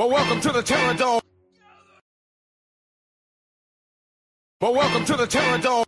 But 0.00 0.08
welcome 0.08 0.40
to 0.40 0.50
the 0.50 0.62
Terror 0.62 0.94
Dome. 0.94 1.20
But 4.58 4.74
welcome 4.74 5.04
to 5.04 5.14
the 5.14 5.26
Terror 5.26 5.58
Dome. 5.58 5.84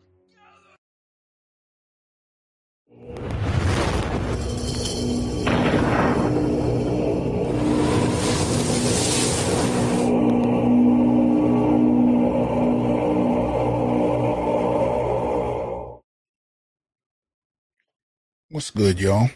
What's 18.51 18.70
good, 18.73 19.01
y'all? 19.01 19.30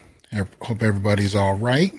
Hope 0.61 0.82
everybody's 0.82 1.34
all 1.34 1.54
right. 1.54 1.95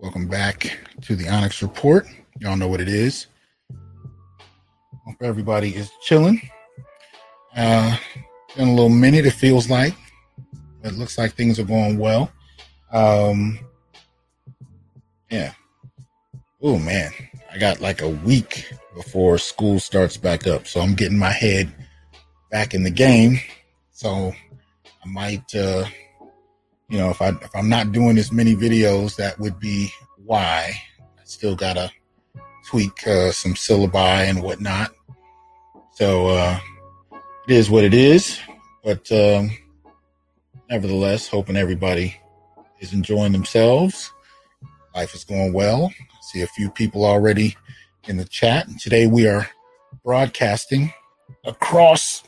Welcome 0.00 0.28
back 0.28 0.78
to 1.02 1.16
the 1.16 1.28
Onyx 1.28 1.60
Report. 1.60 2.06
Y'all 2.38 2.56
know 2.56 2.68
what 2.68 2.80
it 2.80 2.86
is. 2.86 3.26
Hope 5.04 5.20
everybody 5.20 5.74
is 5.74 5.90
chilling. 6.02 6.40
Uh, 7.56 7.96
in 8.54 8.68
a 8.68 8.70
little 8.70 8.90
minute, 8.90 9.26
it 9.26 9.32
feels 9.32 9.68
like. 9.68 9.94
It 10.84 10.94
looks 10.94 11.18
like 11.18 11.34
things 11.34 11.58
are 11.58 11.64
going 11.64 11.98
well. 11.98 12.30
Um, 12.92 13.58
yeah. 15.32 15.54
Oh 16.62 16.78
man, 16.78 17.10
I 17.52 17.58
got 17.58 17.80
like 17.80 18.00
a 18.00 18.08
week 18.08 18.72
before 18.94 19.36
school 19.36 19.80
starts 19.80 20.16
back 20.16 20.46
up, 20.46 20.68
so 20.68 20.80
I'm 20.80 20.94
getting 20.94 21.18
my 21.18 21.32
head 21.32 21.74
back 22.52 22.72
in 22.72 22.84
the 22.84 22.90
game. 22.90 23.40
So 23.90 24.32
I 25.04 25.08
might. 25.08 25.52
Uh, 25.52 25.86
you 26.88 26.98
know, 26.98 27.10
if 27.10 27.20
I 27.20 27.28
if 27.28 27.54
I'm 27.54 27.68
not 27.68 27.92
doing 27.92 28.18
as 28.18 28.32
many 28.32 28.54
videos, 28.54 29.16
that 29.16 29.38
would 29.38 29.60
be 29.60 29.92
why. 30.24 30.72
I 31.00 31.22
still 31.24 31.54
gotta 31.54 31.90
tweak 32.66 33.06
uh, 33.06 33.32
some 33.32 33.54
syllabi 33.54 34.28
and 34.28 34.42
whatnot. 34.42 34.90
So 35.92 36.28
uh, 36.28 36.58
it 37.46 37.54
is 37.54 37.70
what 37.70 37.84
it 37.84 37.94
is. 37.94 38.38
But 38.84 39.10
um, 39.12 39.50
nevertheless, 40.70 41.28
hoping 41.28 41.56
everybody 41.56 42.16
is 42.80 42.92
enjoying 42.92 43.32
themselves. 43.32 44.12
Life 44.94 45.14
is 45.14 45.24
going 45.24 45.52
well. 45.52 45.92
I 45.98 46.18
see 46.22 46.42
a 46.42 46.46
few 46.48 46.70
people 46.70 47.04
already 47.04 47.56
in 48.06 48.16
the 48.16 48.24
chat. 48.24 48.66
And 48.66 48.80
today 48.80 49.06
we 49.06 49.26
are 49.26 49.48
broadcasting 50.04 50.92
across 51.44 52.22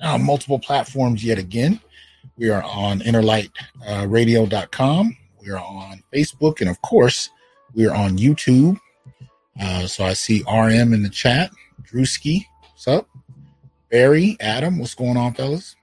uh, 0.00 0.18
multiple 0.18 0.58
platforms 0.58 1.24
yet 1.24 1.38
again. 1.38 1.80
We 2.36 2.50
are 2.50 2.64
on 2.64 2.98
innerlightradio.com. 3.00 5.16
We 5.40 5.50
are 5.50 5.58
on 5.58 6.02
Facebook. 6.12 6.60
And 6.60 6.68
of 6.68 6.82
course, 6.82 7.30
we 7.74 7.86
are 7.86 7.94
on 7.94 8.18
YouTube. 8.18 8.76
Uh, 9.60 9.86
so 9.86 10.04
I 10.04 10.14
see 10.14 10.42
RM 10.42 10.92
in 10.92 11.04
the 11.04 11.08
chat. 11.08 11.52
Drewski, 11.82 12.44
what's 12.72 12.88
up? 12.88 13.08
Barry, 13.90 14.36
Adam, 14.40 14.80
what's 14.80 14.94
going 14.94 15.16
on, 15.16 15.34
fellas? 15.34 15.76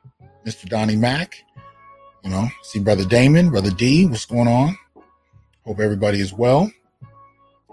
Mr. 0.45 0.67
Donnie 0.67 0.97
Mack, 0.97 1.37
you 2.23 2.29
know, 2.29 2.49
see 2.63 2.79
Brother 2.79 3.05
Damon, 3.05 3.49
Brother 3.51 3.69
D, 3.69 4.05
what's 4.07 4.25
going 4.25 4.49
on? 4.49 4.75
Hope 5.65 5.79
everybody 5.79 6.19
is 6.19 6.33
well. 6.33 6.69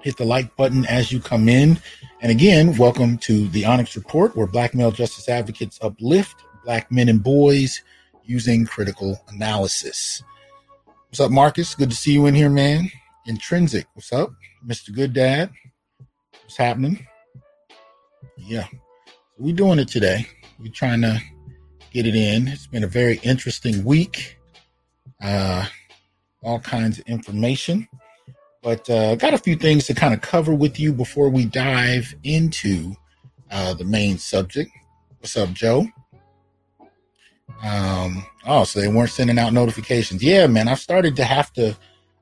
Hit 0.03 0.19
the 0.19 0.25
like 0.25 0.55
button 0.55 0.87
as 0.87 1.11
you 1.11 1.19
come 1.19 1.49
in. 1.49 1.81
And 2.21 2.31
again, 2.31 2.77
welcome 2.77 3.19
to 3.19 3.49
the 3.49 3.65
Onyx 3.65 3.97
Report, 3.97 4.37
where 4.37 4.47
black 4.47 4.73
male 4.75 4.93
justice 4.93 5.29
advocates 5.29 5.81
uplift 5.83 6.45
black 6.69 6.93
men 6.93 7.09
and 7.09 7.23
boys 7.23 7.81
using 8.29 8.67
critical 8.67 9.21
analysis. 9.29 10.23
What's 11.09 11.19
up, 11.19 11.31
Marcus? 11.31 11.75
Good 11.75 11.91
to 11.91 11.97
see 11.97 12.13
you 12.13 12.27
in 12.27 12.35
here, 12.35 12.51
man. 12.51 12.91
Intrinsic, 13.27 13.87
what's 13.95 14.13
up? 14.13 14.31
Mr. 14.67 14.95
Good 14.95 15.15
Dad, 15.15 15.51
what's 16.43 16.57
happening? 16.57 17.07
Yeah, 18.37 18.67
we're 19.39 19.57
doing 19.57 19.79
it 19.79 19.89
today. 19.89 20.27
We're 20.61 20.73
trying 20.73 21.01
to 21.03 21.19
get 21.91 22.07
it 22.07 22.15
in. 22.15 22.49
It's 22.49 22.67
been 22.67 22.85
a 22.85 22.89
very 22.89 23.19
interesting 23.23 23.83
week. 23.83 24.39
Uh, 25.23 25.67
all 26.43 26.61
kinds 26.61 26.99
of 26.99 27.07
information, 27.07 27.89
but 28.63 28.89
uh, 28.91 29.17
got 29.17 29.35
a 29.35 29.39
few 29.39 29.57
things 29.57 29.87
to 29.87 29.95
kind 29.95 30.15
of 30.15 30.21
cover 30.21 30.55
with 30.55 30.79
you 30.79 30.93
before 30.93 31.29
we 31.29 31.45
dive 31.47 32.15
into 32.23 32.95
uh, 33.51 33.75
the 33.75 33.85
main 33.85 34.19
subject. 34.19 34.71
What's 35.19 35.37
up, 35.37 35.53
Joe? 35.53 35.89
Um, 37.63 38.25
oh, 38.47 38.65
so 38.65 38.81
they 38.81 38.89
weren't 38.89 39.11
sending 39.11 39.39
out 39.39 39.53
notifications. 39.53 40.23
Yeah, 40.23 40.47
man, 40.47 40.69
I've 40.69 40.81
started 40.81 41.17
to 41.17 41.25
have 41.25 41.53
to, 41.55 41.77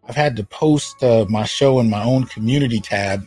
I've 0.08 0.16
had 0.16 0.36
to 0.36 0.44
post 0.44 1.02
uh, 1.02 1.26
my 1.28 1.44
show 1.44 1.80
in 1.80 1.90
my 1.90 2.02
own 2.02 2.24
community 2.24 2.80
tab 2.80 3.26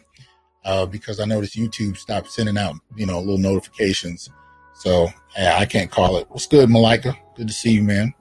uh, 0.66 0.86
because 0.86 1.20
I 1.20 1.26
noticed 1.26 1.56
YouTube 1.56 1.98
stopped 1.98 2.32
sending 2.32 2.58
out, 2.58 2.76
you 2.96 3.06
know, 3.06 3.20
little 3.20 3.38
notifications. 3.38 4.30
So 4.76 5.10
yeah, 5.38 5.58
I 5.58 5.66
can't 5.66 5.92
call 5.92 6.18
it. 6.18 6.28
What's 6.30 6.48
good, 6.48 6.70
Malika? 6.70 7.16
Good 7.36 7.48
to 7.48 7.54
see 7.54 7.72
you, 7.72 7.84
man. 7.84 8.14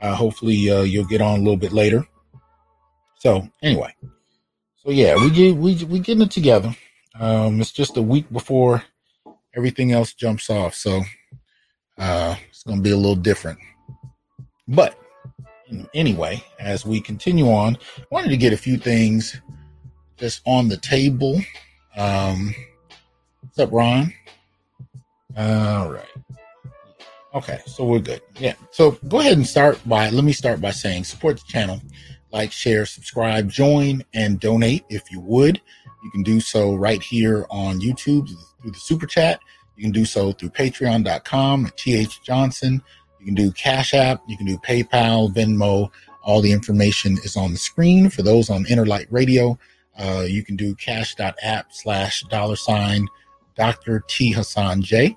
Uh, 0.00 0.14
hopefully 0.14 0.68
uh, 0.68 0.82
you'll 0.82 1.04
get 1.04 1.20
on 1.20 1.38
a 1.38 1.42
little 1.42 1.56
bit 1.56 1.72
later. 1.72 2.06
So 3.18 3.48
anyway, 3.62 3.94
so 4.74 4.90
yeah, 4.90 5.14
we 5.14 5.30
get 5.30 5.56
we 5.56 5.84
we 5.84 6.00
getting 6.00 6.22
it 6.22 6.32
together. 6.32 6.74
Um, 7.18 7.60
it's 7.60 7.70
just 7.70 7.96
a 7.96 8.02
week 8.02 8.30
before 8.32 8.82
everything 9.54 9.92
else 9.92 10.12
jumps 10.12 10.50
off. 10.50 10.74
So 10.74 11.02
uh, 11.98 12.34
it's 12.62 12.68
going 12.68 12.78
to 12.78 12.82
be 12.84 12.92
a 12.92 12.96
little 12.96 13.16
different. 13.16 13.58
But 14.68 14.96
anyway, 15.94 16.44
as 16.60 16.86
we 16.86 17.00
continue 17.00 17.50
on, 17.50 17.76
I 17.98 18.04
wanted 18.12 18.28
to 18.28 18.36
get 18.36 18.52
a 18.52 18.56
few 18.56 18.76
things 18.76 19.36
just 20.16 20.42
on 20.46 20.68
the 20.68 20.76
table. 20.76 21.40
Um, 21.96 22.54
what's 23.40 23.58
up, 23.58 23.72
Ron? 23.72 24.14
All 25.36 25.90
right. 25.90 26.06
Okay, 27.34 27.58
so 27.66 27.84
we're 27.84 27.98
good. 27.98 28.22
Yeah. 28.38 28.54
So 28.70 28.92
go 29.08 29.18
ahead 29.18 29.36
and 29.36 29.46
start 29.46 29.80
by, 29.84 30.10
let 30.10 30.22
me 30.22 30.32
start 30.32 30.60
by 30.60 30.70
saying 30.70 31.02
support 31.02 31.38
the 31.38 31.44
channel, 31.48 31.82
like, 32.30 32.52
share, 32.52 32.86
subscribe, 32.86 33.50
join, 33.50 34.04
and 34.14 34.38
donate 34.38 34.84
if 34.88 35.10
you 35.10 35.18
would. 35.18 35.60
You 36.04 36.10
can 36.12 36.22
do 36.22 36.38
so 36.38 36.76
right 36.76 37.02
here 37.02 37.44
on 37.50 37.80
YouTube 37.80 38.28
through 38.60 38.70
the 38.70 38.78
super 38.78 39.06
chat. 39.06 39.40
You 39.82 39.86
can 39.88 40.00
do 40.00 40.04
so 40.04 40.30
through 40.30 40.50
patreon.com, 40.50 41.72
TH 41.74 42.22
Johnson. 42.22 42.80
You 43.18 43.26
can 43.26 43.34
do 43.34 43.50
Cash 43.50 43.94
App. 43.94 44.22
You 44.28 44.36
can 44.36 44.46
do 44.46 44.56
PayPal, 44.58 45.34
Venmo. 45.34 45.90
All 46.22 46.40
the 46.40 46.52
information 46.52 47.18
is 47.24 47.36
on 47.36 47.50
the 47.50 47.58
screen. 47.58 48.08
For 48.08 48.22
those 48.22 48.48
on 48.48 48.64
InnerLight 48.66 49.08
Radio, 49.10 49.58
uh, 49.98 50.24
you 50.28 50.44
can 50.44 50.54
do 50.54 50.76
cash.app 50.76 51.72
slash 51.72 52.22
dollar 52.30 52.54
sign 52.54 53.08
Dr. 53.56 54.04
T 54.06 54.30
Hasan 54.32 54.82
J. 54.82 55.16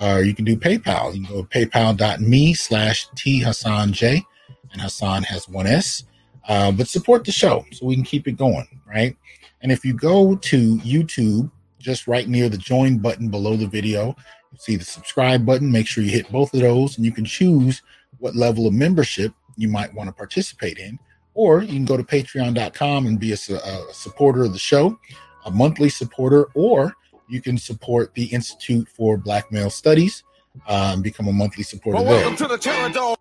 Or 0.00 0.22
you 0.22 0.36
can 0.36 0.44
do 0.44 0.56
PayPal. 0.56 1.12
You 1.12 1.26
can 1.26 1.34
go 1.34 1.42
to 1.42 1.48
paypal.me 1.48 2.54
slash 2.54 3.08
T 3.16 3.40
Hasan 3.40 3.92
J. 3.92 4.24
And 4.70 4.80
Hasan 4.80 5.24
has 5.24 5.48
one 5.48 5.66
S. 5.66 6.04
Uh, 6.46 6.70
but 6.70 6.86
support 6.86 7.24
the 7.24 7.32
show 7.32 7.64
so 7.72 7.86
we 7.86 7.96
can 7.96 8.04
keep 8.04 8.28
it 8.28 8.36
going, 8.36 8.68
right? 8.86 9.16
And 9.62 9.72
if 9.72 9.84
you 9.84 9.94
go 9.94 10.36
to 10.36 10.76
YouTube, 10.76 11.50
just 11.86 12.08
right 12.08 12.28
near 12.28 12.48
the 12.48 12.58
join 12.58 12.98
button 12.98 13.30
below 13.30 13.56
the 13.56 13.68
video. 13.68 14.08
You 14.50 14.58
see 14.58 14.76
the 14.76 14.84
subscribe 14.84 15.46
button. 15.46 15.70
Make 15.70 15.86
sure 15.86 16.02
you 16.02 16.10
hit 16.10 16.30
both 16.32 16.52
of 16.52 16.60
those, 16.60 16.96
and 16.96 17.06
you 17.06 17.12
can 17.12 17.24
choose 17.24 17.80
what 18.18 18.34
level 18.34 18.66
of 18.66 18.74
membership 18.74 19.32
you 19.56 19.68
might 19.68 19.94
want 19.94 20.08
to 20.08 20.12
participate 20.12 20.78
in. 20.78 20.98
Or 21.34 21.62
you 21.62 21.68
can 21.68 21.84
go 21.84 21.96
to 21.96 22.02
patreon.com 22.02 23.06
and 23.06 23.20
be 23.20 23.30
a, 23.30 23.34
a 23.34 23.94
supporter 23.94 24.44
of 24.44 24.52
the 24.52 24.58
show, 24.58 24.98
a 25.44 25.50
monthly 25.50 25.88
supporter, 25.88 26.48
or 26.54 26.92
you 27.28 27.40
can 27.40 27.56
support 27.56 28.12
the 28.14 28.24
Institute 28.24 28.88
for 28.88 29.16
Black 29.16 29.52
Male 29.52 29.70
Studies 29.70 30.24
uh, 30.66 30.90
and 30.94 31.04
become 31.04 31.28
a 31.28 31.32
monthly 31.32 31.62
supporter 31.62 32.02
well, 32.02 32.06
welcome 32.06 32.36
there. 32.36 32.48
to 32.48 32.56
the 32.56 32.58
Terror. 32.58 33.14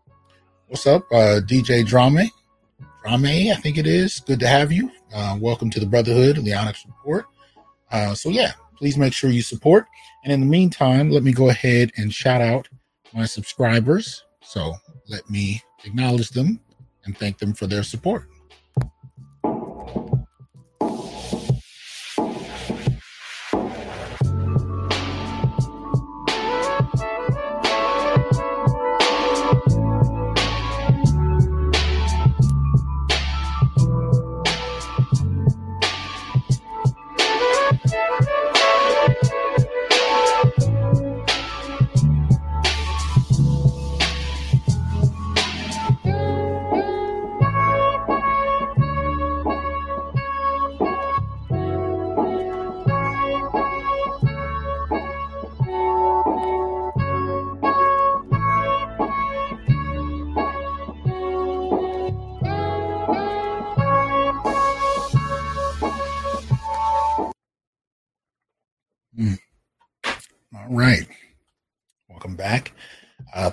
What's 0.69 0.87
up, 0.87 1.03
uh, 1.11 1.39
DJ 1.45 1.85
Drame? 1.85 2.31
Drame, 3.03 3.51
I 3.51 3.55
think 3.61 3.77
it 3.77 3.85
is. 3.85 4.21
Good 4.21 4.39
to 4.39 4.47
have 4.47 4.71
you. 4.71 4.89
Uh, 5.13 5.37
welcome 5.39 5.69
to 5.69 5.79
the 5.79 5.85
Brotherhood 5.85 6.39
Onyx 6.39 6.83
Report. 6.87 7.25
Uh, 7.91 8.13
so 8.13 8.29
yeah, 8.29 8.51
please 8.77 8.97
make 8.97 9.13
sure 9.13 9.29
you 9.29 9.41
support. 9.41 9.87
And 10.23 10.33
in 10.33 10.39
the 10.39 10.45
meantime, 10.45 11.09
let 11.09 11.23
me 11.23 11.31
go 11.31 11.49
ahead 11.49 11.91
and 11.97 12.13
shout 12.13 12.41
out 12.41 12.67
my 13.13 13.25
subscribers. 13.25 14.23
So 14.41 14.73
let 15.07 15.29
me 15.29 15.61
acknowledge 15.83 16.29
them 16.29 16.59
and 17.05 17.17
thank 17.17 17.37
them 17.37 17.53
for 17.53 17.67
their 17.67 17.83
support. 17.83 18.27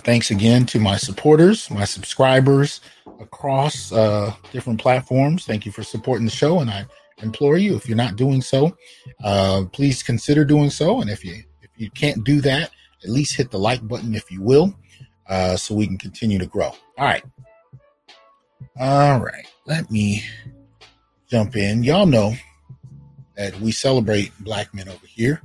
Thanks 0.04 0.30
again 0.30 0.66
to 0.66 0.80
my 0.80 0.96
supporters, 0.96 1.70
my 1.70 1.84
subscribers 1.84 2.80
across 3.20 3.92
uh, 3.92 4.34
different 4.52 4.80
platforms. 4.80 5.44
Thank 5.44 5.64
you 5.64 5.72
for 5.72 5.82
supporting 5.82 6.24
the 6.24 6.32
show, 6.32 6.60
and 6.60 6.70
I 6.70 6.84
implore 7.22 7.56
you, 7.56 7.76
if 7.76 7.88
you're 7.88 7.96
not 7.96 8.16
doing 8.16 8.42
so, 8.42 8.76
uh, 9.22 9.64
please 9.72 10.02
consider 10.02 10.44
doing 10.44 10.70
so. 10.70 11.00
And 11.00 11.10
if 11.10 11.24
you 11.24 11.42
if 11.62 11.70
you 11.76 11.90
can't 11.90 12.24
do 12.24 12.40
that, 12.42 12.70
at 13.02 13.10
least 13.10 13.36
hit 13.36 13.50
the 13.50 13.58
like 13.58 13.86
button 13.86 14.14
if 14.14 14.30
you 14.30 14.42
will, 14.42 14.74
uh, 15.28 15.56
so 15.56 15.74
we 15.74 15.86
can 15.86 15.98
continue 15.98 16.38
to 16.38 16.46
grow. 16.46 16.68
All 16.98 17.06
right, 17.06 17.24
all 18.78 19.20
right. 19.20 19.46
Let 19.66 19.90
me 19.90 20.24
jump 21.30 21.56
in. 21.56 21.84
Y'all 21.84 22.06
know 22.06 22.34
that 23.36 23.58
we 23.60 23.72
celebrate 23.72 24.32
Black 24.40 24.74
men 24.74 24.88
over 24.88 25.06
here. 25.06 25.40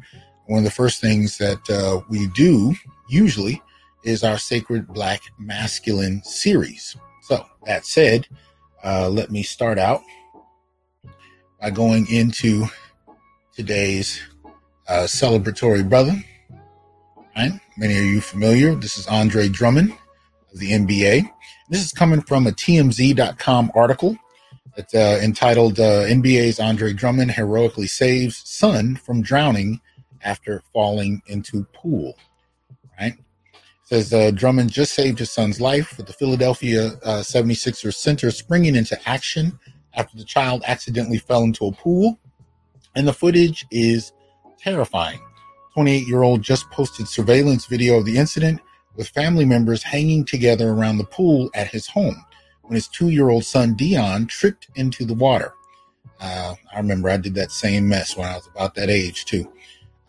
One 0.47 0.59
of 0.59 0.63
the 0.63 0.71
first 0.71 1.01
things 1.01 1.37
that 1.37 1.69
uh, 1.69 2.01
we 2.09 2.27
do 2.27 2.73
usually 3.09 3.61
is 4.03 4.23
our 4.23 4.37
Sacred 4.37 4.87
Black 4.87 5.21
Masculine 5.39 6.21
series. 6.23 6.95
So, 7.21 7.45
that 7.65 7.85
said, 7.85 8.27
uh, 8.83 9.09
let 9.09 9.31
me 9.31 9.43
start 9.43 9.77
out 9.77 10.01
by 11.59 11.71
going 11.71 12.07
into 12.11 12.65
today's 13.53 14.21
uh, 14.87 15.03
celebratory 15.03 15.87
brother. 15.87 16.15
Right? 17.35 17.51
Many 17.77 17.97
of 17.97 18.03
you 18.05 18.21
familiar. 18.21 18.75
This 18.75 18.97
is 18.97 19.07
Andre 19.07 19.49
Drummond 19.49 19.91
of 20.53 20.59
the 20.59 20.71
NBA. 20.71 21.29
This 21.69 21.83
is 21.83 21.91
coming 21.91 22.21
from 22.21 22.47
a 22.47 22.51
TMZ.com 22.51 23.71
article 23.75 24.17
that's 24.75 24.93
uh, 24.93 25.19
entitled 25.21 25.79
uh, 25.79 26.05
NBA's 26.05 26.59
Andre 26.59 26.93
Drummond 26.93 27.31
heroically 27.31 27.87
saves 27.87 28.41
son 28.47 28.95
from 28.95 29.21
drowning 29.21 29.81
after 30.21 30.63
falling 30.71 31.21
into 31.27 31.65
pool. 31.73 32.15
Right? 32.99 33.15
Says 33.87 34.13
uh, 34.13 34.31
Drummond 34.31 34.69
just 34.69 34.93
saved 34.93 35.19
his 35.19 35.31
son's 35.31 35.61
life 35.61 35.95
with 35.95 36.07
the 36.07 36.13
Philadelphia 36.13 36.87
uh, 37.05 37.21
76ers 37.21 37.93
center 37.93 38.29
springing 38.31 38.75
into 38.75 38.99
action 39.07 39.57
after 39.93 40.17
the 40.17 40.25
child 40.25 40.61
accidentally 40.67 41.19
fell 41.19 41.43
into 41.43 41.67
a 41.67 41.71
pool. 41.71 42.19
And 42.95 43.07
the 43.07 43.13
footage 43.13 43.65
is 43.71 44.11
terrifying. 44.59 45.21
28 45.73 46.05
year 46.05 46.23
old 46.23 46.41
just 46.41 46.69
posted 46.69 47.07
surveillance 47.07 47.65
video 47.65 47.97
of 47.97 48.03
the 48.03 48.17
incident 48.17 48.59
with 48.97 49.07
family 49.07 49.45
members 49.45 49.83
hanging 49.83 50.25
together 50.25 50.71
around 50.71 50.97
the 50.97 51.05
pool 51.05 51.49
at 51.55 51.67
his 51.67 51.87
home 51.87 52.25
when 52.63 52.75
his 52.75 52.89
two 52.89 53.07
year 53.07 53.29
old 53.29 53.45
son 53.45 53.73
Dion 53.73 54.27
tripped 54.27 54.67
into 54.75 55.05
the 55.05 55.13
water. 55.13 55.53
Uh, 56.19 56.55
I 56.73 56.77
remember 56.77 57.09
I 57.09 57.15
did 57.15 57.35
that 57.35 57.51
same 57.51 57.87
mess 57.87 58.17
when 58.17 58.27
I 58.27 58.35
was 58.35 58.47
about 58.47 58.75
that 58.75 58.89
age, 58.89 59.23
too. 59.23 59.49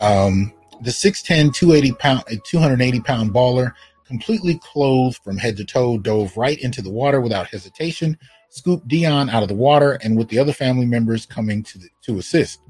Um, 0.00 0.52
the 0.82 0.90
6'10, 0.90 1.54
280 1.54 1.92
pound, 1.92 2.24
280 2.44 3.00
pound 3.00 3.32
baller, 3.32 3.72
completely 4.06 4.58
clothed 4.62 5.18
from 5.22 5.36
head 5.36 5.56
to 5.56 5.64
toe, 5.64 5.98
dove 5.98 6.36
right 6.36 6.58
into 6.60 6.80
the 6.82 6.90
water 6.90 7.20
without 7.20 7.46
hesitation, 7.46 8.18
scooped 8.48 8.88
Dion 8.88 9.28
out 9.28 9.42
of 9.42 9.48
the 9.48 9.54
water, 9.54 9.98
and 10.02 10.16
with 10.16 10.28
the 10.28 10.38
other 10.38 10.52
family 10.52 10.86
members 10.86 11.26
coming 11.26 11.62
to, 11.64 11.78
the, 11.78 11.88
to 12.02 12.18
assist. 12.18 12.60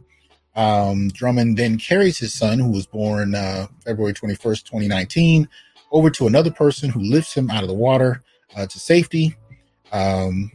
Um, 0.57 1.09
Drummond 1.11 1.57
then 1.57 1.79
carries 1.79 2.19
his 2.19 2.35
son, 2.35 2.59
who 2.59 2.71
was 2.71 2.87
born 2.87 3.35
uh, 3.35 3.69
February 3.85 4.15
21st, 4.15 4.65
2019, 4.65 5.49
over 5.93 6.11
to 6.11 6.27
another 6.27 6.51
person 6.51 6.91
who 6.91 7.01
lifts 7.01 7.35
him 7.35 7.51
out 7.51 7.63
of 7.63 7.69
the 7.69 7.75
water 7.75 8.23
uh, 8.57 8.67
to 8.67 8.79
safety. 8.79 9.37
Um, 9.93 10.51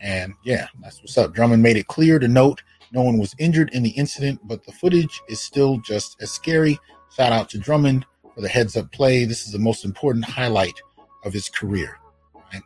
and 0.00 0.34
yeah, 0.44 0.68
that's 0.80 1.00
what's 1.00 1.18
up. 1.18 1.34
Drummond 1.34 1.62
made 1.62 1.76
it 1.76 1.86
clear 1.86 2.18
to 2.18 2.28
note 2.28 2.62
no 2.94 3.02
one 3.02 3.18
was 3.18 3.34
injured 3.38 3.70
in 3.74 3.82
the 3.82 3.90
incident, 3.90 4.40
but 4.44 4.64
the 4.64 4.72
footage 4.72 5.20
is 5.28 5.40
still 5.40 5.78
just 5.78 6.16
as 6.20 6.30
scary. 6.30 6.78
Shout 7.14 7.32
out 7.32 7.50
to 7.50 7.58
Drummond 7.58 8.06
for 8.34 8.40
the 8.40 8.48
heads 8.48 8.76
up 8.76 8.90
play. 8.92 9.24
This 9.24 9.46
is 9.46 9.52
the 9.52 9.58
most 9.58 9.84
important 9.84 10.24
highlight 10.24 10.80
of 11.24 11.32
his 11.32 11.48
career. 11.48 11.98
Right? 12.34 12.62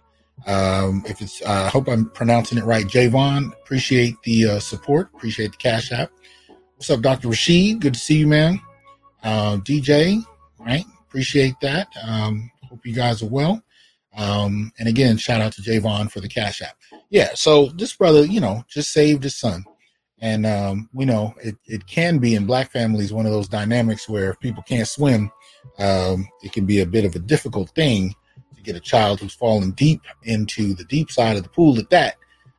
Um, 0.47 1.03
if 1.07 1.23
it's, 1.23 1.41
uh, 1.43 1.65
I 1.67 1.69
hope 1.69 1.89
I'm 1.89 2.11
pronouncing 2.11 2.59
it 2.59 2.65
right. 2.65 2.85
Javon, 2.85 3.53
appreciate 3.55 4.17
the 4.23 4.47
uh, 4.47 4.61
support, 4.61 5.09
appreciate 5.15 5.53
the 5.53 5.59
cash 5.59 5.93
app. 5.93 6.11
What's 6.77 6.91
up, 6.91 7.01
Dr. 7.01 7.29
Rashid? 7.29 7.81
Good 7.81 7.95
to 7.95 8.01
see 8.01 8.19
you, 8.19 8.27
man. 8.27 8.61
Uh, 9.23 9.57
DJ, 9.57 10.23
right? 10.61 10.85
Appreciate 11.09 11.55
that. 11.63 11.89
Um, 12.07 12.51
hope 12.69 12.87
you 12.87 12.95
guys 12.95 13.23
are 13.23 13.29
well. 13.29 13.63
Um, 14.17 14.73
and 14.79 14.89
again, 14.89 15.17
shout 15.17 15.41
out 15.41 15.53
to 15.55 15.63
Javon 15.63 16.11
for 16.11 16.21
the 16.21 16.29
cash 16.29 16.61
app. 16.61 16.77
Yeah, 17.11 17.31
so 17.35 17.67
this 17.67 17.95
brother, 17.95 18.25
you 18.25 18.41
know, 18.41 18.65
just 18.69 18.93
saved 18.93 19.25
his 19.25 19.37
son. 19.37 19.65
And 20.20 20.47
um, 20.47 20.88
we 20.93 21.05
know 21.05 21.35
it, 21.43 21.56
it 21.67 21.87
can 21.87 22.19
be 22.19 22.35
in 22.35 22.47
black 22.47 22.73
families 22.73 23.12
one 23.12 23.26
of 23.26 23.32
those 23.32 23.49
dynamics 23.49 24.09
where 24.09 24.31
if 24.31 24.41
people 24.41 24.62
can't 24.65 24.88
swim, 24.88 25.31
um, 25.79 26.26
it 26.43 26.53
can 26.53 26.67
be 26.67 26.81
a 26.81 26.87
bit 26.87 27.05
of 27.05 27.15
a 27.15 27.20
difficult 27.20 27.70
thing 27.70 28.15
to 28.56 28.62
get 28.62 28.75
a 28.75 28.81
child 28.81 29.20
who's 29.20 29.35
fallen 29.35 29.70
deep 29.73 30.03
into 30.25 30.75
the 30.75 30.85
deep 30.85 31.11
side 31.11 31.37
of 31.37 31.44
the 31.44 31.49
pool 31.49 31.79
at 31.79 31.91
that 31.91 32.17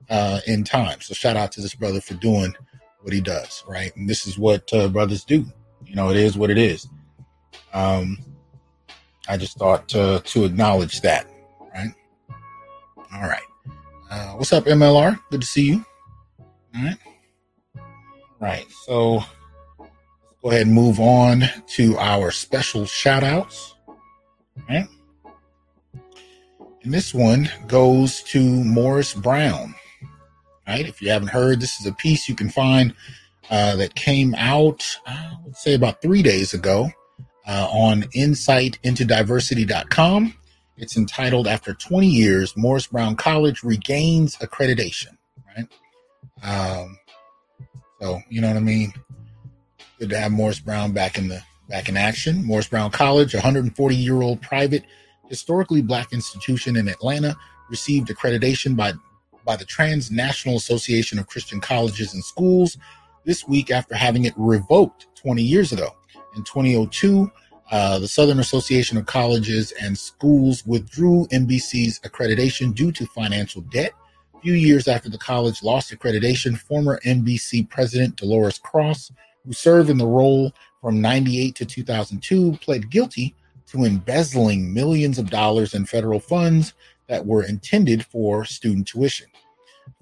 uh, 0.09 0.39
in 0.47 0.63
time. 0.63 1.01
So 1.01 1.13
shout 1.13 1.35
out 1.35 1.51
to 1.53 1.61
this 1.61 1.75
brother 1.75 1.99
for 1.99 2.13
doing 2.15 2.55
what 3.01 3.13
he 3.13 3.21
does, 3.21 3.63
right? 3.67 3.95
And 3.95 4.09
this 4.09 4.25
is 4.25 4.37
what 4.37 4.71
uh, 4.73 4.87
brothers 4.87 5.25
do. 5.25 5.45
You 5.85 5.95
know, 5.95 6.09
it 6.09 6.17
is 6.17 6.37
what 6.37 6.49
it 6.49 6.57
is. 6.57 6.87
Um, 7.73 8.17
I 9.27 9.37
just 9.37 9.57
thought 9.57 9.87
to, 9.89 10.21
to 10.23 10.45
acknowledge 10.45 11.01
that, 11.01 11.27
right? 11.73 11.93
All 13.13 13.21
right. 13.21 13.43
Uh, 14.09 14.33
what's 14.33 14.53
up, 14.53 14.65
MLR? 14.65 15.19
Good 15.29 15.41
to 15.41 15.47
see 15.47 15.63
you. 15.63 15.85
All 16.75 16.83
right. 16.83 16.97
Right. 18.39 18.65
So 18.85 19.23
let's 19.77 19.91
go 20.41 20.51
ahead 20.51 20.67
and 20.67 20.73
move 20.73 20.99
on 20.99 21.43
to 21.75 21.97
our 21.97 22.31
special 22.31 22.85
shout 22.85 23.23
outs. 23.23 23.75
Right. 24.69 24.87
And 26.83 26.93
this 26.93 27.13
one 27.13 27.49
goes 27.67 28.23
to 28.23 28.41
Morris 28.41 29.13
Brown. 29.13 29.75
Right. 30.67 30.87
If 30.87 31.01
you 31.01 31.09
haven't 31.09 31.29
heard, 31.29 31.59
this 31.59 31.79
is 31.79 31.85
a 31.85 31.93
piece 31.93 32.27
you 32.29 32.35
can 32.35 32.49
find 32.49 32.93
uh, 33.49 33.75
that 33.77 33.95
came 33.95 34.35
out, 34.35 34.85
uh, 35.05 35.31
let's 35.45 35.63
say 35.63 35.73
about 35.73 36.01
three 36.01 36.21
days 36.21 36.53
ago 36.53 36.89
uh, 37.47 37.67
on 37.71 38.03
insightintodiversity.com. 38.15 40.35
It's 40.77 40.95
entitled 40.95 41.47
After 41.47 41.73
20 41.73 42.07
Years, 42.07 42.55
Morris 42.55 42.87
Brown 42.87 43.17
College 43.17 43.63
Regains 43.63 44.37
Accreditation. 44.37 45.17
Right. 45.57 45.67
Um, 46.41 46.97
so 47.99 48.21
you 48.29 48.41
know 48.41 48.47
what 48.47 48.57
I 48.57 48.61
mean. 48.61 48.93
Good 49.99 50.09
to 50.09 50.19
have 50.19 50.31
Morris 50.31 50.59
Brown 50.59 50.91
back 50.93 51.17
in 51.17 51.27
the 51.27 51.41
back 51.67 51.89
in 51.89 51.97
action. 51.97 52.43
Morris 52.43 52.67
Brown 52.67 52.91
College, 52.91 53.33
a 53.33 53.37
140 53.37 53.95
year 53.95 54.21
old 54.21 54.41
private, 54.41 54.83
historically 55.27 55.81
black 55.81 56.13
institution 56.13 56.75
in 56.75 56.87
Atlanta, 56.87 57.35
received 57.69 58.09
accreditation 58.09 58.75
by 58.75 58.93
by 59.45 59.55
the 59.55 59.65
Transnational 59.65 60.57
Association 60.57 61.19
of 61.19 61.27
Christian 61.27 61.59
Colleges 61.59 62.13
and 62.13 62.23
Schools 62.23 62.77
this 63.25 63.47
week 63.47 63.71
after 63.71 63.95
having 63.95 64.25
it 64.25 64.33
revoked 64.37 65.07
20 65.15 65.41
years 65.41 65.71
ago. 65.71 65.95
In 66.35 66.43
2002, 66.43 67.31
uh, 67.71 67.99
the 67.99 68.07
Southern 68.07 68.39
Association 68.39 68.97
of 68.97 69.05
Colleges 69.05 69.71
and 69.81 69.97
Schools 69.97 70.65
withdrew 70.65 71.27
MBC's 71.31 71.99
accreditation 71.99 72.73
due 72.73 72.91
to 72.91 73.05
financial 73.07 73.61
debt. 73.61 73.93
A 74.39 74.41
few 74.41 74.53
years 74.53 74.87
after 74.87 75.09
the 75.09 75.17
college 75.17 75.61
lost 75.63 75.91
accreditation, 75.91 76.57
former 76.57 77.01
MBC 77.05 77.69
president 77.69 78.15
Dolores 78.15 78.57
Cross, 78.57 79.11
who 79.45 79.51
served 79.51 79.89
in 79.89 79.97
the 79.97 80.07
role 80.07 80.53
from 80.79 81.01
98 81.01 81.55
to 81.55 81.65
2002, 81.65 82.53
pled 82.61 82.89
guilty 82.89 83.35
to 83.67 83.83
embezzling 83.83 84.73
millions 84.73 85.19
of 85.19 85.29
dollars 85.29 85.73
in 85.73 85.85
federal 85.85 86.21
funds 86.21 86.73
that 87.07 87.25
were 87.25 87.43
intended 87.43 88.05
for 88.05 88.45
student 88.45 88.87
tuition. 88.87 89.27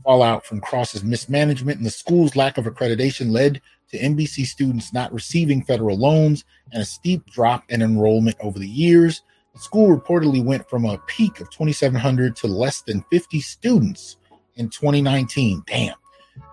Fallout 0.04 0.46
from 0.46 0.62
Cross's 0.62 1.04
mismanagement 1.04 1.80
and 1.80 1.86
the 1.88 1.90
school's 1.90 2.36
lack 2.36 2.60
of 2.60 2.66
accreditation 2.66 3.32
led 3.32 3.60
to 3.90 3.98
MBC 3.98 4.46
students 4.46 4.94
not 4.94 5.12
receiving 5.12 5.64
federal 5.64 5.98
loans 5.98 6.46
and 6.72 6.84
a 6.84 6.86
steep 6.86 7.26
drop 7.26 7.64
in 7.70 7.82
enrollment 7.82 8.38
over 8.40 8.60
the 8.60 8.70
years. 8.70 9.24
The 9.56 9.60
school 9.60 9.98
reportedly 9.98 10.46
went 10.46 10.70
from 10.70 10.86
a 10.86 11.00
peak 11.08 11.40
of 11.40 11.50
2,700 11.50 12.36
to 12.36 12.46
less 12.48 12.82
than 12.84 13.04
50 13.10 13.42
students 13.42 14.18
in 14.58 14.70
2019. 14.70 15.64
Damn. 15.66 15.96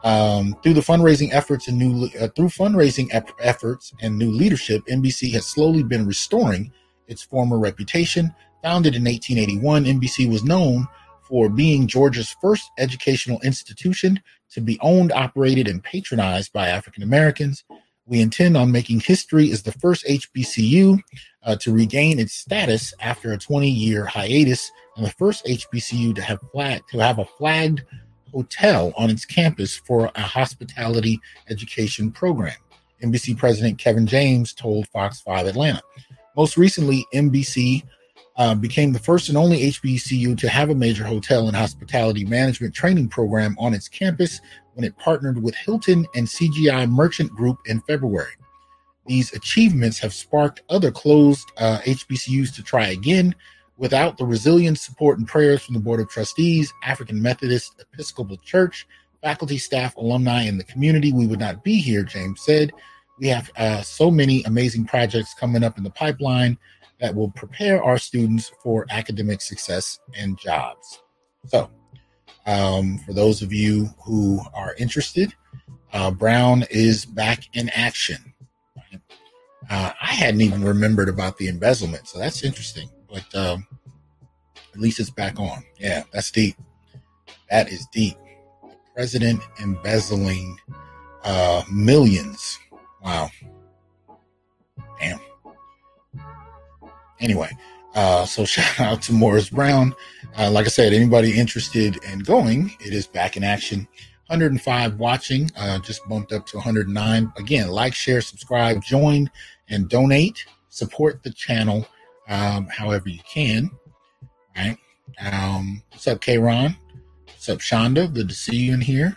Um, 0.02 0.56
through 0.62 0.74
the 0.74 0.80
fundraising 0.80 1.32
efforts 1.32 1.68
and 1.68 1.78
new 1.78 2.08
uh, 2.20 2.28
through 2.28 2.48
fundraising 2.48 3.08
ep- 3.12 3.32
efforts 3.38 3.92
and 4.00 4.18
new 4.18 4.30
leadership, 4.30 4.82
MBC 4.86 5.32
has 5.32 5.46
slowly 5.46 5.82
been 5.82 6.06
restoring 6.06 6.72
its 7.06 7.22
former 7.22 7.58
reputation. 7.58 8.34
Founded 8.62 8.94
in 8.94 9.04
1881, 9.04 9.84
MBC 9.84 10.30
was 10.30 10.42
known 10.42 10.88
for 11.22 11.48
being 11.48 11.86
Georgia's 11.86 12.34
first 12.40 12.70
educational 12.78 13.40
institution 13.40 14.20
to 14.50 14.60
be 14.60 14.78
owned, 14.80 15.12
operated, 15.12 15.68
and 15.68 15.82
patronized 15.82 16.52
by 16.52 16.68
African 16.68 17.02
Americans. 17.02 17.64
We 18.06 18.20
intend 18.20 18.56
on 18.56 18.70
making 18.70 19.00
history 19.00 19.50
as 19.50 19.62
the 19.62 19.72
first 19.72 20.04
HBCU 20.06 21.00
uh, 21.42 21.56
to 21.56 21.72
regain 21.72 22.18
its 22.18 22.34
status 22.34 22.92
after 23.00 23.32
a 23.32 23.38
20-year 23.38 24.04
hiatus, 24.04 24.70
and 24.96 25.06
the 25.06 25.10
first 25.10 25.46
HBCU 25.46 26.14
to 26.14 26.22
have 26.22 26.40
flag 26.52 26.82
to 26.90 26.98
have 26.98 27.18
a 27.18 27.24
flagged 27.24 27.82
hotel 28.30 28.92
on 28.96 29.08
its 29.08 29.24
campus 29.24 29.76
for 29.76 30.10
a 30.14 30.20
hospitality 30.20 31.18
education 31.48 32.10
program. 32.10 32.56
MBC 33.02 33.36
President 33.38 33.78
Kevin 33.78 34.06
James 34.06 34.52
told 34.52 34.88
Fox 34.88 35.20
5 35.20 35.46
Atlanta. 35.46 35.82
Most 36.36 36.56
recently, 36.56 37.06
MBC 37.14 37.84
uh, 38.36 38.54
became 38.54 38.92
the 38.92 38.98
first 38.98 39.28
and 39.28 39.38
only 39.38 39.70
HBCU 39.70 40.36
to 40.38 40.48
have 40.48 40.70
a 40.70 40.74
major 40.74 41.04
hotel 41.04 41.46
and 41.46 41.56
hospitality 41.56 42.24
management 42.24 42.74
training 42.74 43.08
program 43.08 43.56
on 43.58 43.74
its 43.74 43.88
campus 43.88 44.40
when 44.74 44.84
it 44.84 44.96
partnered 44.98 45.42
with 45.42 45.54
Hilton 45.54 46.06
and 46.14 46.26
CGI 46.26 46.90
Merchant 46.90 47.30
Group 47.30 47.58
in 47.66 47.80
February. 47.82 48.32
These 49.06 49.32
achievements 49.34 49.98
have 49.98 50.14
sparked 50.14 50.62
other 50.68 50.90
closed 50.90 51.46
uh, 51.58 51.78
HBCUs 51.84 52.54
to 52.56 52.62
try 52.62 52.88
again. 52.88 53.34
Without 53.76 54.16
the 54.16 54.24
resilience, 54.24 54.80
support, 54.80 55.18
and 55.18 55.28
prayers 55.28 55.62
from 55.64 55.74
the 55.74 55.80
Board 55.80 56.00
of 56.00 56.08
Trustees, 56.08 56.72
African 56.84 57.20
Methodist 57.20 57.84
Episcopal 57.92 58.38
Church, 58.38 58.86
faculty, 59.22 59.58
staff, 59.58 59.96
alumni, 59.96 60.42
and 60.42 60.58
the 60.58 60.64
community, 60.64 61.12
we 61.12 61.26
would 61.26 61.40
not 61.40 61.64
be 61.64 61.80
here, 61.80 62.02
James 62.02 62.40
said. 62.42 62.72
We 63.18 63.28
have 63.28 63.50
uh, 63.56 63.82
so 63.82 64.10
many 64.10 64.42
amazing 64.44 64.86
projects 64.86 65.34
coming 65.34 65.62
up 65.62 65.76
in 65.76 65.84
the 65.84 65.90
pipeline 65.90 66.58
that 67.04 67.14
will 67.14 67.30
prepare 67.32 67.84
our 67.84 67.98
students 67.98 68.50
for 68.62 68.86
academic 68.88 69.42
success 69.42 70.00
and 70.16 70.38
jobs. 70.38 71.02
So, 71.44 71.68
um, 72.46 72.96
for 72.96 73.12
those 73.12 73.42
of 73.42 73.52
you 73.52 73.90
who 74.02 74.40
are 74.54 74.74
interested, 74.78 75.34
uh, 75.92 76.10
Brown 76.10 76.64
is 76.70 77.04
back 77.04 77.42
in 77.52 77.68
action. 77.74 78.32
Uh, 79.68 79.92
I 80.00 80.14
hadn't 80.14 80.40
even 80.40 80.64
remembered 80.64 81.10
about 81.10 81.36
the 81.36 81.48
embezzlement, 81.48 82.08
so 82.08 82.18
that's 82.18 82.42
interesting. 82.42 82.88
But 83.12 83.34
um, 83.34 83.66
at 84.72 84.80
least 84.80 84.98
it's 84.98 85.10
back 85.10 85.38
on. 85.38 85.62
Yeah, 85.78 86.04
that's 86.10 86.30
deep. 86.30 86.56
That 87.50 87.68
is 87.68 87.86
deep. 87.92 88.16
The 88.62 88.76
president 88.94 89.42
embezzling 89.60 90.56
uh, 91.22 91.64
millions. 91.70 92.58
Wow. 93.02 93.28
Damn. 94.98 95.20
Anyway, 97.20 97.50
uh, 97.94 98.24
so 98.24 98.44
shout 98.44 98.80
out 98.80 99.02
to 99.02 99.12
Morris 99.12 99.50
Brown. 99.50 99.94
Uh, 100.36 100.50
like 100.50 100.66
I 100.66 100.70
said, 100.70 100.92
anybody 100.92 101.38
interested 101.38 102.02
in 102.04 102.20
going, 102.20 102.74
it 102.80 102.92
is 102.92 103.06
back 103.06 103.36
in 103.36 103.44
action. 103.44 103.86
105 104.28 104.98
watching, 104.98 105.50
uh, 105.56 105.78
just 105.80 106.06
bumped 106.08 106.32
up 106.32 106.46
to 106.46 106.56
109. 106.56 107.32
Again, 107.36 107.68
like, 107.68 107.94
share, 107.94 108.22
subscribe, 108.22 108.82
join, 108.82 109.30
and 109.68 109.88
donate. 109.88 110.46
Support 110.70 111.22
the 111.22 111.30
channel 111.30 111.86
um, 112.28 112.66
however 112.66 113.08
you 113.08 113.20
can. 113.30 113.70
Right? 114.56 114.78
Um, 115.20 115.82
what's 115.90 116.06
up, 116.08 116.20
K 116.20 116.38
Ron? 116.38 116.76
What's 117.26 117.48
up, 117.48 117.58
Shonda? 117.58 118.12
Good 118.12 118.28
to 118.28 118.34
see 118.34 118.56
you 118.56 118.74
in 118.74 118.80
here. 118.80 119.14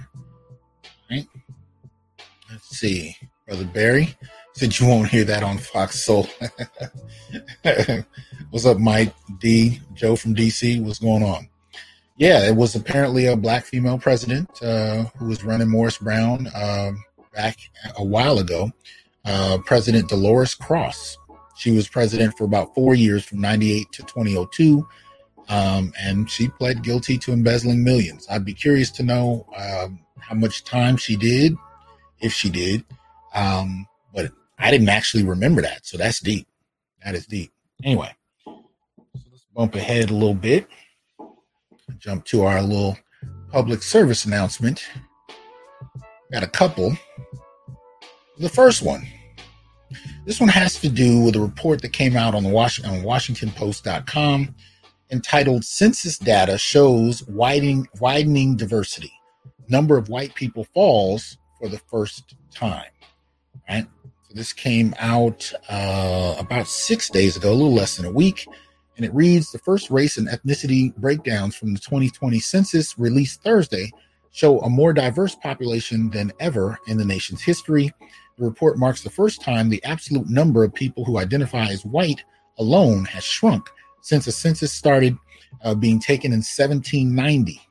Right? 1.10 1.25
Let's 2.51 2.77
see. 2.77 3.16
Brother 3.48 3.66
Barry 3.66 4.16
said 4.58 4.80
you 4.80 4.88
won't 4.88 5.08
hear 5.08 5.24
that 5.24 5.44
on 5.44 5.60
Fox 5.60 6.04
Soul. 6.04 6.28
What's 8.50 8.66
up, 8.66 8.80
Mike 8.80 9.14
D? 9.40 9.80
Joe 9.94 10.16
from 10.16 10.34
DC? 10.34 10.82
What's 10.82 10.98
going 10.98 11.22
on? 11.22 11.48
Yeah, 12.18 12.48
it 12.48 12.56
was 12.56 12.74
apparently 12.74 13.28
a 13.28 13.38
black 13.38 13.66
female 13.66 14.00
president 14.00 14.50
uh, 14.64 15.04
who 15.18 15.28
was 15.28 15.44
running 15.44 15.70
Morris 15.70 16.00
Brown 16.00 16.48
uh, 16.56 16.94
back 17.36 17.60
a 17.98 18.04
while 18.04 18.40
ago. 18.40 18.72
Uh, 19.26 19.60
president 19.64 20.10
Dolores 20.10 20.56
Cross. 20.56 21.18
She 21.56 21.70
was 21.70 21.88
president 21.88 22.36
for 22.36 22.46
about 22.46 22.74
four 22.74 22.96
years 22.96 23.24
from 23.26 23.40
98 23.40 23.92
to 23.92 24.02
2002. 24.04 24.88
Um, 25.50 25.94
and 26.00 26.28
she 26.28 26.48
pled 26.48 26.82
guilty 26.84 27.20
to 27.20 27.32
embezzling 27.32 27.84
millions. 27.84 28.26
I'd 28.28 28.44
be 28.46 28.56
curious 28.56 28.90
to 28.92 29.04
know 29.04 29.46
um, 29.56 30.00
how 30.20 30.34
much 30.34 30.64
time 30.64 30.98
she 30.98 31.16
did, 31.16 31.56
if 32.22 32.34
she 32.34 32.50
did. 32.50 32.84
Um, 33.36 33.86
I 34.60 34.72
didn't 34.72 34.90
actually 34.90 35.24
remember 35.24 35.62
that. 35.62 35.86
So 35.86 35.98
that's 35.98 36.20
deep. 36.20 36.48
That 37.04 37.16
is 37.16 37.26
deep. 37.26 37.52
Anyway, 37.84 38.12
so 38.44 38.66
let's 39.32 39.46
bump 39.56 39.76
ahead 39.76 40.10
a 40.10 40.14
little 40.14 40.34
bit. 40.34 40.68
Jump 42.00 42.26
to 42.26 42.44
our 42.44 42.62
little 42.62 42.98
public 43.52 43.84
service 43.84 44.26
announcement. 44.26 44.86
Got 46.32 46.44
a 46.44 46.48
couple. 46.48 46.98
The 48.40 48.50
first 48.50 48.82
one. 48.82 49.08
This 50.26 50.40
one 50.40 50.50
has 50.50 50.80
to 50.82 50.90
do 50.90 51.22
with 51.22 51.36
a 51.36 51.40
report 51.40 51.82
that 51.82 51.94
came 51.94 52.18
out 52.18 52.36
on 52.36 52.44
the 52.44 52.50
Washington, 52.50 52.96
on 52.96 53.04
WashingtonPost.com 53.04 54.54
entitled 55.10 55.64
Census 55.64 56.18
Data 56.18 56.58
Shows 56.58 57.26
Widening, 57.28 57.88
Widening 58.00 58.58
Diversity. 58.58 59.14
Number 59.70 59.98
of 59.98 60.10
white 60.10 60.36
people 60.36 60.66
falls 60.74 61.38
for 61.60 61.70
the 61.70 61.80
first 61.90 62.36
time. 62.54 62.92
Right? 63.70 63.88
This 64.31 64.53
came 64.53 64.93
out 65.00 65.51
uh, 65.69 66.36
about 66.38 66.67
six 66.67 67.10
days 67.10 67.38
ago, 67.38 67.51
a 67.51 67.53
little 67.53 67.74
less 67.74 67.98
than 67.98 68.05
a 68.05 68.12
week. 68.12 68.48
And 68.98 69.05
it 69.05 69.13
reads 69.13 69.51
The 69.51 69.60
first 69.60 69.89
race 69.89 70.17
and 70.17 70.27
ethnicity 70.27 70.96
breakdowns 70.96 71.55
from 71.55 71.74
the 71.74 71.79
2020 71.79 72.39
census 72.39 72.98
released 73.00 73.41
Thursday 73.41 73.91
show 74.31 74.60
a 74.60 74.69
more 74.69 74.93
diverse 74.93 75.36
population 75.36 76.10
than 76.10 76.31
ever 76.39 76.77
in 76.88 76.98
the 76.98 77.05
nation's 77.05 77.41
history. 77.41 77.91
The 78.38 78.46
report 78.46 78.77
marks 78.77 79.01
the 79.01 79.10
first 79.10 79.41
time 79.41 79.69
the 79.69 79.84
absolute 79.84 80.29
number 80.29 80.63
of 80.63 80.74
people 80.74 81.05
who 81.05 81.17
identify 81.17 81.67
as 81.67 81.86
white 81.86 82.24
alone 82.60 83.05
has 83.05 83.24
shrunk 83.24 83.67
since 84.01 84.25
the 84.25 84.31
census 84.31 84.72
started 84.72 85.17
uh, 85.63 85.74
being 85.74 86.00
taken 86.00 86.31
in 86.31 86.39
1790. 86.39 87.62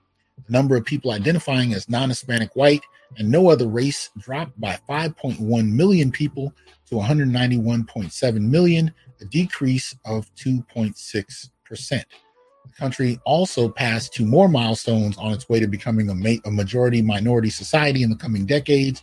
Number 0.49 0.77
of 0.77 0.85
people 0.85 1.11
identifying 1.11 1.75
as 1.75 1.89
non 1.89 2.09
Hispanic 2.09 2.55
white 2.55 2.83
and 3.19 3.31
no 3.31 3.51
other 3.51 3.67
race 3.67 4.11
dropped 4.19 4.59
by 4.61 4.79
5.1 4.89 5.73
million 5.73 6.13
people 6.13 6.53
to 6.89 6.97
191.7 6.97 8.41
million, 8.41 8.93
a 9.21 9.25
decrease 9.25 9.95
of 10.05 10.33
2.6%. 10.37 11.51
The 11.89 12.73
country 12.79 13.19
also 13.25 13.69
passed 13.69 14.13
two 14.13 14.25
more 14.25 14.49
milestones 14.49 15.17
on 15.19 15.33
its 15.33 15.49
way 15.49 15.61
to 15.61 15.67
becoming 15.67 16.11
a, 16.11 16.15
ma- 16.15 16.41
a 16.45 16.51
majority 16.51 17.03
minority 17.03 17.51
society 17.51 18.03
in 18.03 18.11
the 18.11 18.17
coming 18.17 18.47
decades. 18.47 19.03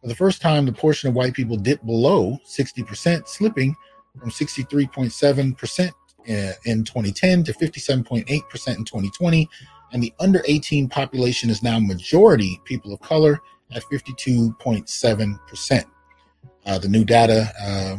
For 0.00 0.08
the 0.08 0.14
first 0.14 0.40
time, 0.40 0.66
the 0.66 0.72
portion 0.72 1.08
of 1.08 1.14
white 1.14 1.34
people 1.34 1.56
dipped 1.56 1.84
below 1.84 2.38
60%, 2.46 3.28
slipping 3.28 3.74
from 4.18 4.30
63.7% 4.30 5.88
uh, 5.88 6.52
in 6.64 6.84
2010 6.84 7.44
to 7.44 7.52
57.8% 7.52 8.28
in 8.28 8.84
2020 8.84 9.48
and 9.92 10.02
the 10.02 10.12
under 10.20 10.42
18 10.46 10.88
population 10.88 11.50
is 11.50 11.62
now 11.62 11.78
majority 11.78 12.60
people 12.64 12.92
of 12.92 13.00
color 13.00 13.40
at 13.72 13.82
52.7%. 13.84 15.84
Uh, 16.66 16.78
the 16.78 16.88
new 16.88 17.04
data 17.04 17.50
uh, 17.62 17.96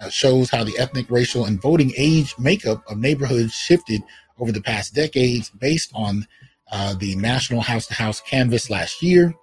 uh, 0.00 0.08
shows 0.08 0.50
how 0.50 0.64
the 0.64 0.78
ethnic, 0.78 1.10
racial, 1.10 1.46
and 1.46 1.60
voting 1.60 1.92
age 1.96 2.34
makeup 2.38 2.82
of 2.88 2.98
neighborhoods 2.98 3.52
shifted 3.52 4.02
over 4.38 4.52
the 4.52 4.60
past 4.60 4.94
decades 4.94 5.50
based 5.50 5.90
on 5.94 6.26
uh, 6.72 6.94
the 6.94 7.14
National 7.16 7.60
House 7.60 7.86
to 7.86 7.94
House 7.94 8.20
Canvass 8.20 8.70
last 8.70 9.02
year. 9.02 9.34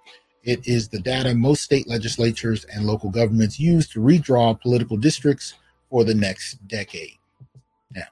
It 0.42 0.66
is 0.66 0.88
the 0.88 1.00
data 1.00 1.34
most 1.34 1.62
state 1.62 1.88
legislatures 1.88 2.64
and 2.64 2.86
local 2.86 3.10
governments 3.10 3.58
use 3.58 3.88
to 3.88 4.00
redraw 4.00 4.60
political 4.60 4.96
districts 4.96 5.54
for 5.90 6.04
the 6.04 6.14
next 6.14 6.66
decade. 6.68 7.18
Now, 7.94 8.04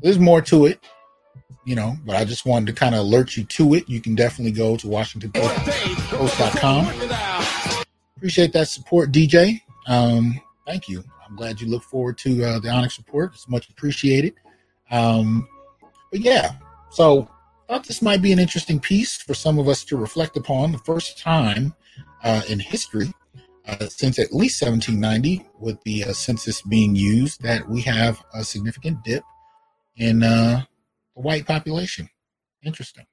there's 0.00 0.18
more 0.18 0.40
to 0.42 0.66
it 0.66 0.80
you 1.64 1.74
know, 1.74 1.96
but 2.04 2.16
I 2.16 2.24
just 2.24 2.46
wanted 2.46 2.66
to 2.66 2.72
kind 2.72 2.94
of 2.94 3.00
alert 3.02 3.36
you 3.36 3.44
to 3.44 3.74
it. 3.74 3.88
You 3.88 4.00
can 4.00 4.14
definitely 4.14 4.52
go 4.52 4.76
to 4.76 4.86
WashingtonPost.com. 4.86 7.84
Appreciate 8.16 8.52
that 8.52 8.68
support, 8.68 9.12
DJ. 9.12 9.60
Um, 9.86 10.40
thank 10.66 10.88
you. 10.88 11.04
I'm 11.28 11.36
glad 11.36 11.60
you 11.60 11.68
look 11.68 11.82
forward 11.82 12.18
to 12.18 12.44
uh, 12.44 12.60
the 12.60 12.70
Onyx 12.70 12.98
report. 12.98 13.32
It's 13.34 13.48
much 13.48 13.68
appreciated. 13.68 14.34
Um, 14.90 15.48
but 16.10 16.20
yeah, 16.20 16.52
so 16.90 17.28
I 17.68 17.74
thought 17.74 17.86
this 17.86 18.00
might 18.00 18.22
be 18.22 18.32
an 18.32 18.38
interesting 18.38 18.78
piece 18.78 19.16
for 19.16 19.34
some 19.34 19.58
of 19.58 19.68
us 19.68 19.84
to 19.84 19.96
reflect 19.96 20.36
upon. 20.36 20.72
The 20.72 20.78
first 20.78 21.18
time 21.18 21.74
uh, 22.22 22.42
in 22.48 22.60
history 22.60 23.12
uh, 23.68 23.86
since 23.88 24.18
at 24.18 24.32
least 24.32 24.62
1790, 24.62 25.46
with 25.58 25.82
the 25.82 26.04
uh, 26.04 26.12
census 26.12 26.62
being 26.62 26.94
used, 26.94 27.42
that 27.42 27.68
we 27.68 27.80
have 27.80 28.22
a 28.34 28.44
significant 28.44 29.02
dip 29.04 29.24
in 29.96 30.22
uh, 30.22 30.62
the 31.16 31.22
white 31.22 31.46
population. 31.46 32.08
Interesting. 32.62 33.06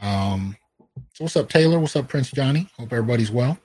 Um, 0.00 0.56
so 1.14 1.24
what's 1.24 1.36
up, 1.36 1.48
Taylor? 1.48 1.80
What's 1.80 1.96
up, 1.96 2.08
Prince 2.08 2.30
Johnny? 2.30 2.68
Hope 2.78 2.92
everybody's 2.92 3.32
well. 3.32 3.58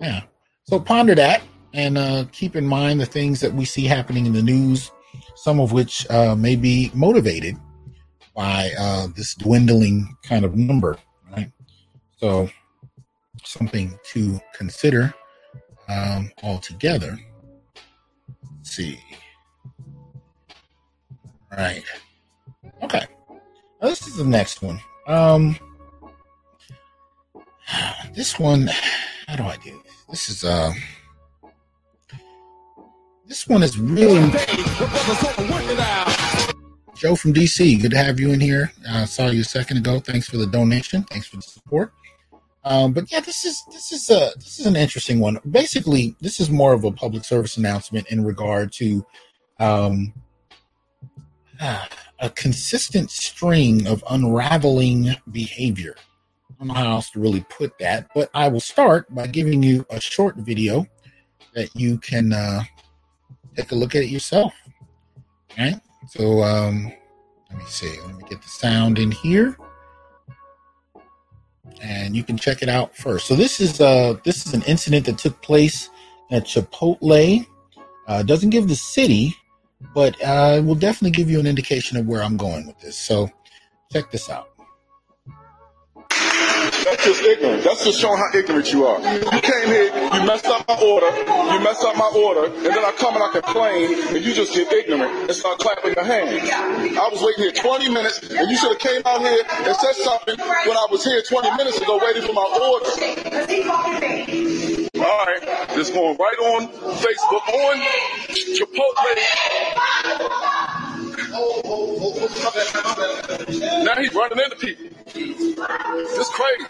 Yeah. 0.00 0.22
So 0.64 0.80
ponder 0.80 1.14
that 1.14 1.42
and 1.74 1.96
uh, 1.96 2.24
keep 2.32 2.56
in 2.56 2.66
mind 2.66 3.00
the 3.00 3.06
things 3.06 3.40
that 3.40 3.52
we 3.52 3.64
see 3.64 3.84
happening 3.84 4.26
in 4.26 4.32
the 4.32 4.42
news, 4.42 4.90
some 5.36 5.60
of 5.60 5.72
which 5.72 6.08
uh, 6.10 6.34
may 6.34 6.56
be 6.56 6.90
motivated 6.94 7.56
by 8.34 8.70
uh, 8.78 9.06
this 9.14 9.34
dwindling 9.34 10.16
kind 10.22 10.44
of 10.44 10.56
number, 10.56 10.96
right? 11.30 11.50
So 12.16 12.48
something 13.44 13.98
to 14.12 14.40
consider 14.54 15.12
um, 15.88 16.30
altogether. 16.42 17.18
Let's 18.56 18.70
see. 18.70 18.98
All 21.50 21.58
right. 21.58 21.82
Okay. 22.82 23.06
Now, 23.80 23.88
this 23.88 24.06
is 24.06 24.16
the 24.16 24.24
next 24.24 24.62
one. 24.62 24.80
Um, 25.06 25.56
this 28.14 28.38
one, 28.38 28.68
how 29.26 29.36
do 29.36 29.44
I 29.44 29.56
do 29.56 29.80
this? 29.84 30.04
This 30.08 30.28
is 30.28 30.44
uh, 30.44 30.72
this 33.26 33.48
one 33.48 33.62
is 33.62 33.78
really 33.78 34.20
Joe 36.96 37.16
from 37.16 37.32
DC. 37.32 37.80
Good 37.80 37.92
to 37.92 37.96
have 37.96 38.20
you 38.20 38.30
in 38.30 38.40
here. 38.40 38.70
I 38.88 39.06
saw 39.06 39.28
you 39.28 39.40
a 39.40 39.44
second 39.44 39.78
ago. 39.78 40.00
Thanks 40.00 40.28
for 40.28 40.36
the 40.36 40.46
donation. 40.46 41.04
Thanks 41.04 41.26
for 41.26 41.36
the 41.36 41.42
support. 41.42 41.92
Um, 42.64 42.92
but 42.92 43.10
yeah, 43.10 43.20
this 43.20 43.44
is 43.44 43.62
this 43.72 43.90
is 43.90 44.10
a 44.10 44.32
this 44.36 44.60
is 44.60 44.66
an 44.66 44.76
interesting 44.76 45.18
one. 45.18 45.38
Basically, 45.50 46.14
this 46.20 46.40
is 46.40 46.50
more 46.50 46.74
of 46.74 46.84
a 46.84 46.92
public 46.92 47.24
service 47.24 47.56
announcement 47.56 48.06
in 48.08 48.22
regard 48.22 48.72
to 48.74 49.04
um, 49.58 50.12
a 52.20 52.30
consistent 52.30 53.10
string 53.10 53.86
of 53.86 54.04
unraveling 54.10 55.14
behavior. 55.30 55.94
I 56.50 56.54
don't 56.58 56.68
know 56.68 56.74
how 56.74 56.90
else 56.92 57.10
to 57.10 57.20
really 57.20 57.44
put 57.48 57.78
that, 57.78 58.08
but 58.14 58.30
I 58.34 58.48
will 58.48 58.60
start 58.60 59.12
by 59.14 59.26
giving 59.26 59.62
you 59.62 59.86
a 59.90 60.00
short 60.00 60.36
video 60.36 60.86
that 61.54 61.74
you 61.74 61.98
can 61.98 62.32
uh, 62.32 62.62
take 63.56 63.72
a 63.72 63.74
look 63.74 63.94
at 63.94 64.02
it 64.02 64.10
yourself. 64.10 64.54
All 65.58 65.64
right. 65.64 65.80
So 66.08 66.42
um, 66.42 66.92
let 67.50 67.58
me 67.58 67.64
see. 67.66 68.00
Let 68.06 68.16
me 68.16 68.24
get 68.28 68.42
the 68.42 68.48
sound 68.48 68.98
in 68.98 69.10
here 69.10 69.56
and 71.82 72.16
you 72.16 72.22
can 72.22 72.36
check 72.36 72.62
it 72.62 72.68
out 72.68 72.96
first. 72.96 73.26
So 73.26 73.34
this 73.34 73.60
is 73.60 73.80
uh 73.80 74.14
this 74.24 74.46
is 74.46 74.54
an 74.54 74.62
incident 74.62 75.06
that 75.06 75.18
took 75.18 75.40
place 75.42 75.90
at 76.30 76.44
Chipotle. 76.44 77.46
Uh, 78.06 78.22
doesn't 78.22 78.50
give 78.50 78.68
the 78.68 78.74
city, 78.74 79.34
but 79.94 80.20
uh, 80.22 80.62
will 80.64 80.74
definitely 80.74 81.10
give 81.10 81.30
you 81.30 81.40
an 81.40 81.46
indication 81.46 81.96
of 81.96 82.06
where 82.06 82.22
I'm 82.22 82.36
going 82.36 82.66
with 82.66 82.78
this. 82.80 82.96
So 82.96 83.30
check 83.92 84.10
this 84.10 84.30
out. 84.30 84.51
That's 86.92 87.06
just 87.06 87.22
ignorant. 87.22 87.64
That's 87.64 87.84
just 87.84 87.98
showing 87.98 88.18
how 88.18 88.38
ignorant 88.38 88.70
you 88.70 88.84
are. 88.84 89.00
You 89.00 89.40
came 89.40 89.66
here, 89.68 89.88
you 90.12 90.26
messed 90.26 90.44
up 90.44 90.68
my 90.68 90.76
order, 90.76 91.08
you 91.08 91.60
messed 91.64 91.82
up 91.84 91.96
my 91.96 92.12
order, 92.14 92.52
and 92.52 92.66
then 92.66 92.84
I 92.84 92.92
come 92.98 93.14
and 93.14 93.24
I 93.24 93.32
complain, 93.32 94.14
and 94.14 94.22
you 94.22 94.34
just 94.34 94.52
get 94.52 94.70
ignorant 94.70 95.10
and 95.10 95.32
start 95.32 95.58
clapping 95.58 95.94
your 95.94 96.04
hands. 96.04 96.50
I 96.52 97.08
was 97.10 97.22
waiting 97.22 97.44
here 97.44 97.52
20 97.52 97.88
minutes, 97.88 98.20
and 98.28 98.50
you 98.50 98.58
should 98.58 98.72
have 98.72 98.78
came 98.78 99.00
out 99.06 99.22
here 99.22 99.42
and 99.64 99.74
said 99.74 99.94
something 100.04 100.36
when 100.38 100.76
I 100.76 100.86
was 100.90 101.02
here 101.02 101.22
20 101.22 101.56
minutes 101.56 101.80
ago 101.80 101.98
waiting 102.02 102.24
for 102.24 102.34
my 102.34 102.44
order. 102.60 102.90
All 105.00 105.24
right, 105.24 105.68
this 105.70 105.88
going 105.88 106.18
right 106.18 106.38
on 106.44 106.68
Facebook, 107.00 107.48
on 107.48 107.80
Chipotle. 108.28 109.22
Now 111.32 111.40
he's 113.96 114.12
running 114.14 114.38
into 114.38 114.56
people. 114.56 114.84
This 115.14 116.18
is 116.18 116.28
crazy. 116.28 116.66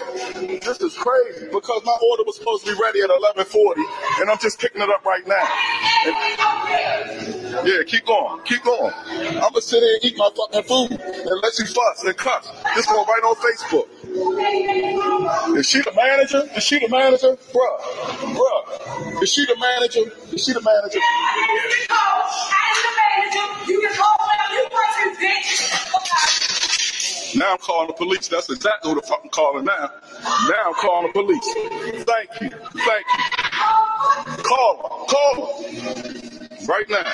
This 0.58 0.80
is 0.80 0.94
crazy 0.94 1.46
because 1.52 1.82
my 1.84 1.96
order 2.10 2.22
was 2.24 2.36
supposed 2.36 2.64
to 2.66 2.72
be 2.72 2.78
ready 2.80 3.00
at 3.00 3.10
11:40, 3.10 3.82
and 4.20 4.30
I'm 4.30 4.38
just 4.38 4.60
picking 4.60 4.80
it 4.82 4.88
up 4.88 5.04
right 5.04 5.26
now. 5.26 5.48
And, 6.06 6.14
yeah, 7.66 7.82
keep 7.86 8.06
going, 8.06 8.40
keep 8.44 8.62
going. 8.62 8.92
I'm 9.10 9.40
gonna 9.50 9.60
sit 9.60 9.82
here 9.82 9.94
and 9.94 10.04
eat 10.04 10.16
my 10.16 10.30
fucking 10.36 10.62
food 10.62 10.92
and 10.92 11.40
let 11.42 11.58
you 11.58 11.66
fuss 11.66 12.04
and 12.04 12.16
cuss. 12.16 12.48
This 12.76 12.86
going 12.86 13.04
right 13.06 13.24
on 13.24 13.34
Facebook. 13.36 13.88
Is 15.58 15.68
she 15.68 15.80
the 15.80 15.92
manager? 15.92 16.48
Is 16.56 16.62
she 16.62 16.78
the 16.78 16.88
manager? 16.88 17.36
Bruh, 17.52 17.80
bruh. 18.36 19.22
Is 19.22 19.32
she 19.32 19.44
the 19.44 19.56
manager? 19.56 20.04
Is 20.32 20.44
she 20.44 20.52
the 20.52 20.60
manager? 20.60 21.00
You 23.66 23.80
can 23.80 23.92
call 23.94 24.16
whatever 24.18 24.51
you 24.51 24.51
want 24.51 24.51
to, 24.51 24.51
bitch. 24.51 24.51
Now 27.34 27.52
I'm 27.52 27.58
calling 27.58 27.88
the 27.88 27.94
police. 27.94 28.28
That's 28.28 28.50
exactly 28.50 28.90
who 28.90 29.00
the 29.00 29.06
fuck 29.06 29.20
I'm 29.24 29.30
calling 29.30 29.64
now. 29.64 29.90
Now 30.22 30.62
I'm 30.66 30.74
calling 30.74 31.06
the 31.06 31.12
police. 31.12 32.04
Thank 32.04 32.30
you. 32.40 32.50
Thank 32.84 33.06
you. 33.06 33.24
Call 34.44 34.76
her. 34.82 34.88
Call 35.08 35.34
her. 35.46 36.66
Right 36.66 36.88
now. 36.90 37.04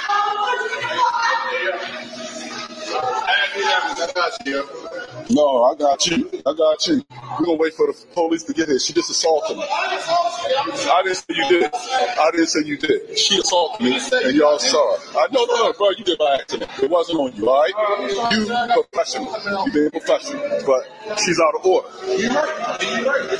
No, 5.30 5.64
I 5.64 5.74
got 5.78 6.06
you. 6.06 6.30
I 6.46 6.54
got 6.54 6.86
you. 6.86 7.02
We're 7.38 7.46
gonna 7.46 7.58
wait 7.58 7.74
for 7.74 7.86
the 7.86 8.06
police 8.14 8.42
to 8.44 8.52
get 8.52 8.68
here. 8.68 8.78
She 8.78 8.92
just 8.92 9.10
assaulted 9.10 9.56
me. 9.58 9.64
I 9.68 11.02
didn't 11.04 11.16
say 11.16 11.34
you 11.34 11.48
did. 11.48 11.70
I 11.74 12.30
didn't 12.32 12.46
say 12.46 12.60
you 12.64 12.78
did. 12.78 13.18
She 13.18 13.38
assaulted 13.38 13.86
me, 13.86 14.00
and 14.24 14.36
y'all 14.36 14.58
saw 14.58 14.94
it. 14.94 15.00
I 15.16 15.26
know, 15.32 15.44
no, 15.44 15.56
no, 15.56 15.72
bro, 15.74 15.90
you 15.90 16.04
did 16.04 16.18
by 16.18 16.38
accident. 16.40 16.70
It 16.82 16.90
wasn't 16.90 17.18
on 17.20 17.34
you, 17.36 17.48
all 17.48 17.62
right? 17.62 18.32
You 18.32 18.82
professional. 18.82 19.66
You 19.66 19.72
being 19.72 19.90
professional, 19.90 20.40
but 20.66 21.18
she's 21.18 21.38
out 21.40 21.54
of 21.60 21.66
order. 21.66 21.88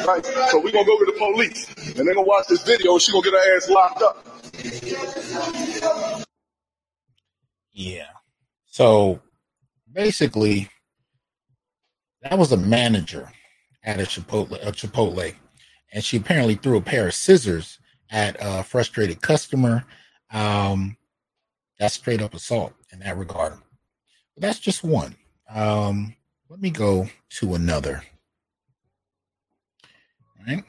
Right. 0.07 0.25
So 0.51 0.61
we're 0.61 0.73
gonna 0.73 0.85
go 0.87 0.99
to 0.99 1.07
the 1.07 1.17
police, 1.19 1.69
and 1.97 2.07
they're 2.07 2.15
gonna 2.15 2.27
watch 2.27 2.47
this 2.49 2.63
video. 2.65 2.93
and 2.93 3.03
She 3.03 3.13
gonna 3.13 3.25
get 3.25 3.33
her 3.35 3.57
ass 3.57 3.69
locked 3.71 4.03
up. 4.03 4.27
Yeah. 7.73 8.07
So 8.67 9.21
basically, 9.99 10.71
that 12.23 12.39
was 12.39 12.53
a 12.53 12.57
manager 12.57 13.29
at 13.83 13.99
a 13.99 14.05
Chipotle, 14.05 14.65
a 14.65 14.71
Chipotle, 14.71 15.35
and 15.93 16.05
she 16.05 16.17
apparently 16.17 16.55
threw 16.55 16.77
a 16.77 16.81
pair 16.81 17.09
of 17.09 17.15
scissors 17.15 17.81
at 18.09 18.37
a 18.39 18.63
frustrated 18.63 19.21
customer. 19.21 19.85
Um, 20.33 20.97
that's 21.81 21.95
straight 21.95 22.23
up 22.23 22.33
assault 22.33 22.75
in 22.93 23.01
that 23.01 23.19
regard. 23.19 23.55
But 24.35 24.43
that's 24.43 24.61
just 24.61 24.85
one. 24.85 25.17
Um, 25.53 26.15
let 26.49 26.61
me 26.61 26.71
go 26.71 27.09
to 27.41 27.55
another. 27.57 28.05
All 30.39 30.47
right. 30.47 30.65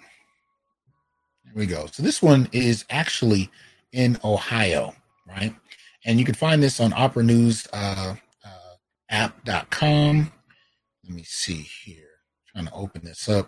There 1.45 1.53
we 1.53 1.67
go. 1.67 1.85
So 1.91 2.01
this 2.01 2.19
one 2.19 2.49
is 2.51 2.83
actually 2.89 3.51
in 3.91 4.17
Ohio, 4.23 4.95
right? 5.27 5.55
And 6.03 6.17
you 6.17 6.25
can 6.25 6.35
find 6.35 6.63
this 6.63 6.79
on 6.79 6.93
Opera 6.93 7.23
News 7.23 7.67
uh, 7.73 8.15
app.com. 9.09 10.31
Let 11.03 11.13
me 11.13 11.23
see 11.23 11.67
here. 11.83 12.07
I'm 12.55 12.65
trying 12.65 12.73
to 12.73 12.79
open 12.79 13.03
this 13.03 13.27
up. 13.27 13.47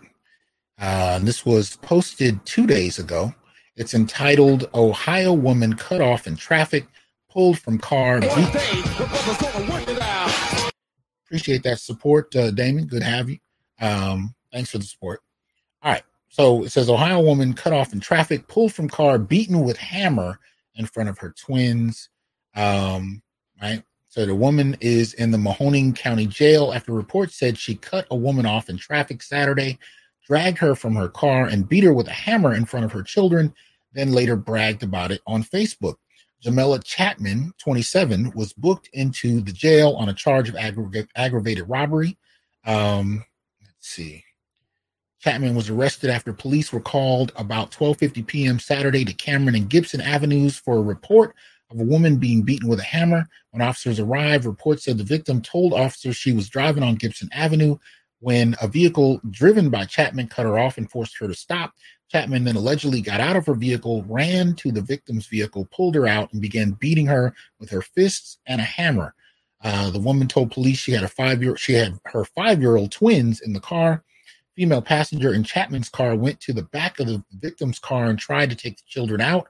Uh, 0.78 1.18
this 1.20 1.46
was 1.46 1.76
posted 1.76 2.44
two 2.44 2.66
days 2.66 2.98
ago. 2.98 3.34
It's 3.76 3.94
entitled 3.94 4.68
Ohio 4.74 5.32
Woman 5.32 5.74
Cut 5.74 6.00
Off 6.00 6.26
in 6.26 6.36
Traffic, 6.36 6.86
Pulled 7.30 7.58
from 7.58 7.78
Car. 7.78 8.20
Appreciate 11.24 11.62
that 11.62 11.78
support, 11.78 12.34
uh, 12.36 12.50
Damon. 12.50 12.86
Good 12.86 13.00
to 13.00 13.06
have 13.06 13.30
you. 13.30 13.38
Um, 13.80 14.34
thanks 14.52 14.70
for 14.70 14.78
the 14.78 14.84
support. 14.84 15.20
All 15.82 15.92
right. 15.92 16.02
So 16.28 16.64
it 16.64 16.72
says 16.72 16.88
Ohio 16.90 17.20
woman 17.20 17.52
cut 17.54 17.72
off 17.72 17.92
in 17.92 18.00
traffic, 18.00 18.48
pulled 18.48 18.72
from 18.72 18.88
car, 18.88 19.18
beaten 19.18 19.60
with 19.60 19.76
hammer 19.76 20.38
in 20.74 20.86
front 20.86 21.08
of 21.08 21.18
her 21.18 21.34
twins. 21.38 22.08
Um, 22.54 23.22
right. 23.60 23.82
So 24.12 24.26
the 24.26 24.34
woman 24.34 24.76
is 24.82 25.14
in 25.14 25.30
the 25.30 25.38
Mahoning 25.38 25.96
County 25.96 26.26
Jail 26.26 26.74
after 26.74 26.92
reports 26.92 27.34
said 27.34 27.56
she 27.56 27.76
cut 27.76 28.06
a 28.10 28.14
woman 28.14 28.44
off 28.44 28.68
in 28.68 28.76
traffic 28.76 29.22
Saturday, 29.22 29.78
dragged 30.26 30.58
her 30.58 30.74
from 30.74 30.94
her 30.96 31.08
car, 31.08 31.46
and 31.46 31.66
beat 31.66 31.82
her 31.82 31.94
with 31.94 32.08
a 32.08 32.12
hammer 32.12 32.52
in 32.52 32.66
front 32.66 32.84
of 32.84 32.92
her 32.92 33.02
children. 33.02 33.54
Then 33.94 34.12
later 34.12 34.36
bragged 34.36 34.82
about 34.82 35.12
it 35.12 35.22
on 35.26 35.42
Facebook. 35.42 35.94
Jamela 36.44 36.84
Chapman, 36.84 37.54
27, 37.56 38.32
was 38.34 38.52
booked 38.52 38.90
into 38.92 39.40
the 39.40 39.50
jail 39.50 39.92
on 39.92 40.10
a 40.10 40.14
charge 40.14 40.50
of 40.50 40.56
aggra- 40.56 41.08
aggravated 41.16 41.66
robbery. 41.66 42.18
Um, 42.66 43.24
let's 43.62 43.88
see. 43.88 44.24
Chapman 45.20 45.54
was 45.54 45.70
arrested 45.70 46.10
after 46.10 46.34
police 46.34 46.70
were 46.70 46.80
called 46.80 47.32
about 47.36 47.70
12:50 47.70 48.26
p.m. 48.26 48.58
Saturday 48.58 49.06
to 49.06 49.14
Cameron 49.14 49.54
and 49.54 49.70
Gibson 49.70 50.02
Avenues 50.02 50.58
for 50.58 50.76
a 50.76 50.82
report 50.82 51.34
of 51.72 51.80
a 51.80 51.84
woman 51.84 52.16
being 52.16 52.42
beaten 52.42 52.68
with 52.68 52.80
a 52.80 52.84
hammer. 52.84 53.28
When 53.50 53.62
officers 53.62 53.98
arrived, 53.98 54.44
reports 54.44 54.84
said 54.84 54.98
the 54.98 55.04
victim 55.04 55.40
told 55.40 55.72
officers 55.72 56.16
she 56.16 56.32
was 56.32 56.48
driving 56.48 56.82
on 56.82 56.96
Gibson 56.96 57.28
Avenue 57.32 57.78
when 58.20 58.54
a 58.62 58.68
vehicle 58.68 59.20
driven 59.30 59.68
by 59.68 59.84
Chapman 59.84 60.28
cut 60.28 60.46
her 60.46 60.58
off 60.58 60.78
and 60.78 60.90
forced 60.90 61.18
her 61.18 61.26
to 61.26 61.34
stop. 61.34 61.72
Chapman 62.08 62.44
then 62.44 62.56
allegedly 62.56 63.00
got 63.00 63.20
out 63.20 63.36
of 63.36 63.46
her 63.46 63.54
vehicle, 63.54 64.04
ran 64.06 64.54
to 64.56 64.70
the 64.70 64.82
victim's 64.82 65.26
vehicle, 65.26 65.66
pulled 65.72 65.94
her 65.94 66.06
out, 66.06 66.32
and 66.32 66.42
began 66.42 66.72
beating 66.72 67.06
her 67.06 67.34
with 67.58 67.70
her 67.70 67.82
fists 67.82 68.38
and 68.46 68.60
a 68.60 68.64
hammer. 68.64 69.14
Uh, 69.64 69.90
the 69.90 69.98
woman 69.98 70.28
told 70.28 70.50
police 70.50 70.78
she 70.78 70.92
had 70.92 71.04
a 71.04 71.08
five 71.08 71.42
year 71.42 71.56
she 71.56 71.72
had 71.72 71.98
her 72.06 72.24
five 72.24 72.60
year 72.60 72.76
old 72.76 72.92
twins 72.92 73.40
in 73.40 73.52
the 73.52 73.60
car. 73.60 74.04
Female 74.54 74.82
passenger 74.82 75.32
in 75.32 75.42
Chapman's 75.44 75.88
car 75.88 76.14
went 76.14 76.38
to 76.40 76.52
the 76.52 76.64
back 76.64 77.00
of 77.00 77.06
the 77.06 77.24
victim's 77.38 77.78
car 77.78 78.06
and 78.06 78.18
tried 78.18 78.50
to 78.50 78.56
take 78.56 78.76
the 78.76 78.82
children 78.86 79.20
out. 79.20 79.48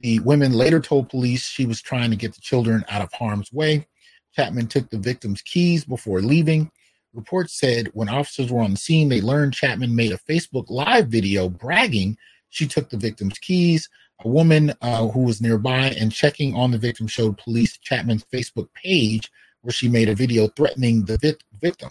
The 0.00 0.18
women 0.20 0.52
later 0.52 0.80
told 0.80 1.08
police 1.08 1.46
she 1.46 1.66
was 1.66 1.80
trying 1.80 2.10
to 2.10 2.16
get 2.16 2.34
the 2.34 2.40
children 2.40 2.84
out 2.88 3.02
of 3.02 3.12
harm's 3.12 3.52
way. 3.52 3.86
Chapman 4.34 4.66
took 4.66 4.88
the 4.90 4.98
victim's 4.98 5.42
keys 5.42 5.84
before 5.84 6.22
leaving. 6.22 6.70
Reports 7.12 7.58
said 7.58 7.88
when 7.92 8.08
officers 8.08 8.50
were 8.50 8.62
on 8.62 8.70
the 8.72 8.76
scene, 8.76 9.08
they 9.08 9.20
learned 9.20 9.52
Chapman 9.52 9.94
made 9.94 10.12
a 10.12 10.18
Facebook 10.18 10.66
Live 10.68 11.08
video 11.08 11.48
bragging 11.48 12.16
she 12.50 12.66
took 12.66 12.90
the 12.90 12.96
victim's 12.96 13.38
keys. 13.38 13.88
A 14.24 14.28
woman 14.28 14.74
uh, 14.82 15.08
who 15.08 15.20
was 15.20 15.40
nearby 15.40 15.94
and 15.98 16.12
checking 16.12 16.54
on 16.54 16.70
the 16.70 16.78
victim 16.78 17.06
showed 17.06 17.38
police 17.38 17.78
Chapman's 17.78 18.24
Facebook 18.24 18.68
page 18.74 19.30
where 19.62 19.72
she 19.72 19.88
made 19.88 20.08
a 20.08 20.14
video 20.14 20.48
threatening 20.48 21.04
the 21.04 21.16
vic- 21.18 21.42
victim. 21.60 21.90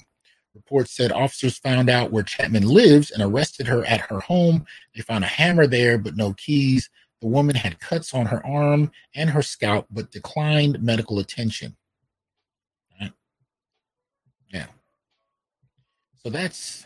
Reports 0.54 0.92
said 0.92 1.12
officers 1.12 1.58
found 1.58 1.90
out 1.90 2.12
where 2.12 2.24
Chapman 2.24 2.68
lives 2.68 3.12
and 3.12 3.24
arrested 3.24 3.68
her 3.68 3.86
at 3.86 4.02
her 4.02 4.20
home. 4.20 4.66
They 4.94 5.02
found 5.02 5.24
a 5.24 5.28
hammer 5.28 5.66
there, 5.66 5.98
but 5.98 6.16
no 6.16 6.34
keys. 6.34 6.90
The 7.22 7.28
woman 7.28 7.56
had 7.56 7.80
cuts 7.80 8.14
on 8.14 8.28
her 8.28 8.46
arm 8.46 8.92
and 9.14 9.30
her 9.30 9.42
scalp, 9.42 9.88
but 9.92 10.12
declined 10.12 10.82
medical 10.82 11.20
attention. 11.20 11.76
Right? 13.00 13.12
Yeah. 14.54 14.68
So 16.24 16.30
that's 16.30 16.86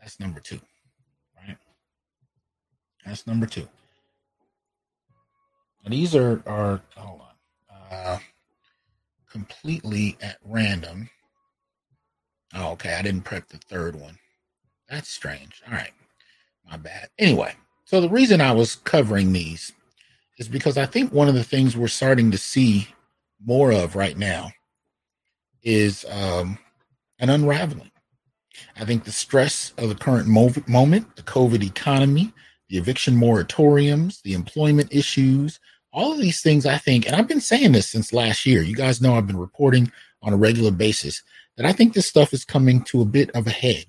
that's 0.00 0.18
number 0.18 0.40
two. 0.40 0.60
Right? 1.46 1.58
That's 3.04 3.26
number 3.26 3.46
two. 3.46 3.68
And 5.84 5.92
these 5.92 6.14
are 6.14 6.42
are 6.46 6.80
hold 6.96 7.20
on. 7.20 7.96
Uh 7.96 8.18
completely 9.30 10.16
at 10.20 10.36
random. 10.44 11.08
Oh, 12.54 12.72
okay. 12.72 12.94
I 12.94 13.02
didn't 13.02 13.24
prep 13.24 13.48
the 13.48 13.56
third 13.56 13.96
one. 13.96 14.18
That's 14.88 15.08
strange. 15.08 15.62
All 15.66 15.72
right. 15.72 15.92
My 16.70 16.76
bad. 16.76 17.08
Anyway, 17.18 17.54
so 17.92 18.00
the 18.00 18.08
reason 18.08 18.40
I 18.40 18.52
was 18.52 18.76
covering 18.76 19.34
these 19.34 19.70
is 20.38 20.48
because 20.48 20.78
I 20.78 20.86
think 20.86 21.12
one 21.12 21.28
of 21.28 21.34
the 21.34 21.44
things 21.44 21.76
we're 21.76 21.88
starting 21.88 22.30
to 22.30 22.38
see 22.38 22.88
more 23.44 23.70
of 23.70 23.96
right 23.96 24.16
now 24.16 24.50
is 25.62 26.06
um, 26.08 26.56
an 27.18 27.28
unraveling. 27.28 27.90
I 28.80 28.86
think 28.86 29.04
the 29.04 29.12
stress 29.12 29.74
of 29.76 29.90
the 29.90 29.94
current 29.94 30.26
moment, 30.26 31.16
the 31.16 31.22
COVID 31.22 31.62
economy, 31.62 32.32
the 32.70 32.78
eviction 32.78 33.14
moratoriums, 33.14 34.22
the 34.22 34.32
employment 34.32 34.88
issues, 34.90 35.60
all 35.92 36.12
of 36.12 36.18
these 36.18 36.40
things, 36.40 36.64
I 36.64 36.78
think, 36.78 37.06
and 37.06 37.14
I've 37.14 37.28
been 37.28 37.42
saying 37.42 37.72
this 37.72 37.90
since 37.90 38.10
last 38.10 38.46
year. 38.46 38.62
You 38.62 38.74
guys 38.74 39.02
know 39.02 39.16
I've 39.16 39.26
been 39.26 39.36
reporting 39.36 39.92
on 40.22 40.32
a 40.32 40.38
regular 40.38 40.70
basis 40.70 41.22
that 41.58 41.66
I 41.66 41.74
think 41.74 41.92
this 41.92 42.06
stuff 42.06 42.32
is 42.32 42.46
coming 42.46 42.84
to 42.84 43.02
a 43.02 43.04
bit 43.04 43.30
of 43.32 43.46
a 43.46 43.50
head. 43.50 43.84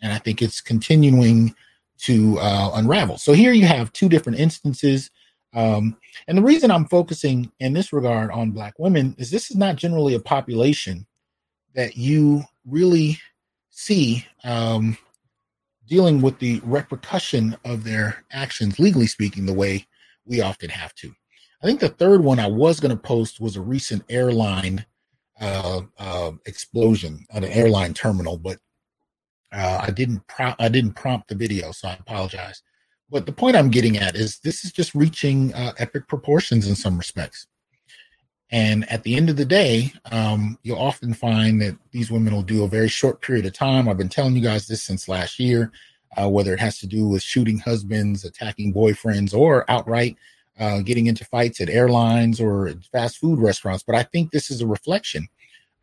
And 0.00 0.10
I 0.10 0.16
think 0.16 0.40
it's 0.40 0.62
continuing 0.62 1.54
to 2.02 2.38
uh, 2.40 2.72
unravel. 2.74 3.16
So 3.16 3.32
here 3.32 3.52
you 3.52 3.66
have 3.66 3.92
two 3.92 4.08
different 4.08 4.38
instances. 4.38 5.10
Um, 5.54 5.96
and 6.26 6.36
the 6.36 6.42
reason 6.42 6.70
I'm 6.70 6.86
focusing 6.86 7.50
in 7.60 7.72
this 7.72 7.92
regard 7.92 8.30
on 8.30 8.50
Black 8.50 8.74
women 8.78 9.14
is 9.18 9.30
this 9.30 9.50
is 9.50 9.56
not 9.56 9.76
generally 9.76 10.14
a 10.14 10.20
population 10.20 11.06
that 11.74 11.96
you 11.96 12.42
really 12.66 13.18
see 13.70 14.26
um, 14.44 14.96
dealing 15.86 16.20
with 16.20 16.38
the 16.38 16.60
repercussion 16.64 17.56
of 17.64 17.84
their 17.84 18.24
actions, 18.32 18.78
legally 18.78 19.06
speaking, 19.06 19.46
the 19.46 19.52
way 19.52 19.86
we 20.24 20.40
often 20.40 20.70
have 20.70 20.94
to. 20.96 21.14
I 21.62 21.66
think 21.66 21.80
the 21.80 21.88
third 21.88 22.24
one 22.24 22.40
I 22.40 22.48
was 22.48 22.80
going 22.80 22.90
to 22.90 23.00
post 23.00 23.40
was 23.40 23.56
a 23.56 23.60
recent 23.60 24.02
airline 24.08 24.84
uh, 25.40 25.82
uh, 25.98 26.32
explosion 26.46 27.24
at 27.30 27.44
an 27.44 27.50
airline 27.50 27.94
terminal, 27.94 28.38
but 28.38 28.58
uh, 29.52 29.84
I 29.86 29.90
didn't 29.90 30.26
pro- 30.26 30.54
I 30.58 30.68
didn't 30.68 30.94
prompt 30.94 31.28
the 31.28 31.34
video, 31.34 31.72
so 31.72 31.88
I 31.88 31.94
apologize. 31.94 32.62
But 33.10 33.26
the 33.26 33.32
point 33.32 33.56
I'm 33.56 33.70
getting 33.70 33.98
at 33.98 34.16
is 34.16 34.38
this 34.38 34.64
is 34.64 34.72
just 34.72 34.94
reaching 34.94 35.52
uh, 35.54 35.72
epic 35.78 36.08
proportions 36.08 36.66
in 36.66 36.74
some 36.74 36.96
respects. 36.96 37.46
And 38.50 38.90
at 38.90 39.02
the 39.02 39.14
end 39.16 39.30
of 39.30 39.36
the 39.36 39.44
day, 39.44 39.92
um, 40.10 40.58
you'll 40.62 40.78
often 40.78 41.14
find 41.14 41.60
that 41.62 41.76
these 41.90 42.10
women 42.10 42.34
will 42.34 42.42
do 42.42 42.64
a 42.64 42.68
very 42.68 42.88
short 42.88 43.20
period 43.22 43.46
of 43.46 43.54
time. 43.54 43.88
I've 43.88 43.98
been 43.98 44.10
telling 44.10 44.36
you 44.36 44.42
guys 44.42 44.66
this 44.66 44.82
since 44.82 45.08
last 45.08 45.38
year, 45.38 45.72
uh, 46.16 46.28
whether 46.28 46.52
it 46.52 46.60
has 46.60 46.78
to 46.80 46.86
do 46.86 47.08
with 47.08 47.22
shooting 47.22 47.58
husbands, 47.58 48.24
attacking 48.24 48.74
boyfriends, 48.74 49.34
or 49.34 49.70
outright 49.70 50.16
uh, 50.58 50.80
getting 50.80 51.06
into 51.06 51.24
fights 51.24 51.60
at 51.60 51.70
airlines 51.70 52.40
or 52.40 52.72
fast 52.92 53.18
food 53.18 53.38
restaurants. 53.38 53.82
But 53.82 53.96
I 53.96 54.02
think 54.02 54.30
this 54.30 54.50
is 54.50 54.60
a 54.60 54.66
reflection 54.66 55.28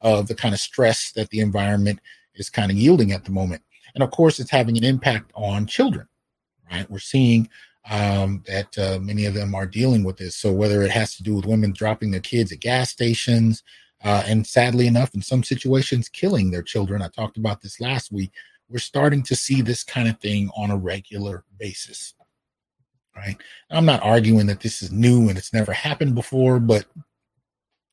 of 0.01 0.27
the 0.27 0.35
kind 0.35 0.53
of 0.53 0.59
stress 0.59 1.11
that 1.13 1.29
the 1.29 1.39
environment 1.39 1.99
is 2.39 2.49
kind 2.49 2.71
of 2.71 2.77
yielding 2.77 3.11
at 3.11 3.25
the 3.25 3.31
moment. 3.31 3.61
And 3.95 4.03
of 4.03 4.11
course, 4.11 4.39
it's 4.39 4.51
having 4.51 4.77
an 4.77 4.83
impact 4.83 5.31
on 5.35 5.65
children, 5.65 6.07
right? 6.71 6.89
We're 6.89 6.99
seeing 6.99 7.49
um, 7.89 8.43
that 8.47 8.77
uh, 8.77 8.99
many 9.01 9.25
of 9.25 9.33
them 9.33 9.55
are 9.55 9.65
dealing 9.65 10.03
with 10.03 10.17
this. 10.17 10.35
So 10.35 10.51
whether 10.51 10.81
it 10.83 10.91
has 10.91 11.15
to 11.15 11.23
do 11.23 11.35
with 11.35 11.45
women 11.45 11.73
dropping 11.73 12.11
their 12.11 12.19
kids 12.19 12.51
at 12.51 12.59
gas 12.59 12.91
stations, 12.91 13.63
uh, 14.03 14.23
and 14.25 14.47
sadly 14.47 14.87
enough, 14.87 15.13
in 15.13 15.21
some 15.21 15.43
situations, 15.43 16.07
killing 16.07 16.51
their 16.51 16.63
children. 16.63 17.01
I 17.01 17.09
talked 17.09 17.37
about 17.37 17.61
this 17.61 17.81
last 17.81 18.11
week. 18.11 18.31
We're 18.69 18.79
starting 18.79 19.23
to 19.23 19.35
see 19.35 19.61
this 19.61 19.83
kind 19.83 20.07
of 20.07 20.19
thing 20.19 20.49
on 20.55 20.71
a 20.71 20.77
regular 20.77 21.43
basis 21.57 22.13
right? 23.19 23.37
I'm 23.69 23.85
not 23.85 24.03
arguing 24.03 24.47
that 24.47 24.61
this 24.61 24.81
is 24.81 24.91
new 24.91 25.29
and 25.29 25.37
it's 25.37 25.53
never 25.53 25.71
happened 25.71 26.15
before, 26.15 26.59
but 26.59 26.85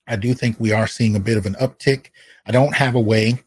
I 0.06 0.16
do 0.16 0.34
think 0.34 0.58
we 0.58 0.72
are 0.72 0.86
seeing 0.86 1.16
a 1.16 1.20
bit 1.20 1.36
of 1.36 1.46
an 1.46 1.54
uptick. 1.54 2.10
I 2.46 2.52
don't 2.52 2.74
have 2.74 2.94
a 2.94 3.00
way 3.00 3.42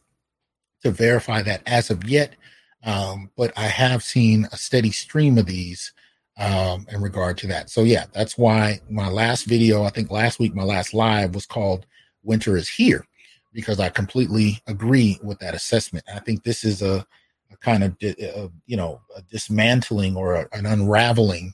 to 0.83 0.91
verify 0.91 1.41
that 1.41 1.61
as 1.65 1.89
of 1.89 2.03
yet, 2.03 2.35
um, 2.83 3.29
but 3.35 3.51
I 3.57 3.67
have 3.67 4.03
seen 4.03 4.47
a 4.51 4.57
steady 4.57 4.91
stream 4.91 5.37
of 5.37 5.45
these 5.45 5.91
um, 6.37 6.87
in 6.91 7.01
regard 7.01 7.37
to 7.39 7.47
that. 7.47 7.69
So, 7.69 7.83
yeah, 7.83 8.05
that's 8.13 8.37
why 8.37 8.79
my 8.89 9.09
last 9.09 9.45
video, 9.45 9.83
I 9.83 9.89
think 9.89 10.09
last 10.09 10.39
week, 10.39 10.55
my 10.55 10.63
last 10.63 10.93
live 10.93 11.35
was 11.35 11.45
called 11.45 11.85
Winter 12.23 12.55
is 12.55 12.69
Here, 12.69 13.05
because 13.51 13.79
I 13.79 13.89
completely 13.89 14.61
agree 14.67 15.19
with 15.21 15.39
that 15.39 15.53
assessment. 15.53 16.05
I 16.13 16.19
think 16.19 16.43
this 16.43 16.63
is 16.63 16.81
a, 16.81 17.05
a 17.51 17.57
kind 17.57 17.83
of, 17.83 17.97
uh, 18.01 18.47
you 18.65 18.77
know, 18.77 19.01
a 19.17 19.21
dismantling 19.23 20.15
or 20.15 20.35
a, 20.35 20.47
an 20.53 20.65
unraveling 20.65 21.53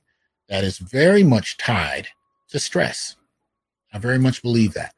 that 0.50 0.64
is 0.64 0.78
very 0.78 1.24
much 1.24 1.58
tied 1.58 2.08
to 2.50 2.60
stress. 2.60 3.16
I 3.92 3.98
very 3.98 4.20
much 4.20 4.44
believe 4.44 4.74
that. 4.74 4.94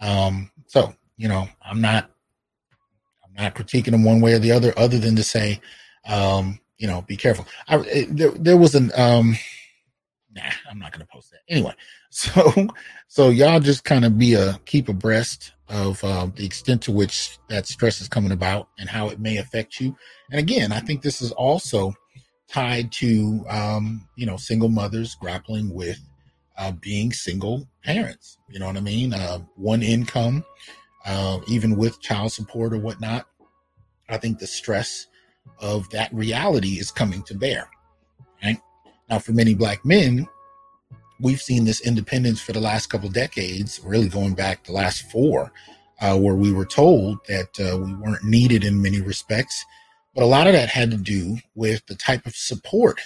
Um, 0.00 0.50
so, 0.66 0.94
you 1.16 1.28
know, 1.28 1.46
I'm 1.62 1.80
not, 1.80 2.10
not 3.38 3.54
critiquing 3.54 3.92
them 3.92 4.04
one 4.04 4.20
way 4.20 4.34
or 4.34 4.38
the 4.38 4.52
other, 4.52 4.72
other 4.76 4.98
than 4.98 5.16
to 5.16 5.22
say, 5.22 5.60
um, 6.06 6.60
you 6.76 6.86
know, 6.86 7.02
be 7.02 7.16
careful. 7.16 7.46
I, 7.68 7.78
it, 7.78 8.16
there, 8.16 8.30
there 8.30 8.56
was 8.56 8.74
an, 8.74 8.90
um, 8.96 9.36
nah, 10.34 10.42
I'm 10.70 10.78
not 10.78 10.92
going 10.92 11.04
to 11.06 11.12
post 11.12 11.30
that 11.30 11.40
anyway. 11.48 11.74
So, 12.10 12.68
so 13.06 13.28
y'all 13.28 13.60
just 13.60 13.84
kind 13.84 14.06
of 14.06 14.18
be 14.18 14.32
a 14.32 14.58
keep 14.64 14.88
abreast 14.88 15.52
of 15.68 16.02
uh, 16.02 16.28
the 16.34 16.46
extent 16.46 16.82
to 16.84 16.92
which 16.92 17.38
that 17.48 17.66
stress 17.66 18.00
is 18.00 18.08
coming 18.08 18.32
about 18.32 18.70
and 18.78 18.88
how 18.88 19.10
it 19.10 19.20
may 19.20 19.36
affect 19.36 19.78
you. 19.78 19.94
And 20.30 20.40
again, 20.40 20.72
I 20.72 20.80
think 20.80 21.02
this 21.02 21.20
is 21.20 21.32
also 21.32 21.92
tied 22.48 22.90
to 22.92 23.44
um, 23.50 24.08
you 24.16 24.24
know 24.24 24.36
single 24.36 24.70
mothers 24.70 25.14
grappling 25.16 25.72
with 25.72 26.00
uh, 26.56 26.72
being 26.72 27.12
single 27.12 27.68
parents. 27.84 28.38
You 28.48 28.58
know 28.58 28.66
what 28.66 28.76
I 28.76 28.80
mean? 28.80 29.12
Uh, 29.12 29.40
one 29.54 29.82
income, 29.82 30.44
uh, 31.08 31.40
even 31.48 31.76
with 31.76 32.00
child 32.00 32.32
support 32.32 32.72
or 32.72 32.78
whatnot. 32.78 33.26
I 34.08 34.18
think 34.18 34.38
the 34.38 34.46
stress 34.46 35.06
of 35.58 35.90
that 35.90 36.12
reality 36.14 36.78
is 36.78 36.90
coming 36.90 37.22
to 37.24 37.34
bear. 37.34 37.68
Right 38.44 38.60
now, 39.10 39.18
for 39.18 39.32
many 39.32 39.54
black 39.54 39.84
men, 39.84 40.28
we've 41.20 41.40
seen 41.40 41.64
this 41.64 41.80
independence 41.80 42.40
for 42.40 42.52
the 42.52 42.60
last 42.60 42.88
couple 42.88 43.08
decades, 43.08 43.80
really 43.82 44.08
going 44.08 44.34
back 44.34 44.64
the 44.64 44.72
last 44.72 45.10
four, 45.10 45.52
uh, 46.00 46.16
where 46.16 46.36
we 46.36 46.52
were 46.52 46.64
told 46.66 47.18
that 47.26 47.58
uh, 47.58 47.76
we 47.76 47.92
weren't 47.94 48.24
needed 48.24 48.62
in 48.62 48.80
many 48.80 49.00
respects 49.00 49.64
but 50.18 50.24
a 50.24 50.26
lot 50.26 50.48
of 50.48 50.52
that 50.52 50.68
had 50.68 50.90
to 50.90 50.96
do 50.96 51.38
with 51.54 51.86
the 51.86 51.94
type 51.94 52.26
of 52.26 52.34
support 52.34 53.00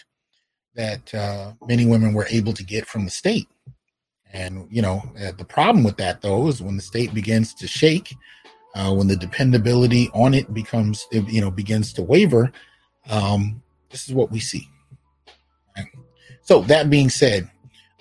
that 0.75 1.13
uh, 1.13 1.53
many 1.69 1.85
women 1.85 2.15
were 2.15 2.27
able 2.31 2.55
to 2.55 2.65
get 2.65 2.87
from 2.87 3.05
the 3.05 3.11
state. 3.11 3.49
And, 4.33 4.67
you 4.71 4.83
know, 4.83 5.03
uh, 5.23 5.33
the 5.33 5.45
problem 5.45 5.85
with 5.85 5.97
that, 5.99 6.23
though, 6.23 6.49
is 6.49 6.63
when 6.63 6.77
the 6.77 6.83
state 6.83 7.13
begins 7.13 7.55
to 7.55 7.69
shake, 7.69 8.17
uh, 8.75 8.93
when 8.93 9.07
the 9.07 9.17
dependability 9.17 10.09
on 10.15 10.33
it 10.33 10.53
becomes, 10.55 11.07
you 11.11 11.41
know, 11.41 11.51
begins 11.51 11.93
to 11.95 12.03
waver, 12.03 12.51
um, 13.11 13.63
this 13.91 14.09
is 14.09 14.15
what 14.15 14.31
we 14.31 14.41
see. 14.41 14.69
So, 16.41 16.63
that 16.63 16.91
being 16.91 17.11
said, 17.11 17.51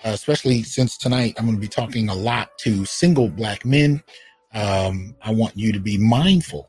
uh, 0.04 0.10
especially 0.10 0.62
since 0.62 0.96
tonight 0.96 1.34
I'm 1.38 1.44
going 1.44 1.56
to 1.56 1.60
be 1.60 1.68
talking 1.68 2.08
a 2.08 2.14
lot 2.14 2.56
to 2.58 2.84
single 2.84 3.28
black 3.28 3.64
men, 3.64 4.02
um, 4.54 5.14
I 5.22 5.32
want 5.32 5.56
you 5.56 5.72
to 5.72 5.78
be 5.78 5.96
mindful 5.96 6.68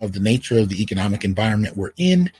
of 0.00 0.12
the 0.12 0.20
nature 0.20 0.58
of 0.58 0.68
the 0.68 0.82
economic 0.82 1.24
environment 1.24 1.76
we're 1.76 1.92
in 1.96 2.30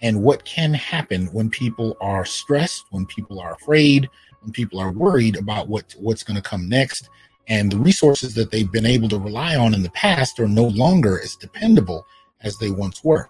and 0.00 0.20
what 0.20 0.44
can 0.44 0.74
happen 0.74 1.26
when 1.26 1.48
people 1.48 1.96
are 2.00 2.24
stressed, 2.24 2.84
when 2.90 3.06
people 3.06 3.38
are 3.38 3.54
afraid, 3.54 4.08
when 4.42 4.52
people 4.52 4.78
are 4.78 4.92
worried 4.92 5.36
about 5.36 5.68
what 5.68 5.94
what's 5.98 6.22
going 6.22 6.36
to 6.36 6.42
come 6.42 6.68
next 6.68 7.08
and 7.48 7.70
the 7.70 7.78
resources 7.78 8.34
that 8.34 8.50
they've 8.50 8.70
been 8.70 8.86
able 8.86 9.08
to 9.08 9.18
rely 9.18 9.56
on 9.56 9.74
in 9.74 9.82
the 9.82 9.90
past 9.90 10.38
are 10.38 10.48
no 10.48 10.64
longer 10.64 11.20
as 11.20 11.36
dependable 11.36 12.06
as 12.42 12.56
they 12.58 12.70
once 12.70 13.02
were. 13.02 13.28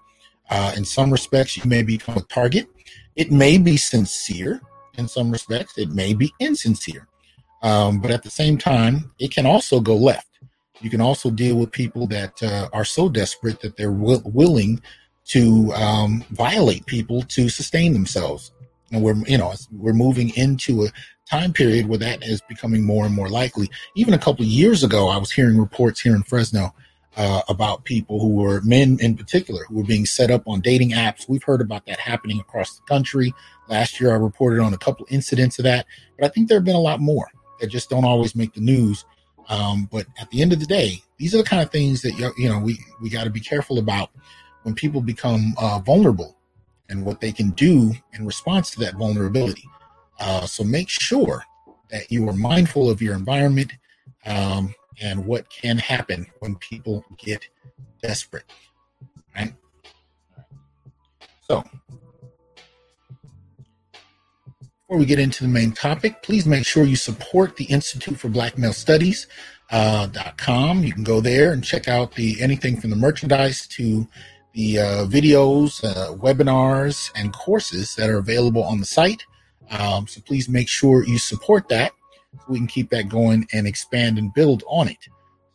Uh, 0.51 0.72
in 0.77 0.85
some 0.85 1.11
respects, 1.11 1.57
you 1.57 1.62
may 1.68 1.83
become 1.83 2.16
a 2.16 2.22
target. 2.22 2.68
It 3.16 3.31
may 3.31 3.59
be 3.59 3.77
sincere. 3.77 4.61
In 4.98 5.09
some 5.09 5.31
respects, 5.31 5.79
it 5.79 5.90
may 5.90 6.12
be 6.12 6.33
insincere. 6.40 7.09
Um, 7.62 8.01
but 8.01 8.11
at 8.11 8.22
the 8.22 8.31
same 8.31 8.59
time, 8.59 9.12
it 9.18 9.31
can 9.31 9.46
also 9.46 9.81
go 9.81 9.96
left. 9.96 10.29
You 10.81 10.90
can 10.90 11.01
also 11.01 11.31
deal 11.31 11.57
with 11.57 11.70
people 11.70 12.07
that 12.09 12.42
uh, 12.42 12.68
are 12.72 12.85
so 12.85 13.09
desperate 13.09 13.61
that 13.61 13.77
they're 13.77 13.92
w- 13.92 14.22
willing 14.25 14.83
to 15.27 15.72
um, 15.75 16.25
violate 16.31 16.85
people 16.87 17.22
to 17.22 17.48
sustain 17.48 17.92
themselves. 17.92 18.53
And 18.92 19.02
we're, 19.02 19.16
you 19.26 19.38
know, 19.38 19.55
we're 19.72 19.94
moving 19.94 20.31
into 20.37 20.85
a 20.85 20.88
time 21.28 21.52
period 21.52 21.87
where 21.87 21.98
that 21.98 22.22
is 22.22 22.42
becoming 22.42 22.85
more 22.85 23.07
and 23.07 23.14
more 23.14 23.28
likely. 23.28 23.70
Even 23.96 24.14
a 24.14 24.18
couple 24.18 24.42
of 24.42 24.48
years 24.48 24.85
ago, 24.85 25.09
I 25.09 25.16
was 25.16 25.33
hearing 25.33 25.59
reports 25.59 26.00
here 26.00 26.14
in 26.14 26.22
Fresno 26.22 26.74
uh, 27.16 27.42
about 27.48 27.85
people 27.85 28.20
who 28.20 28.28
were 28.28 28.61
men 28.62 28.98
in 29.00 29.16
particular 29.16 29.64
who 29.64 29.76
were 29.76 29.85
being 29.85 30.07
set 30.07 30.31
up 30.31 30.42
on 30.46 30.61
dating 30.61 30.90
apps. 30.90 31.28
We've 31.28 31.42
heard 31.42 31.61
about 31.61 31.87
that 31.87 31.98
happening 31.98 32.40
across 32.40 32.76
the 32.76 32.83
country. 32.83 33.35
Last 33.68 34.00
year, 34.00 34.12
I 34.12 34.16
reported 34.16 34.61
on 34.61 34.74
a 34.74 34.78
couple 34.78 35.07
incidents 35.09 35.59
of 35.59 35.64
that, 35.64 35.87
but 36.18 36.26
I 36.26 36.28
think 36.28 36.48
there 36.48 36.59
have 36.59 36.64
been 36.64 36.76
a 36.76 36.81
lot 36.81 37.00
more 37.00 37.28
that 37.61 37.68
just 37.68 37.90
don't 37.90 38.05
always 38.05 38.35
make 38.35 38.55
the 38.55 38.61
news. 38.61 39.05
Um, 39.48 39.88
but 39.90 40.07
at 40.20 40.31
the 40.31 40.40
end 40.40 40.52
of 40.52 40.61
the 40.61 40.66
day, 40.66 41.02
these 41.18 41.35
are 41.35 41.38
the 41.38 41.44
kind 41.44 41.62
of 41.62 41.70
things 41.70 42.02
that 42.02 42.12
you 42.38 42.48
know 42.48 42.59
we 42.59 42.78
we 43.00 43.11
got 43.11 43.24
to 43.24 43.31
be 43.31 43.40
careful 43.40 43.78
about 43.78 44.11
when 44.62 44.74
people 44.74 45.00
become 45.00 45.55
uh, 45.59 45.78
vulnerable 45.81 46.37
and 46.92 47.05
what 47.07 47.20
they 47.22 47.33
can 47.33 47.50
do 47.50 47.92
in 48.12 48.26
response 48.26 48.70
to 48.70 48.81
that 48.81 48.94
vulnerability. 48.94 49.68
Uh, 50.20 50.44
so 50.46 50.62
make 50.62 50.90
sure 50.90 51.42
that 51.90 52.12
you 52.12 52.28
are 52.28 52.35
mindful 52.35 52.90
of 52.90 53.00
your 53.00 53.14
environment 53.14 53.72
um, 54.26 54.74
and 55.00 55.24
what 55.24 55.48
can 55.48 55.78
happen 55.78 56.26
when 56.40 56.55
people 56.57 57.02
get 57.16 57.48
desperate. 58.02 58.44
Right. 59.35 59.55
So 61.48 61.64
before 64.61 64.98
we 64.98 65.07
get 65.07 65.18
into 65.18 65.44
the 65.44 65.48
main 65.48 65.72
topic, 65.72 66.22
please 66.22 66.44
make 66.44 66.66
sure 66.66 66.85
you 66.85 66.96
support 66.96 67.57
the 67.57 67.64
Institute 67.64 68.18
for 68.18 68.28
Black 68.28 68.59
Male 68.59 68.74
Studies. 68.74 69.26
Uh, 69.70 70.07
.com. 70.37 70.85
You 70.85 70.92
can 70.92 71.02
go 71.02 71.22
there 71.22 71.55
and 71.55 71.64
check 71.64 71.88
out 71.88 72.14
the 72.14 72.38
anything 72.42 72.78
from 72.78 72.90
the 72.90 72.96
merchandise 72.96 73.66
to 73.68 74.07
the 74.52 74.78
uh, 74.78 75.06
videos, 75.06 75.82
uh, 75.84 76.14
webinars, 76.14 77.10
and 77.14 77.32
courses 77.32 77.94
that 77.96 78.10
are 78.10 78.18
available 78.18 78.62
on 78.62 78.78
the 78.78 78.86
site. 78.86 79.24
Um, 79.70 80.06
so 80.06 80.20
please 80.20 80.48
make 80.48 80.68
sure 80.68 81.04
you 81.04 81.18
support 81.18 81.68
that 81.68 81.92
so 82.32 82.44
we 82.48 82.58
can 82.58 82.66
keep 82.66 82.90
that 82.90 83.08
going 83.08 83.46
and 83.52 83.66
expand 83.66 84.18
and 84.18 84.32
build 84.34 84.62
on 84.66 84.88
it. 84.88 85.08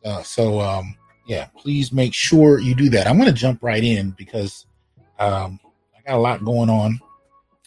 Uh, 0.03 0.23
so 0.23 0.59
um, 0.59 0.95
yeah, 1.27 1.47
please 1.57 1.91
make 1.91 2.13
sure 2.13 2.59
you 2.59 2.73
do 2.73 2.89
that. 2.89 3.07
I'm 3.07 3.17
going 3.17 3.27
to 3.27 3.33
jump 3.33 3.61
right 3.61 3.83
in 3.83 4.11
because 4.11 4.65
um, 5.19 5.59
I 5.95 6.01
got 6.09 6.17
a 6.17 6.21
lot 6.21 6.43
going 6.43 6.69
on. 6.69 6.99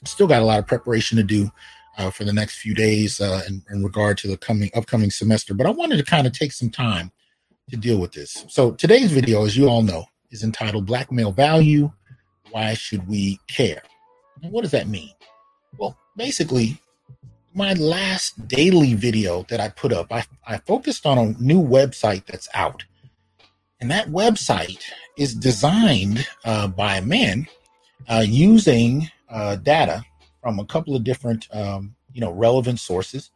Still 0.05 0.27
got 0.27 0.43
a 0.43 0.45
lot 0.45 0.59
of 0.59 0.67
preparation 0.67 1.19
to 1.19 1.23
do 1.23 1.51
uh, 1.99 2.11
for 2.11 2.25
the 2.25 2.33
next 2.33 2.59
few 2.59 2.75
days 2.75 3.21
uh, 3.21 3.43
in, 3.47 3.63
in 3.71 3.85
regard 3.85 4.17
to 4.19 4.29
the 4.29 4.37
coming 4.37 4.71
upcoming 4.75 5.11
semester. 5.11 5.53
But 5.53 5.67
I 5.67 5.71
wanted 5.71 5.99
to 5.99 6.05
kind 6.05 6.27
of 6.27 6.33
take 6.33 6.53
some 6.53 6.71
time 6.71 7.13
to 7.69 7.77
deal 7.77 7.99
with 7.99 8.13
this. 8.13 8.47
So 8.49 8.73
today's 8.73 9.13
video, 9.13 9.45
as 9.45 9.57
you 9.57 9.69
all 9.69 9.83
know, 9.83 10.07
is 10.31 10.43
entitled 10.43 10.87
Black 10.87 11.11
Male 11.11 11.33
Value. 11.33 11.91
Why 12.51 12.75
should 12.75 13.07
we 13.09 13.39
care? 13.47 13.83
What 14.43 14.63
does 14.63 14.71
that 14.71 14.89
mean? 14.89 15.13
Well, 15.79 15.97
basically, 16.17 16.79
my 17.55 17.75
last 17.75 18.49
daily 18.49 18.95
video 18.95 19.45
that 19.49 19.61
I 19.61 19.69
put 19.69 19.93
up, 19.93 20.13
I, 20.13 20.25
I 20.47 20.59
focused 20.59 21.07
on 21.07 21.19
a 21.19 21.27
new 21.41 21.63
website 21.63 22.27
that's 22.27 22.49
out. 22.55 22.85
And 23.81 23.91
that 23.91 24.09
website 24.09 24.83
is 25.17 25.35
designed 25.35 26.27
uh, 26.45 26.69
by 26.69 26.97
a 26.97 27.03
man 27.03 27.47
uh, 28.09 28.25
using 28.27 29.11
uh, 29.29 29.57
data 29.57 30.05
from 30.43 30.59
a 30.59 30.67
couple 30.67 30.97
of 30.97 31.05
different, 31.05 31.49
um, 31.53 31.95
you 32.13 32.21
know, 32.21 32.33
relevant 32.33 32.79
sources. 32.79 33.31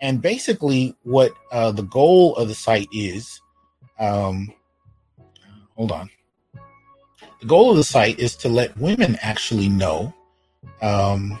And 0.00 0.22
basically, 0.22 0.96
what 1.02 1.32
uh, 1.52 1.72
the 1.72 1.82
goal 1.82 2.34
of 2.36 2.48
the 2.48 2.54
site 2.54 2.88
is, 2.92 3.40
um, 3.98 4.52
hold 5.76 5.92
on. 5.92 6.10
The 7.40 7.46
goal 7.46 7.70
of 7.70 7.76
the 7.76 7.84
site 7.84 8.18
is 8.18 8.36
to 8.36 8.48
let 8.48 8.76
women 8.76 9.18
actually 9.22 9.68
know 9.68 10.14
um, 10.82 11.40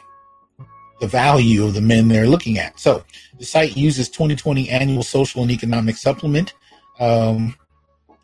the 1.00 1.06
value 1.06 1.64
of 1.64 1.74
the 1.74 1.80
men 1.80 2.08
they're 2.08 2.26
looking 2.26 2.58
at. 2.58 2.78
So 2.78 3.04
the 3.38 3.44
site 3.44 3.76
uses 3.76 4.08
2020 4.08 4.70
annual 4.70 5.02
social 5.02 5.42
and 5.42 5.50
economic 5.50 5.96
supplement 5.96 6.54
um, 6.98 7.54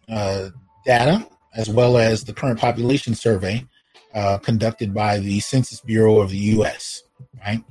uh, 0.09 0.51
data 0.85 1.27
as 1.55 1.71
well 1.71 1.97
as 1.97 2.25
the 2.25 2.33
current 2.33 2.61
population 2.61 3.15
survey 3.15 3.67
uh, 4.15 4.39
conducted 4.39 4.95
by 4.95 5.19
the 5.19 5.41
Census 5.41 5.81
Bureau 5.81 6.21
of 6.21 6.31
the 6.31 6.39
U.S. 6.39 7.03
Right, 7.45 7.63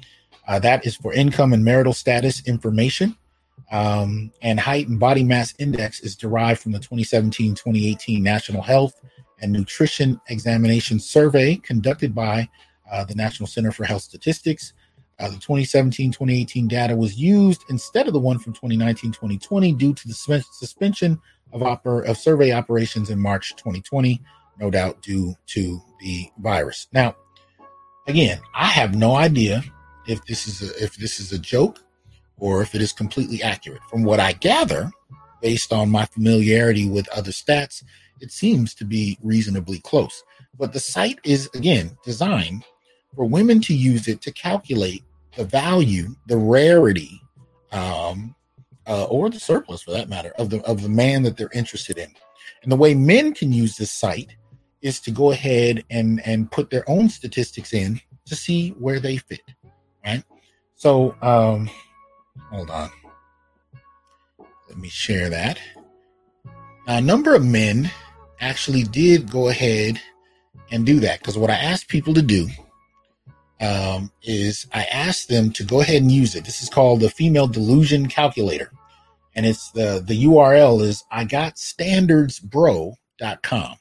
uh, 0.48 0.60
that 0.60 0.86
is 0.86 0.96
for 0.96 1.14
income 1.14 1.54
and 1.54 1.64
marital 1.64 1.94
status 1.94 2.46
information. 2.48 3.16
Um, 3.72 4.32
and 4.44 4.60
height 4.60 4.88
and 4.88 5.00
body 5.00 5.24
mass 5.24 5.56
index 5.58 6.00
is 6.02 6.16
derived 6.16 6.62
from 6.62 6.72
the 6.72 6.80
2017-2018 6.80 8.22
National 8.22 8.62
Health 8.62 8.94
and 9.42 9.52
Nutrition 9.52 10.20
Examination 10.30 11.00
Survey 11.00 11.56
conducted 11.58 12.14
by 12.14 12.50
uh, 12.92 13.04
the 13.04 13.16
National 13.16 13.48
Center 13.48 13.72
for 13.72 13.84
Health 13.84 14.04
Statistics. 14.04 14.74
Uh, 15.20 15.30
the 15.30 15.38
2017-2018 15.38 16.68
data 16.68 16.96
was 16.96 17.18
used 17.18 17.64
instead 17.70 18.08
of 18.08 18.14
the 18.14 18.20
one 18.20 18.38
from 18.38 18.54
2019-2020 18.54 19.78
due 19.78 19.94
to 19.94 20.08
the 20.08 20.44
suspension 20.52 21.20
of, 21.54 21.62
oper- 21.62 22.06
of 22.06 22.18
survey 22.18 22.52
operations 22.52 23.10
in 23.10 23.20
March 23.20 23.56
2020 23.56 24.22
no 24.60 24.70
doubt 24.70 25.02
due 25.02 25.36
to 25.48 25.82
the 26.00 26.30
virus. 26.40 26.88
Now, 26.94 27.16
again, 28.08 28.40
I 28.54 28.68
have 28.68 28.96
no 28.96 29.16
idea 29.16 29.64
if 30.08 30.24
this 30.26 30.48
is 30.48 30.70
a, 30.70 30.84
if 30.84 30.96
this 30.96 31.20
is 31.20 31.32
a 31.32 31.40
joke 31.40 31.84
or 32.38 32.62
if 32.62 32.76
it 32.76 32.82
is 32.82 32.94
completely 32.94 33.42
accurate. 33.42 33.82
From 33.90 34.04
what 34.04 34.20
I 34.20 34.34
gather, 34.34 34.92
based 35.42 35.74
on 35.74 35.90
my 35.90 36.06
familiarity 36.06 36.88
with 36.88 37.08
other 37.10 37.32
stats, 37.32 37.84
it 38.22 38.32
seems 38.32 38.74
to 38.76 38.86
be 38.86 39.18
reasonably 39.22 39.80
close. 39.80 40.24
But 40.58 40.74
the 40.74 40.80
site 40.80 41.20
is 41.24 41.50
again 41.54 41.98
designed 42.04 42.64
for 43.16 43.26
women 43.26 43.62
to 43.62 43.74
use 43.74 44.08
it 44.08 44.22
to 44.22 44.32
calculate 44.32 45.04
the 45.36 45.46
value, 45.46 46.16
the 46.28 46.38
rarity, 46.38 47.22
um, 47.72 48.36
uh, 48.88 49.06
or 49.06 49.30
the 49.30 49.40
surplus 49.40 49.82
for 49.82 49.92
that 49.92 50.10
matter 50.10 50.34
of 50.38 50.50
the 50.50 50.62
of 50.64 50.82
the 50.82 50.90
man 50.90 51.24
that 51.24 51.38
they're 51.38 51.50
interested 51.54 51.98
in. 51.98 52.12
And 52.64 52.72
the 52.72 52.78
way 52.78 52.94
men 52.94 53.34
can 53.34 53.52
use 53.54 53.76
this 53.76 53.92
site 53.92 54.36
is 54.86 55.00
to 55.00 55.12
go 55.12 55.32
ahead 55.32 55.84
and 55.90 56.22
and 56.28 56.52
put 56.52 56.70
their 56.70 56.88
own 56.88 57.10
statistics 57.10 57.74
in 57.74 58.00
to 58.26 58.36
see 58.36 58.70
where 58.72 59.00
they 59.00 59.18
fit 59.18 59.42
right 60.06 60.24
so 60.76 61.16
um 61.24 61.70
hold 62.52 62.70
on 62.70 62.92
let 64.70 64.78
me 64.78 64.88
share 64.88 65.30
that 65.30 65.60
now, 66.88 66.98
a 66.98 67.02
number 67.02 67.34
of 67.34 67.44
men 67.44 67.90
actually 68.40 68.84
did 68.84 69.30
go 69.30 69.50
ahead 69.50 70.00
and 70.72 70.86
do 70.86 71.00
that 71.00 71.20
because 71.20 71.38
what 71.38 71.50
i 71.50 71.56
asked 71.56 71.88
people 71.88 72.14
to 72.14 72.22
do 72.22 72.48
um, 73.62 74.12
is 74.24 74.68
i 74.74 74.84
asked 74.86 75.30
them 75.30 75.52
to 75.52 75.64
go 75.64 75.82
ahead 75.82 76.02
and 76.02 76.12
use 76.12 76.36
it 76.36 76.44
this 76.46 76.62
is 76.62 76.70
called 76.70 77.00
the 77.00 77.10
female 77.10 77.48
delusion 77.48 78.08
calculator 78.08 78.72
and 79.36 79.46
it's 79.46 79.72
the 79.72 80.04
the 80.08 80.26
url 80.26 80.82
is 80.82 81.04
i 81.12 81.24
got 81.24 81.56
standardsbro.com 81.56 83.76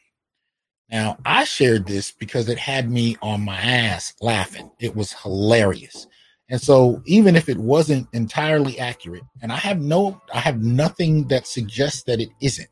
now, 0.90 1.16
I 1.24 1.42
shared 1.42 1.86
this 1.86 2.12
because 2.12 2.48
it 2.48 2.56
had 2.56 2.88
me 2.88 3.16
on 3.20 3.44
my 3.44 3.56
ass 3.56 4.14
laughing. 4.20 4.70
It 4.78 4.94
was 4.94 5.12
hilarious. 5.12 6.06
And 6.50 6.60
so 6.60 7.02
even 7.04 7.34
if 7.34 7.48
it 7.48 7.58
wasn't 7.58 8.06
entirely 8.12 8.78
accurate, 8.78 9.24
and 9.42 9.50
I 9.50 9.56
have 9.56 9.80
no 9.80 10.20
I 10.32 10.38
have 10.38 10.62
nothing 10.62 11.26
that 11.28 11.48
suggests 11.48 12.04
that 12.04 12.20
it 12.20 12.28
isn't. 12.40 12.68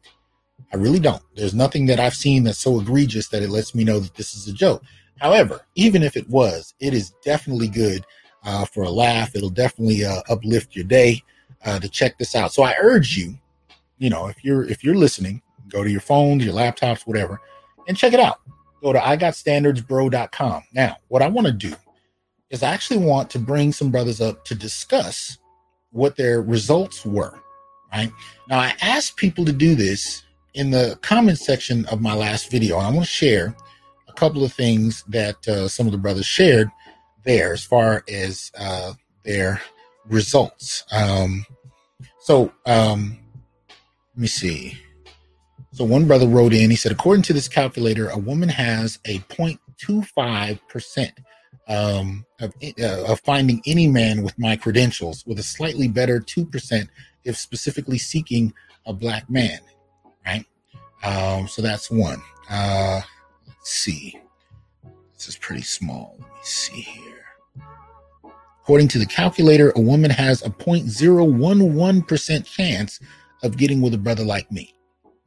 I 0.72 0.76
really 0.76 1.00
don't. 1.00 1.22
There's 1.36 1.54
nothing 1.54 1.86
that 1.86 2.00
I've 2.00 2.14
seen 2.14 2.44
that's 2.44 2.58
so 2.58 2.80
egregious 2.80 3.28
that 3.28 3.42
it 3.42 3.50
lets 3.50 3.74
me 3.74 3.84
know 3.84 4.00
that 4.00 4.14
this 4.14 4.34
is 4.34 4.48
a 4.48 4.52
joke. 4.52 4.82
However, 5.18 5.60
even 5.74 6.02
if 6.02 6.16
it 6.16 6.28
was, 6.28 6.74
it 6.80 6.94
is 6.94 7.10
definitely 7.24 7.68
good 7.68 8.04
uh, 8.44 8.64
for 8.64 8.82
a 8.82 8.90
laugh. 8.90 9.36
It'll 9.36 9.50
definitely 9.50 10.04
uh, 10.04 10.22
uplift 10.28 10.74
your 10.74 10.84
day 10.84 11.22
uh, 11.64 11.78
to 11.78 11.88
check 11.88 12.18
this 12.18 12.34
out. 12.34 12.52
So 12.52 12.62
I 12.62 12.74
urge 12.80 13.16
you, 13.16 13.38
you 13.98 14.10
know, 14.10 14.26
if 14.26 14.44
you're 14.44 14.64
if 14.64 14.82
you're 14.82 14.94
listening, 14.94 15.42
go 15.68 15.84
to 15.84 15.90
your 15.90 16.00
phones, 16.00 16.44
your 16.44 16.54
laptops, 16.54 17.06
whatever, 17.06 17.40
and 17.86 17.96
check 17.96 18.12
it 18.12 18.20
out. 18.20 18.40
Go 18.82 18.92
to 18.92 18.98
igotstandardsbro.com. 18.98 20.64
Now, 20.72 20.96
what 21.08 21.22
I 21.22 21.28
want 21.28 21.46
to 21.46 21.52
do 21.52 21.74
is 22.50 22.62
I 22.62 22.72
actually 22.72 23.04
want 23.04 23.30
to 23.30 23.38
bring 23.38 23.72
some 23.72 23.90
brothers 23.90 24.20
up 24.20 24.44
to 24.46 24.54
discuss 24.54 25.38
what 25.90 26.16
their 26.16 26.42
results 26.42 27.06
were. 27.06 27.38
Right 27.92 28.10
now, 28.48 28.58
I 28.58 28.74
asked 28.80 29.16
people 29.16 29.44
to 29.44 29.52
do 29.52 29.74
this 29.74 30.24
in 30.54 30.70
the 30.70 30.98
comment 31.02 31.38
section 31.38 31.86
of 31.86 32.00
my 32.00 32.14
last 32.14 32.50
video. 32.50 32.76
I 32.76 32.90
want 32.90 33.06
to 33.06 33.10
share 33.10 33.54
a 34.08 34.12
couple 34.12 34.44
of 34.44 34.52
things 34.52 35.04
that 35.08 35.46
uh, 35.48 35.68
some 35.68 35.86
of 35.86 35.92
the 35.92 35.98
brothers 35.98 36.26
shared 36.26 36.68
there 37.24 37.52
as 37.52 37.64
far 37.64 38.04
as 38.08 38.50
uh, 38.58 38.92
their 39.24 39.60
results. 40.06 40.84
Um, 40.92 41.46
so, 42.20 42.52
um, 42.66 43.18
let 44.14 44.20
me 44.20 44.26
see. 44.26 44.78
So 45.72 45.84
one 45.84 46.06
brother 46.06 46.26
wrote 46.26 46.52
in, 46.52 46.68
he 46.68 46.76
said, 46.76 46.92
according 46.92 47.22
to 47.22 47.32
this 47.32 47.48
calculator, 47.48 48.10
a 48.10 48.18
woman 48.18 48.50
has 48.50 48.98
a 49.06 49.20
0.25% 49.20 51.12
um, 51.68 52.26
of, 52.40 52.52
uh, 52.78 53.04
of 53.10 53.20
finding 53.20 53.62
any 53.64 53.88
man 53.88 54.22
with 54.22 54.38
my 54.38 54.54
credentials, 54.56 55.24
with 55.26 55.38
a 55.38 55.42
slightly 55.42 55.88
better 55.88 56.20
2% 56.20 56.88
if 57.24 57.38
specifically 57.38 57.96
seeking 57.96 58.52
a 58.84 58.92
black 58.92 59.30
man, 59.30 59.60
right? 60.26 60.44
Um, 61.02 61.48
so 61.48 61.62
that's 61.62 61.90
one. 61.90 62.22
Uh, 62.50 63.00
let's 63.46 63.70
see. 63.70 64.20
This 65.14 65.28
is 65.28 65.36
pretty 65.36 65.62
small. 65.62 66.16
Let 66.20 66.30
me 66.30 66.36
see 66.42 66.80
here. 66.80 67.24
According 68.62 68.88
to 68.88 68.98
the 68.98 69.06
calculator, 69.06 69.72
a 69.74 69.80
woman 69.80 70.10
has 70.10 70.42
a 70.42 70.50
0.011% 70.50 72.44
chance 72.44 73.00
of 73.42 73.56
getting 73.56 73.80
with 73.80 73.94
a 73.94 73.98
brother 73.98 74.24
like 74.24 74.50
me 74.52 74.74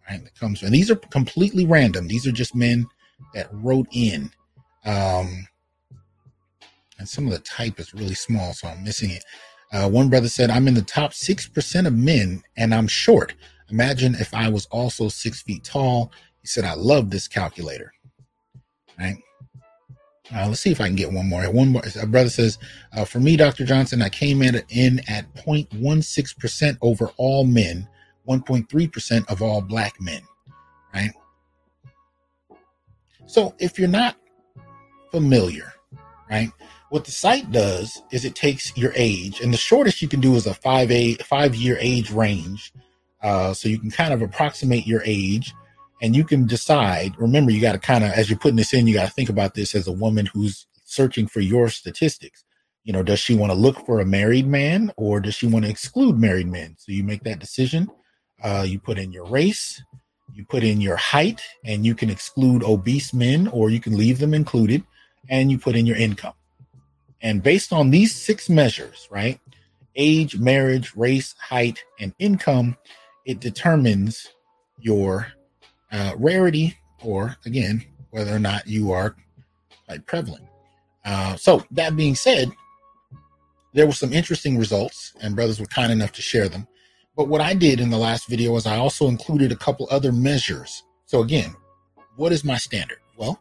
right? 0.10 0.23
That 0.23 0.38
comes, 0.39 0.63
and 0.63 0.73
these 0.73 0.91
are 0.91 0.95
completely 0.95 1.65
random. 1.65 2.08
These 2.08 2.27
are 2.27 2.31
just 2.31 2.55
men 2.55 2.86
that 3.34 3.49
wrote 3.51 3.88
in. 3.91 4.31
Um, 4.86 5.47
and 6.99 7.08
some 7.08 7.25
of 7.25 7.31
the 7.31 7.39
type 7.39 7.79
is 7.79 7.93
really 7.93 8.13
small, 8.13 8.53
so 8.53 8.67
I'm 8.67 8.84
missing 8.84 9.12
it. 9.12 9.23
Uh, 9.71 9.89
one 9.89 10.10
brother 10.10 10.29
said, 10.29 10.49
I'm 10.49 10.67
in 10.67 10.73
the 10.73 10.81
top 10.81 11.12
6% 11.12 11.88
of 11.88 11.93
men 11.93 12.43
and 12.55 12.73
I'm 12.73 12.88
short. 12.88 13.34
Imagine 13.69 14.15
if 14.15 14.34
I 14.34 14.49
was 14.49 14.65
also 14.67 15.10
six 15.10 15.41
feet 15.41 15.63
tall. 15.63 16.12
He 16.41 16.47
said, 16.47 16.63
I 16.63 16.73
love 16.75 17.10
this 17.10 17.28
calculator. 17.28 17.91
Right. 18.99 19.17
Uh, 20.34 20.47
let's 20.47 20.62
see 20.62 20.71
if 20.71 20.82
I 20.82 20.88
can 20.88 20.95
get 20.95 21.12
one 21.12 21.30
more. 21.30 21.43
One 21.51 21.69
more. 21.69 21.84
A 22.01 22.08
brother 22.08 22.30
says, 22.30 22.58
uh, 22.93 23.06
for 23.06 23.19
me, 23.19 23.38
Dr. 23.38 23.65
Johnson, 23.65 24.01
I 24.01 24.10
came 24.10 24.41
in, 24.41 24.62
in 24.69 25.01
at 25.08 25.34
0.16% 25.36 26.78
over 26.82 27.12
all 27.17 27.45
men, 27.45 27.88
1.3% 28.28 29.30
of 29.30 29.41
all 29.41 29.62
black 29.62 29.99
men. 30.01 30.21
Right. 30.93 31.12
So 33.28 33.54
if 33.60 33.78
you're 33.78 33.88
not 33.88 34.15
familiar, 35.12 35.73
right, 36.30 36.51
what 36.89 37.06
the 37.06 37.12
site 37.12 37.51
does 37.51 38.01
is 38.12 38.23
it 38.25 38.36
takes 38.36 38.75
your 38.78 38.93
age, 38.95 39.41
and 39.41 39.54
the 39.54 39.58
shortest 39.58 40.01
you 40.01 40.08
can 40.08 40.21
do 40.21 40.36
is 40.36 40.47
a 40.47 40.54
five 40.54 40.91
a 40.91 41.15
five 41.15 41.56
year 41.56 41.78
age 41.80 42.12
range. 42.12 42.71
Uh, 43.25 43.55
so 43.55 43.67
you 43.67 43.79
can 43.79 43.89
kind 43.89 44.13
of 44.13 44.21
approximate 44.21 44.85
your 44.85 45.01
age, 45.03 45.51
and 45.99 46.15
you 46.15 46.23
can 46.23 46.45
decide. 46.45 47.15
Remember, 47.17 47.49
you 47.49 47.59
got 47.59 47.71
to 47.71 47.79
kind 47.79 48.03
of, 48.03 48.11
as 48.11 48.29
you're 48.29 48.38
putting 48.38 48.55
this 48.55 48.71
in, 48.71 48.85
you 48.85 48.93
got 48.93 49.07
to 49.07 49.13
think 49.13 49.29
about 49.29 49.55
this 49.55 49.73
as 49.73 49.88
a 49.88 49.91
woman 49.91 50.27
who's 50.27 50.67
searching 50.83 51.25
for 51.25 51.39
your 51.39 51.69
statistics. 51.69 52.43
You 52.83 52.93
know, 52.93 53.01
does 53.01 53.19
she 53.19 53.33
want 53.33 53.51
to 53.51 53.57
look 53.57 53.83
for 53.83 53.99
a 53.99 54.05
married 54.05 54.45
man, 54.45 54.93
or 54.95 55.19
does 55.19 55.33
she 55.33 55.47
want 55.47 55.65
to 55.65 55.71
exclude 55.71 56.19
married 56.19 56.47
men? 56.47 56.75
So 56.77 56.91
you 56.91 57.03
make 57.03 57.23
that 57.23 57.39
decision. 57.39 57.89
Uh, 58.43 58.63
you 58.67 58.79
put 58.79 58.99
in 58.99 59.11
your 59.11 59.25
race, 59.25 59.81
you 60.35 60.45
put 60.45 60.63
in 60.63 60.79
your 60.79 60.97
height, 60.97 61.41
and 61.63 61.83
you 61.83 61.95
can 61.95 62.11
exclude 62.11 62.63
obese 62.63 63.11
men, 63.11 63.47
or 63.47 63.71
you 63.71 63.79
can 63.79 63.97
leave 63.97 64.19
them 64.19 64.35
included, 64.35 64.83
and 65.29 65.49
you 65.49 65.57
put 65.57 65.75
in 65.75 65.88
your 65.88 65.97
income. 65.97 66.35
And 67.21 67.41
based 67.41 67.73
on 67.73 67.89
these 67.89 68.13
six 68.13 68.49
measures, 68.49 69.07
right? 69.09 69.39
Age, 69.95 70.38
marriage, 70.38 70.95
race, 70.95 71.33
height, 71.39 71.83
and 71.99 72.13
income, 72.19 72.77
it 73.25 73.39
determines 73.39 74.29
your 74.79 75.27
uh, 75.91 76.13
rarity 76.17 76.77
or, 77.01 77.35
again, 77.45 77.83
whether 78.11 78.33
or 78.35 78.39
not 78.39 78.67
you 78.67 78.91
are 78.91 79.15
like 79.89 80.05
prevalent. 80.05 80.45
Uh, 81.03 81.35
so, 81.35 81.63
that 81.71 81.95
being 81.95 82.15
said, 82.15 82.51
there 83.73 83.85
were 83.85 83.93
some 83.93 84.13
interesting 84.13 84.57
results, 84.57 85.13
and 85.21 85.35
brothers 85.35 85.59
were 85.59 85.65
kind 85.67 85.91
enough 85.91 86.11
to 86.13 86.21
share 86.21 86.49
them. 86.49 86.67
But 87.15 87.27
what 87.27 87.41
I 87.41 87.53
did 87.53 87.79
in 87.79 87.89
the 87.89 87.97
last 87.97 88.27
video 88.27 88.55
is 88.55 88.65
I 88.65 88.77
also 88.77 89.07
included 89.07 89.51
a 89.51 89.55
couple 89.55 89.88
other 89.91 90.11
measures. 90.11 90.83
So, 91.05 91.21
again, 91.21 91.55
what 92.15 92.31
is 92.31 92.43
my 92.43 92.57
standard? 92.57 92.99
Well, 93.17 93.39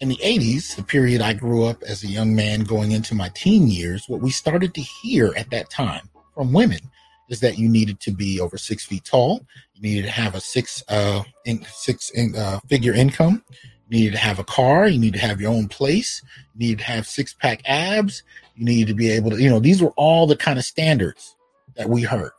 in 0.00 0.08
the 0.08 0.16
80s, 0.16 0.76
the 0.76 0.82
period 0.82 1.20
I 1.20 1.32
grew 1.32 1.64
up 1.64 1.82
as 1.82 2.02
a 2.02 2.08
young 2.08 2.34
man 2.34 2.64
going 2.64 2.92
into 2.92 3.14
my 3.14 3.30
teen 3.34 3.68
years, 3.68 4.04
what 4.08 4.20
we 4.20 4.30
started 4.30 4.74
to 4.74 4.80
hear 4.80 5.32
at 5.36 5.50
that 5.50 5.70
time 5.70 6.08
from 6.34 6.52
women 6.52 6.80
is 7.28 7.40
that 7.40 7.58
you 7.58 7.68
needed 7.68 8.00
to 8.00 8.10
be 8.10 8.40
over 8.40 8.56
six 8.58 8.84
feet 8.84 9.04
tall, 9.04 9.44
you 9.74 9.82
needed 9.82 10.04
to 10.04 10.10
have 10.10 10.34
a 10.34 10.40
six 10.40 10.82
uh 10.88 11.22
in, 11.44 11.64
six 11.64 12.10
in, 12.10 12.34
uh, 12.36 12.60
figure 12.68 12.92
income, 12.92 13.42
you 13.88 13.98
needed 13.98 14.12
to 14.12 14.18
have 14.18 14.38
a 14.38 14.44
car, 14.44 14.88
you 14.88 14.98
need 14.98 15.14
to 15.14 15.18
have 15.18 15.40
your 15.40 15.50
own 15.50 15.68
place, 15.68 16.22
you 16.54 16.66
needed 16.66 16.78
to 16.78 16.84
have 16.84 17.06
six 17.06 17.34
pack 17.34 17.62
abs, 17.66 18.22
you 18.56 18.64
needed 18.64 18.88
to 18.88 18.94
be 18.94 19.10
able 19.10 19.30
to, 19.30 19.40
you 19.40 19.50
know, 19.50 19.60
these 19.60 19.82
were 19.82 19.92
all 19.96 20.26
the 20.26 20.36
kind 20.36 20.58
of 20.58 20.64
standards 20.64 21.36
that 21.76 21.88
we 21.88 22.02
heard. 22.02 22.32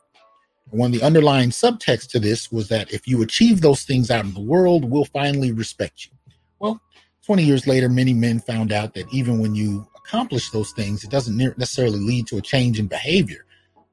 One 0.70 0.92
of 0.92 0.98
the 0.98 1.06
underlying 1.06 1.50
subtext 1.50 2.10
to 2.10 2.18
this 2.18 2.50
was 2.50 2.68
that 2.68 2.92
if 2.92 3.06
you 3.06 3.22
achieve 3.22 3.60
those 3.60 3.84
things 3.84 4.10
out 4.10 4.24
in 4.24 4.34
the 4.34 4.40
world, 4.40 4.84
we'll 4.84 5.04
finally 5.04 5.52
respect 5.52 6.06
you. 6.06 6.12
Well, 6.58 6.80
20 7.24 7.44
years 7.44 7.66
later, 7.66 7.88
many 7.88 8.12
men 8.12 8.40
found 8.40 8.72
out 8.72 8.94
that 8.94 9.12
even 9.12 9.38
when 9.38 9.54
you 9.54 9.86
accomplish 9.96 10.50
those 10.50 10.72
things, 10.72 11.04
it 11.04 11.10
doesn't 11.10 11.36
necessarily 11.36 12.00
lead 12.00 12.26
to 12.28 12.38
a 12.38 12.42
change 12.42 12.80
in 12.80 12.86
behavior. 12.86 13.44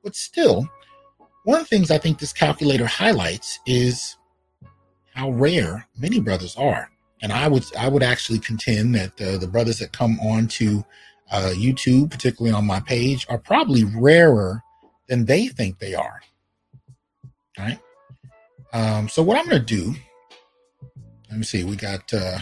But 0.03 0.15
still, 0.15 0.67
one 1.43 1.59
of 1.59 1.63
the 1.63 1.75
things 1.75 1.91
I 1.91 1.97
think 1.97 2.19
this 2.19 2.33
calculator 2.33 2.85
highlights 2.85 3.59
is 3.65 4.17
how 5.13 5.31
rare 5.31 5.87
many 5.97 6.19
brothers 6.19 6.55
are. 6.55 6.89
And 7.21 7.31
I 7.31 7.47
would 7.47 7.65
I 7.77 7.87
would 7.87 8.03
actually 8.03 8.39
contend 8.39 8.95
that 8.95 9.21
uh, 9.21 9.37
the 9.37 9.47
brothers 9.47 9.79
that 9.79 9.93
come 9.93 10.19
on 10.19 10.47
to 10.47 10.83
uh, 11.31 11.51
YouTube, 11.55 12.11
particularly 12.11 12.53
on 12.55 12.65
my 12.65 12.79
page, 12.81 13.25
are 13.29 13.37
probably 13.37 13.83
rarer 13.83 14.61
than 15.07 15.25
they 15.25 15.47
think 15.47 15.79
they 15.79 15.95
are. 15.95 16.21
All 17.57 17.65
right. 17.65 17.79
Um, 18.73 19.07
so 19.07 19.21
what 19.23 19.37
I'm 19.37 19.47
going 19.47 19.63
to 19.63 19.65
do, 19.65 19.93
let 21.29 21.37
me 21.37 21.43
see. 21.43 21.63
We 21.63 21.75
got 21.75 22.11
uh, 22.13 22.39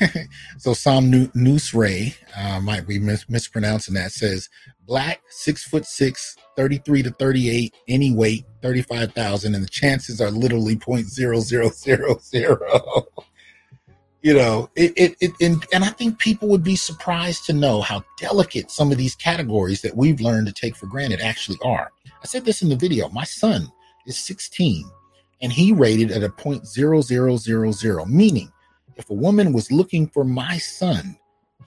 so 0.58 0.72
Psalm 0.74 1.30
Noose 1.34 1.74
Ray 1.74 2.14
uh, 2.36 2.60
might 2.60 2.86
be 2.86 2.98
mis- 2.98 3.28
mispronouncing 3.28 3.94
that. 3.94 4.12
Says 4.12 4.48
black, 4.86 5.22
six 5.28 5.64
foot 5.64 5.86
six, 5.86 6.36
33 6.56 7.02
to 7.04 7.10
38, 7.10 7.74
any 7.88 8.12
weight, 8.12 8.44
35,000, 8.62 9.54
and 9.54 9.64
the 9.64 9.68
chances 9.68 10.20
are 10.20 10.30
literally 10.30 10.76
point 10.76 11.06
zero 11.06 11.40
zero 11.40 11.68
zero 11.70 12.18
zero. 12.22 13.06
you 14.22 14.34
know, 14.34 14.70
it, 14.76 14.92
it, 14.96 15.16
it 15.20 15.32
and, 15.40 15.64
and 15.72 15.84
I 15.84 15.88
think 15.88 16.18
people 16.18 16.48
would 16.48 16.64
be 16.64 16.76
surprised 16.76 17.46
to 17.46 17.52
know 17.52 17.80
how 17.80 18.04
delicate 18.18 18.70
some 18.70 18.92
of 18.92 18.98
these 18.98 19.14
categories 19.14 19.82
that 19.82 19.96
we've 19.96 20.20
learned 20.20 20.46
to 20.46 20.52
take 20.52 20.76
for 20.76 20.86
granted 20.86 21.20
actually 21.20 21.58
are. 21.64 21.90
I 22.06 22.26
said 22.26 22.44
this 22.44 22.62
in 22.62 22.68
the 22.68 22.76
video. 22.76 23.08
My 23.10 23.24
son 23.24 23.70
is 24.06 24.18
16 24.18 24.90
and 25.42 25.52
he 25.52 25.72
rated 25.72 26.10
at 26.10 26.22
a 26.22 26.30
point 26.30 26.66
zero 26.66 27.02
zero 27.02 27.36
zero 27.36 27.70
zero, 27.70 28.06
meaning 28.06 28.50
if 28.96 29.10
a 29.10 29.14
woman 29.14 29.52
was 29.52 29.70
looking 29.70 30.06
for 30.06 30.24
my 30.24 30.56
son, 30.56 31.18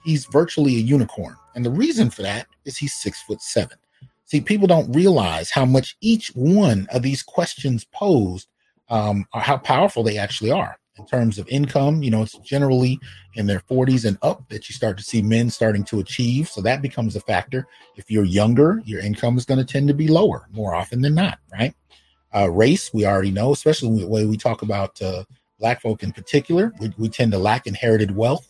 he's 0.04 0.24
virtually 0.26 0.76
a 0.76 0.80
unicorn. 0.80 1.36
And 1.58 1.64
the 1.64 1.70
reason 1.72 2.08
for 2.08 2.22
that 2.22 2.46
is 2.64 2.76
he's 2.76 2.94
six 2.94 3.20
foot 3.22 3.42
seven. 3.42 3.78
See, 4.26 4.40
people 4.40 4.68
don't 4.68 4.92
realize 4.92 5.50
how 5.50 5.64
much 5.64 5.96
each 6.00 6.28
one 6.36 6.86
of 6.92 7.02
these 7.02 7.20
questions 7.20 7.84
posed 7.92 8.46
um, 8.88 9.26
or 9.34 9.40
how 9.40 9.56
powerful 9.56 10.04
they 10.04 10.18
actually 10.18 10.52
are 10.52 10.78
in 10.98 11.06
terms 11.06 11.36
of 11.36 11.48
income. 11.48 12.04
You 12.04 12.12
know, 12.12 12.22
it's 12.22 12.38
generally 12.38 13.00
in 13.34 13.48
their 13.48 13.58
40s 13.58 14.04
and 14.04 14.16
up 14.22 14.48
that 14.50 14.68
you 14.68 14.72
start 14.72 14.98
to 14.98 15.02
see 15.02 15.20
men 15.20 15.50
starting 15.50 15.82
to 15.86 15.98
achieve. 15.98 16.48
So 16.48 16.60
that 16.60 16.80
becomes 16.80 17.16
a 17.16 17.20
factor. 17.20 17.66
If 17.96 18.08
you're 18.08 18.22
younger, 18.22 18.80
your 18.84 19.00
income 19.00 19.36
is 19.36 19.44
going 19.44 19.58
to 19.58 19.64
tend 19.64 19.88
to 19.88 19.94
be 19.94 20.06
lower 20.06 20.46
more 20.52 20.76
often 20.76 21.02
than 21.02 21.16
not, 21.16 21.40
right? 21.52 21.74
Uh, 22.32 22.48
race, 22.48 22.94
we 22.94 23.04
already 23.04 23.32
know, 23.32 23.52
especially 23.52 23.98
the 23.98 24.06
way 24.06 24.26
we 24.26 24.36
talk 24.36 24.62
about 24.62 25.02
uh, 25.02 25.24
black 25.58 25.80
folk 25.80 26.04
in 26.04 26.12
particular, 26.12 26.72
we, 26.78 26.94
we 26.98 27.08
tend 27.08 27.32
to 27.32 27.38
lack 27.38 27.66
inherited 27.66 28.14
wealth. 28.14 28.47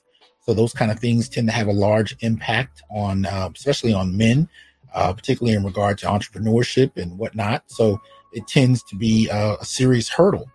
So 0.48 0.54
those 0.54 0.72
kind 0.72 0.90
of 0.90 0.98
things 0.98 1.28
tend 1.28 1.46
to 1.48 1.52
have 1.52 1.66
a 1.66 1.74
large 1.74 2.16
impact 2.20 2.82
on, 2.90 3.26
uh, 3.26 3.50
especially 3.54 3.92
on 3.92 4.16
men, 4.16 4.48
uh, 4.94 5.12
particularly 5.12 5.54
in 5.54 5.62
regard 5.62 5.98
to 5.98 6.06
entrepreneurship 6.06 6.96
and 6.96 7.18
whatnot. 7.18 7.64
So 7.66 8.00
it 8.32 8.46
tends 8.46 8.82
to 8.84 8.96
be 8.96 9.28
a, 9.28 9.56
a 9.60 9.64
serious 9.66 10.08
hurdle. 10.08 10.50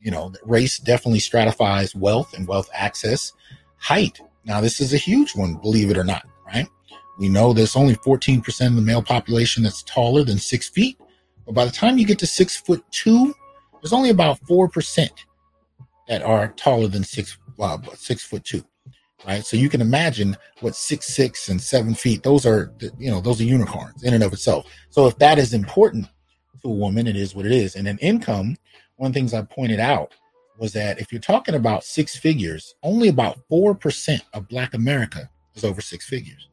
You 0.00 0.10
know, 0.10 0.32
race 0.42 0.80
definitely 0.80 1.20
stratifies 1.20 1.94
wealth 1.94 2.34
and 2.34 2.48
wealth 2.48 2.68
access. 2.74 3.34
Height. 3.76 4.20
Now, 4.44 4.60
this 4.60 4.80
is 4.80 4.92
a 4.92 4.96
huge 4.96 5.36
one, 5.36 5.54
believe 5.54 5.92
it 5.92 5.96
or 5.96 6.02
not, 6.02 6.26
right? 6.44 6.66
We 7.16 7.28
know 7.28 7.52
there's 7.52 7.76
only 7.76 7.94
14% 7.94 8.66
of 8.66 8.74
the 8.74 8.82
male 8.82 9.00
population 9.00 9.62
that's 9.62 9.84
taller 9.84 10.24
than 10.24 10.38
six 10.38 10.68
feet. 10.68 10.98
But 11.44 11.54
by 11.54 11.64
the 11.66 11.70
time 11.70 11.98
you 11.98 12.04
get 12.04 12.18
to 12.18 12.26
six 12.26 12.56
foot 12.56 12.84
two, 12.90 13.32
there's 13.80 13.92
only 13.92 14.10
about 14.10 14.40
4% 14.40 15.08
that 16.08 16.22
are 16.24 16.48
taller 16.48 16.88
than 16.88 17.04
six 17.04 17.38
uh, 17.60 17.78
six 17.94 18.24
foot 18.24 18.42
two 18.42 18.64
right? 19.24 19.44
So 19.44 19.56
you 19.56 19.68
can 19.68 19.80
imagine 19.80 20.36
what 20.60 20.74
six 20.74 21.06
six 21.06 21.48
and 21.48 21.60
seven 21.60 21.94
feet 21.94 22.22
those 22.22 22.44
are 22.44 22.72
you 22.98 23.10
know 23.10 23.20
those 23.20 23.40
are 23.40 23.44
unicorns 23.44 24.02
in 24.02 24.14
and 24.14 24.22
of 24.22 24.32
itself. 24.32 24.66
So 24.90 25.06
if 25.06 25.18
that 25.18 25.38
is 25.38 25.54
important 25.54 26.06
to 26.62 26.68
a 26.68 26.72
woman 26.72 27.06
it 27.06 27.16
is 27.16 27.34
what 27.34 27.46
it 27.46 27.52
is. 27.52 27.76
And 27.76 27.88
in 27.88 27.98
income 27.98 28.56
one 28.96 29.08
of 29.08 29.14
the 29.14 29.20
things 29.20 29.34
i 29.34 29.42
pointed 29.42 29.80
out 29.80 30.12
was 30.58 30.72
that 30.72 30.98
if 31.00 31.12
you're 31.12 31.20
talking 31.20 31.54
about 31.54 31.84
six 31.84 32.16
figures 32.16 32.74
only 32.82 33.08
about 33.08 33.38
4% 33.50 34.20
of 34.32 34.48
black 34.48 34.74
america 34.74 35.28
is 35.54 35.64
over 35.64 35.80
six 35.80 36.08
figures. 36.08 36.48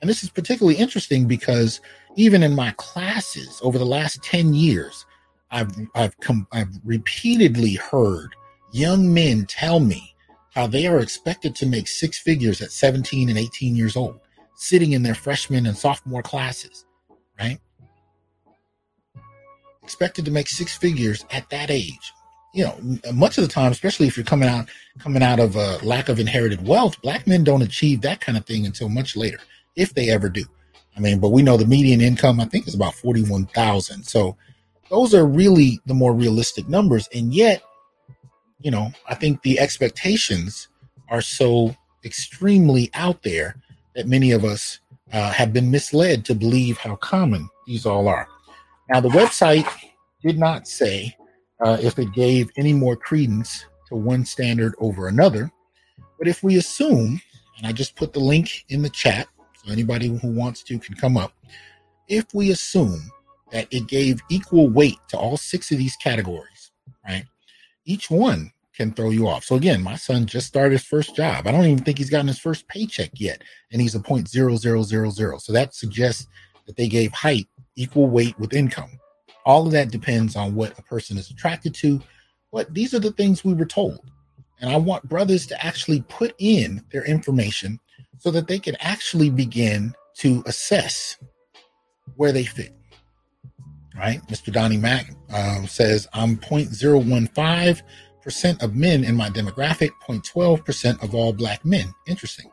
And 0.00 0.08
this 0.08 0.22
is 0.24 0.30
particularly 0.30 0.76
interesting 0.76 1.26
because 1.26 1.80
even 2.16 2.42
in 2.42 2.54
my 2.54 2.74
classes 2.76 3.60
over 3.62 3.78
the 3.78 3.86
last 3.86 4.22
10 4.22 4.54
years 4.54 5.06
I've 5.50 5.70
I've 5.94 6.18
come 6.20 6.46
I've 6.52 6.72
repeatedly 6.84 7.74
heard 7.74 8.34
young 8.72 9.12
men 9.12 9.46
tell 9.46 9.78
me 9.80 10.11
how 10.54 10.66
they 10.66 10.86
are 10.86 11.00
expected 11.00 11.54
to 11.56 11.66
make 11.66 11.88
six 11.88 12.18
figures 12.18 12.60
at 12.60 12.70
17 12.70 13.28
and 13.28 13.38
18 13.38 13.74
years 13.74 13.96
old, 13.96 14.20
sitting 14.54 14.92
in 14.92 15.02
their 15.02 15.14
freshman 15.14 15.66
and 15.66 15.76
sophomore 15.76 16.22
classes, 16.22 16.84
right? 17.38 17.58
Expected 19.82 20.24
to 20.26 20.30
make 20.30 20.48
six 20.48 20.76
figures 20.76 21.24
at 21.30 21.48
that 21.50 21.70
age. 21.70 22.12
You 22.54 22.64
know, 22.64 22.98
much 23.14 23.38
of 23.38 23.44
the 23.44 23.52
time, 23.52 23.72
especially 23.72 24.06
if 24.06 24.16
you're 24.16 24.24
coming 24.24 24.48
out 24.48 24.68
coming 24.98 25.22
out 25.22 25.40
of 25.40 25.56
a 25.56 25.78
lack 25.82 26.10
of 26.10 26.20
inherited 26.20 26.66
wealth, 26.66 27.00
black 27.00 27.26
men 27.26 27.44
don't 27.44 27.62
achieve 27.62 28.02
that 28.02 28.20
kind 28.20 28.36
of 28.36 28.44
thing 28.44 28.66
until 28.66 28.90
much 28.90 29.16
later, 29.16 29.38
if 29.74 29.94
they 29.94 30.10
ever 30.10 30.28
do. 30.28 30.44
I 30.94 31.00
mean, 31.00 31.18
but 31.18 31.30
we 31.30 31.42
know 31.42 31.56
the 31.56 31.64
median 31.64 32.02
income 32.02 32.40
I 32.40 32.44
think 32.44 32.68
is 32.68 32.74
about 32.74 32.94
forty 32.94 33.22
one 33.22 33.46
thousand. 33.46 34.04
So 34.04 34.36
those 34.90 35.14
are 35.14 35.26
really 35.26 35.80
the 35.86 35.94
more 35.94 36.12
realistic 36.12 36.68
numbers. 36.68 37.08
And 37.14 37.32
yet, 37.32 37.62
you 38.62 38.70
know, 38.70 38.92
I 39.08 39.14
think 39.14 39.42
the 39.42 39.58
expectations 39.58 40.68
are 41.08 41.20
so 41.20 41.74
extremely 42.04 42.90
out 42.94 43.22
there 43.22 43.56
that 43.94 44.06
many 44.06 44.32
of 44.32 44.44
us 44.44 44.80
uh, 45.12 45.30
have 45.32 45.52
been 45.52 45.70
misled 45.70 46.24
to 46.24 46.34
believe 46.34 46.78
how 46.78 46.96
common 46.96 47.48
these 47.66 47.86
all 47.86 48.08
are. 48.08 48.26
Now, 48.88 49.00
the 49.00 49.08
website 49.10 49.66
did 50.22 50.38
not 50.38 50.66
say 50.66 51.16
uh, 51.64 51.78
if 51.80 51.98
it 51.98 52.12
gave 52.12 52.50
any 52.56 52.72
more 52.72 52.96
credence 52.96 53.66
to 53.88 53.96
one 53.96 54.24
standard 54.24 54.74
over 54.78 55.08
another. 55.08 55.50
But 56.18 56.28
if 56.28 56.42
we 56.42 56.56
assume, 56.56 57.20
and 57.58 57.66
I 57.66 57.72
just 57.72 57.96
put 57.96 58.12
the 58.12 58.20
link 58.20 58.64
in 58.68 58.82
the 58.82 58.90
chat 58.90 59.28
so 59.64 59.72
anybody 59.72 60.08
who 60.08 60.28
wants 60.28 60.62
to 60.64 60.78
can 60.78 60.94
come 60.94 61.16
up, 61.16 61.32
if 62.08 62.26
we 62.34 62.50
assume 62.50 63.10
that 63.50 63.68
it 63.70 63.86
gave 63.86 64.20
equal 64.30 64.68
weight 64.68 64.98
to 65.08 65.18
all 65.18 65.36
six 65.36 65.70
of 65.70 65.78
these 65.78 65.96
categories, 65.96 66.72
right? 67.06 67.24
Each 67.84 68.10
one 68.10 68.52
can 68.74 68.92
throw 68.92 69.10
you 69.10 69.28
off. 69.28 69.44
So 69.44 69.56
again, 69.56 69.82
my 69.82 69.96
son 69.96 70.26
just 70.26 70.46
started 70.46 70.72
his 70.72 70.84
first 70.84 71.14
job. 71.14 71.46
I 71.46 71.52
don't 71.52 71.64
even 71.64 71.84
think 71.84 71.98
he's 71.98 72.10
gotten 72.10 72.28
his 72.28 72.38
first 72.38 72.66
paycheck 72.68 73.10
yet, 73.14 73.42
and 73.70 73.82
he's 73.82 73.94
a 73.94 74.00
point 74.00 74.28
zero 74.28 74.56
zero 74.56 74.82
zero 74.82 75.10
zero. 75.10 75.38
So 75.38 75.52
that 75.52 75.74
suggests 75.74 76.26
that 76.66 76.76
they 76.76 76.88
gave 76.88 77.12
height 77.12 77.48
equal 77.76 78.08
weight 78.08 78.38
with 78.38 78.54
income. 78.54 78.98
All 79.44 79.66
of 79.66 79.72
that 79.72 79.90
depends 79.90 80.36
on 80.36 80.54
what 80.54 80.78
a 80.78 80.82
person 80.82 81.18
is 81.18 81.30
attracted 81.30 81.74
to. 81.76 82.00
But 82.52 82.72
these 82.72 82.94
are 82.94 83.00
the 83.00 83.12
things 83.12 83.44
we 83.44 83.54
were 83.54 83.64
told. 83.66 84.00
And 84.60 84.70
I 84.70 84.76
want 84.76 85.08
brothers 85.08 85.46
to 85.48 85.64
actually 85.64 86.02
put 86.02 86.34
in 86.38 86.84
their 86.92 87.04
information 87.04 87.80
so 88.18 88.30
that 88.30 88.46
they 88.46 88.58
can 88.58 88.76
actually 88.78 89.30
begin 89.30 89.94
to 90.18 90.42
assess 90.46 91.18
where 92.16 92.30
they 92.30 92.44
fit. 92.44 92.72
Right? 93.96 94.20
Mr. 94.28 94.52
Donnie 94.52 94.78
Mack 94.78 95.14
um, 95.32 95.66
says, 95.66 96.08
I'm 96.14 96.36
0.015% 96.38 98.62
of 98.62 98.74
men 98.74 99.04
in 99.04 99.14
my 99.14 99.28
demographic, 99.28 99.90
0.12% 100.08 101.02
of 101.02 101.14
all 101.14 101.32
black 101.32 101.64
men. 101.64 101.92
Interesting. 102.06 102.50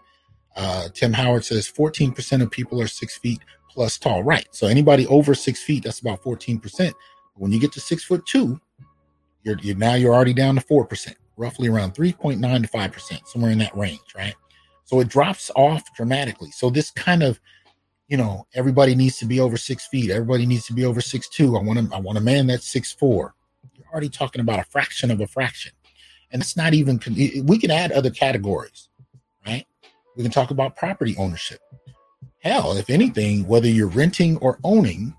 Uh, 0.55 0.89
Tim 0.93 1.13
Howard 1.13 1.45
says 1.45 1.71
14% 1.71 2.41
of 2.41 2.51
people 2.51 2.81
are 2.81 2.87
six 2.87 3.17
feet 3.17 3.39
plus 3.69 3.97
tall. 3.97 4.23
Right. 4.23 4.47
So 4.51 4.67
anybody 4.67 5.07
over 5.07 5.33
six 5.33 5.63
feet, 5.63 5.85
that's 5.85 6.01
about 6.01 6.21
14%. 6.23 6.91
When 7.35 7.53
you 7.53 7.59
get 7.59 7.71
to 7.73 7.79
six 7.79 8.03
foot 8.03 8.25
two, 8.25 8.59
you're, 9.43 9.57
you're 9.61 9.77
now 9.77 9.93
you're 9.93 10.13
already 10.13 10.33
down 10.33 10.55
to 10.55 10.61
4%, 10.61 11.15
roughly 11.37 11.69
around 11.69 11.95
3.9 11.95 12.61
to 12.61 12.67
5%, 12.67 13.27
somewhere 13.27 13.51
in 13.51 13.57
that 13.59 13.75
range, 13.75 14.01
right? 14.15 14.35
So 14.83 14.99
it 14.99 15.07
drops 15.07 15.49
off 15.55 15.83
dramatically. 15.95 16.51
So 16.51 16.69
this 16.69 16.91
kind 16.91 17.23
of, 17.23 17.39
you 18.09 18.17
know, 18.17 18.47
everybody 18.55 18.95
needs 18.95 19.17
to 19.19 19.25
be 19.25 19.39
over 19.39 19.55
six 19.55 19.87
feet. 19.87 20.09
Everybody 20.09 20.47
needs 20.47 20.65
to 20.65 20.73
be 20.73 20.83
over 20.83 20.99
six 20.99 21.29
two. 21.29 21.55
I 21.55 21.61
want 21.61 21.79
a, 21.79 21.95
I 21.95 21.99
want 21.99 22.17
a 22.17 22.21
man 22.21 22.47
that's 22.47 22.67
six 22.67 22.91
four. 22.91 23.35
You're 23.75 23.87
already 23.93 24.09
talking 24.09 24.41
about 24.41 24.59
a 24.59 24.63
fraction 24.63 25.11
of 25.11 25.21
a 25.21 25.27
fraction, 25.27 25.71
and 26.31 26.41
it's 26.41 26.57
not 26.57 26.73
even. 26.73 26.99
We 27.45 27.59
can 27.59 27.69
add 27.71 27.91
other 27.91 28.09
categories, 28.09 28.89
right? 29.45 29.65
We 30.17 30.23
can 30.23 30.31
talk 30.31 30.49
about 30.49 30.75
property 30.75 31.15
ownership. 31.17 31.59
Hell, 32.39 32.75
if 32.77 32.89
anything, 32.89 33.47
whether 33.47 33.67
you're 33.67 33.87
renting 33.87 34.37
or 34.37 34.59
owning, 34.63 35.13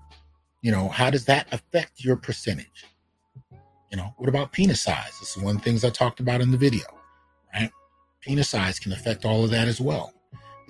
you 0.61 0.71
know, 0.71 0.89
how 0.89 1.09
does 1.09 1.25
that 1.25 1.47
affect 1.53 2.03
your 2.03 2.17
percentage? 2.17 2.85
You 3.89 3.97
know, 3.97 4.13
what 4.17 4.27
about 4.27 4.51
penis 4.51 4.81
size? 4.81 5.17
This 5.19 5.37
is 5.37 5.43
one 5.43 5.55
of 5.55 5.61
the 5.61 5.69
things 5.69 5.85
I 5.85 5.89
talked 5.89 6.19
about 6.19 6.41
in 6.41 6.51
the 6.51 6.57
video, 6.57 6.85
right? 7.53 7.71
Penis 8.21 8.49
size 8.49 8.79
can 8.79 8.91
affect 8.91 9.23
all 9.23 9.43
of 9.43 9.51
that 9.51 9.67
as 9.67 9.79
well. 9.79 10.13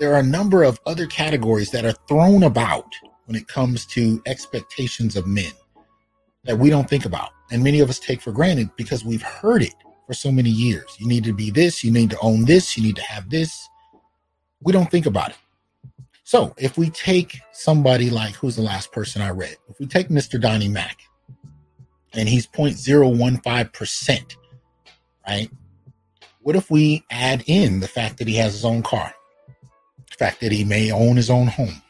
There 0.02 0.16
are 0.16 0.20
a 0.20 0.24
number 0.24 0.64
of 0.64 0.82
other 0.88 1.06
categories 1.06 1.70
that 1.70 1.86
are 1.86 1.94
thrown 2.08 2.42
about 2.42 2.92
when 3.26 3.36
it 3.36 3.48
comes 3.48 3.86
to 3.86 4.20
expectations 4.26 5.16
of 5.16 5.28
men 5.28 5.52
that 6.44 6.58
we 6.58 6.72
don't 6.72 6.90
think 6.90 7.06
about. 7.06 7.30
And 7.52 7.64
many 7.64 7.82
of 7.82 7.90
us 7.92 8.00
take 8.00 8.20
for 8.20 8.32
granted 8.32 8.72
because 8.76 9.06
we've 9.06 9.22
heard 9.22 9.62
it 9.62 9.76
for 10.08 10.16
so 10.16 10.32
many 10.32 10.50
years. 10.50 10.98
You 10.98 11.08
need 11.08 11.24
to 11.26 11.34
be 11.34 11.52
this, 11.52 11.84
you 11.84 11.92
need 11.92 12.10
to 12.10 12.18
own 12.20 12.46
this, 12.46 12.76
you 12.76 12.82
need 12.82 12.96
to 12.96 13.04
have 13.04 13.30
this. 13.30 13.70
We 14.64 14.74
don't 14.74 14.90
think 14.90 15.06
about 15.06 15.30
it. 15.30 15.38
So 16.24 16.56
if 16.58 16.80
we 16.80 16.90
take 16.90 17.40
somebody 17.52 18.10
like 18.10 18.34
who's 18.34 18.56
the 18.56 18.64
last 18.64 18.92
person 18.92 19.22
I 19.22 19.30
read, 19.30 19.56
if 19.70 19.80
we 19.80 19.86
take 19.86 20.08
Mr. 20.10 20.42
Donnie 20.42 20.68
Mack 20.68 20.98
and 22.14 22.28
he's 22.28 22.48
0.015%, 22.48 24.36
right? 25.28 25.52
What 26.40 26.56
if 26.56 26.72
we 26.72 27.06
add 27.12 27.44
in 27.46 27.82
the 27.82 27.88
fact 27.88 28.18
that 28.18 28.28
he 28.28 28.34
has 28.38 28.54
his 28.54 28.66
own 28.66 28.82
car, 28.82 29.14
the 30.12 30.18
fact 30.18 30.40
that 30.42 30.52
he 30.52 30.64
may 30.64 30.92
own 30.92 31.16
his 31.16 31.30
own 31.30 31.48
home? 31.48 31.82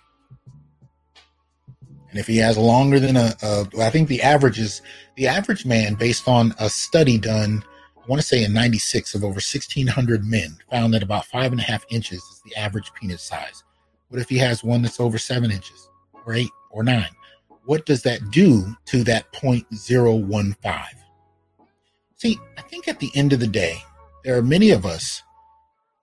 And 2.11 2.19
if 2.19 2.27
he 2.27 2.37
has 2.37 2.57
longer 2.57 2.99
than 2.99 3.15
a, 3.15 3.33
a 3.41 3.67
I 3.79 3.89
think 3.89 4.07
the 4.07 4.21
average 4.21 4.59
is 4.59 4.81
the 5.15 5.27
average 5.27 5.65
man, 5.65 5.95
based 5.95 6.27
on 6.27 6.53
a 6.59 6.69
study 6.69 7.17
done, 7.17 7.63
I 7.97 8.05
want 8.07 8.21
to 8.21 8.27
say 8.27 8.43
in 8.43 8.53
96 8.53 9.15
of 9.15 9.23
over 9.23 9.33
1,600 9.33 10.25
men, 10.25 10.57
found 10.69 10.93
that 10.93 11.03
about 11.03 11.25
five 11.25 11.51
and 11.51 11.61
a 11.61 11.63
half 11.63 11.85
inches 11.89 12.19
is 12.19 12.41
the 12.45 12.55
average 12.55 12.91
penis 12.93 13.23
size. 13.23 13.63
What 14.09 14.19
if 14.19 14.27
he 14.27 14.37
has 14.39 14.63
one 14.63 14.81
that's 14.81 14.99
over 14.99 15.17
seven 15.17 15.51
inches 15.51 15.89
or 16.25 16.33
eight 16.33 16.49
or 16.69 16.83
nine? 16.83 17.09
What 17.65 17.85
does 17.85 18.01
that 18.03 18.31
do 18.31 18.75
to 18.87 19.03
that 19.05 19.31
0.015? 19.31 20.85
See, 22.15 22.39
I 22.57 22.61
think 22.63 22.87
at 22.87 22.99
the 22.99 23.11
end 23.15 23.31
of 23.31 23.39
the 23.39 23.47
day, 23.47 23.77
there 24.23 24.37
are 24.37 24.43
many 24.43 24.71
of 24.71 24.85
us 24.85 25.23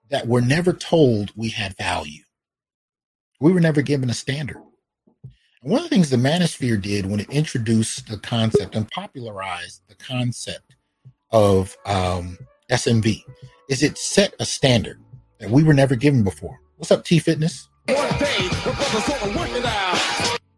that 0.09 0.27
were 0.27 0.41
never 0.41 0.73
told 0.73 1.31
we 1.35 1.49
had 1.49 1.77
value. 1.77 2.23
We 3.39 3.51
were 3.51 3.59
never 3.59 3.81
given 3.81 4.09
a 4.09 4.13
standard. 4.13 4.61
And 5.61 5.71
one 5.71 5.79
of 5.79 5.83
the 5.83 5.89
things 5.89 6.09
the 6.09 6.17
Manosphere 6.17 6.81
did 6.81 7.05
when 7.05 7.19
it 7.19 7.29
introduced 7.29 8.07
the 8.07 8.17
concept 8.17 8.75
and 8.75 8.89
popularized 8.91 9.81
the 9.87 9.95
concept 9.95 10.75
of 11.31 11.75
um, 11.85 12.37
SMV 12.71 13.23
is 13.69 13.83
it 13.83 13.97
set 13.97 14.33
a 14.39 14.45
standard 14.45 14.99
that 15.39 15.49
we 15.49 15.63
were 15.63 15.73
never 15.73 15.95
given 15.95 16.23
before. 16.23 16.59
What's 16.77 16.91
up, 16.91 17.03
T 17.03 17.19
Fitness? 17.19 17.67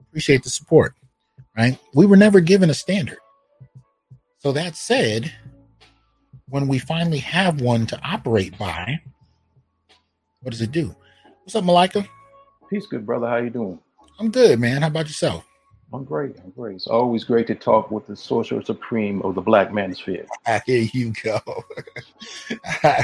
Appreciate 0.09 0.43
the 0.43 0.49
support, 0.49 0.93
right? 1.57 1.77
We 1.93 2.05
were 2.05 2.17
never 2.17 2.39
given 2.39 2.69
a 2.69 2.73
standard. 2.73 3.17
So 4.39 4.51
that 4.51 4.75
said, 4.75 5.33
when 6.49 6.67
we 6.67 6.79
finally 6.79 7.19
have 7.19 7.61
one 7.61 7.85
to 7.87 7.99
operate 8.03 8.57
by, 8.57 9.01
what 10.41 10.51
does 10.51 10.61
it 10.61 10.71
do? 10.71 10.95
What's 11.43 11.55
up, 11.55 11.63
Malika? 11.63 12.05
Peace, 12.69 12.85
good 12.87 13.05
brother. 13.05 13.27
How 13.27 13.37
you 13.37 13.49
doing? 13.49 13.79
I'm 14.19 14.31
good, 14.31 14.59
man. 14.59 14.81
How 14.81 14.87
about 14.87 15.07
yourself? 15.07 15.45
I'm 15.93 16.03
great. 16.03 16.35
I'm 16.43 16.51
great. 16.51 16.75
It's 16.75 16.87
always 16.87 17.23
great 17.23 17.47
to 17.47 17.55
talk 17.55 17.91
with 17.91 18.07
the 18.07 18.15
sorcerer 18.15 18.61
supreme 18.61 19.21
of 19.23 19.35
the 19.35 19.41
Black 19.41 19.69
Manosphere. 19.69 20.25
Here 20.65 20.87
you 20.93 21.13
go. 21.23 21.39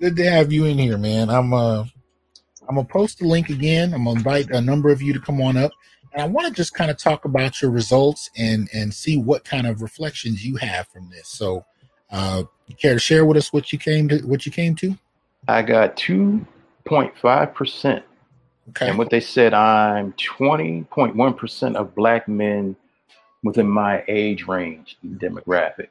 good 0.00 0.16
to 0.16 0.30
have 0.30 0.52
you 0.52 0.66
in 0.66 0.78
here, 0.78 0.98
man. 0.98 1.30
I'm 1.30 1.52
uh 1.54 1.84
I'm 2.68 2.74
gonna 2.74 2.84
post 2.84 3.20
the 3.20 3.26
link 3.26 3.48
again. 3.48 3.94
I'm 3.94 4.04
gonna 4.04 4.18
invite 4.18 4.50
a 4.50 4.60
number 4.60 4.90
of 4.90 5.00
you 5.00 5.14
to 5.14 5.20
come 5.20 5.40
on 5.40 5.56
up, 5.56 5.72
and 6.12 6.20
I 6.20 6.26
want 6.26 6.46
to 6.48 6.52
just 6.52 6.74
kind 6.74 6.90
of 6.90 6.98
talk 6.98 7.24
about 7.24 7.62
your 7.62 7.70
results 7.70 8.30
and 8.36 8.68
and 8.74 8.92
see 8.92 9.16
what 9.16 9.44
kind 9.44 9.66
of 9.66 9.80
reflections 9.80 10.44
you 10.44 10.56
have 10.56 10.86
from 10.88 11.08
this. 11.08 11.28
So, 11.28 11.64
uh, 12.10 12.42
you 12.66 12.74
care 12.76 12.92
to 12.92 13.00
share 13.00 13.24
with 13.24 13.38
us 13.38 13.52
what 13.54 13.72
you 13.72 13.78
came 13.78 14.06
to? 14.10 14.18
What 14.18 14.44
you 14.44 14.52
came 14.52 14.74
to? 14.76 14.98
I 15.48 15.62
got 15.62 15.96
two 15.96 16.46
point 16.88 17.12
five 17.20 17.54
percent, 17.54 18.02
Okay. 18.70 18.88
and 18.88 18.98
what 18.98 19.10
they 19.10 19.20
said, 19.20 19.54
I'm 19.54 20.12
twenty 20.14 20.84
point 20.84 21.14
one 21.16 21.34
percent 21.34 21.76
of 21.76 21.94
black 21.94 22.26
men 22.28 22.74
within 23.44 23.68
my 23.68 24.02
age 24.08 24.46
range 24.48 24.96
demographic. 25.04 25.88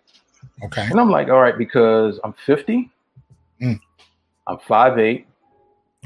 Okay. 0.64 0.86
And 0.90 1.00
I'm 1.00 1.10
like, 1.10 1.30
all 1.30 1.42
right, 1.42 1.58
because 1.58 2.20
I'm 2.24 2.34
50, 2.34 2.90
Mm. 3.62 3.80
I'm 4.48 4.58
5'8, 4.58 5.26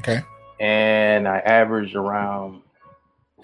Okay. 0.00 0.20
and 0.60 1.28
I 1.28 1.38
average 1.40 1.94
around 1.94 2.62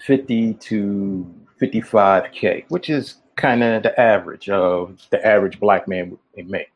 50 0.01 0.53
to 0.55 1.35
55K, 1.61 2.65
which 2.69 2.89
is 2.89 3.15
kind 3.35 3.63
of 3.63 3.83
the 3.83 3.99
average 3.99 4.49
of 4.49 4.97
the 5.11 5.25
average 5.25 5.59
black 5.59 5.87
man 5.87 6.17
would 6.35 6.49
make. 6.49 6.71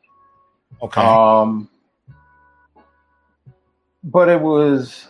Okay. 0.82 1.00
Um, 1.00 1.68
but 4.04 4.28
it 4.28 4.40
was 4.40 5.08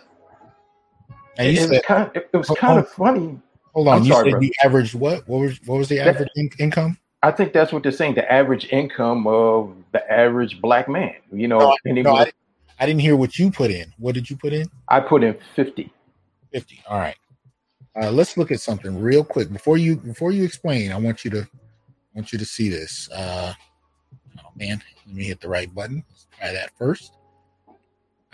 it, 1.37 1.57
said, 1.57 1.69
was 1.69 1.81
kind 1.85 2.11
it, 2.15 2.29
it 2.33 2.37
was 2.37 2.47
Hold- 2.47 2.59
kind 2.59 2.79
of 2.79 2.89
funny. 2.89 3.39
hold 3.73 3.87
on. 3.89 3.97
I'm 3.97 4.03
you 4.03 4.13
sorry, 4.13 4.25
said 4.25 4.31
brother. 4.31 4.45
you 4.45 4.51
averaged 4.63 4.95
what? 4.95 5.27
What 5.27 5.39
was 5.41 5.59
what 5.65 5.77
was 5.77 5.89
the 5.89 5.99
average 5.99 6.29
in- 6.35 6.49
income? 6.59 6.97
I 7.21 7.31
think 7.31 7.53
that's 7.53 7.73
what 7.73 7.83
they're 7.83 7.91
saying. 7.91 8.15
The 8.15 8.31
average 8.31 8.67
income 8.71 9.25
of 9.27 9.75
the 9.91 10.11
average 10.11 10.61
black 10.61 10.87
man. 10.87 11.15
You 11.31 11.47
know, 11.47 11.59
No, 11.59 11.69
I- 11.71 11.75
and 11.85 11.97
it 11.97 12.03
No, 12.03 12.15
I, 12.15 12.31
I 12.79 12.85
didn't 12.85 13.01
hear 13.01 13.15
what 13.15 13.37
you 13.37 13.51
put 13.51 13.71
in. 13.71 13.93
What 13.97 14.15
did 14.15 14.29
you 14.29 14.37
put 14.37 14.53
in? 14.53 14.69
I 14.87 14.99
put 14.99 15.23
in 15.23 15.37
50. 15.55 15.91
50 16.53 16.81
all 16.89 16.99
right 16.99 17.17
uh, 18.01 18.09
let's 18.11 18.37
look 18.37 18.49
at 18.49 18.61
something 18.61 18.97
real 19.01 19.25
quick 19.25 19.51
before 19.51 19.77
you 19.77 19.97
before 19.97 20.31
you 20.31 20.45
explain 20.45 20.89
i 20.93 20.97
want 20.97 21.25
you 21.25 21.31
to 21.31 21.39
I 21.41 21.47
want 22.13 22.31
you 22.31 22.39
to 22.39 22.45
see 22.45 22.69
this 22.69 23.09
uh 23.11 23.53
oh 24.39 24.49
man 24.55 24.81
let 25.05 25.13
me 25.15 25.25
hit 25.25 25.41
the 25.41 25.49
right 25.49 25.73
button 25.75 26.01
let's 26.09 26.27
try 26.39 26.53
that 26.53 26.71
first 26.77 27.14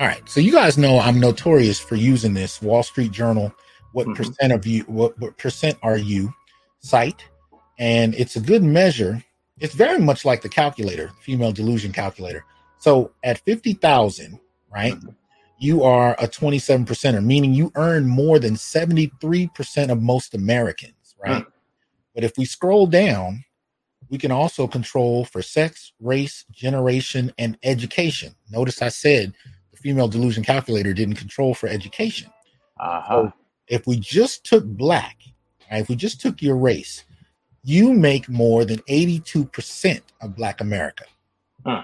all 0.01 0.07
right 0.07 0.27
so 0.27 0.39
you 0.39 0.51
guys 0.51 0.77
know 0.77 0.99
i'm 0.99 1.19
notorious 1.19 1.79
for 1.79 1.95
using 1.95 2.33
this 2.33 2.61
wall 2.61 2.83
street 2.83 3.11
journal 3.11 3.53
what 3.93 4.07
Mhm. 4.07 4.15
percent 4.15 4.51
of 4.51 4.65
you 4.65 4.83
what, 4.83 5.17
what 5.19 5.37
percent 5.37 5.77
are 5.81 5.97
you 5.97 6.33
site 6.79 7.23
and 7.81 8.13
it's 8.13 8.35
a 8.35 8.39
good 8.39 8.63
measure. 8.63 9.23
It's 9.59 9.73
very 9.73 9.97
much 9.97 10.23
like 10.23 10.43
the 10.43 10.49
calculator, 10.49 11.11
female 11.21 11.51
delusion 11.51 11.91
calculator. 11.91 12.45
So 12.77 13.11
at 13.23 13.39
50,000, 13.39 14.39
right? 14.71 14.93
Mm-hmm. 14.93 15.09
You 15.57 15.83
are 15.83 16.15
a 16.19 16.27
27 16.27 16.85
percenter, 16.85 17.23
meaning 17.25 17.55
you 17.55 17.71
earn 17.73 18.07
more 18.07 18.37
than 18.37 18.55
73% 18.55 19.89
of 19.89 19.99
most 20.01 20.35
Americans, 20.35 21.15
right? 21.23 21.43
Mm. 21.43 21.51
But 22.13 22.23
if 22.23 22.33
we 22.37 22.45
scroll 22.45 22.85
down, 22.85 23.43
we 24.09 24.19
can 24.19 24.31
also 24.31 24.67
control 24.67 25.25
for 25.25 25.41
sex, 25.41 25.93
race, 25.99 26.45
generation, 26.51 27.33
and 27.39 27.57
education. 27.63 28.35
Notice 28.51 28.81
I 28.83 28.89
said 28.89 29.33
female 29.81 30.07
delusion 30.07 30.43
calculator 30.43 30.93
didn't 30.93 31.15
control 31.15 31.53
for 31.53 31.67
education. 31.67 32.29
Uh-huh. 32.79 33.09
So 33.09 33.33
if 33.67 33.87
we 33.87 33.97
just 33.99 34.45
took 34.45 34.65
black, 34.65 35.17
right, 35.71 35.81
if 35.81 35.89
we 35.89 35.95
just 35.95 36.21
took 36.21 36.41
your 36.41 36.57
race, 36.57 37.03
you 37.63 37.93
make 37.93 38.27
more 38.27 38.65
than 38.65 38.79
82% 38.79 40.01
of 40.21 40.35
black 40.35 40.61
America. 40.61 41.05
Hmm. 41.65 41.81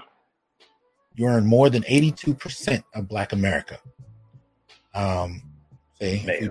You 1.14 1.26
earn 1.26 1.46
more 1.46 1.70
than 1.70 1.82
82% 1.82 2.82
of 2.94 3.08
black 3.08 3.32
America. 3.32 3.78
Um, 4.94 5.42
if 6.00 6.40
we, 6.40 6.50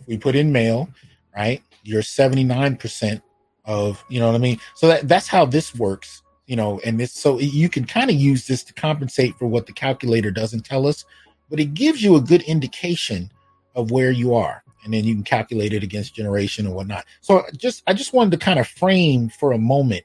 if 0.00 0.06
we 0.06 0.18
put 0.18 0.36
in 0.36 0.52
male, 0.52 0.88
right, 1.34 1.62
you're 1.82 2.02
79% 2.02 3.22
of, 3.64 4.04
you 4.08 4.20
know 4.20 4.26
what 4.26 4.34
I 4.34 4.38
mean? 4.38 4.58
So 4.74 4.88
that, 4.88 5.08
that's 5.08 5.28
how 5.28 5.44
this 5.44 5.74
works, 5.74 6.22
you 6.52 6.56
know, 6.56 6.78
and 6.84 7.00
it's 7.00 7.18
so 7.18 7.38
you 7.38 7.70
can 7.70 7.86
kind 7.86 8.10
of 8.10 8.16
use 8.16 8.46
this 8.46 8.62
to 8.62 8.74
compensate 8.74 9.34
for 9.36 9.46
what 9.46 9.64
the 9.64 9.72
calculator 9.72 10.30
doesn't 10.30 10.66
tell 10.66 10.86
us, 10.86 11.06
but 11.48 11.58
it 11.58 11.72
gives 11.72 12.02
you 12.02 12.16
a 12.16 12.20
good 12.20 12.42
indication 12.42 13.32
of 13.74 13.90
where 13.90 14.10
you 14.10 14.34
are 14.34 14.62
and 14.84 14.92
then 14.92 15.02
you 15.02 15.14
can 15.14 15.24
calculate 15.24 15.72
it 15.72 15.82
against 15.82 16.14
generation 16.14 16.66
and 16.66 16.74
whatnot. 16.74 17.06
So 17.22 17.42
just 17.56 17.82
i 17.86 17.94
just 17.94 18.12
wanted 18.12 18.32
to 18.32 18.36
kind 18.36 18.58
of 18.58 18.68
frame 18.68 19.30
for 19.30 19.52
a 19.52 19.58
moment 19.58 20.04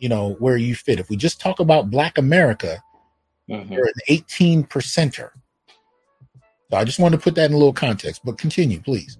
you 0.00 0.08
know 0.08 0.32
where 0.40 0.56
you 0.56 0.74
fit. 0.74 0.98
If 0.98 1.10
we 1.10 1.16
just 1.16 1.40
talk 1.40 1.60
about 1.60 1.90
black 1.92 2.18
america 2.18 2.82
Mhm. 3.48 3.70
you're 3.70 3.86
an 3.86 3.92
18 4.08 4.64
percenter. 4.64 5.30
So 6.72 6.76
i 6.76 6.82
just 6.82 6.98
wanted 6.98 7.18
to 7.18 7.22
put 7.22 7.36
that 7.36 7.50
in 7.50 7.52
a 7.52 7.56
little 7.56 7.72
context 7.72 8.22
but 8.24 8.36
continue 8.36 8.80
please. 8.80 9.16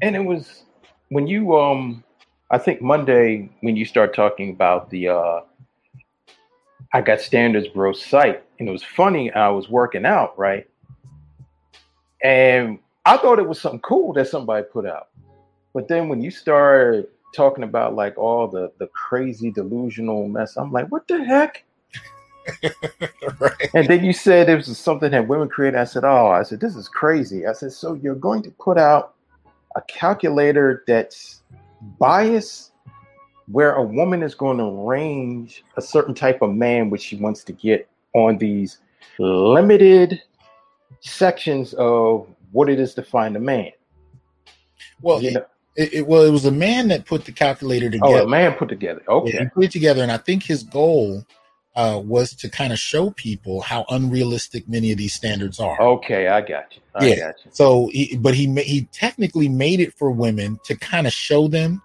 And 0.00 0.16
it 0.16 0.24
was 0.24 0.64
when 1.10 1.28
you 1.28 1.56
um 1.56 2.02
I 2.50 2.58
think 2.58 2.82
Monday 2.82 3.48
when 3.62 3.76
you 3.76 3.86
start 3.86 4.14
talking 4.14 4.50
about 4.50 4.90
the 4.90 5.08
uh 5.08 5.40
I 6.92 7.00
got 7.00 7.20
standards 7.20 7.68
bro 7.68 7.92
site 7.92 8.42
and 8.58 8.68
it 8.68 8.72
was 8.72 8.82
funny 8.82 9.32
I 9.32 9.48
was 9.48 9.68
working 9.68 10.04
out, 10.04 10.38
right? 10.38 10.68
And 12.22 12.78
I 13.04 13.16
thought 13.16 13.38
it 13.38 13.48
was 13.48 13.60
something 13.60 13.80
cool 13.80 14.12
that 14.12 14.28
somebody 14.28 14.64
put 14.70 14.86
out. 14.86 15.08
But 15.74 15.88
then 15.88 16.08
when 16.08 16.20
you 16.22 16.30
start 16.30 17.10
talking 17.34 17.64
about 17.64 17.94
like 17.94 18.18
all 18.18 18.46
the 18.46 18.72
the 18.78 18.86
crazy 18.88 19.50
delusional 19.50 20.28
mess, 20.28 20.56
I'm 20.56 20.70
like, 20.70 20.88
what 20.88 21.08
the 21.08 21.24
heck? 21.24 21.64
right 23.38 23.70
And 23.72 23.86
then 23.86 24.04
you 24.04 24.12
said 24.12 24.48
it 24.48 24.56
was 24.56 24.76
something 24.76 25.12
that 25.12 25.28
women 25.28 25.48
created. 25.48 25.78
I 25.78 25.84
said, 25.84 26.04
Oh, 26.04 26.28
I 26.28 26.42
said, 26.42 26.60
this 26.60 26.76
is 26.76 26.88
crazy. 26.88 27.46
I 27.46 27.52
said, 27.52 27.72
So 27.72 27.94
you're 27.94 28.14
going 28.14 28.42
to 28.42 28.50
put 28.50 28.78
out 28.78 29.14
a 29.76 29.82
calculator 29.82 30.84
that's 30.86 31.42
biased 31.98 32.71
where 33.46 33.72
a 33.74 33.82
woman 33.82 34.22
is 34.22 34.34
going 34.34 34.58
to 34.58 34.64
range 34.88 35.64
a 35.76 35.82
certain 35.82 36.14
type 36.14 36.42
of 36.42 36.54
man 36.54 36.90
which 36.90 37.02
she 37.02 37.16
wants 37.16 37.42
to 37.44 37.52
get 37.52 37.88
on 38.14 38.38
these 38.38 38.78
limited 39.18 40.22
sections 41.00 41.72
of 41.74 42.26
what 42.52 42.68
it 42.68 42.78
is 42.78 42.94
to 42.94 43.02
find 43.02 43.36
a 43.36 43.40
man. 43.40 43.72
well 45.00 45.20
You 45.22 45.30
it, 45.30 45.34
know, 45.34 45.44
it, 45.76 45.94
it- 45.94 46.06
well 46.06 46.22
it 46.22 46.30
was 46.30 46.44
a 46.44 46.52
man 46.52 46.88
that 46.88 47.06
put 47.06 47.24
the 47.24 47.32
calculator 47.32 47.90
together. 47.90 48.18
oh, 48.20 48.24
a 48.24 48.28
man 48.28 48.52
put 48.54 48.68
together. 48.68 49.02
Yeah, 49.08 49.12
Okay. 49.14 49.38
he 49.38 49.46
put 49.46 49.64
it 49.64 49.70
together, 49.72 50.02
and 50.02 50.12
I 50.12 50.18
think 50.18 50.42
his 50.44 50.62
goal 50.62 51.24
uh, 51.74 52.00
was 52.04 52.34
to 52.34 52.50
kind 52.50 52.72
of 52.72 52.78
show 52.78 53.10
people 53.10 53.62
how 53.62 53.86
unrealistic 53.88 54.68
many 54.68 54.92
of 54.92 54.98
these 54.98 55.14
standards 55.14 55.58
are. 55.58 55.80
Okay, 55.80 56.28
I 56.28 56.40
got 56.42 56.76
you. 56.76 56.82
I 56.94 57.08
Yeah. 57.08 57.16
got 57.16 57.34
you. 57.44 57.50
So, 57.50 57.88
he, 57.92 58.16
but 58.16 58.34
he 58.34 58.46
he 58.60 58.82
technically 58.92 59.48
made 59.48 59.80
it 59.80 59.94
for 59.94 60.10
women 60.10 60.60
to 60.64 60.76
kind 60.76 61.06
of 61.06 61.12
show 61.14 61.48
them, 61.48 61.80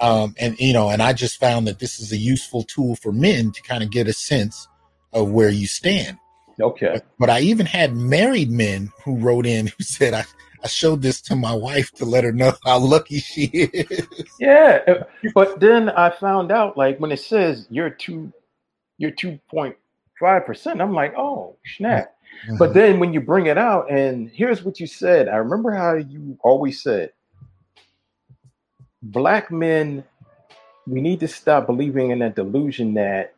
um, 0.00 0.34
and 0.38 0.58
you 0.58 0.72
know, 0.72 0.88
and 0.90 1.02
I 1.02 1.12
just 1.12 1.38
found 1.38 1.66
that 1.66 1.78
this 1.78 2.00
is 2.00 2.12
a 2.12 2.16
useful 2.16 2.62
tool 2.64 2.96
for 2.96 3.12
men 3.12 3.52
to 3.52 3.62
kind 3.62 3.82
of 3.82 3.90
get 3.90 4.08
a 4.08 4.12
sense 4.12 4.68
of 5.12 5.30
where 5.30 5.50
you 5.50 5.66
stand. 5.66 6.18
Okay. 6.60 6.90
But, 6.94 7.06
but 7.18 7.30
I 7.30 7.40
even 7.40 7.66
had 7.66 7.94
married 7.94 8.50
men 8.50 8.90
who 9.04 9.16
wrote 9.16 9.46
in 9.46 9.66
who 9.66 9.84
said, 9.84 10.14
"I 10.14 10.24
I 10.62 10.68
showed 10.68 11.02
this 11.02 11.20
to 11.22 11.36
my 11.36 11.54
wife 11.54 11.90
to 11.92 12.04
let 12.04 12.24
her 12.24 12.32
know 12.32 12.52
how 12.64 12.78
lucky 12.78 13.18
she 13.18 13.44
is." 13.44 14.06
Yeah, 14.38 14.80
uh, 14.86 15.04
but 15.34 15.60
then 15.60 15.90
I 15.90 16.10
found 16.10 16.50
out 16.52 16.76
like 16.76 16.98
when 16.98 17.12
it 17.12 17.20
says 17.20 17.66
you're 17.70 17.90
two, 17.90 18.32
you're 18.98 19.10
two 19.10 19.38
point 19.50 19.76
five 20.18 20.46
percent. 20.46 20.80
I'm 20.80 20.94
like, 20.94 21.14
oh 21.16 21.56
snap! 21.76 22.14
But 22.58 22.74
then 22.74 23.00
when 23.00 23.12
you 23.12 23.20
bring 23.20 23.46
it 23.46 23.58
out, 23.58 23.90
and 23.90 24.30
here's 24.30 24.62
what 24.64 24.80
you 24.80 24.86
said. 24.86 25.28
I 25.28 25.36
remember 25.36 25.72
how 25.72 25.94
you 25.94 26.38
always 26.42 26.82
said, 26.82 27.10
black 29.02 29.50
men, 29.50 30.04
we 30.86 31.00
need 31.00 31.20
to 31.20 31.28
stop 31.28 31.66
believing 31.66 32.10
in 32.10 32.18
that 32.20 32.36
delusion 32.36 32.94
that 32.94 33.34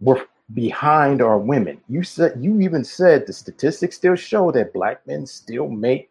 we're 0.00 0.24
behind 0.54 1.20
our 1.20 1.38
women. 1.38 1.80
You 1.88 2.02
said 2.02 2.38
you 2.40 2.60
even 2.60 2.84
said 2.84 3.26
the 3.26 3.32
statistics 3.32 3.96
still 3.96 4.16
show 4.16 4.50
that 4.52 4.72
black 4.72 5.06
men 5.06 5.26
still 5.26 5.68
make 5.68 6.10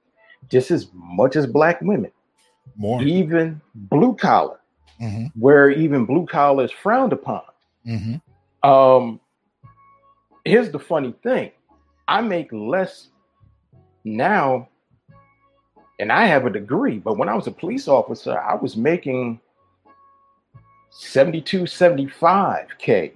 just 0.50 0.72
as 0.72 0.88
much 0.94 1.36
as 1.36 1.48
black 1.48 1.82
women, 1.82 2.12
more. 2.76 3.02
even 3.02 3.62
blue 3.76 4.16
collar 4.16 4.60
hmm 5.00 5.26
where 5.40 5.70
even 5.70 6.06
blue 6.06 6.26
collar 6.26 6.66
is 6.66 6.72
frowned 6.72 7.14
upon. 7.14 7.44
hmm 7.86 8.16
Um, 8.64 9.20
here's 10.46 10.72
the 10.72 10.80
funny 10.80 11.14
thing: 11.24 11.52
I 12.08 12.22
make 12.22 12.52
less 12.52 13.10
now, 14.04 14.70
and 16.00 16.12
I 16.12 16.26
have 16.26 16.46
a 16.46 16.50
degree. 16.50 17.00
But 17.00 17.18
when 17.18 17.30
I 17.30 17.36
was 17.36 17.48
a 17.48 17.52
police 17.52 17.88
officer, 17.88 18.40
I 18.40 18.56
was 18.56 18.76
making 18.78 19.40
72, 20.92 21.68
75 21.68 22.68
k, 22.80 23.14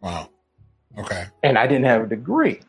Wow. 0.00 0.28
Okay. 0.98 1.26
and 1.42 1.58
I 1.58 1.66
didn't 1.66 1.86
have 1.86 2.02
a 2.02 2.06
degree. 2.06 2.60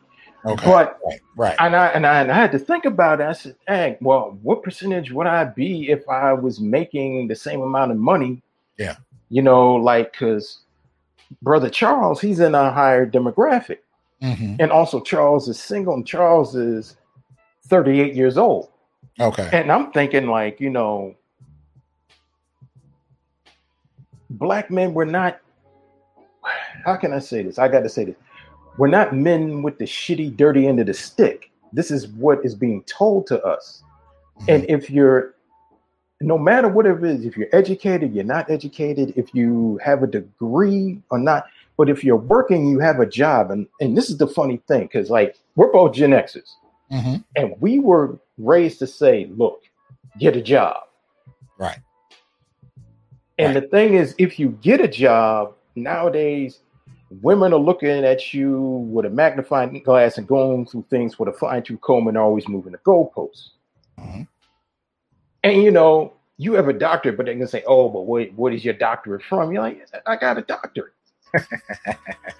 Okay. 0.44 0.64
But 0.64 0.98
right. 1.04 1.20
Right. 1.36 1.56
and 1.58 1.74
I 1.74 1.86
and 1.88 2.06
I 2.06 2.20
and 2.22 2.30
I 2.30 2.34
had 2.34 2.52
to 2.52 2.58
think 2.58 2.84
about 2.84 3.20
it. 3.20 3.24
I 3.24 3.32
said, 3.32 3.56
"Dang, 3.66 3.96
well, 4.00 4.38
what 4.42 4.62
percentage 4.62 5.10
would 5.10 5.26
I 5.26 5.44
be 5.44 5.90
if 5.90 6.08
I 6.08 6.32
was 6.32 6.60
making 6.60 7.26
the 7.28 7.34
same 7.34 7.60
amount 7.62 7.90
of 7.90 7.96
money?" 7.98 8.42
Yeah. 8.78 8.96
you 9.28 9.42
know, 9.42 9.74
like 9.74 10.12
because 10.12 10.60
brother 11.42 11.68
Charles, 11.68 12.20
he's 12.20 12.38
in 12.40 12.54
a 12.54 12.70
higher 12.70 13.04
demographic, 13.10 13.78
hmm 14.22 14.54
and 14.60 14.70
also 14.70 15.00
Charles 15.00 15.48
is 15.48 15.58
single, 15.60 15.94
and 15.94 16.06
Charles 16.06 16.54
is 16.54 16.96
thirty-eight 17.66 18.14
years 18.14 18.38
old, 18.38 18.68
Okay. 19.20 19.48
and 19.52 19.72
I'm 19.72 19.92
thinking 19.92 20.26
like, 20.26 20.60
you 20.60 20.70
know, 20.70 21.14
black 24.30 24.70
men 24.70 24.92
were 24.94 25.06
not. 25.06 25.40
How 26.84 26.96
can 26.96 27.12
I 27.12 27.18
say 27.18 27.42
this? 27.42 27.58
I 27.58 27.68
got 27.68 27.80
to 27.80 27.88
say 27.88 28.04
this. 28.04 28.16
We're 28.78 28.88
not 28.88 29.14
men 29.14 29.62
with 29.62 29.78
the 29.78 29.84
shitty, 29.84 30.36
dirty 30.36 30.66
end 30.66 30.80
of 30.80 30.86
the 30.86 30.94
stick. 30.94 31.50
This 31.72 31.90
is 31.90 32.08
what 32.08 32.44
is 32.44 32.54
being 32.54 32.82
told 32.84 33.26
to 33.28 33.42
us. 33.42 33.82
Mm-hmm. 34.40 34.50
And 34.50 34.70
if 34.70 34.90
you're, 34.90 35.34
no 36.20 36.38
matter 36.38 36.68
what 36.68 36.86
it 36.86 37.02
is, 37.02 37.24
if 37.24 37.36
you're 37.36 37.48
educated, 37.52 38.14
you're 38.14 38.24
not 38.24 38.50
educated, 38.50 39.14
if 39.16 39.34
you 39.34 39.80
have 39.82 40.02
a 40.02 40.06
degree 40.06 41.00
or 41.10 41.18
not, 41.18 41.46
but 41.76 41.88
if 41.88 42.04
you're 42.04 42.16
working, 42.16 42.68
you 42.68 42.78
have 42.78 43.00
a 43.00 43.06
job. 43.06 43.50
And, 43.50 43.66
and 43.80 43.96
this 43.96 44.10
is 44.10 44.18
the 44.18 44.26
funny 44.26 44.62
thing, 44.68 44.82
because 44.82 45.10
like 45.10 45.36
we're 45.56 45.72
both 45.72 45.94
Gen 45.94 46.10
Xers, 46.10 46.52
hmm 46.90 47.16
and 47.34 47.54
we 47.60 47.78
were 47.78 48.18
raised 48.38 48.78
to 48.78 48.86
say, 48.86 49.30
look, 49.36 49.62
get 50.18 50.36
a 50.36 50.42
job. 50.42 50.84
Right. 51.58 51.78
And 53.38 53.54
the 53.54 53.62
thing 53.62 53.94
is, 53.94 54.14
if 54.18 54.38
you 54.38 54.50
get 54.62 54.80
a 54.80 54.88
job 54.88 55.54
nowadays, 55.74 56.60
women 57.20 57.52
are 57.52 57.58
looking 57.58 58.04
at 58.04 58.32
you 58.32 58.60
with 58.90 59.04
a 59.04 59.10
magnifying 59.10 59.82
glass 59.82 60.18
and 60.18 60.26
going 60.26 60.66
through 60.66 60.86
things 60.88 61.18
with 61.18 61.28
a 61.28 61.32
fine 61.32 61.62
tooth 61.62 61.80
comb 61.80 62.08
and 62.08 62.16
always 62.16 62.48
moving 62.48 62.72
the 62.72 62.78
goalposts. 62.78 63.50
Mhm. 63.98 64.26
And 65.44 65.62
you 65.62 65.70
know, 65.70 66.14
you 66.38 66.54
have 66.54 66.68
a 66.68 66.72
doctorate, 66.72 67.16
but 67.16 67.26
they 67.26 67.36
can 67.36 67.46
say, 67.46 67.62
"Oh, 67.66 67.88
but 67.88 68.02
what 68.02 68.32
what 68.34 68.52
is 68.52 68.64
your 68.64 68.74
doctorate 68.74 69.22
from?" 69.22 69.52
You're 69.52 69.62
like, 69.62 69.86
"I 70.06 70.16
got 70.16 70.38
a 70.38 70.42
doctorate." 70.42 70.92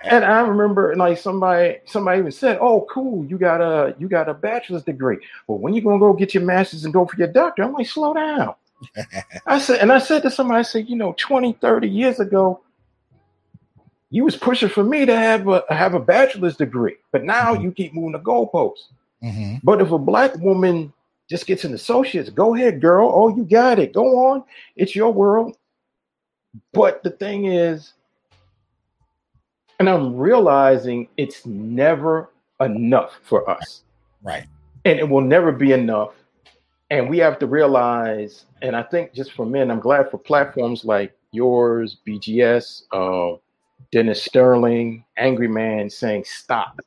And 0.05 0.25
I 0.25 0.41
remember, 0.41 0.95
like 0.97 1.19
somebody 1.19 1.79
somebody 1.87 2.21
even 2.21 2.33
said, 2.33 2.59
"Oh, 2.61 2.87
cool, 2.91 3.25
you 3.25 3.39
got 3.39 3.61
a 3.61 3.95
you 3.99 4.09
got 4.09 4.29
a 4.29 4.35
bachelor's 4.35 4.83
degree. 4.85 5.19
Well, 5.47 5.59
when 5.59 5.75
you 5.75 5.83
gonna 5.83 5.99
go 5.99 6.13
get 6.13 6.35
your 6.35 6.45
master's 6.45 6.85
and 6.85 6.95
go 6.95 7.07
for 7.07 7.17
your 7.17 7.29
doctor?" 7.29 7.63
I'm 7.63 7.73
like, 7.73 7.87
"Slow 7.89 8.15
down." 8.15 8.55
I 9.47 9.59
said, 9.59 9.81
and 9.81 9.93
I 9.93 9.99
said 9.99 10.23
to 10.23 10.31
somebody, 10.31 10.61
I 10.61 10.63
said, 10.63 10.89
you 10.89 10.97
know, 10.97 11.15
20, 11.19 11.55
30 11.55 11.89
years 11.89 12.21
ago, 12.21 12.61
you 14.11 14.25
was 14.25 14.37
pushing 14.37 14.69
for 14.69 14.85
me 14.85 15.07
to 15.07 15.17
have 15.17 15.49
a 15.49 15.65
have 15.71 15.95
a 15.95 16.01
bachelor's 16.01 16.57
degree, 16.57 16.97
but 17.13 17.25
now 17.25 17.55
Mhm. 17.55 17.63
you 17.63 17.73
keep 17.73 17.95
moving 17.95 18.13
the 18.13 18.19
goalposts. 18.21 18.89
hmm 19.23 19.57
But 19.63 19.81
if 19.81 19.91
a 19.91 19.99
black 19.99 20.37
woman 20.39 20.93
just 21.29 21.47
gets 21.47 21.65
an 21.65 21.75
associate's, 21.75 22.31
go 22.31 22.55
ahead, 22.55 22.81
girl. 22.81 23.11
Oh, 23.13 23.29
you 23.35 23.45
got 23.45 23.79
it. 23.79 23.93
Go 23.93 24.27
on. 24.29 24.45
It's 24.77 24.95
your 24.95 25.13
world. 25.13 25.57
But 26.73 27.03
the 27.03 27.11
thing 27.11 27.47
is, 27.47 27.95
and 29.79 29.89
I'm 29.89 30.17
realizing 30.17 31.09
it's 31.17 31.45
never 31.47 32.31
enough 32.61 33.19
for 33.23 33.49
us. 33.49 33.83
Right. 34.23 34.47
And 34.85 34.99
it 34.99 35.09
will 35.09 35.21
never 35.21 35.53
be 35.53 35.73
enough. 35.73 36.15
And 36.91 37.11
we 37.11 37.19
have 37.19 37.39
to 37.41 37.47
realize, 37.47 38.45
and 38.63 38.77
I 38.77 38.83
think 38.83 39.13
just 39.13 39.33
for 39.33 39.45
men, 39.45 39.71
I'm 39.71 39.81
glad 39.81 40.11
for 40.11 40.19
platforms 40.19 40.85
like 40.85 41.17
yours, 41.33 41.99
BGS, 42.07 42.83
uh, 42.93 43.39
Dennis 43.93 44.23
Sterling, 44.23 45.05
Angry 45.17 45.49
Man 45.49 45.91
saying, 45.91 46.25
stop. 46.25 46.81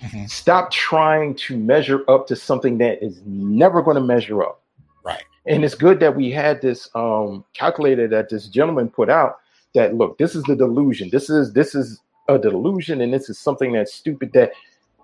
Mhm. 0.00 0.30
Stop 0.30 0.70
trying 0.70 1.34
to 1.34 1.56
measure 1.58 2.04
up 2.08 2.26
to 2.28 2.36
something 2.36 2.78
that 2.78 3.02
is 3.04 3.20
never 3.26 3.82
going 3.82 3.96
to 3.96 4.00
measure 4.00 4.42
up. 4.42 4.62
Right. 5.04 5.22
And 5.46 5.64
it's 5.64 5.74
good 5.74 6.00
that 6.00 6.16
we 6.16 6.30
had 6.30 6.62
this 6.62 6.88
um, 6.94 7.44
calculator 7.52 8.08
that 8.08 8.30
this 8.30 8.46
gentleman 8.46 8.88
put 8.88 9.10
out 9.10 9.38
that 9.74 9.94
look, 9.94 10.16
this 10.18 10.34
is 10.34 10.42
the 10.44 10.56
delusion. 10.56 11.10
This 11.10 11.28
is 11.28 11.52
this 11.52 11.74
is 11.74 12.00
a 12.34 12.38
delusion, 12.38 13.00
and 13.00 13.12
this 13.12 13.28
is 13.30 13.38
something 13.38 13.72
that's 13.72 13.92
stupid. 13.94 14.32
That 14.32 14.52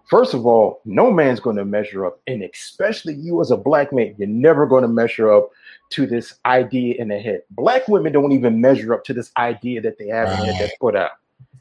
first 0.08 0.34
of 0.34 0.46
all, 0.46 0.80
no 0.84 1.10
man's 1.10 1.40
going 1.40 1.56
to 1.56 1.64
measure 1.64 2.06
up, 2.06 2.20
and 2.26 2.42
especially 2.42 3.14
you 3.14 3.40
as 3.40 3.50
a 3.50 3.56
black 3.56 3.92
man, 3.92 4.14
you're 4.18 4.28
never 4.28 4.66
going 4.66 4.82
to 4.82 4.88
measure 4.88 5.32
up 5.32 5.50
to 5.90 6.06
this 6.06 6.34
idea 6.46 6.94
in 7.00 7.08
the 7.08 7.18
head. 7.18 7.42
Black 7.50 7.86
women 7.88 8.12
don't 8.12 8.32
even 8.32 8.60
measure 8.60 8.92
up 8.94 9.04
to 9.04 9.14
this 9.14 9.30
idea 9.36 9.80
that 9.82 9.98
they 9.98 10.08
have 10.08 10.28
head 10.28 10.56
that's 10.58 10.76
put 10.78 10.96
out 10.96 11.12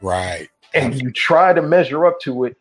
Right. 0.02 0.50
and 0.74 1.00
you 1.02 1.12
try 1.12 1.54
to 1.54 1.62
measure 1.62 2.06
up 2.06 2.20
to 2.22 2.46
it 2.46 2.58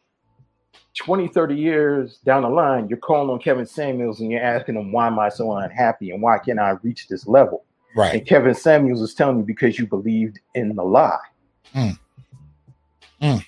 20 0.96 1.26
30 1.28 1.54
years 1.56 2.18
down 2.18 2.42
the 2.42 2.48
line 2.48 2.86
you're 2.88 2.96
calling 2.98 3.28
on 3.28 3.38
kevin 3.40 3.66
samuels 3.66 4.20
and 4.20 4.30
you're 4.30 4.40
asking 4.42 4.76
him 4.76 4.92
why 4.92 5.08
am 5.08 5.18
i 5.18 5.28
so 5.28 5.52
unhappy 5.56 6.12
and 6.12 6.22
why 6.22 6.38
can't 6.38 6.60
i 6.60 6.70
reach 6.84 7.08
this 7.08 7.26
level 7.26 7.64
Right. 7.96 8.14
and 8.14 8.26
kevin 8.26 8.54
samuels 8.54 9.00
is 9.02 9.12
telling 9.14 9.38
you 9.38 9.42
because 9.44 9.76
you 9.78 9.86
believed 9.88 10.38
in 10.54 10.74
the 10.76 10.84
lie 10.84 11.18
Mm. 11.74 11.98
Mm. 13.22 13.44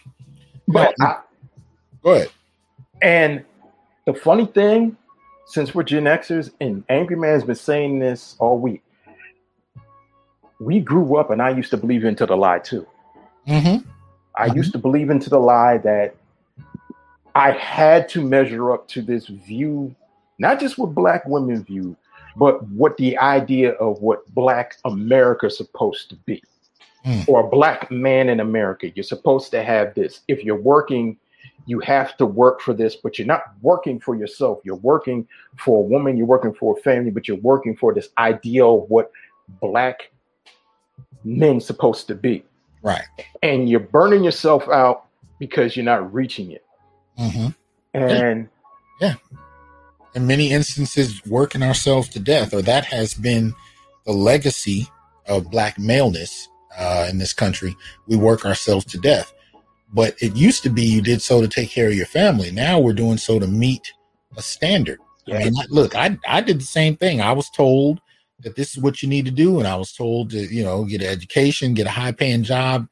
but 0.68 0.94
No, 0.98 1.06
I, 1.06 1.20
Go 2.02 2.12
ahead. 2.12 2.28
and 3.02 3.44
the 4.06 4.14
funny 4.14 4.46
thing 4.46 4.96
since 5.46 5.74
we're 5.74 5.82
gen 5.82 6.04
xers 6.04 6.50
and 6.60 6.84
angry 6.88 7.16
man's 7.16 7.44
been 7.44 7.54
saying 7.54 7.98
this 7.98 8.36
all 8.38 8.58
week 8.58 8.82
we 10.60 10.80
grew 10.80 11.16
up 11.16 11.30
and 11.30 11.40
i 11.42 11.50
used 11.50 11.70
to 11.70 11.76
believe 11.76 12.04
into 12.04 12.26
the 12.26 12.36
lie 12.36 12.58
too 12.58 12.86
Mm-hmm. 13.48 13.88
I 14.34 14.46
used 14.54 14.72
to 14.72 14.78
believe 14.78 15.08
into 15.08 15.30
the 15.30 15.38
lie 15.38 15.78
that 15.78 16.16
I 17.36 17.52
had 17.52 18.08
to 18.10 18.20
measure 18.22 18.72
up 18.72 18.88
to 18.88 19.02
this 19.02 19.26
view, 19.26 19.94
not 20.40 20.58
just 20.58 20.78
what 20.78 20.94
black 20.94 21.24
women 21.26 21.62
view, 21.62 21.96
but 22.36 22.60
what 22.70 22.96
the 22.96 23.16
idea 23.18 23.72
of 23.74 24.00
what 24.02 24.26
black 24.34 24.78
America 24.84 25.46
is 25.46 25.56
supposed 25.56 26.08
to 26.10 26.16
be. 26.16 26.42
Mm. 27.06 27.28
Or 27.28 27.46
a 27.46 27.48
black 27.48 27.88
man 27.90 28.28
in 28.28 28.40
America. 28.40 28.90
You're 28.90 29.04
supposed 29.04 29.52
to 29.52 29.62
have 29.62 29.94
this. 29.94 30.22
If 30.26 30.42
you're 30.42 30.60
working, 30.60 31.16
you 31.66 31.78
have 31.80 32.16
to 32.16 32.26
work 32.26 32.60
for 32.60 32.74
this, 32.74 32.96
but 32.96 33.16
you're 33.16 33.28
not 33.28 33.44
working 33.62 34.00
for 34.00 34.16
yourself. 34.16 34.58
You're 34.64 34.76
working 34.76 35.26
for 35.56 35.78
a 35.78 35.86
woman, 35.86 36.16
you're 36.16 36.26
working 36.26 36.52
for 36.52 36.76
a 36.76 36.80
family, 36.82 37.10
but 37.10 37.28
you're 37.28 37.36
working 37.38 37.76
for 37.76 37.94
this 37.94 38.08
ideal 38.18 38.82
of 38.82 38.90
what 38.90 39.12
black 39.60 40.10
men 41.24 41.60
supposed 41.60 42.06
to 42.08 42.14
be 42.14 42.44
Right. 42.82 43.04
and 43.42 43.68
you're 43.68 43.80
burning 43.80 44.22
yourself 44.22 44.68
out 44.68 45.06
because 45.38 45.76
you're 45.76 45.84
not 45.84 46.12
reaching 46.12 46.52
it. 46.52 46.64
Mm-hmm. 47.18 47.48
And 47.94 48.48
yeah. 49.00 49.14
in 50.14 50.26
many 50.26 50.50
instances 50.50 51.24
working 51.26 51.62
ourselves 51.62 52.08
to 52.10 52.20
death, 52.20 52.54
or 52.54 52.62
that 52.62 52.84
has 52.84 53.14
been 53.14 53.54
the 54.04 54.12
legacy 54.12 54.88
of 55.26 55.50
black 55.50 55.78
maleness 55.78 56.48
uh, 56.78 57.06
in 57.10 57.18
this 57.18 57.32
country. 57.32 57.76
We 58.06 58.16
work 58.16 58.44
ourselves 58.44 58.84
to 58.86 58.98
death. 58.98 59.32
But 59.92 60.16
it 60.20 60.34
used 60.34 60.62
to 60.64 60.70
be 60.70 60.82
you 60.82 61.00
did 61.00 61.22
so 61.22 61.40
to 61.40 61.48
take 61.48 61.70
care 61.70 61.88
of 61.88 61.94
your 61.94 62.06
family. 62.06 62.50
Now 62.50 62.80
we're 62.80 62.92
doing 62.92 63.18
so 63.18 63.38
to 63.38 63.46
meet 63.46 63.92
a 64.36 64.42
standard. 64.42 64.98
I 65.28 65.38
mean, 65.38 65.54
look, 65.70 65.96
I 65.96 66.18
I 66.26 66.40
did 66.40 66.60
the 66.60 66.64
same 66.64 66.96
thing. 66.96 67.20
I 67.20 67.32
was 67.32 67.50
told 67.50 68.00
that 68.40 68.54
this 68.56 68.76
is 68.76 68.82
what 68.82 69.02
you 69.02 69.08
need 69.08 69.24
to 69.24 69.30
do, 69.30 69.58
and 69.58 69.66
I 69.66 69.76
was 69.76 69.92
told 69.92 70.30
to, 70.30 70.38
you 70.38 70.62
know, 70.62 70.84
get 70.84 71.02
an 71.02 71.08
education, 71.08 71.74
get 71.74 71.86
a 71.86 71.90
high 71.90 72.12
paying 72.12 72.42
job. 72.42 72.86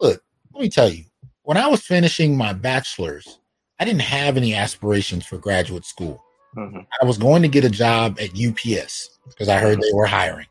Look, 0.00 0.22
let 0.52 0.62
me 0.62 0.68
tell 0.68 0.88
you, 0.88 1.04
when 1.42 1.56
I 1.56 1.68
was 1.68 1.82
finishing 1.82 2.36
my 2.36 2.52
bachelor's, 2.52 3.38
I 3.78 3.84
didn't 3.84 4.02
have 4.02 4.36
any 4.36 4.54
aspirations 4.54 5.24
for 5.24 5.38
graduate 5.38 5.84
school. 5.84 6.22
Mhm. 6.56 6.84
I 7.00 7.04
was 7.04 7.16
going 7.16 7.42
to 7.42 7.48
get 7.48 7.64
a 7.64 7.70
job 7.70 8.18
at 8.20 8.36
UPS 8.36 9.10
because 9.28 9.48
I 9.48 9.58
heard 9.58 9.80
they 9.80 9.92
were 9.94 10.06
hiring. 10.06 10.46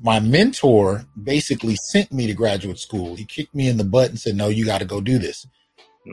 My 0.00 0.20
mentor 0.20 1.06
basically 1.22 1.76
sent 1.76 2.12
me 2.12 2.26
to 2.26 2.34
graduate 2.34 2.78
school. 2.78 3.14
He 3.16 3.24
kicked 3.24 3.54
me 3.54 3.68
in 3.68 3.76
the 3.78 3.84
butt 3.84 4.10
and 4.10 4.20
said, 4.20 4.36
No, 4.36 4.48
you 4.48 4.64
got 4.64 4.78
to 4.78 4.84
go 4.86 5.00
do 5.00 5.18
this. 5.18 5.46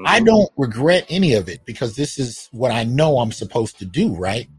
I 0.06 0.22
Mhm. 0.22 0.26
don't 0.26 0.52
regret 0.58 1.06
any 1.10 1.34
of 1.36 1.50
it 1.50 1.66
because 1.66 1.96
this 1.96 2.20
is 2.20 2.50
what 2.52 2.72
I 2.72 2.84
know 2.86 3.20
I'm 3.20 3.32
supposed 3.32 3.80
to 3.80 3.86
do, 3.86 4.16
right? 4.16 4.50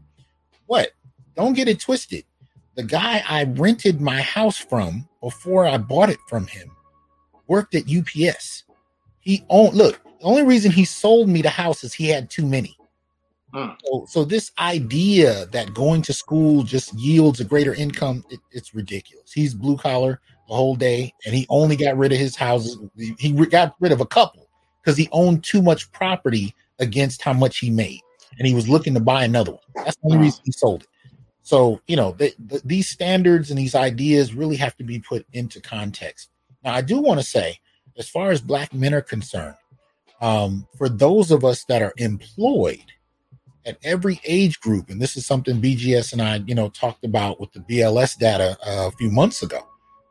What? 0.67 0.91
Don't 1.35 1.53
get 1.53 1.67
it 1.69 1.79
twisted. 1.79 2.25
The 2.75 2.83
guy 2.83 3.23
I 3.27 3.43
rented 3.45 4.01
my 4.01 4.21
house 4.21 4.57
from 4.57 5.07
before 5.21 5.65
I 5.67 5.77
bought 5.77 6.09
it 6.09 6.19
from 6.29 6.47
him 6.47 6.71
worked 7.47 7.75
at 7.75 7.89
UPS. 7.89 8.63
He 9.21 9.45
owned, 9.49 9.75
look, 9.75 10.01
the 10.19 10.25
only 10.25 10.43
reason 10.43 10.71
he 10.71 10.85
sold 10.85 11.29
me 11.29 11.41
the 11.41 11.49
house 11.49 11.83
is 11.83 11.93
he 11.93 12.07
had 12.09 12.29
too 12.29 12.45
many. 12.45 12.77
Mm. 13.55 13.77
So, 13.85 14.05
so 14.07 14.25
this 14.25 14.51
idea 14.59 15.45
that 15.47 15.73
going 15.73 16.01
to 16.03 16.13
school 16.13 16.63
just 16.63 16.93
yields 16.93 17.39
a 17.39 17.45
greater 17.45 17.73
income, 17.73 18.25
it, 18.29 18.41
it's 18.51 18.75
ridiculous. 18.75 19.31
He's 19.31 19.53
blue 19.53 19.77
collar 19.77 20.19
the 20.49 20.53
whole 20.53 20.75
day, 20.75 21.13
and 21.25 21.33
he 21.33 21.45
only 21.49 21.77
got 21.77 21.97
rid 21.97 22.11
of 22.11 22.19
his 22.19 22.35
houses. 22.35 22.77
He 23.17 23.31
got 23.31 23.75
rid 23.79 23.93
of 23.93 24.01
a 24.01 24.05
couple 24.05 24.49
because 24.81 24.97
he 24.97 25.07
owned 25.13 25.43
too 25.43 25.61
much 25.61 25.89
property 25.93 26.53
against 26.79 27.21
how 27.21 27.31
much 27.31 27.59
he 27.59 27.69
made, 27.69 28.01
and 28.37 28.45
he 28.45 28.53
was 28.53 28.67
looking 28.67 28.93
to 28.93 28.99
buy 28.99 29.23
another 29.23 29.53
one. 29.53 29.61
That's 29.75 29.95
the 29.95 30.09
only 30.11 30.17
reason 30.17 30.41
he 30.43 30.51
sold 30.51 30.83
it. 30.83 30.89
So 31.41 31.79
you 31.87 31.95
know 31.95 32.11
the, 32.11 32.33
the, 32.47 32.61
these 32.65 32.89
standards 32.89 33.51
and 33.51 33.57
these 33.57 33.75
ideas 33.75 34.35
really 34.35 34.57
have 34.57 34.75
to 34.77 34.83
be 34.83 34.99
put 34.99 35.25
into 35.31 35.61
context. 35.61 36.29
Now, 36.63 36.73
I 36.73 36.81
do 36.81 36.97
want 36.99 37.21
to 37.21 37.25
say, 37.25 37.59
as 37.97 38.09
far 38.09 38.31
as 38.31 38.41
black 38.41 38.73
men 38.73 38.93
are 38.93 39.01
concerned, 39.01 39.55
um, 40.19 40.67
for 40.77 40.89
those 40.89 41.31
of 41.31 41.45
us 41.45 41.63
that 41.65 41.81
are 41.81 41.93
employed 41.97 42.83
at 43.65 43.77
every 43.83 44.19
age 44.25 44.59
group, 44.59 44.89
and 44.89 45.01
this 45.01 45.17
is 45.17 45.25
something 45.25 45.61
BGS 45.61 46.13
and 46.13 46.21
I, 46.21 46.37
you 46.45 46.55
know, 46.55 46.69
talked 46.69 47.03
about 47.03 47.39
with 47.39 47.51
the 47.53 47.59
BLS 47.61 48.17
data 48.17 48.57
uh, 48.65 48.87
a 48.87 48.91
few 48.91 49.09
months 49.09 49.41
ago, 49.41 49.67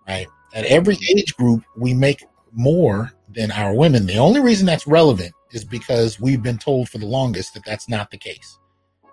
right? 0.08 0.26
At 0.54 0.64
every 0.66 0.98
age 1.16 1.34
group, 1.36 1.62
we 1.76 1.94
make 1.94 2.24
more 2.52 3.12
than 3.28 3.50
our 3.50 3.74
women. 3.74 4.06
The 4.06 4.18
only 4.18 4.40
reason 4.40 4.66
that's 4.66 4.86
relevant 4.86 5.32
is 5.52 5.64
because 5.64 6.20
we've 6.20 6.42
been 6.42 6.58
told 6.58 6.88
for 6.88 6.98
the 6.98 7.06
longest 7.06 7.54
that 7.54 7.64
that's 7.64 7.88
not 7.88 8.10
the 8.10 8.18
case, 8.18 8.58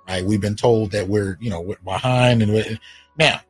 right? 0.08 0.24
We've 0.24 0.42
been 0.42 0.56
told 0.56 0.92
that 0.92 1.08
we're, 1.08 1.38
you 1.39 1.50
know, 1.50 1.62
we're 1.62 1.78
behind, 1.84 2.42
and 2.42 2.54
we're, 2.54 2.80
now 3.18 3.42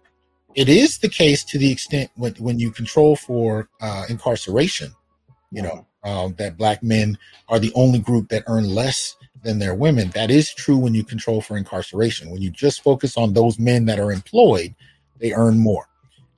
it 0.56 0.70
is 0.70 0.98
the 0.98 1.10
case 1.10 1.44
to 1.46 1.58
the 1.58 1.72
extent 1.72 2.12
when 2.16 2.34
when 2.36 2.60
you 2.60 2.72
control 2.72 3.16
for 3.16 3.70
uh, 3.82 4.06
incarceration, 4.10 4.92
you 5.52 5.62
know, 5.62 5.88
um, 6.04 6.34
that 6.38 6.58
black 6.58 6.84
men 6.84 7.18
are 7.48 7.60
the 7.60 7.72
only 7.76 8.00
group 8.00 8.30
that 8.30 8.44
earn 8.48 8.68
less 8.70 9.16
than 9.44 9.60
their 9.60 9.74
women. 9.76 10.10
That 10.10 10.30
is 10.32 10.54
true 10.54 10.78
when 10.78 10.94
you 10.94 11.04
control 11.04 11.42
for 11.42 11.58
incarceration. 11.58 12.30
When 12.30 12.42
you 12.42 12.50
just 12.50 12.82
focus 12.84 13.18
on 13.18 13.34
those 13.34 13.58
men 13.60 13.86
that 13.86 14.00
are 14.00 14.12
employed, 14.12 14.76
they 15.20 15.34
earn 15.34 15.58
more. 15.60 15.88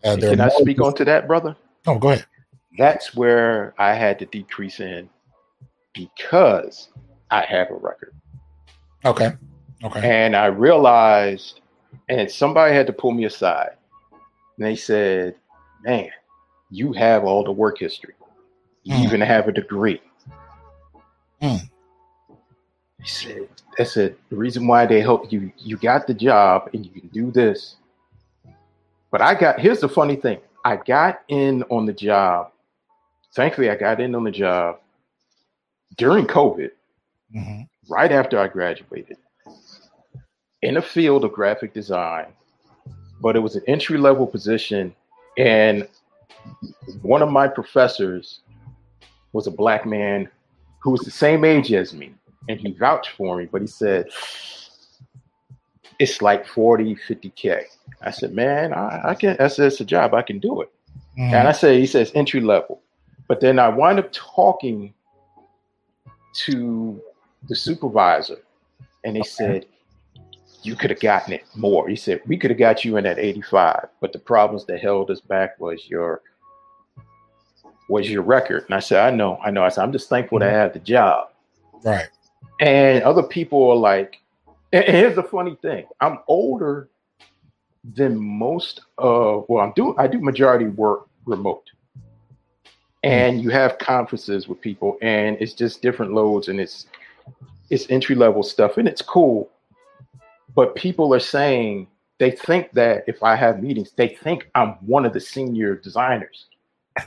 Uh, 0.03 0.17
Can 0.17 0.41
I 0.41 0.49
speak 0.49 0.81
on 0.81 0.93
to 0.95 1.05
that, 1.05 1.27
brother? 1.27 1.55
Oh, 1.87 1.97
go 1.97 2.09
ahead. 2.09 2.25
That's 2.77 3.15
where 3.15 3.73
I 3.77 3.93
had 3.93 4.19
to 4.19 4.25
decrease 4.25 4.79
in 4.79 5.09
because 5.93 6.89
I 7.31 7.41
have 7.41 7.69
a 7.69 7.75
record. 7.75 8.13
Okay. 9.05 9.31
Okay. 9.83 10.01
And 10.25 10.35
I 10.35 10.45
realized, 10.47 11.61
and 12.09 12.29
somebody 12.29 12.73
had 12.73 12.87
to 12.87 12.93
pull 12.93 13.11
me 13.11 13.25
aside. 13.25 13.71
And 14.57 14.65
they 14.65 14.75
said, 14.75 15.35
Man, 15.83 16.09
you 16.69 16.93
have 16.93 17.25
all 17.25 17.43
the 17.43 17.51
work 17.51 17.79
history. 17.79 18.13
You 18.83 18.95
Mm. 18.95 19.03
even 19.03 19.21
have 19.21 19.47
a 19.47 19.51
degree. 19.51 20.01
Mm. 21.41 21.69
They 23.03 23.09
said, 23.09 23.47
I 23.79 23.83
said, 23.83 24.15
the 24.29 24.37
reason 24.37 24.65
why 24.65 24.85
they 24.85 25.01
help 25.01 25.31
you, 25.31 25.51
you 25.57 25.75
got 25.75 26.07
the 26.07 26.13
job 26.13 26.69
and 26.73 26.85
you 26.85 26.91
can 26.91 27.09
do 27.09 27.31
this. 27.31 27.75
But 29.11 29.21
I 29.21 29.35
got, 29.35 29.59
here's 29.59 29.81
the 29.81 29.89
funny 29.89 30.15
thing 30.15 30.39
I 30.63 30.77
got 30.77 31.21
in 31.27 31.63
on 31.69 31.85
the 31.85 31.91
job. 31.93 32.51
Thankfully, 33.35 33.69
I 33.69 33.75
got 33.75 33.99
in 33.99 34.15
on 34.15 34.23
the 34.23 34.31
job 34.31 34.79
during 35.97 36.25
COVID 36.25 36.71
Mhm. 37.35 37.67
right 37.89 38.11
after 38.11 38.39
I 38.39 38.47
graduated 38.47 39.17
in 40.61 40.75
the 40.75 40.81
field 40.81 41.25
of 41.25 41.33
graphic 41.33 41.73
design, 41.73 42.27
but 43.21 43.35
it 43.35 43.39
was 43.39 43.55
an 43.55 43.63
entry 43.67 43.97
level 43.97 44.25
position. 44.25 44.95
And 45.37 45.87
one 47.01 47.21
of 47.21 47.29
my 47.29 47.47
professors 47.47 48.41
was 49.33 49.47
a 49.47 49.51
black 49.51 49.85
man 49.85 50.29
who 50.79 50.91
was 50.91 51.01
the 51.01 51.11
same 51.11 51.43
age 51.43 51.73
as 51.73 51.93
me. 51.93 52.13
And 52.49 52.59
he 52.59 52.71
vouched 52.73 53.11
for 53.11 53.37
me, 53.37 53.45
but 53.45 53.61
he 53.61 53.67
said, 53.67 54.07
it's 55.99 56.21
like 56.21 56.45
40, 56.45 56.95
50K. 56.95 57.63
I 58.01 58.11
said, 58.11 58.33
man, 58.33 58.73
I, 58.73 59.09
I 59.09 59.15
can, 59.15 59.37
I 59.39 59.47
said, 59.47 59.67
it's 59.67 59.79
a 59.79 59.85
job. 59.85 60.13
I 60.13 60.21
can 60.21 60.39
do 60.39 60.61
it. 60.61 60.71
Mhm. 61.17 61.31
And 61.31 61.47
I 61.47 61.51
say, 61.51 61.79
he 61.79 61.85
says 61.85 62.11
entry 62.15 62.41
level. 62.41 62.81
But 63.27 63.39
then 63.39 63.59
I 63.59 63.69
wind 63.69 63.99
up 63.99 64.09
talking 64.11 64.93
to 66.45 67.01
the 67.47 67.55
supervisor, 67.55 68.39
and 69.03 69.15
they 69.15 69.23
said, 69.23 69.65
you 70.63 70.75
could 70.75 70.89
have 70.89 70.99
gotten 70.99 71.33
it 71.33 71.43
more. 71.55 71.87
He 71.87 71.95
said, 71.95 72.21
we 72.25 72.37
could 72.37 72.49
have 72.49 72.59
got 72.59 72.83
you 72.83 72.97
in 72.97 73.05
at 73.05 73.19
85, 73.19 73.87
but 74.01 74.13
the 74.13 74.19
problems 74.19 74.65
that 74.65 74.79
held 74.79 75.11
us 75.11 75.21
back 75.21 75.59
was 75.59 75.89
your 75.89 76.21
was 77.89 78.09
your 78.09 78.21
record. 78.21 78.63
And 78.65 78.75
I 78.75 78.79
said, 78.79 79.05
I 79.05 79.15
know, 79.15 79.37
I 79.43 79.51
know. 79.51 79.63
I 79.63 79.69
said, 79.69 79.83
I'm 79.83 79.91
just 79.91 80.09
thankful 80.09 80.39
to 80.39 80.49
have 80.49 80.73
the 80.73 80.79
job. 80.79 81.29
Right. 81.83 82.07
And 82.63 83.03
other 83.03 83.23
people 83.23 83.71
are 83.71 83.75
like, 83.75 84.21
and 84.71 84.85
here's 84.85 85.17
the 85.17 85.23
funny 85.23 85.57
thing. 85.61 85.85
I'm 85.99 86.19
older 86.29 86.87
than 87.83 88.17
most 88.17 88.79
of 88.97 89.43
well, 89.49 89.61
I'm 89.61 89.73
doing 89.73 89.95
I 89.97 90.07
do 90.07 90.21
majority 90.21 90.67
work 90.67 91.07
remote. 91.25 91.69
And 93.03 93.43
you 93.43 93.49
have 93.49 93.79
conferences 93.79 94.47
with 94.47 94.61
people 94.61 94.97
and 95.01 95.35
it's 95.41 95.51
just 95.51 95.81
different 95.81 96.13
loads 96.13 96.47
and 96.47 96.61
it's 96.61 96.85
it's 97.69 97.85
entry 97.89 98.15
level 98.15 98.43
stuff 98.43 98.77
and 98.77 98.87
it's 98.87 99.01
cool. 99.01 99.49
But 100.55 100.73
people 100.73 101.13
are 101.13 101.19
saying 101.19 101.87
they 102.17 102.31
think 102.31 102.71
that 102.71 103.03
if 103.07 103.23
I 103.23 103.35
have 103.35 103.61
meetings, 103.61 103.91
they 103.91 104.07
think 104.07 104.49
I'm 104.55 104.75
one 104.87 105.05
of 105.05 105.11
the 105.11 105.19
senior 105.19 105.75
designers. 105.75 106.45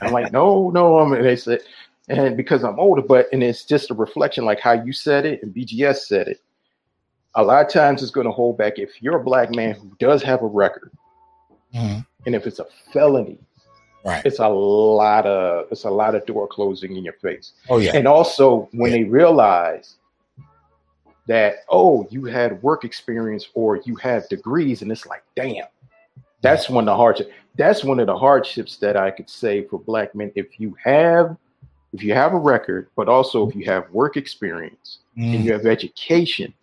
I'm 0.01 0.13
like, 0.13 0.31
no, 0.39 0.69
no, 0.69 0.99
I'm 0.99 1.13
and 1.13 1.25
they 1.25 1.35
said, 1.35 1.61
and 2.09 2.37
because 2.37 2.63
I'm 2.63 2.79
older, 2.79 3.01
but 3.01 3.27
and 3.33 3.43
it's 3.43 3.63
just 3.65 3.91
a 3.91 3.93
reflection 3.93 4.45
like 4.45 4.59
how 4.59 4.73
you 4.73 4.93
said 4.93 5.25
it 5.25 5.43
and 5.43 5.53
BGS 5.53 6.07
said 6.07 6.27
it. 6.27 6.41
A 7.35 7.43
lot 7.43 7.65
of 7.65 7.71
times 7.71 8.01
it's 8.01 8.11
going 8.11 8.25
to 8.25 8.31
hold 8.31 8.57
back 8.57 8.79
if 8.79 9.01
you're 9.01 9.17
a 9.17 9.23
black 9.23 9.53
man 9.53 9.75
who 9.75 9.91
does 9.99 10.23
have 10.23 10.41
a 10.41 10.47
record, 10.47 10.91
Mhm. 11.75 12.05
and 12.25 12.35
if 12.35 12.47
it's 12.47 12.59
a 12.59 12.65
felony, 12.93 13.37
Right. 14.05 14.25
it's 14.25 14.39
a 14.39 14.47
lot 14.47 15.25
of 15.25 15.67
it's 15.71 15.83
a 15.83 15.89
lot 15.89 16.15
of 16.15 16.25
door 16.25 16.47
closing 16.47 16.95
in 16.95 17.03
your 17.03 17.13
face. 17.13 17.51
Oh 17.69 17.77
yeah. 17.77 17.91
And 17.95 18.07
also 18.07 18.69
when 18.71 18.91
Yeah. 18.91 18.97
they 18.97 19.03
realize 19.03 19.97
that 21.27 21.57
oh 21.69 22.07
you 22.09 22.23
had 22.25 22.61
work 22.63 22.85
experience 22.85 23.49
or 23.53 23.77
you 23.85 23.95
have 23.95 24.29
degrees, 24.29 24.81
and 24.81 24.91
it's 24.91 25.05
like 25.05 25.23
damn, 25.35 25.65
that's 26.41 26.69
one 26.69 26.83
of 26.87 26.93
the 26.93 26.95
hardship. 26.95 27.31
That's 27.57 27.83
one 27.83 27.99
of 27.99 28.07
the 28.07 28.15
hardships 28.17 28.77
that 28.77 28.95
I 28.95 29.11
could 29.11 29.29
say 29.29 29.63
for 29.63 29.77
black 29.79 30.15
men. 30.15 30.31
If 30.35 30.59
you 30.59 30.75
have 30.83 31.35
if 31.93 32.03
you 32.03 32.13
have 32.13 32.33
a 32.33 32.37
record, 32.37 32.89
but 32.95 33.07
also 33.07 33.47
if 33.47 33.55
you 33.55 33.65
have 33.65 33.89
work 33.91 34.17
experience 34.17 34.99
and 35.15 35.35
Mhm. 35.35 35.43
you 35.45 35.53
have 35.53 35.65
education 35.65 36.53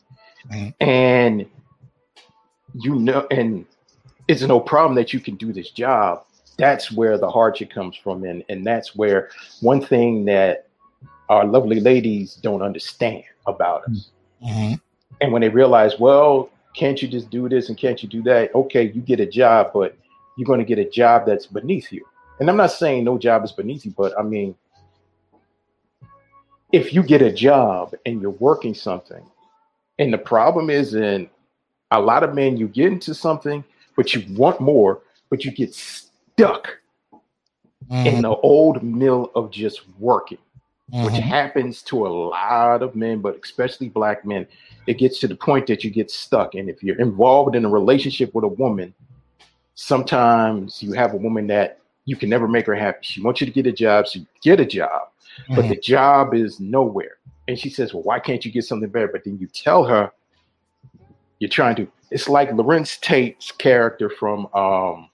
Mhm. 0.51 0.75
and 0.81 1.47
you 2.75 2.95
know 2.97 3.27
and 3.31 3.64
it's 4.29 4.43
no 4.43 4.59
problem 4.61 4.95
that 4.95 5.12
you 5.12 5.20
can 5.20 5.37
do 5.37 5.53
this 5.53 5.70
job 5.70 6.25
that's 6.57 6.91
where 6.93 7.16
the 7.18 7.29
hardship 7.29 7.70
comes 7.70 7.97
from 7.97 8.25
and 8.25 8.45
and 8.49 8.64
that's 8.66 8.95
where 8.97 9.31
one 9.61 9.81
thing 9.81 10.25
that 10.25 10.66
our 11.29 11.45
lovely 11.45 11.81
ladies 11.81 12.35
don't 12.37 12.62
understand 12.62 13.25
about 13.47 13.85
us 13.85 14.11
Mhm. 14.43 14.81
and 15.20 15.33
when 15.33 15.41
they 15.41 15.49
realize 15.49 15.99
well 15.99 16.51
can't 16.75 17.01
you 17.01 17.09
just 17.09 17.31
do 17.31 17.49
this 17.49 17.68
and 17.68 17.79
can't 17.79 18.03
you 18.03 18.09
do 18.09 18.22
that 18.22 18.55
okay 18.55 18.83
you 18.91 19.01
get 19.01 19.20
a 19.20 19.27
job 19.27 19.70
but 19.72 19.97
you're 20.37 20.47
going 20.47 20.59
to 20.61 20.64
get 20.66 20.79
a 20.79 20.89
job 20.91 21.25
that's 21.27 21.47
beneath 21.47 21.93
you 21.93 22.05
and 22.41 22.49
i'm 22.51 22.57
not 22.57 22.72
saying 22.72 23.05
no 23.05 23.16
job 23.18 23.45
is 23.45 23.53
beneath 23.53 23.85
you 23.85 23.93
but 23.97 24.12
i 24.18 24.22
mean 24.22 24.55
if 26.75 26.93
you 26.93 27.05
get 27.05 27.22
a 27.22 27.33
job 27.33 27.95
and 28.05 28.20
you're 28.20 28.39
working 28.51 28.75
something 28.75 29.25
and 30.01 30.12
the 30.12 30.18
problem 30.18 30.70
is 30.70 30.95
in 30.95 31.31
a 31.93 32.01
lot 32.01 32.25
of 32.25 32.35
men 32.35 32.57
you 32.57 32.66
get 32.66 32.93
into 32.93 33.14
something 33.14 33.62
but 33.97 34.12
you 34.12 34.25
want 34.35 34.61
more 34.61 35.01
but 35.31 35.45
you 35.45 35.53
get 35.53 35.72
stuck 35.72 36.79
in 37.91 38.16
Mhm. 38.16 38.22
the 38.22 38.35
old 38.53 38.83
mill 38.83 39.31
of 39.37 39.53
just 39.53 39.83
working 40.01 40.39
which 41.05 41.14
Mhm. 41.14 41.22
happens 41.22 41.83
to 41.83 42.07
a 42.07 42.09
lot 42.09 42.83
of 42.83 42.95
men, 42.95 43.20
but 43.20 43.41
especially 43.43 43.89
black 43.89 44.25
men. 44.25 44.47
It 44.87 44.99
gets 44.99 45.18
to 45.20 45.27
the 45.27 45.35
point 45.35 45.66
that 45.68 45.83
you 45.83 45.91
get 45.91 46.11
stuck. 46.11 46.55
And 46.55 46.68
if 46.68 46.83
you're 46.85 47.01
involved 47.01 47.57
in 47.57 47.64
a 47.64 47.68
relationship 47.70 48.35
with 48.35 48.45
a 48.45 48.49
woman, 48.49 48.93
sometimes 49.75 50.83
you 50.83 50.93
have 50.93 51.14
a 51.14 51.16
woman 51.16 51.47
that 51.47 51.79
you 52.05 52.16
can 52.16 52.29
never 52.29 52.47
make 52.47 52.66
her 52.66 52.75
happy. 52.75 52.99
She 53.01 53.22
wants 53.22 53.41
you 53.41 53.47
to 53.47 53.53
get 53.53 53.66
a 53.66 53.72
job, 53.72 54.07
so 54.07 54.18
you 54.20 54.27
get 54.43 54.61
a 54.61 54.66
job, 54.66 55.09
but 55.49 55.64
Mhm. 55.64 55.68
the 55.68 55.76
job 55.76 56.35
is 56.35 56.61
nowhere. 56.61 57.16
And 57.49 57.59
she 57.59 57.68
says, 57.70 57.93
Well, 57.93 58.03
why 58.03 58.18
can't 58.20 58.45
you 58.45 58.51
get 58.53 58.64
something 58.64 58.89
better? 58.89 59.09
But 59.09 59.24
then 59.24 59.39
you 59.39 59.47
tell 59.49 59.85
her 59.85 60.11
you're 61.41 61.51
trying 61.51 61.76
to, 61.76 61.87
it's 62.11 62.28
like 62.28 62.51
Larenz 62.51 62.99
Tate's 63.01 63.51
character 63.53 64.09
from 64.09 64.47
um 64.55 65.09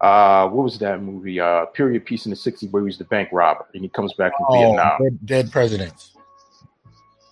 uh 0.00 0.48
what 0.48 0.64
was 0.64 0.78
that 0.80 1.00
movie? 1.02 1.40
Uh 1.40 1.66
Period 1.66 2.04
Piece 2.04 2.26
in 2.26 2.30
the 2.30 2.36
60s 2.36 2.70
where 2.70 2.82
he 2.82 2.86
was 2.86 2.98
the 2.98 3.04
bank 3.04 3.28
robber 3.32 3.66
and 3.74 3.82
he 3.82 3.88
comes 3.88 4.12
back 4.14 4.32
from 4.36 4.46
Oh, 4.48 4.52
Vietnam. 4.54 5.02
dead, 5.02 5.18
dead 5.26 5.52
presidents. 5.52 6.16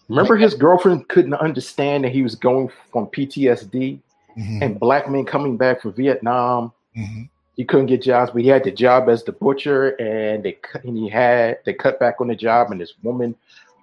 Remember 0.09 0.37
his 0.37 0.55
girlfriend 0.55 1.09
couldn't 1.09 1.35
understand 1.35 2.05
that 2.05 2.13
he 2.13 2.23
was 2.23 2.35
going 2.35 2.71
from 2.93 3.07
PTSD 3.07 4.01
Mhm. 4.37 4.63
and 4.63 4.81
black 4.81 5.09
men 5.09 5.25
coming 5.25 5.57
back 5.57 5.83
from 5.83 5.93
Vietnam. 5.93 6.73
Mhm. 6.97 7.29
He 7.61 7.67
couldn't 7.67 7.89
get 7.89 8.01
jobs, 8.01 8.31
but 8.31 8.41
he 8.41 8.49
had 8.49 8.65
the 8.65 8.71
job 8.71 9.11
as 9.11 9.23
the 9.23 9.33
butcher, 9.33 9.91
and 10.01 10.43
they 10.43 10.53
cut, 10.53 10.83
and 10.83 10.97
he 10.97 11.11
had 11.11 11.59
they 11.67 11.75
cut 11.75 12.01
back 12.01 12.19
on 12.19 12.29
the 12.29 12.35
job, 12.35 12.71
and 12.71 12.81
this 12.81 12.95
woman 13.03 13.37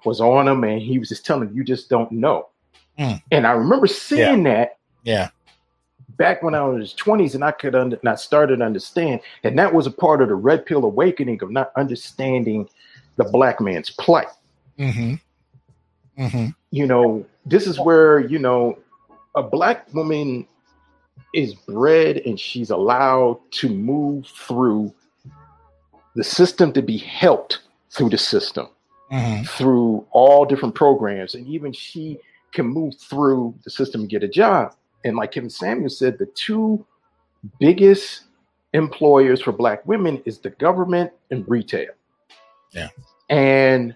was 0.03 0.19
on 0.19 0.47
him, 0.47 0.63
and 0.63 0.81
he 0.81 0.97
was 0.97 1.09
just 1.09 1.27
telling 1.27 1.49
him, 1.49 1.55
"You 1.55 1.63
just 1.63 1.87
don't 1.87 2.11
know." 2.11 2.47
Mm. 2.97 3.21
And 3.31 3.45
I 3.45 3.51
remember 3.51 3.85
seeing 3.85 4.41
that 4.45 4.79
Yeah. 5.03 5.29
back 6.17 6.41
when 6.41 6.55
I 6.55 6.63
was 6.63 6.91
twenties, 6.95 7.35
and 7.35 7.43
I 7.43 7.51
could 7.51 7.75
under, 7.75 7.97
and 7.97 8.09
I 8.09 8.15
started 8.15 8.57
to 8.57 8.65
understand, 8.65 9.19
and 9.43 9.59
that 9.59 9.71
was 9.71 9.85
a 9.85 9.91
part 9.91 10.23
of 10.23 10.29
the 10.29 10.33
red 10.33 10.65
pill 10.65 10.83
awakening 10.83 11.43
of 11.43 11.51
not 11.51 11.71
understanding 11.75 12.67
the 13.17 13.25
black 13.25 13.61
man's 13.61 13.91
plight. 13.91 14.29
hmm 14.79 15.13
hmm 16.17 16.47
you 16.71 16.87
know, 16.87 17.23
this 17.45 17.67
is 17.67 17.79
where, 17.79 18.17
you 18.21 18.39
know, 18.39 18.79
a 19.35 19.43
black 19.43 19.93
woman 19.93 20.47
is 21.33 21.53
bred 21.53 22.17
and 22.25 22.39
she's 22.39 22.69
allowed 22.69 23.39
to 23.51 23.69
move 23.69 24.27
through 24.27 24.93
the 26.15 26.23
system 26.23 26.73
to 26.73 26.81
be 26.81 26.97
helped 26.97 27.61
through 27.91 28.09
the 28.09 28.17
system, 28.17 28.67
hmm 29.09 29.41
through 29.43 30.05
all 30.11 30.45
different 30.45 30.75
programs. 30.75 31.35
And 31.35 31.47
even 31.47 31.71
she 31.71 32.19
can 32.53 32.65
move 32.65 32.95
through 32.99 33.53
the 33.63 33.69
system 33.69 34.01
and 34.01 34.09
get 34.09 34.23
a 34.23 34.27
job. 34.27 34.75
And 35.05 35.15
like 35.15 35.31
Kevin 35.31 35.49
Samuel 35.49 35.89
said, 35.89 36.17
the 36.17 36.25
two 36.27 36.85
biggest 37.59 38.23
employers 38.73 39.41
for 39.41 39.51
black 39.51 39.85
women 39.87 40.21
is 40.25 40.39
the 40.39 40.49
government 40.51 41.11
and 41.31 41.47
retail. 41.47 41.91
Yeah. 42.71 42.89
And 43.29 43.95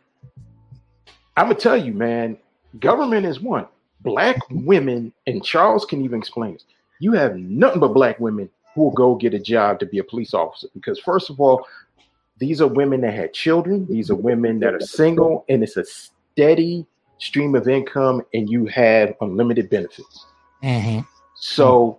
I'm 1.37 1.47
gonna 1.47 1.55
tell 1.55 1.77
you, 1.77 1.93
man, 1.93 2.37
government 2.79 3.25
is 3.25 3.39
one. 3.39 3.67
Black 4.01 4.37
women, 4.49 5.13
and 5.27 5.43
Charles 5.43 5.85
can 5.85 6.03
even 6.03 6.19
explain 6.19 6.53
this. 6.53 6.65
You 7.01 7.13
have 7.13 7.35
nothing 7.35 7.79
but 7.79 7.95
black 7.95 8.19
women 8.19 8.47
who 8.75 8.83
will 8.83 8.91
go 8.91 9.15
get 9.15 9.33
a 9.33 9.39
job 9.39 9.79
to 9.79 9.87
be 9.87 9.97
a 9.97 10.03
police 10.03 10.35
officer 10.35 10.67
because, 10.75 10.99
first 10.99 11.31
of 11.31 11.41
all, 11.41 11.65
these 12.37 12.61
are 12.61 12.67
women 12.67 13.01
that 13.01 13.15
had 13.15 13.33
children. 13.33 13.87
These 13.89 14.11
are 14.11 14.15
women 14.15 14.59
that 14.59 14.75
are 14.75 14.79
single, 14.79 15.43
and 15.49 15.63
it's 15.63 15.77
a 15.77 15.83
steady 15.83 16.85
stream 17.17 17.55
of 17.55 17.67
income, 17.67 18.21
and 18.35 18.47
you 18.47 18.67
have 18.67 19.15
unlimited 19.21 19.67
benefits. 19.69 20.27
hmm 20.61 20.99
So, 21.35 21.97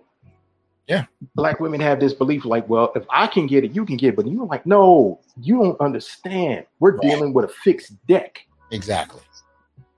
Yeah. 0.87 1.05
black 1.35 1.59
women 1.59 1.81
have 1.81 1.99
this 1.99 2.13
belief 2.13 2.45
like, 2.45 2.67
well, 2.69 2.93
if 2.95 3.03
I 3.09 3.27
can 3.27 3.45
get 3.45 3.65
it, 3.65 3.75
you 3.75 3.85
can 3.85 3.97
get 3.97 4.09
it. 4.09 4.15
But 4.15 4.27
you're 4.27 4.45
like, 4.45 4.65
no, 4.65 5.19
you 5.41 5.57
don't 5.57 5.79
understand. 5.81 6.65
We're 6.79 6.91
Right. 6.91 7.01
dealing 7.01 7.33
with 7.33 7.43
a 7.43 7.49
fixed 7.49 7.93
deck. 8.07 8.45
Exactly. 8.71 9.21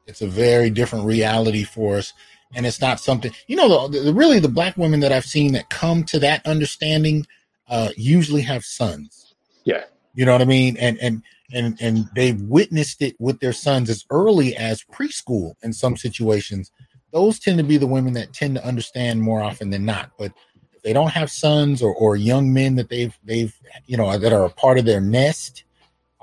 It's 0.08 0.22
a 0.24 0.28
very 0.28 0.70
different 0.72 1.06
reality 1.06 1.64
for 1.64 1.98
us. 1.98 2.14
And 2.56 2.66
it's 2.66 2.82
not 2.82 3.00
something, 3.00 3.32
you 3.48 3.56
know, 3.56 3.88
the, 3.88 4.00
the 4.00 4.14
really 4.14 4.40
the 4.40 4.50
black 4.50 4.78
women 4.78 5.00
that 5.02 5.12
I've 5.12 5.26
seen 5.26 5.54
that 5.54 5.70
come 5.70 6.04
to 6.06 6.20
that 6.20 6.46
understanding 6.46 7.28
uh, 7.68 7.90
usually 7.96 8.42
have 8.42 8.64
sons. 8.64 9.36
Yeah. 9.66 9.84
You 10.14 10.26
know 10.26 10.32
what 10.32 10.42
I 10.42 10.46
mean? 10.46 10.78
And, 10.78 10.98
and, 11.00 11.22
and, 11.54 11.78
and 11.82 12.10
they've 12.16 12.42
witnessed 12.42 13.02
it 13.02 13.16
with 13.20 13.40
their 13.40 13.54
sons 13.54 13.90
as 13.90 14.06
early 14.10 14.56
as 14.56 14.84
preschool 14.84 15.56
in 15.64 15.74
some 15.74 15.98
situations. 15.98 16.72
Those 17.12 17.40
tend 17.40 17.58
to 17.58 17.64
be 17.64 17.78
the 17.78 17.88
women 17.88 18.14
that 18.14 18.34
tend 18.34 18.56
to 18.56 18.66
understand 18.66 19.22
more 19.22 19.42
often 19.42 19.70
than 19.70 19.86
not. 19.86 20.12
But 20.18 20.32
if 20.74 20.82
they 20.82 20.94
don't 20.94 21.12
have 21.12 21.30
sons 21.30 21.82
or, 21.82 21.94
or 21.94 22.16
young 22.16 22.54
men 22.54 22.76
that 22.76 22.90
they've, 22.90 23.18
they've, 23.24 23.54
you 23.86 23.98
know, 23.98 24.18
that 24.18 24.34
are 24.34 24.46
a 24.46 24.50
part 24.50 24.78
of 24.78 24.86
their 24.86 25.02
nest, 25.02 25.66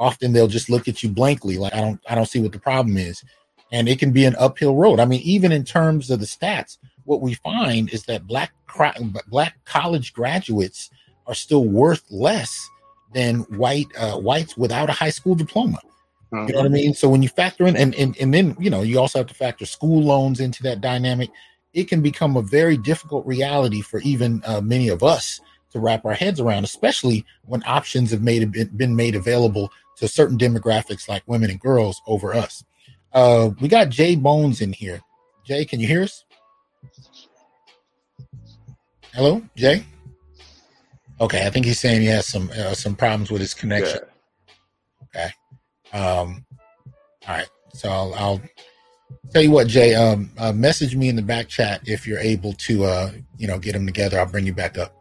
often 0.03 0.33
they'll 0.33 0.49
just 0.49 0.69
look 0.69 0.89
at 0.89 1.03
you 1.03 1.09
blankly 1.09 1.59
like 1.59 1.73
i 1.75 1.81
don't 1.81 2.01
i 2.09 2.15
don't 2.15 2.27
see 2.27 2.41
what 2.41 2.53
the 2.53 2.59
problem 2.59 2.97
is 2.97 3.23
and 3.73 3.89
it 3.89 3.99
can 3.99 4.13
be 4.13 4.25
an 4.25 4.37
uphill 4.39 4.77
road. 4.77 5.01
I 5.01 5.05
mean 5.05 5.23
even 5.23 5.51
in 5.51 5.65
terms 5.65 6.11
of 6.11 6.21
the 6.21 6.27
stats 6.27 6.79
what 7.05 7.21
we 7.21 7.35
find 7.35 7.93
is 7.93 8.05
that 8.05 8.27
black 8.27 8.53
black 9.29 9.65
college 9.65 10.13
graduates 10.13 10.91
are 11.27 11.35
still 11.35 11.65
worth 11.65 12.05
less 12.11 12.69
than 13.13 13.41
white 13.57 13.89
uh, 13.99 14.17
whites 14.17 14.57
without 14.57 14.89
a 14.89 14.93
high 14.93 15.11
school 15.11 15.35
diploma. 15.35 15.79
You 16.33 16.55
know 16.55 16.61
what 16.61 16.67
i 16.67 16.69
mean? 16.69 16.95
So 16.95 17.11
when 17.11 17.23
you 17.23 17.29
factor 17.29 17.67
in 17.67 17.77
and, 17.77 17.95
and 17.95 18.17
and 18.19 18.33
then 18.33 18.57
you 18.59 18.71
know 18.71 18.81
you 18.81 18.99
also 18.99 19.19
have 19.19 19.27
to 19.27 19.35
factor 19.35 19.67
school 19.67 20.03
loans 20.03 20.41
into 20.41 20.63
that 20.63 20.81
dynamic. 20.81 21.31
It 21.75 21.89
can 21.89 22.03
become 22.03 22.37
a 22.37 22.43
very 22.43 22.77
difficult 22.77 23.27
reality 23.27 23.81
for 23.81 24.01
even 24.01 24.43
uh, 24.45 24.61
many 24.61 24.89
of 24.89 25.03
us 25.03 25.41
to 25.73 25.81
wrap 25.81 26.05
our 26.05 26.13
heads 26.13 26.39
around, 26.39 26.65
especially 26.65 27.25
when 27.45 27.63
options 27.67 28.11
have 28.11 28.23
made 28.23 28.51
been 28.77 28.97
made 28.97 29.15
available 29.15 29.71
to 29.97 30.09
certain 30.09 30.39
demographics 30.39 31.09
like 31.09 31.23
women 31.27 31.51
and 31.51 31.61
girls 31.61 32.01
over 32.07 32.35
us. 32.35 32.65
Uh, 33.13 33.51
we 33.61 33.69
got 33.69 33.91
Jay 33.91 34.17
Bones 34.17 34.61
in 34.61 34.73
here. 34.73 35.01
Jay, 35.45 35.65
can 35.65 35.81
you 35.81 35.87
hear 35.87 36.03
us? 36.03 36.25
Hello, 39.15 39.43
Jay. 39.57 39.85
Okay, 41.21 41.47
I 41.47 41.51
think 41.51 41.67
he's 41.67 41.79
saying 41.79 42.01
he 42.01 42.07
has 42.07 42.27
some 42.27 42.51
uh, 42.51 42.75
some 42.75 42.97
problems 42.97 43.31
with 43.31 43.41
his 43.41 43.55
connection. 43.55 44.01
Yeah. 45.15 45.31
Okay. 45.93 45.99
Um. 45.99 46.45
All 47.29 47.37
right. 47.37 47.49
So 47.75 47.89
I'll, 47.91 48.15
I'll 48.15 48.41
tell 49.31 49.43
you 49.43 49.51
what, 49.51 49.67
Jay. 49.67 49.95
Um, 49.95 50.31
uh, 50.39 50.53
message 50.53 50.97
me 50.97 51.09
in 51.09 51.17
the 51.17 51.23
back 51.23 51.49
chat 51.49 51.83
if 51.85 52.07
you're 52.07 52.19
able 52.19 52.55
to, 52.55 52.85
uh, 52.85 53.13
you 53.37 53.47
know, 53.47 53.59
get 53.59 53.73
them 53.73 53.87
together. 53.87 54.19
I'll 54.19 54.27
bring 54.27 54.47
you 54.47 54.55
back 54.55 54.79
up. 54.79 54.97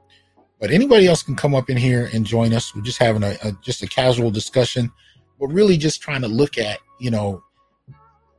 But 0.60 0.72
anybody 0.72 1.08
else 1.08 1.24
can 1.24 1.36
come 1.36 1.56
up 1.56 1.70
in 1.70 1.78
here 1.78 2.10
and 2.14 2.26
join 2.26 2.54
us. 2.54 2.76
We're 2.76 2.84
just 2.84 3.00
having 3.00 3.24
a, 3.24 3.36
a 3.44 3.52
just 3.64 3.82
a 3.82 3.88
casual 3.88 4.30
discussion. 4.30 4.92
We're 5.40 5.52
really 5.52 5.78
just 5.78 6.02
trying 6.02 6.22
to 6.22 6.28
look 6.28 6.58
at, 6.58 6.80
you 7.00 7.10
know, 7.10 7.42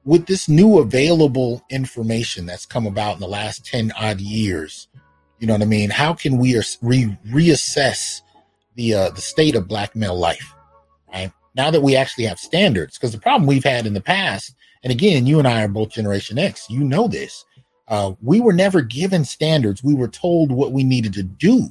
with 0.05 0.27
this 0.27 0.49
new 0.49 0.79
available 0.79 1.65
information 1.71 2.47
that's 2.47 2.67
come 2.67 2.87
about 2.87 3.15
in 3.15 3.21
the 3.21 3.29
last 3.29 3.65
10 3.67 3.93
odd 3.93 4.21
years, 4.21 4.89
you 5.39 5.47
know 5.47 5.55
what 5.55 5.63
I 5.63 5.67
mean? 5.67 5.91
How 5.91 6.15
can 6.15 6.39
we 6.39 6.57
re- 6.83 7.19
reassess 7.29 8.23
the 8.75 8.95
uh, 8.95 9.11
the 9.11 9.21
state 9.21 9.55
of 9.55 9.69
black 9.69 9.97
male 9.97 10.17
life? 10.17 10.55
Right 11.13 11.33
now 11.55 11.71
that 11.71 11.83
we 11.83 11.97
actually 11.97 12.25
have 12.25 12.39
standards, 12.39 12.97
because 12.97 13.13
the 13.13 13.19
problem 13.19 13.47
we've 13.47 13.65
had 13.65 13.87
in 13.87 13.95
the 13.95 14.01
past, 14.01 14.55
and 14.83 14.93
again, 14.93 15.27
you 15.27 15.39
and 15.39 15.49
I 15.49 15.63
are 15.65 15.69
both 15.69 15.91
Generation 15.91 16.39
X. 16.39 16.69
You 16.71 16.85
know 16.85 17.09
this. 17.09 17.45
Uh, 17.89 18.13
we 18.23 18.41
were 18.41 18.53
never 18.53 18.81
given 18.81 19.25
standards. 19.25 19.83
We 19.83 19.95
were 19.95 20.09
told 20.09 20.51
what 20.51 20.73
we 20.73 20.85
needed 20.85 21.13
to 21.15 21.23
do 21.23 21.69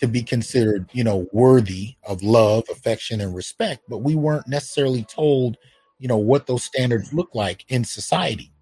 to 0.00 0.08
be 0.08 0.22
considered, 0.22 0.88
you 0.92 1.04
know, 1.04 1.26
worthy 1.32 1.96
of 2.06 2.22
love, 2.22 2.64
affection, 2.70 3.20
and 3.20 3.34
respect. 3.34 3.82
But 3.88 3.98
we 3.98 4.14
weren't 4.14 4.48
necessarily 4.48 5.04
told, 5.04 5.56
you 5.98 6.08
know, 6.08 6.18
what 6.18 6.46
those 6.46 6.64
standards 6.64 7.12
look 7.12 7.34
like 7.34 7.64
in 7.68 7.84
society. 7.84 8.52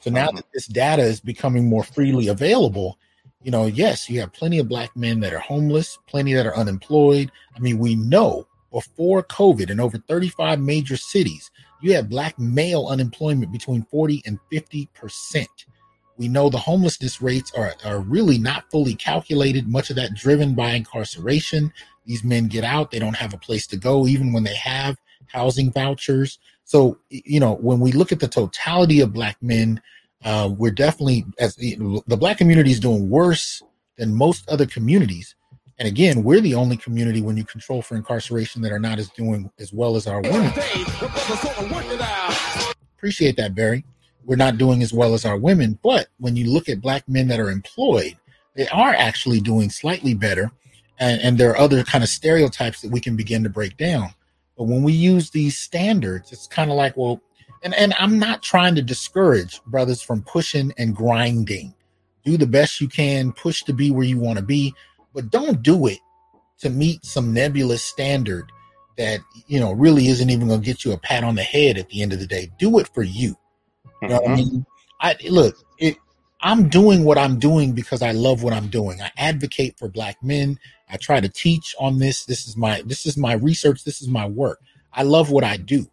So 0.00 0.10
now 0.10 0.28
mm-hmm. 0.28 0.36
that 0.36 0.46
this 0.52 0.66
data 0.66 1.02
is 1.02 1.20
becoming 1.20 1.68
more 1.68 1.84
freely 1.84 2.28
available, 2.28 2.98
you 3.42 3.50
know, 3.50 3.66
yes, 3.66 4.08
you 4.10 4.20
have 4.20 4.32
plenty 4.32 4.58
of 4.58 4.68
black 4.68 4.96
men 4.96 5.20
that 5.20 5.32
are 5.32 5.38
homeless, 5.38 5.98
plenty 6.06 6.34
that 6.34 6.46
are 6.46 6.56
unemployed. 6.56 7.30
I 7.56 7.60
mean, 7.60 7.78
we 7.78 7.94
know 7.94 8.46
before 8.72 9.22
COVID 9.22 9.70
in 9.70 9.80
over 9.80 9.98
35 9.98 10.60
major 10.60 10.96
cities, 10.96 11.50
you 11.80 11.94
have 11.94 12.08
black 12.08 12.38
male 12.38 12.86
unemployment 12.88 13.52
between 13.52 13.84
40 13.84 14.22
and 14.26 14.38
50 14.50 14.86
percent. 14.94 15.66
We 16.16 16.26
know 16.26 16.50
the 16.50 16.58
homelessness 16.58 17.22
rates 17.22 17.52
are, 17.56 17.74
are 17.84 18.00
really 18.00 18.38
not 18.38 18.68
fully 18.72 18.96
calculated, 18.96 19.68
much 19.68 19.88
of 19.90 19.96
that 19.96 20.14
driven 20.14 20.54
by 20.54 20.70
incarceration. 20.70 21.72
These 22.06 22.24
men 22.24 22.48
get 22.48 22.64
out, 22.64 22.90
they 22.90 22.98
don't 22.98 23.16
have 23.16 23.34
a 23.34 23.38
place 23.38 23.68
to 23.68 23.76
go, 23.76 24.06
even 24.08 24.32
when 24.32 24.42
they 24.42 24.56
have 24.56 24.96
housing 25.28 25.70
vouchers. 25.70 26.40
So, 26.68 26.98
you 27.08 27.40
know, 27.40 27.54
when 27.54 27.80
we 27.80 27.92
look 27.92 28.12
at 28.12 28.20
the 28.20 28.28
totality 28.28 29.00
of 29.00 29.14
black 29.14 29.38
men, 29.40 29.80
uh, 30.22 30.50
we're 30.54 30.70
definitely 30.70 31.24
as 31.38 31.56
the, 31.56 32.02
the 32.06 32.16
black 32.18 32.36
community 32.36 32.70
is 32.70 32.78
doing 32.78 33.08
worse 33.08 33.62
than 33.96 34.14
most 34.14 34.46
other 34.50 34.66
communities. 34.66 35.34
And 35.78 35.88
again, 35.88 36.22
we're 36.22 36.42
the 36.42 36.54
only 36.54 36.76
community 36.76 37.22
when 37.22 37.38
you 37.38 37.44
control 37.44 37.80
for 37.80 37.96
incarceration 37.96 38.60
that 38.60 38.70
are 38.70 38.78
not 38.78 38.98
as 38.98 39.08
doing 39.08 39.50
as 39.58 39.72
well 39.72 39.96
as 39.96 40.06
our 40.06 40.20
women. 40.20 40.52
Appreciate 42.98 43.38
that, 43.38 43.54
Barry. 43.54 43.86
We're 44.26 44.36
not 44.36 44.58
doing 44.58 44.82
as 44.82 44.92
well 44.92 45.14
as 45.14 45.24
our 45.24 45.38
women, 45.38 45.78
but 45.82 46.08
when 46.18 46.36
you 46.36 46.52
look 46.52 46.68
at 46.68 46.82
black 46.82 47.08
men 47.08 47.28
that 47.28 47.40
are 47.40 47.50
employed, 47.50 48.14
they 48.56 48.68
are 48.68 48.92
actually 48.92 49.40
doing 49.40 49.70
slightly 49.70 50.12
better. 50.12 50.52
And, 50.98 51.18
and 51.22 51.38
there 51.38 51.48
are 51.52 51.58
other 51.58 51.82
kind 51.82 52.04
of 52.04 52.10
stereotypes 52.10 52.82
that 52.82 52.90
we 52.90 53.00
can 53.00 53.16
begin 53.16 53.42
to 53.44 53.48
break 53.48 53.78
down. 53.78 54.10
But 54.58 54.64
when 54.64 54.82
we 54.82 54.92
use 54.92 55.30
these 55.30 55.56
standards, 55.56 56.32
it's 56.32 56.48
kind 56.48 56.70
of 56.70 56.76
like, 56.76 56.96
well, 56.96 57.22
and 57.62 57.74
and 57.74 57.94
I'm 57.98 58.18
not 58.18 58.42
trying 58.42 58.74
to 58.74 58.82
discourage 58.82 59.62
brothers 59.66 60.02
from 60.02 60.22
pushing 60.22 60.72
and 60.76 60.94
grinding. 60.94 61.74
Do 62.24 62.36
the 62.36 62.46
best 62.46 62.80
you 62.80 62.88
can, 62.88 63.32
push 63.32 63.62
to 63.62 63.72
be 63.72 63.92
where 63.92 64.04
you 64.04 64.18
want 64.18 64.38
to 64.38 64.44
be, 64.44 64.74
but 65.14 65.30
don't 65.30 65.62
do 65.62 65.86
it 65.86 66.00
to 66.58 66.70
meet 66.70 67.04
some 67.04 67.32
nebulous 67.32 67.82
standard 67.84 68.50
that 68.96 69.20
you 69.46 69.60
know 69.60 69.72
really 69.72 70.08
isn't 70.08 70.28
even 70.28 70.48
going 70.48 70.60
to 70.60 70.66
get 70.66 70.84
you 70.84 70.92
a 70.92 70.98
pat 70.98 71.22
on 71.22 71.36
the 71.36 71.42
head 71.42 71.78
at 71.78 71.88
the 71.88 72.02
end 72.02 72.12
of 72.12 72.18
the 72.18 72.26
day. 72.26 72.50
Do 72.58 72.80
it 72.80 72.88
for 72.88 73.04
you. 73.04 73.36
You 74.02 74.08
know 74.08 74.20
mm-hmm. 74.20 74.32
I 74.32 74.36
mean? 74.36 74.66
I 75.00 75.16
look, 75.28 75.56
it 75.78 75.96
I'm 76.40 76.68
doing 76.68 77.04
what 77.04 77.16
I'm 77.16 77.38
doing 77.38 77.72
because 77.72 78.02
I 78.02 78.10
love 78.10 78.42
what 78.42 78.52
I'm 78.52 78.68
doing. 78.68 79.00
I 79.00 79.10
advocate 79.16 79.78
for 79.78 79.88
black 79.88 80.22
men. 80.22 80.58
I 80.90 80.96
try 80.96 81.20
to 81.20 81.28
teach 81.28 81.74
on 81.78 81.98
this. 81.98 82.24
This 82.24 82.46
is 82.46 82.56
my 82.56 82.82
this 82.86 83.06
is 83.06 83.16
my 83.16 83.34
research. 83.34 83.84
This 83.84 84.00
is 84.00 84.08
my 84.08 84.26
work. 84.26 84.60
I 84.92 85.02
love 85.02 85.30
what 85.30 85.44
I 85.44 85.56
do. 85.56 85.86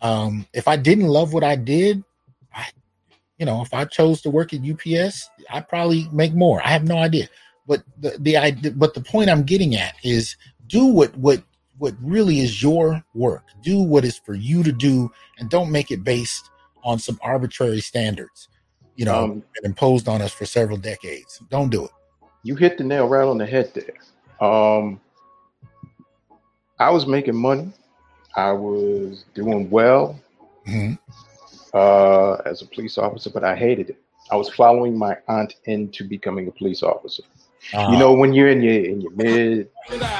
Um, 0.00 0.46
if 0.52 0.68
I 0.68 0.76
didn't 0.76 1.08
love 1.08 1.32
what 1.32 1.42
I 1.44 1.56
did, 1.56 2.04
I, 2.54 2.66
you 3.38 3.46
know, 3.46 3.62
if 3.62 3.74
I 3.74 3.84
chose 3.84 4.20
to 4.22 4.30
work 4.30 4.52
at 4.52 4.60
UPS, 4.60 5.28
I'd 5.50 5.68
probably 5.68 6.08
make 6.12 6.34
more. 6.34 6.60
I 6.64 6.68
have 6.68 6.84
no 6.84 6.98
idea. 6.98 7.28
But 7.66 7.82
the 7.98 8.16
the 8.20 8.36
idea, 8.36 8.70
but 8.72 8.94
the 8.94 9.00
point 9.00 9.30
I'm 9.30 9.42
getting 9.42 9.74
at 9.74 9.94
is 10.04 10.36
do 10.68 10.86
what 10.86 11.16
what 11.16 11.42
what 11.78 11.94
really 12.00 12.40
is 12.40 12.62
your 12.62 13.04
work. 13.14 13.44
Do 13.62 13.80
what 13.80 14.04
is 14.04 14.18
for 14.18 14.34
you 14.34 14.62
to 14.62 14.72
do, 14.72 15.10
and 15.38 15.50
don't 15.50 15.70
make 15.70 15.90
it 15.90 16.04
based 16.04 16.50
on 16.84 16.98
some 16.98 17.18
arbitrary 17.20 17.80
standards, 17.80 18.48
you 18.94 19.04
know, 19.04 19.24
um, 19.24 19.42
imposed 19.64 20.08
on 20.08 20.22
us 20.22 20.32
for 20.32 20.46
several 20.46 20.76
decades. 20.76 21.42
Don't 21.50 21.68
do 21.68 21.84
it. 21.84 21.90
You 22.44 22.54
hit 22.54 22.78
the 22.78 22.84
nail 22.84 23.08
right 23.08 23.26
on 23.26 23.38
the 23.38 23.46
head 23.46 23.72
there. 23.74 23.94
Um, 24.40 25.00
I 26.78 26.90
was 26.90 27.06
making 27.06 27.36
money 27.36 27.72
I 28.36 28.52
was 28.52 29.24
doing 29.34 29.70
well 29.70 30.20
mm-hmm. 30.66 30.94
uh, 31.72 32.34
as 32.48 32.60
a 32.60 32.66
police 32.66 32.98
officer, 32.98 33.30
but 33.30 33.42
I 33.42 33.56
hated 33.56 33.90
it. 33.90 33.98
I 34.30 34.36
was 34.36 34.50
following 34.50 34.96
my 34.96 35.16
aunt 35.26 35.54
into 35.64 36.04
becoming 36.04 36.46
a 36.46 36.50
police 36.50 36.82
officer. 36.82 37.22
Uh-huh. 37.72 37.92
You 37.92 37.98
know, 37.98 38.12
when 38.12 38.34
you're 38.34 38.48
in 38.48 38.62
your 38.62 38.84
in 38.84 39.00
your 39.00 39.12
mid 39.12 39.68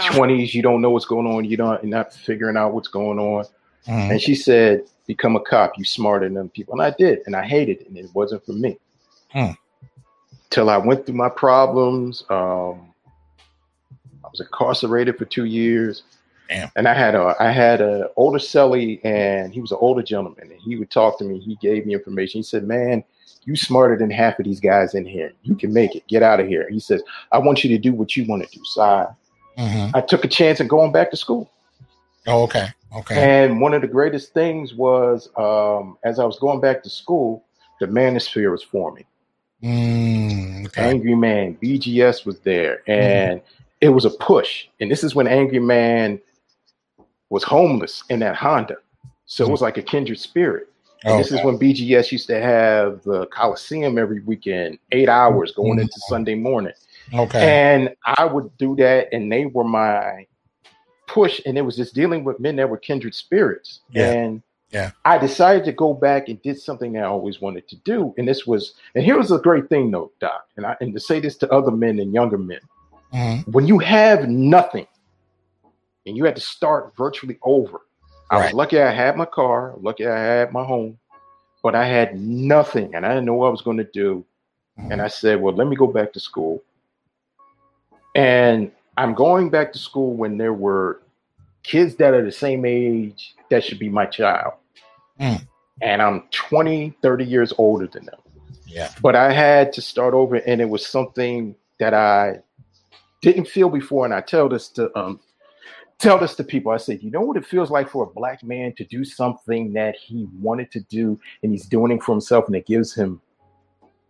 twenties, 0.07 0.55
you 0.55 0.63
don't 0.63 0.81
know 0.81 0.91
what's 0.91 1.05
going 1.05 1.27
on. 1.27 1.45
You 1.45 1.57
don't 1.57 1.83
you're 1.83 1.91
not 1.91 2.13
figuring 2.13 2.57
out 2.57 2.73
what's 2.73 2.89
going 2.89 3.19
on. 3.19 3.45
Mm-hmm. 3.87 4.13
And 4.13 4.21
she 4.21 4.35
said, 4.35 4.85
"Become 5.07 5.37
a 5.37 5.41
cop. 5.41 5.73
You 5.77 5.85
smarter 5.85 6.29
than 6.29 6.49
people." 6.49 6.73
And 6.75 6.83
I 6.83 6.91
did, 6.97 7.21
and 7.27 7.37
I 7.37 7.45
hated 7.45 7.83
it, 7.83 7.89
and 7.89 7.99
it 7.99 8.11
wasn't 8.15 8.45
for 8.45 8.53
me. 8.53 8.79
Hmm. 9.31 9.53
Till 10.51 10.71
I 10.71 10.79
went 10.79 11.07
through 11.07 11.17
my 11.17 11.29
problems. 11.29 12.25
Um, 12.31 12.95
I 14.27 14.29
was 14.31 14.41
incarcerated 14.41 15.17
for 15.17 15.25
two 15.25 15.45
years. 15.45 16.03
Damn. 16.49 16.71
And 16.77 16.89
I 16.89 16.95
had 16.95 17.15
a 17.15 17.35
I 17.41 17.51
had 17.51 17.81
a 17.81 18.11
older 18.17 18.39
celly, 18.39 19.01
and 19.05 19.53
he 19.53 19.61
was 19.61 19.73
an 19.73 19.79
older 19.81 20.03
gentleman, 20.03 20.51
and 20.51 20.61
he 20.61 20.77
would 20.77 20.91
talk 20.91 21.19
to 21.19 21.25
me. 21.25 21.39
He 21.41 21.57
gave 21.57 21.87
me 21.87 21.95
information. 21.95 22.39
He 22.39 22.43
said, 22.43 22.65
"Man, 22.65 23.03
you 23.45 23.57
smarter 23.57 23.97
than 23.97 24.11
half 24.11 24.39
of 24.39 24.45
these 24.45 24.61
guys 24.61 24.95
in 24.95 25.05
here. 25.05 25.33
You 25.43 25.57
can 25.57 25.73
make 25.73 25.97
it. 25.97 26.07
Get 26.07 26.23
out 26.23 26.41
of 26.41 26.47
here." 26.47 26.69
He 26.71 26.79
says, 26.79 27.03
"I 27.33 27.39
want 27.39 27.65
you 27.65 27.71
to 27.71 27.79
do 27.79 27.93
what 27.93 28.17
you 28.17 28.27
want 28.27 28.45
to 28.49 28.59
do." 28.59 28.65
So 28.65 28.81
I, 28.81 29.07
mm-hmm. 29.59 29.97
I 29.97 30.01
took 30.01 30.25
a 30.25 30.29
chance 30.29 30.61
of 30.61 30.69
going 30.69 30.93
back 30.93 31.11
to 31.11 31.17
school. 31.17 31.51
Oh, 32.29 32.43
okay, 32.45 32.69
okay. 32.95 33.45
And 33.45 33.61
one 33.61 33.75
of 33.75 33.83
the 33.83 33.89
greatest 33.89 34.33
things 34.33 34.75
was, 34.75 35.29
um, 35.37 35.99
as 36.05 36.21
I 36.21 36.25
was 36.25 36.39
going 36.39 36.61
back 36.61 36.83
to 36.85 36.91
school, 36.91 37.45
the 37.81 37.87
manosphere 37.87 38.53
was 38.53 38.63
forming. 38.63 39.05
Mm, 39.63 40.67
okay. 40.67 40.91
Angry 40.91 41.15
Man, 41.15 41.57
BGS 41.61 42.25
was 42.25 42.39
there, 42.41 42.83
mm-hmm. 42.87 42.93
and 42.93 43.41
mm-hmm. 43.41 43.66
It 43.87 43.91
was 43.91 44.05
a 44.05 44.11
push. 44.11 44.67
And 44.81 44.91
this 44.91 45.05
is 45.05 45.15
when 45.15 45.29
Angry 45.29 45.61
Man 45.61 46.21
was 47.31 47.45
homeless 47.45 48.03
in 48.11 48.19
that 48.19 48.35
Honda. 48.35 48.77
So 49.27 49.45
it 49.45 49.51
was 49.51 49.63
like 49.63 49.79
a 49.79 49.83
kindred 49.83 50.19
spirit. 50.19 50.69
And 51.05 51.21
this 51.21 51.31
is 51.31 51.41
when 51.45 51.57
BGS 51.57 52.11
used 52.11 52.27
to 52.27 52.41
have 52.41 53.03
the 53.05 53.27
Coliseum 53.27 53.97
every 53.97 54.21
weekend, 54.21 54.79
eight 54.91 55.09
hours 55.09 55.53
going 55.53 55.73
mm-hmm. 55.73 55.83
into 55.83 56.01
Sunday 56.09 56.35
morning. 56.35 56.73
Okay. 57.15 57.75
And 57.75 57.95
I 58.05 58.25
would 58.25 58.57
do 58.59 58.75
that, 58.77 59.09
and 59.13 59.31
they 59.31 59.47
were 59.47 59.63
my 59.63 60.27
push, 61.07 61.41
and 61.47 61.57
it 61.57 61.63
was 61.63 61.77
just 61.77 61.95
dealing 61.95 62.25
with 62.25 62.41
men 62.41 62.57
that 62.57 62.69
were 62.69 62.79
kindred 62.79 63.15
spirits. 63.15 63.81
Yeah. 63.91 64.11
And 64.11 64.43
yeah. 64.71 64.91
I 65.05 65.19
decided 65.19 65.65
to 65.67 65.73
go 65.73 65.95
back 65.95 66.29
and 66.29 66.43
did 66.43 66.59
something 66.59 66.95
that 66.95 67.05
I 67.05 67.07
always 67.07 67.41
wanted 67.41 67.69
to 67.69 67.77
do. 67.77 68.13
And 68.19 68.27
this 68.27 68.47
was, 68.47 68.75
and 68.97 69.05
here 69.05 69.17
was 69.17 69.31
a 69.31 69.39
great 69.39 69.69
thing 69.69 69.93
though, 69.93 70.11
Doc, 70.19 70.49
and 70.57 70.67
I 70.67 70.77
and 70.81 70.93
to 70.93 70.99
say 70.99 71.21
this 71.21 71.37
to 71.39 71.53
other 71.53 71.71
men 71.71 72.01
and 72.01 72.13
younger 72.13 72.39
men. 72.39 72.59
Mm-hmm. 73.13 73.51
When 73.51 73.67
you 73.67 73.79
have 73.79 74.29
nothing, 74.29 74.87
and 76.07 76.17
you 76.17 76.25
had 76.25 76.37
to 76.37 76.41
start 76.41 76.97
virtually 76.97 77.39
over. 77.43 77.81
I 78.31 78.45
was 78.45 78.53
lucky 78.53 78.81
I 78.81 78.91
had 78.91 79.17
my 79.17 79.25
car, 79.25 79.75
lucky 79.81 80.07
I 80.07 80.19
had 80.19 80.53
my 80.53 80.65
home, 80.65 80.99
but 81.63 81.75
I 81.75 81.87
had 81.87 82.19
nothing 82.19 82.95
and 82.95 83.05
I 83.05 83.11
didn't 83.11 83.25
know 83.25 83.35
what 83.35 83.49
I 83.49 83.51
was 83.51 83.63
going 83.63 83.77
to 83.77 83.85
do. 83.93 84.25
Mm-hmm. 84.79 84.93
And 84.93 85.03
I 85.03 85.09
said, 85.09 85.41
well, 85.41 85.55
let 85.55 85.69
me 85.69 85.77
go 85.77 85.87
back 85.87 86.13
to 86.15 86.21
school. 86.21 86.63
And 88.15 88.73
I'm 88.97 89.15
going 89.15 89.51
back 89.51 89.73
to 89.75 89.79
school 89.79 90.15
when 90.15 90.39
there 90.39 90.53
were 90.53 91.03
kids 91.63 91.97
that 91.97 92.15
are 92.15 92.25
the 92.25 92.33
same 92.33 92.65
age 92.65 93.35
that 93.51 93.63
should 93.63 93.79
be 93.79 93.89
my 93.89 94.07
child. 94.07 94.55
Mm. 95.21 95.47
And 95.83 96.03
I'm 96.03 96.23
20, 96.31 96.97
30 97.03 97.25
years 97.25 97.53
older 97.59 97.87
than 97.87 98.07
them. 98.07 98.21
Yeah. 98.67 98.91
But 99.03 99.15
I 99.15 99.33
had 99.33 99.73
to 99.75 99.83
start 99.83 100.15
over 100.15 100.37
and 100.37 100.61
it 100.61 100.69
was 100.69 100.85
something 100.85 101.55
that 101.79 101.95
I 101.95 102.41
didn't 103.23 103.49
feel 103.49 103.69
before, 103.69 104.05
and 104.05 104.15
I 104.15 104.21
tell 104.21 104.49
this 104.49 104.69
to 104.71 104.97
um 104.99 105.21
tell 105.99 106.19
this 106.19 106.35
to 106.37 106.45
people. 106.45 106.73
I 106.73 106.77
said, 106.77 107.03
you 107.03 107.11
know 107.11 107.23
what 107.23 107.37
it 107.37 107.47
feels 107.47 107.71
like 107.71 107.89
for 107.89 108.05
a 108.05 108.07
black 108.07 108.43
man 108.43 108.75
to 108.75 108.85
do 108.85 109.05
something 109.05 109.73
that 109.73 109.97
he 109.97 110.29
wanted 110.41 110.71
to 110.73 110.81
do, 110.81 111.19
and 111.43 111.53
he's 111.53 111.67
doing 111.67 111.93
it 111.93 112.03
for 112.03 112.13
himself, 112.13 112.47
and 112.47 112.57
it 112.57 112.67
gives 112.67 112.95
him 112.95 113.21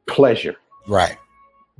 pleasure. 0.07 0.57
Right. 0.88 1.16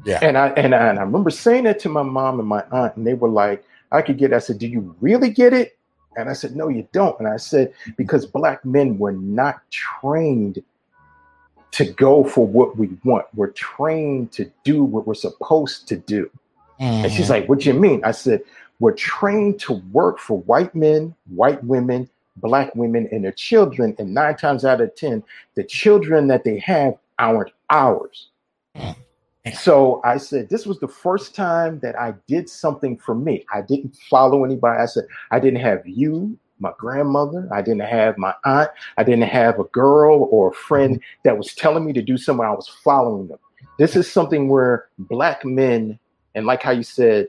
Yeah. 0.05 0.19
And 0.23 0.37
I 0.37 0.49
and 0.51 0.75
I, 0.75 0.89
and 0.89 0.99
I 0.99 1.03
remember 1.03 1.31
saying 1.31 1.65
that 1.65 1.79
to 1.81 1.89
my 1.89 2.03
mom 2.03 2.39
and 2.39 2.49
my 2.49 2.65
aunt, 2.71 2.97
and 2.97 3.07
they 3.07 3.15
were 3.15 3.29
like, 3.29 3.65
I 3.93 4.03
could 4.03 4.19
get. 4.19 4.33
It. 4.33 4.37
I 4.37 4.41
said, 4.41 4.59
do 4.59 4.67
you 4.67 4.95
really 5.01 5.31
get 5.31 5.53
it? 5.53 5.79
And 6.17 6.31
I 6.31 6.33
said, 6.33 6.57
no, 6.57 6.69
you 6.69 6.89
don't. 6.93 7.19
And 7.19 7.29
I 7.29 7.37
said, 7.37 7.75
because 7.97 8.25
black 8.25 8.65
men 8.65 8.99
were 8.99 9.13
not 9.13 9.61
trained 9.71 10.63
to 11.73 11.85
go 11.93 12.25
for 12.25 12.47
what 12.47 12.79
we 12.79 12.89
want. 13.05 13.27
We're 13.35 13.51
trained 13.51 14.33
to 14.33 14.51
do 14.65 14.83
what 14.83 15.07
we're 15.07 15.15
supposed 15.15 15.87
to 15.89 15.97
do. 15.97 16.31
Mm-hmm. 16.81 17.05
And 17.05 17.13
she's 17.13 17.27
Mhm. 17.27 17.31
like, 17.31 17.49
What 17.49 17.61
do 17.61 17.69
you 17.69 17.75
mean? 17.79 18.03
I 18.05 18.11
said, 18.13 18.43
We're 18.81 18.93
trained 18.93 19.59
to 19.61 19.75
work 19.93 20.19
for 20.19 20.39
white 20.41 20.75
men, 20.75 21.15
white 21.35 21.63
women, 21.65 22.09
black 22.37 22.75
women, 22.75 23.09
and 23.11 23.25
their 23.25 23.33
children. 23.33 23.97
And 23.99 24.13
nine 24.13 24.37
times 24.37 24.65
out 24.65 24.81
of 24.83 24.95
10, 24.95 25.23
the 25.55 25.65
children 25.65 26.27
that 26.29 26.45
they 26.45 26.59
have 26.59 26.95
aren't 27.19 27.53
ours. 27.71 28.29
Hmm. 28.77 28.91
So 29.55 30.01
I 30.05 30.19
said, 30.19 30.49
This 30.51 30.67
was 30.67 30.79
the 30.81 30.89
first 30.89 31.35
time 31.35 31.79
that 31.81 31.99
I 31.99 32.15
did 32.27 32.51
something 32.51 32.99
for 32.99 33.15
me. 33.15 33.47
I 33.55 33.63
didn't 33.63 33.97
follow 34.11 34.45
anybody. 34.45 34.81
I 34.83 34.87
said, 34.87 35.05
I 35.31 35.39
didn't 35.41 35.61
have 35.61 35.87
you, 35.87 36.37
my 36.59 36.73
grandmother. 36.79 37.49
I 37.53 37.63
didn't 37.63 37.83
have 37.87 38.19
my 38.19 38.35
aunt. 38.45 38.71
I 38.99 39.05
didn't 39.05 39.29
have 39.29 39.59
a 39.61 39.65
girl 39.65 40.29
or 40.31 40.51
a 40.51 40.55
friend 40.55 41.01
that 41.23 41.39
was 41.39 41.55
telling 41.55 41.85
me 41.87 41.93
to 41.95 42.03
do 42.03 42.19
something. 42.19 42.45
I 42.45 42.51
was 42.51 42.69
following 42.69 43.29
them. 43.29 43.39
This 43.79 43.95
is 43.95 44.11
something 44.11 44.49
where 44.49 44.87
black 44.99 45.45
men, 45.45 45.99
and 46.37 46.47
like 46.47 46.63
how 46.63 46.71
you 46.71 46.85
said, 46.85 47.29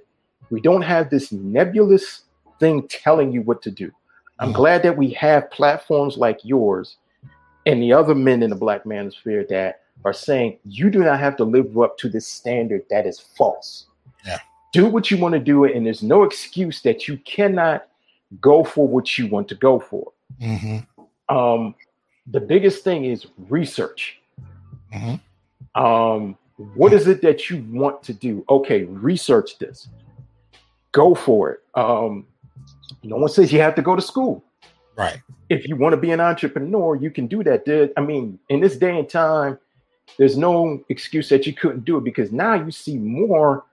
we 0.51 0.61
don't 0.61 0.83
have 0.83 1.09
this 1.09 1.31
nebulous 1.31 2.23
thing 2.59 2.87
telling 2.89 3.31
you 3.31 3.41
what 3.41 3.61
to 3.63 3.71
do. 3.71 3.91
I'm 4.39 4.51
Mhm. 4.51 4.55
glad 4.55 4.83
that 4.83 4.97
we 4.97 5.09
have 5.11 5.49
platforms 5.49 6.17
like 6.17 6.39
yours 6.43 6.97
and 7.65 7.81
the 7.81 7.93
other 7.93 8.13
men 8.13 8.43
in 8.43 8.51
the 8.51 8.55
black 8.55 8.83
manosphere 8.83 9.47
that 9.47 9.81
are 10.05 10.13
saying 10.13 10.59
you 10.65 10.91
do 10.91 10.99
not 11.03 11.19
have 11.19 11.35
to 11.37 11.43
live 11.43 11.77
up 11.79 11.97
to 11.97 12.09
this 12.09 12.27
standard 12.27 12.83
that 12.89 13.07
is 13.07 13.19
false. 13.19 13.87
Yeah. 14.25 14.37
Do 14.73 14.85
what 14.87 15.09
you 15.09 15.17
want 15.17 15.33
to 15.33 15.39
do, 15.39 15.63
and 15.65 15.85
there's 15.85 16.03
no 16.03 16.23
excuse 16.23 16.81
that 16.83 17.07
you 17.07 17.17
cannot 17.19 17.87
go 18.41 18.63
for 18.63 18.87
what 18.87 19.17
you 19.17 19.27
want 19.27 19.47
to 19.47 19.55
go 19.55 19.79
for. 19.79 20.11
Mhm. 20.41 20.85
Um, 21.29 21.73
the 22.27 22.41
biggest 22.41 22.83
thing 22.83 23.05
is 23.05 23.25
research. 23.49 24.21
Mhm. 24.93 25.19
Um, 25.75 26.37
what 26.75 26.93
is 26.93 27.07
it 27.07 27.21
that 27.21 27.49
you 27.49 27.63
want 27.71 28.03
to 28.03 28.13
do? 28.13 28.43
Okay, 28.49 28.83
research 28.83 29.57
this. 29.59 29.87
Go 30.91 31.13
for 31.15 31.51
it. 31.51 31.59
Um, 31.75 32.25
no 33.03 33.17
one 33.17 33.29
says 33.29 33.51
you 33.53 33.59
have 33.61 33.75
to 33.75 33.81
go 33.81 33.95
to 33.95 34.01
school. 34.01 34.43
Right. 34.95 35.21
If 35.49 35.67
you 35.67 35.75
want 35.75 35.93
to 35.93 35.97
be 35.97 36.11
an 36.11 36.19
entrepreneur, 36.19 36.95
you 36.95 37.11
can 37.11 37.27
do 37.27 37.43
that. 37.43 37.65
There- 37.65 37.91
I 37.95 38.01
mean, 38.01 38.39
in 38.49 38.59
this 38.59 38.77
day 38.77 38.97
and 38.97 39.07
time, 39.07 39.59
there's 40.17 40.37
no 40.37 40.83
excuse 40.89 41.29
that 41.29 41.45
you 41.45 41.53
couldn't 41.53 41.85
do 41.85 41.97
it 41.97 42.03
because 42.03 42.31
now 42.31 42.55
you 42.55 42.71
see 42.71 42.97
more 42.97 43.63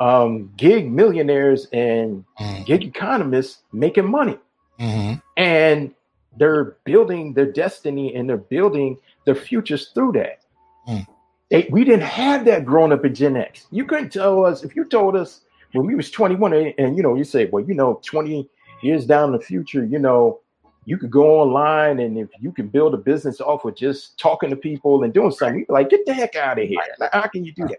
um, 0.00 0.52
gig 0.56 0.90
millionaires 0.90 1.68
and 1.72 2.24
Mhm. 2.40 2.66
gig 2.66 2.82
economists 2.82 3.62
making 3.72 4.10
money 4.10 4.36
Mhm. 4.80 5.22
and 5.36 5.94
they're 6.38 6.76
building 6.84 7.34
their 7.34 7.46
destiny 7.52 8.12
and 8.16 8.28
they're 8.28 8.36
building 8.36 8.98
their 9.26 9.36
futures 9.36 9.90
through 9.90 10.12
that. 10.12 10.40
Mm. 10.88 11.06
They, 11.50 11.68
we 11.70 11.84
didn't 11.84 12.02
have 12.02 12.44
that 12.46 12.64
growing 12.64 12.92
up 12.92 13.04
in 13.04 13.14
Gen 13.14 13.36
X. 13.36 13.66
You 13.70 13.84
couldn't 13.84 14.10
tell 14.10 14.44
us 14.44 14.64
if 14.64 14.74
you 14.74 14.84
told 14.84 15.16
us 15.16 15.42
when 15.72 15.86
we 15.86 15.94
was 15.94 16.10
21 16.10 16.52
and, 16.52 16.74
and, 16.78 16.96
you 16.96 17.02
know 17.02 17.14
you 17.14 17.24
say, 17.24 17.46
well, 17.46 17.64
you 17.64 17.74
know, 17.74 18.00
20 18.04 18.48
years 18.82 19.06
down 19.06 19.32
in 19.32 19.38
the 19.38 19.44
future, 19.44 19.84
you 19.84 19.98
know, 19.98 20.40
you 20.84 20.96
could 20.98 21.10
go 21.10 21.40
online 21.40 22.00
and 22.00 22.18
if 22.18 22.28
you 22.40 22.52
can 22.52 22.68
build 22.68 22.94
a 22.94 22.96
business 22.96 23.40
off 23.40 23.64
of 23.64 23.76
just 23.76 24.18
talking 24.18 24.50
to 24.50 24.56
people 24.56 25.04
and 25.04 25.12
doing 25.12 25.30
something, 25.30 25.58
you'd 25.60 25.68
be 25.68 25.72
like, 25.72 25.90
get 25.90 26.04
the 26.06 26.14
heck 26.14 26.34
out 26.36 26.58
of 26.58 26.66
here. 26.66 26.78
Like, 26.98 27.12
how 27.12 27.26
can 27.28 27.44
you 27.44 27.52
do 27.52 27.68
that? 27.68 27.78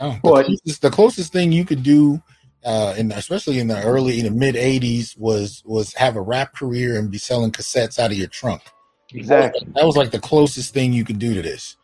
No, 0.00 0.12
the, 0.12 0.20
But- 0.22 0.46
closest, 0.46 0.82
the 0.82 0.90
closest 0.90 1.32
thing 1.32 1.52
you 1.52 1.64
could 1.64 1.82
do, 1.82 2.22
uh, 2.64 2.94
in 2.96 3.12
especially 3.12 3.58
in 3.58 3.68
the 3.68 3.82
early, 3.82 4.18
in 4.18 4.24
the 4.24 4.30
mid 4.30 4.54
'80s, 4.54 5.18
was 5.18 5.62
was 5.64 5.94
have 5.94 6.16
a 6.16 6.20
rap 6.20 6.54
career 6.54 6.98
and 6.98 7.10
be 7.10 7.18
selling 7.18 7.50
cassettes 7.52 7.98
out 7.98 8.10
of 8.10 8.18
your 8.18 8.28
trunk. 8.28 8.62
Exactly. 9.14 9.66
That 9.74 9.84
was 9.84 9.96
like 9.96 10.10
the 10.10 10.20
closest 10.20 10.72
thing 10.74 10.92
you 10.92 11.04
could 11.04 11.18
do 11.18 11.34
to 11.34 11.42
this. 11.42 11.76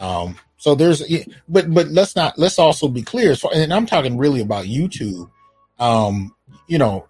Um, 0.00 0.36
so 0.56 0.74
there's, 0.74 1.02
but 1.48 1.72
but 1.72 1.88
let's 1.88 2.16
not 2.16 2.38
let's 2.38 2.58
also 2.58 2.88
be 2.88 3.02
clear. 3.02 3.36
Far, 3.36 3.52
and 3.54 3.72
I'm 3.72 3.86
talking 3.86 4.16
really 4.16 4.40
about 4.40 4.64
YouTube. 4.64 5.30
Um, 5.78 6.34
you 6.66 6.78
know, 6.78 7.06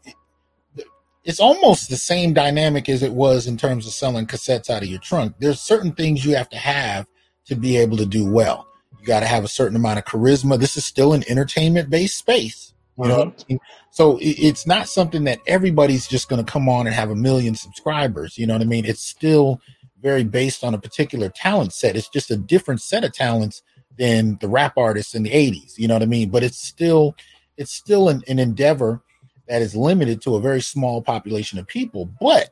it's 1.24 1.40
almost 1.40 1.88
the 1.88 1.96
same 1.96 2.32
dynamic 2.32 2.88
as 2.88 3.02
it 3.02 3.12
was 3.12 3.46
in 3.46 3.56
terms 3.56 3.86
of 3.86 3.92
selling 3.92 4.26
cassettes 4.26 4.70
out 4.70 4.82
of 4.82 4.88
your 4.88 5.00
trunk. 5.00 5.34
There's 5.38 5.60
certain 5.60 5.92
things 5.92 6.24
you 6.24 6.36
have 6.36 6.48
to 6.50 6.56
have 6.56 7.06
to 7.46 7.56
be 7.56 7.76
able 7.76 7.96
to 7.96 8.06
do 8.06 8.30
well. 8.30 8.66
You 9.00 9.06
got 9.06 9.20
to 9.20 9.26
have 9.26 9.44
a 9.44 9.48
certain 9.48 9.76
amount 9.76 9.98
of 9.98 10.04
charisma. 10.04 10.58
This 10.58 10.76
is 10.76 10.84
still 10.84 11.12
an 11.12 11.24
entertainment 11.28 11.90
based 11.90 12.18
space. 12.18 12.72
You 12.98 13.08
know, 13.08 13.34
I 13.50 13.58
so 13.90 14.18
it's 14.22 14.66
not 14.66 14.88
something 14.88 15.24
that 15.24 15.40
everybody's 15.46 16.06
just 16.06 16.30
going 16.30 16.42
to 16.42 16.50
come 16.50 16.66
on 16.68 16.86
and 16.86 16.94
have 16.94 17.10
a 17.10 17.14
million 17.14 17.54
subscribers. 17.54 18.38
You 18.38 18.46
know 18.46 18.54
what 18.54 18.62
I 18.62 18.66
mean? 18.66 18.86
It's 18.86 19.02
still 19.02 19.60
very 20.06 20.22
based 20.22 20.62
on 20.62 20.72
a 20.72 20.78
particular 20.78 21.28
talent 21.28 21.72
set. 21.72 21.96
It's 21.96 22.08
just 22.08 22.30
a 22.30 22.36
different 22.36 22.80
set 22.80 23.02
of 23.02 23.12
talents 23.12 23.62
than 23.98 24.38
the 24.40 24.46
rap 24.48 24.74
artists 24.76 25.16
in 25.16 25.24
the 25.24 25.30
80s. 25.30 25.76
You 25.78 25.88
know 25.88 25.94
what 25.96 26.02
I 26.04 26.06
mean? 26.06 26.30
But 26.30 26.44
it's 26.44 26.58
still 26.58 27.16
it's 27.56 27.72
still 27.72 28.08
an, 28.08 28.22
an 28.28 28.38
endeavor 28.38 29.02
that 29.48 29.62
is 29.62 29.74
limited 29.74 30.22
to 30.22 30.36
a 30.36 30.40
very 30.40 30.60
small 30.60 31.02
population 31.02 31.58
of 31.58 31.66
people. 31.66 32.04
But 32.20 32.50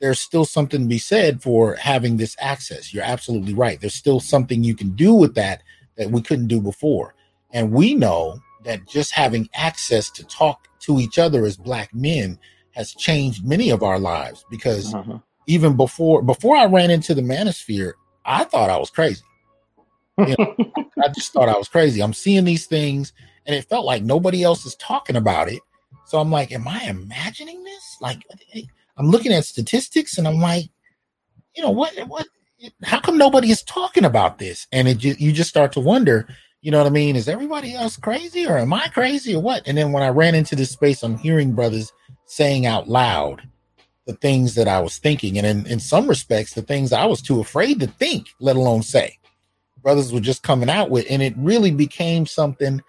there's 0.00 0.20
still 0.20 0.44
something 0.44 0.82
to 0.82 0.86
be 0.86 0.98
said 0.98 1.42
for 1.42 1.76
having 1.76 2.18
this 2.18 2.36
access. 2.40 2.92
You're 2.92 3.04
absolutely 3.04 3.54
right. 3.54 3.80
There's 3.80 3.94
still 3.94 4.20
something 4.20 4.62
you 4.62 4.74
can 4.74 4.90
do 4.90 5.14
with 5.14 5.34
that 5.36 5.62
that 5.96 6.10
we 6.10 6.20
couldn't 6.20 6.48
do 6.48 6.60
before. 6.60 7.14
And 7.52 7.72
we 7.72 7.94
know 7.94 8.38
that 8.64 8.86
just 8.86 9.12
having 9.14 9.48
access 9.54 10.10
to 10.10 10.24
talk 10.26 10.68
to 10.80 10.98
each 10.98 11.18
other 11.18 11.46
as 11.46 11.56
black 11.56 11.94
men 11.94 12.38
has 12.72 12.94
changed 12.94 13.46
many 13.46 13.70
of 13.70 13.82
our 13.82 13.98
lives 13.98 14.44
because 14.50 14.92
Uh-huh. 14.94 15.18
Even 15.50 15.76
before 15.76 16.22
before 16.22 16.56
I 16.56 16.66
ran 16.66 16.90
into 16.90 17.12
the 17.12 17.22
manosphere, 17.22 17.94
I 18.24 18.44
thought 18.44 18.70
I 18.70 18.76
was 18.78 18.90
crazy. 18.90 19.22
You 20.18 20.36
know, 20.38 20.54
I 21.02 21.08
just 21.08 21.32
thought 21.32 21.48
I 21.48 21.56
was 21.56 21.68
crazy. 21.68 22.02
I'm 22.02 22.12
seeing 22.12 22.44
these 22.44 22.66
things 22.66 23.14
and 23.46 23.56
it 23.56 23.64
felt 23.64 23.86
like 23.86 24.02
nobody 24.02 24.42
else 24.42 24.66
is 24.66 24.74
talking 24.74 25.16
about 25.16 25.48
it. 25.48 25.60
So 26.04 26.18
I'm 26.18 26.30
like, 26.30 26.52
am 26.52 26.68
I 26.68 26.82
imagining 26.84 27.64
this? 27.64 27.96
Like 28.02 28.22
I'm 28.98 29.06
looking 29.06 29.32
at 29.32 29.46
statistics 29.46 30.18
and 30.18 30.28
I'm 30.28 30.38
like, 30.38 30.66
you 31.56 31.62
know, 31.62 31.70
what 31.70 31.96
what 32.06 32.26
how 32.82 33.00
come 33.00 33.16
nobody 33.16 33.50
is 33.50 33.62
talking 33.62 34.04
about 34.04 34.38
this? 34.38 34.66
And 34.72 34.86
it 34.88 34.98
just, 34.98 35.20
you 35.20 35.32
just 35.32 35.48
start 35.48 35.72
to 35.72 35.80
wonder, 35.80 36.28
you 36.60 36.70
know 36.70 36.78
what 36.78 36.86
I 36.86 36.90
mean? 36.90 37.16
Is 37.16 37.28
everybody 37.28 37.74
else 37.74 37.96
crazy 37.96 38.46
or 38.46 38.58
am 38.58 38.74
I 38.74 38.88
crazy 38.88 39.34
or 39.34 39.40
what? 39.40 39.62
And 39.66 39.78
then 39.78 39.92
when 39.92 40.02
I 40.02 40.10
ran 40.10 40.34
into 40.34 40.54
this 40.54 40.70
space, 40.70 41.02
I'm 41.02 41.16
hearing 41.16 41.54
brothers 41.54 41.94
saying 42.26 42.66
out 42.66 42.88
loud 42.88 43.48
the 44.10 44.16
things 44.16 44.56
that 44.56 44.66
I 44.66 44.80
was 44.80 44.98
thinking. 44.98 45.38
And 45.38 45.46
in, 45.46 45.66
in 45.66 45.78
some 45.78 46.08
respects, 46.08 46.54
the 46.54 46.62
things 46.62 46.92
I 46.92 47.06
was 47.06 47.22
too 47.22 47.38
afraid 47.40 47.78
to 47.78 47.86
think, 47.86 48.26
let 48.40 48.56
alone 48.56 48.82
say. 48.82 49.18
Brothers 49.82 50.12
were 50.12 50.20
just 50.20 50.42
coming 50.42 50.68
out 50.68 50.90
with, 50.90 51.06
and 51.08 51.22
it 51.22 51.32
really 51.36 51.70
became 51.70 52.26
something 52.26 52.82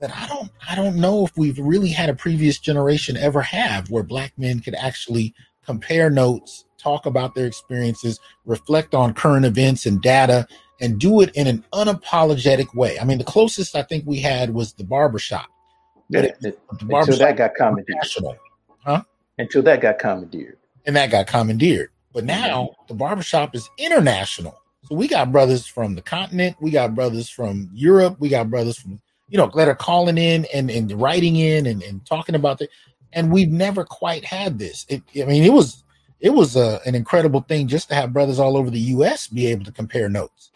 that 0.00 0.16
I 0.16 0.28
don't 0.28 0.50
I 0.70 0.76
don't 0.76 0.94
know 0.96 1.26
if 1.26 1.36
we've 1.36 1.58
really 1.58 1.88
had 1.88 2.08
a 2.08 2.14
previous 2.14 2.58
generation 2.60 3.16
ever 3.16 3.42
have 3.42 3.90
where 3.90 4.04
black 4.04 4.32
men 4.38 4.60
could 4.60 4.76
actually 4.76 5.34
compare 5.66 6.08
notes, 6.08 6.64
talk 6.78 7.04
about 7.04 7.34
their 7.34 7.46
experiences, 7.46 8.20
reflect 8.46 8.94
on 8.94 9.12
current 9.12 9.44
events 9.44 9.86
and 9.86 10.00
data, 10.00 10.46
and 10.80 11.00
do 11.00 11.20
it 11.20 11.30
in 11.34 11.48
an 11.48 11.64
unapologetic 11.72 12.72
way. 12.76 12.96
I 13.00 13.04
mean, 13.04 13.18
the 13.18 13.24
closest 13.24 13.74
I 13.74 13.82
think 13.82 14.04
we 14.06 14.20
had 14.20 14.54
was 14.54 14.72
the 14.72 14.84
barbershop. 14.84 15.46
Yeah, 16.08 16.20
But 16.20 16.24
it- 16.24 16.40
the 16.78 16.84
barbershop 16.86 17.18
that 17.18 17.36
got 17.36 17.54
commandeered. 17.56 17.96
national. 17.96 18.36
Until 19.38 19.62
that 19.62 19.80
got 19.80 19.98
commandeered. 19.98 20.58
and 20.86 20.96
that 20.96 21.10
got 21.10 21.26
commandeered. 21.26 21.90
But 22.12 22.24
mm-hmm. 22.24 22.40
now 22.40 22.70
the 22.88 22.94
barbershop 22.94 23.54
is 23.54 23.68
international. 23.78 24.58
So 24.84 24.94
we 24.94 25.06
got 25.06 25.32
brothers 25.32 25.66
from 25.66 25.94
the 25.94 26.02
continent, 26.02 26.56
we 26.60 26.70
got 26.70 26.94
brothers 26.94 27.28
from 27.28 27.68
Europe, 27.72 28.16
we 28.18 28.28
got 28.28 28.50
brothers 28.50 28.78
from, 28.78 29.00
you 29.28 29.36
know, 29.36 29.50
that 29.54 29.68
are 29.68 29.74
calling 29.74 30.16
in 30.16 30.46
and, 30.54 30.70
and 30.70 30.90
writing 30.92 31.36
in 31.36 31.66
and, 31.66 31.82
and 31.82 32.04
talking 32.06 32.34
about 32.34 32.60
it. 32.62 32.70
And 33.12 33.30
we've 33.30 33.50
never 33.50 33.84
quite 33.84 34.24
had 34.24 34.58
this. 34.58 34.86
It, 34.88 35.02
I 35.20 35.24
mean, 35.24 35.44
it 35.44 35.52
was 35.52 35.84
it 36.20 36.30
was 36.30 36.56
a, 36.56 36.80
an 36.84 36.94
incredible 36.94 37.42
thing 37.42 37.68
just 37.68 37.88
to 37.88 37.94
have 37.94 38.12
brothers 38.12 38.38
all 38.38 38.56
over 38.56 38.70
the 38.70 38.80
US 38.80 39.28
be 39.28 39.46
able 39.46 39.64
to 39.64 39.72
compare 39.72 40.08
notes. 40.08 40.50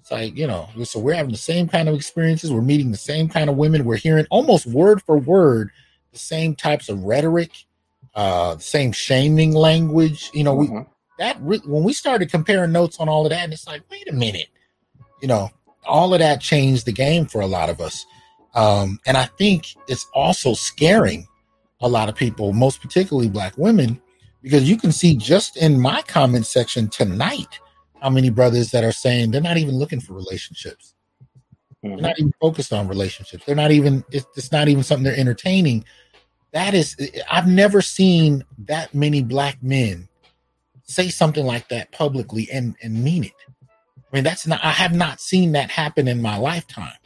It's 0.00 0.10
like, 0.10 0.36
you 0.36 0.46
know, 0.46 0.68
so 0.84 1.00
we're 1.00 1.14
having 1.14 1.32
the 1.32 1.38
same 1.38 1.68
kind 1.68 1.88
of 1.88 1.94
experiences, 1.94 2.52
we're 2.52 2.62
meeting 2.62 2.92
the 2.92 2.96
same 2.96 3.28
kind 3.28 3.50
of 3.50 3.56
women, 3.56 3.84
we're 3.84 3.96
hearing 3.96 4.26
almost 4.30 4.64
word 4.66 5.02
for 5.02 5.18
word 5.18 5.70
the 6.12 6.18
same 6.18 6.54
types 6.54 6.88
of 6.88 7.02
rhetoric, 7.02 7.50
uh, 8.16 8.58
same 8.58 8.92
shaming 8.92 9.52
language. 9.52 10.30
You 10.34 10.44
know, 10.44 10.54
we 10.54 10.66
Mhm. 10.66 10.86
that 11.18 11.36
re- 11.40 11.62
when 11.64 11.84
we 11.84 11.92
started 11.92 12.30
comparing 12.30 12.72
notes 12.72 12.98
on 12.98 13.08
all 13.08 13.24
of 13.24 13.30
that, 13.30 13.44
and 13.44 13.52
it's 13.52 13.66
like, 13.66 13.82
wait 13.90 14.08
a 14.08 14.12
minute, 14.12 14.48
you 15.22 15.28
know, 15.28 15.50
all 15.86 16.12
of 16.12 16.20
that 16.20 16.40
changed 16.40 16.86
the 16.86 16.92
game 16.92 17.26
for 17.26 17.40
a 17.40 17.46
lot 17.46 17.70
of 17.70 17.80
us. 17.80 18.04
Um, 18.54 18.98
and 19.06 19.16
I 19.16 19.26
think 19.38 19.66
it's 19.86 20.06
also 20.14 20.54
scaring 20.54 21.26
a 21.80 21.88
lot 21.88 22.08
of 22.08 22.16
people, 22.16 22.52
most 22.52 22.80
particularly 22.80 23.28
black 23.28 23.56
women, 23.58 24.00
because 24.42 24.68
you 24.68 24.76
can 24.78 24.92
see 24.92 25.14
just 25.14 25.56
in 25.56 25.78
my 25.78 26.02
comment 26.02 26.46
section 26.46 26.88
tonight 26.88 27.60
how 28.00 28.10
many 28.10 28.30
brothers 28.30 28.70
that 28.70 28.84
are 28.84 28.92
saying 28.92 29.30
they're 29.30 29.40
not 29.40 29.58
even 29.58 29.76
looking 29.76 30.00
for 30.00 30.14
relationships. 30.14 30.94
They're 31.82 31.92
Mhm. 31.92 32.00
not 32.00 32.18
even 32.18 32.32
focused 32.40 32.72
on 32.72 32.88
relationships. 32.88 33.44
They're 33.44 33.54
not 33.54 33.70
even, 33.70 34.04
it's, 34.10 34.26
it's 34.36 34.52
not 34.52 34.68
even 34.68 34.82
something 34.82 35.04
they're 35.04 35.16
entertaining. 35.18 35.84
That 36.56 36.72
is, 36.72 36.96
I've 37.30 37.46
never 37.46 37.82
seen 37.82 38.42
that 38.60 38.94
many 38.94 39.22
black 39.22 39.62
men 39.62 40.08
say 40.84 41.10
something 41.10 41.44
like 41.44 41.68
that 41.68 41.92
publicly 41.92 42.48
and, 42.50 42.74
and 42.82 43.04
mean 43.04 43.24
it. 43.24 43.34
I 43.62 44.16
mean, 44.16 44.24
that's 44.24 44.46
not, 44.46 44.64
I 44.64 44.70
have 44.70 44.94
not 44.94 45.20
seen 45.20 45.52
that 45.52 45.70
happen 45.70 46.08
in 46.08 46.22
my 46.22 46.38
lifetime. 46.38 46.96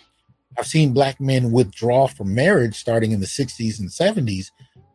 I've 0.57 0.69
seen 0.69 0.93
black 0.93 1.21
men 1.21 1.51
withdraw 1.51 2.07
from 2.07 2.33
marriage 2.33 2.77
starting 2.77 3.11
in 3.11 3.19
the 3.19 3.27
60s 3.27 3.81
and 3.81 3.89
70s, 3.89 4.53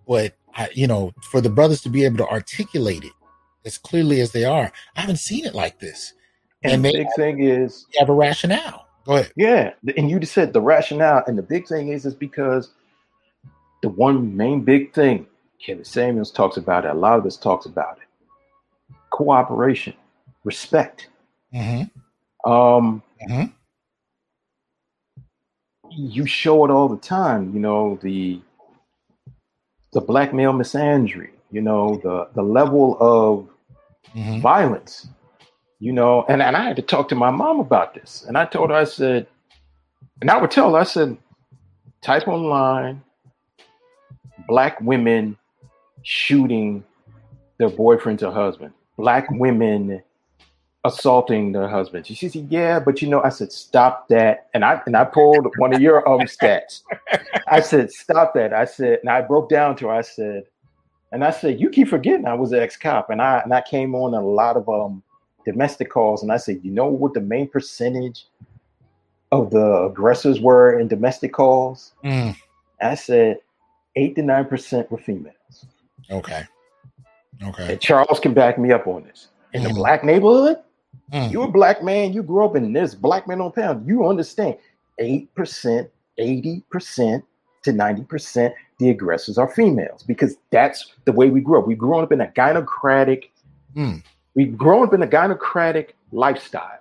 but 0.08 0.38
I, 0.56 0.70
you 0.74 0.88
know, 0.88 1.12
for 1.22 1.42
the 1.42 1.50
brothers 1.50 1.82
to 1.82 1.90
be 1.90 2.06
able 2.06 2.20
to 2.20 2.28
articulate 2.30 3.04
it 3.04 3.12
as 3.66 3.78
clearly 3.78 4.22
as 4.22 4.32
they 4.32 4.46
are, 4.46 4.72
I 4.96 5.02
haven't 5.02 5.18
seen 5.18 5.46
it 5.46 5.54
like 5.54 5.82
this. 5.82 6.14
And, 6.64 6.76
And 6.76 6.86
the 6.86 6.94
big 6.94 7.08
thing 7.18 7.42
is, 7.42 7.88
you 7.92 8.00
have 8.00 8.08
a 8.08 8.14
rationale. 8.14 8.88
Go 9.04 9.16
ahead. 9.16 9.34
yeah, 9.36 9.74
and 9.98 10.10
you 10.10 10.18
just 10.18 10.32
said 10.32 10.54
the 10.54 10.62
rationale, 10.62 11.24
and 11.28 11.38
the 11.38 11.44
big 11.44 11.68
thing 11.68 11.90
is, 11.90 12.06
is 12.06 12.16
because 12.16 12.70
the 13.86 13.90
one 13.90 14.36
main 14.36 14.62
big 14.64 14.94
thing 14.96 15.28
Kevin 15.64 15.86
Samuels 15.86 16.32
talks 16.32 16.58
about 16.58 16.86
it. 16.86 16.90
A 16.90 16.94
lot 16.96 17.20
of 17.20 17.26
us 17.28 17.38
talks 17.38 17.68
about 17.68 18.00
it. 18.00 18.96
Cooperation, 19.12 19.94
respect. 20.44 21.08
Mm-hmm. 21.54 22.50
Um, 22.52 23.04
Mhm. 23.30 23.52
you 25.92 26.26
show 26.26 26.66
it 26.66 26.72
all 26.72 26.90
the 26.90 26.98
time. 26.98 27.54
You 27.54 27.60
know 27.60 28.00
the 28.02 28.42
the 29.94 30.02
black 30.02 30.34
male 30.34 30.52
misandry. 30.54 31.30
You 31.52 31.62
know 31.62 31.98
the 32.04 32.28
the 32.34 32.44
level 32.44 32.98
of 33.00 33.48
Mm-hmm. 34.16 34.40
violence. 34.40 35.08
You 35.80 35.92
know, 35.92 36.24
and, 36.30 36.42
and 36.42 36.56
I 36.56 36.64
had 36.64 36.78
to 36.78 36.82
talk 36.82 37.10
to 37.10 37.16
my 37.16 37.30
mom 37.32 37.60
about 37.60 37.94
this. 37.94 38.24
And 38.28 38.38
I 38.38 38.46
told 38.46 38.70
her, 38.70 38.76
I 38.78 38.86
said, 38.86 39.28
and 40.22 40.32
I 40.32 40.38
would 40.40 40.52
tell 40.52 40.72
her, 40.74 40.80
I 40.80 40.84
said, 40.84 41.18
type 42.02 42.26
online, 42.30 43.04
black 44.48 44.80
women 44.82 45.38
shooting 46.04 46.84
their 47.58 47.70
boyfriends 47.70 48.24
or 48.24 48.32
husband, 48.32 48.74
black 48.98 49.30
women 49.32 50.02
assaulting 50.86 51.52
their 51.52 51.68
husbands. 51.68 52.08
She 52.08 52.30
said, 52.30 52.48
Yeah, 52.50 52.80
but 52.80 53.02
you 53.02 53.10
know, 53.10 53.22
I 53.24 53.30
said, 53.30 53.52
stop 53.52 54.08
that. 54.10 54.48
And 54.54 54.64
I 54.64 54.82
and 54.86 54.96
I 54.96 55.04
pulled 55.04 55.48
one 55.58 55.74
of 55.74 55.82
your 55.82 56.08
um 56.08 56.22
stats. 56.22 56.84
I 57.48 57.60
said, 57.60 57.92
stop 57.92 58.34
that. 58.36 58.54
I 58.54 58.66
said, 58.66 59.00
and 59.02 59.10
I 59.10 59.22
broke 59.22 59.50
down 59.50 59.76
to 59.78 59.88
her, 59.88 59.94
I 59.94 60.02
said, 60.02 60.44
and 61.12 61.24
I 61.24 61.32
said, 61.32 61.60
you 61.60 61.70
keep 61.70 61.88
forgetting 61.90 62.28
I 62.28 62.34
was 62.36 62.52
an 62.52 62.60
ex-cop. 62.60 63.10
And 63.10 63.22
I 63.22 63.40
and 63.40 63.54
I 63.54 63.62
came 63.62 63.96
on 63.96 64.14
a 64.14 64.22
lot 64.22 64.58
of 64.58 64.70
um 64.70 65.04
domestic 65.44 65.90
calls 65.90 66.24
and 66.24 66.32
I 66.32 66.38
said, 66.38 66.62
you 66.64 66.72
know 66.72 66.88
what 66.88 67.14
the 67.14 67.22
main 67.22 67.50
percentage 67.50 68.28
of 69.32 69.50
the 69.50 69.84
aggressors 69.84 70.40
were 70.40 70.80
in 70.80 70.88
domestic 70.88 71.34
calls? 71.34 71.94
Mm. 72.04 72.36
I 72.82 72.96
said 72.96 73.40
eight 73.96 74.16
to 74.16 74.22
nine 74.24 74.46
percent 74.46 74.92
were 74.92 74.98
females. 74.98 75.66
Okay. 76.12 76.44
Okay. 77.44 77.72
And 77.74 77.82
Charles 77.82 78.20
can 78.20 78.34
back 78.34 78.58
me 78.58 78.72
up 78.72 78.88
on 78.88 79.04
this. 79.04 79.30
In 79.54 79.64
the 79.64 79.70
Mhm. 79.70 79.76
black 79.76 80.04
neighborhood, 80.04 80.58
Mm. 81.12 81.32
you're 81.32 81.46
a 81.46 81.52
black 81.52 81.84
man, 81.84 82.14
you 82.14 82.24
grew 82.24 82.46
up 82.46 82.56
in 82.56 82.74
this 82.74 82.96
black 82.96 83.28
man 83.28 83.42
on 83.42 83.52
pound, 83.52 83.88
you 83.88 84.08
understand 84.08 84.58
8%, 85.00 85.90
80% 86.18 87.24
to 87.64 87.72
90% 87.74 88.54
the 88.80 88.90
aggressors 88.90 89.38
are 89.38 89.48
females 89.48 90.04
because 90.04 90.38
that's 90.52 90.94
the 91.06 91.12
way 91.12 91.30
we 91.30 91.42
grew 91.42 91.60
up. 91.60 91.68
We've 91.68 91.78
grown 91.78 92.04
up 92.04 92.12
in 92.12 92.22
a 92.22 92.28
gynocratic, 92.28 93.32
Mm. 93.76 94.04
we've 94.36 94.58
grown 94.58 94.88
up 94.88 94.94
in 94.94 95.02
a 95.02 95.08
gynocratic 95.08 95.96
lifestyle. 96.12 96.80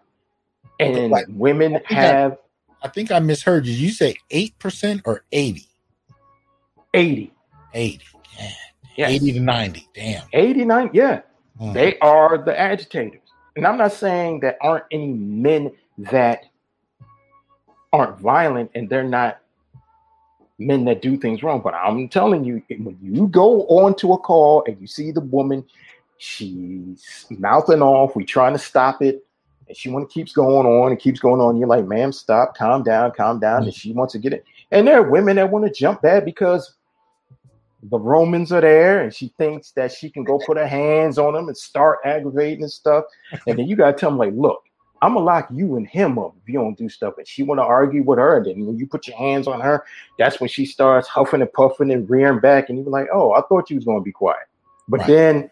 And 0.81 1.11
Like- 1.11 1.27
women 1.31 1.77
I 1.77 1.79
think 1.79 1.93
I- 1.93 2.03
have 2.03 2.39
I 2.83 2.89
think 2.89 3.11
I 3.11 3.19
misheard 3.19 3.65
you. 3.67 3.73
You 3.73 3.91
say 3.91 4.17
eight 4.31 4.59
percent 4.59 5.01
or 5.07 5.25
80? 5.33 5.69
80. 6.95 7.33
80. 7.75 8.05
Yeah. 8.39 8.51
Yes. 8.97 9.11
80 9.11 9.33
to 9.33 9.41
90. 9.41 9.89
Damn. 9.95 10.23
89, 10.33 10.91
yeah. 10.93 11.21
Mm. 11.61 11.75
They 11.75 11.99
are 11.99 12.39
the 12.39 12.59
agitators. 12.59 13.21
And 13.57 13.67
I'm 13.67 13.77
not 13.77 13.93
saying 13.93 14.41
that 14.41 14.59
aren't 14.61 14.85
any 14.91 15.13
men 15.13 15.73
that 15.99 16.45
aren't 17.93 18.19
violent 18.19 18.71
and 18.75 18.89
they're 18.89 19.05
not 19.05 19.41
men 20.59 20.85
that 20.85 21.03
do 21.03 21.17
things 21.17 21.43
wrong. 21.43 21.61
But 21.61 21.75
I'm 21.75 22.09
telling 22.09 22.45
you, 22.45 22.63
when 22.69 22.99
you 23.01 23.29
go 23.29 23.63
onto 23.67 24.13
a 24.13 24.19
call 24.19 24.65
and 24.67 24.81
you 24.81 24.87
see 24.87 25.11
the 25.11 25.21
woman, 25.21 25.65
she's 26.19 27.27
mouthing 27.31 27.83
off, 27.83 28.17
we 28.17 28.25
trying 28.25 28.53
to 28.53 28.59
stop 28.59 29.03
it, 29.03 29.25
and 29.69 29.77
she 29.77 29.91
want 29.91 30.09
to 30.09 30.13
keeps 30.13 30.33
going 30.33 30.67
on 30.67 30.91
and 30.91 31.01
keeps 31.01 31.21
going 31.21 31.41
on. 31.41 31.57
You're 31.57 31.69
like, 31.69 31.87
ma'am, 31.87 32.13
stop, 32.13 32.57
calm 32.57 32.83
down, 32.83 33.13
calm 33.13 33.41
down. 33.41 33.65
And 33.65 33.75
she 33.75 33.93
wants 33.93 34.13
to 34.13 34.19
get 34.19 34.33
it. 34.33 34.45
And 34.71 34.87
there 34.87 34.99
are 34.99 35.11
women 35.11 35.37
that 35.37 35.51
want 35.51 35.65
to 35.65 35.73
jump 35.73 36.03
bad 36.03 36.25
because 36.25 36.75
the 37.91 37.99
Romans 37.99 38.51
are 38.53 38.61
there, 38.61 39.03
and 39.03 39.13
she 39.13 39.29
thinks 39.37 39.73
that 39.73 39.93
she 39.93 40.09
can 40.11 40.25
go 40.25 40.39
put 40.39 40.57
her 40.57 40.67
hands 40.67 41.19
on 41.19 41.35
them 41.35 41.49
and 41.49 41.57
start 41.57 41.99
aggravating 42.05 42.63
and 42.63 42.73
stuff. 42.73 43.05
And 43.47 43.59
then 43.59 43.67
you 43.67 43.77
gotta 43.77 43.97
tell 43.97 44.11
them, 44.11 44.19
like, 44.19 44.33
look, 44.35 44.63
I'm 45.03 45.15
gonna 45.15 45.27
lock 45.27 45.49
you 45.53 45.77
and 45.77 45.87
him 45.87 46.19
up 46.19 46.35
if 46.43 46.49
you 46.49 46.55
don't 46.55 46.79
do 46.79 46.89
stuff. 46.89 47.15
And 47.19 47.29
she 47.29 47.43
want 47.43 47.59
to 47.59 47.65
argue 47.65 48.03
with 48.03 48.19
her, 48.19 48.39
and 48.39 48.47
then 48.47 48.67
when 48.67 48.79
you 48.79 48.87
put 48.87 49.07
your 49.07 49.17
hands 49.19 49.47
on 49.47 49.61
her, 49.61 49.85
that's 50.19 50.41
when 50.41 50.49
she 50.49 50.65
starts 50.65 51.09
huffing 51.09 51.43
and 51.43 51.53
puffing 51.53 51.91
and 51.91 52.09
rearing 52.09 52.41
back, 52.41 52.69
and 52.71 52.79
you're 52.79 52.89
like, 52.89 53.09
oh, 53.13 53.33
I 53.33 53.43
thought 53.43 53.69
you 53.69 53.77
was 53.77 53.85
gonna 53.85 54.01
be 54.01 54.13
quiet. 54.13 54.47
But 54.89 55.01
Right. 55.01 55.07
then, 55.09 55.51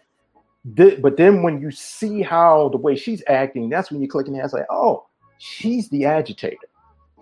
th- 0.75 1.01
but 1.01 1.17
then 1.17 1.43
when 1.43 1.61
you 1.61 1.69
see 1.69 2.21
how 2.23 2.69
the 2.69 2.77
way 2.77 2.95
she's 2.95 3.21
acting, 3.27 3.69
that's 3.69 3.91
when 3.91 4.01
you 4.01 4.07
click 4.07 4.27
in 4.27 4.33
the 4.33 4.39
hands 4.39 4.53
like, 4.53 4.65
oh, 4.71 5.05
she's 5.37 5.89
the 5.89 6.05
agitator. 6.05 6.67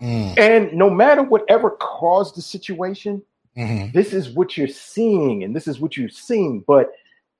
Mm. 0.01 0.39
And 0.39 0.73
no 0.73 0.89
matter 0.89 1.21
whatever 1.21 1.71
caused 1.71 2.35
the 2.35 2.41
situation, 2.41 3.21
Mhm. 3.57 3.91
this 3.93 4.13
is 4.13 4.29
what 4.29 4.57
you're 4.57 4.67
seeing 4.67 5.43
and 5.43 5.55
this 5.55 5.67
is 5.67 5.79
what 5.79 5.97
you've 5.97 6.13
seen 6.13 6.63
but 6.67 6.91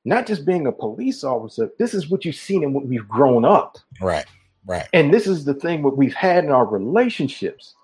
not 0.04 0.26
just 0.28 0.46
being 0.46 0.68
a 0.68 0.72
police 0.72 1.24
officer 1.24 1.72
this 1.80 1.94
is 1.94 2.10
what 2.10 2.26
you've 2.26 2.36
seen 2.36 2.64
and 2.64 2.74
what 2.74 2.86
we've 2.86 3.08
grown 3.08 3.46
up 3.46 3.78
Right. 4.02 4.26
Right. 4.66 4.88
and 4.94 5.14
this 5.14 5.26
is 5.26 5.46
the 5.46 5.54
thing 5.54 5.84
what 5.84 5.96
we've 5.98 6.14
had 6.14 6.44
in 6.44 6.52
our 6.52 6.66
relationships 6.66 7.76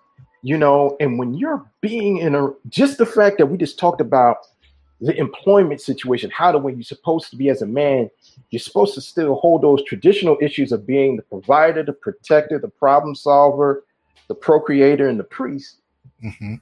you 0.43 0.57
know 0.57 0.97
and 0.99 1.17
when 1.17 1.33
you're 1.35 1.63
being 1.81 2.17
in 2.17 2.35
a 2.35 2.49
just 2.69 2.97
the 2.97 3.05
fact 3.05 3.37
that 3.37 3.45
we 3.45 3.57
just 3.57 3.79
talked 3.79 4.01
about 4.01 4.37
the 4.99 5.15
employment 5.17 5.79
situation 5.79 6.29
how 6.31 6.51
the 6.51 6.57
way 6.57 6.73
you're 6.73 6.83
supposed 6.83 7.29
to 7.29 7.35
be 7.37 7.49
as 7.49 7.61
a 7.61 7.65
man 7.67 8.09
you're 8.49 8.59
supposed 8.59 8.93
to 8.95 9.01
still 9.01 9.35
hold 9.35 9.61
those 9.61 9.83
traditional 9.83 10.37
issues 10.41 10.71
of 10.71 10.85
being 10.85 11.15
the 11.15 11.23
provider 11.23 11.81
the 11.83 11.93
protector 11.93 12.59
the 12.59 12.67
problem 12.67 13.15
solver 13.15 13.85
the 14.27 14.35
procreator 14.35 15.07
and 15.07 15.19
the 15.19 15.23
priest 15.23 15.77
hmm 16.21 16.55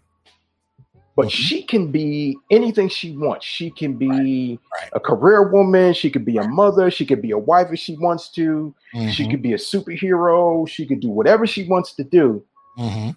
but 1.16 1.28
Mhm. 1.28 1.32
she 1.32 1.64
can 1.64 1.92
be 1.92 2.38
anything 2.52 2.90
she 2.90 3.16
wants. 3.16 3.46
She 3.46 3.70
can 3.70 3.94
be 3.98 4.60
Right. 4.74 4.90
a 4.94 5.00
career 5.00 5.50
woman. 5.50 5.94
She 5.94 6.10
could 6.10 6.26
be 6.26 6.38
a 6.38 6.44
mother. 6.44 6.92
She 6.92 7.06
could 7.06 7.22
be 7.22 7.32
a 7.32 7.38
wife 7.38 7.72
if 7.72 7.80
she 7.80 7.96
wants 7.98 8.30
to. 8.32 8.74
She 9.12 9.24
hmm 9.24 9.32
could 9.32 9.42
be 9.42 9.54
a 9.54 9.58
superhero. 9.58 10.68
She 10.68 10.86
could 10.86 11.00
do 11.00 11.10
whatever 11.10 11.48
she 11.48 11.68
wants 11.68 11.94
to 11.94 12.04
do. 12.04 12.44
hmm 12.78 13.10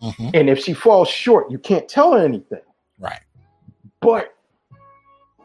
hmm 0.00 0.28
And 0.32 0.48
if 0.48 0.60
she 0.60 0.72
falls 0.74 1.08
short, 1.08 1.50
you 1.50 1.58
can't 1.58 1.88
tell 1.88 2.12
her 2.12 2.24
anything. 2.24 2.62
Right. 3.00 3.20
But 4.00 4.34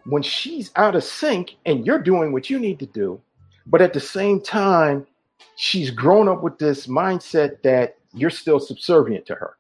when 0.06 0.22
she's 0.22 0.72
out 0.76 0.96
of 0.96 1.04
sync 1.04 1.56
and 1.66 1.86
you're 1.86 1.98
doing 2.00 2.32
what 2.34 2.50
you 2.50 2.60
need 2.60 2.78
to 2.80 2.86
do, 2.86 3.20
but 3.66 3.82
at 3.82 3.94
the 3.94 4.00
same 4.00 4.40
time, 4.42 5.08
she's 5.56 5.90
grown 5.90 6.28
up 6.28 6.44
with 6.44 6.60
this 6.60 6.86
mindset 6.88 7.62
that 7.64 7.96
you're 8.14 8.30
still 8.30 8.60
subservient 8.60 9.26
to 9.26 9.36
her. 9.36 9.58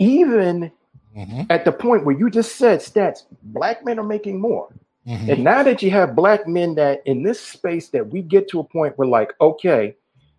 Even 0.00 0.72
hmm 1.14 1.42
at 1.50 1.64
the 1.64 1.72
point 1.72 2.04
where 2.04 2.16
you 2.16 2.30
just 2.30 2.56
said 2.56 2.78
stats, 2.80 3.24
black 3.42 3.84
men 3.84 3.98
are 3.98 4.04
making 4.04 4.40
more. 4.40 4.68
hmm 5.04 5.30
And 5.30 5.44
now 5.44 5.62
that 5.62 5.82
you 5.82 5.90
have 5.90 6.14
black 6.16 6.46
men 6.46 6.74
that 6.76 7.02
in 7.06 7.22
this 7.22 7.40
space 7.40 7.88
that 7.88 8.08
we 8.08 8.22
get 8.22 8.48
to 8.48 8.60
a 8.60 8.64
point 8.64 8.96
where 8.96 9.08
like, 9.08 9.32
okay, 9.40 9.96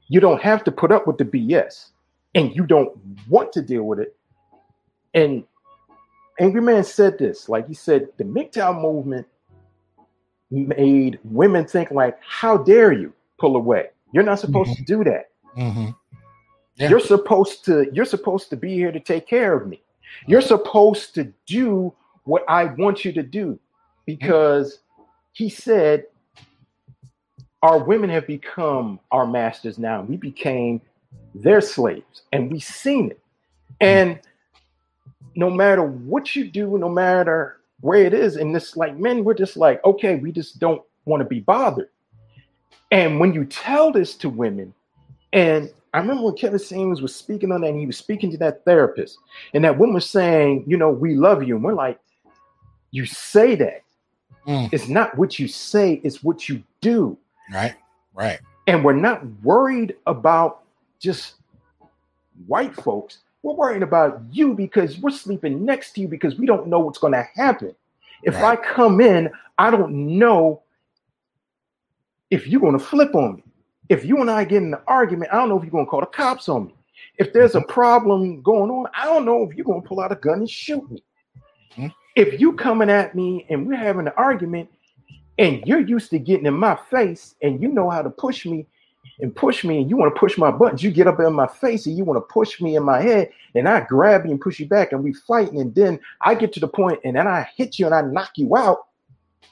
you 0.07 0.19
don't 0.19 0.41
have 0.41 0.63
to 0.65 0.71
put 0.71 0.91
up 0.91 1.07
with 1.07 1.17
the 1.17 1.25
BS 1.25 1.89
and 2.35 2.55
you 2.55 2.65
don't 2.65 2.97
want 3.29 3.53
to 3.53 3.61
deal 3.61 3.83
with 3.83 3.99
it. 3.99 4.15
And 5.13 5.43
Angry 6.39 6.61
Man 6.61 6.83
said 6.83 7.17
this, 7.17 7.49
like 7.49 7.67
he 7.67 7.73
said, 7.73 8.07
the 8.17 8.23
MGTOW 8.23 8.81
movement 8.81 9.27
made 10.49 11.19
women 11.23 11.65
think 11.65 11.91
like, 11.91 12.17
how 12.21 12.57
dare 12.57 12.91
you 12.91 13.13
pull 13.39 13.55
away? 13.55 13.89
You're 14.11 14.23
not 14.23 14.39
supposed 14.39 14.75
to 14.77 14.83
do 14.83 15.03
that. 15.03 15.29
hmm 15.55 15.89
Yeah. 16.75 16.89
You're 16.89 16.99
supposed 16.99 17.65
to 17.65 17.87
you're 17.93 18.05
supposed 18.05 18.49
to 18.49 18.57
be 18.57 18.73
here 18.73 18.91
to 18.91 18.99
take 18.99 19.27
care 19.27 19.53
of 19.55 19.67
me. 19.67 19.81
You're 20.27 20.41
supposed 20.41 21.13
to 21.15 21.31
do 21.45 21.93
what 22.23 22.43
I 22.47 22.65
want 22.65 23.03
you 23.05 23.11
to 23.13 23.23
do 23.23 23.59
because 24.05 24.79
he 25.33 25.49
said 25.49 26.05
our 27.61 27.77
women 27.77 28.09
have 28.09 28.25
become 28.27 28.99
our 29.11 29.27
masters 29.27 29.77
now. 29.77 30.01
We 30.01 30.17
became 30.17 30.81
their 31.35 31.61
slaves 31.61 32.23
and 32.31 32.51
we've 32.51 32.63
seen 32.63 33.11
it. 33.11 33.19
Hmm. 33.79 33.85
And 33.85 34.19
no 35.35 35.49
matter 35.49 35.83
what 35.83 36.35
you 36.35 36.49
do, 36.49 36.77
no 36.77 36.89
matter 36.89 37.57
where 37.81 38.03
it 38.03 38.13
is, 38.13 38.35
and 38.35 38.53
this 38.53 38.75
like 38.75 38.97
men, 38.97 39.23
we're 39.23 39.33
just 39.33 39.57
like, 39.57 39.83
okay, 39.85 40.15
we 40.15 40.31
just 40.31 40.59
don't 40.59 40.81
want 41.05 41.21
to 41.21 41.27
be 41.27 41.39
bothered. 41.39 41.89
And 42.91 43.19
when 43.19 43.33
you 43.33 43.45
tell 43.45 43.91
this 43.91 44.15
to 44.15 44.29
women, 44.29 44.73
and 45.33 45.71
I 45.93 45.99
remember 45.99 46.23
when 46.23 46.35
Kevin 46.35 46.59
Samuels 46.59 47.01
was 47.01 47.13
speaking 47.13 47.51
on 47.51 47.61
that, 47.61 47.71
and 47.71 47.79
he 47.79 47.85
was 47.85 47.97
speaking 47.97 48.31
to 48.31 48.37
that 48.37 48.63
therapist, 48.63 49.17
and 49.53 49.63
that 49.65 49.77
woman 49.77 49.95
was 49.95 50.09
saying, 50.09 50.63
you 50.65 50.77
know, 50.77 50.89
we 50.89 51.15
love 51.15 51.43
you. 51.43 51.55
And 51.55 51.63
we're 51.63 51.73
like, 51.73 51.99
you 52.91 53.05
say 53.05 53.55
that. 53.55 53.81
Mm. 54.47 54.69
It's 54.71 54.87
not 54.87 55.17
what 55.17 55.37
you 55.37 55.47
say, 55.47 56.01
it's 56.03 56.23
what 56.23 56.49
you 56.49 56.63
do. 56.79 57.17
Right. 57.53 57.75
Right. 58.13 58.39
And 58.67 58.83
we're 58.83 58.93
not 58.93 59.25
worried 59.43 59.95
about 60.07 60.63
just 60.99 61.35
white 62.47 62.73
folks. 62.75 63.19
We're 63.43 63.53
worrying 63.53 63.83
about 63.83 64.21
you 64.31 64.53
because 64.53 64.97
we're 64.99 65.11
sleeping 65.11 65.65
next 65.65 65.93
to 65.93 66.01
you 66.01 66.07
because 66.07 66.35
we 66.35 66.45
don't 66.45 66.67
know 66.67 66.79
what's 66.79 66.99
going 66.99 67.13
to 67.13 67.27
happen. 67.35 67.75
If 68.23 68.35
Right. 68.35 68.57
I 68.57 68.61
come 68.61 69.01
in, 69.01 69.29
I 69.57 69.71
don't 69.71 70.17
know 70.19 70.61
if 72.29 72.47
you're 72.47 72.61
going 72.61 72.77
to 72.77 72.83
flip 72.83 73.13
on 73.15 73.37
me. 73.37 73.43
If 73.91 74.05
you 74.05 74.21
and 74.21 74.31
I 74.31 74.45
get 74.45 74.63
in 74.63 74.73
an 74.73 74.79
argument, 74.87 75.33
I 75.33 75.35
don't 75.35 75.49
know 75.49 75.57
if 75.57 75.63
you're 75.65 75.71
going 75.71 75.85
to 75.85 75.89
call 75.89 75.99
the 75.99 76.05
cops 76.05 76.47
on 76.47 76.67
me. 76.67 76.75
If 77.17 77.33
there's 77.33 77.55
a 77.55 77.61
problem 77.61 78.41
going 78.41 78.71
on, 78.71 78.85
I 78.97 79.03
don't 79.03 79.25
know 79.25 79.43
if 79.43 79.53
you're 79.53 79.65
going 79.65 79.81
to 79.81 79.87
pull 79.87 79.99
out 79.99 80.13
a 80.13 80.15
gun 80.15 80.39
and 80.39 80.49
shoot 80.49 80.89
me. 80.89 81.03
Mhm. 81.75 81.93
If 82.15 82.39
you 82.39 82.53
coming 82.53 82.89
at 82.89 83.15
me 83.15 83.45
and 83.49 83.67
we're 83.67 83.75
having 83.75 84.07
an 84.07 84.13
argument 84.15 84.69
and 85.37 85.61
you're 85.65 85.81
used 85.81 86.09
to 86.11 86.19
getting 86.19 86.45
in 86.45 86.53
my 86.53 86.77
face 86.89 87.35
and 87.41 87.61
you 87.61 87.67
know 87.67 87.89
how 87.89 88.01
to 88.01 88.09
push 88.09 88.45
me 88.45 88.65
and 89.19 89.35
push 89.35 89.65
me 89.65 89.81
and 89.81 89.89
you 89.89 89.97
want 89.97 90.15
to 90.15 90.17
push 90.17 90.37
my 90.37 90.51
buttons, 90.51 90.81
you 90.81 90.89
get 90.89 91.07
up 91.07 91.19
in 91.19 91.33
my 91.33 91.47
face 91.47 91.85
and 91.85 91.97
you 91.97 92.05
want 92.05 92.15
to 92.15 92.33
push 92.33 92.61
me 92.61 92.77
in 92.77 92.83
my 92.83 93.01
head 93.01 93.29
and 93.55 93.67
I 93.67 93.81
grab 93.81 94.23
you 94.23 94.31
and 94.31 94.39
push 94.39 94.57
you 94.57 94.69
back 94.69 94.93
and 94.93 95.03
we 95.03 95.11
fighting 95.11 95.59
and 95.59 95.75
then 95.75 95.99
I 96.21 96.35
get 96.35 96.53
to 96.53 96.61
the 96.61 96.67
point 96.69 97.01
and 97.03 97.17
then 97.17 97.27
I 97.27 97.45
hit 97.57 97.77
you 97.77 97.87
and 97.87 97.95
I 97.95 98.03
knock 98.03 98.31
you 98.37 98.55
out 98.55 98.87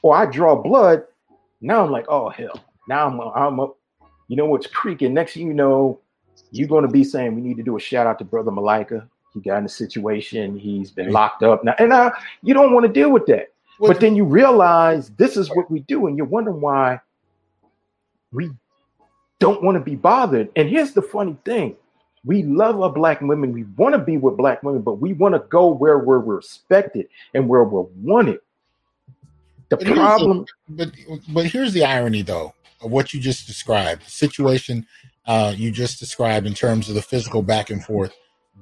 or 0.00 0.16
I 0.16 0.24
draw 0.24 0.56
blood. 0.56 1.04
Now 1.60 1.84
I'm 1.84 1.90
like, 1.90 2.06
oh 2.08 2.30
hell. 2.30 2.58
Now 2.88 3.06
I'm 3.06 3.20
I'm 3.20 3.60
up. 3.60 3.76
You 4.30 4.36
know 4.36 4.46
what's 4.46 4.68
creaking? 4.68 5.12
Next 5.12 5.34
thing 5.34 5.48
you 5.48 5.52
know, 5.52 5.98
you're 6.52 6.68
going 6.68 6.86
to 6.86 6.90
be 6.90 7.02
saying 7.02 7.34
we 7.34 7.40
need 7.40 7.56
to 7.56 7.64
do 7.64 7.76
a 7.76 7.80
shout 7.80 8.06
out 8.06 8.20
to 8.20 8.24
brother 8.24 8.52
Malika. 8.52 9.08
He 9.34 9.40
got 9.40 9.58
in 9.58 9.64
a 9.64 9.68
situation. 9.68 10.56
He's 10.56 10.92
been 10.92 11.10
locked 11.10 11.42
up 11.42 11.64
now, 11.64 11.74
and 11.80 11.88
now 11.88 12.12
you 12.44 12.54
don't 12.54 12.72
want 12.72 12.86
to 12.86 12.92
deal 12.92 13.10
with 13.10 13.26
that. 13.26 13.48
Well, 13.80 13.90
but 13.90 14.00
then 14.00 14.14
you 14.14 14.24
realize 14.24 15.10
this 15.18 15.36
is 15.36 15.48
what 15.50 15.68
we 15.68 15.80
do, 15.80 16.06
and 16.06 16.16
you're 16.16 16.26
wondering 16.26 16.60
why 16.60 17.00
we 18.30 18.52
don't 19.40 19.64
want 19.64 19.74
to 19.74 19.80
be 19.80 19.96
bothered. 19.96 20.48
And 20.54 20.68
here's 20.68 20.92
the 20.92 21.02
funny 21.02 21.36
thing: 21.44 21.74
we 22.24 22.44
love 22.44 22.80
our 22.80 22.92
black 22.92 23.20
women. 23.20 23.50
We 23.52 23.64
want 23.76 23.96
to 23.96 23.98
be 23.98 24.16
with 24.16 24.36
black 24.36 24.62
women, 24.62 24.82
but 24.82 25.00
we 25.00 25.12
want 25.12 25.34
to 25.34 25.40
go 25.48 25.66
where 25.66 25.98
we're 25.98 26.20
respected 26.20 27.08
and 27.34 27.48
where 27.48 27.64
we're 27.64 27.88
wanted. 27.96 28.38
The 29.70 29.76
But 29.76 29.86
problem, 29.88 30.46
but 30.68 30.92
but 31.30 31.46
here's 31.46 31.72
the 31.72 31.84
irony 31.84 32.22
though 32.22 32.54
of 32.82 32.90
what 32.90 33.12
you 33.14 33.20
just 33.20 33.46
described 33.46 34.04
the 34.06 34.10
situation 34.10 34.86
uh, 35.26 35.52
you 35.56 35.70
just 35.70 35.98
described 36.00 36.46
in 36.46 36.54
terms 36.54 36.88
of 36.88 36.94
the 36.94 37.02
physical 37.02 37.42
back 37.42 37.70
and 37.70 37.84
forth 37.84 38.12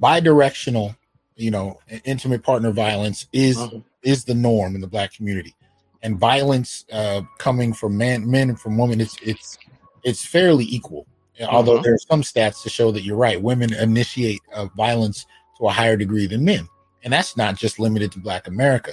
bidirectional 0.00 0.96
you 1.36 1.50
know 1.50 1.78
intimate 2.04 2.42
partner 2.42 2.70
violence 2.72 3.26
is 3.32 3.56
Mhm. 3.56 3.84
is 4.02 4.24
the 4.24 4.34
norm 4.34 4.74
in 4.74 4.80
the 4.80 4.86
black 4.86 5.12
community 5.12 5.54
and 6.02 6.18
violence 6.18 6.84
uh, 6.92 7.22
coming 7.38 7.72
from 7.72 7.96
men 7.96 8.28
men 8.30 8.48
and 8.50 8.60
from 8.60 8.76
women 8.78 9.00
it's 9.00 9.16
it's 9.22 9.58
it's 10.04 10.24
fairly 10.24 10.64
equal 10.64 11.06
although 11.48 11.78
Mhm. 11.78 11.82
there 11.84 11.94
are 11.94 11.98
some 12.10 12.22
stats 12.22 12.62
to 12.62 12.68
show 12.68 12.90
that 12.92 13.02
you're 13.02 13.16
right 13.16 13.40
women 13.40 13.72
initiate 13.74 14.40
uh, 14.52 14.66
violence 14.76 15.26
to 15.58 15.66
a 15.66 15.70
higher 15.72 15.96
degree 15.96 16.26
than 16.26 16.44
men 16.44 16.68
and 17.04 17.12
that's 17.12 17.36
not 17.36 17.56
just 17.56 17.78
limited 17.78 18.10
to 18.12 18.18
black 18.18 18.46
america 18.48 18.92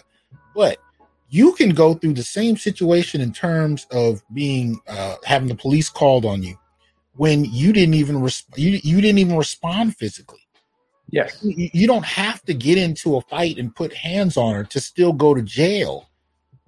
but 0.56 0.78
you 1.30 1.54
can 1.54 1.72
go 1.72 1.94
through 1.94 2.14
the 2.14 2.24
same 2.24 2.58
situation 2.58 3.22
in 3.22 3.32
terms 3.34 3.88
of 3.92 4.22
being 4.34 4.80
uh, 4.88 5.16
having 5.24 5.48
the 5.48 5.56
police 5.56 5.90
called 5.90 6.26
on 6.26 6.44
you 6.44 6.58
when 7.16 7.46
you 7.46 7.74
didn't 7.74 7.96
even 7.96 8.18
resp- 8.18 8.58
you, 8.58 8.80
you 8.84 9.02
didn't 9.02 9.20
even 9.20 9.38
respond 9.38 9.96
physically. 9.96 10.42
Yes, 11.10 11.38
you, 11.42 11.70
you 11.74 11.88
don't 11.88 12.06
have 12.06 12.44
to 12.44 12.54
get 12.54 12.78
into 12.78 13.16
a 13.18 13.22
fight 13.22 13.58
and 13.58 13.76
put 13.76 13.94
hands 13.94 14.38
on 14.38 14.54
her 14.54 14.64
to 14.66 14.80
still 14.80 15.14
go 15.14 15.34
to 15.34 15.42
jail 15.42 16.10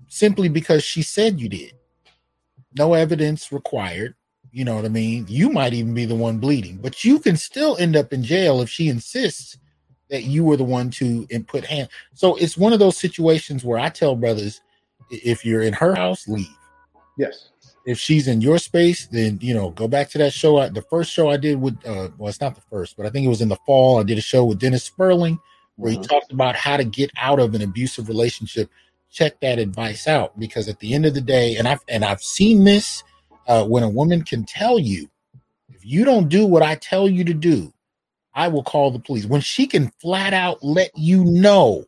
simply 0.08 0.50
because 0.50 0.84
she 0.84 1.02
said 1.02 1.40
you 1.40 1.50
did. 1.50 1.74
No 2.78 2.94
evidence 2.94 3.52
required. 3.52 4.16
You 4.52 4.66
know 4.66 4.76
what 4.76 4.86
i 4.86 4.90
mean? 4.90 5.26
You 5.28 5.50
might 5.50 5.74
even 5.74 5.94
be 5.94 6.06
the 6.06 6.16
one 6.16 6.40
bleeding 6.40 6.78
but 6.78 7.04
you 7.04 7.20
can 7.20 7.36
still 7.38 7.78
end 7.78 7.96
up 7.96 8.14
in 8.14 8.24
jail 8.24 8.62
if 8.62 8.70
she 8.70 8.88
insists 8.88 9.58
that 10.10 10.24
you 10.24 10.44
were 10.44 10.58
the 10.58 10.64
one 10.64 10.90
to 10.90 11.28
and 11.32 11.48
put 11.48 11.66
hand 11.66 11.90
so 12.14 12.36
it's 12.36 12.58
one 12.58 12.74
of 12.74 12.80
those 12.80 12.98
situations 12.98 13.64
where 13.64 13.80
i 13.80 13.90
tell 13.90 14.16
brothers 14.16 14.62
if 15.10 15.46
you're 15.46 15.62
in 15.62 15.74
her 15.74 15.96
house 15.96 16.28
leave 16.28 16.48
yes, 17.18 17.50
if 17.88 17.98
she's 17.98 18.28
in 18.28 18.42
your 18.42 18.58
space, 18.58 19.08
then 19.08 19.40
you 19.42 19.54
know, 19.54 19.70
go 19.70 19.88
back 19.88 20.10
to 20.10 20.18
that 20.18 20.34
show. 20.34 20.58
I, 20.58 20.68
the 20.68 20.82
first 20.82 21.10
show 21.10 21.30
I 21.30 21.38
did 21.38 21.60
with, 21.60 21.74
uh, 21.86 22.10
well, 22.18 22.28
it's 22.28 22.42
not 22.42 22.54
the 22.54 22.62
first, 22.70 22.98
but 22.98 23.06
I 23.06 23.10
think 23.10 23.26
it 23.26 23.30
was 23.30 23.42
in 23.42 23.48
the 23.48 23.56
fall. 23.66 23.98
I 24.00 24.04
did 24.04 24.18
a 24.18 24.22
show 24.22 24.44
with 24.44 24.60
Dennis 24.60 24.84
Sperling 24.84 25.40
where 25.78 25.94
he 25.94 25.98
Mhm. 25.98 26.08
talked 26.08 26.34
about 26.34 26.58
how 26.58 26.76
to 26.76 26.84
get 26.84 27.10
out 27.18 27.40
of 27.40 27.56
an 27.56 27.62
abusive 27.62 28.10
relationship. 28.10 28.70
Check 29.10 29.40
that 29.40 29.58
advice 29.58 30.06
out 30.06 30.38
because 30.38 30.68
at 30.68 30.80
the 30.80 30.94
end 30.94 31.06
of 31.06 31.14
the 31.14 31.22
day, 31.22 31.56
and 31.56 31.66
I've 31.66 31.80
and 31.88 32.04
I've 32.04 32.22
seen 32.22 32.66
this 32.66 33.04
uh, 33.48 33.64
when 33.64 33.84
a 33.84 33.90
woman 33.90 34.22
can 34.22 34.44
tell 34.44 34.78
you, 34.78 35.10
if 35.70 35.86
you 35.86 36.04
don't 36.04 36.28
do 36.28 36.46
what 36.46 36.64
I 36.64 36.76
tell 36.76 37.08
you 37.08 37.24
to 37.24 37.34
do, 37.34 37.74
I 38.38 38.48
will 38.48 38.64
call 38.64 38.92
the 38.92 39.00
police. 39.00 39.26
When 39.26 39.42
she 39.42 39.66
can 39.66 39.92
flat 40.00 40.32
out 40.32 40.64
let 40.64 40.92
you 40.96 41.26
know 41.26 41.86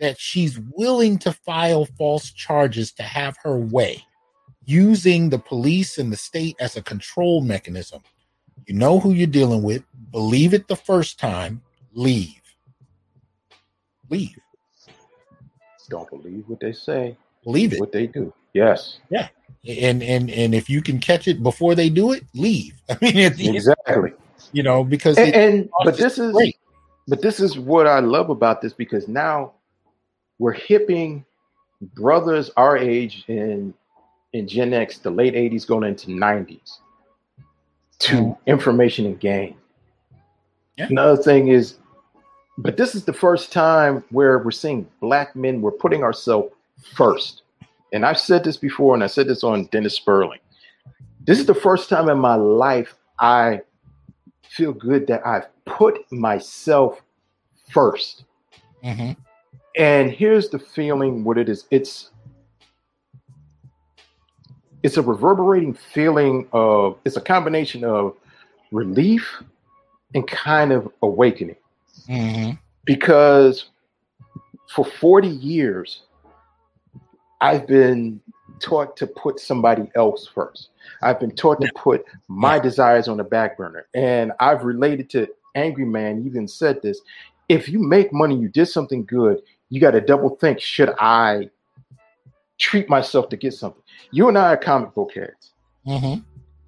that 0.00 0.18
she's 0.18 0.58
willing 0.74 1.18
to 1.18 1.32
file 1.32 1.84
false 1.84 2.32
charges 2.32 2.92
to 2.92 3.02
have 3.02 3.36
her 3.44 3.58
way 3.58 4.02
using 4.64 5.28
the 5.28 5.38
police 5.38 5.98
and 5.98 6.10
the 6.10 6.16
state 6.16 6.56
as 6.58 6.76
a 6.76 6.82
control 6.82 7.42
mechanism. 7.42 8.02
You 8.66 8.74
know 8.74 9.00
who 9.00 9.12
you're 9.12 9.26
dealing 9.26 9.62
with. 9.62 9.82
Believe 10.10 10.54
it 10.54 10.66
the 10.66 10.76
first 10.76 11.18
time. 11.18 11.60
Leave. 11.92 12.40
Leave. 14.08 14.38
don't 15.90 16.08
believe 16.08 16.44
what 16.46 16.60
they 16.60 16.72
say, 16.72 17.16
Believe 17.44 17.74
it. 17.74 17.80
what 17.80 17.92
they 17.92 18.06
do. 18.06 18.32
Yes, 18.54 18.98
Yeah. 19.10 19.28
And 19.66 20.02
and 20.02 20.30
and 20.30 20.54
if 20.54 20.68
you 20.68 20.82
can 20.82 20.98
catch 20.98 21.28
it 21.28 21.42
before 21.42 21.74
they 21.74 21.88
do 21.88 22.12
it, 22.12 22.24
leave. 22.34 22.74
I 22.90 22.96
mean, 23.00 23.16
end, 23.16 23.40
exactly. 23.40 24.12
You 24.52 24.62
know, 24.62 24.82
because 24.84 25.16
And, 25.18 25.34
and 25.34 25.70
but 25.84 25.96
this 25.96 26.18
is 26.18 26.32
great. 26.32 26.56
but 27.08 27.22
this 27.22 27.40
is 27.40 27.58
what 27.58 27.86
I 27.86 28.00
love 28.00 28.30
about 28.30 28.60
this 28.62 28.72
because 28.72 29.08
now 29.08 29.52
we're 30.38 30.52
hipping 30.52 31.24
brothers 31.94 32.50
our 32.56 32.76
age 32.76 33.24
in 33.28 33.74
in 34.32 34.48
Gen 34.48 34.72
X, 34.72 34.98
the 34.98 35.10
late 35.10 35.34
80s 35.34 35.66
going 35.66 35.86
into 35.86 36.10
90s 36.10 36.78
to 37.98 38.14
Mhm. 38.16 38.38
information 38.46 39.04
and 39.06 39.20
game. 39.20 39.56
Yeah. 40.78 40.86
Another 40.88 41.22
thing 41.22 41.48
is, 41.48 41.76
but 42.56 42.78
this 42.78 42.94
is 42.94 43.04
the 43.04 43.12
first 43.12 43.52
time 43.52 44.02
where 44.10 44.38
we're 44.38 44.50
seeing 44.50 44.88
black 45.00 45.36
men, 45.36 45.60
we're 45.60 45.70
putting 45.70 46.02
ourselves 46.02 46.50
first. 46.94 47.42
And 47.92 48.06
I've 48.06 48.18
said 48.18 48.42
this 48.42 48.56
before, 48.56 48.94
and 48.94 49.04
I 49.04 49.06
said 49.06 49.28
this 49.28 49.44
on 49.44 49.66
Dennis 49.66 49.94
Sperling. 49.96 50.40
This 51.26 51.38
is 51.38 51.44
the 51.44 51.54
first 51.54 51.90
time 51.90 52.08
in 52.08 52.18
my 52.18 52.34
life 52.36 52.94
I 53.18 53.60
feel 54.48 54.72
good 54.72 55.06
that 55.06 55.26
I've 55.26 55.46
put 55.64 56.10
myself 56.12 57.00
first. 57.70 58.24
Mhm. 58.84 59.16
And 59.76 60.10
here's 60.10 60.50
the 60.50 60.58
feeling 60.58 61.24
what 61.24 61.38
it 61.38 61.48
is. 61.48 61.66
It's 61.70 62.10
it's 64.82 64.96
a 64.96 65.02
reverberating 65.02 65.72
feeling 65.74 66.48
of 66.52 66.98
it's 67.04 67.16
a 67.16 67.20
combination 67.20 67.84
of 67.84 68.16
relief 68.72 69.42
and 70.14 70.26
kind 70.26 70.72
of 70.72 70.92
awakening 71.02 71.56
Mhm. 72.08 72.58
because 72.84 73.70
for 74.74 74.84
40 74.84 75.28
years 75.28 76.02
I've 77.40 77.66
been 77.66 78.20
taught 78.62 78.96
to 78.96 79.06
put 79.06 79.40
somebody 79.40 79.90
else 79.94 80.26
first. 80.26 80.68
I've 81.02 81.20
been 81.20 81.34
taught 81.34 81.60
to 81.60 81.70
put 81.74 82.04
my 82.28 82.58
desires 82.58 83.08
on 83.08 83.18
the 83.18 83.24
back 83.24 83.56
burner. 83.56 83.86
And 83.94 84.32
I've 84.40 84.64
related 84.64 85.10
to 85.10 85.28
Angry 85.54 85.84
Man, 85.84 86.24
even 86.24 86.48
said 86.48 86.80
this. 86.80 87.00
If 87.48 87.68
you 87.68 87.80
make 87.80 88.12
money, 88.12 88.36
you 88.36 88.48
did 88.48 88.66
something 88.66 89.04
good, 89.04 89.42
you 89.68 89.80
got 89.80 89.90
to 89.90 90.00
double 90.00 90.36
think 90.36 90.60
should 90.60 90.94
I 90.98 91.50
treat 92.58 92.88
myself 92.88 93.28
to 93.30 93.36
get 93.36 93.52
something? 93.52 93.82
You 94.12 94.28
and 94.28 94.38
I 94.38 94.52
are 94.52 94.56
comic 94.56 94.94
book 94.94 95.12
heads. 95.14 95.52
Mhm. 95.86 96.24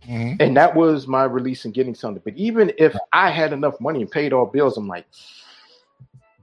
Mhm. 0.09 0.37
And 0.41 0.57
that 0.57 0.75
was 0.75 1.07
my 1.07 1.25
release 1.25 1.65
in 1.65 1.71
getting 1.71 1.95
something. 1.95 2.23
But 2.25 2.37
even 2.37 2.73
if 2.77 2.97
I 3.13 3.31
had 3.31 3.53
enough 3.53 3.81
money 3.81 4.03
and 4.03 4.11
paid 4.11 4.33
all 4.33 4.47
bills, 4.47 4.77
I'm 4.77 4.89
like, 4.89 5.07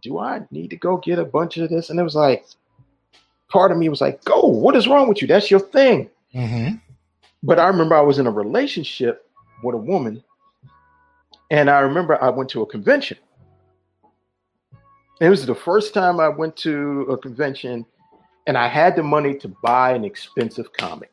do 0.01 0.17
I 0.17 0.41
need 0.49 0.69
to 0.69 0.77
go 0.77 0.97
get 0.97 1.19
a 1.19 1.25
bunch 1.25 1.57
of 1.57 1.69
this? 1.69 1.89
And 1.89 1.99
it 1.99 2.03
was 2.03 2.15
like, 2.15 2.45
part 3.51 3.71
of 3.71 3.77
me 3.77 3.89
was 3.89 4.01
like, 4.01 4.23
go, 4.23 4.41
what 4.41 4.75
is 4.75 4.87
wrong 4.87 5.07
with 5.07 5.21
you? 5.21 5.27
That's 5.27 5.51
your 5.51 5.59
thing. 5.59 6.09
Mhm. 6.33 6.81
But 7.43 7.59
I 7.59 7.67
remember 7.67 7.95
I 7.95 8.01
was 8.01 8.19
in 8.19 8.27
a 8.27 8.31
relationship 8.31 9.29
with 9.63 9.75
a 9.75 9.77
woman, 9.77 10.23
and 11.49 11.69
I 11.69 11.79
remember 11.79 12.21
I 12.23 12.29
went 12.29 12.49
to 12.51 12.61
a 12.61 12.65
convention. 12.65 13.17
It 15.19 15.29
was 15.29 15.45
the 15.45 15.55
first 15.55 15.93
time 15.93 16.19
I 16.19 16.29
went 16.29 16.55
to 16.57 17.01
a 17.09 17.17
convention 17.17 17.85
and 18.47 18.57
I 18.57 18.67
had 18.67 18.95
the 18.95 19.03
money 19.03 19.35
to 19.35 19.47
buy 19.63 19.93
an 19.93 20.03
expensive 20.03 20.73
comic. 20.73 21.11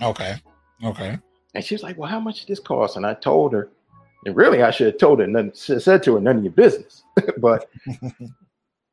Okay. 0.00 0.36
Okay. 0.82 1.18
And 1.54 1.64
she 1.64 1.74
was 1.74 1.82
like, 1.82 1.98
Well, 1.98 2.08
how 2.08 2.20
much 2.20 2.40
did 2.40 2.48
this 2.48 2.60
cost? 2.60 2.96
And 2.96 3.06
I 3.06 3.14
told 3.14 3.52
her, 3.52 3.68
and 4.24 4.34
really 4.34 4.62
I 4.62 4.70
should 4.70 4.86
have 4.86 4.98
told 4.98 5.20
her, 5.20 5.26
none, 5.26 5.52
said 5.54 6.02
to 6.04 6.14
her, 6.14 6.20
none 6.20 6.38
of 6.38 6.44
your 6.44 6.52
business. 6.52 7.02
but 7.38 7.68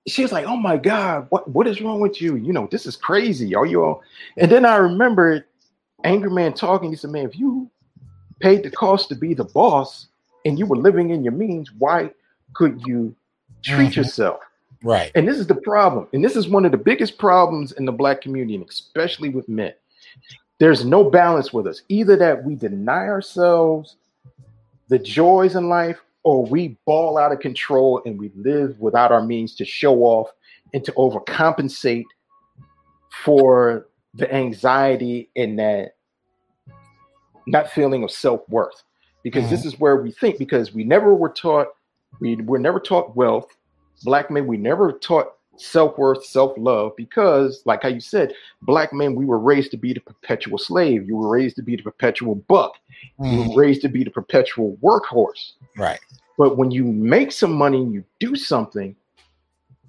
she 0.08 0.22
was 0.22 0.32
like, 0.32 0.46
"Oh 0.46 0.58
my 0.58 0.78
God, 0.78 1.28
what 1.30 1.48
what 1.50 1.68
is 1.68 1.82
wrong 1.82 2.00
with 2.00 2.22
you? 2.22 2.36
You 2.36 2.54
know, 2.54 2.68
this 2.72 2.86
is 2.86 2.96
crazy. 2.96 3.54
Are 3.56 3.66
you 3.66 3.84
all?" 3.84 4.04
And 4.38 4.52
then 4.52 4.66
I 4.66 4.76
remembered 4.78 5.46
Angry 6.04 6.32
Man 6.32 6.54
talking. 6.54 6.90
He 6.90 6.96
said, 6.96 7.12
"Man, 7.12 7.26
if 7.26 7.38
you 7.38 7.70
paid 8.40 8.64
the 8.64 8.72
cost 8.72 9.10
to 9.10 9.16
be 9.16 9.34
the 9.34 9.44
boss 9.44 10.08
and 10.46 10.58
you 10.58 10.66
were 10.66 10.78
living 10.78 11.12
in 11.12 11.24
your 11.24 11.34
means, 11.34 11.72
why 11.78 12.12
could 12.54 12.82
you 12.86 13.16
treat 13.64 13.92
Mhm. 13.92 13.98
yourself?" 13.98 14.40
Right. 14.84 15.12
And 15.14 15.28
this 15.28 15.38
is 15.38 15.46
the 15.46 15.56
problem. 15.56 16.08
And 16.14 16.24
this 16.24 16.36
is 16.36 16.50
one 16.50 16.66
of 16.66 16.72
the 16.72 16.78
biggest 16.78 17.20
problems 17.20 17.72
in 17.74 17.86
the 17.86 17.92
black 17.92 18.22
community, 18.22 18.56
and 18.56 18.68
especially 18.68 19.30
with 19.30 19.48
men. 19.48 19.74
There's 20.58 20.84
no 20.84 21.04
balance 21.04 21.54
with 21.54 21.68
us. 21.68 21.84
Either 21.90 22.16
that 22.16 22.44
we 22.44 22.56
deny 22.56 23.08
ourselves 23.08 23.98
the 24.90 24.98
joys 25.00 25.56
in 25.56 25.70
life, 25.70 26.02
or 26.24 26.46
we 26.46 26.78
ball 26.86 27.18
out 27.18 27.32
of 27.32 27.40
control 27.40 28.02
and 28.06 28.20
we 28.20 28.32
live 28.36 28.80
without 28.80 29.12
our 29.12 29.24
means 29.24 29.56
to 29.56 29.66
show 29.66 30.02
off 30.02 30.30
and 30.74 30.84
to 30.86 30.92
overcompensate 30.94 32.06
for 33.24 33.88
the 34.14 34.32
anxiety 34.34 35.30
and 35.36 35.58
that 35.58 35.96
not 37.48 37.70
feeling 37.70 38.04
of 38.04 38.12
self-worth. 38.12 38.84
Because 39.24 39.50
this 39.50 39.60
mm-hmm. 39.60 39.70
is 39.70 39.80
where 39.80 39.98
we 39.98 40.12
think, 40.12 40.40
because 40.40 40.74
we 40.74 40.84
never 40.84 41.14
were 41.14 41.30
taught, 41.30 41.68
we 42.20 42.36
were 42.38 42.60
never 42.60 42.80
taught 42.80 43.16
wealth 43.16 43.48
black 44.04 44.32
men 44.32 44.48
we 44.48 44.58
never 44.58 44.94
taught 44.94 45.34
self-worth 45.62 46.26
self-love 46.26 46.92
because 46.98 47.62
like 47.66 47.84
how 47.84 47.90
you 47.90 48.00
said 48.00 48.34
black 48.64 48.92
men 48.94 49.16
we 49.16 49.26
were 49.26 49.40
raised 49.40 49.72
to 49.72 49.78
be 49.78 49.94
the 49.94 50.00
perpetual 50.00 50.58
slave 50.58 51.06
you 51.08 51.16
were 51.16 51.30
raised 51.30 51.56
to 51.56 51.62
be 51.62 51.76
the 51.76 51.84
perpetual 51.84 52.36
buck 52.48 52.74
you 53.20 53.38
Mhm. 53.38 53.54
were 53.56 53.62
raised 53.62 53.82
to 53.82 53.90
be 53.90 54.04
the 54.04 54.10
perpetual 54.12 54.78
workhorse 54.82 55.54
Right. 55.78 56.00
but 56.38 56.58
when 56.58 56.72
you 56.72 56.84
make 56.84 57.32
some 57.32 57.54
money 57.54 57.78
and 57.82 57.94
you 57.94 58.04
do 58.20 58.36
something 58.36 58.96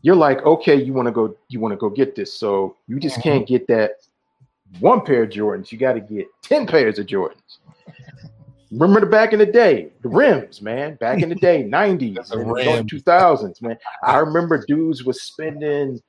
you're 0.02 0.16
like 0.16 0.42
okay 0.44 0.74
you 0.74 0.92
want 0.92 1.06
to 1.06 1.12
go 1.12 1.34
you 1.48 1.58
want 1.60 1.72
to 1.72 1.76
go 1.78 1.88
get 1.88 2.14
this 2.14 2.32
so 2.32 2.76
you 2.88 2.98
just 3.00 3.18
Mhm. 3.18 3.22
can't 3.22 3.46
get 3.46 3.66
that 3.68 3.92
one 4.80 5.00
pair 5.04 5.22
of 5.24 5.30
jordans 5.30 5.70
you 5.72 5.78
got 5.78 5.92
to 5.94 6.00
get 6.00 6.26
10 6.42 6.66
pairs 6.66 6.98
of 6.98 7.06
jordans 7.06 7.58
remember 8.72 9.00
the 9.00 9.06
back 9.06 9.32
in 9.32 9.38
the 9.38 9.46
day 9.46 9.88
the 10.02 10.08
rims 10.08 10.62
man 10.62 10.94
back 10.96 11.20
in 11.22 11.28
the 11.28 11.34
day 11.34 11.62
90s 11.62 12.32
early 12.32 12.82
2000s 12.84 13.60
man 13.62 13.76
i 14.04 14.16
remember 14.16 14.64
dudes 14.66 15.04
was 15.04 15.22
spending 15.22 16.00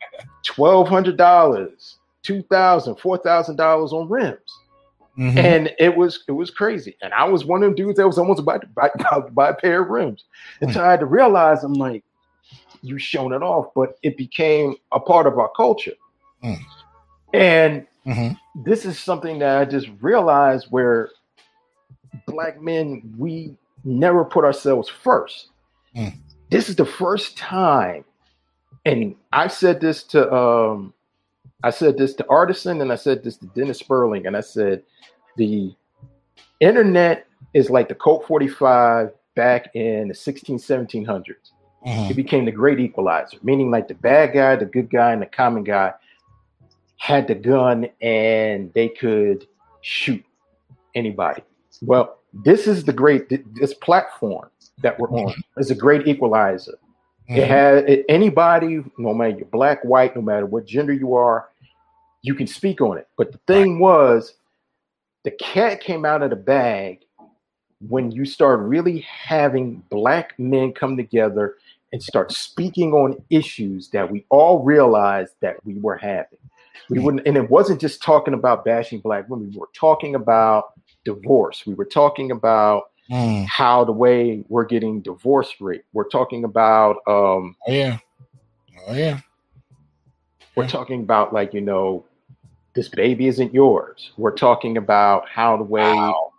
$1200 0.46 1.96
$2000 2.26 3.00
$4000 3.00 3.94
on 3.94 4.10
rims 4.10 4.40
Mhm. 5.18 5.38
and 5.38 5.72
it 5.78 5.96
was 5.96 6.24
it 6.28 6.32
was 6.32 6.50
crazy. 6.50 6.98
And 7.04 7.14
I 7.14 7.26
was 7.26 7.46
one 7.46 7.62
of 7.62 7.68
them 7.68 7.76
dudes 7.76 7.98
that 7.98 8.08
was 8.08 8.18
almost 8.18 8.40
about 8.40 8.62
to 8.62 8.68
buy, 8.68 8.90
about 9.00 9.28
to 9.28 9.32
buy 9.32 9.50
a 9.50 9.54
pair 9.54 9.84
of 9.84 9.90
rims 9.90 10.24
until 10.60 10.82
I 10.82 10.90
had 10.90 11.02
to 11.02 11.06
realize 11.06 11.64
I'm 11.64 11.74
like, 11.74 12.04
you 12.82 12.98
showing 12.98 13.32
it 13.32 13.44
off, 13.44 13.68
but 13.76 13.96
it 14.02 14.18
became 14.18 14.74
a 14.92 15.00
part 15.00 15.28
of 15.28 15.38
our 15.38 15.50
culture. 15.56 15.94
Mm. 16.44 16.58
And 17.32 17.88
Mhm. 18.08 18.40
this 18.56 18.86
is 18.86 18.98
something 19.00 19.38
that 19.38 19.60
I 19.60 19.66
just 19.66 19.88
realized 20.02 20.66
where 20.72 21.10
black 22.26 22.62
men 22.62 23.14
we 23.18 23.56
never 23.84 24.24
put 24.24 24.46
ourselves 24.46 24.90
first. 24.90 25.50
Mm. 25.96 26.14
This 26.50 26.70
is 26.70 26.76
the 26.76 26.86
first 26.86 27.38
time, 27.38 28.06
and 28.86 29.16
I 29.32 29.48
said 29.48 29.82
this 29.82 30.04
to 30.06 30.32
um, 30.34 30.94
I 31.64 31.70
said 31.70 31.98
this 31.98 32.14
to 32.16 32.28
Artisan, 32.28 32.82
and 32.82 32.92
I 32.92 32.96
said 32.96 33.24
this 33.24 33.38
to 33.38 33.48
Dennis 33.48 33.80
Sperling, 33.80 34.28
and 34.28 34.36
I 34.38 34.42
said 34.42 34.84
the 35.38 35.74
internet 36.60 37.28
is 37.54 37.70
like 37.70 37.90
the 37.90 37.96
Colt 37.96 38.26
45 38.28 39.12
back 39.36 39.74
in 39.76 40.08
the 40.10 40.14
16, 40.14 40.58
1700s. 40.58 41.52
Mhm. 41.86 42.12
It 42.12 42.16
became 42.16 42.46
the 42.46 42.52
great 42.52 42.80
equalizer, 42.80 43.38
meaning 43.44 43.72
like 43.72 43.88
the 43.88 43.96
bad 43.96 44.34
guy, 44.34 44.56
the 44.56 44.66
good 44.66 44.90
guy, 44.90 45.12
and 45.12 45.22
the 45.22 45.26
common 45.26 45.64
guy 45.64 45.94
had 46.98 47.28
the 47.28 47.36
gun 47.36 47.90
and 48.02 48.72
they 48.74 48.88
could 48.88 49.46
shoot 49.82 50.24
anybody. 50.96 51.44
Well, 51.86 52.18
this 52.34 52.68
is 52.68 52.84
the 52.84 52.94
great 52.94 53.30
this 53.56 53.74
platform 53.74 54.50
that 54.82 55.00
we're 55.00 55.10
on 55.10 55.34
is 55.58 55.72
a 55.72 55.76
great 55.76 56.08
equalizer. 56.08 56.78
It 57.30 57.44
Mhm. 57.44 57.48
has 57.48 57.84
it, 57.86 58.06
anybody, 58.10 58.84
no 58.98 59.14
matter 59.14 59.38
you're 59.38 59.46
black, 59.46 59.84
white, 59.84 60.16
no 60.16 60.22
matter 60.22 60.46
what 60.46 60.66
gender 60.66 60.94
you 60.94 61.14
are, 61.16 61.50
you 62.22 62.36
can 62.36 62.48
speak 62.48 62.82
on 62.82 62.98
it. 62.98 63.08
But 63.18 63.32
the 63.32 63.40
thing 63.48 63.80
was, 63.80 64.36
the 65.24 65.32
cat 65.32 65.80
came 65.80 66.06
out 66.06 66.22
of 66.22 66.32
the 66.32 66.36
bag 66.36 67.00
when 67.88 68.12
you 68.12 68.26
start 68.26 68.60
really 68.62 69.00
having 69.00 69.84
black 69.90 70.38
men 70.40 70.74
come 70.74 70.98
together 70.98 71.56
and 71.92 72.02
start 72.02 72.32
speaking 72.32 72.94
on 72.94 73.22
issues 73.30 73.90
that 73.90 74.10
we 74.10 74.26
all 74.30 74.64
realized 74.64 75.34
that 75.42 75.64
we 75.66 75.76
were 75.76 75.98
having. 75.98 76.40
We 76.90 77.00
wouldn't, 77.00 77.26
and 77.28 77.38
it 77.38 77.50
wasn't 77.50 77.80
just 77.80 78.02
talking 78.02 78.34
about 78.34 78.66
bashing 78.66 79.00
black 79.00 79.30
women. 79.30 79.52
We 79.52 79.60
were 79.60 79.70
talking 79.74 80.16
about 80.16 80.74
divorce. 81.06 81.66
We 81.66 81.74
were 81.74 81.86
talking 81.86 82.32
about 82.32 82.84
Mm. 83.12 83.46
how 83.48 83.84
the 83.84 83.92
way 83.92 84.46
we're 84.48 84.64
getting 84.64 85.02
divorce 85.02 85.54
rate. 85.60 85.84
We're 85.92 86.08
talking 86.08 86.46
about 86.46 86.96
um, 87.06 87.54
Oh 87.68 87.72
yeah. 87.72 87.98
Oh 88.88 88.94
yeah. 88.94 89.20
we're 90.56 90.64
Yeah. 90.64 90.70
talking 90.70 91.02
about 91.02 91.34
like 91.34 91.54
you 91.54 91.60
know, 91.60 92.06
this 92.76 92.88
baby 92.88 93.28
isn't 93.28 93.54
yours. 93.54 94.12
We're 94.18 94.32
talking 94.36 94.78
about 94.78 95.28
how 95.28 95.58
the 95.58 95.64
way 95.66 95.82
Wow. 95.82 96.32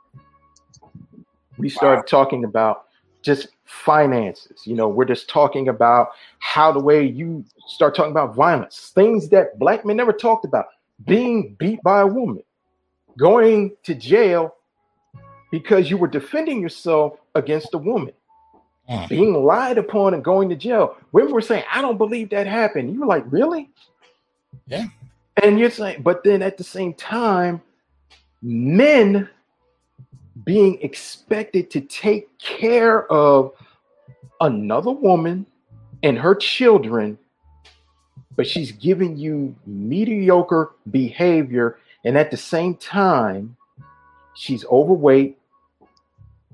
we 1.58 1.68
started 1.68 2.06
talking 2.08 2.44
about 2.44 2.84
just 3.22 3.48
finances. 3.64 4.66
You 4.66 4.74
know, 4.74 4.88
we're 4.88 5.04
just 5.04 5.28
talking 5.28 5.68
about 5.68 6.08
how 6.38 6.72
the 6.72 6.80
way 6.80 7.04
you 7.04 7.44
start 7.68 7.94
talking 7.94 8.10
about 8.10 8.34
violence, 8.34 8.90
things 8.94 9.28
that 9.30 9.58
black 9.58 9.84
men 9.84 9.96
never 9.96 10.12
talked 10.12 10.44
about, 10.44 10.66
being 11.06 11.54
beat 11.58 11.82
by 11.82 12.00
a 12.00 12.06
woman, 12.06 12.42
going 13.18 13.72
to 13.84 13.94
jail 13.94 14.54
because 15.50 15.90
you 15.90 15.96
were 15.96 16.08
defending 16.08 16.60
yourself 16.60 17.18
against 17.34 17.74
a 17.74 17.78
woman, 17.78 18.12
Mm. 18.88 19.08
being 19.08 19.32
lied 19.44 19.78
upon 19.78 20.12
and 20.14 20.22
going 20.22 20.48
to 20.50 20.56
jail. 20.56 20.96
Women 21.12 21.32
were 21.32 21.40
saying, 21.40 21.64
I 21.72 21.80
don't 21.80 21.96
believe 21.96 22.30
that 22.30 22.46
happened. 22.46 22.92
You 22.92 23.00
were 23.00 23.06
like, 23.06 23.24
really? 23.28 23.70
Yeah. 24.66 24.86
And 25.42 25.58
you're 25.58 25.70
saying, 25.70 26.02
but 26.02 26.22
then 26.22 26.42
at 26.42 26.58
the 26.58 26.64
same 26.64 26.92
time, 26.94 27.62
men 28.42 29.28
being 30.44 30.80
expected 30.82 31.70
to 31.70 31.80
take 31.80 32.36
care 32.38 33.10
of 33.10 33.52
another 34.40 34.90
woman 34.90 35.46
and 36.02 36.18
her 36.18 36.34
children, 36.34 37.16
but 38.36 38.46
she's 38.46 38.70
giving 38.72 39.16
you 39.16 39.54
mediocre 39.66 40.72
behavior. 40.90 41.78
And 42.04 42.18
at 42.18 42.30
the 42.30 42.36
same 42.36 42.74
time, 42.76 43.56
she's 44.34 44.64
overweight. 44.66 45.38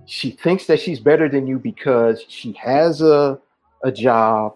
She 0.07 0.31
thinks 0.31 0.67
that 0.67 0.81
she's 0.81 1.01
better 1.01 1.29
than 1.29 1.47
you 1.47 1.59
because 1.59 2.25
she 2.29 2.53
has 2.53 3.01
a, 3.01 3.39
a 3.85 3.93
job 3.93 4.55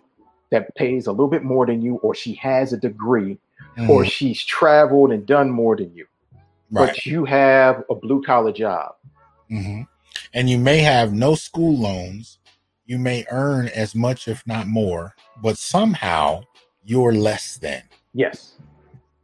that 0.50 0.74
pays 0.74 1.06
a 1.06 1.10
little 1.10 1.28
bit 1.28 1.42
more 1.42 1.66
than 1.66 1.82
you, 1.82 1.96
or 1.96 2.14
she 2.14 2.34
has 2.34 2.72
a 2.72 2.76
degree, 2.76 3.38
or 3.88 4.02
Mhm. 4.02 4.10
she's 4.10 4.44
traveled 4.44 5.10
and 5.10 5.26
done 5.26 5.50
more 5.50 5.76
than 5.76 5.92
you 5.94 6.06
right. 6.70 6.88
but 6.88 7.06
you 7.06 7.24
have 7.24 7.82
a 7.90 7.94
blue 7.94 8.22
collar 8.22 8.52
job. 8.52 8.94
hmm 9.48 9.82
And 10.32 10.48
you 10.48 10.58
may 10.58 10.78
have 10.78 11.12
no 11.12 11.34
school 11.34 11.76
loans. 11.76 12.38
You 12.86 12.98
may 12.98 13.24
earn 13.30 13.68
as 13.68 13.94
much, 13.94 14.28
if 14.28 14.46
not 14.46 14.66
more, 14.66 15.14
but 15.42 15.58
somehow 15.58 16.42
you're 16.84 17.12
less 17.14 17.56
than. 17.56 17.82
Yes. 18.12 18.56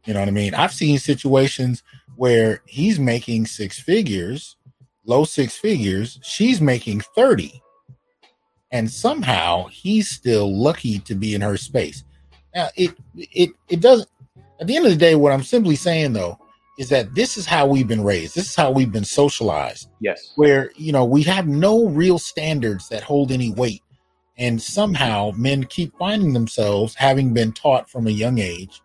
You 0.05 0.13
know 0.13 0.19
what 0.19 0.29
I 0.29 0.31
mean? 0.31 0.53
I've 0.55 0.73
seen 0.73 0.97
situations 0.97 1.83
where 2.15 2.61
he's 2.65 2.99
making 2.99 3.45
six 3.45 3.79
figures, 3.79 4.55
low 5.05 5.23
six 5.23 5.57
figures, 5.57 6.19
she's 6.23 6.59
making 6.61 7.01
30. 7.01 7.61
And 8.71 8.89
somehow 8.89 9.67
he's 9.67 10.09
still 10.09 10.55
lucky 10.55 10.99
to 10.99 11.13
be 11.15 11.35
in 11.35 11.41
her 11.41 11.57
space. 11.57 12.03
Now 12.55 12.69
it 12.75 12.95
it 13.15 13.51
it 13.69 13.79
doesn't 13.81 14.09
at 14.59 14.67
the 14.67 14.75
end 14.75 14.85
of 14.85 14.91
the 14.91 14.97
day, 14.97 15.15
what 15.15 15.33
I'm 15.33 15.43
simply 15.43 15.75
saying 15.75 16.13
though 16.13 16.37
is 16.79 16.87
that 16.89 17.13
this 17.13 17.37
is 17.37 17.45
how 17.45 17.67
we've 17.67 17.87
been 17.87 18.03
raised. 18.03 18.33
This 18.33 18.49
is 18.49 18.55
how 18.55 18.71
we've 18.71 18.91
been 18.91 19.03
socialized 19.03 19.89
Yes. 19.99 20.31
where 20.35 20.71
you 20.75 20.91
know 20.91 21.05
we 21.05 21.21
have 21.23 21.47
no 21.47 21.87
real 21.87 22.17
standards 22.17 22.87
that 22.89 23.03
hold 23.03 23.31
any 23.31 23.51
weight 23.51 23.83
and 24.37 24.61
somehow 24.61 25.31
men 25.35 25.65
keep 25.65 25.95
finding 25.97 26.33
themselves 26.33 26.95
having 26.95 27.33
been 27.33 27.51
taught 27.51 27.89
from 27.89 28.07
a 28.07 28.11
young 28.11 28.39
age 28.39 28.81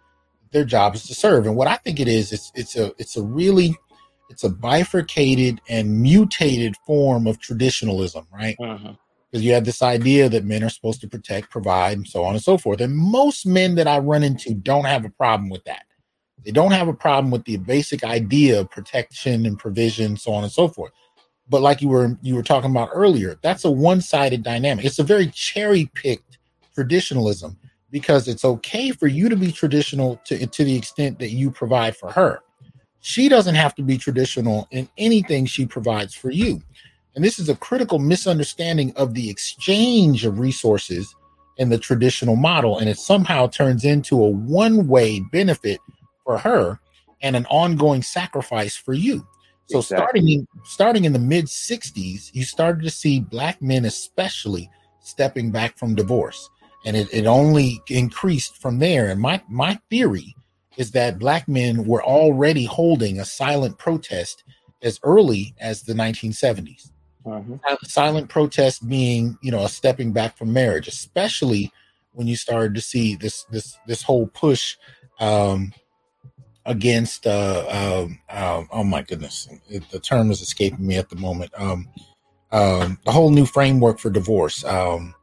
their 0.57 0.65
job 0.65 0.95
is 0.95 1.07
to 1.07 1.15
serve 1.15 1.45
and 1.47 1.55
what 1.55 1.69
i 1.69 1.77
think 1.77 2.01
it 2.01 2.09
is 2.09 2.33
it's 2.33 2.51
it's 2.55 2.77
a 2.77 2.87
it's 2.99 3.17
a 3.19 3.23
really 3.23 3.77
it's 4.31 4.43
a 4.43 4.49
bifurcated 4.49 5.61
and 5.69 6.01
mutated 6.01 6.75
form 6.87 7.27
of 7.27 7.39
traditionalism 7.39 8.27
right 8.33 8.57
Mhm. 8.59 8.97
because 9.31 9.45
you 9.45 9.53
have 9.53 9.67
this 9.67 9.83
idea 9.83 10.31
that 10.31 10.45
men 10.45 10.65
are 10.65 10.71
supposed 10.71 11.01
to 11.03 11.09
protect, 11.09 11.51
provide, 11.51 11.99
and 11.99 12.07
so 12.09 12.25
on 12.25 12.35
and 12.35 12.43
so 12.43 12.57
forth. 12.57 12.81
And 12.81 12.97
most 12.97 13.45
men 13.45 13.75
that 13.75 13.87
I 13.89 13.99
run 13.99 14.23
into 14.23 14.55
don't 14.55 14.85
have 14.87 15.05
a 15.05 15.11
problem 15.11 15.51
with 15.51 15.65
that. 15.65 15.83
They 16.45 16.53
don't 16.53 16.71
have 16.71 16.89
a 16.89 16.95
problem 16.95 17.31
with 17.33 17.45
the 17.45 17.57
basic 17.59 18.03
idea 18.05 18.61
of 18.61 18.71
protection 18.71 19.45
and 19.45 19.59
provision, 19.59 20.17
so 20.17 20.33
on 20.33 20.45
and 20.45 20.53
so 20.53 20.69
forth. 20.69 20.93
But 21.49 21.61
like 21.61 21.83
you 21.83 21.89
were 21.89 22.17
you 22.23 22.35
were 22.37 22.43
talking 22.43 22.71
about 22.71 22.91
earlier, 22.95 23.37
that's 23.43 23.65
a 23.65 23.71
one-sided 23.71 24.43
dynamic. 24.43 24.85
It's 24.85 25.01
a 25.01 25.05
very 25.05 25.27
cherry-picked 25.29 26.39
traditionalism 26.75 27.59
because 27.91 28.29
it's 28.29 28.45
okay 28.45 28.91
for 28.91 29.07
you 29.07 29.29
to 29.29 29.37
be 29.37 29.53
traditional 29.53 30.21
to, 30.25 30.47
to 30.47 30.65
the 30.65 30.77
extent 30.77 31.19
that 31.19 31.31
you 31.31 31.51
provide 31.51 31.97
for 31.97 32.11
her. 32.11 32.41
She 33.01 33.29
doesn't 33.29 33.55
have 33.55 33.75
to 33.77 33.83
be 33.83 33.99
traditional 33.99 34.67
in 34.71 34.89
anything 34.99 35.47
she 35.47 35.67
provides 35.67 36.15
for 36.15 36.31
you. 36.31 36.61
And 37.15 37.25
this 37.25 37.39
is 37.39 37.49
a 37.49 37.57
critical 37.57 37.99
misunderstanding 37.99 38.93
of 38.97 39.15
the 39.15 39.31
exchange 39.31 40.25
of 40.25 40.39
resources 40.39 41.15
in 41.57 41.69
the 41.69 41.79
traditional 41.79 42.37
model. 42.37 42.79
And 42.79 42.89
it 42.89 42.99
somehow 42.99 43.47
turns 43.47 43.85
into 43.85 44.23
a 44.23 44.29
one 44.29 44.89
way 44.89 45.21
benefit 45.21 45.81
for 46.25 46.37
her 46.39 46.81
and 47.23 47.37
an 47.37 47.47
ongoing 47.47 48.03
sacrifice 48.03 48.77
for 48.77 48.93
you. 48.93 49.27
So 49.69 49.79
exactly. 49.79 49.97
starting 49.97 50.29
in 50.29 50.49
starting 50.65 51.05
in 51.05 51.13
the 51.13 51.19
mid 51.19 51.47
60s, 51.47 52.31
you 52.35 52.45
started 52.45 52.83
to 52.83 52.91
see 52.91 53.21
black 53.21 53.63
men 53.63 53.85
especially 53.85 54.71
stepping 55.01 55.51
back 55.51 55.79
from 55.79 55.95
divorce 55.95 56.51
and 56.87 56.97
it, 56.97 57.13
it 57.13 57.27
only 57.27 57.83
increased 57.91 58.57
from 58.57 58.79
there. 58.79 59.09
And 59.09 59.21
my 59.21 59.43
my 59.49 59.79
theory 59.91 60.35
is 60.77 60.93
that 60.93 61.19
black 61.19 61.49
men 61.49 61.85
were 61.85 62.03
already 62.03 62.65
holding 62.65 63.19
a 63.19 63.25
silent 63.25 63.77
protest 63.77 64.45
as 64.83 65.01
early 65.03 65.55
as 65.59 65.83
the 65.83 65.95
1970s. 65.95 66.93
Mm-hmm. 67.25 67.57
Silent 67.83 68.29
protest 68.29 68.89
being, 68.89 69.37
you 69.43 69.51
know, 69.51 69.65
a 69.65 69.69
stepping 69.69 70.13
back 70.13 70.37
from 70.37 70.53
marriage, 70.53 70.87
especially 70.87 71.73
when 72.13 72.29
you 72.29 72.37
started 72.37 72.75
to 72.77 72.81
see 72.81 73.17
this 73.17 73.45
this 73.51 73.77
this 73.89 74.03
whole 74.03 74.29
push 74.29 74.77
um, 75.19 75.75
against. 76.67 77.27
Uh, 77.27 77.65
uh, 77.69 78.09
uh, 78.29 78.65
oh 78.71 78.85
my 78.85 79.03
goodness, 79.03 79.49
it, 79.69 79.83
the 79.91 79.99
term 79.99 80.31
is 80.31 80.41
escaping 80.41 80.87
me 80.87 80.97
at 80.97 81.11
the 81.11 81.17
moment. 81.17 81.51
Um, 81.59 81.89
um, 82.53 83.01
the 83.05 83.11
whole 83.11 83.31
new 83.31 83.45
framework 83.45 83.99
for 83.99 84.09
divorce. 84.09 84.65
Um, 84.65 85.17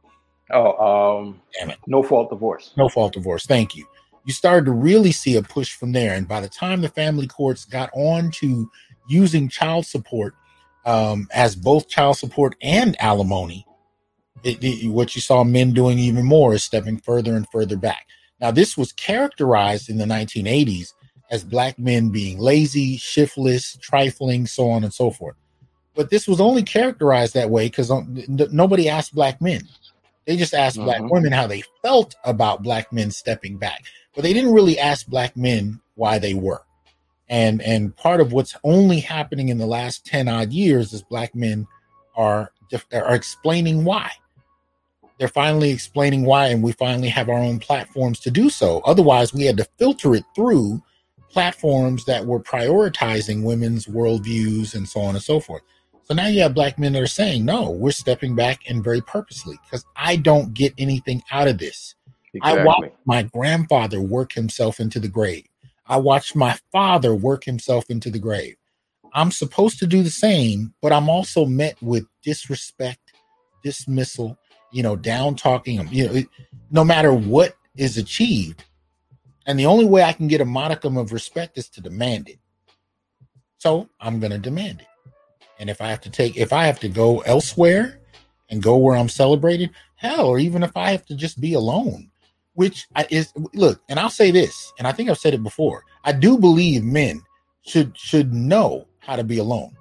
Oh, 0.50 1.18
um, 1.18 1.40
damn 1.58 1.70
it. 1.70 1.78
No 1.86 2.02
fault 2.02 2.30
divorce. 2.30 2.72
No 2.76 2.88
fault 2.88 3.14
divorce. 3.14 3.46
Thank 3.46 3.74
you. 3.74 3.86
You 4.24 4.32
started 4.32 4.66
to 4.66 4.72
really 4.72 5.12
see 5.12 5.36
a 5.36 5.42
push 5.42 5.74
from 5.74 5.92
there. 5.92 6.14
And 6.14 6.28
by 6.28 6.40
the 6.40 6.48
time 6.48 6.80
the 6.80 6.88
family 6.88 7.26
courts 7.26 7.64
got 7.64 7.90
on 7.94 8.30
to 8.32 8.70
using 9.08 9.48
child 9.48 9.86
support 9.86 10.34
um, 10.86 11.28
as 11.32 11.56
both 11.56 11.88
child 11.88 12.18
support 12.18 12.56
and 12.62 13.00
alimony, 13.00 13.66
it, 14.42 14.62
it, 14.62 14.88
what 14.88 15.14
you 15.14 15.20
saw 15.20 15.44
men 15.44 15.72
doing 15.72 15.98
even 15.98 16.24
more 16.24 16.54
is 16.54 16.62
stepping 16.62 16.98
further 16.98 17.34
and 17.36 17.46
further 17.50 17.76
back. 17.76 18.06
Now, 18.40 18.50
this 18.50 18.76
was 18.76 18.92
characterized 18.92 19.88
in 19.88 19.96
the 19.96 20.04
1980s 20.04 20.92
as 21.30 21.44
black 21.44 21.78
men 21.78 22.10
being 22.10 22.38
lazy, 22.38 22.96
shiftless, 22.98 23.78
trifling, 23.80 24.46
so 24.46 24.68
on 24.68 24.84
and 24.84 24.92
so 24.92 25.10
forth. 25.10 25.36
But 25.94 26.10
this 26.10 26.28
was 26.28 26.40
only 26.40 26.62
characterized 26.62 27.34
that 27.34 27.50
way 27.50 27.66
because 27.66 27.90
um, 27.90 28.22
nobody 28.28 28.88
asked 28.88 29.14
black 29.14 29.40
men. 29.40 29.62
They 30.26 30.36
just 30.36 30.54
asked 30.54 30.76
mm-hmm. 30.76 30.84
black 30.84 31.02
women 31.02 31.32
how 31.32 31.46
they 31.46 31.62
felt 31.82 32.14
about 32.24 32.62
black 32.62 32.92
men 32.92 33.10
stepping 33.10 33.58
back, 33.58 33.84
but 34.14 34.22
they 34.22 34.32
didn't 34.32 34.52
really 34.52 34.78
ask 34.78 35.06
black 35.06 35.36
men 35.36 35.80
why 35.94 36.18
they 36.18 36.34
were. 36.34 36.62
And 37.28 37.62
and 37.62 37.96
part 37.96 38.20
of 38.20 38.32
what's 38.32 38.56
only 38.64 39.00
happening 39.00 39.48
in 39.48 39.58
the 39.58 39.66
last 39.66 40.04
10 40.06 40.28
odd 40.28 40.52
years 40.52 40.92
is 40.92 41.02
black 41.02 41.34
men 41.34 41.66
are 42.16 42.52
are 42.92 43.14
explaining 43.14 43.84
why. 43.84 44.10
They're 45.18 45.28
finally 45.28 45.70
explaining 45.70 46.24
why, 46.24 46.48
and 46.48 46.62
we 46.62 46.72
finally 46.72 47.08
have 47.08 47.28
our 47.28 47.38
own 47.38 47.60
platforms 47.60 48.18
to 48.20 48.30
do 48.30 48.50
so. 48.50 48.82
Otherwise, 48.84 49.32
we 49.32 49.44
had 49.44 49.56
to 49.58 49.68
filter 49.78 50.14
it 50.14 50.24
through 50.34 50.82
platforms 51.30 52.04
that 52.06 52.26
were 52.26 52.40
prioritizing 52.40 53.42
women's 53.42 53.86
worldviews 53.86 54.74
and 54.74 54.88
so 54.88 55.00
on 55.00 55.14
and 55.14 55.24
so 55.24 55.40
forth. 55.40 55.62
So 56.04 56.12
now 56.12 56.26
you 56.26 56.42
have 56.42 56.54
black 56.54 56.78
men 56.78 56.92
that 56.92 57.02
are 57.02 57.06
saying, 57.06 57.46
no, 57.46 57.70
we're 57.70 57.90
stepping 57.90 58.34
back 58.34 58.68
and 58.68 58.84
very 58.84 59.00
purposely 59.00 59.58
because 59.64 59.86
I 59.96 60.16
don't 60.16 60.52
get 60.52 60.74
anything 60.76 61.22
out 61.30 61.48
of 61.48 61.58
this. 61.58 61.94
Exactly. 62.34 62.60
I 62.60 62.64
watched 62.64 62.94
my 63.06 63.22
grandfather 63.22 64.02
work 64.02 64.32
himself 64.32 64.80
into 64.80 65.00
the 65.00 65.08
grave. 65.08 65.46
I 65.86 65.96
watched 65.96 66.36
my 66.36 66.58
father 66.72 67.14
work 67.14 67.44
himself 67.44 67.88
into 67.88 68.10
the 68.10 68.18
grave. 68.18 68.56
I'm 69.14 69.30
supposed 69.30 69.78
to 69.78 69.86
do 69.86 70.02
the 70.02 70.10
same, 70.10 70.74
but 70.82 70.92
I'm 70.92 71.08
also 71.08 71.46
met 71.46 71.80
with 71.80 72.04
disrespect, 72.22 73.12
dismissal, 73.62 74.36
you 74.72 74.82
know, 74.82 74.96
down 74.96 75.36
talking, 75.36 75.88
you 75.90 76.08
know, 76.08 76.22
no 76.70 76.84
matter 76.84 77.14
what 77.14 77.54
is 77.76 77.96
achieved. 77.96 78.64
And 79.46 79.58
the 79.58 79.66
only 79.66 79.84
way 79.84 80.02
I 80.02 80.12
can 80.12 80.26
get 80.26 80.40
a 80.40 80.44
modicum 80.44 80.96
of 80.96 81.12
respect 81.12 81.56
is 81.56 81.68
to 81.70 81.80
demand 81.80 82.28
it. 82.28 82.38
So 83.58 83.88
I'm 84.00 84.20
going 84.20 84.32
to 84.32 84.38
demand 84.38 84.80
it. 84.80 84.86
And 85.58 85.70
if 85.70 85.80
I 85.80 85.88
have 85.88 86.00
to 86.02 86.10
take, 86.10 86.36
if 86.36 86.52
I 86.52 86.64
have 86.66 86.80
to 86.80 86.88
go 86.88 87.20
elsewhere 87.20 88.00
and 88.50 88.62
go 88.62 88.76
where 88.76 88.96
I'm 88.96 89.08
celebrated, 89.08 89.70
hell, 89.96 90.26
or 90.26 90.38
even 90.38 90.62
if 90.62 90.76
I 90.76 90.90
have 90.90 91.06
to 91.06 91.14
just 91.14 91.40
be 91.40 91.54
alone, 91.54 92.10
which 92.54 92.86
is 93.10 93.32
look, 93.54 93.80
and 93.88 93.98
I'll 93.98 94.10
say 94.10 94.30
this, 94.30 94.72
and 94.78 94.86
I 94.86 94.92
think 94.92 95.10
I've 95.10 95.18
said 95.18 95.34
it 95.34 95.42
before. 95.42 95.84
I 96.04 96.12
do 96.12 96.38
believe 96.38 96.84
men 96.84 97.22
should 97.62 97.96
should 97.96 98.32
know 98.32 98.86
how 99.00 99.16
to 99.16 99.24
be 99.24 99.38
alone. 99.38 99.76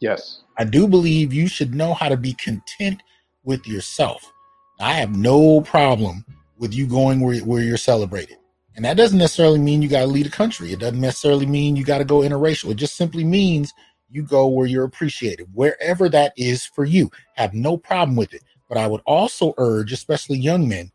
Yes. 0.00 0.42
I 0.58 0.64
do 0.64 0.86
believe 0.86 1.32
you 1.32 1.48
should 1.48 1.74
know 1.74 1.94
how 1.94 2.08
to 2.08 2.16
be 2.16 2.32
content 2.34 3.02
with 3.44 3.66
yourself. 3.66 4.32
I 4.80 4.92
have 4.92 5.16
no 5.16 5.60
problem 5.62 6.24
with 6.58 6.74
you 6.74 6.86
going 6.86 7.20
where, 7.20 7.38
where 7.40 7.62
you're 7.62 7.76
celebrated. 7.76 8.36
And 8.76 8.84
that 8.84 8.96
doesn't 8.96 9.18
necessarily 9.18 9.58
mean 9.58 9.82
you 9.82 9.88
got 9.88 10.00
to 10.00 10.06
lead 10.06 10.26
a 10.26 10.30
country. 10.30 10.72
It 10.72 10.78
doesn't 10.78 11.00
necessarily 11.00 11.46
mean 11.46 11.74
you 11.74 11.84
got 11.84 11.98
to 11.98 12.04
go 12.04 12.20
interracial. 12.20 12.70
It 12.70 12.76
just 12.76 12.94
simply 12.94 13.24
means 13.24 13.72
you 14.10 14.22
go 14.22 14.46
where 14.46 14.66
you're 14.66 14.84
appreciated, 14.84 15.48
wherever 15.52 16.08
that 16.08 16.32
is 16.36 16.64
for 16.64 16.84
you. 16.84 17.10
Have 17.34 17.54
no 17.54 17.76
problem 17.76 18.16
with 18.16 18.32
it. 18.34 18.42
But 18.68 18.78
I 18.78 18.86
would 18.86 19.02
also 19.06 19.54
urge, 19.58 19.92
especially 19.92 20.38
young 20.38 20.68
men, 20.68 20.90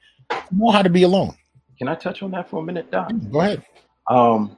know 0.51 0.71
how 0.71 0.81
to 0.81 0.89
be 0.89 1.03
alone. 1.03 1.35
Can 1.77 1.87
I 1.87 1.95
touch 1.95 2.23
on 2.23 2.31
that 2.31 2.49
for 2.49 2.61
a 2.61 2.63
minute, 2.63 2.91
Doc? 2.91 3.11
Go 3.31 3.41
ahead. 3.41 3.63
Um, 4.09 4.57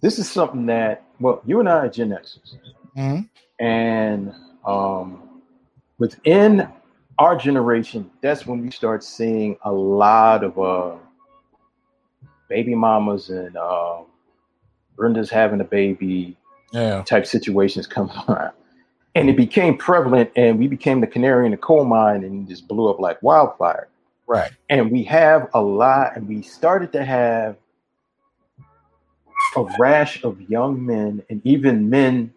this 0.00 0.18
is 0.18 0.30
something 0.30 0.66
that, 0.66 1.04
well, 1.18 1.42
you 1.46 1.60
and 1.60 1.68
I 1.68 1.78
are 1.78 1.88
Gen 1.88 2.10
Xers. 2.10 2.56
Mm-hmm. 2.96 3.64
And 3.64 4.34
um, 4.64 5.42
within 5.98 6.68
our 7.18 7.36
generation, 7.36 8.10
that's 8.20 8.46
when 8.46 8.62
we 8.62 8.70
start 8.70 9.02
seeing 9.02 9.56
a 9.64 9.72
lot 9.72 10.44
of 10.44 10.58
uh, 10.58 10.96
baby 12.48 12.74
mamas 12.74 13.30
and 13.30 13.56
uh, 13.56 13.98
Brenda's 14.96 15.30
having 15.30 15.60
a 15.60 15.64
baby, 15.64 16.36
yeah. 16.72 17.02
type 17.02 17.26
situations 17.26 17.86
come 17.86 18.10
around. 18.28 18.52
And 19.14 19.28
it 19.28 19.32
mm-hmm. 19.32 19.42
became 19.42 19.76
prevalent, 19.76 20.30
and 20.36 20.58
we 20.58 20.68
became 20.68 21.00
the 21.00 21.06
canary 21.06 21.46
in 21.46 21.52
the 21.52 21.56
coal 21.56 21.84
mine 21.84 22.24
and 22.24 22.48
just 22.48 22.68
blew 22.68 22.88
up 22.88 23.00
like 23.00 23.20
wildfire. 23.22 23.88
Right. 24.26 24.50
And 24.68 24.90
we 24.90 25.02
have 25.04 25.48
a 25.54 25.62
lot, 25.62 26.16
and 26.16 26.28
we 26.28 26.42
started 26.42 26.92
to 26.92 27.04
have 27.04 27.56
a 29.56 29.64
rash 29.78 30.22
of 30.24 30.40
young 30.42 30.84
men 30.84 31.22
and 31.30 31.40
even 31.44 31.88
men 31.88 32.32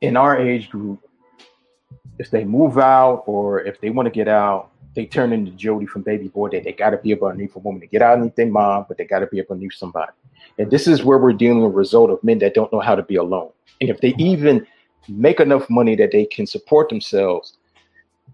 in 0.00 0.16
our 0.16 0.38
age 0.38 0.70
group. 0.70 1.00
If 2.18 2.30
they 2.30 2.44
move 2.44 2.78
out 2.78 3.24
or 3.26 3.60
if 3.60 3.80
they 3.80 3.90
want 3.90 4.06
to 4.06 4.10
get 4.10 4.28
out, 4.28 4.67
they 4.94 5.06
turn 5.06 5.32
into 5.32 5.52
Jody 5.52 5.86
from 5.86 6.02
Baby 6.02 6.28
Boy. 6.28 6.48
That 6.50 6.64
they, 6.64 6.72
got 6.72 6.90
to 6.90 6.98
be 6.98 7.10
able 7.10 7.28
underneath 7.28 7.56
a 7.56 7.60
woman 7.60 7.80
to 7.80 7.86
get 7.86 8.02
out 8.02 8.18
anything, 8.18 8.50
mom, 8.50 8.86
but 8.88 8.98
they 8.98 9.04
got 9.04 9.20
to 9.20 9.26
be 9.26 9.38
able 9.38 9.52
underneath 9.52 9.74
somebody. 9.74 10.12
And 10.58 10.70
this 10.70 10.86
is 10.86 11.04
where 11.04 11.18
we're 11.18 11.32
dealing 11.32 11.62
with 11.62 11.72
a 11.72 11.76
result 11.76 12.10
of 12.10 12.22
men 12.24 12.38
that 12.40 12.54
don't 12.54 12.72
know 12.72 12.80
how 12.80 12.94
to 12.94 13.02
be 13.02 13.16
alone. 13.16 13.50
And 13.80 13.90
if 13.90 14.00
they 14.00 14.14
even 14.18 14.66
make 15.08 15.40
enough 15.40 15.68
money 15.70 15.94
that 15.96 16.12
they 16.12 16.24
can 16.24 16.46
support 16.46 16.88
themselves, 16.88 17.56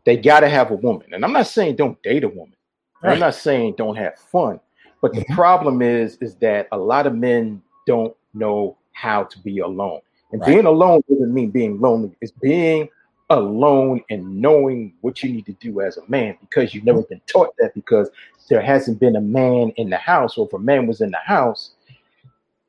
they 0.05 0.17
got 0.17 0.41
to 0.41 0.49
have 0.49 0.71
a 0.71 0.77
woman. 0.77 1.13
And 1.13 1.25
I'm 1.25 1.33
not 1.33 1.47
saying 1.47 1.77
don't 1.77 2.03
date 2.03 2.25
a 2.25 2.29
woman. 2.29 2.55
Right. 3.03 3.13
I'm 3.13 3.21
not 3.21 3.35
saying 3.35 3.75
don't 3.77 3.97
have 3.97 4.19
fun. 4.19 4.61
But 5.03 5.13
the 5.13 5.21
mm-hmm. 5.21 5.35
problem 5.35 5.83
is, 5.83 6.17
is 6.21 6.35
that 6.37 6.69
a 6.73 6.79
lot 6.79 7.07
of 7.07 7.15
men 7.15 7.63
don't 7.87 8.17
know 8.33 8.79
how 8.93 9.25
to 9.25 9.39
be 9.41 9.59
alone. 9.59 10.01
And 10.33 10.41
right. 10.41 10.49
being 10.49 10.67
alone 10.67 11.03
doesn't 11.09 11.33
mean 11.33 11.51
being 11.51 11.81
lonely. 11.81 12.17
It's 12.23 12.33
being 12.33 12.89
alone 13.31 14.03
and 14.11 14.41
knowing 14.41 14.93
what 15.01 15.23
you 15.23 15.33
need 15.33 15.47
to 15.47 15.53
do 15.55 15.81
as 15.81 15.97
a 15.97 16.09
man 16.09 16.37
because 16.41 16.75
you've 16.75 16.85
never 16.85 17.03
been 17.03 17.21
taught 17.27 17.55
that 17.59 17.75
because 17.75 18.11
there 18.49 18.61
hasn't 18.61 19.01
been 19.01 19.17
a 19.17 19.21
man 19.21 19.73
in 19.77 19.89
the 19.89 19.97
house 19.97 20.37
or 20.37 20.47
if 20.47 20.53
a 20.53 20.59
man 20.59 20.87
was 20.87 21.01
in 21.01 21.11
the 21.11 21.19
house 21.19 21.71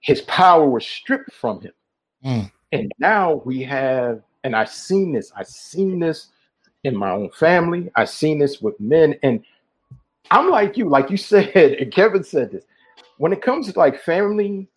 his 0.06 0.22
power 0.22 0.70
was 0.70 0.86
stripped 0.86 1.34
from 1.34 1.62
him. 1.62 1.72
Mm. 2.24 2.52
And 2.72 2.92
now 3.00 3.42
we 3.44 3.64
have, 3.64 4.22
and 4.44 4.56
I've 4.56 4.70
seen 4.70 5.14
this, 5.14 5.32
I've 5.36 5.48
seen 5.48 6.00
this 6.00 6.28
in 6.84 6.96
my 6.96 7.10
own 7.10 7.32
family, 7.32 7.90
I've 7.96 8.12
seen 8.12 8.38
this 8.38 8.62
with 8.62 8.80
men. 8.80 9.16
And 9.24 9.44
I'm 10.30 10.52
like 10.52 10.78
you, 10.78 10.88
like 10.88 11.10
you 11.10 11.18
said, 11.32 11.56
and 11.56 11.92
Kevin 11.92 12.24
said 12.24 12.52
this. 12.52 12.66
When 13.18 13.34
it 13.34 13.42
comes 13.42 13.72
to 13.72 13.80
like 13.80 14.00
family 14.00 14.68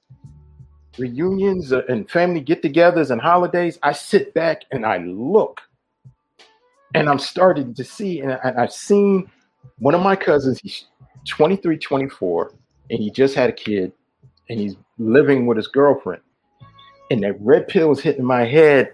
reunions 0.96 1.72
uh, 1.72 1.82
and 1.88 2.08
family 2.08 2.40
get 2.40 2.62
togethers 2.62 3.10
and 3.10 3.20
holidays, 3.20 3.78
I 3.82 3.92
sit 3.92 4.32
back 4.32 4.62
and 4.72 4.86
I 4.86 4.98
look 4.98 5.60
and 6.94 7.08
I'm 7.08 7.18
starting 7.18 7.74
to 7.74 7.84
see, 7.84 8.20
and 8.20 8.32
I, 8.32 8.54
I've 8.58 8.72
seen 8.72 9.30
one 9.78 9.94
of 9.94 10.02
my 10.02 10.16
cousins, 10.16 10.58
he's 10.60 10.86
23, 11.28 11.78
24, 11.78 12.52
and 12.90 12.98
he 12.98 13.10
just 13.10 13.34
had 13.34 13.50
a 13.50 13.52
kid, 13.52 13.92
and 14.48 14.58
he's 14.58 14.76
living 14.98 15.46
with 15.46 15.56
his 15.56 15.68
girlfriend. 15.68 16.22
And 17.10 17.22
that 17.22 17.40
red 17.40 17.68
pill 17.68 17.90
is 17.92 18.00
hitting 18.00 18.24
my 18.24 18.44
head. 18.44 18.92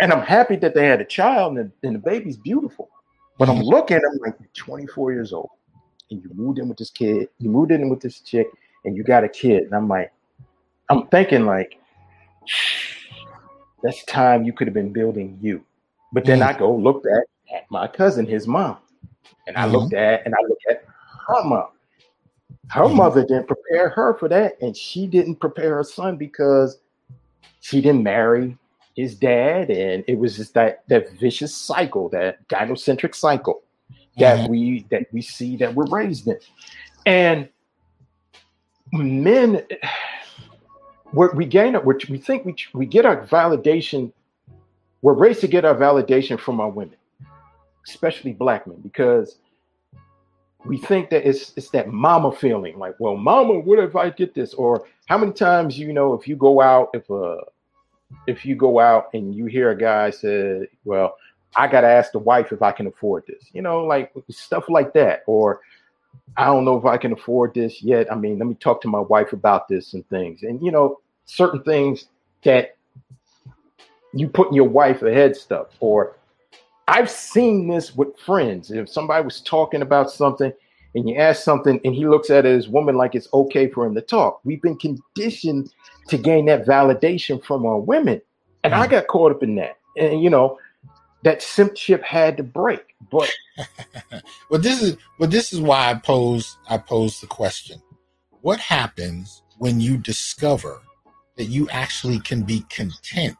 And 0.00 0.12
I'm 0.12 0.22
happy 0.22 0.56
that 0.56 0.74
they 0.74 0.86
had 0.86 1.00
a 1.00 1.04
child, 1.04 1.56
and 1.56 1.70
the, 1.82 1.86
and 1.86 1.96
the 1.96 2.00
baby's 2.00 2.36
beautiful. 2.36 2.88
But 3.38 3.48
I'm 3.48 3.60
looking, 3.62 3.96
I'm 3.96 4.18
like, 4.20 4.36
you're 4.38 4.48
24 4.54 5.12
years 5.12 5.32
old, 5.32 5.50
and 6.10 6.22
you 6.22 6.30
moved 6.34 6.58
in 6.58 6.68
with 6.68 6.78
this 6.78 6.90
kid, 6.90 7.28
you 7.38 7.50
moved 7.50 7.72
in 7.72 7.88
with 7.88 8.00
this 8.00 8.20
chick, 8.20 8.46
and 8.84 8.96
you 8.96 9.02
got 9.02 9.24
a 9.24 9.28
kid. 9.28 9.64
And 9.64 9.74
I'm 9.74 9.88
like, 9.88 10.12
I'm 10.88 11.06
thinking, 11.08 11.46
like, 11.46 11.78
that's 13.82 14.04
time 14.04 14.44
you 14.44 14.52
could 14.52 14.66
have 14.66 14.74
been 14.74 14.92
building 14.92 15.38
you. 15.40 15.64
But 16.12 16.24
then. 16.24 16.42
I 16.42 16.52
go 16.52 16.74
looked 16.74 17.06
at, 17.06 17.24
at 17.54 17.70
my 17.70 17.86
cousin, 17.86 18.26
his 18.26 18.46
mom. 18.46 18.78
And 19.46 19.56
I 19.56 19.66
Mhm. 19.66 19.72
looked 19.72 19.94
at 19.94 20.24
and 20.24 20.34
I 20.34 20.42
looked 20.48 20.66
at 20.70 20.84
her 21.28 21.44
mom. 21.44 21.68
Her 22.68 22.82
Mhm. 22.84 22.94
mother 22.96 23.22
didn't 23.24 23.46
prepare 23.46 23.88
her 23.90 24.14
for 24.14 24.28
that, 24.28 24.60
and 24.60 24.76
she 24.76 25.06
didn't 25.06 25.36
prepare 25.36 25.76
her 25.76 25.84
son 25.84 26.16
because 26.16 26.78
she 27.60 27.80
didn't 27.80 28.02
marry 28.02 28.56
his 28.96 29.14
dad, 29.14 29.70
and 29.70 30.04
it 30.06 30.18
was 30.18 30.36
just 30.36 30.54
that 30.54 30.82
that 30.88 31.10
vicious 31.12 31.54
cycle, 31.54 32.08
that 32.10 32.46
gynocentric 32.48 33.14
cycle 33.14 33.62
that 34.18 34.40
Mhm. 34.40 34.48
we 34.50 34.86
that 34.90 35.06
we 35.12 35.22
see 35.22 35.56
that 35.56 35.74
we're 35.74 35.86
raised 35.86 36.28
in. 36.28 36.38
And 37.06 37.48
men 38.92 39.64
we're, 41.12 41.32
we 41.34 41.44
gain 41.46 41.74
it. 41.74 41.84
We 41.84 42.18
think 42.18 42.44
we 42.44 42.54
we 42.74 42.86
get 42.86 43.06
our 43.06 43.26
validation. 43.26 44.12
We're 45.02 45.14
raised 45.14 45.40
to 45.40 45.48
get 45.48 45.64
our 45.64 45.74
validation 45.74 46.38
from 46.38 46.60
our 46.60 46.68
women, 46.68 46.96
especially 47.86 48.32
black 48.32 48.66
men, 48.66 48.80
because 48.82 49.38
we 50.64 50.76
think 50.76 51.10
that 51.10 51.26
it's 51.26 51.52
it's 51.56 51.70
that 51.70 51.88
mama 51.88 52.32
feeling. 52.32 52.78
Like, 52.78 52.96
well, 52.98 53.16
mama, 53.16 53.58
what 53.60 53.78
if 53.78 53.96
I 53.96 54.10
get 54.10 54.34
this? 54.34 54.54
Or 54.54 54.84
how 55.06 55.18
many 55.18 55.32
times 55.32 55.78
you 55.78 55.92
know 55.92 56.14
if 56.14 56.28
you 56.28 56.36
go 56.36 56.60
out 56.60 56.90
if 56.94 57.10
uh 57.10 57.36
if 58.26 58.44
you 58.44 58.56
go 58.56 58.80
out 58.80 59.08
and 59.14 59.34
you 59.34 59.46
hear 59.46 59.70
a 59.70 59.76
guy 59.76 60.10
say, 60.10 60.66
well, 60.84 61.16
I 61.56 61.66
got 61.66 61.82
to 61.82 61.88
ask 61.88 62.12
the 62.12 62.18
wife 62.18 62.52
if 62.52 62.62
I 62.62 62.72
can 62.72 62.86
afford 62.86 63.24
this. 63.26 63.44
You 63.52 63.62
know, 63.62 63.84
like 63.84 64.12
stuff 64.30 64.68
like 64.68 64.92
that. 64.94 65.22
Or 65.26 65.60
I 66.36 66.46
don't 66.46 66.64
know 66.64 66.76
if 66.76 66.84
I 66.84 66.96
can 66.96 67.12
afford 67.12 67.54
this 67.54 67.82
yet. 67.82 68.10
I 68.12 68.16
mean, 68.16 68.38
let 68.38 68.46
me 68.48 68.54
talk 68.54 68.80
to 68.82 68.88
my 68.88 69.00
wife 69.00 69.32
about 69.32 69.68
this 69.68 69.94
and 69.94 70.08
things. 70.08 70.42
And 70.42 70.62
you 70.62 70.70
know, 70.70 71.00
certain 71.24 71.62
things 71.62 72.06
that 72.44 72.76
you 74.12 74.28
putting 74.28 74.54
your 74.54 74.68
wife 74.68 75.02
ahead 75.02 75.36
stuff. 75.36 75.68
Or 75.80 76.16
I've 76.88 77.10
seen 77.10 77.68
this 77.68 77.94
with 77.94 78.18
friends. 78.18 78.70
If 78.70 78.88
somebody 78.88 79.24
was 79.24 79.40
talking 79.40 79.82
about 79.82 80.10
something 80.10 80.52
and 80.94 81.08
you 81.08 81.16
ask 81.16 81.42
something 81.42 81.80
and 81.84 81.94
he 81.94 82.06
looks 82.06 82.30
at 82.30 82.44
his 82.44 82.68
woman 82.68 82.96
like 82.96 83.14
it's 83.14 83.28
okay 83.32 83.68
for 83.68 83.86
him 83.86 83.94
to 83.94 84.00
talk. 84.00 84.40
We've 84.44 84.62
been 84.62 84.76
conditioned 84.76 85.72
to 86.08 86.16
gain 86.16 86.46
that 86.46 86.66
validation 86.66 87.42
from 87.44 87.64
our 87.64 87.78
women. 87.78 88.20
And 88.64 88.74
I 88.74 88.86
got 88.86 89.06
caught 89.06 89.32
up 89.32 89.42
in 89.42 89.54
that. 89.56 89.78
And 89.96 90.22
you 90.22 90.30
know, 90.30 90.58
that 91.22 91.42
simp 91.42 91.76
ship 91.76 92.02
had 92.02 92.36
to 92.38 92.42
break. 92.42 92.94
But 93.10 93.30
But 94.50 94.62
this 94.62 94.82
is 94.82 94.96
but 95.18 95.30
this 95.30 95.52
is 95.52 95.60
why 95.60 95.90
I 95.90 95.94
pose 95.94 96.56
I 96.68 96.78
pose 96.78 97.20
the 97.20 97.26
question. 97.26 97.80
What 98.42 98.58
happens 98.58 99.42
when 99.58 99.80
you 99.80 99.96
discover 99.96 100.80
that 101.36 101.44
you 101.44 101.68
actually 101.70 102.18
can 102.20 102.42
be 102.42 102.64
content 102.70 103.36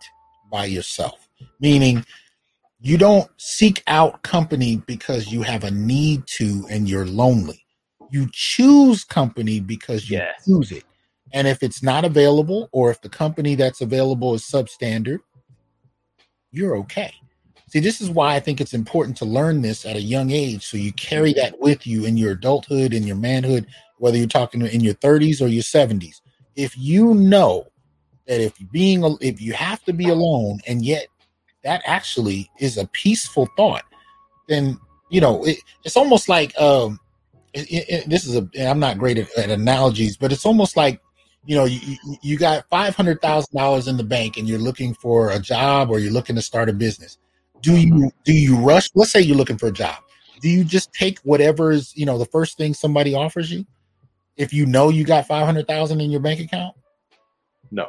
by 0.51 0.67
yourself? 0.67 1.29
Meaning 1.61 2.05
you 2.81 2.97
don't 2.97 3.31
seek 3.37 3.83
out 3.87 4.23
company 4.23 4.77
because 4.87 5.33
you 5.33 5.43
have 5.43 5.65
a 5.65 5.71
need 5.71 6.27
to 6.27 6.67
and 6.71 6.89
you're 6.89 7.07
lonely. 7.07 7.65
You 8.11 8.29
choose 8.33 9.05
company 9.05 9.61
because 9.61 10.11
you 10.11 10.17
Yes. 10.19 10.45
choose 10.45 10.73
it. 10.73 10.85
And 11.33 11.47
if 11.47 11.63
it's 11.63 11.83
not 11.83 12.05
available 12.05 12.69
or 12.73 12.91
if 12.91 13.01
the 13.01 13.09
company 13.09 13.55
that's 13.55 13.81
available 13.81 14.35
is 14.35 14.43
substandard, 14.43 15.21
you're 16.51 16.77
okay. 16.79 17.13
See, 17.69 17.79
this 17.79 18.01
is 18.01 18.11
why 18.11 18.35
I 18.35 18.41
think 18.41 18.61
it's 18.61 18.75
important 18.75 19.17
to 19.19 19.25
learn 19.25 19.63
this 19.63 19.87
at 19.87 19.95
a 19.95 20.03
young 20.03 20.33
age 20.33 20.67
so 20.67 20.77
you 20.77 20.93
carry 20.95 21.33
that 21.35 21.61
with 21.61 21.87
you 21.87 22.05
in 22.05 22.17
your 22.17 22.33
adulthood 22.33 22.93
and 22.93 23.07
your 23.07 23.17
manhood, 23.17 23.67
whether 23.99 24.17
you're 24.17 24.27
talking 24.27 24.63
in 24.63 24.81
your 24.81 24.95
30s 24.95 25.41
or 25.41 25.47
your 25.47 25.63
70s. 25.63 26.21
If 26.57 26.77
you 26.77 27.15
know 27.15 27.70
that 28.27 28.41
if 28.41 28.55
being 28.71 29.05
if 29.21 29.41
you 29.41 29.53
have 29.53 29.83
to 29.85 29.93
be 29.93 30.09
alone 30.09 30.61
and 30.67 30.85
yet 30.85 31.07
that 31.65 31.83
actually 31.87 32.51
is 32.59 32.79
a 32.79 32.87
peaceful 32.89 33.49
thought, 33.57 33.85
then 34.49 34.79
you 35.11 35.21
know 35.21 35.45
it, 35.45 35.59
it's 35.85 35.97
almost 35.97 36.29
like 36.29 36.59
um 36.61 36.99
it, 37.55 37.67
it- 37.89 38.09
this 38.09 38.27
is 38.27 38.37
a 38.37 38.49
I'm 38.69 38.79
not 38.81 38.99
great 38.99 39.19
at, 39.19 39.29
at 39.37 39.51
analogies, 39.51 40.17
but 40.17 40.33
it's 40.33 40.47
almost 40.47 40.77
like 40.77 41.01
you 41.45 41.57
know 41.57 41.65
you, 41.65 41.97
you- 42.23 42.39
got 42.39 42.69
five 42.71 42.95
hundred 42.95 43.21
thousand 43.23 43.57
dollars 43.57 43.89
in 43.89 43.97
the 43.97 44.05
bank 44.05 44.37
and 44.37 44.49
you're 44.49 44.59
looking 44.59 44.95
for 44.95 45.31
a 45.31 45.39
job 45.39 45.91
or 45.91 45.99
you're 45.99 46.13
looking 46.13 46.37
to 46.37 46.43
start 46.43 46.69
a 46.69 46.73
business. 46.73 47.19
Do 47.63 47.77
you 47.77 48.11
do 48.25 48.33
you 48.33 48.57
rush? 48.57 48.89
Let's 48.95 49.11
say 49.13 49.21
you're 49.21 49.37
looking 49.37 49.59
for 49.59 49.67
a 49.69 49.73
job. 49.73 49.97
Do 50.41 50.49
you 50.49 50.65
just 50.65 50.93
take 50.95 51.19
whatever's 51.21 51.93
you 51.97 52.07
know 52.07 52.19
the 52.19 52.27
first 52.27 52.57
thing 52.57 52.75
somebody 52.75 53.15
offers 53.15 53.51
you? 53.53 53.67
If 54.37 54.53
you 54.53 54.65
know 54.67 54.89
you 54.89 55.05
got 55.05 55.27
five 55.27 55.45
hundred 55.47 55.67
thousand 55.69 56.01
in 56.01 56.11
your 56.11 56.21
bank 56.21 56.41
account, 56.41 56.75
no. 57.71 57.89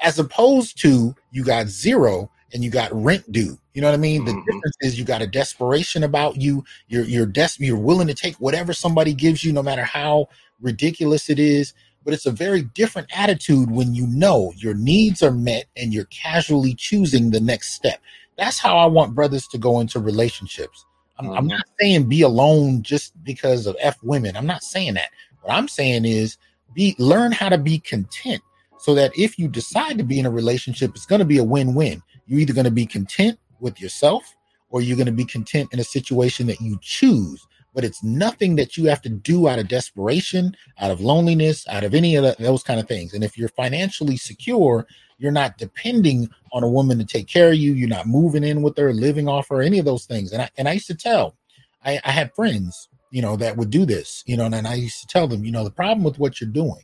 as 0.00 0.18
opposed 0.18 0.78
to 0.82 1.14
you 1.30 1.44
got 1.44 1.66
zero 1.68 2.30
and 2.52 2.62
you 2.62 2.70
got 2.70 2.92
rent 2.92 3.30
due. 3.32 3.58
You 3.74 3.80
know 3.80 3.88
what 3.88 3.94
I 3.94 3.98
mean? 3.98 4.24
The 4.24 4.32
Mhm. 4.32 4.44
difference 4.44 4.76
is 4.82 4.98
you 4.98 5.04
got 5.04 5.22
a 5.22 5.26
desperation 5.26 6.04
about 6.04 6.36
you. 6.40 6.62
You're 6.88 7.04
you're 7.04 7.26
des- 7.26 7.56
you're 7.58 7.78
willing 7.78 8.06
to 8.08 8.14
take 8.14 8.36
whatever 8.36 8.72
somebody 8.74 9.14
gives 9.14 9.42
you, 9.44 9.52
no 9.52 9.62
matter 9.62 9.84
how 9.84 10.28
ridiculous 10.60 11.30
it 11.30 11.38
is. 11.38 11.72
But 12.04 12.12
it's 12.14 12.26
a 12.26 12.32
very 12.32 12.62
different 12.74 13.08
attitude 13.16 13.70
when 13.70 13.94
you 13.94 14.06
know 14.08 14.52
your 14.56 14.74
needs 14.74 15.22
are 15.22 15.30
met 15.30 15.66
and 15.76 15.94
you're 15.94 16.06
casually 16.06 16.74
choosing 16.74 17.30
the 17.30 17.40
next 17.40 17.72
step. 17.74 18.00
That's 18.36 18.58
how 18.58 18.76
I 18.76 18.86
want 18.86 19.14
brothers 19.14 19.46
to 19.48 19.58
go 19.58 19.80
into 19.80 20.00
relationships. 20.00 20.84
I'm, 21.18 21.30
I'm 21.30 21.46
Mhm. 21.46 21.50
not 21.50 21.64
saying 21.80 22.08
be 22.08 22.22
alone 22.22 22.82
just 22.82 23.12
because 23.24 23.66
of 23.66 23.76
f 23.80 23.96
women. 24.02 24.36
I'm 24.36 24.46
not 24.46 24.62
saying 24.62 24.94
that. 24.94 25.10
What 25.42 25.54
I'm 25.54 25.68
saying 25.68 26.04
is 26.04 26.36
be 26.74 26.94
learn 26.98 27.32
how 27.32 27.48
to 27.48 27.58
be 27.58 27.78
content 27.78 28.42
so 28.82 28.96
that 28.96 29.16
if 29.16 29.38
you 29.38 29.46
decide 29.46 29.96
to 29.96 30.02
be 30.02 30.18
in 30.18 30.26
a 30.26 30.30
relationship, 30.30 30.90
it's 30.96 31.06
going 31.06 31.20
to 31.20 31.24
be 31.24 31.38
a 31.38 31.44
win-win. 31.44 32.02
You're 32.26 32.40
either 32.40 32.52
going 32.52 32.64
to 32.64 32.70
be 32.72 32.84
content 32.84 33.38
with 33.60 33.80
yourself 33.80 34.24
or 34.70 34.82
you're 34.82 34.96
going 34.96 35.06
to 35.06 35.12
be 35.12 35.24
content 35.24 35.68
in 35.72 35.78
a 35.78 35.84
situation 35.84 36.48
that 36.48 36.60
you 36.60 36.76
choose. 36.82 37.46
But 37.74 37.84
it's 37.84 38.02
nothing 38.02 38.56
that 38.56 38.76
you 38.76 38.86
have 38.86 39.00
to 39.02 39.08
do 39.08 39.46
out 39.46 39.60
of 39.60 39.68
desperation, 39.68 40.56
out 40.80 40.90
of 40.90 41.00
loneliness, 41.00 41.64
out 41.68 41.84
of 41.84 41.94
any 41.94 42.16
of 42.16 42.36
those 42.38 42.64
kind 42.64 42.80
of 42.80 42.88
things. 42.88 43.14
And 43.14 43.22
if 43.22 43.38
you're 43.38 43.50
financially 43.50 44.16
secure, 44.16 44.84
you're 45.16 45.30
not 45.30 45.58
depending 45.58 46.28
on 46.52 46.64
a 46.64 46.68
woman 46.68 46.98
to 46.98 47.04
take 47.04 47.28
care 47.28 47.50
of 47.50 47.56
you. 47.56 47.74
You're 47.74 47.88
not 47.88 48.08
moving 48.08 48.42
in 48.42 48.62
with 48.62 48.76
her, 48.78 48.92
living 48.92 49.28
off 49.28 49.48
her, 49.50 49.62
any 49.62 49.78
of 49.78 49.84
those 49.84 50.06
things. 50.06 50.32
And 50.32 50.42
I 50.42 50.50
and 50.58 50.68
I 50.68 50.72
used 50.72 50.88
to 50.88 50.96
tell, 50.96 51.36
I, 51.84 52.00
I 52.04 52.10
had 52.10 52.34
friends, 52.34 52.88
you 53.12 53.22
know, 53.22 53.36
that 53.36 53.56
would 53.56 53.70
do 53.70 53.86
this, 53.86 54.24
you 54.26 54.36
know, 54.36 54.46
and 54.46 54.66
I 54.66 54.74
used 54.74 55.00
to 55.02 55.06
tell 55.06 55.28
them, 55.28 55.44
you 55.44 55.52
know, 55.52 55.62
the 55.62 55.70
problem 55.70 56.02
with 56.02 56.18
what 56.18 56.40
you're 56.40 56.50
doing 56.50 56.82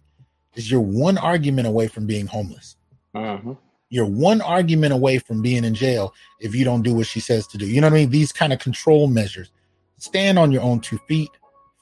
is 0.59 0.71
you're 0.71 0.81
one 0.81 1.17
argument 1.17 1.69
away 1.69 1.87
from 1.89 2.07
being 2.07 2.27
homeless. 2.27 2.77
Mhm. 3.15 3.57
You're 3.91 4.07
one 4.07 4.43
argument 4.43 4.93
away 4.93 5.19
from 5.19 5.41
being 5.41 5.65
in 5.65 5.75
jail 5.75 6.13
if 6.41 6.55
you 6.55 6.65
don't 6.65 6.83
do 6.83 6.95
what 6.95 7.07
she 7.07 7.21
says 7.21 7.47
to 7.47 7.59
do. 7.59 7.67
You 7.67 7.81
know 7.81 7.87
what 7.87 7.95
I 7.95 8.01
mean? 8.01 8.11
These 8.11 8.33
kind 8.33 8.53
of 8.53 8.59
control 8.59 9.07
measures. 9.07 9.51
Stand 9.99 10.39
on 10.39 10.53
your 10.53 10.63
own 10.63 10.81
two 10.81 10.99
feet. 11.09 11.31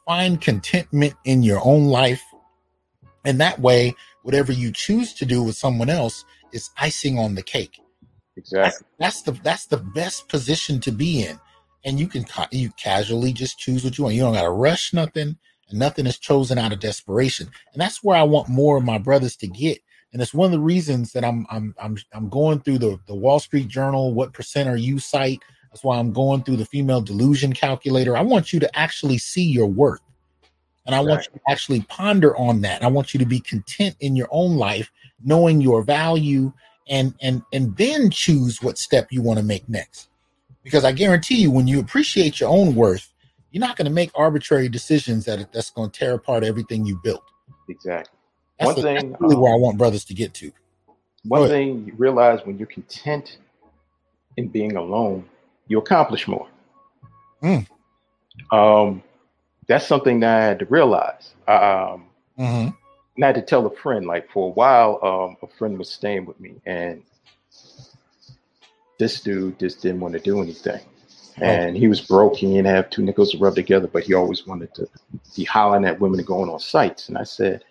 Find 0.06 0.40
contentment 0.40 1.14
in 1.24 1.42
your 1.42 1.60
own 1.64 1.86
life. 1.86 2.22
And 3.24 3.40
that 3.40 3.58
way, 3.58 3.94
whatever 4.22 4.52
you 4.52 4.70
choose 4.70 5.14
to 5.14 5.24
do 5.26 5.42
with 5.42 5.56
someone 5.56 5.90
else 5.90 6.24
is 6.52 6.70
icing 6.78 7.18
on 7.18 7.34
the 7.34 7.42
cake. 7.42 7.80
That's, 8.36 8.52
Exactly. 8.52 8.86
that's 9.00 9.22
the 9.22 9.32
that's 9.32 9.66
the 9.66 9.78
best 9.78 10.28
position 10.28 10.78
to 10.80 10.92
be 10.92 11.24
in. 11.24 11.40
And 11.84 11.98
you 11.98 12.06
can 12.06 12.24
ca- 12.24 12.48
you 12.52 12.70
casually 12.72 13.32
just 13.32 13.58
choose 13.58 13.82
what 13.84 13.96
you 13.96 14.04
want. 14.04 14.14
You 14.16 14.22
don't 14.22 14.34
got 14.34 14.42
to 14.42 14.50
rush 14.50 14.92
nothing, 14.92 15.38
and 15.68 15.78
nothing 15.78 16.06
is 16.06 16.18
chosen 16.18 16.58
out 16.58 16.72
of 16.72 16.80
desperation. 16.80 17.48
And 17.72 17.80
that's 17.80 18.02
where 18.02 18.16
I 18.16 18.22
want 18.22 18.48
more 18.48 18.76
of 18.76 18.84
my 18.84 18.98
brothers 18.98 19.36
to 19.36 19.46
get. 19.46 19.78
And 20.12 20.22
it's 20.22 20.34
one 20.34 20.46
of 20.46 20.52
the 20.52 20.60
reasons 20.60 21.12
that 21.12 21.24
I'm 21.24 21.46
I'm 21.50 21.74
I'm 21.82 21.96
I'm 22.12 22.28
going 22.28 22.60
through 22.60 22.78
the 22.78 22.98
the 23.06 23.14
Wall 23.14 23.40
Street 23.40 23.68
Journal. 23.68 24.14
What 24.14 24.32
percent 24.32 24.68
are 24.68 24.76
you 24.76 24.98
site? 24.98 25.42
That's 25.70 25.84
why 25.84 25.98
I'm 25.98 26.12
going 26.12 26.42
through 26.42 26.56
the 26.56 26.64
female 26.64 27.02
delusion 27.02 27.52
calculator. 27.52 28.16
I 28.16 28.22
want 28.22 28.52
you 28.52 28.60
to 28.60 28.78
actually 28.78 29.18
see 29.18 29.44
your 29.44 29.66
worth. 29.66 30.00
And 30.86 30.94
I 30.94 31.00
want 31.00 31.26
you 31.26 31.32
to 31.32 31.50
actually 31.50 31.80
ponder 31.82 32.36
on 32.36 32.60
that. 32.60 32.84
I 32.84 32.86
want 32.86 33.12
you 33.12 33.18
to 33.18 33.26
be 33.26 33.40
content 33.40 33.96
in 33.98 34.14
your 34.14 34.28
own 34.30 34.56
life, 34.56 34.90
knowing 35.22 35.60
your 35.60 35.82
value, 35.82 36.52
and 36.88 37.12
and 37.20 37.42
and 37.52 37.76
then 37.76 38.08
choose 38.10 38.62
what 38.62 38.78
step 38.78 39.08
you 39.10 39.20
want 39.20 39.38
to 39.38 39.44
make 39.44 39.68
next. 39.68 40.08
Because 40.62 40.84
I 40.84 40.92
guarantee 40.92 41.36
you, 41.36 41.50
when 41.50 41.66
you 41.66 41.80
appreciate 41.80 42.40
your 42.40 42.50
own 42.50 42.74
worth, 42.74 43.12
you're 43.56 43.66
not 43.66 43.74
going 43.74 43.86
to 43.86 43.90
make 43.92 44.10
arbitrary 44.14 44.68
decisions 44.68 45.24
that 45.24 45.50
that's 45.50 45.70
going 45.70 45.88
to 45.88 45.98
tear 45.98 46.12
apart 46.12 46.44
everything 46.44 46.84
you 46.84 47.00
built. 47.02 47.22
Exactly. 47.70 48.18
That's, 48.58 48.66
One 48.66 48.74
the- 48.76 48.82
thing, 48.82 49.10
that's 49.12 49.22
really 49.22 49.34
um, 49.34 49.40
where 49.40 49.54
I 49.54 49.56
want 49.56 49.78
brothers 49.78 50.04
to 50.04 50.14
get 50.14 50.34
to. 50.34 50.52
One 51.24 51.40
Go 51.40 51.44
ahead. 51.46 51.56
thing 51.56 51.84
you 51.86 51.94
realize 51.96 52.40
when 52.44 52.58
you're 52.58 52.66
content 52.66 53.38
in 54.36 54.48
being 54.48 54.76
alone, 54.76 55.24
you 55.68 55.78
accomplish 55.78 56.28
more. 56.28 56.46
Mm. 57.42 57.66
Um, 58.52 59.02
that's 59.68 59.86
something 59.86 60.20
that 60.20 60.36
I 60.38 60.44
had 60.44 60.58
to 60.58 60.66
realize. 60.66 61.32
Um, 61.48 62.04
hmm 62.36 62.42
and 63.16 63.24
I 63.24 63.28
had 63.28 63.36
to 63.36 63.42
tell 63.42 63.64
a 63.64 63.74
friend, 63.74 64.04
like 64.04 64.30
for 64.30 64.48
a 64.48 64.52
while, 64.52 64.98
um, 65.02 65.38
a 65.40 65.50
friend 65.56 65.78
was 65.78 65.88
staying 65.88 66.26
with 66.26 66.38
me, 66.38 66.56
and 66.66 67.02
this 68.98 69.22
dude 69.22 69.58
just 69.58 69.80
didn't 69.80 70.00
want 70.00 70.12
to 70.12 70.20
do 70.20 70.42
anything. 70.42 70.82
And 71.42 71.76
he 71.76 71.86
was 71.86 72.00
broke. 72.00 72.36
He 72.36 72.46
didn't 72.46 72.66
have 72.66 72.88
two 72.88 73.02
nickels 73.02 73.32
to 73.32 73.38
rub 73.38 73.54
together, 73.54 73.88
but 73.88 74.04
he 74.04 74.14
always 74.14 74.46
wanted 74.46 74.72
to 74.74 74.88
be 75.36 75.44
hollering 75.44 75.84
at 75.84 76.00
women 76.00 76.18
and 76.18 76.26
going 76.26 76.48
on 76.48 76.58
sites. 76.58 77.08
And 77.08 77.18
I 77.18 77.24
said, 77.24 77.62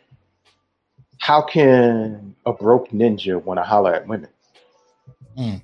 How 1.20 1.42
can 1.42 2.36
a 2.46 2.54
broke 2.54 2.90
ninja 2.90 3.42
want 3.44 3.58
to 3.60 3.64
holler 3.64 3.94
at 3.96 4.08
women? 4.08 4.30
Mm. 5.38 5.62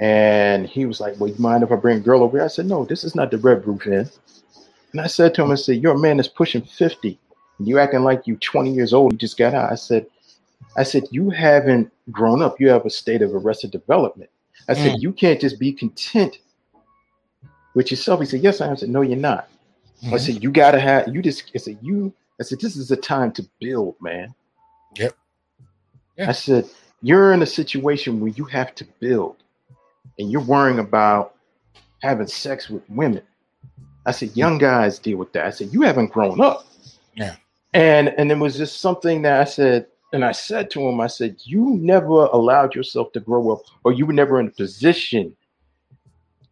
And 0.00 0.66
he 0.66 0.86
was 0.86 1.00
like, 1.00 1.18
Well, 1.18 1.30
you 1.30 1.36
mind 1.38 1.64
if 1.64 1.72
I 1.72 1.76
bring 1.76 1.98
a 1.98 2.00
girl 2.00 2.22
over 2.22 2.38
here? 2.38 2.44
I 2.44 2.48
said, 2.48 2.66
No, 2.66 2.84
this 2.84 3.02
is 3.02 3.14
not 3.14 3.30
the 3.30 3.38
Red 3.38 3.66
Roof 3.66 3.86
Inn. 3.86 4.08
And 4.92 5.00
I 5.00 5.08
said 5.08 5.34
to 5.34 5.42
him, 5.42 5.50
I 5.50 5.56
said, 5.56 5.82
You're 5.82 5.94
a 5.94 5.98
man 5.98 6.18
that's 6.18 6.28
pushing 6.28 6.62
50. 6.62 7.18
And 7.58 7.66
you 7.66 7.78
acting 7.78 8.04
like 8.04 8.26
you 8.26 8.36
20 8.36 8.72
years 8.72 8.92
old. 8.92 9.12
You 9.12 9.18
just 9.18 9.38
got 9.38 9.54
out. 9.54 9.72
I 9.72 9.76
said, 9.76 10.06
I 10.76 10.82
said, 10.82 11.04
you 11.10 11.30
haven't 11.30 11.90
grown 12.10 12.42
up. 12.42 12.60
You 12.60 12.68
have 12.68 12.84
a 12.84 12.90
state 12.90 13.22
of 13.22 13.34
arrested 13.34 13.70
development. 13.70 14.30
I 14.68 14.74
said, 14.74 14.96
Mm. 14.96 15.02
you 15.02 15.12
can't 15.12 15.40
just 15.40 15.58
be 15.58 15.72
content 15.72 16.38
with 17.76 17.90
yourself. 17.92 18.18
He 18.18 18.26
said, 18.26 18.40
Yes, 18.42 18.60
I 18.60 18.66
am. 18.66 18.72
I 18.72 18.74
said, 18.74 18.88
No, 18.88 19.02
you're 19.02 19.16
not. 19.16 19.48
I 20.04 20.06
Mhm. 20.06 20.20
said, 20.20 20.42
You 20.42 20.50
gotta 20.50 20.80
have 20.80 21.14
you 21.14 21.22
just 21.22 21.52
I 21.54 21.58
said, 21.58 21.78
you 21.80 22.12
I 22.40 22.42
said, 22.42 22.58
This 22.60 22.74
is 22.76 22.90
a 22.90 22.96
time 22.96 23.30
to 23.32 23.46
build, 23.60 23.94
man. 24.00 24.34
Yep. 24.96 25.14
Yeah. 26.18 26.28
I 26.28 26.32
said, 26.32 26.68
You're 27.02 27.32
in 27.32 27.42
a 27.42 27.46
situation 27.46 28.18
where 28.20 28.30
you 28.32 28.44
have 28.46 28.74
to 28.76 28.84
build 28.98 29.36
and 30.18 30.32
you're 30.32 30.40
worrying 30.42 30.78
about 30.80 31.34
having 32.02 32.26
sex 32.26 32.68
with 32.68 32.82
women. 32.88 33.22
I 34.06 34.12
said, 34.12 34.36
young 34.36 34.56
guys 34.58 34.98
deal 35.00 35.18
with 35.18 35.32
that. 35.32 35.46
I 35.46 35.50
said, 35.50 35.72
you 35.72 35.82
haven't 35.82 36.12
grown 36.12 36.40
up. 36.40 36.66
Yeah. 37.16 37.34
And 37.74 38.08
and 38.16 38.30
it 38.30 38.38
was 38.38 38.56
just 38.56 38.80
something 38.80 39.22
that 39.22 39.40
I 39.40 39.44
said, 39.44 39.86
and 40.12 40.24
I 40.24 40.32
said 40.32 40.70
to 40.70 40.80
him, 40.80 41.00
I 41.00 41.08
said, 41.08 41.36
you 41.44 41.76
never 41.80 42.26
allowed 42.26 42.74
yourself 42.74 43.12
to 43.12 43.20
grow 43.20 43.50
up, 43.50 43.60
or 43.84 43.92
you 43.92 44.06
were 44.06 44.12
never 44.12 44.38
in 44.40 44.46
a 44.46 44.50
position 44.50 45.36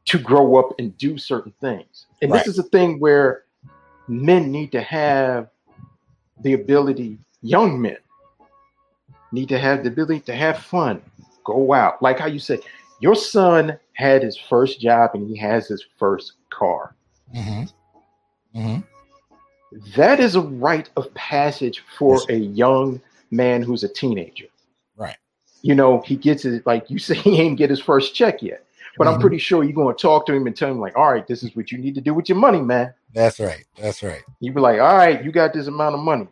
to 0.07 0.19
grow 0.19 0.57
up 0.57 0.75
and 0.79 0.97
do 0.99 1.17
certain 1.19 1.53
things. 1.61 2.07
And 2.23 2.31
Right. 2.31 2.39
this 2.39 2.49
is 2.49 2.59
a 2.59 2.63
thing 2.65 3.01
where 3.01 3.45
men 4.09 4.51
need 4.53 4.71
to 4.73 4.81
have 4.83 5.49
the 6.43 6.53
ability, 6.55 7.19
young 7.43 7.81
men 7.81 7.97
need 9.33 9.49
to 9.49 9.59
have 9.59 9.83
the 9.83 9.89
ability 9.89 10.21
to 10.21 10.35
have 10.35 10.59
fun, 10.59 11.03
go 11.45 11.73
out. 11.73 12.01
Like 12.03 12.19
how 12.19 12.27
you 12.27 12.39
said, 12.39 12.61
your 13.01 13.15
son 13.15 13.79
had 13.95 14.23
his 14.23 14.37
first 14.37 14.81
job 14.81 15.11
and 15.15 15.29
he 15.29 15.37
has 15.37 15.67
his 15.69 15.85
first 15.99 16.35
car. 16.51 16.95
hmm 17.33 17.63
hmm 18.53 18.79
That 19.97 20.21
is 20.21 20.37
a 20.37 20.41
rite 20.41 20.91
of 20.97 21.13
passage 21.15 21.83
for 21.99 22.19
Yes. 22.19 22.27
a 22.29 22.37
young 22.37 23.01
man 23.31 23.63
who's 23.63 23.83
a 23.85 23.89
teenager. 23.89 24.47
Right. 24.97 25.17
You 25.63 25.75
know, 25.75 26.01
he 26.03 26.15
gets 26.17 26.45
it 26.45 26.65
like 26.67 26.91
you 26.91 26.99
say 27.09 27.15
he 27.15 27.41
ain't 27.41 27.59
get 27.59 27.71
his 27.71 27.81
first 27.81 28.15
check 28.15 28.43
yet. 28.43 28.64
But 28.99 29.09
I'm 29.09 29.15
Mhm. 29.15 29.21
pretty 29.21 29.39
sure 29.39 29.65
you're 29.65 29.73
going 29.73 29.95
to 29.95 30.01
talk 30.01 30.27
to 30.27 30.35
him 30.35 30.47
and 30.47 30.57
tell 30.57 30.71
him, 30.71 30.81
like, 30.81 30.97
all 30.97 31.11
right, 31.13 31.27
this 31.27 31.43
is 31.43 31.55
what 31.57 31.73
you 31.73 31.79
need 31.79 31.95
to 31.97 32.01
do 32.01 32.15
with 32.15 32.29
your 32.29 32.39
money, 32.39 32.61
man. 32.61 32.95
That's 33.13 33.41
right. 33.41 33.65
That's 33.77 34.03
right. 34.03 34.23
You'd 34.41 34.55
be 34.55 34.61
like, 34.61 34.81
all 34.81 34.97
right, 34.97 35.23
you 35.25 35.33
got 35.33 35.53
this 35.53 35.67
amount 35.67 35.95
of 35.95 36.01
money. 36.01 36.29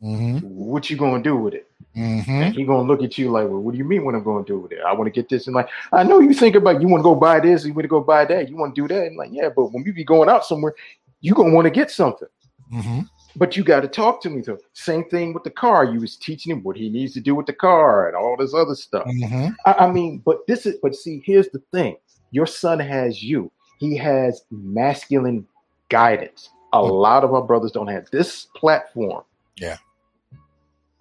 hmm 0.00 0.38
What 0.38 0.90
you 0.90 0.96
going 0.96 1.22
to 1.22 1.28
do 1.28 1.36
with 1.36 1.54
it? 1.54 1.66
hmm 1.94 2.20
And 2.30 2.54
he 2.54 2.64
gonna 2.64 2.86
look 2.86 3.02
at 3.02 3.18
you 3.18 3.30
like, 3.30 3.48
well, 3.48 3.58
what 3.60 3.72
do 3.72 3.78
you 3.78 3.84
mean 3.84 4.04
what 4.04 4.14
I'm 4.14 4.22
gonna 4.22 4.44
do 4.44 4.58
with 4.58 4.72
it? 4.72 4.78
I 4.86 4.92
want 4.92 5.06
to 5.06 5.10
get 5.10 5.28
this 5.28 5.46
and 5.46 5.56
like, 5.56 5.68
I 5.92 6.02
know 6.04 6.20
you 6.20 6.32
think 6.32 6.54
about 6.54 6.80
you 6.80 6.86
want 6.88 7.00
to 7.00 7.04
go 7.04 7.14
buy 7.14 7.40
this, 7.40 7.64
you 7.64 7.72
want 7.74 7.82
to 7.84 7.88
go 7.88 8.00
buy 8.00 8.24
that, 8.26 8.48
you 8.48 8.56
want 8.56 8.74
to 8.74 8.80
do 8.82 8.88
that, 8.94 9.06
and 9.06 9.16
like, 9.16 9.30
yeah, 9.32 9.48
but 9.54 9.72
when 9.72 9.82
you 9.84 9.92
be 9.92 10.04
going 10.04 10.28
out 10.28 10.44
somewhere, 10.44 10.74
you 11.20 11.34
gonna 11.34 11.52
want 11.52 11.64
to 11.66 11.70
get 11.70 11.90
something. 11.90 12.28
hmm 12.70 13.00
But 13.36 13.56
you 13.56 13.62
got 13.64 13.80
to 13.80 13.88
talk 13.88 14.20
to 14.22 14.30
me 14.30 14.40
though. 14.42 14.58
Same 14.72 15.04
thing 15.08 15.32
with 15.32 15.44
the 15.44 15.50
car. 15.50 15.84
You 15.84 16.00
was 16.00 16.16
teaching 16.16 16.50
him 16.52 16.62
what 16.62 16.76
he 16.76 16.88
needs 16.90 17.14
to 17.14 17.20
do 17.20 17.34
with 17.34 17.46
the 17.46 17.52
car 17.52 18.08
and 18.08 18.16
all 18.16 18.36
this 18.36 18.54
other 18.54 18.74
stuff. 18.74 19.04
hmm 19.06 19.48
I, 19.66 19.72
I 19.72 19.92
mean, 19.92 20.22
but 20.24 20.46
this 20.46 20.66
is 20.66 20.76
but 20.82 20.94
see, 20.94 21.22
here's 21.24 21.48
the 21.50 21.62
thing. 21.72 21.96
Your 22.32 22.46
son 22.46 22.78
has 22.80 23.22
you. 23.22 23.50
He 23.78 23.96
has 23.96 24.42
masculine 24.50 25.46
guidance. 25.88 26.50
A 26.72 26.78
Mhm. 26.78 26.90
lot 27.00 27.24
of 27.24 27.32
our 27.34 27.42
brothers 27.42 27.72
don't 27.72 27.88
have 27.88 28.08
this 28.10 28.46
platform. 28.56 29.24
Yeah. 29.56 29.78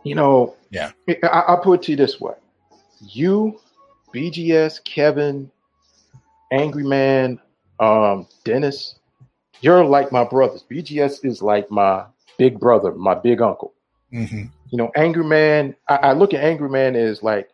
You 0.04 0.16
know, 0.16 0.56
Yeah. 0.72 0.92
I- 1.08 1.28
I'll 1.48 1.60
put 1.62 1.80
it 1.82 1.84
to 1.86 1.92
you 1.92 1.98
this 1.98 2.20
way. 2.22 2.34
You, 3.02 3.60
BGS, 4.14 4.80
Kevin, 4.84 5.52
Angry 6.52 6.84
Man, 6.84 7.40
um, 7.80 8.28
Dennis, 8.44 8.96
you're 9.62 9.84
like 9.84 10.12
my 10.12 10.24
brothers. 10.24 10.64
BGS 10.70 11.24
is 11.26 11.42
like 11.42 11.70
my 11.70 12.06
big 12.40 12.60
brother, 12.60 12.92
my 12.94 13.14
big 13.14 13.42
uncle 13.42 13.74
hmm 14.12 14.46
you 14.72 14.78
know, 14.78 14.92
Angry 14.96 15.24
Man. 15.24 15.76
I, 15.88 15.96
I 15.96 16.14
look 16.14 16.34
at 16.34 16.44
Angry 16.44 16.70
Man 16.70 16.96
as 16.96 17.24
like 17.24 17.50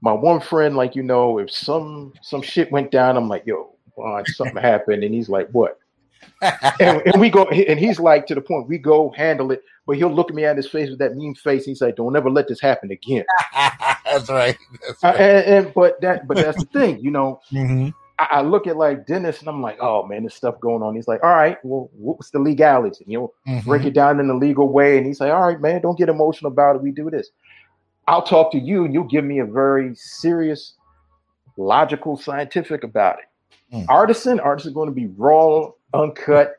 my 0.00 0.12
one 0.12 0.40
friend. 0.40 0.76
Like 0.76 0.94
you 0.94 1.02
know, 1.02 1.38
if 1.38 1.50
some 1.50 2.12
some 2.22 2.42
shit 2.42 2.70
went 2.70 2.90
down, 2.90 3.16
I'm 3.16 3.28
like, 3.28 3.44
yo, 3.46 3.74
uh, 4.02 4.24
something 4.24 4.62
happened, 4.62 5.04
and 5.04 5.14
he's 5.14 5.28
like, 5.28 5.48
what? 5.50 5.78
And, 6.80 7.02
and 7.06 7.20
we 7.20 7.30
go, 7.30 7.44
and 7.48 7.80
he's 7.80 7.98
like, 7.98 8.26
to 8.26 8.36
the 8.36 8.40
point, 8.40 8.68
we 8.68 8.78
go 8.78 9.10
handle 9.16 9.50
it, 9.50 9.62
but 9.86 9.96
he'll 9.96 10.14
look 10.14 10.30
at 10.30 10.36
me 10.36 10.44
at 10.44 10.56
his 10.56 10.68
face 10.68 10.88
with 10.88 11.00
that 11.00 11.16
mean 11.16 11.34
face. 11.34 11.62
and 11.62 11.70
He's 11.70 11.80
like, 11.80 11.96
don't 11.96 12.16
ever 12.16 12.30
let 12.30 12.46
this 12.46 12.60
happen 12.60 12.92
again. 12.92 13.24
That's 14.04 14.28
right. 14.30 14.56
That's 14.86 15.02
Uh, 15.02 15.08
and, 15.18 15.66
and 15.66 15.74
but 15.74 16.00
that, 16.00 16.28
but 16.28 16.36
that's 16.36 16.58
the 16.58 16.66
thing, 16.66 17.00
you 17.00 17.10
know. 17.10 17.40
hmm 17.50 17.88
I, 18.18 18.40
look 18.42 18.66
at 18.66 18.76
like 18.76 19.06
Dennis, 19.06 19.40
and 19.40 19.48
I'm 19.48 19.62
like, 19.62 19.78
oh 19.80 20.06
man, 20.06 20.22
there's 20.22 20.34
stuff 20.34 20.58
going 20.60 20.82
on. 20.82 20.94
He's 20.94 21.06
like, 21.08 21.22
all 21.22 21.34
right, 21.34 21.56
well, 21.62 21.88
what's 21.92 22.30
the 22.30 22.38
legality? 22.40 23.04
You 23.06 23.18
know, 23.18 23.32
Mm-hmm. 23.48 23.68
break 23.68 23.84
it 23.84 23.94
down 23.94 24.20
in 24.20 24.28
the 24.28 24.34
legal 24.34 24.68
way. 24.68 24.98
And 24.98 25.06
he's 25.06 25.20
like, 25.20 25.30
all 25.30 25.40
right, 25.46 25.60
man, 25.60 25.80
don't 25.80 25.96
get 25.96 26.08
emotional 26.08 26.50
about 26.52 26.76
it. 26.76 26.82
We 26.82 26.90
do 26.90 27.08
this. 27.10 27.30
I'll 28.06 28.22
talk 28.22 28.52
to 28.52 28.58
you 28.58 28.84
and 28.84 28.92
you'll 28.92 29.04
give 29.04 29.24
me 29.24 29.38
a 29.38 29.44
very 29.46 29.94
serious, 29.94 30.74
logical, 31.56 32.16
scientific 32.16 32.82
about 32.84 33.18
it. 33.18 33.76
Mm. 33.76 33.86
Artisan, 33.88 34.40
artisan 34.40 34.72
going 34.72 34.88
to 34.88 34.94
be 34.94 35.06
raw, 35.16 35.70
uncut. 35.94 36.54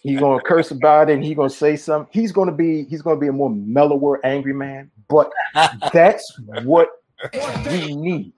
he's 0.00 0.18
going 0.18 0.38
to 0.38 0.44
curse 0.44 0.70
about 0.70 1.10
it 1.10 1.14
and 1.14 1.24
he's 1.24 1.36
going 1.36 1.50
to 1.50 1.54
say 1.54 1.76
something. 1.76 2.08
He's 2.12 2.32
going 2.32 2.48
to 2.48 2.54
be, 2.54 2.84
he's 2.84 3.02
going 3.02 3.16
to 3.16 3.20
be 3.20 3.28
a 3.28 3.32
more 3.32 3.50
mellower, 3.50 4.24
angry 4.24 4.54
man. 4.54 4.90
But 5.08 5.32
that's 5.92 6.40
what 6.64 6.88
we 7.66 7.94
need. 7.94 8.32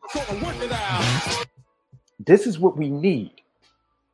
This 2.26 2.46
is 2.46 2.58
what 2.58 2.76
we 2.76 2.88
need. 2.88 3.32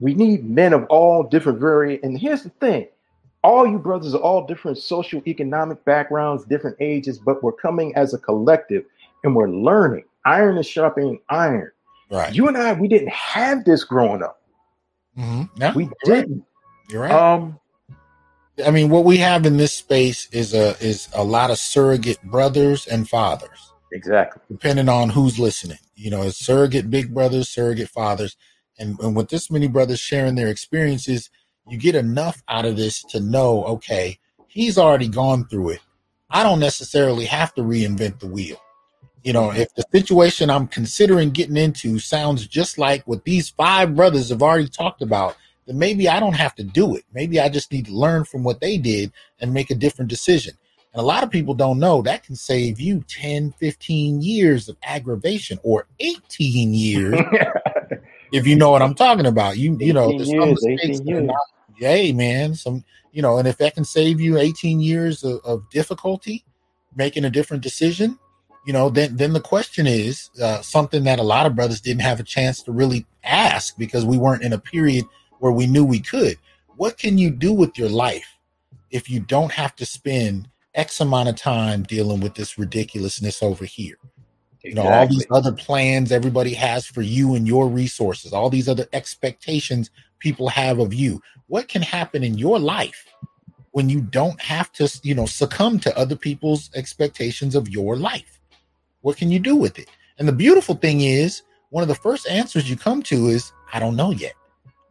We 0.01 0.15
need 0.15 0.49
men 0.49 0.73
of 0.73 0.85
all 0.89 1.23
different 1.23 1.59
vari 1.61 2.01
and 2.03 2.19
here's 2.19 2.43
the 2.43 2.51
thing. 2.51 2.89
All 3.43 3.67
you 3.67 3.79
brothers 3.79 4.15
are 4.15 4.21
all 4.21 4.47
different 4.47 4.79
social 4.79 5.23
economic 5.27 5.83
backgrounds, 5.85 6.45
different 6.45 6.77
ages, 6.81 7.19
but 7.19 7.43
we're 7.43 7.53
coming 7.53 7.95
as 7.97 8.13
a 8.13 8.19
collective 8.19 8.85
and 9.25 9.35
we're 9.35 9.49
learning. 9.49 10.05
Iron 10.27 10.59
is 10.59 10.67
sharpening 10.67 11.21
iron. 11.31 11.71
Right. 12.11 12.35
You 12.35 12.49
and 12.49 12.57
I, 12.57 12.73
we 12.75 12.89
didn't 12.89 13.11
have 13.11 13.65
this 13.65 13.85
growing 13.85 14.23
up. 14.23 14.43
hmm 15.17 15.43
Yeah, 15.57 15.73
We 15.75 15.85
you're 15.85 15.91
right. 15.91 16.21
didn't. 16.27 16.45
You're 16.91 17.03
right. 17.03 17.13
Um, 17.13 17.59
I 18.67 18.71
mean, 18.71 18.91
what 18.91 19.05
we 19.05 19.17
have 19.19 19.47
in 19.47 19.57
this 19.57 19.73
space 19.73 20.29
is 20.33 20.53
a 20.53 20.77
is 20.85 21.09
a 21.15 21.25
lot 21.25 21.51
of 21.51 21.59
surrogate 21.59 22.23
brothers 22.25 22.87
and 22.87 23.09
fathers, 23.09 23.70
exactly. 23.93 24.43
depending 24.49 24.89
on 24.89 25.11
who's 25.11 25.39
listening. 25.39 25.79
You 25.95 26.11
know, 26.11 26.23
it's 26.23 26.39
surrogate 26.39 26.91
big 26.91 27.13
brothers, 27.13 27.49
surrogate 27.49 27.89
fathers, 27.89 28.37
and, 28.79 28.99
and 29.01 29.15
with 29.15 29.29
this 29.29 29.51
many 29.51 29.69
brothers 29.69 30.01
sharing 30.01 30.35
their 30.35 30.49
experiences, 30.49 31.31
you 31.69 31.79
get 31.79 31.95
enough 31.95 32.43
out 32.49 32.65
of 32.65 32.77
this 32.77 33.03
to 33.05 33.21
know, 33.21 33.65
okay, 33.65 34.19
he's 34.49 34.79
already 34.79 35.09
gone 35.09 35.47
through 35.47 35.71
it. 35.71 35.81
I 36.31 36.43
don't 36.43 36.61
necessarily 36.61 37.25
have 37.27 37.55
to 37.55 37.63
reinvent 37.63 38.21
the 38.21 38.27
wheel. 38.27 38.61
You 39.23 39.35
know, 39.35 39.53
if 39.53 39.75
the 39.75 39.85
situation 39.93 40.49
I'm 40.49 40.67
considering 40.67 41.31
getting 41.31 41.57
into 41.57 41.99
sounds 41.99 42.47
just 42.47 42.79
like 42.79 43.07
what 43.07 43.25
these 43.25 43.51
five 43.51 43.95
brothers 43.95 44.31
have 44.31 44.43
already 44.43 44.69
talked 44.69 45.03
about, 45.03 45.37
then 45.67 45.79
maybe 45.79 46.09
I 46.09 46.21
don't 46.21 46.37
have 46.37 46.55
to 46.55 46.65
do 46.65 46.97
it. 46.97 47.05
Maybe 47.13 47.39
I 47.39 47.51
just 47.51 47.71
need 47.71 47.87
to 47.87 47.93
learn 47.93 48.25
from 48.25 48.45
what 48.45 48.61
they 48.61 48.79
did 48.79 49.13
and 49.39 49.53
make 49.53 49.71
a 49.71 49.75
different 49.75 50.09
decision. 50.09 50.55
And 50.93 51.01
a 51.01 51.05
lot 51.05 51.23
of 51.23 51.31
people 51.31 51.55
don't 51.55 51.79
know 51.79 52.03
that 52.03 52.25
can 52.25 52.35
save 52.35 52.81
you 52.81 53.05
10, 53.09 53.53
15 53.53 54.23
years 54.23 54.69
of 54.69 54.77
aggravation 54.83 55.59
or 55.63 55.87
18 56.01 56.75
years 56.75 57.21
if 58.33 58.47
you 58.47 58.57
know 58.57 58.71
what 58.71 58.83
I'm 58.83 58.95
talking 58.95 59.27
about. 59.27 59.57
You 59.57 59.77
you 59.79 59.93
know, 59.93 60.07
18 60.09 60.19
there's 60.19 60.31
some 60.31 60.51
mistakes 60.51 61.01
that 61.01 61.13
are 61.17 61.21
not- 61.21 61.37
Yay, 61.79 62.13
man. 62.13 62.55
Some 62.55 62.85
you 63.13 63.23
know, 63.23 63.39
and 63.39 63.49
if 63.49 63.57
that 63.59 63.75
can 63.75 63.85
save 63.85 64.21
you 64.21 64.39
18 64.39 64.81
years 64.81 65.25
of, 65.25 65.41
of 65.45 65.69
difficulty 65.71 66.45
making 66.95 67.25
a 67.25 67.31
different 67.31 67.63
decision, 67.63 68.19
you 68.67 68.73
know, 68.73 68.91
then 68.91 69.17
then 69.17 69.33
the 69.33 69.41
question 69.41 69.87
is 69.87 70.29
uh, 70.43 70.61
something 70.61 71.05
that 71.05 71.19
a 71.19 71.23
lot 71.23 71.47
of 71.47 71.55
brothers 71.57 71.81
didn't 71.81 72.03
have 72.03 72.21
a 72.21 72.25
chance 72.25 72.63
to 72.65 72.73
really 72.73 73.07
ask 73.25 73.79
because 73.79 74.05
we 74.05 74.19
weren't 74.19 74.43
in 74.43 74.53
a 74.53 74.59
period 74.59 75.05
where 75.39 75.53
we 75.53 75.67
knew 75.67 75.85
we 75.85 76.01
could. 76.01 76.37
What 76.77 76.99
can 76.99 77.17
you 77.17 77.31
do 77.31 77.53
with 77.53 77.79
your 77.79 77.89
life 77.89 78.37
if 78.91 79.09
you 79.09 79.21
don't 79.21 79.53
have 79.53 79.75
to 79.77 79.87
spend 79.87 80.49
X 80.81 80.99
amount 80.99 81.29
of 81.29 81.37
time 81.37 81.83
dealing 81.83 82.21
with 82.21 82.35
this 82.35 82.59
ridiculousness 82.59 83.43
over 83.43 83.67
here? 83.67 83.97
You 84.65 84.75
know, 84.75 84.89
all 84.89 85.07
these 85.07 85.27
other 85.31 85.53
plans 85.53 86.11
everybody 86.11 86.55
has 86.55 86.87
for 86.87 87.03
you 87.03 87.35
and 87.35 87.47
your 87.47 87.69
resources, 87.69 88.33
all 88.33 88.49
these 88.49 88.69
other 88.69 88.87
expectations 88.95 89.91
people 90.21 90.49
have 90.49 90.79
of 90.79 90.95
you. 90.95 91.21
What 91.49 91.69
can 91.69 91.83
happen 91.83 92.25
in 92.25 92.39
your 92.39 92.59
life 92.59 93.07
when 93.73 93.91
you 93.91 94.01
don't 94.01 94.41
have 94.41 94.73
to, 94.73 94.89
you 95.03 95.15
know, 95.15 95.27
succumb 95.27 95.81
to 95.81 95.99
other 95.99 96.17
people's 96.17 96.71
expectations 96.75 97.55
of 97.55 97.69
your 97.69 97.97
life? 97.97 98.41
What 99.03 99.19
can 99.19 99.31
you 99.31 99.39
do 99.39 99.57
with 99.57 99.79
it? 99.79 99.89
And 100.19 100.27
the 100.27 100.33
beautiful 100.33 100.75
thing 100.75 101.03
is, 101.03 101.43
one 101.71 101.83
of 101.83 101.89
the 101.89 101.95
first 101.95 102.27
answers 102.29 102.69
you 102.71 102.77
come 102.77 103.03
to 103.05 103.29
is, 103.29 103.53
I 103.73 103.81
don't 103.81 103.97
know 103.97 104.13
yet. 104.13 104.35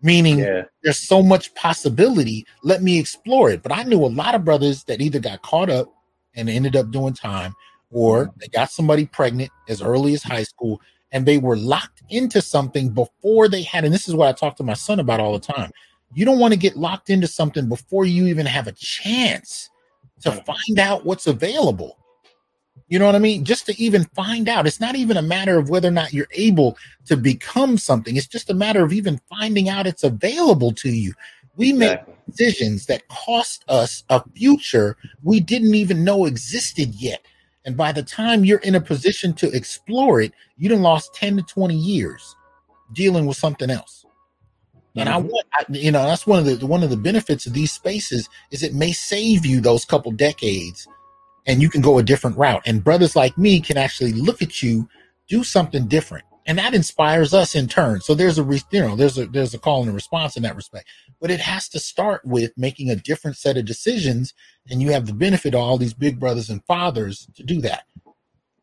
Meaning 0.02 0.40
Yeah. 0.40 0.64
there's 0.84 1.00
so 1.00 1.22
much 1.22 1.54
possibility. 1.56 2.46
Let 2.64 2.82
me 2.82 2.98
explore 3.00 3.50
it. 3.50 3.62
But 3.62 3.74
I 3.74 3.84
knew 3.84 4.04
a 4.06 4.08
lot 4.08 4.36
of 4.36 4.46
brothers 4.46 4.84
that 4.86 5.02
either 5.02 5.20
got 5.20 5.42
caught 5.42 5.70
up 5.70 5.94
and 6.36 6.50
ended 6.50 6.76
up 6.76 6.92
doing 6.92 7.14
time, 7.14 7.54
or 7.92 8.26
mm-hmm. 8.26 8.40
they 8.40 8.48
got 8.48 8.72
somebody 8.72 9.06
pregnant 9.06 9.52
as 9.68 9.82
early 9.82 10.14
as 10.14 10.24
high 10.24 10.44
school, 10.44 10.82
and 11.12 11.26
they 11.26 11.38
were 11.38 11.58
locked 11.58 12.04
into 12.10 12.42
something 12.42 12.90
before 12.90 13.48
they 13.48 13.64
had. 13.64 13.84
And 13.84 13.94
this 13.94 14.08
is 14.08 14.16
what 14.16 14.28
I 14.28 14.32
talk 14.32 14.56
to 14.58 14.64
my 14.64 14.74
son 14.74 15.00
about 15.00 15.20
all 15.20 15.34
the 15.34 15.54
time. 15.54 15.72
You 16.14 16.26
don't 16.26 16.40
want 16.40 16.54
to 16.54 16.60
get 16.60 16.78
locked 16.78 17.10
into 17.10 17.28
something 17.28 17.68
before 17.68 18.06
you 18.06 18.28
even 18.28 18.46
have 18.46 18.68
a 18.68 18.72
chance 18.72 19.70
to 20.22 20.32
find 20.32 20.80
out 20.80 21.06
what's 21.06 21.28
available. 21.28 21.98
You 22.88 23.00
know 23.00 23.06
what 23.06 23.16
I 23.16 23.20
mean? 23.20 23.44
Just 23.44 23.66
to 23.68 23.80
even 23.82 24.06
find 24.16 24.50
out. 24.50 24.66
It's 24.66 24.80
not 24.80 24.96
even 24.96 25.18
a 25.18 25.22
matter 25.22 25.58
of 25.58 25.70
whether 25.70 25.88
or 25.88 25.92
not 25.92 26.14
you're 26.14 26.28
able 26.32 26.78
to 27.06 27.18
become 27.18 27.78
something. 27.78 28.16
It's 28.16 28.28
just 28.28 28.50
a 28.50 28.54
matter 28.54 28.84
of 28.84 28.94
even 28.94 29.22
finding 29.30 29.70
out 29.70 29.88
it's 29.88 30.04
available 30.04 30.72
to 30.74 30.90
you. 30.90 31.14
We 31.56 31.74
make 31.74 32.00
decisions 32.26 32.86
that 32.86 33.08
cost 33.10 33.66
us 33.68 34.04
a 34.10 34.24
future 34.32 34.96
we 35.24 35.40
didn't 35.40 35.76
even 35.76 36.04
know 36.04 36.26
existed 36.26 36.96
yet. 36.96 37.26
And 37.66 37.76
by 37.76 37.92
the 37.92 38.04
time 38.04 38.46
you're 38.46 38.60
in 38.60 38.76
a 38.76 38.82
position 38.82 39.34
to 39.34 39.52
explore 39.52 40.22
it, 40.22 40.32
you 40.58 40.70
done 40.70 40.82
lost 40.82 41.14
10 41.16 41.38
to 41.38 41.44
20 41.44 41.76
years 41.76 42.36
dealing 42.94 43.26
with 43.26 43.38
something 43.38 43.70
else. 43.70 44.06
And 44.96 45.08
I 45.08 45.20
mm-hmm. 45.20 45.28
want, 45.28 45.48
I, 45.54 45.66
you 45.70 45.92
know, 45.92 46.04
that's 46.04 46.26
one 46.26 46.40
of 46.40 46.60
the 46.60 46.66
one 46.66 46.84
of 46.84 46.90
the 46.90 46.98
benefits 46.98 47.46
of 47.46 47.54
these 47.54 47.72
spaces 47.72 48.28
is 48.52 48.64
it 48.64 48.74
may 48.74 48.92
save 48.92 49.46
you 49.46 49.62
those 49.62 49.86
couple 49.86 50.12
decades, 50.12 50.88
and 51.50 51.64
you 51.64 51.70
can 51.70 51.82
go 51.82 51.98
a 51.98 52.04
different 52.04 52.38
route. 52.38 52.62
And 52.66 52.84
brothers 52.84 53.16
like 53.16 53.38
me 53.38 53.60
can 53.60 53.76
actually 53.76 54.14
look 54.14 54.42
at 54.44 54.62
you, 54.62 54.88
do 55.28 55.44
something 55.44 55.88
different, 55.88 56.24
and 56.46 56.60
that 56.60 56.76
inspires 56.76 57.34
us 57.34 57.56
in 57.56 57.68
turn. 57.68 58.02
So 58.02 58.14
there's 58.14 58.38
a, 58.38 58.44
re, 58.44 58.62
you 58.72 58.82
know, 58.82 58.96
there's 58.96 59.18
a 59.18 59.26
there's 59.26 59.56
a 59.56 59.60
call 59.60 59.82
and 59.82 59.90
a 59.90 59.94
response 59.94 60.38
in 60.38 60.44
that 60.44 60.56
respect. 60.56 60.88
But 61.20 61.32
it 61.32 61.40
has 61.40 61.68
to 61.70 61.80
start 61.80 62.24
with 62.24 62.52
making 62.56 62.92
a 62.92 62.96
different 62.96 63.36
set 63.36 63.58
of 63.58 63.66
decisions, 63.66 64.36
and 64.70 64.80
you 64.82 64.92
have 64.92 65.08
the 65.08 65.14
benefit 65.14 65.56
of 65.56 65.60
all 65.60 65.78
these 65.78 65.94
big 65.94 66.20
brothers 66.20 66.52
and 66.52 66.64
fathers 66.66 67.28
to 67.36 67.44
do 67.44 67.62
that. 67.62 67.84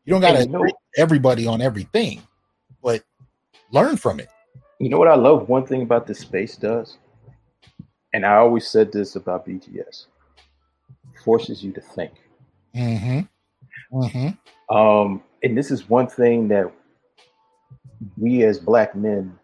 You 0.05 0.11
don't 0.11 0.21
got 0.21 0.37
to 0.37 0.45
you 0.45 0.49
know- 0.49 0.65
everybody 0.95 1.45
on 1.45 1.61
everything, 1.61 2.21
but 2.81 3.03
learn 3.71 3.97
from 3.97 4.21
it. 4.21 4.29
You 4.79 4.89
know 4.89 4.97
what 4.97 5.09
I 5.09 5.15
love? 5.15 5.49
One 5.49 5.65
thing 5.65 5.81
about 5.81 6.07
this 6.07 6.19
space 6.19 6.55
does, 6.55 6.97
and 8.13 8.25
I 8.25 8.37
always 8.37 8.65
said 8.65 8.93
this 8.93 9.17
about 9.17 9.45
BGS, 9.45 10.05
forces 11.25 11.61
you 11.61 11.73
to 11.73 11.81
think. 11.81 12.13
Mm-hmm. 12.77 13.99
Mm-hmm. 14.01 14.75
Um, 14.75 15.23
and 15.43 15.57
this 15.57 15.71
is 15.71 15.89
one 15.89 16.07
thing 16.07 16.47
that 16.49 16.71
we 18.17 18.43
as 18.43 18.59
black 18.59 18.95
men 18.95 19.37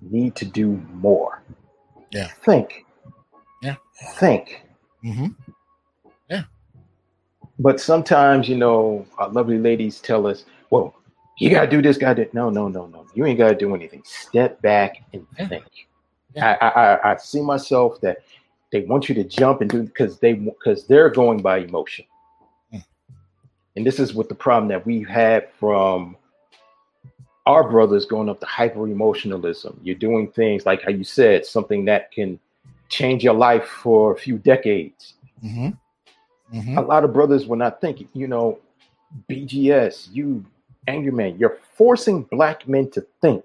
need 0.00 0.34
to 0.36 0.44
do 0.44 0.80
more. 0.94 1.42
Yeah. 2.10 2.28
Think. 2.44 2.84
Yeah. 3.62 3.76
Think. 4.16 4.62
Mm-hmm. 5.04 5.26
But 7.60 7.80
sometimes, 7.80 8.48
you 8.48 8.56
know, 8.56 9.06
our 9.16 9.28
lovely 9.28 9.58
ladies 9.58 10.00
tell 10.00 10.26
us, 10.26 10.44
well, 10.70 10.92
you 11.38 11.50
gotta 11.50 11.68
do 11.68 11.80
this, 11.80 11.96
gotta 11.96 12.24
do 12.24 12.30
no, 12.32 12.50
no, 12.50 12.66
no, 12.66 12.86
no. 12.86 13.06
You 13.14 13.26
ain't 13.26 13.38
gotta 13.38 13.54
do 13.54 13.74
anything. 13.76 14.02
Step 14.04 14.60
back 14.60 15.04
and 15.12 15.24
Yeah. 15.38 15.48
think. 15.48 15.64
Yeah. 16.34 16.56
I, 16.60 16.66
I, 16.66 16.94
I- 16.96 17.12
I 17.12 17.16
see 17.16 17.40
myself 17.40 18.00
that 18.00 18.18
they 18.74 18.80
want 18.80 19.08
you 19.08 19.14
to 19.14 19.22
jump 19.22 19.60
and 19.60 19.70
do 19.70 19.84
because 19.84 20.18
they 20.18 20.32
because 20.32 20.84
they're 20.88 21.08
going 21.08 21.40
by 21.40 21.58
emotion. 21.58 22.04
Mm. 22.74 22.84
And 23.76 23.86
this 23.86 24.00
is 24.00 24.14
what 24.14 24.28
the 24.28 24.34
problem 24.34 24.68
that 24.70 24.84
we've 24.84 25.06
had 25.06 25.48
from 25.60 26.16
our 27.46 27.70
brothers 27.70 28.04
going 28.04 28.28
up 28.28 28.40
to 28.40 28.46
hyper 28.46 28.88
emotionalism. 28.88 29.78
You're 29.84 29.94
doing 29.94 30.26
things 30.32 30.66
like 30.66 30.82
how 30.82 30.90
you 30.90 31.04
said, 31.04 31.46
something 31.46 31.84
that 31.84 32.10
can 32.10 32.40
change 32.88 33.22
your 33.22 33.34
life 33.34 33.64
for 33.64 34.12
a 34.12 34.16
few 34.16 34.38
decades. 34.38 35.14
Mm-hmm. 35.44 36.58
Mm-hmm. 36.58 36.76
A 36.76 36.82
lot 36.82 37.04
of 37.04 37.12
brothers 37.12 37.46
were 37.46 37.56
not 37.56 37.80
thinking, 37.80 38.08
you 38.12 38.26
know, 38.26 38.58
BGS, 39.30 40.08
you 40.12 40.44
angry 40.88 41.12
man, 41.12 41.38
you're 41.38 41.58
forcing 41.76 42.24
black 42.24 42.66
men 42.66 42.90
to 42.90 43.06
think. 43.22 43.44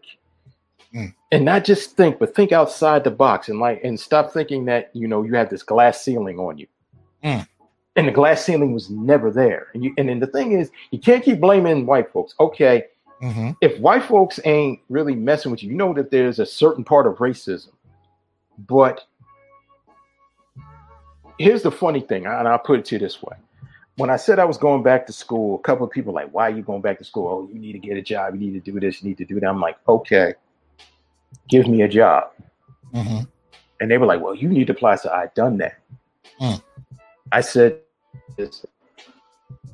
Mm. 0.93 1.13
And 1.31 1.45
not 1.45 1.65
just 1.65 1.95
think, 1.95 2.17
but 2.17 2.35
think 2.35 2.51
outside 2.51 3.03
the 3.03 3.11
box 3.11 3.49
and 3.49 3.59
like 3.59 3.83
and 3.83 3.99
stop 3.99 4.31
thinking 4.31 4.65
that 4.65 4.89
you 4.93 5.07
know 5.07 5.23
you 5.23 5.35
have 5.35 5.49
this 5.49 5.63
glass 5.63 6.01
ceiling 6.01 6.39
on 6.39 6.57
you. 6.57 6.67
Mm. 7.23 7.47
And 7.95 8.07
the 8.07 8.11
glass 8.11 8.43
ceiling 8.43 8.73
was 8.73 8.89
never 8.89 9.29
there. 9.29 9.67
And 9.73 9.83
you 9.83 9.93
and 9.97 10.09
then 10.09 10.19
the 10.19 10.27
thing 10.27 10.53
is, 10.53 10.71
you 10.91 10.99
can't 10.99 11.23
keep 11.23 11.39
blaming 11.39 11.85
white 11.85 12.11
folks. 12.11 12.33
Okay, 12.39 12.85
Mm-hmm. 13.21 13.49
if 13.59 13.77
white 13.81 14.03
folks 14.03 14.39
ain't 14.45 14.79
really 14.87 15.13
messing 15.13 15.51
with 15.51 15.61
you, 15.61 15.71
you 15.71 15.75
know 15.75 15.93
that 15.93 16.09
there's 16.09 16.39
a 16.39 16.45
certain 16.45 16.85
part 16.85 17.05
of 17.05 17.17
racism. 17.17 17.71
But 18.57 19.05
here's 21.37 21.61
the 21.61 21.71
funny 21.71 21.99
thing, 21.99 22.25
and 22.25 22.47
I'll 22.47 22.57
put 22.59 22.79
it 22.79 22.85
to 22.85 22.95
you 22.95 22.99
this 22.99 23.21
way. 23.21 23.35
When 23.97 24.09
I 24.09 24.15
said 24.15 24.39
I 24.39 24.45
was 24.45 24.57
going 24.57 24.83
back 24.83 25.05
to 25.07 25.13
school, 25.13 25.55
a 25.55 25.61
couple 25.63 25.85
of 25.85 25.91
people 25.91 26.13
were 26.13 26.21
like, 26.21 26.33
why 26.33 26.47
are 26.47 26.55
you 26.55 26.61
going 26.61 26.81
back 26.81 26.97
to 26.99 27.03
school? 27.03 27.27
Oh, 27.27 27.53
you 27.53 27.59
need 27.59 27.73
to 27.73 27.79
get 27.79 27.97
a 27.97 28.01
job, 28.01 28.35
you 28.35 28.39
need 28.39 28.53
to 28.63 28.71
do 28.71 28.79
this, 28.79 29.03
you 29.03 29.09
need 29.09 29.17
to 29.17 29.25
do 29.25 29.37
that. 29.37 29.47
I'm 29.47 29.59
like, 29.59 29.75
okay, 29.89 30.35
give 31.47 31.67
me 31.67 31.81
a 31.81 31.87
job. 31.87 32.31
Mm-hmm. 32.93 33.21
And 33.81 33.91
they 33.91 33.97
were 33.97 34.05
like, 34.05 34.21
well, 34.21 34.35
you 34.35 34.49
need 34.49 34.67
to 34.67 34.73
apply. 34.73 34.95
So 34.95 35.09
I 35.09 35.29
done 35.35 35.57
that. 35.57 35.77
Mm. 36.41 36.61
I 37.31 37.41
said 37.41 37.79
it's 38.37 38.65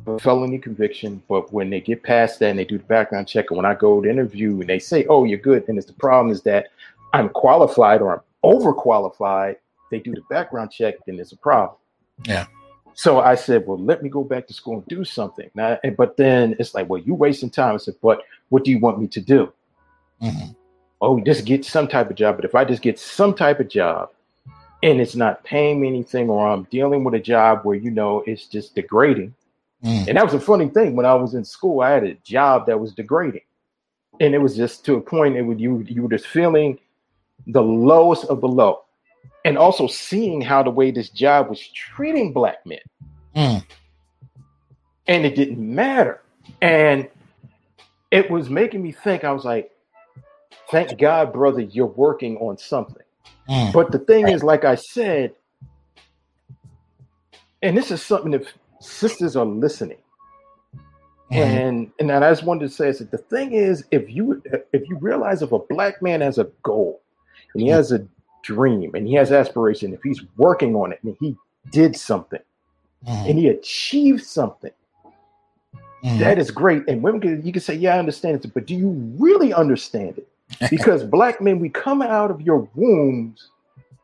a 0.06 0.19
felony 0.19 0.60
conviction, 0.60 1.23
but 1.27 1.52
when 1.52 1.69
they 1.69 1.82
get 1.82 2.03
past 2.03 2.40
that 2.40 2.49
and 2.49 2.60
they 2.60 2.65
do 2.65 2.77
the 2.77 2.84
background 2.84 3.27
check, 3.27 3.49
and 3.49 3.57
when 3.57 3.65
I 3.65 3.73
go 3.73 4.02
to 4.02 4.10
interview 4.10 4.60
and 4.60 4.69
they 4.69 4.80
say, 4.80 5.06
oh, 5.07 5.23
you're 5.23 5.40
good, 5.40 5.68
and 5.68 5.77
it's 5.77 5.88
the 5.88 5.94
problem 5.94 6.32
is 6.32 6.44
that 6.44 6.68
I'm 7.14 7.30
qualified 7.30 8.02
or 8.02 8.14
I'm 8.14 8.22
overqualified, 8.44 9.56
they 9.90 9.99
do 9.99 10.14
the 10.14 10.23
background 10.30 10.72
check, 10.72 10.95
then 11.06 11.15
there's 11.15 11.32
a 11.32 11.38
problem. 11.38 11.77
Yeah. 12.26 12.45
So 12.94 13.19
I 13.19 13.36
said, 13.36 13.65
well, 13.68 13.77
let 13.77 14.03
me 14.03 14.10
go 14.10 14.23
back 14.23 14.48
to 14.48 14.53
school 14.53 14.76
and 14.76 14.86
do 14.88 15.03
something. 15.03 15.49
Now, 15.53 15.80
but 15.98 16.15
then 16.18 16.56
it's 16.60 16.73
like, 16.73 16.88
well, 16.90 17.02
you're 17.02 17.15
wasting 17.15 17.49
time. 17.49 17.73
I 17.73 17.77
said, 17.77 17.95
but 18.02 18.22
what 18.49 18.64
do 18.64 18.72
you 18.72 18.80
want 18.80 18.99
me 18.99 19.07
to 19.07 19.19
do? 19.19 19.52
Mm-hmm. 20.22 20.52
Oh, 21.06 21.19
just 21.19 21.45
get 21.45 21.64
some 21.64 21.88
type 21.88 22.10
of 22.10 22.15
job. 22.15 22.36
But 22.36 22.45
if 22.45 22.56
I 22.56 22.65
just 22.65 22.82
get 22.82 22.99
some 22.99 23.34
type 23.36 23.60
of 23.60 23.69
job 23.69 24.10
and 24.84 24.99
it's 24.99 25.15
not 25.15 25.44
paying 25.44 25.80
me 25.80 25.88
anything, 25.88 26.30
or 26.30 26.48
I'm 26.48 26.64
dealing 26.72 27.03
with 27.03 27.14
a 27.14 27.19
job 27.19 27.61
where 27.64 27.76
you 27.76 27.91
know 27.91 28.23
it's 28.26 28.48
just 28.48 28.76
degrading. 28.76 29.34
Mm. 29.84 30.07
And 30.07 30.18
that 30.18 30.26
was 30.26 30.34
a 30.34 30.40
funny 30.40 30.68
thing. 30.68 30.95
When 30.95 31.06
I 31.06 31.14
was 31.14 31.34
in 31.36 31.45
school, 31.45 31.82
I 31.82 31.91
had 31.91 32.03
a 32.03 32.15
job 32.15 32.65
that 32.65 32.80
was 32.80 32.94
degrading, 32.94 33.41
and 34.19 34.34
it 34.34 34.40
was 34.40 34.56
just 34.56 34.84
to 34.86 34.95
a 34.95 35.02
point. 35.02 35.36
It 35.36 35.44
would 35.44 35.60
you 35.60 35.86
you 35.88 36.02
were 36.03 36.10
just 36.10 36.27
feeling 36.27 36.80
the 37.48 37.61
lowest 37.61 38.26
of 38.26 38.41
the 38.41 38.48
low, 38.48 38.84
and 39.44 39.57
also 39.57 39.88
seeing 39.88 40.41
how 40.41 40.64
the 40.64 40.72
way 40.72 40.91
this 40.91 41.10
job 41.10 41.49
was 41.49 41.60
treating 41.69 42.34
black 42.34 42.65
men 42.65 42.80
Mm. 43.36 43.65
and 45.07 45.26
it 45.26 45.36
didn't 45.36 45.60
matter. 45.60 46.22
And 46.61 47.10
it 48.11 48.32
was 48.32 48.49
making 48.49 48.82
me 48.82 48.94
think, 48.94 49.26
I 49.26 49.32
was 49.34 49.44
like, 49.44 49.72
thank 50.76 51.00
God, 51.00 51.32
brother, 51.32 51.62
you're 51.62 51.86
working 51.86 52.36
on 52.38 52.58
something. 52.58 53.04
Mm. 53.50 53.72
But 53.72 53.92
the 53.94 54.00
thing 54.00 54.28
is, 54.28 54.44
like 54.44 54.66
I 54.66 54.76
said, 54.76 55.34
and 57.62 57.78
this 57.78 57.92
is 57.92 58.02
something 58.02 58.34
if 58.34 58.54
sisters 58.82 59.38
are 59.38 59.46
listening, 59.46 59.98
Mhm. 61.32 61.38
and 61.38 61.92
and 62.00 62.12
I 62.12 62.30
just 62.30 62.44
wanted 62.44 62.68
to 62.68 62.70
say 62.70 62.90
is 62.90 63.00
that 63.00 63.12
the 63.12 63.18
thing 63.18 63.54
is, 63.54 63.86
if 63.92 64.10
you 64.10 64.44
if 64.74 64.88
you 64.90 64.98
realize 65.00 65.42
if 65.42 65.54
a 65.54 65.60
black 65.60 66.02
man 66.02 66.20
has 66.22 66.38
a 66.38 66.48
goal 66.62 67.02
and 67.54 67.62
he 67.64 67.70
has 67.70 67.94
a 67.94 68.06
dream 68.44 68.94
and 68.96 69.08
he 69.08 69.14
has 69.14 69.32
aspiration, 69.32 69.94
if 69.94 70.04
he's 70.04 70.22
working 70.36 70.76
on 70.76 70.92
it 70.92 71.00
and 71.04 71.16
he 71.22 71.38
did 71.72 71.96
something 71.96 72.42
Mhm. 73.08 73.30
and 73.30 73.40
he 73.40 73.48
achieved 73.48 74.26
something, 74.26 74.72
that 76.20 76.38
is 76.38 76.52
great. 76.52 76.84
And 76.88 77.02
women 77.02 77.22
can 77.22 77.46
you 77.46 77.54
can 77.54 77.62
say, 77.62 77.76
Yeah, 77.76 77.96
I 77.96 78.00
understand 78.00 78.44
it, 78.44 78.54
but 78.54 78.68
do 78.68 78.76
you 78.76 78.90
really 79.18 79.54
understand 79.54 80.18
it? 80.18 80.28
Because 80.70 81.04
black 81.04 81.42
men, 81.42 81.60
we 81.60 81.70
come 81.70 82.02
out 82.02 82.32
of 82.32 82.42
your 82.42 82.70
wombs 82.76 83.50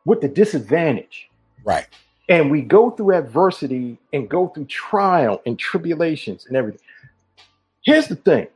with 0.06 0.22
the 0.22 0.28
disadvantage. 0.28 1.30
right. 1.64 1.88
And 2.30 2.50
we 2.50 2.62
go 2.62 2.92
through 2.92 3.16
adversity 3.18 3.98
and 4.14 4.30
go 4.30 4.48
through 4.48 4.66
trial 4.66 5.42
and 5.46 5.60
tribulations 5.60 6.46
and 6.46 6.56
everything. 6.56 6.80
Here's 7.84 8.08
the 8.08 8.16
thing 8.16 8.48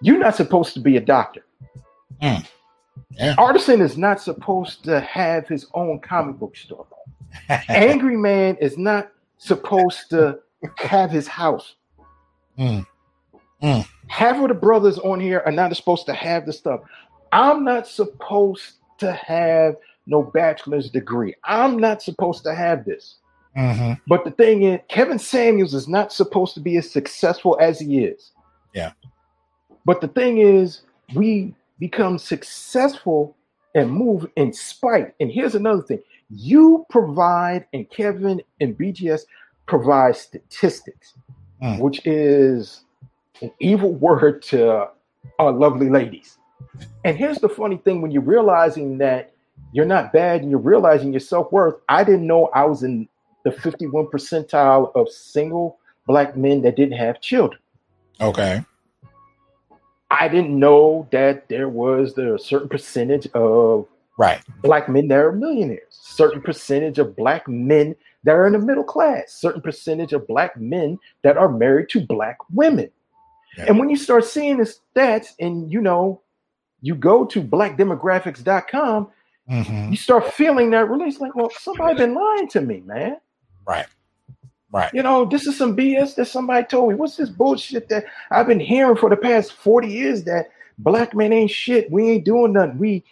you're 0.00 0.18
not 0.18 0.34
supposed 0.34 0.72
to 0.74 0.80
be 0.80 0.96
a 0.96 1.00
doctor. 1.00 1.44
Mm. 2.22 2.46
Yeah. 3.10 3.34
Artisan 3.36 3.80
is 3.80 3.98
not 3.98 4.20
supposed 4.20 4.84
to 4.84 5.00
have 5.00 5.46
his 5.46 5.66
own 5.74 6.00
comic 6.00 6.38
book 6.38 6.56
store. 6.56 6.86
Angry 7.68 8.16
Man 8.16 8.56
is 8.60 8.78
not 8.78 9.10
supposed 9.36 10.08
to 10.10 10.38
have 10.76 11.10
his 11.10 11.26
house. 11.26 11.74
Mm. 12.58 12.86
Mm. 13.62 13.86
Half 14.06 14.40
of 14.42 14.48
the 14.48 14.54
brothers 14.54 14.98
on 14.98 15.20
here 15.20 15.42
are 15.44 15.52
not 15.52 15.74
supposed 15.76 16.06
to 16.06 16.14
have 16.14 16.46
the 16.46 16.52
stuff. 16.52 16.80
I'm 17.32 17.64
not 17.64 17.86
supposed 17.86 18.74
to 18.98 19.12
have 19.12 19.76
no 20.06 20.22
bachelor's 20.22 20.90
degree. 20.90 21.34
I'm 21.44 21.78
not 21.78 22.02
supposed 22.02 22.42
to 22.44 22.54
have 22.54 22.84
this. 22.84 23.16
hmm 23.54 23.92
But 24.06 24.24
the 24.24 24.30
thing 24.30 24.62
is, 24.62 24.80
Kevin 24.88 25.18
Samuels 25.18 25.74
is 25.74 25.88
not 25.88 26.12
supposed 26.12 26.54
to 26.54 26.60
be 26.60 26.76
as 26.76 26.90
successful 26.90 27.56
as 27.60 27.78
he 27.80 28.04
is. 28.04 28.32
Yeah. 28.74 28.92
But 29.84 30.00
the 30.00 30.08
thing 30.08 30.38
is, 30.38 30.82
we 31.14 31.54
become 31.78 32.18
successful 32.18 33.36
and 33.74 33.90
move 33.90 34.26
in 34.36 34.52
spite. 34.52 35.14
And 35.20 35.30
here's 35.30 35.54
another 35.54 35.82
thing 35.82 36.02
you 36.30 36.84
provide, 36.90 37.66
and 37.72 37.88
Kevin 37.88 38.42
and 38.60 38.76
BGS 38.76 39.22
provide 39.66 40.16
statistics, 40.16 41.14
Mm. 41.62 41.80
which 41.80 42.00
is 42.06 42.84
an 43.42 43.50
evil 43.58 43.92
word 44.06 44.42
to 44.42 44.88
our 45.40 45.52
lovely 45.52 45.90
ladies. 45.90 46.38
And 47.04 47.16
here's 47.16 47.38
the 47.38 47.48
funny 47.48 47.76
thing 47.78 48.02
when 48.02 48.10
you're 48.10 48.22
realizing 48.22 48.98
that 48.98 49.32
you're 49.72 49.86
not 49.86 50.12
bad 50.12 50.42
and 50.42 50.50
you're 50.50 50.60
realizing 50.60 51.12
your 51.12 51.20
self 51.20 51.52
worth. 51.52 51.76
I 51.88 52.04
didn't 52.04 52.26
know 52.26 52.46
I 52.54 52.64
was 52.64 52.82
in 52.82 53.08
the 53.44 53.52
51 53.52 54.06
percentile 54.06 54.94
of 54.94 55.08
single 55.10 55.78
black 56.06 56.36
men 56.36 56.62
that 56.62 56.76
didn't 56.76 56.98
have 56.98 57.20
children. 57.20 57.60
Okay. 58.20 58.64
I 60.10 60.28
didn't 60.28 60.58
know 60.58 61.06
that 61.12 61.48
there 61.48 61.68
was 61.68 62.14
the 62.14 62.34
a 62.34 62.38
certain 62.38 62.68
percentage 62.68 63.26
of 63.34 63.86
Right. 64.16 64.40
black 64.62 64.88
men 64.88 65.06
that 65.08 65.18
are 65.18 65.30
millionaires, 65.32 65.82
certain 65.90 66.42
percentage 66.42 66.98
of 66.98 67.14
black 67.14 67.46
men 67.46 67.94
that 68.24 68.32
are 68.34 68.46
in 68.46 68.54
the 68.54 68.58
middle 68.58 68.82
class, 68.82 69.32
certain 69.32 69.62
percentage 69.62 70.12
of 70.12 70.26
black 70.26 70.56
men 70.56 70.98
that 71.22 71.36
are 71.36 71.48
married 71.48 71.88
to 71.90 72.00
black 72.00 72.36
women. 72.52 72.90
Yeah. 73.56 73.66
And 73.68 73.78
when 73.78 73.88
you 73.88 73.96
start 73.96 74.24
seeing 74.24 74.56
the 74.58 74.64
stats 74.64 75.34
and 75.38 75.70
you 75.70 75.80
know, 75.80 76.20
you 76.80 76.94
go 76.94 77.24
to 77.26 77.42
blackdemographics.com, 77.42 79.08
hmm 79.48 79.90
you 79.90 79.96
start 79.96 80.32
feeling 80.34 80.70
that 80.70 80.90
release 80.90 81.20
like, 81.20 81.34
well, 81.34 81.50
somebody 81.58 81.96
been 81.96 82.14
lying 82.14 82.48
to 82.48 82.60
me, 82.60 82.82
man. 82.84 83.16
Right. 83.66 83.86
Right. 84.70 84.92
You 84.92 85.02
know, 85.02 85.24
this 85.24 85.46
is 85.46 85.56
some 85.56 85.74
BS 85.74 86.14
that 86.16 86.26
somebody 86.26 86.66
told 86.66 86.90
me. 86.90 86.94
What's 86.94 87.16
this 87.16 87.30
bullshit 87.30 87.88
that 87.88 88.04
I've 88.30 88.46
been 88.46 88.60
hearing 88.60 88.96
for 88.96 89.08
the 89.08 89.16
past 89.16 89.52
40 89.52 89.88
years 89.88 90.24
that 90.24 90.50
black 90.78 91.14
men 91.14 91.32
ain't 91.32 91.50
shit. 91.50 91.90
We 91.90 92.10
ain't 92.10 92.24
doing 92.26 92.52
nothing. 92.52 92.78
We 92.78 93.04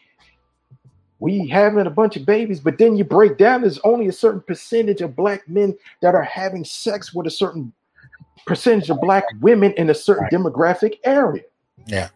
we 1.18 1.48
having 1.48 1.86
a 1.86 1.90
bunch 1.90 2.16
of 2.16 2.26
babies, 2.26 2.60
but 2.60 2.76
then 2.76 2.94
you 2.97 3.05
break 3.05 3.38
down, 3.38 3.62
there's 3.62 3.78
only 3.80 4.06
a 4.06 4.12
certain 4.12 4.43
percentage 4.43 5.01
of 5.01 5.16
black 5.16 5.48
men 5.48 5.74
that 6.02 6.14
are 6.14 6.22
having 6.22 6.62
sex 6.62 7.14
with 7.14 7.26
a 7.26 7.30
certain 7.30 7.72
percentage 8.44 8.90
of 8.90 9.01
black 9.01 9.24
women 9.40 9.72
in 9.72 9.88
a 9.88 9.94
certain 9.94 10.24
Right. 10.24 10.32
demographic 10.32 10.98
area. 11.05 11.43
Yeah. 11.86 12.09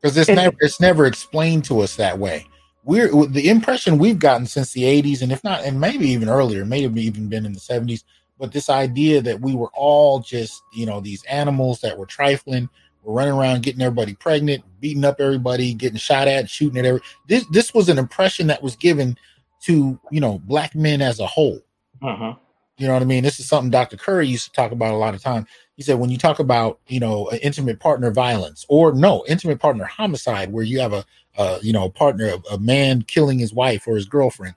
Because 0.00 0.16
it's 0.16 0.28
And- 0.28 0.36
never 0.36 0.56
it's 0.60 0.80
never 0.80 1.06
explained 1.06 1.64
to 1.66 1.80
us 1.80 1.96
that 1.96 2.18
way. 2.18 2.46
We're 2.84 3.08
the 3.26 3.48
impression 3.50 3.98
we've 3.98 4.18
gotten 4.18 4.46
since 4.46 4.72
the 4.72 4.84
80s, 4.84 5.20
and 5.20 5.30
if 5.30 5.44
not, 5.44 5.64
and 5.64 5.78
maybe 5.78 6.08
even 6.08 6.28
earlier, 6.30 6.64
may 6.64 6.82
have 6.82 6.96
even 6.96 7.28
been 7.28 7.44
in 7.44 7.52
the 7.52 7.60
70s, 7.60 8.04
but 8.38 8.52
this 8.52 8.70
idea 8.70 9.20
that 9.20 9.40
we 9.40 9.54
were 9.54 9.70
all 9.74 10.20
just, 10.20 10.62
you 10.72 10.86
know, 10.86 10.98
these 11.00 11.22
animals 11.24 11.82
that 11.82 11.98
were 11.98 12.06
trifling, 12.06 12.70
we're 13.02 13.12
running 13.14 13.34
around 13.34 13.62
getting 13.62 13.82
everybody 13.82 14.14
pregnant, 14.14 14.64
beating 14.80 15.04
up 15.04 15.20
everybody, 15.20 15.74
getting 15.74 15.98
shot 15.98 16.26
at, 16.26 16.48
shooting 16.48 16.78
at 16.78 16.86
every 16.86 17.00
this 17.28 17.44
this 17.52 17.74
was 17.74 17.88
an 17.90 17.98
impression 17.98 18.46
that 18.46 18.62
was 18.62 18.76
given 18.76 19.16
to, 19.64 20.00
you 20.10 20.20
know, 20.20 20.38
black 20.46 20.74
men 20.74 21.02
as 21.02 21.20
a 21.20 21.26
whole. 21.26 21.60
Uh-huh. 22.02 22.34
You 22.78 22.86
know 22.86 22.94
what 22.94 23.02
I 23.02 23.06
mean? 23.06 23.22
This 23.22 23.38
is 23.40 23.46
something 23.46 23.70
Dr. 23.70 23.98
Curry 23.98 24.26
used 24.26 24.46
to 24.46 24.52
talk 24.52 24.72
about 24.72 24.94
a 24.94 24.96
lot 24.96 25.14
of 25.14 25.22
time. 25.22 25.46
He 25.80 25.84
said 25.84 25.98
when 25.98 26.10
you 26.10 26.18
talk 26.18 26.40
about 26.40 26.78
you 26.88 27.00
know 27.00 27.30
intimate 27.40 27.80
partner 27.80 28.10
violence 28.10 28.66
or 28.68 28.92
no 28.92 29.24
intimate 29.26 29.60
partner 29.60 29.84
homicide, 29.84 30.52
where 30.52 30.62
you 30.62 30.78
have 30.78 30.92
a, 30.92 31.06
a 31.38 31.58
you 31.62 31.72
know 31.72 31.88
partner, 31.88 32.26
a, 32.26 32.54
a 32.56 32.58
man 32.58 33.00
killing 33.00 33.38
his 33.38 33.54
wife 33.54 33.86
or 33.86 33.94
his 33.94 34.04
girlfriend, 34.04 34.56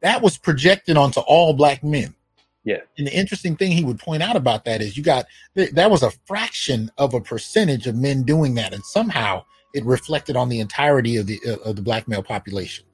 that 0.00 0.22
was 0.22 0.38
projected 0.38 0.96
onto 0.96 1.20
all 1.20 1.52
black 1.52 1.84
men. 1.84 2.14
Yeah. 2.64 2.78
And 2.96 3.06
the 3.06 3.14
interesting 3.14 3.54
thing 3.54 3.72
he 3.72 3.84
would 3.84 3.98
point 3.98 4.22
out 4.22 4.34
about 4.34 4.64
that 4.64 4.80
is 4.80 4.96
you 4.96 5.02
got 5.02 5.26
th- 5.54 5.72
that 5.72 5.90
was 5.90 6.02
a 6.02 6.10
fraction 6.24 6.90
of 6.96 7.12
a 7.12 7.20
percentage 7.20 7.86
of 7.86 7.96
men 7.96 8.22
doing 8.22 8.54
that, 8.54 8.72
and 8.72 8.82
somehow 8.82 9.44
it 9.74 9.84
reflected 9.84 10.36
on 10.36 10.48
the 10.48 10.60
entirety 10.60 11.18
of 11.18 11.26
the 11.26 11.38
uh, 11.46 11.68
of 11.68 11.76
the 11.76 11.82
black 11.82 12.08
male 12.08 12.22
population, 12.22 12.86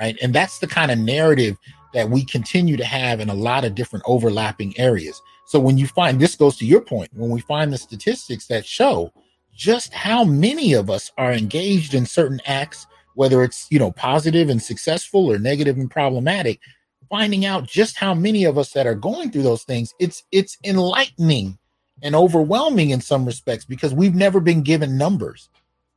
right? 0.00 0.18
And 0.20 0.34
that's 0.34 0.58
the 0.58 0.66
kind 0.66 0.90
of 0.90 0.98
narrative 0.98 1.56
that 1.92 2.10
we 2.10 2.24
continue 2.24 2.76
to 2.76 2.84
have 2.84 3.20
in 3.20 3.28
a 3.28 3.34
lot 3.34 3.64
of 3.64 3.76
different 3.76 4.04
overlapping 4.08 4.76
areas. 4.76 5.22
So 5.46 5.60
when 5.60 5.78
you 5.78 5.86
find 5.86 6.20
this 6.20 6.36
goes 6.36 6.56
to 6.58 6.66
your 6.66 6.80
point, 6.80 7.10
when 7.14 7.30
we 7.30 7.40
find 7.40 7.72
the 7.72 7.78
statistics 7.78 8.46
that 8.46 8.66
show 8.66 9.12
just 9.54 9.92
how 9.92 10.24
many 10.24 10.72
of 10.72 10.90
us 10.90 11.12
are 11.16 11.32
engaged 11.32 11.94
in 11.94 12.06
certain 12.06 12.40
acts, 12.46 12.86
whether 13.14 13.42
it's 13.42 13.66
you 13.70 13.78
know 13.78 13.92
positive 13.92 14.48
and 14.50 14.62
successful 14.62 15.30
or 15.30 15.38
negative 15.38 15.76
and 15.76 15.90
problematic, 15.90 16.60
finding 17.08 17.44
out 17.44 17.66
just 17.66 17.96
how 17.96 18.14
many 18.14 18.44
of 18.44 18.58
us 18.58 18.72
that 18.72 18.86
are 18.86 18.94
going 18.94 19.30
through 19.30 19.42
those 19.42 19.64
things, 19.64 19.94
it's 20.00 20.24
it's 20.32 20.56
enlightening 20.64 21.58
and 22.02 22.14
overwhelming 22.14 22.90
in 22.90 23.00
some 23.00 23.24
respects 23.24 23.64
because 23.64 23.94
we've 23.94 24.14
never 24.14 24.40
been 24.40 24.62
given 24.62 24.98
numbers. 24.98 25.48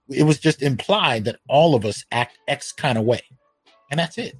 It 0.10 0.24
was 0.24 0.40
just 0.40 0.62
implied 0.62 1.26
that 1.26 1.40
all 1.50 1.76
of 1.76 1.86
us 1.86 2.06
act 2.12 2.38
X 2.48 2.72
kind 2.72 2.98
of 2.98 3.04
way. 3.04 3.22
And 3.90 4.00
that's 4.00 4.18
it. 4.18 4.38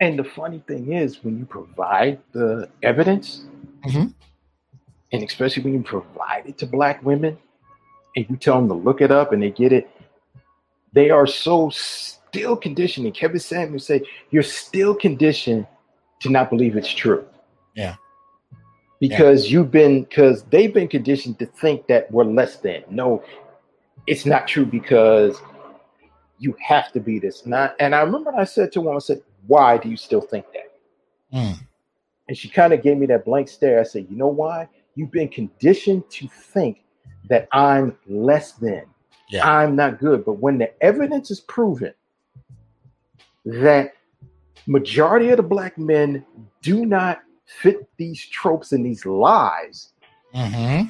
And 0.00 0.18
the 0.18 0.24
funny 0.24 0.62
thing 0.66 0.92
is, 0.92 1.24
when 1.24 1.38
you 1.38 1.46
provide 1.46 2.18
the 2.32 2.68
evidence, 2.82 3.44
Mhm. 3.86 4.12
And 5.12 5.22
especially 5.22 5.62
when 5.62 5.74
you 5.74 5.82
provide 5.82 6.44
it 6.46 6.58
to 6.58 6.66
black 6.66 7.04
women, 7.04 7.38
and 8.16 8.26
you 8.28 8.36
tell 8.36 8.56
them 8.56 8.68
to 8.68 8.74
look 8.74 9.00
it 9.00 9.10
up 9.10 9.32
and 9.32 9.42
they 9.42 9.50
get 9.50 9.72
it, 9.72 9.90
they 10.92 11.10
are 11.10 11.26
so 11.26 11.70
still 11.70 12.56
conditioned. 12.56 13.06
And 13.06 13.14
Kevin 13.14 13.38
Samuels 13.38 13.86
said, 13.86 14.02
"You're 14.30 14.42
still 14.42 14.94
conditioned 14.94 15.66
to 16.20 16.30
not 16.30 16.50
believe 16.50 16.76
it's 16.76 16.92
true." 16.92 17.26
Yeah. 17.74 17.96
Because 18.98 19.52
you've 19.52 19.70
been, 19.70 20.04
because 20.04 20.42
they've 20.44 20.72
been 20.72 20.88
conditioned 20.88 21.38
to 21.40 21.46
think 21.46 21.86
that 21.88 22.10
we're 22.10 22.24
less 22.24 22.56
than. 22.56 22.82
No, 22.88 23.22
it's 24.06 24.24
not 24.24 24.48
true 24.48 24.64
because 24.64 25.38
you 26.38 26.56
have 26.66 26.90
to 26.92 27.00
be 27.00 27.18
this. 27.18 27.44
Not, 27.44 27.76
and 27.78 27.94
I 27.94 28.00
remember 28.00 28.34
I 28.34 28.44
said 28.44 28.72
to 28.72 28.80
one, 28.80 28.96
I 28.96 29.00
said, 29.00 29.22
"Why 29.46 29.76
do 29.76 29.90
you 29.90 29.98
still 29.98 30.22
think 30.22 30.46
that?" 30.54 30.72
Mm. 31.36 31.58
And 32.28 32.36
she 32.36 32.48
kind 32.48 32.72
of 32.72 32.82
gave 32.82 32.96
me 32.96 33.06
that 33.06 33.24
blank 33.24 33.48
stare. 33.48 33.80
I 33.80 33.84
said, 33.84 34.06
You 34.10 34.16
know 34.16 34.28
why? 34.28 34.68
You've 34.96 35.12
been 35.12 35.28
conditioned 35.28 36.08
to 36.10 36.26
think 36.26 36.82
that 37.28 37.48
I'm 37.52 37.96
less 38.06 38.52
than, 38.52 38.84
Yeah. 39.28 39.46
I'm 39.48 39.76
not 39.76 39.98
good. 40.00 40.24
But 40.24 40.34
when 40.40 40.58
the 40.58 40.72
evidence 40.82 41.30
is 41.30 41.40
proven 41.40 41.92
that 43.44 43.92
majority 44.66 45.28
of 45.28 45.36
the 45.36 45.42
black 45.42 45.76
men 45.78 46.24
do 46.62 46.86
not 46.86 47.20
fit 47.44 47.86
these 47.98 48.24
tropes 48.26 48.72
and 48.72 48.84
these 48.84 49.06
lies, 49.06 49.92
hmm 50.34 50.82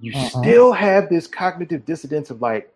you 0.00 0.12
Mhm. 0.12 0.28
still 0.28 0.72
have 0.72 1.08
this 1.08 1.26
cognitive 1.26 1.84
dissonance 1.84 2.30
of 2.30 2.40
like, 2.40 2.72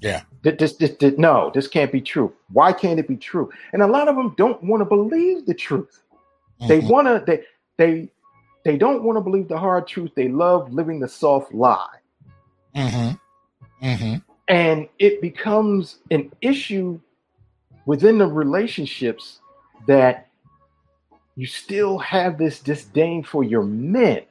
Yeah. 0.00 0.22
Th- 0.42 0.58
This, 0.58 0.72
this, 0.74 0.96
this, 0.96 1.16
no, 1.18 1.52
this 1.54 1.68
can't 1.68 1.92
be 1.92 2.00
true. 2.00 2.32
Why 2.52 2.72
can't 2.72 2.98
it 2.98 3.06
be 3.06 3.16
true? 3.16 3.48
And 3.72 3.80
a 3.82 3.86
lot 3.86 4.08
of 4.08 4.16
them 4.16 4.34
don't 4.36 4.60
want 4.64 4.80
to 4.80 4.84
believe 4.84 5.46
the 5.46 5.54
truth. 5.54 6.02
They 6.68 6.80
Mhm. 6.80 6.88
want 6.88 7.08
to. 7.08 7.24
They 7.26 7.44
they 7.76 8.08
they 8.64 8.76
don't 8.76 9.02
want 9.02 9.16
to 9.16 9.20
believe 9.20 9.48
the 9.48 9.58
hard 9.58 9.86
truth. 9.86 10.12
They 10.14 10.28
love 10.28 10.72
living 10.72 11.00
the 11.00 11.08
soft 11.08 11.52
lie, 11.52 11.98
Mhm. 12.76 13.18
Mhm. 13.82 14.22
and 14.48 14.88
it 14.98 15.20
becomes 15.20 15.98
an 16.10 16.30
issue 16.40 17.00
within 17.86 18.18
the 18.18 18.26
relationships 18.26 19.40
that 19.86 20.28
you 21.34 21.46
still 21.46 21.98
have 21.98 22.38
this 22.38 22.60
disdain 22.60 23.22
for 23.24 23.42
your 23.42 23.64
men, 23.64 24.22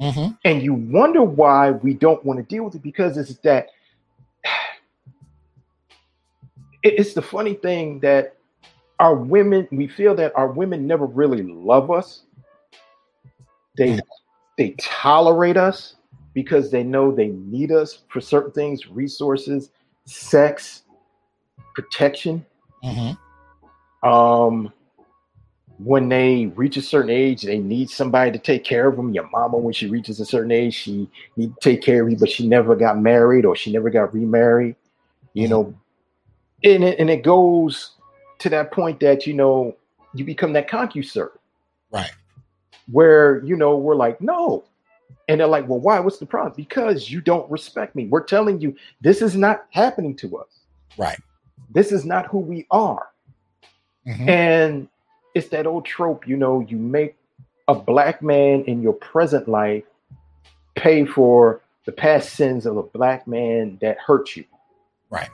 Mhm. 0.00 0.36
and 0.44 0.62
you 0.62 0.74
wonder 0.74 1.22
why 1.22 1.70
we 1.70 1.94
don't 1.94 2.24
want 2.24 2.38
to 2.38 2.42
deal 2.42 2.64
with 2.64 2.74
it 2.74 2.82
because 2.82 3.16
it's 3.16 3.36
that. 3.40 3.70
It's 6.82 7.14
the 7.14 7.22
funny 7.22 7.54
thing 7.54 7.98
that 8.00 8.35
our 8.98 9.14
women, 9.14 9.68
we 9.72 9.86
feel 9.88 10.14
that 10.14 10.32
our 10.36 10.48
women 10.48 10.86
never 10.86 11.06
really 11.06 11.42
love 11.42 11.90
us. 11.90 12.22
They 13.76 14.00
they 14.56 14.74
tolerate 14.78 15.56
us 15.56 15.96
because 16.32 16.70
they 16.70 16.82
know 16.82 17.12
they 17.12 17.28
need 17.28 17.72
us 17.72 18.02
for 18.08 18.20
certain 18.20 18.52
things, 18.52 18.86
resources, 18.88 19.70
sex, 20.06 20.82
protection. 21.74 22.44
Mhm. 22.82 23.18
Um 24.02 24.72
when 25.78 26.08
they 26.08 26.46
reach 26.56 26.78
a 26.78 26.82
certain 26.82 27.10
age, 27.10 27.42
they 27.42 27.58
need 27.58 27.90
somebody 27.90 28.32
to 28.32 28.38
take 28.38 28.64
care 28.64 28.88
of 28.88 28.96
them. 28.96 29.12
Your 29.12 29.28
mama, 29.28 29.58
when 29.58 29.74
she 29.74 29.88
reaches 29.88 30.18
a 30.20 30.24
certain 30.24 30.50
age, 30.50 30.72
she 30.72 31.10
need 31.36 31.52
to 31.54 31.60
take 31.60 31.82
care 31.82 32.02
of 32.02 32.10
you, 32.10 32.16
but 32.16 32.30
she 32.30 32.48
never 32.48 32.74
got 32.74 32.98
married 32.98 33.44
or 33.44 33.54
she 33.54 33.70
never 33.72 33.90
got 33.90 34.14
remarried. 34.14 34.74
You 35.34 35.46
Mhm. 35.46 35.50
know, 35.50 35.74
and 36.64 36.82
it, 36.82 36.98
and 36.98 37.10
it 37.10 37.22
goes 37.22 37.95
to 38.38 38.48
that 38.50 38.72
point 38.72 39.00
that 39.00 39.26
you 39.26 39.34
know 39.34 39.76
you 40.14 40.24
become 40.24 40.52
that 40.54 40.68
concuserve. 40.68 41.30
Right. 41.90 42.10
where 42.90 43.42
you 43.44 43.56
know 43.56 43.76
we're 43.76 43.94
like, 43.96 44.20
no. 44.20 44.64
And 45.28 45.40
they're 45.40 45.46
like, 45.48 45.68
well, 45.68 45.80
why? 45.80 45.98
What's 46.00 46.18
the 46.18 46.26
problem? 46.26 46.54
Because 46.56 47.10
you 47.10 47.20
don't 47.20 47.50
respect 47.50 47.94
me. 47.96 48.06
We're 48.06 48.24
telling 48.24 48.60
you 48.60 48.76
this 49.00 49.22
is 49.22 49.34
not 49.36 49.66
happening 49.70 50.14
to 50.16 50.38
us. 50.38 50.48
Right. 50.96 51.18
This 51.70 51.90
is 51.92 52.04
not 52.04 52.26
who 52.26 52.38
we 52.38 52.66
are. 52.70 53.08
Mhm. 54.06 54.28
And 54.28 54.88
it's 55.34 55.48
that 55.48 55.66
old 55.66 55.84
trope, 55.84 56.26
you 56.28 56.36
know, 56.36 56.60
you 56.60 56.76
make 56.76 57.16
a 57.68 57.74
black 57.74 58.22
man 58.22 58.62
in 58.64 58.82
your 58.82 58.92
present 58.92 59.48
life 59.48 59.84
pay 60.76 61.04
for 61.04 61.60
the 61.86 61.92
past 61.92 62.34
sins 62.34 62.66
of 62.66 62.76
a 62.76 62.82
black 62.82 63.26
man 63.26 63.78
that 63.80 63.98
hurt 63.98 64.36
you. 64.36 64.44
Right. 65.10 65.30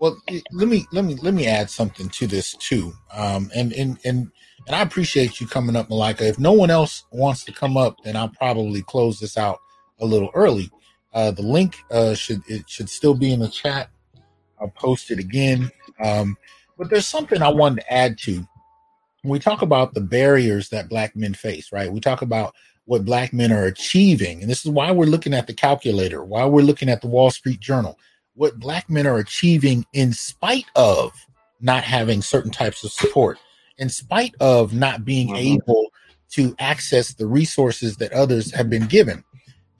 Well, 0.00 0.16
let 0.52 0.68
me 0.68 0.86
let 0.92 1.04
me 1.04 1.16
let 1.16 1.34
me 1.34 1.46
add 1.46 1.70
something 1.70 2.08
to 2.10 2.26
this 2.26 2.54
too. 2.54 2.92
Um, 3.12 3.50
and 3.54 3.72
and 3.72 3.98
and 4.04 4.30
and 4.66 4.76
I 4.76 4.82
appreciate 4.82 5.40
you 5.40 5.46
coming 5.46 5.74
up, 5.76 5.88
Malika. 5.88 6.26
If 6.26 6.38
no 6.38 6.52
one 6.52 6.70
else 6.70 7.04
wants 7.10 7.44
to 7.44 7.52
come 7.52 7.76
up, 7.76 7.96
then 8.04 8.16
I'll 8.16 8.28
probably 8.28 8.82
close 8.82 9.18
this 9.18 9.36
out 9.36 9.58
a 10.00 10.06
little 10.06 10.30
early. 10.34 10.70
Uh, 11.12 11.30
the 11.32 11.42
link 11.42 11.76
uh, 11.90 12.14
should 12.14 12.42
it 12.48 12.68
should 12.68 12.88
still 12.88 13.14
be 13.14 13.32
in 13.32 13.40
the 13.40 13.48
chat. 13.48 13.90
I'll 14.60 14.68
post 14.68 15.10
it 15.10 15.18
again. 15.18 15.70
Um, 16.04 16.36
but 16.76 16.90
there's 16.90 17.06
something 17.06 17.42
I 17.42 17.48
wanted 17.48 17.80
to 17.80 17.92
add 17.92 18.18
to. 18.18 18.46
When 19.22 19.32
we 19.32 19.40
talk 19.40 19.62
about 19.62 19.94
the 19.94 20.00
barriers 20.00 20.68
that 20.68 20.88
black 20.88 21.16
men 21.16 21.34
face, 21.34 21.72
right? 21.72 21.92
We 21.92 21.98
talk 21.98 22.22
about 22.22 22.54
what 22.84 23.04
black 23.04 23.32
men 23.32 23.52
are 23.52 23.64
achieving, 23.64 24.42
and 24.42 24.50
this 24.50 24.64
is 24.64 24.70
why 24.70 24.92
we're 24.92 25.06
looking 25.06 25.34
at 25.34 25.48
the 25.48 25.54
calculator, 25.54 26.24
why 26.24 26.44
we're 26.44 26.62
looking 26.62 26.88
at 26.88 27.00
the 27.00 27.08
Wall 27.08 27.30
Street 27.30 27.58
Journal 27.58 27.98
what 28.38 28.60
black 28.60 28.88
men 28.88 29.04
are 29.04 29.18
achieving 29.18 29.84
in 29.92 30.12
spite 30.12 30.66
of 30.76 31.12
not 31.60 31.82
having 31.82 32.22
certain 32.22 32.52
types 32.52 32.84
of 32.84 32.92
support, 32.92 33.36
in 33.78 33.88
spite 33.88 34.32
of 34.38 34.72
not 34.72 35.04
being 35.04 35.30
Mhm. 35.30 35.58
able 35.58 35.86
to 36.30 36.54
access 36.60 37.12
the 37.14 37.26
resources 37.26 37.96
that 37.96 38.12
others 38.12 38.54
have 38.54 38.70
been 38.70 38.86
given. 38.86 39.24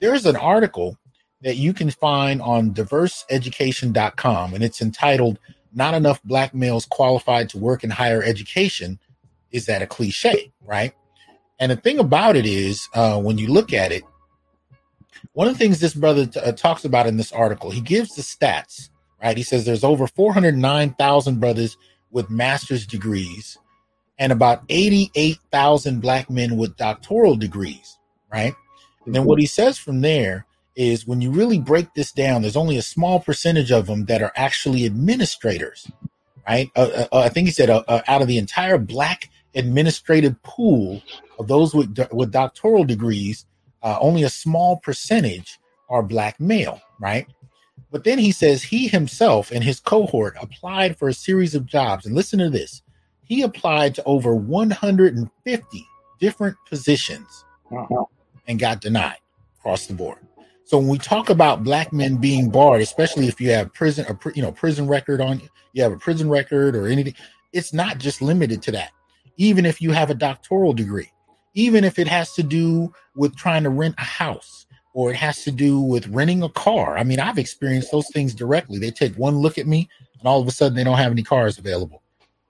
There's 0.01 0.25
an 0.25 0.35
article 0.35 0.97
that 1.41 1.55
you 1.55 1.73
can 1.73 1.89
find 1.89 2.41
on 2.41 2.73
diverseeducation.com, 2.73 4.53
and 4.53 4.61
it's 4.61 4.81
entitled 4.81 5.39
Not 5.73 5.93
Enough 5.93 6.21
Black 6.23 6.53
Males 6.53 6.85
Qualified 6.85 7.47
to 7.49 7.57
Work 7.57 7.85
in 7.85 7.91
Higher 7.91 8.21
Education. 8.21 8.99
Is 9.51 9.67
that 9.67 9.81
a 9.81 9.87
cliche, 9.87 10.51
right? 10.65 10.93
And 11.59 11.71
the 11.71 11.77
thing 11.77 11.97
about 11.97 12.35
it 12.35 12.45
is, 12.45 12.89
uh, 12.93 13.21
when 13.21 13.37
you 13.37 13.47
look 13.47 13.71
at 13.71 13.93
it, 13.93 14.03
one 15.33 15.47
of 15.47 15.53
the 15.53 15.59
things 15.59 15.79
this 15.79 15.93
brother 15.93 16.25
t- 16.25 16.39
uh, 16.39 16.51
talks 16.51 16.85
about 16.85 17.07
in 17.07 17.17
this 17.17 17.31
article, 17.31 17.71
he 17.71 17.81
gives 17.81 18.15
the 18.15 18.21
stats, 18.21 18.89
right? 19.21 19.37
He 19.37 19.43
says 19.43 19.65
there's 19.65 19.83
over 19.83 20.07
409,000 20.07 21.39
brothers 21.39 21.77
with 22.11 22.29
master's 22.29 22.85
degrees 22.85 23.57
and 24.17 24.31
about 24.31 24.63
88,000 24.69 26.01
black 26.01 26.29
men 26.29 26.57
with 26.57 26.75
doctoral 26.77 27.35
degrees, 27.35 27.97
right? 28.31 28.53
And 29.05 29.15
then 29.15 29.25
what 29.25 29.39
he 29.39 29.45
says 29.45 29.77
from 29.77 30.01
there 30.01 30.45
is 30.75 31.07
when 31.07 31.21
you 31.21 31.31
really 31.31 31.59
break 31.59 31.93
this 31.93 32.11
down, 32.11 32.41
there's 32.41 32.55
only 32.55 32.77
a 32.77 32.81
small 32.81 33.19
percentage 33.19 33.71
of 33.71 33.87
them 33.87 34.05
that 34.05 34.21
are 34.21 34.33
actually 34.35 34.85
administrators, 34.85 35.89
right? 36.47 36.69
Uh, 36.75 37.05
uh, 37.11 37.19
I 37.19 37.29
think 37.29 37.47
he 37.47 37.51
said 37.51 37.69
uh, 37.69 37.83
uh, 37.87 38.01
out 38.07 38.21
of 38.21 38.27
the 38.27 38.37
entire 38.37 38.77
black 38.77 39.29
administrative 39.55 40.41
pool 40.43 41.01
of 41.39 41.47
those 41.47 41.73
with, 41.73 41.97
with 42.11 42.31
doctoral 42.31 42.83
degrees, 42.83 43.45
uh, 43.83 43.97
only 43.99 44.23
a 44.23 44.29
small 44.29 44.77
percentage 44.77 45.59
are 45.89 46.03
black 46.03 46.39
male, 46.39 46.81
right? 46.99 47.27
But 47.91 48.03
then 48.03 48.19
he 48.19 48.31
says 48.31 48.61
he 48.61 48.87
himself 48.87 49.51
and 49.51 49.63
his 49.63 49.79
cohort 49.79 50.35
applied 50.39 50.97
for 50.97 51.07
a 51.07 51.13
series 51.13 51.55
of 51.55 51.65
jobs. 51.65 52.05
And 52.05 52.15
listen 52.15 52.39
to 52.39 52.49
this 52.49 52.83
he 53.29 53.43
applied 53.43 53.93
to 53.95 54.03
over 54.03 54.35
150 54.35 55.87
different 56.19 56.57
positions 56.67 57.45
and 58.47 58.59
got 58.59 58.81
denied 58.81 59.19
across 59.59 59.85
the 59.85 59.93
board. 59.93 60.17
So 60.65 60.79
when 60.79 60.87
we 60.87 60.97
talk 60.97 61.29
about 61.29 61.63
black 61.63 61.93
men 61.93 62.17
being 62.17 62.49
barred, 62.49 62.81
especially 62.81 63.27
if 63.27 63.39
you 63.39 63.51
have 63.51 63.73
prison, 63.73 64.05
a 64.09 64.17
you 64.35 64.41
know, 64.41 64.51
prison 64.51 64.87
record 64.87 65.21
on 65.21 65.39
you, 65.39 65.47
you 65.73 65.83
have 65.83 65.91
a 65.91 65.97
prison 65.97 66.27
record 66.29 66.75
or 66.75 66.87
anything, 66.87 67.13
it's 67.53 67.71
not 67.71 67.99
just 67.99 68.21
limited 68.21 68.61
to 68.63 68.71
that. 68.71 68.91
Even 69.37 69.65
if 69.65 69.79
you 69.79 69.91
have 69.91 70.09
a 70.09 70.15
doctoral 70.15 70.73
degree, 70.73 71.11
even 71.59 71.83
if 71.83 71.99
it 71.99 72.07
has 72.07 72.33
to 72.33 72.43
do 72.43 72.93
with 73.15 73.35
trying 73.35 73.63
to 73.63 73.69
rent 73.69 73.95
a 73.97 74.03
house 74.03 74.65
or 74.93 75.11
it 75.11 75.15
has 75.15 75.43
to 75.43 75.51
do 75.51 75.79
with 75.79 76.07
renting 76.07 76.41
a 76.41 76.49
car. 76.49 76.97
I 76.97 77.03
mean, 77.03 77.19
I've 77.19 77.37
experienced 77.37 77.91
those 77.91 78.09
things 78.09 78.33
directly. 78.33 78.79
They 78.79 78.91
take 78.91 79.13
one 79.15 79.37
look 79.37 79.57
at 79.57 79.67
me 79.67 79.89
and 80.19 80.27
all 80.27 80.41
of 80.41 80.47
a 80.47 80.51
sudden 80.51 80.75
they 80.75 80.83
don't 80.83 80.97
have 80.97 81.11
any 81.11 81.23
cars 81.23 81.57
available. 81.57 82.01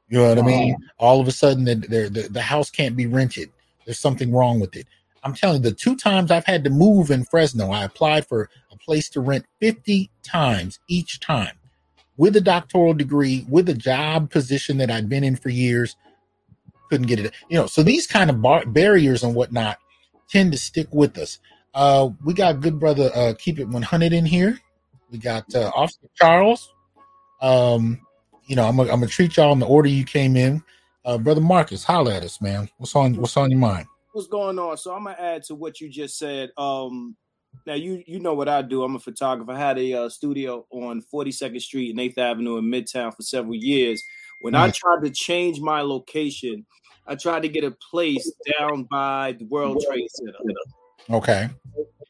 You 0.09 0.19
know 0.19 0.29
what 0.29 0.39
I 0.39 0.41
mean? 0.41 0.75
All 0.97 1.19
of 1.19 1.27
a 1.27 1.31
sudden 1.31 1.65
the, 1.65 1.75
the, 1.75 2.27
the, 2.29 2.41
house 2.41 2.71
can't 2.71 2.95
be 2.95 3.05
rented. 3.05 3.51
There's 3.85 3.99
something 3.99 4.31
wrong 4.31 4.59
with 4.59 4.75
it. 4.75 4.87
I'm 5.23 5.35
telling 5.35 5.57
you, 5.57 5.69
the 5.69 5.75
two 5.75 5.95
times 5.95 6.31
I've 6.31 6.45
had 6.45 6.63
to 6.63 6.69
move 6.69 7.11
in 7.11 7.25
Fresno, 7.25 7.71
I 7.71 7.83
applied 7.83 8.25
for 8.25 8.49
a 8.71 8.77
place 8.77 9.09
to 9.09 9.21
rent 9.21 9.45
50 9.59 10.09
times 10.23 10.79
each 10.87 11.19
time 11.19 11.55
with 12.17 12.35
a 12.35 12.41
doctoral 12.41 12.93
degree, 12.93 13.45
with 13.49 13.69
a 13.69 13.73
job 13.73 14.31
position 14.31 14.77
that 14.77 14.89
I'd 14.89 15.09
been 15.09 15.23
in 15.23 15.35
for 15.35 15.49
years. 15.49 15.95
Couldn't 16.89 17.07
get 17.07 17.19
it. 17.19 17.33
You 17.49 17.57
know, 17.57 17.67
so 17.67 17.83
these 17.83 18.07
kind 18.07 18.29
of 18.29 18.41
bar- 18.41 18.65
barriers 18.65 19.23
and 19.23 19.35
whatnot 19.35 19.77
tend 20.29 20.51
to 20.51 20.57
stick 20.57 20.87
with 20.91 21.17
us. 21.17 21.39
Uh, 21.73 22.09
we 22.25 22.33
got 22.33 22.61
good 22.61 22.79
brother, 22.79 23.11
uh, 23.13 23.33
keep 23.37 23.59
it 23.59 23.67
100 23.67 24.13
in 24.13 24.25
here. 24.25 24.59
We 25.11 25.17
got 25.17 25.53
uh, 25.55 25.71
Officer 25.75 26.07
Charles. 26.15 26.73
Um, 27.41 28.01
you 28.45 28.55
know, 28.55 28.67
I'm 28.67 28.77
gonna 28.77 28.91
I'm 28.91 28.99
gonna 28.99 29.07
treat 29.07 29.37
y'all 29.37 29.53
in 29.53 29.59
the 29.59 29.67
order 29.67 29.89
you 29.89 30.03
came 30.03 30.35
in. 30.35 30.63
Uh, 31.05 31.17
brother 31.17 31.41
Marcus, 31.41 31.83
holla 31.83 32.15
at 32.15 32.23
us, 32.23 32.41
man. 32.41 32.69
What's 32.77 32.95
on 32.95 33.15
What's 33.15 33.37
on 33.37 33.51
your 33.51 33.59
mind? 33.59 33.87
what's 34.11 34.27
going 34.27 34.59
on? 34.59 34.77
So 34.77 34.93
I'm 34.93 35.05
gonna 35.05 35.15
add 35.19 35.43
to 35.45 35.55
what 35.55 35.79
you 35.79 35.89
just 35.89 36.17
said. 36.17 36.49
Um, 36.57 37.15
now 37.65 37.75
you 37.75 38.03
you 38.05 38.19
know 38.19 38.33
what 38.33 38.49
I 38.49 38.61
do. 38.61 38.83
I'm 38.83 38.95
a 38.95 38.99
photographer. 38.99 39.51
I 39.51 39.57
had 39.57 39.77
a 39.77 39.93
uh, 39.93 40.09
studio 40.09 40.65
on 40.71 41.03
42nd 41.13 41.61
Street 41.61 41.91
and 41.91 41.99
8th 41.99 42.17
Avenue 42.17 42.57
in 42.57 42.65
Midtown 42.65 43.15
for 43.15 43.21
several 43.21 43.55
years. 43.55 44.03
When 44.41 44.55
I 44.55 44.71
tried 44.71 45.03
to 45.03 45.09
change 45.09 45.59
my 45.59 45.81
location, 45.81 46.65
I 47.09 47.15
tried 47.15 47.41
to 47.41 47.49
get 47.49 47.63
a 47.63 47.71
place 47.71 48.31
down 48.57 48.83
by 48.83 49.35
the 49.39 49.45
World 49.45 49.83
Trade 49.85 50.07
Center. 50.11 50.37
Okay. 51.09 51.49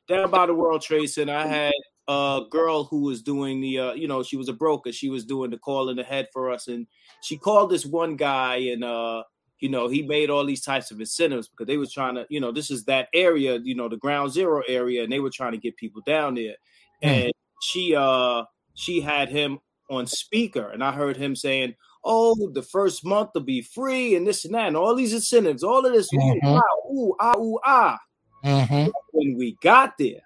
Down 0.09 0.29
by 0.29 0.45
the 0.45 0.53
World 0.53 0.81
Trade 0.81 1.07
Center, 1.07 1.33
I 1.33 1.47
had 1.47 1.73
a 2.09 2.41
girl 2.49 2.83
who 2.83 3.03
was 3.03 3.21
doing 3.21 3.61
the, 3.61 3.79
uh, 3.79 3.93
you 3.93 4.09
know, 4.09 4.23
she 4.23 4.35
was 4.35 4.49
a 4.49 4.53
broker. 4.53 4.91
She 4.91 5.09
was 5.09 5.23
doing 5.23 5.51
the 5.51 5.57
call 5.57 5.89
in 5.89 5.95
the 5.95 6.03
head 6.03 6.27
for 6.33 6.51
us, 6.51 6.67
and 6.67 6.85
she 7.21 7.37
called 7.37 7.69
this 7.71 7.85
one 7.85 8.17
guy, 8.17 8.57
and 8.57 8.83
uh, 8.83 9.23
you 9.59 9.69
know, 9.69 9.87
he 9.87 10.01
made 10.01 10.29
all 10.29 10.45
these 10.45 10.63
types 10.63 10.91
of 10.91 10.99
incentives 10.99 11.47
because 11.47 11.67
they 11.67 11.77
was 11.77 11.93
trying 11.93 12.15
to, 12.15 12.25
you 12.29 12.39
know, 12.39 12.51
this 12.51 12.69
is 12.69 12.85
that 12.85 13.07
area, 13.13 13.59
you 13.63 13.75
know, 13.75 13.87
the 13.87 13.97
ground 13.97 14.31
zero 14.31 14.63
area, 14.67 15.03
and 15.03 15.11
they 15.11 15.19
were 15.19 15.29
trying 15.29 15.53
to 15.53 15.57
get 15.57 15.77
people 15.77 16.01
down 16.05 16.35
there. 16.35 16.55
Hmm. 17.01 17.09
And 17.09 17.33
she 17.61 17.95
uh 17.95 18.43
she 18.73 18.99
had 18.99 19.29
him 19.29 19.59
on 19.89 20.07
speaker, 20.07 20.69
and 20.69 20.83
I 20.83 20.91
heard 20.91 21.15
him 21.15 21.35
saying, 21.35 21.75
Oh, 22.03 22.49
the 22.53 22.61
first 22.63 23.03
month 23.05 23.31
will 23.33 23.41
be 23.41 23.61
free 23.61 24.15
and 24.15 24.25
this 24.25 24.45
and 24.45 24.53
that, 24.55 24.67
and 24.67 24.77
all 24.77 24.95
these 24.95 25.13
incentives, 25.13 25.63
all 25.63 25.85
of 25.85 25.91
this, 25.93 26.07
ooh, 26.13 26.17
Mhm. 26.17 26.57
ah, 26.57 26.89
ooh, 26.91 27.15
ah, 27.19 27.37
ooh, 27.37 27.59
ah. 27.65 27.99
Mm-hmm. 28.45 28.89
When 29.11 29.37
we 29.37 29.57
got 29.61 29.97
there, 29.97 30.21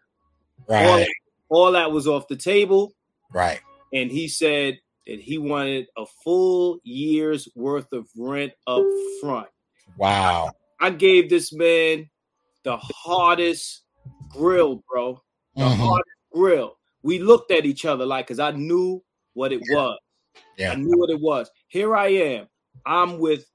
all, 0.69 0.75
Right. 0.97 1.07
all 1.49 1.71
that 1.71 1.91
was 1.91 2.07
off 2.07 2.27
the 2.27 2.35
table, 2.35 2.93
Right. 3.31 3.59
and 3.91 4.11
he 4.11 4.27
said 4.27 4.79
that 5.07 5.19
he 5.19 5.37
wanted 5.39 5.87
a 5.97 6.05
full 6.23 6.79
year's 6.83 7.49
worth 7.55 7.91
of 7.91 8.07
rent 8.15 8.53
up 8.67 8.83
front. 9.19 9.49
Wow. 9.97 10.51
I 10.79 10.91
gave 10.91 11.29
this 11.29 11.51
man 11.51 12.09
the 12.63 12.77
hardest 12.77 13.81
grill, 14.29 14.83
bro. 14.89 15.21
The 15.55 15.63
Mhm. 15.65 15.75
hardest 15.77 16.17
grill. 16.31 16.77
We 17.01 17.19
looked 17.19 17.51
at 17.51 17.65
each 17.65 17.83
other 17.83 18.05
like, 18.05 18.27
because 18.27 18.39
I 18.39 18.51
knew 18.51 19.03
what 19.33 19.51
it 19.51 19.61
was. 19.69 19.97
Yeah. 20.57 20.71
I 20.71 20.75
knew 20.75 20.97
what 20.97 21.09
it 21.09 21.19
was. 21.19 21.49
Here 21.67 21.95
I 21.95 22.07
am. 22.07 22.47
I'm 22.85 23.19
with 23.19 23.45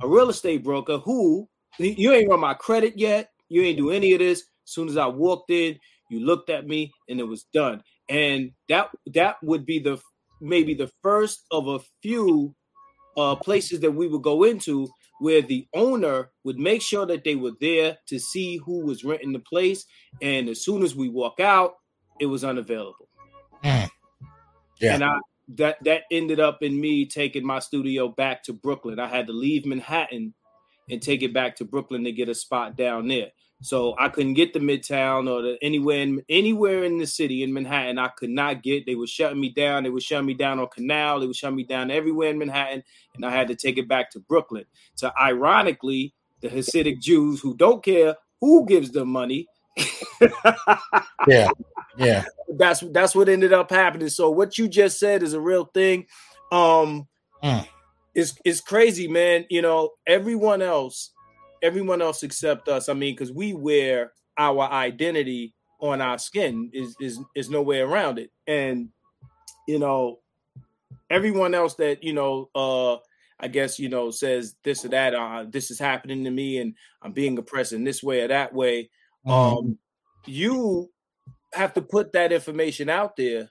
a 0.00 0.08
real 0.08 0.30
estate 0.30 0.64
broker 0.64 0.98
who 0.98 1.48
you 1.78 2.12
ain't 2.12 2.28
run 2.28 2.40
my 2.40 2.54
credit 2.54 2.94
yet. 2.96 3.30
You 3.48 3.62
ain't 3.62 3.78
do 3.78 3.90
any 3.90 4.12
of 4.12 4.18
this. 4.18 4.40
As 4.40 4.72
soon 4.72 4.88
as 4.88 4.96
I 4.96 5.06
walked 5.06 5.50
in, 5.50 5.78
you 6.10 6.20
looked 6.20 6.50
at 6.50 6.66
me 6.66 6.92
and 7.08 7.20
it 7.20 7.24
was 7.24 7.44
done. 7.52 7.82
And 8.08 8.52
that 8.68 8.90
that 9.14 9.36
would 9.42 9.64
be 9.64 9.78
the 9.78 9.98
maybe 10.40 10.74
the 10.74 10.90
first 11.02 11.44
of 11.50 11.68
a 11.68 11.80
few 12.02 12.54
uh, 13.16 13.36
places 13.36 13.80
that 13.80 13.92
we 13.92 14.08
would 14.08 14.22
go 14.22 14.44
into 14.44 14.88
where 15.20 15.42
the 15.42 15.66
owner 15.74 16.30
would 16.42 16.58
make 16.58 16.82
sure 16.82 17.06
that 17.06 17.24
they 17.24 17.36
were 17.36 17.52
there 17.60 17.96
to 18.08 18.18
see 18.18 18.58
who 18.58 18.84
was 18.84 19.04
renting 19.04 19.32
the 19.32 19.38
place. 19.38 19.86
And 20.20 20.48
as 20.48 20.64
soon 20.64 20.82
as 20.82 20.94
we 20.94 21.08
walk 21.08 21.40
out, 21.40 21.74
it 22.20 22.26
was 22.26 22.44
unavailable. 22.44 23.08
Mm. 23.62 23.88
Yeah. 24.80 24.94
And 24.94 25.04
I 25.04 25.18
that 25.48 25.82
that 25.84 26.02
ended 26.10 26.40
up 26.40 26.62
in 26.62 26.80
me 26.80 27.06
taking 27.06 27.44
my 27.44 27.58
studio 27.58 28.08
back 28.08 28.42
to 28.44 28.52
Brooklyn. 28.52 28.98
I 28.98 29.08
had 29.08 29.26
to 29.26 29.32
leave 29.32 29.66
Manhattan 29.66 30.34
and 30.90 31.02
take 31.02 31.22
it 31.22 31.32
back 31.32 31.56
to 31.56 31.64
Brooklyn 31.64 32.04
to 32.04 32.12
get 32.12 32.28
a 32.28 32.34
spot 32.34 32.76
down 32.76 33.08
there. 33.08 33.30
So 33.62 33.94
I 33.98 34.08
couldn't 34.08 34.34
get 34.34 34.52
to 34.52 34.60
Midtown 34.60 35.30
or 35.30 35.40
the, 35.40 35.58
anywhere 35.62 36.00
in 36.00 36.22
anywhere 36.28 36.84
in 36.84 36.98
the 36.98 37.06
city 37.06 37.42
in 37.42 37.52
Manhattan. 37.52 37.98
I 37.98 38.08
could 38.08 38.30
not 38.30 38.62
get. 38.62 38.84
They 38.84 38.94
were 38.94 39.06
shutting 39.06 39.40
me 39.40 39.50
down. 39.50 39.84
They 39.84 39.90
were 39.90 40.00
shutting 40.00 40.26
me 40.26 40.34
down 40.34 40.58
on 40.58 40.68
Canal. 40.68 41.20
They 41.20 41.26
were 41.26 41.34
shutting 41.34 41.56
me 41.56 41.64
down 41.64 41.90
everywhere 41.90 42.30
in 42.30 42.38
Manhattan, 42.38 42.82
and 43.14 43.24
I 43.24 43.30
had 43.30 43.48
to 43.48 43.54
take 43.54 43.78
it 43.78 43.88
back 43.88 44.10
to 44.10 44.20
Brooklyn. 44.20 44.64
So 44.96 45.10
ironically, 45.20 46.14
the 46.40 46.48
Hasidic 46.48 47.00
Jews 47.00 47.40
who 47.40 47.56
don't 47.56 47.82
care 47.82 48.16
who 48.40 48.66
gives 48.66 48.90
them 48.90 49.08
money. 49.08 49.46
yeah, 51.28 51.48
yeah. 51.96 52.24
That's 52.56 52.80
that's 52.92 53.14
what 53.14 53.28
ended 53.28 53.52
up 53.52 53.70
happening. 53.70 54.08
So 54.08 54.30
what 54.30 54.58
you 54.58 54.68
just 54.68 54.98
said 54.98 55.22
is 55.22 55.32
a 55.32 55.40
real 55.40 55.64
thing. 55.66 56.06
Um, 56.52 57.08
Mm. 57.42 57.66
it's 58.14 58.34
it's 58.44 58.60
crazy, 58.62 59.06
man. 59.06 59.44
You 59.50 59.60
know, 59.60 59.90
everyone 60.06 60.62
else, 60.62 61.10
everyone 61.62 62.00
else 62.00 62.22
except 62.22 62.68
us. 62.68 62.88
I 62.88 62.94
mean, 62.94 63.14
because 63.14 63.32
we 63.32 63.52
wear 63.52 64.12
our 64.38 64.62
identity 64.62 65.54
on 65.80 66.00
our 66.00 66.18
skin. 66.18 66.70
Is 66.72 66.96
is 67.00 67.20
is 67.34 67.50
no 67.50 67.60
way 67.62 67.80
around 67.80 68.18
it. 68.18 68.30
And 68.46 68.88
you 69.68 69.78
know, 69.78 70.20
everyone 71.10 71.54
else 71.54 71.74
that 71.74 72.02
you 72.02 72.12
know, 72.14 72.48
uh, 72.54 72.96
I 73.40 73.48
guess 73.48 73.78
you 73.78 73.88
know, 73.90 74.10
says 74.10 74.54
this 74.62 74.84
or 74.84 74.88
that. 74.88 75.14
Uh, 75.14 75.44
this 75.48 75.70
is 75.70 75.78
happening 75.78 76.24
to 76.24 76.30
me, 76.30 76.58
and 76.58 76.74
I'm 77.02 77.12
being 77.12 77.36
oppressed 77.36 77.72
in 77.72 77.84
this 77.84 78.02
way 78.02 78.22
or 78.22 78.28
that 78.28 78.54
way. 78.54 78.90
Um, 79.26 79.78
you 80.26 80.90
have 81.52 81.74
to 81.74 81.82
put 81.82 82.12
that 82.12 82.32
information 82.32 82.88
out 82.88 83.16
there 83.16 83.50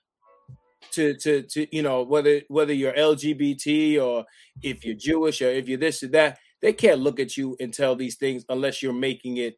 to 0.91 1.15
to 1.15 1.43
to 1.43 1.75
you 1.75 1.81
know 1.81 2.03
whether 2.03 2.41
whether 2.49 2.73
you're 2.73 2.93
LGBT 2.93 4.01
or 4.01 4.25
if 4.61 4.85
you're 4.85 4.95
Jewish 4.95 5.41
or 5.41 5.49
if 5.49 5.67
you're 5.67 5.77
this 5.77 6.03
or 6.03 6.09
that, 6.09 6.39
they 6.61 6.73
can't 6.73 7.01
look 7.01 7.19
at 7.19 7.37
you 7.37 7.55
and 7.59 7.73
tell 7.73 7.95
these 7.95 8.15
things 8.15 8.45
unless 8.49 8.81
you're 8.81 8.93
making 8.93 9.37
it 9.37 9.57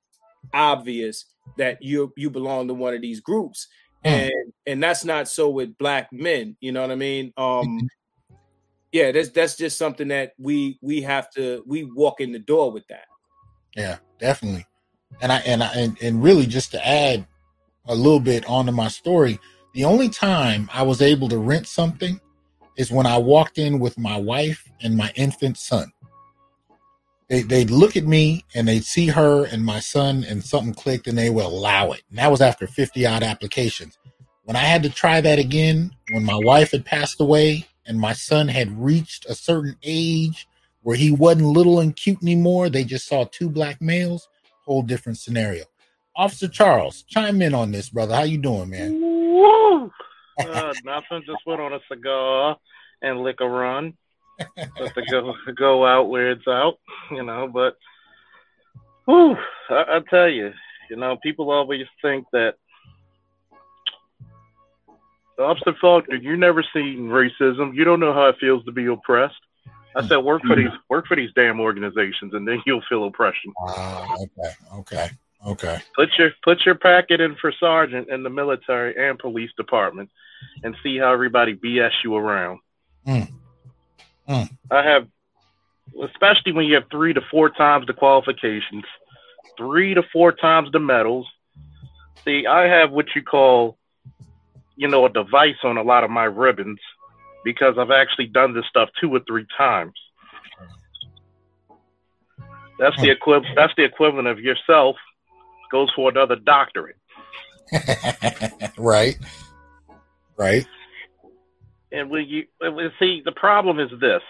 obvious 0.53 1.25
that 1.57 1.81
you 1.81 2.13
you 2.15 2.29
belong 2.29 2.67
to 2.67 2.73
one 2.73 2.93
of 2.93 3.01
these 3.01 3.19
groups. 3.19 3.67
Mm. 4.03 4.09
And 4.11 4.53
and 4.65 4.83
that's 4.83 5.05
not 5.05 5.27
so 5.27 5.49
with 5.49 5.77
black 5.77 6.11
men, 6.11 6.55
you 6.59 6.71
know 6.71 6.81
what 6.81 6.91
I 6.91 6.95
mean? 6.95 7.33
Um 7.37 7.79
yeah, 8.91 9.11
that's 9.11 9.29
that's 9.29 9.57
just 9.57 9.77
something 9.77 10.07
that 10.09 10.33
we 10.37 10.79
we 10.81 11.01
have 11.01 11.29
to 11.31 11.63
we 11.65 11.83
walk 11.83 12.21
in 12.21 12.31
the 12.31 12.39
door 12.39 12.71
with 12.71 12.87
that. 12.87 13.05
Yeah, 13.75 13.97
definitely. 14.19 14.65
And 15.21 15.31
I 15.31 15.37
and 15.39 15.63
I 15.63 15.71
and, 15.73 15.97
and 16.01 16.23
really 16.23 16.45
just 16.45 16.71
to 16.71 16.87
add 16.87 17.25
a 17.87 17.95
little 17.95 18.19
bit 18.19 18.45
onto 18.47 18.71
my 18.71 18.87
story, 18.87 19.39
the 19.73 19.85
only 19.85 20.09
time 20.09 20.69
I 20.73 20.83
was 20.83 21.01
able 21.01 21.29
to 21.29 21.37
rent 21.37 21.67
something 21.67 22.19
is 22.77 22.91
when 22.91 23.05
I 23.05 23.17
walked 23.17 23.57
in 23.57 23.79
with 23.79 23.97
my 23.97 24.17
wife 24.17 24.69
and 24.81 24.97
my 24.97 25.11
infant 25.15 25.57
son. 25.57 25.91
They 27.29 27.41
they'd 27.41 27.71
look 27.71 27.95
at 27.95 28.05
me 28.05 28.45
and 28.53 28.67
they'd 28.67 28.83
see 28.83 29.07
her 29.07 29.45
and 29.45 29.65
my 29.65 29.79
son 29.79 30.23
and 30.27 30.43
something 30.43 30.73
clicked 30.73 31.07
and 31.07 31.17
they 31.17 31.29
would 31.29 31.45
allow 31.45 31.91
it. 31.91 32.03
And 32.09 32.19
that 32.19 32.31
was 32.31 32.41
after 32.41 32.67
50 32.67 33.05
odd 33.05 33.23
applications. 33.23 33.97
When 34.43 34.55
I 34.55 34.59
had 34.59 34.83
to 34.83 34.89
try 34.89 35.21
that 35.21 35.39
again, 35.39 35.91
when 36.11 36.23
my 36.23 36.39
wife 36.43 36.71
had 36.71 36.85
passed 36.85 37.19
away 37.19 37.65
and 37.87 37.99
my 37.99 38.13
son 38.13 38.47
had 38.47 38.79
reached 38.79 39.25
a 39.27 39.33
certain 39.33 39.75
age 39.81 40.47
where 40.83 40.95
he 40.95 41.11
wasn't 41.11 41.47
little 41.47 41.79
and 41.79 41.95
cute 41.95 42.21
anymore, 42.21 42.69
they 42.69 42.83
just 42.83 43.07
saw 43.07 43.25
two 43.25 43.49
black 43.49 43.81
males, 43.81 44.29
whole 44.65 44.81
different 44.81 45.17
scenario. 45.17 45.65
Officer 46.15 46.47
Charles, 46.47 47.03
chime 47.03 47.41
in 47.41 47.53
on 47.53 47.71
this, 47.71 47.89
brother. 47.89 48.15
How 48.15 48.23
you 48.23 48.37
doing, 48.37 48.69
man? 48.69 49.01
Woo! 49.01 49.91
Uh, 50.39 50.73
nothing. 50.83 51.23
Just 51.25 51.45
went 51.45 51.61
on 51.61 51.73
a 51.73 51.79
cigar 51.89 52.57
and 53.01 53.21
lick 53.21 53.37
a 53.41 53.47
run. 53.47 53.93
Just 54.77 54.95
to 54.95 55.01
go 55.09 55.33
go 55.57 55.85
out 55.85 56.09
where 56.09 56.31
it's 56.31 56.47
out, 56.47 56.75
you 57.11 57.23
know. 57.23 57.49
But, 57.51 57.77
whew, 59.05 59.37
I, 59.69 59.97
I 59.97 59.99
tell 60.09 60.29
you, 60.29 60.51
you 60.89 60.95
know, 60.95 61.17
people 61.21 61.51
always 61.51 61.85
think 62.01 62.25
that. 62.31 62.55
Officer 65.37 65.75
Faulkner, 65.81 66.15
you 66.15 66.37
never 66.37 66.63
seen 66.73 67.09
racism. 67.09 67.75
You 67.75 67.83
don't 67.83 67.99
know 67.99 68.13
how 68.13 68.27
it 68.27 68.37
feels 68.39 68.63
to 68.63 68.71
be 68.71 68.85
oppressed. 68.85 69.35
I 69.95 70.07
said, 70.07 70.17
work 70.17 70.41
for 70.45 70.55
these 70.55 70.71
work 70.89 71.07
for 71.07 71.15
these 71.15 71.31
damn 71.35 71.59
organizations, 71.59 72.33
and 72.33 72.47
then 72.47 72.61
you'll 72.65 72.83
feel 72.89 73.05
oppression. 73.05 73.53
Ah, 73.59 74.15
okay, 74.15 74.51
okay, 74.73 75.09
okay. 75.47 75.79
Put 75.95 76.09
your 76.17 76.31
put 76.43 76.65
your 76.65 76.75
packet 76.75 77.21
in 77.21 77.35
for 77.35 77.53
sergeant 77.59 78.09
in 78.09 78.23
the 78.23 78.29
military 78.29 78.95
and 78.97 79.17
police 79.17 79.51
department, 79.55 80.09
and 80.63 80.75
see 80.83 80.97
how 80.97 81.13
everybody 81.13 81.55
BS 81.55 81.91
you 82.03 82.15
around. 82.15 82.59
Mm. 83.07 83.31
Mm. 84.27 84.49
I 84.69 84.83
have, 84.83 85.07
especially 86.03 86.51
when 86.51 86.65
you 86.65 86.75
have 86.75 86.89
three 86.91 87.13
to 87.13 87.21
four 87.31 87.49
times 87.49 87.87
the 87.87 87.93
qualifications, 87.93 88.83
three 89.57 89.93
to 89.93 90.03
four 90.11 90.33
times 90.33 90.71
the 90.71 90.79
medals. 90.79 91.27
See, 92.25 92.47
I 92.47 92.67
have 92.67 92.91
what 92.91 93.05
you 93.15 93.21
call, 93.21 93.77
you 94.75 94.87
know, 94.87 95.05
a 95.05 95.09
device 95.09 95.57
on 95.63 95.77
a 95.77 95.83
lot 95.83 96.03
of 96.03 96.09
my 96.09 96.25
ribbons 96.25 96.79
because 97.45 97.75
I've 97.77 97.91
actually 97.91 98.25
done 98.25 98.53
this 98.53 98.65
stuff 98.69 98.89
two 98.99 99.15
or 99.15 99.21
three 99.25 99.45
times. 99.57 99.93
That's 102.77 102.99
the 103.01 103.09
equivalent. 103.09 103.55
That's 103.55 103.73
the 103.77 103.85
equivalent 103.85 104.27
of 104.27 104.39
yourself 104.39 104.97
goes 105.71 105.89
for 105.95 106.09
another 106.09 106.35
doctorate. 106.35 106.97
right, 108.77 109.15
right. 110.35 110.67
And 111.91 112.09
when 112.09 112.27
you 112.27 112.47
when- 112.59 112.91
see, 112.99 113.21
the 113.23 113.31
problem 113.31 113.79
is 113.79 113.89
this, 114.01 114.21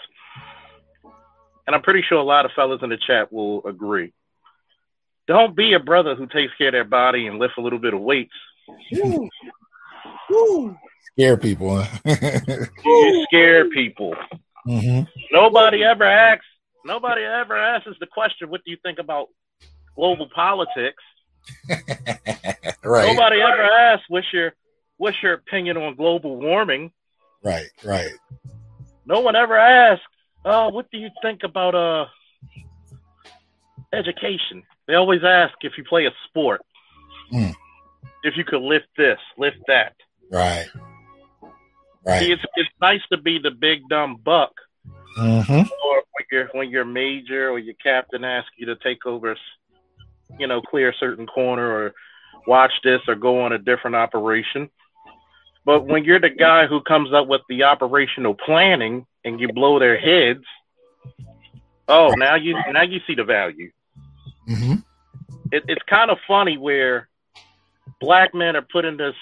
and 1.65 1.75
I'm 1.75 1.81
pretty 1.81 2.03
sure 2.07 2.19
a 2.19 2.23
lot 2.23 2.45
of 2.45 2.51
fellas 2.55 2.81
in 2.83 2.89
the 2.89 2.97
chat 2.97 3.33
will 3.33 3.65
agree. 3.65 4.13
Don't 5.27 5.55
be 5.55 5.73
a 5.73 5.79
brother 5.79 6.13
who 6.13 6.27
takes 6.27 6.53
care 6.55 6.67
of 6.67 6.73
their 6.73 6.83
body 6.83 7.25
and 7.25 7.39
lift 7.39 7.57
a 7.57 7.61
little 7.61 7.79
bit 7.79 7.95
of 7.95 8.01
weights. 8.01 8.35
Woo. 8.91 9.27
Woo. 10.29 10.77
Scare 11.13 11.37
people. 11.37 11.83
You 12.85 13.25
scare 13.27 13.69
people. 13.69 14.15
hmm 14.65 15.01
Nobody 15.31 15.83
ever 15.83 16.03
asks. 16.03 16.45
Nobody 16.85 17.23
ever 17.23 17.57
asks 17.57 17.89
the 17.99 18.05
question, 18.07 18.49
"What 18.49 18.63
do 18.63 18.71
you 18.71 18.77
think 18.83 18.99
about 18.99 19.29
global 19.95 20.29
politics?" 20.33 21.01
right, 22.83 23.07
Nobody 23.07 23.41
ever 23.41 23.63
asks, 23.63 24.05
"What's 24.09 24.31
your 24.33 24.53
What's 24.97 25.21
your 25.23 25.33
opinion 25.33 25.77
on 25.77 25.95
global 25.95 26.37
warming?" 26.37 26.91
right, 27.43 27.67
right. 27.83 28.11
No 29.05 29.19
one 29.21 29.35
ever 29.35 29.57
asks, 29.57 30.05
"Oh, 30.43 30.69
what 30.69 30.89
do 30.91 30.97
you 30.97 31.09
think 31.21 31.43
about 31.43 31.73
uh 31.75 32.05
education?" 33.93 34.63
They 34.87 34.93
always 34.95 35.23
ask 35.23 35.53
if 35.61 35.73
you 35.77 35.83
play 35.83 36.05
a 36.05 36.11
sport, 36.27 36.61
Hmm. 37.31 37.51
if 38.23 38.37
you 38.37 38.43
could 38.43 38.61
lift 38.61 38.87
this, 38.97 39.19
lift 39.37 39.57
that. 39.67 39.93
Right. 40.31 40.67
See, 42.07 42.31
it's 42.31 42.43
it's 42.55 42.69
nice 42.79 43.01
to 43.11 43.17
be 43.17 43.39
the 43.39 43.51
big 43.51 43.87
dumb 43.89 44.17
buck, 44.23 44.51
Mm-hmm. 45.17 45.53
or 45.53 46.03
when 46.11 46.25
your 46.31 46.47
when 46.51 46.69
your 46.69 46.85
major 46.85 47.49
or 47.49 47.57
your 47.57 47.75
captain 47.75 48.23
asks 48.23 48.51
you 48.57 48.65
to 48.65 48.75
take 48.75 49.05
over, 49.05 49.35
you 50.37 50.47
know, 50.47 50.61
clear 50.61 50.89
a 50.89 50.95
certain 50.99 51.25
corner 51.25 51.67
or 51.67 51.93
watch 52.45 52.73
this 52.83 52.99
or 53.07 53.15
go 53.15 53.41
on 53.41 53.53
a 53.53 53.57
different 53.57 53.95
operation. 53.95 54.69
But 55.63 55.87
when 55.87 56.03
you're 56.03 56.19
the 56.19 56.29
guy 56.29 56.67
who 56.67 56.81
comes 56.81 57.13
up 57.13 57.27
with 57.27 57.41
the 57.49 57.63
operational 57.63 58.35
planning 58.35 59.05
and 59.23 59.39
you 59.39 59.51
blow 59.51 59.79
their 59.79 59.97
heads, 59.97 60.43
oh, 61.87 62.13
now 62.17 62.35
you 62.35 62.55
now 62.71 62.83
you 62.83 62.99
see 63.07 63.15
the 63.15 63.23
value. 63.23 63.71
Mm-hmm. 64.49 64.73
It, 65.51 65.63
it's 65.67 65.83
kind 65.89 66.11
of 66.11 66.17
funny 66.27 66.57
where 66.57 67.07
black 68.01 68.35
men 68.35 68.55
are 68.55 68.67
put 68.69 68.83
in 68.83 68.97
this 68.97 69.15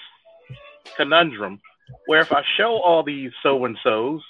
conundrum 0.97 1.61
where 2.05 2.21
if 2.21 2.31
I 2.31 2.43
show 2.57 2.81
all 2.81 3.03
these 3.03 3.31
so 3.41 3.65
and 3.65 3.77
so's 3.83 4.21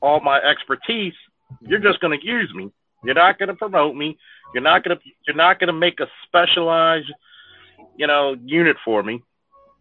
all 0.00 0.20
my 0.20 0.38
expertise, 0.38 1.14
you're 1.60 1.78
just 1.78 2.00
going 2.00 2.18
to 2.18 2.26
use 2.26 2.52
me. 2.54 2.70
You're 3.04 3.14
not 3.14 3.38
going 3.38 3.48
to 3.48 3.54
promote 3.54 3.96
me. 3.96 4.18
You're 4.52 4.62
not 4.62 4.84
going 4.84 4.96
to 4.96 5.02
you're 5.26 5.36
not 5.36 5.58
going 5.58 5.68
to 5.68 5.72
make 5.72 6.00
a 6.00 6.06
specialized, 6.26 7.12
you 7.96 8.06
know, 8.06 8.36
unit 8.44 8.76
for 8.84 9.02
me. 9.02 9.22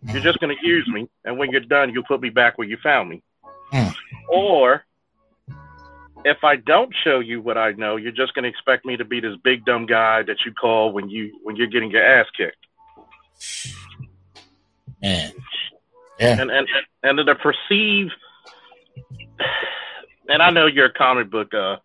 You're 0.05 0.21
just 0.21 0.39
going 0.39 0.55
to 0.55 0.67
use 0.67 0.87
me, 0.87 1.09
and 1.23 1.37
when 1.37 1.51
you're 1.51 1.61
done, 1.61 1.93
you'll 1.93 2.03
put 2.03 2.19
me 2.21 2.29
back 2.29 2.57
where 2.57 2.67
you 2.67 2.77
found 2.83 3.09
me. 3.09 3.23
Hmm. 3.71 3.89
Or 4.29 4.83
if 6.25 6.43
I 6.43 6.57
don't 6.57 6.93
show 7.03 7.19
you 7.19 7.41
what 7.41 7.57
I 7.57 7.71
know, 7.71 7.95
you're 7.95 8.11
just 8.11 8.33
going 8.33 8.43
to 8.43 8.49
expect 8.49 8.85
me 8.85 8.97
to 8.97 9.05
be 9.05 9.19
this 9.19 9.35
big 9.43 9.65
dumb 9.65 9.85
guy 9.85 10.23
that 10.23 10.37
you 10.45 10.53
call 10.53 10.91
when 10.91 11.09
you 11.09 11.39
when 11.43 11.55
you're 11.55 11.67
getting 11.67 11.91
your 11.91 12.03
ass 12.03 12.27
kicked. 12.35 12.57
Yeah. 15.03 15.29
and 16.19 16.49
and 16.51 16.67
and 17.03 17.17
to 17.25 17.35
perceive 17.35 18.09
and 20.29 20.41
I 20.41 20.49
know 20.49 20.65
you're 20.67 20.85
a 20.87 20.93
comic 20.93 21.29
book 21.29 21.53
uh, 21.53 21.77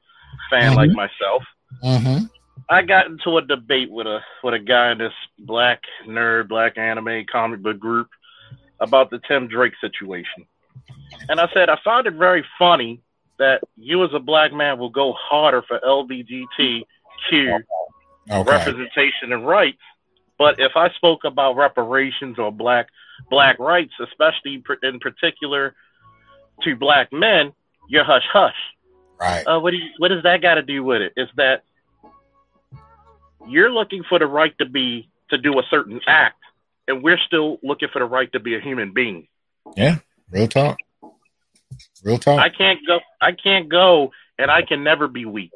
fan 0.51 0.75
like 0.75 0.91
myself. 0.91 1.43
Mm-hmm. 1.85 2.25
I 2.71 2.83
got 2.83 3.07
into 3.07 3.39
a 3.39 3.43
debate 3.43 3.91
with 3.91 4.07
a 4.07 4.21
with 4.43 4.55
a 4.55 4.59
guy 4.59 4.93
in 4.93 4.99
this 4.99 5.13
black 5.41 5.83
nerd, 6.07 6.49
black 6.49 6.77
anime 6.79 7.25
comic 7.31 7.63
book 7.63 7.79
group 7.79 8.09
about 8.81 9.11
the 9.11 9.21
Tim 9.27 9.49
Drake 9.49 9.75
situation. 9.81 10.47
And 11.29 11.41
I 11.41 11.49
said 11.53 11.69
I 11.69 11.79
found 11.85 12.07
it 12.07 12.15
very 12.15 12.45
funny 12.59 13.01
that 13.39 13.61
you 13.77 14.05
as 14.05 14.11
a 14.13 14.19
black 14.19 14.53
man 14.53 14.79
will 14.79 14.91
go 14.91 15.13
harder 15.17 15.63
for 15.63 15.81
LBGTQ 15.81 17.61
Okay. 18.31 18.51
representation 18.51 19.33
and 19.33 19.47
rights. 19.47 19.81
But 20.39 20.61
if 20.61 20.73
I 20.77 20.91
spoke 20.91 21.25
about 21.25 21.57
reparations 21.57 22.39
or 22.39 22.53
black 22.53 22.89
black 23.31 23.59
rights, 23.59 23.93
especially 24.01 24.63
in 24.83 25.01
particular 25.01 25.75
to 26.63 26.77
black 26.77 27.13
men, 27.13 27.53
you're 27.89 28.05
hush 28.05 28.25
hush. 28.33 28.55
Right. 29.21 29.45
Uh, 29.45 29.61
what 29.61 29.73
do 29.73 29.79
you, 29.79 29.91
what 29.99 30.09
does 30.09 30.23
that 30.23 30.43
got 30.43 30.55
to 30.55 30.63
do 30.63 30.85
with 30.85 31.03
it? 31.03 31.13
Is 31.17 31.29
that 31.37 31.65
you're 33.47 33.71
looking 33.71 34.05
for 34.09 34.19
the 34.19 34.27
right 34.27 34.57
to 34.59 34.67
be 34.67 35.09
to 35.31 35.39
do 35.39 35.59
a 35.59 35.63
certain 35.71 36.01
act, 36.07 36.41
and 36.87 37.03
we're 37.03 37.19
still 37.19 37.59
looking 37.63 37.89
for 37.93 37.99
the 37.99 38.05
right 38.05 38.31
to 38.33 38.41
be 38.41 38.55
a 38.55 38.61
human 38.61 38.93
being. 38.93 39.27
Yeah, 39.77 39.97
real 40.31 40.49
talk. 40.49 40.79
Real 42.05 42.19
talk. 42.19 42.39
I 42.39 42.49
can't 42.49 42.81
go. 42.87 43.01
I 43.21 43.33
can't 43.33 43.69
go, 43.69 44.13
and 44.39 44.51
I 44.51 44.63
can 44.63 44.85
never 44.85 45.09
be 45.09 45.25
weak. 45.25 45.53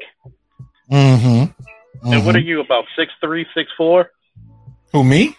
mm-hmm. 0.91 1.45
And 2.05 2.27
what 2.27 2.35
are 2.35 2.41
you 2.41 2.61
about 2.61 2.85
six 2.97 3.13
three, 3.21 3.47
six 3.55 3.71
four? 3.77 4.11
Who 4.93 5.05
me? 5.05 5.37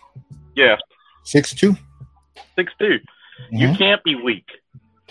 Yeah, 0.56 0.78
Six 1.24 1.54
two. 1.54 1.78
Six 2.56 2.72
two. 2.80 3.00
You 3.52 3.74
can't 3.76 4.04
be 4.04 4.16
weak. 4.16 4.46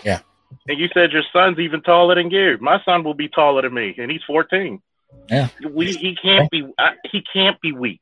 Yeah. 0.03 0.19
And 0.67 0.79
you 0.79 0.87
said 0.93 1.11
your 1.11 1.23
son's 1.33 1.59
even 1.59 1.81
taller 1.81 2.15
than 2.15 2.31
you. 2.31 2.57
My 2.61 2.81
son 2.85 3.03
will 3.03 3.13
be 3.13 3.27
taller 3.27 3.61
than 3.63 3.73
me, 3.73 3.93
and 3.97 4.09
he's 4.09 4.23
14. 4.25 4.81
Yeah. 5.29 5.49
We, 5.69 5.93
he 5.93 6.15
can't 6.15 6.49
be. 6.49 6.65
I, 6.79 6.93
he 7.11 7.21
can't 7.33 7.59
be 7.61 7.71
weak. 7.71 8.01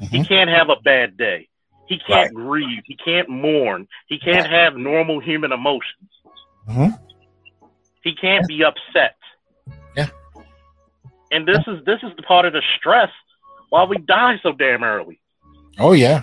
He 0.00 0.20
Mhm. 0.20 0.28
can't 0.28 0.50
have 0.50 0.70
a 0.70 0.76
bad 0.76 1.16
day. 1.16 1.48
He 1.86 1.98
can't 1.98 2.32
grieve. 2.32 2.82
He 2.86 2.96
can't 2.96 3.28
mourn. 3.28 3.88
He 4.06 4.18
can't 4.18 4.46
have 4.46 4.76
normal 4.76 5.18
human 5.20 5.52
emotions. 5.52 6.08
Mhm. 6.68 6.98
He 8.02 8.14
can't 8.14 8.46
be 8.46 8.62
upset. 8.64 9.16
Yeah. 9.96 10.08
And 11.32 11.46
this 11.46 11.58
is 11.66 11.84
this 11.84 11.98
is 12.02 12.12
the 12.16 12.22
part 12.22 12.46
of 12.46 12.52
the 12.52 12.62
stress 12.78 13.10
why 13.68 13.84
we 13.84 13.98
die 13.98 14.38
so 14.42 14.52
damn 14.52 14.82
early. 14.84 15.20
Oh 15.78 15.92
yeah. 15.92 16.22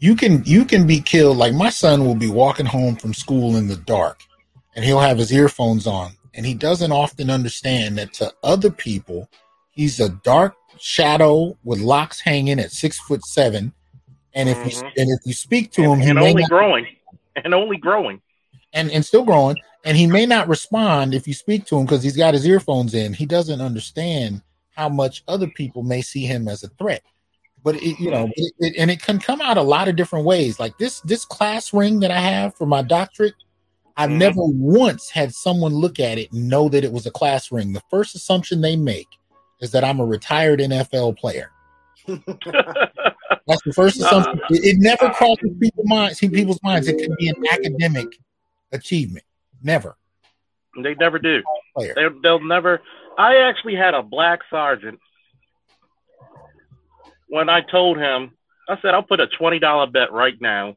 You 0.00 0.16
can 0.16 0.42
you 0.46 0.64
can 0.64 0.86
be 0.86 1.00
killed. 1.00 1.36
Like 1.36 1.52
my 1.52 1.68
son 1.68 2.06
will 2.06 2.14
be 2.14 2.30
walking 2.30 2.66
home 2.66 2.96
from 2.96 3.12
school 3.12 3.56
in 3.56 3.68
the 3.68 3.76
dark, 3.76 4.20
and 4.74 4.82
he'll 4.84 4.98
have 4.98 5.18
his 5.18 5.30
earphones 5.30 5.86
on, 5.86 6.12
and 6.34 6.46
he 6.46 6.54
doesn't 6.54 6.90
often 6.90 7.28
understand 7.28 7.98
that 7.98 8.14
to 8.14 8.32
other 8.42 8.70
people, 8.70 9.28
he's 9.72 10.00
a 10.00 10.08
dark 10.08 10.54
shadow 10.78 11.56
with 11.64 11.80
locks 11.80 12.18
hanging 12.18 12.58
at 12.58 12.72
six 12.72 12.98
foot 12.98 13.22
seven, 13.26 13.74
and 14.34 14.48
if 14.48 14.56
you 14.64 14.70
Mhm. 14.70 14.92
and 14.96 15.10
if 15.10 15.20
you 15.26 15.34
speak 15.34 15.70
to 15.72 15.82
him, 15.82 15.92
And, 15.92 16.02
he 16.02 16.10
and 16.10 16.18
only 16.18 16.42
not, 16.42 16.48
growing. 16.48 16.86
And 17.44 17.54
only 17.54 17.76
growing. 17.76 18.22
and 18.72 18.90
and 18.90 19.04
still 19.04 19.24
growing, 19.24 19.56
and 19.84 19.98
he 19.98 20.06
may 20.06 20.24
not 20.24 20.48
respond 20.48 21.12
if 21.12 21.28
you 21.28 21.34
speak 21.34 21.66
to 21.66 21.76
him 21.76 21.84
because 21.84 22.02
he's 22.02 22.16
got 22.16 22.32
his 22.32 22.46
earphones 22.46 22.94
in. 22.94 23.12
He 23.12 23.26
doesn't 23.26 23.60
understand 23.60 24.40
how 24.74 24.88
much 24.88 25.22
other 25.28 25.48
people 25.48 25.82
may 25.82 26.00
see 26.00 26.24
him 26.24 26.48
as 26.48 26.62
a 26.62 26.68
threat. 26.68 27.02
But 27.62 27.76
it, 27.76 28.00
you 28.00 28.10
know, 28.10 28.28
it, 28.34 28.52
it, 28.58 28.74
and 28.78 28.90
it 28.90 29.02
can 29.02 29.18
come 29.18 29.40
out 29.40 29.58
a 29.58 29.62
lot 29.62 29.88
of 29.88 29.96
different 29.96 30.24
ways. 30.24 30.58
Like 30.58 30.76
this 30.78 31.00
this 31.02 31.24
class 31.24 31.72
ring 31.72 32.00
that 32.00 32.10
I 32.10 32.18
have 32.18 32.54
for 32.56 32.66
my 32.66 32.82
doctorate, 32.82 33.34
I've 33.96 34.10
Mhm. 34.10 34.18
never 34.18 34.40
once 34.42 35.10
had 35.10 35.34
someone 35.34 35.74
look 35.74 36.00
at 36.00 36.16
it 36.18 36.32
and 36.32 36.48
know 36.48 36.68
that 36.70 36.84
it 36.84 36.92
was 36.92 37.06
a 37.06 37.10
class 37.10 37.52
ring. 37.52 37.72
The 37.72 37.82
first 37.90 38.14
assumption 38.14 38.60
they 38.60 38.76
make 38.76 39.08
is 39.60 39.70
that 39.72 39.84
I'm 39.84 40.00
a 40.00 40.06
retired 40.06 40.60
NFL 40.60 41.18
player. 41.18 41.50
That's 42.06 43.62
the 43.64 43.72
first 43.74 43.96
assumption. 44.00 44.40
It, 44.50 44.64
it 44.64 44.76
never 44.78 45.10
crosses 45.10 45.50
people's 45.60 45.86
minds. 45.88 46.18
People's 46.18 46.62
minds. 46.62 46.88
It 46.88 46.98
could 46.98 47.16
be 47.18 47.28
an 47.28 47.44
academic 47.52 48.08
achievement. 48.72 49.24
Never 49.62 49.96
they 50.82 50.94
never 50.94 51.18
do. 51.18 51.42
They, 51.76 52.06
they'll 52.22 52.42
never. 52.42 52.80
I 53.18 53.36
actually 53.36 53.74
had 53.74 53.92
a 53.94 54.02
black 54.02 54.40
sergeant 54.48 54.98
when 57.30 57.48
I 57.48 57.60
told 57.62 57.96
him, 57.96 58.32
I 58.68 58.76
said, 58.82 58.94
I'll 58.94 59.02
put 59.02 59.20
a 59.20 59.26
$20 59.26 59.92
bet 59.92 60.12
right 60.12 60.38
now. 60.40 60.76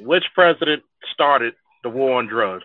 Which 0.00 0.24
president 0.34 0.82
started 1.12 1.54
the 1.82 1.90
war 1.90 2.18
on 2.18 2.26
drugs? 2.26 2.64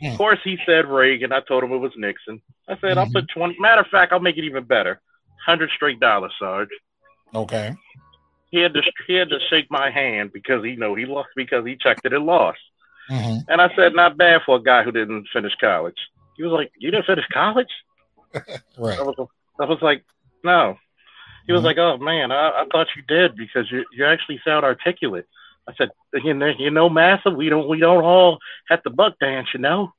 Hmm. 0.00 0.08
Of 0.12 0.18
course, 0.18 0.38
he 0.44 0.58
said 0.66 0.86
Reagan. 0.86 1.32
I 1.32 1.40
told 1.40 1.64
him 1.64 1.72
it 1.72 1.78
was 1.78 1.92
Nixon. 1.96 2.40
I 2.68 2.76
said, 2.80 2.98
I'll 2.98 3.10
put 3.10 3.28
20. 3.34 3.56
Matter 3.58 3.80
of 3.80 3.86
fact, 3.88 4.12
I'll 4.12 4.20
make 4.20 4.36
it 4.36 4.44
even 4.44 4.64
better. 4.64 5.00
100 5.46 5.70
straight 5.74 6.00
dollars, 6.00 6.32
Sarge. 6.38 6.68
Okay. 7.34 7.74
He 8.50 8.60
had 8.60 8.74
to 8.74 8.82
he 9.06 9.14
had 9.14 9.28
to 9.30 9.38
shake 9.50 9.66
my 9.70 9.90
hand 9.90 10.32
because 10.32 10.64
he 10.64 10.76
know 10.76 10.94
he 10.94 11.04
lost 11.06 11.28
because 11.34 11.64
he 11.66 11.76
checked 11.76 12.04
it 12.06 12.12
and 12.12 12.26
lost. 12.26 12.58
hmm 13.08 13.38
And 13.48 13.60
I 13.60 13.74
said, 13.74 13.94
not 13.94 14.16
bad 14.16 14.42
for 14.46 14.56
a 14.56 14.62
guy 14.62 14.82
who 14.82 14.92
didn't 14.92 15.26
finish 15.32 15.52
college. 15.60 15.96
He 16.36 16.42
was 16.42 16.52
like, 16.52 16.70
you 16.78 16.90
didn't 16.90 17.06
finish 17.06 17.26
college? 17.32 17.70
Right. 18.78 18.98
I 18.98 19.02
was, 19.02 19.28
I 19.58 19.64
was 19.64 19.78
like, 19.80 20.04
no. 20.44 20.76
He 21.46 21.52
was 21.52 21.62
Mhm. 21.62 21.64
like, 21.64 21.78
oh 21.78 21.96
man, 21.98 22.32
I, 22.32 22.62
I 22.62 22.64
thought 22.72 22.88
you 22.96 23.02
did 23.06 23.36
because 23.36 23.70
you 23.70 23.84
you 23.92 24.04
actually 24.04 24.40
sound 24.44 24.64
articulate. 24.64 25.26
I 25.68 25.74
said, 25.76 25.90
you 26.14 26.32
know, 26.34 26.52
you 26.58 26.70
know, 26.70 26.88
massa, 26.88 27.30
we 27.30 27.48
don't 27.48 27.68
we 27.68 27.78
don't 27.78 28.04
all 28.04 28.38
have 28.68 28.82
to 28.84 28.90
buck 28.90 29.18
dance, 29.20 29.48
you 29.54 29.60
know. 29.60 29.92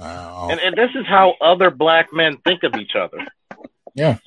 Wow. 0.00 0.48
And 0.50 0.60
and 0.60 0.76
this 0.76 0.90
is 0.94 1.06
how 1.06 1.34
other 1.40 1.70
black 1.70 2.12
men 2.12 2.38
think 2.44 2.62
of 2.62 2.74
each 2.76 2.94
other. 2.96 3.18
Yeah. 3.96 4.18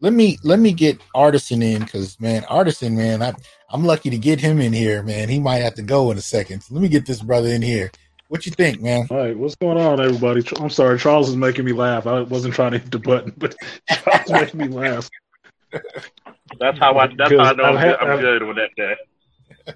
Let 0.00 0.14
me 0.14 0.38
let 0.42 0.58
me 0.58 0.72
get 0.72 1.00
Artisan 1.14 1.62
in 1.62 1.82
because 1.82 2.18
man, 2.18 2.44
Artisan 2.46 2.96
man, 2.96 3.22
I 3.22 3.34
I'm 3.70 3.84
lucky 3.84 4.08
to 4.10 4.16
get 4.18 4.40
him 4.40 4.58
in 4.60 4.72
here, 4.72 5.02
man. 5.02 5.28
He 5.28 5.38
might 5.38 5.58
have 5.58 5.74
to 5.74 5.82
go 5.82 6.10
in 6.10 6.16
a 6.18 6.22
second. 6.22 6.62
So 6.62 6.74
let 6.74 6.82
me 6.82 6.88
get 6.88 7.04
this 7.06 7.20
brother 7.22 7.48
in 7.48 7.60
here. 7.62 7.90
What 8.28 8.46
you 8.46 8.52
think, 8.52 8.80
man? 8.80 9.06
All 9.10 9.18
right, 9.18 9.36
what's 9.36 9.54
going 9.54 9.78
on, 9.78 10.00
everybody? 10.00 10.42
I'm 10.58 10.70
sorry, 10.70 10.98
Charles 10.98 11.28
is 11.28 11.36
making 11.36 11.66
me 11.66 11.72
laugh. 11.72 12.06
I 12.06 12.22
wasn't 12.22 12.54
trying 12.54 12.72
to 12.72 12.78
hit 12.78 12.90
the 12.90 12.98
button, 12.98 13.34
but 13.36 13.54
Charles 13.90 14.24
is 14.24 14.32
making 14.32 14.60
me 14.60 14.68
laugh. 14.68 15.08
That's 16.60 16.78
how 16.78 16.96
I 16.98 17.08
that's 17.16 17.30
how 17.32 17.38
I 17.38 17.52
know 17.54 17.64
I'm, 17.64 17.76
I've 17.76 17.80
had- 17.80 17.98
good, 17.98 18.08
I'm 18.08 18.20
good 18.20 18.42
with 18.44 18.56
that 18.56 18.70
day. 18.76 18.96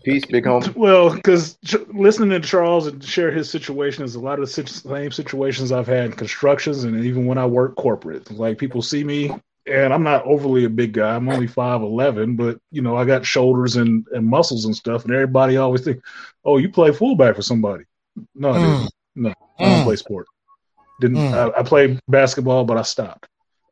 Peace, 0.04 0.24
big 0.26 0.44
home. 0.44 0.62
Well, 0.76 1.14
because 1.14 1.56
listening 1.94 2.30
to 2.30 2.46
Charles 2.46 2.86
and 2.88 3.02
share 3.02 3.30
his 3.30 3.48
situation 3.48 4.04
is 4.04 4.16
a 4.16 4.20
lot 4.20 4.34
of 4.38 4.40
the 4.40 4.46
sit- 4.46 4.68
same 4.68 5.10
situations 5.10 5.72
I've 5.72 5.86
had 5.86 6.06
in 6.06 6.12
constructions 6.12 6.84
and 6.84 7.02
even 7.04 7.24
when 7.26 7.38
I 7.38 7.46
work 7.46 7.74
corporate. 7.76 8.30
Like 8.30 8.58
people 8.58 8.82
see 8.82 9.02
me, 9.02 9.30
and 9.66 9.92
I'm 9.94 10.02
not 10.02 10.24
overly 10.26 10.64
a 10.64 10.68
big 10.70 10.92
guy. 10.92 11.14
I'm 11.14 11.28
only 11.28 11.46
five 11.46 11.80
eleven, 11.80 12.36
but 12.36 12.60
you 12.70 12.82
know 12.82 12.96
I 12.96 13.04
got 13.06 13.24
shoulders 13.24 13.76
and, 13.76 14.06
and 14.12 14.26
muscles 14.26 14.66
and 14.66 14.76
stuff, 14.76 15.04
and 15.04 15.12
everybody 15.14 15.56
always 15.56 15.82
think, 15.82 16.02
"Oh, 16.44 16.58
you 16.58 16.68
play 16.68 16.92
fullback 16.92 17.36
for 17.36 17.42
somebody." 17.42 17.84
No, 18.34 18.50
I 18.50 18.58
didn't. 18.58 18.68
Mm. 18.74 18.88
No, 19.16 19.34
I 19.58 19.64
don't 19.64 19.80
Mm. 19.80 19.84
play 19.84 19.96
sport. 19.96 20.26
Didn't 21.00 21.16
Mm. 21.18 21.54
I, 21.56 21.60
I 21.60 21.62
played 21.62 21.98
basketball, 22.08 22.64
but 22.64 22.76
I 22.76 22.82
stopped. 22.82 23.26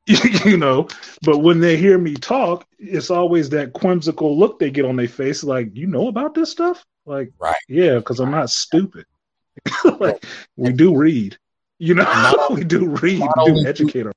you 0.44 0.56
know, 0.56 0.88
but 1.22 1.38
when 1.38 1.58
they 1.60 1.76
hear 1.76 1.98
me 1.98 2.14
talk, 2.14 2.64
it's 2.78 3.10
always 3.10 3.48
that 3.50 3.70
whimsical 3.82 4.38
look 4.38 4.58
they 4.58 4.70
get 4.70 4.84
on 4.84 4.96
their 4.96 5.08
face, 5.08 5.42
like, 5.42 5.74
you 5.76 5.86
know 5.86 6.08
about 6.08 6.34
this 6.34 6.50
stuff? 6.50 6.84
Like, 7.06 7.32
Right. 7.38 7.54
yeah, 7.68 7.96
because 7.96 8.20
I'm 8.20 8.30
not 8.30 8.50
stupid. 8.50 9.04
like, 10.00 10.24
we 10.56 10.72
do 10.72 10.96
read. 10.96 11.36
You 11.78 11.94
know, 11.94 12.02
Not- 12.04 12.52
we 12.52 12.62
do 12.64 12.86
read, 12.86 13.20
we 13.20 13.28
only 13.36 13.52
do 13.54 13.62
do- 13.62 13.68
educate. 13.68 14.06
our- 14.06 14.12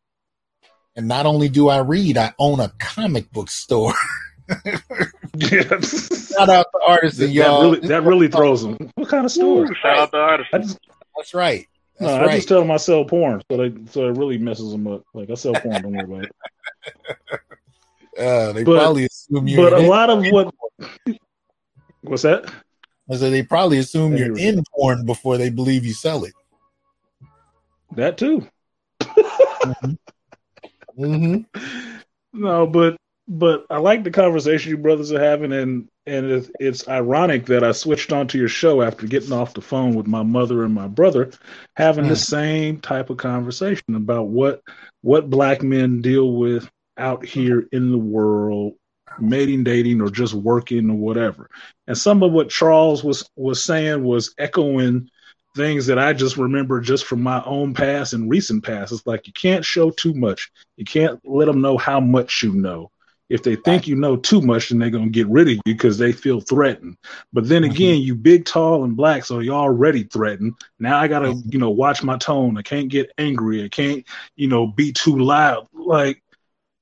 And 0.96 1.08
not 1.08 1.26
only 1.26 1.50
do 1.50 1.70
I 1.70 1.80
read, 1.80 2.18
I 2.18 2.34
own 2.38 2.60
a 2.60 2.70
comic 2.80 3.32
book 3.32 3.50
store. 3.50 3.94
Yeah. 5.36 5.80
Shout 5.82 6.50
out 6.50 6.66
to 6.74 6.80
Artisan, 6.88 7.28
that, 7.28 7.32
y'all. 7.34 7.62
really, 7.72 7.88
that 7.88 8.04
really 8.04 8.28
throws 8.28 8.64
them. 8.64 8.78
What 8.96 9.08
kind 9.10 9.26
of 9.26 9.32
store? 9.32 9.74
Shout 9.76 9.98
out 10.00 10.12
to 10.12 10.18
artists. 10.18 10.78
That's 11.16 11.34
right. 11.34 11.68
That's 12.00 12.12
no, 12.12 12.26
I 12.30 12.36
just 12.36 12.48
tell 12.48 12.62
them 12.62 12.72
I 12.72 12.78
sell 12.78 13.04
porn, 13.04 13.42
so 13.52 13.58
they, 13.58 13.74
so 13.92 14.08
it 14.08 14.18
really 14.18 14.38
messes 14.38 14.72
them 14.72 14.88
up. 14.88 15.04
Like 15.14 15.30
I 15.30 15.34
sell 15.34 15.54
porn, 15.54 15.82
don't 15.82 15.92
worry 15.94 16.04
about 16.04 16.24
it. 16.24 16.32
uh, 18.18 18.54
they 18.54 18.64
but- 18.64 18.78
probably 18.78 19.06
assume 19.06 19.48
you're. 19.48 19.70
But 19.70 19.82
a 19.82 19.88
lot 19.88 20.10
of 20.10 20.26
what, 20.32 20.54
what's 22.02 22.24
that? 22.24 22.52
so 23.12 23.30
they 23.30 23.44
probably 23.44 23.80
assume 23.80 24.16
you're 24.16 24.38
in 24.38 24.64
porn 24.76 25.06
before 25.06 25.38
they 25.38 25.50
believe 25.50 25.84
you 25.86 25.94
sell 25.94 26.24
it. 26.24 26.34
That 27.96 28.18
too. 28.18 28.48
Mm-hmm. 30.98 31.40
No, 32.32 32.68
but 32.68 32.96
but 33.28 33.66
I 33.72 33.78
like 33.80 34.04
the 34.04 34.12
conversation 34.12 34.70
you 34.70 34.78
brothers 34.78 35.12
are 35.12 35.20
having, 35.20 35.52
and 35.52 35.90
and 36.10 36.32
it's, 36.32 36.52
it's 36.60 36.88
ironic 36.88 37.46
that 37.46 37.64
I 37.64 37.72
switched 37.72 38.12
onto 38.12 38.38
your 38.38 38.48
show 38.48 38.82
after 38.82 39.06
getting 39.06 39.32
off 39.32 39.54
the 39.54 39.62
phone 39.62 39.94
with 39.94 40.08
my 40.08 40.24
mother 40.24 40.64
and 40.64 40.74
my 40.74 40.88
brother, 40.88 41.32
having 41.76 42.08
the 42.08 42.16
mm. 42.16 42.26
same 42.26 42.80
type 42.82 43.10
of 43.10 43.18
conversation 43.18 43.96
about 43.96 44.28
what 44.28 44.62
what 45.02 45.30
black 45.30 45.62
men 45.62 46.02
deal 46.02 46.34
with 46.34 46.70
out 46.98 47.24
here 47.24 47.68
in 47.72 47.92
the 47.92 47.98
world, 47.98 48.74
mating, 49.20 49.64
dating, 49.64 50.02
or 50.02 50.10
just 50.10 50.34
working 50.34 50.90
or 50.90 50.98
whatever. 50.98 51.50
And 51.88 51.98
some 51.98 52.24
of 52.24 52.32
what 52.32 52.50
Charles 52.50 53.04
was 53.04 53.30
was 53.36 53.64
saying 53.64 54.04
was 54.04 54.34
echoing 54.38 55.10
things 55.56 55.88
that 55.88 56.00
I 56.00 56.14
just 56.14 56.38
remember 56.38 56.82
just 56.82 57.06
from 57.06 57.22
my 57.22 57.44
own 57.46 57.74
past 57.74 58.14
and 58.14 58.30
recent 58.30 58.64
past. 58.64 58.92
It's 58.92 59.06
like 59.06 59.28
you 59.28 59.34
can't 59.34 59.66
show 59.66 59.92
too 59.92 60.14
much. 60.14 60.52
You 60.76 60.86
can't 60.86 61.20
let 61.24 61.46
them 61.46 61.62
know 61.62 61.78
how 61.78 62.00
much 62.00 62.42
you 62.44 62.54
know. 62.54 62.92
If 63.30 63.44
they 63.44 63.56
think 63.56 63.88
you 63.88 63.96
know 63.96 64.16
too 64.18 64.42
much, 64.42 64.70
then 64.70 64.80
they're 64.80 64.90
gonna 64.90 65.10
get 65.10 65.28
rid 65.28 65.48
of 65.48 65.54
you 65.54 65.62
because 65.66 65.98
they 65.98 66.12
feel 66.12 66.42
threatened. 66.42 66.98
But 67.32 67.48
then 67.48 67.64
Mhm. 67.64 67.70
again, 67.72 68.02
you 68.02 68.16
big, 68.16 68.46
tall, 68.46 68.84
and 68.84 68.96
black, 68.96 69.24
so 69.24 69.40
you're 69.40 69.54
already 69.56 70.04
threatened. 70.04 70.54
Now 70.80 70.98
I 71.00 71.08
gotta, 71.08 71.34
you 71.46 71.60
know, 71.60 71.70
watch 71.70 72.04
my 72.04 72.18
tone. 72.18 72.58
I 72.58 72.64
can't 72.64 72.90
get 72.90 73.12
angry. 73.18 73.64
I 73.64 73.70
can't, 73.70 74.04
you 74.36 74.48
know, 74.48 74.68
be 74.68 74.92
too 74.92 75.18
loud. 75.18 75.68
Like 75.74 76.24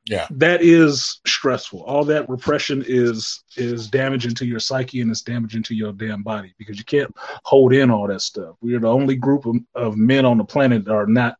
Yeah. 0.05 0.27
that 0.31 0.61
is 0.61 1.19
stressful. 1.27 1.83
All 1.83 2.05
that 2.05 2.29
repression 2.29 2.83
is 2.87 3.43
is 3.57 3.89
damaging 3.89 4.35
to 4.35 4.45
your 4.45 4.59
psyche 4.59 5.01
and 5.01 5.11
it's 5.11 5.21
damaging 5.21 5.63
to 5.63 5.75
your 5.75 5.91
damn 5.91 6.23
body 6.23 6.53
because 6.57 6.77
you 6.77 6.85
can't 6.85 7.13
hold 7.43 7.73
in 7.73 7.91
all 7.91 8.07
that 8.07 8.21
stuff. 8.21 8.55
We 8.61 8.73
are 8.75 8.79
the 8.79 8.87
only 8.87 9.15
group 9.15 9.45
of, 9.45 9.57
of 9.75 9.97
men 9.97 10.25
on 10.25 10.37
the 10.37 10.45
planet 10.45 10.85
that 10.85 10.93
are 10.93 11.07
not 11.07 11.35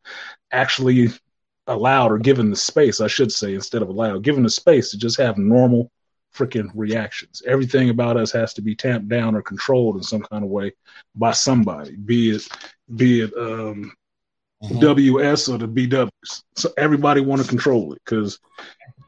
actually 0.52 1.10
allowed 1.68 2.12
or 2.12 2.18
given 2.18 2.50
the 2.50 2.56
space, 2.56 3.00
I 3.00 3.06
should 3.06 3.32
say, 3.32 3.54
instead 3.54 3.82
of 3.82 3.88
allowed, 3.88 4.24
given 4.24 4.42
the 4.42 4.50
space 4.50 4.90
to 4.90 4.98
just 4.98 5.18
have 5.18 5.38
normal 5.38 5.90
freaking 6.34 6.70
reactions. 6.74 7.42
Everything 7.46 7.90
about 7.90 8.16
us 8.16 8.32
has 8.32 8.54
to 8.54 8.62
be 8.62 8.74
tamped 8.74 9.08
down 9.08 9.34
or 9.34 9.42
controlled 9.42 9.96
in 9.96 10.02
some 10.02 10.22
kind 10.22 10.44
of 10.44 10.50
way 10.50 10.72
by 11.14 11.32
somebody, 11.32 11.96
be 11.96 12.30
it 12.30 12.48
be 12.96 13.22
it 13.22 13.32
um, 13.38 13.92
Mhm. 14.64 14.80
WS 14.80 15.48
or 15.48 15.58
the 15.58 15.68
BWs. 15.68 16.42
So 16.56 16.72
everybody 16.76 17.20
want 17.20 17.42
to 17.42 17.48
control 17.48 17.92
it 17.92 18.00
because 18.04 18.40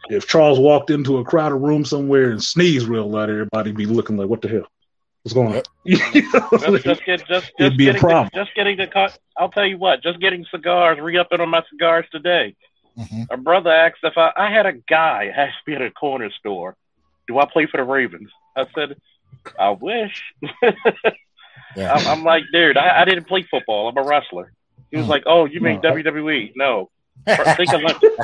if 0.08 0.26
Charles 0.28 0.58
walked 0.58 0.90
into 0.90 1.18
a 1.18 1.24
crowded 1.24 1.56
room 1.56 1.84
somewhere 1.84 2.30
and 2.30 2.42
sneezed 2.42 2.86
real 2.86 3.10
loud, 3.10 3.30
everybody 3.30 3.72
be 3.72 3.86
looking 3.86 4.16
like, 4.16 4.28
"What 4.28 4.42
the 4.42 4.48
hell? 4.48 4.66
What's 5.22 5.34
going 5.34 5.54
on?" 5.56 5.62
Just, 5.86 6.84
just 6.84 7.04
get 7.04 7.26
just 7.26 7.52
just 7.58 7.76
be 7.76 7.88
a 7.88 7.92
getting 7.92 8.00
problem. 8.00 8.30
The, 8.32 8.40
just 8.44 8.54
getting 8.54 8.76
the 8.76 8.86
co- 8.86 9.08
I'll 9.36 9.50
tell 9.50 9.66
you 9.66 9.78
what, 9.78 10.02
just 10.02 10.20
getting 10.20 10.44
cigars, 10.50 10.98
re-upping 11.00 11.40
on 11.40 11.48
my 11.50 11.62
cigars 11.70 12.06
today. 12.10 12.56
Mhm. 12.98 13.26
A 13.30 13.36
brother 13.36 13.70
asked 13.70 13.98
if 14.02 14.16
I, 14.18 14.32
I 14.36 14.50
had 14.50 14.66
a 14.66 14.72
guy 14.72 15.32
ask 15.34 15.54
me 15.66 15.74
at 15.74 15.82
a 15.82 15.90
corner 15.90 16.30
store, 16.30 16.76
"Do 17.28 17.38
I 17.38 17.46
play 17.46 17.66
for 17.66 17.76
the 17.76 17.84
Ravens?" 17.84 18.30
I 18.56 18.66
said, 18.74 18.96
"I 19.58 19.70
wish." 19.70 20.22
Yeah. 21.76 21.92
I'm, 21.94 22.04
I'm 22.08 22.24
like, 22.24 22.42
dude, 22.52 22.76
I, 22.76 23.02
I 23.02 23.04
didn't 23.04 23.28
play 23.28 23.44
football. 23.48 23.88
I'm 23.88 23.96
a 23.96 24.02
wrestler. 24.02 24.52
He 24.90 24.96
was 24.96 25.06
Hmm. 25.06 25.10
like, 25.12 25.22
"Oh, 25.26 25.44
you 25.44 25.60
mean 25.60 25.80
No. 25.84 25.92
WWE?" 25.92 26.50
No, 26.56 26.90
think 27.26 27.72
Olympics. 27.72 28.16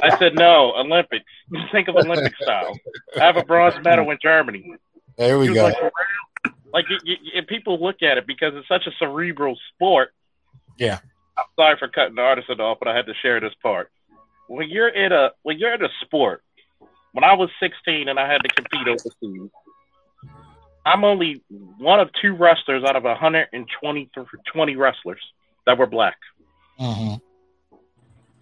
I 0.00 0.16
said, 0.16 0.36
"No, 0.36 0.72
Olympics. 0.76 1.24
Think 1.72 1.88
of 1.88 1.96
Olympic 1.96 2.36
style." 2.40 2.78
I 3.20 3.24
have 3.24 3.36
a 3.36 3.42
bronze 3.42 3.74
medal 3.82 4.08
in 4.12 4.18
Germany. 4.22 4.76
There 5.18 5.40
we 5.40 5.46
He 5.46 5.50
was 5.50 5.56
go. 5.58 5.64
like, 5.64 5.74
"For 5.76 5.82
real?" 5.86 5.92
Like 6.72 6.86
you, 6.90 6.98
you, 7.04 7.16
and 7.36 7.46
people 7.46 7.80
look 7.80 8.02
at 8.02 8.18
it 8.18 8.26
because 8.26 8.52
it's 8.54 8.68
such 8.68 8.86
a 8.86 8.90
cerebral 8.98 9.56
sport. 9.74 10.12
Yeah. 10.78 10.98
I'm 11.36 11.44
sorry 11.56 11.76
for 11.78 11.88
cutting 11.88 12.16
the 12.16 12.22
artist 12.22 12.50
off, 12.50 12.78
but 12.78 12.88
I 12.88 12.96
had 12.96 13.06
to 13.06 13.14
share 13.22 13.40
this 13.40 13.54
part. 13.62 13.90
When 14.48 14.68
you're 14.68 14.88
in 14.88 15.12
a 15.12 15.30
when 15.42 15.58
you're 15.58 15.74
in 15.74 15.84
a 15.84 15.88
sport, 16.02 16.42
when 17.12 17.24
I 17.24 17.34
was 17.34 17.48
16 17.60 18.08
and 18.08 18.18
I 18.18 18.30
had 18.30 18.42
to 18.42 18.48
compete 18.48 18.88
overseas, 18.88 19.50
I'm 20.84 21.04
only 21.04 21.42
one 21.78 22.00
of 22.00 22.10
two 22.20 22.34
wrestlers 22.34 22.84
out 22.84 22.96
of 22.96 23.04
120 23.04 24.10
20 24.52 24.76
wrestlers 24.76 25.22
that 25.66 25.78
were 25.78 25.86
black. 25.86 26.16
Mhm. 26.78 27.20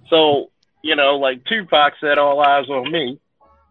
So 0.09 0.51
you 0.83 0.97
know, 0.97 1.16
like 1.16 1.45
Tupac 1.45 1.95
said, 2.01 2.19
"All 2.19 2.41
eyes 2.41 2.69
on 2.69 2.91
me." 2.91 3.19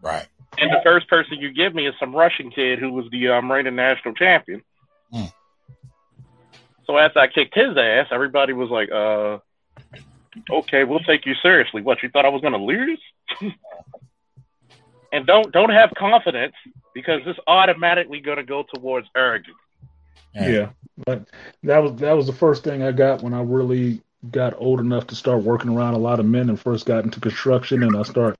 Right. 0.00 0.26
And 0.58 0.70
the 0.70 0.80
first 0.84 1.08
person 1.08 1.38
you 1.38 1.52
give 1.52 1.74
me 1.74 1.86
is 1.86 1.94
some 1.98 2.14
Russian 2.14 2.50
kid 2.50 2.78
who 2.78 2.92
was 2.92 3.06
the 3.10 3.28
um, 3.28 3.50
reigning 3.50 3.74
national 3.74 4.14
champion. 4.14 4.62
Hmm. 5.12 5.24
So 6.86 6.98
after 6.98 7.20
I 7.20 7.28
kicked 7.28 7.54
his 7.54 7.76
ass, 7.76 8.08
everybody 8.10 8.52
was 8.52 8.68
like, 8.68 8.90
uh, 8.90 9.38
okay, 10.50 10.84
we'll 10.84 11.00
take 11.00 11.24
you 11.26 11.34
seriously. 11.42 11.80
What, 11.80 12.02
you 12.02 12.10
thought 12.10 12.26
I 12.26 12.28
was 12.28 12.42
going 12.42 12.52
to 12.52 12.58
lose? 12.58 13.00
and 15.12 15.26
don't 15.26 15.52
don't 15.52 15.70
have 15.70 15.92
confidence 15.96 16.54
because 16.94 17.20
it's 17.26 17.38
automatically 17.46 18.20
going 18.20 18.38
to 18.38 18.42
go 18.42 18.64
towards 18.74 19.06
arrogance. 19.14 19.56
Yeah, 20.34 20.70
but 21.06 21.28
that 21.62 21.78
was 21.78 21.94
that 21.96 22.12
was 22.12 22.26
the 22.26 22.32
first 22.32 22.64
thing 22.64 22.82
I 22.82 22.92
got 22.92 23.22
when 23.22 23.34
I 23.34 23.42
really 23.42 24.00
got 24.30 24.54
old 24.56 24.80
enough 24.80 25.06
to 25.08 25.16
start 25.16 25.42
working 25.42 25.70
around 25.70 25.94
a 25.94 25.98
lot 25.98 26.20
of 26.20 26.26
men 26.26 26.48
and 26.48 26.60
first 26.60 26.86
got 26.86 27.04
into 27.04 27.20
construction 27.20 27.82
and 27.82 27.96
I 27.96 28.02
start 28.02 28.36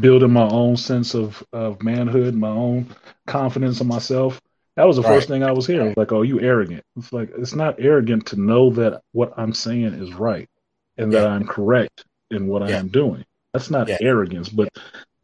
building 0.00 0.32
my 0.32 0.48
own 0.48 0.76
sense 0.76 1.14
of 1.14 1.42
of 1.52 1.82
manhood, 1.82 2.34
my 2.34 2.48
own 2.50 2.94
confidence 3.26 3.80
in 3.80 3.86
myself. 3.88 4.40
That 4.76 4.86
was 4.86 4.96
the 4.96 5.02
first 5.02 5.28
thing 5.28 5.42
I 5.44 5.52
was 5.52 5.66
hearing. 5.66 5.94
Like, 5.96 6.12
oh, 6.12 6.22
you 6.22 6.40
arrogant. 6.40 6.82
It's 6.96 7.12
like 7.12 7.30
it's 7.36 7.54
not 7.54 7.76
arrogant 7.78 8.26
to 8.26 8.40
know 8.40 8.70
that 8.70 9.02
what 9.12 9.32
I'm 9.36 9.52
saying 9.52 9.94
is 9.94 10.12
right 10.14 10.48
and 10.96 11.12
that 11.14 11.26
I'm 11.26 11.46
correct 11.46 12.04
in 12.30 12.46
what 12.46 12.62
I 12.62 12.70
am 12.70 12.88
doing. 12.88 13.24
That's 13.52 13.70
not 13.70 13.88
Yeah. 13.88 13.98
arrogance, 14.00 14.48
but 14.48 14.68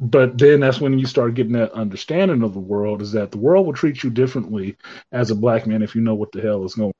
but 0.00 0.38
then 0.38 0.60
that's 0.60 0.80
when 0.80 0.98
you 0.98 1.06
start 1.06 1.34
getting 1.34 1.52
that 1.52 1.72
understanding 1.72 2.42
of 2.42 2.54
the 2.54 2.60
world 2.60 3.02
is 3.02 3.12
that 3.12 3.30
the 3.30 3.38
world 3.38 3.66
will 3.66 3.74
treat 3.74 4.02
you 4.02 4.10
differently 4.10 4.76
as 5.12 5.30
a 5.30 5.34
black 5.34 5.66
man 5.66 5.82
if 5.82 5.94
you 5.94 6.00
know 6.00 6.14
what 6.14 6.32
the 6.32 6.40
hell 6.40 6.64
is 6.64 6.74
going 6.74 6.88
on. 6.88 6.92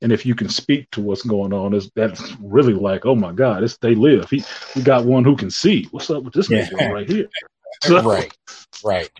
And 0.00 0.12
if 0.12 0.24
you 0.24 0.34
can 0.34 0.48
speak 0.48 0.90
to 0.92 1.00
what's 1.00 1.22
going 1.22 1.52
on, 1.52 1.74
is 1.74 1.90
that's 1.96 2.32
really 2.40 2.72
like, 2.72 3.04
oh 3.04 3.16
my 3.16 3.32
God, 3.32 3.64
it's 3.64 3.76
they 3.78 3.94
live. 3.94 4.30
He 4.30 4.44
we 4.76 4.82
got 4.82 5.04
one 5.04 5.24
who 5.24 5.36
can 5.36 5.50
see. 5.50 5.88
What's 5.90 6.08
up 6.10 6.22
with 6.22 6.34
this 6.34 6.48
Yeah. 6.50 6.68
right 6.92 7.08
here? 7.08 7.28
So- 7.82 8.02
right, 8.02 8.32
right, 8.84 9.10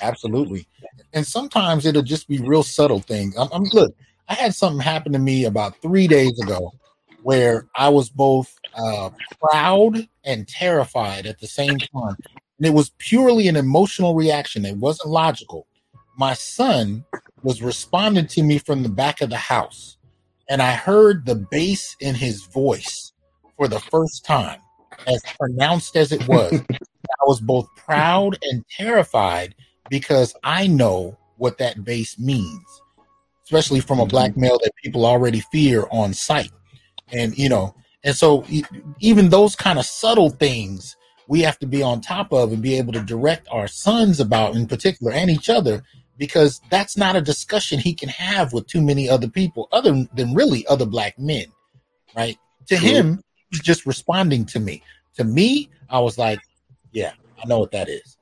absolutely. 0.00 0.66
And 1.12 1.24
sometimes 1.24 1.86
it'll 1.86 2.02
just 2.02 2.26
be 2.26 2.38
real 2.40 2.64
subtle 2.64 2.98
things. 3.00 3.36
I'm, 3.36 3.48
I'm 3.52 3.62
look. 3.72 3.94
I 4.28 4.34
had 4.34 4.54
something 4.54 4.80
happen 4.80 5.12
to 5.12 5.18
me 5.20 5.44
about 5.44 5.80
three 5.82 6.08
days 6.08 6.36
ago, 6.40 6.72
where 7.22 7.66
I 7.76 7.88
was 7.90 8.08
both 8.10 8.52
uh, 8.74 9.10
proud 9.40 10.08
and 10.24 10.48
terrified 10.48 11.26
at 11.26 11.38
the 11.38 11.46
same 11.46 11.78
time, 11.78 12.16
and 12.58 12.66
it 12.66 12.74
was 12.74 12.90
purely 12.98 13.46
an 13.46 13.56
emotional 13.56 14.14
reaction. 14.14 14.64
It 14.64 14.76
wasn't 14.76 15.10
logical. 15.10 15.66
My 16.16 16.34
son 16.34 17.04
was 17.42 17.62
responding 17.62 18.26
to 18.28 18.42
me 18.42 18.58
from 18.58 18.82
the 18.82 18.88
back 18.88 19.20
of 19.20 19.30
the 19.30 19.36
house, 19.36 19.96
and 20.48 20.62
I 20.62 20.72
heard 20.72 21.26
the 21.26 21.34
bass 21.34 21.96
in 22.00 22.14
his 22.14 22.44
voice 22.46 23.12
for 23.56 23.68
the 23.68 23.80
first 23.80 24.24
time, 24.24 24.60
as 25.06 25.22
pronounced 25.38 25.96
as 25.96 26.12
it 26.12 26.26
was. 26.28 26.60
I 26.72 27.24
was 27.24 27.40
both 27.40 27.68
proud 27.76 28.38
and 28.42 28.64
terrified 28.68 29.54
because 29.90 30.34
I 30.42 30.66
know 30.66 31.18
what 31.36 31.58
that 31.58 31.84
bass 31.84 32.18
means, 32.18 32.64
especially 33.44 33.80
from 33.80 34.00
a 34.00 34.06
black 34.06 34.32
mm-hmm. 34.32 34.42
male 34.42 34.58
that 34.62 34.72
people 34.82 35.06
already 35.06 35.40
fear 35.52 35.86
on 35.90 36.14
sight. 36.14 36.50
And, 37.12 37.36
you 37.36 37.48
know, 37.48 37.74
and 38.04 38.14
so 38.14 38.44
even 39.00 39.28
those 39.28 39.54
kind 39.54 39.78
of 39.78 39.86
subtle 39.86 40.30
things 40.30 40.96
we 41.28 41.40
have 41.40 41.58
to 41.60 41.66
be 41.66 41.82
on 41.82 42.00
top 42.00 42.32
of 42.32 42.52
and 42.52 42.62
be 42.62 42.76
able 42.76 42.92
to 42.92 43.00
direct 43.00 43.46
our 43.50 43.68
sons 43.68 44.20
about 44.20 44.54
in 44.54 44.66
particular 44.66 45.12
and 45.12 45.30
each 45.30 45.48
other 45.48 45.82
because 46.18 46.60
that's 46.70 46.96
not 46.96 47.16
a 47.16 47.20
discussion 47.20 47.78
he 47.78 47.94
can 47.94 48.08
have 48.08 48.52
with 48.52 48.66
too 48.66 48.80
many 48.80 49.08
other 49.08 49.28
people 49.28 49.68
other 49.72 50.06
than 50.14 50.34
really 50.34 50.66
other 50.66 50.86
black 50.86 51.18
men 51.18 51.46
right 52.16 52.36
to 52.66 52.76
True. 52.76 52.88
him 52.88 53.22
he's 53.50 53.60
just 53.60 53.86
responding 53.86 54.44
to 54.44 54.60
me 54.60 54.82
to 55.14 55.24
me 55.24 55.70
i 55.90 55.98
was 55.98 56.18
like 56.18 56.40
yeah 56.92 57.12
i 57.42 57.46
know 57.46 57.58
what 57.58 57.70
that 57.72 57.88
is 57.88 58.18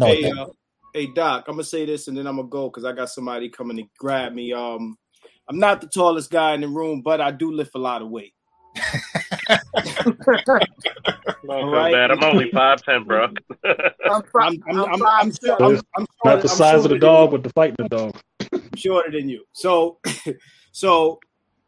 I 0.00 0.06
Hey, 0.06 0.30
uh, 0.30 0.46
hey, 0.94 1.06
Doc, 1.06 1.44
I'm 1.48 1.54
gonna 1.54 1.64
say 1.64 1.84
this 1.84 2.08
and 2.08 2.16
then 2.16 2.26
I'm 2.26 2.36
gonna 2.36 2.48
go 2.48 2.68
because 2.68 2.84
I 2.84 2.92
got 2.92 3.10
somebody 3.10 3.48
coming 3.50 3.76
to 3.76 3.84
grab 3.98 4.32
me. 4.32 4.52
Um, 4.52 4.96
I'm 5.48 5.58
not 5.58 5.80
the 5.80 5.86
tallest 5.86 6.30
guy 6.30 6.54
in 6.54 6.62
the 6.62 6.68
room, 6.68 7.02
but 7.02 7.20
I 7.20 7.30
do 7.30 7.52
lift 7.52 7.72
a 7.74 7.78
lot 7.78 8.02
of 8.02 8.08
weight. 8.08 8.34
Don't 11.46 11.60
feel 11.60 11.70
right. 11.70 11.92
bad. 11.92 12.10
I'm 12.10 12.22
only 12.22 12.50
5'10, 12.50 13.06
bro. 13.06 13.24
I'm, 14.10 14.22
pro- 14.22 14.44
I'm, 14.44 14.62
I'm, 14.68 14.78
I'm 14.78 15.02
I'm, 15.02 15.02
I'm. 15.02 15.32
I'm, 15.60 15.80
I'm 15.96 16.06
Not 16.24 16.42
the 16.42 16.48
size 16.48 16.84
of 16.84 16.90
the 16.90 16.98
dog, 16.98 17.30
you. 17.30 17.38
but 17.38 17.44
the 17.44 17.50
fight 17.50 17.76
the 17.76 17.88
dog. 17.88 18.16
I'm 18.52 18.62
shorter 18.76 19.10
than 19.10 19.28
you. 19.28 19.44
So, 19.52 19.98
so 20.72 21.20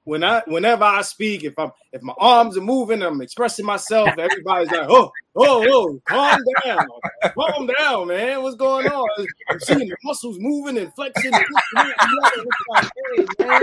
when 0.05 0.23
I, 0.23 0.43
whenever 0.47 0.85
I 0.85 1.03
speak, 1.03 1.45
if 1.45 1.59
I'm, 1.59 1.73
if 1.93 2.03
my 2.03 2.15
arms 2.19 2.57
are 2.57 2.63
moving, 2.63 3.03
I'm 3.03 3.21
expressing 3.21 3.65
myself. 3.65 4.11
Everybody's 4.19 4.71
like, 4.71 4.89
"Oh, 4.89 5.11
oh, 5.37 5.67
oh, 5.69 6.01
calm 6.05 6.39
down, 6.65 6.87
calm 7.35 7.67
down, 7.79 8.09
man. 8.09 8.43
What's 8.43 8.57
going 8.57 8.87
on?" 8.87 9.27
I'm 9.51 9.61
seeing 9.61 9.89
the 9.89 9.97
muscles 10.05 10.39
moving 10.39 10.79
and 10.79 10.95
flexing. 10.95 11.33
And 11.35 11.45
this 11.45 11.63
and 11.77 11.89
that 11.89 11.95
and 12.01 12.11
the 12.11 12.27
other. 12.27 12.47
It's 12.47 13.29
like, 13.39 13.39
hey, 13.39 13.47
man, 13.47 13.63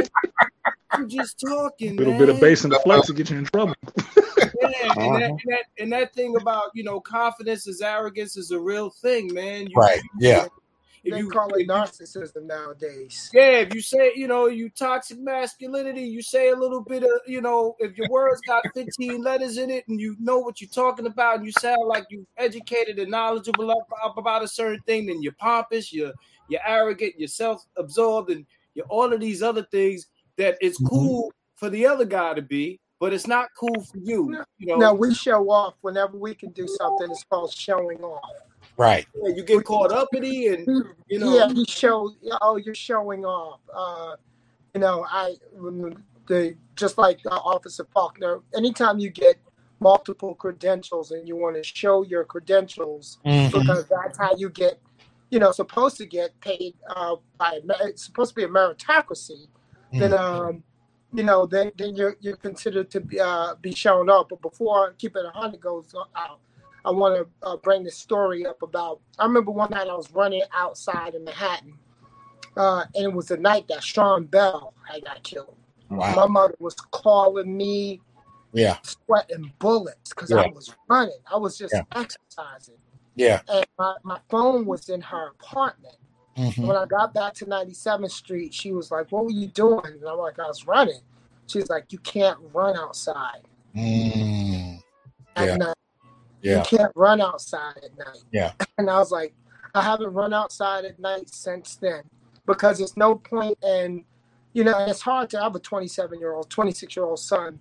I'm 0.92 1.10
just 1.10 1.40
talking. 1.40 1.92
A 1.92 1.96
little 1.96 2.14
man. 2.14 2.20
bit 2.20 2.30
of 2.30 2.40
bass 2.40 2.64
in 2.64 2.72
the 2.72 2.80
flex 2.80 3.08
to 3.08 3.14
get 3.14 3.30
you 3.30 3.38
in 3.38 3.46
trouble. 3.46 3.76
Yeah, 4.62 4.94
and, 4.98 5.00
Uh-huh. 5.00 5.20
that, 5.20 5.30
and, 5.30 5.40
that, 5.46 5.64
and 5.80 5.94
that 5.94 6.14
thing 6.14 6.36
about 6.38 6.72
you 6.74 6.84
know 6.84 7.00
confidence 7.00 7.68
is 7.68 7.82
arrogance 7.82 8.36
is 8.36 8.52
a 8.52 8.60
real 8.60 8.90
thing, 8.90 9.34
man. 9.34 9.68
You, 9.68 9.74
right 9.76 10.02
yeah 10.20 10.48
If 11.04 11.14
They 11.14 11.20
you, 11.20 11.30
call 11.30 11.52
it 11.56 11.68
narcissism 11.68 12.44
nowadays. 12.46 13.32
yeah, 13.34 13.58
if 13.60 13.74
you 13.74 13.82
say 13.82 14.12
you 14.16 14.28
know 14.28 14.46
you 14.48 14.70
toxic 14.70 15.20
masculinity, 15.20 16.02
you 16.02 16.22
say 16.22 16.50
a 16.50 16.56
little 16.56 16.82
bit 16.82 17.04
of 17.04 17.10
you 17.26 17.42
know 17.42 17.76
if 17.80 17.98
your 17.98 18.08
words 18.08 18.42
got 18.46 18.64
15 18.76 19.24
letters 19.24 19.58
in 19.58 19.72
it 19.72 19.88
and 19.88 20.00
you 20.00 20.16
know 20.20 20.38
what 20.40 20.62
you're 20.62 20.70
talking 20.70 21.08
about 21.08 21.38
and 21.38 21.46
you 21.46 21.52
sound 21.52 21.88
like 21.88 22.06
you 22.12 22.26
educated 22.38 23.00
and 23.00 23.10
knowledgeable 23.10 23.72
up, 23.72 23.88
up 24.04 24.18
about 24.18 24.44
a 24.44 24.48
certain 24.48 24.82
thing, 24.86 25.08
then 25.08 25.24
you're 25.24 25.34
pompous, 25.40 25.92
you're 25.92 26.14
you're 26.50 26.62
arrogant, 26.68 27.14
you're 27.18 27.28
self-absorbed, 27.28 28.30
and 28.30 28.46
you're 28.76 28.86
all 28.90 29.12
of 29.12 29.20
these 29.20 29.42
other 29.42 29.64
things 29.72 30.06
that 30.38 30.58
it's 30.62 30.80
Mhm. 30.80 30.90
cool 30.90 31.34
for 31.56 31.70
the 31.70 31.86
other 31.88 32.06
guy 32.06 32.34
to 32.36 32.42
be, 32.42 32.80
but 33.00 33.12
it's 33.14 33.28
not 33.28 33.50
cool 33.58 33.82
for 33.92 33.98
you. 33.98 34.38
You 34.60 34.68
know, 34.68 34.78
Now 34.78 34.94
we 34.94 35.14
show 35.16 35.50
off 35.50 35.76
whenever 35.82 36.18
we 36.18 36.36
can 36.36 36.52
do 36.52 36.68
something. 36.68 37.10
It's 37.10 37.24
called 37.24 37.52
showing 37.54 38.04
off. 38.04 38.30
Right 38.82 39.06
Yeah, 39.16 39.36
you 39.36 39.44
get 39.44 39.64
caught 39.64 39.92
up 39.92 40.10
in 40.14 40.24
it, 40.24 40.60
and 40.60 40.86
you 41.08 41.20
know, 41.20 41.36
yeah, 41.38 41.50
he 41.54 41.66
shows. 41.66 42.16
Oh, 42.42 42.56
you're 42.58 42.76
showing 42.90 43.24
off. 43.26 43.60
Uh, 43.74 44.16
you 44.74 44.82
know, 44.82 45.06
I 45.10 45.36
the 46.28 46.56
just 46.76 46.98
like 46.98 47.20
uh, 47.26 47.36
Officer 47.54 47.86
Faulkner. 47.94 48.40
Anytime 48.56 48.98
you 49.00 49.10
get 49.10 49.36
multiple 49.80 50.34
credentials 50.36 51.12
and 51.12 51.28
you 51.28 51.36
want 51.36 51.56
to 51.56 51.64
show 51.64 52.04
your 52.04 52.24
credentials 52.24 53.18
Mhm. 53.26 53.52
because 53.52 53.86
that's 53.88 54.18
how 54.18 54.36
you 54.38 54.50
get, 54.50 54.80
you 55.32 55.40
know, 55.40 55.52
supposed 55.52 55.98
to 55.98 56.06
get 56.06 56.40
paid 56.42 56.74
uh, 56.96 57.16
by 57.38 57.60
it's 57.82 58.06
supposed 58.06 58.30
to 58.32 58.36
be 58.36 58.44
a 58.44 58.48
meritocracy. 58.48 59.48
Then, 60.00 60.14
um, 60.14 60.64
you 61.14 61.24
know, 61.24 61.46
then 61.46 61.72
then 61.78 61.96
you're 61.96 62.16
you're 62.22 62.38
considered 62.38 62.90
to 62.92 63.02
be 63.02 63.20
uh, 63.20 63.56
be 63.62 63.74
shown 63.76 64.10
up. 64.10 64.30
But 64.30 64.42
before 64.42 64.94
keep 64.98 65.16
it 65.18 65.26
a 65.26 65.32
hundred 65.38 65.62
goes 65.62 65.94
out, 66.16 66.40
I 66.84 66.92
want 66.92 67.16
to 67.16 67.48
uh, 67.48 67.58
bring 67.58 67.84
this 67.84 67.96
story 67.98 68.46
up 68.46 68.62
about. 68.62 69.00
I 69.20 69.26
remember 69.26 69.52
one 69.52 69.70
night 69.72 69.88
I 69.88 69.96
was 69.96 70.12
running 70.12 70.42
outside 70.54 71.14
in 71.14 71.24
Manhattan, 71.24 71.78
uh, 72.58 72.86
and 72.96 73.06
it 73.06 73.14
was 73.14 73.28
the 73.28 73.38
night 73.38 73.68
that 73.68 73.84
Sean 73.84 74.26
Bell 74.26 74.74
had 74.90 75.04
got 75.06 75.22
killed. 75.24 75.56
Wow. 75.90 76.16
My 76.16 76.28
mother 76.28 76.56
was 76.60 76.76
calling 76.76 77.56
me, 77.56 78.02
Yeah. 78.54 78.78
sweating 78.84 79.52
bullets 79.60 80.10
because 80.10 80.32
I 80.32 80.48
was 80.48 80.74
running. 80.90 81.20
I 81.32 81.38
was 81.38 81.58
just 81.58 81.74
Yeah. 81.74 81.84
exercising, 81.94 82.78
Yeah. 83.16 83.42
and 83.48 83.66
my, 83.78 83.96
my 84.04 84.20
phone 84.30 84.66
was 84.66 84.90
in 84.90 85.02
her 85.02 85.28
apartment. 85.40 85.98
Mhm. 86.38 86.66
When 86.66 86.78
I 86.78 86.86
got 86.86 87.14
back 87.14 87.34
to 87.36 87.46
97th 87.46 88.12
Street, 88.14 88.54
she 88.54 88.72
was 88.72 88.90
like, 88.90 89.12
"What 89.12 89.26
were 89.26 89.32
you 89.32 89.48
doing?" 89.48 89.86
And 89.86 90.06
I'm 90.06 90.18
like, 90.18 90.40
"I 90.40 90.48
was 90.48 90.66
running." 90.66 91.02
She's 91.48 91.70
like, 91.70 91.92
"You 91.92 92.00
can't 92.00 92.40
run 92.54 92.78
outside 92.78 93.42
Mm. 93.76 94.82
at 95.36 95.46
Yeah. 95.48 95.56
night. 95.58 95.76
Yeah. 96.42 96.58
You 96.60 96.64
can't 96.78 96.92
run 96.96 97.22
outside 97.22 97.78
at 97.84 97.98
night." 97.98 98.24
Yeah. 98.32 98.54
And 98.78 98.90
I 98.90 98.98
was 98.98 99.12
like, 99.12 99.34
"I 99.76 99.82
haven't 99.82 100.14
run 100.14 100.34
outside 100.34 100.86
at 100.86 101.00
night 101.00 101.30
since 101.34 101.76
then 101.76 102.04
because 102.46 102.78
there's 102.80 102.98
no 102.98 103.16
point 103.16 103.58
in, 103.64 104.04
you 104.54 104.64
know, 104.64 104.78
it's 104.88 105.02
hard 105.02 105.30
to 105.32 105.40
I 105.40 105.44
have 105.44 105.56
a 105.56 105.60
27 105.60 106.20
year 106.20 106.34
old, 106.34 106.50
26 106.50 106.96
year 106.96 107.06
old 107.06 107.20
son, 107.20 107.60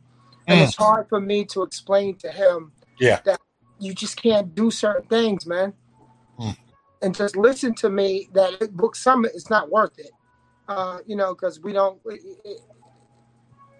and 0.49 0.59
Mm. 0.61 0.65
it's 0.65 0.77
hard 0.77 1.09
for 1.09 1.21
me 1.21 1.45
to 1.47 1.63
explain 1.63 2.17
to 2.19 2.31
him 2.31 2.73
Yeah. 2.99 3.21
that 3.25 3.41
you 3.79 3.95
just 3.95 4.17
can't 4.17 4.55
do 4.55 4.71
certain 4.71 5.07
things, 5.09 5.47
man." 5.47 5.75
Mm. 6.39 6.57
and 7.03 7.15
just 7.15 7.37
listen 7.37 7.75
to 7.75 7.91
me 7.91 8.29
that 8.33 8.61
it, 8.63 8.75
book 8.77 8.95
summit 8.97 9.33
is 9.35 9.49
not 9.51 9.71
worth 9.71 9.99
it 9.99 10.11
uh, 10.69 10.99
you 11.07 11.17
know 11.17 11.35
because 11.35 11.61
we 11.61 11.73
don't 11.73 11.99
it, 12.07 12.21
it- 12.45 12.61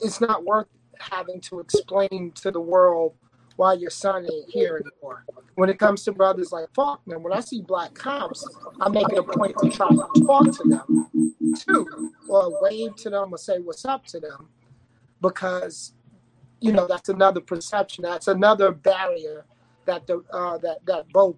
it's 0.01 0.21
not 0.21 0.45
worth 0.45 0.67
having 0.99 1.41
to 1.43 1.61
explain 1.61 2.33
to 2.35 2.51
the 2.51 2.61
world 2.61 3.15
why 3.61 3.75
your 3.75 3.91
son 3.91 4.27
ain't 4.33 4.51
here 4.51 4.83
anymore 4.83 5.25
when 5.57 5.69
it 5.69 5.79
comes 5.79 6.03
to 6.03 6.13
brothers 6.13 6.51
like 6.51 6.67
faulkner 6.75 7.19
when 7.19 7.33
i 7.33 7.41
see 7.41 7.61
black 7.61 7.93
cops 7.95 8.43
i 8.81 8.89
make 8.89 9.07
it 9.13 9.19
a 9.19 9.23
point 9.23 9.55
to 9.59 9.69
try 9.69 9.89
to 9.89 10.25
talk 10.27 10.45
to 10.51 10.63
them 10.65 11.35
too 11.59 12.13
or 12.29 12.59
wave 12.63 12.97
to 12.97 13.11
them 13.11 13.35
or 13.35 13.39
say 13.39 13.59
what's 13.59 13.85
up 13.85 14.07
to 14.07 14.19
them 14.19 14.49
because 15.21 15.93
you 16.61 16.73
know 16.73 16.87
that's 16.87 17.11
another 17.11 17.41
perception 17.41 18.03
that's 18.03 18.29
another 18.29 18.73
barrier 18.73 19.45
that 19.85 20.07
the 20.07 20.25
uh, 20.33 20.57
that 20.59 20.79
that 20.87 21.07
both 21.11 21.37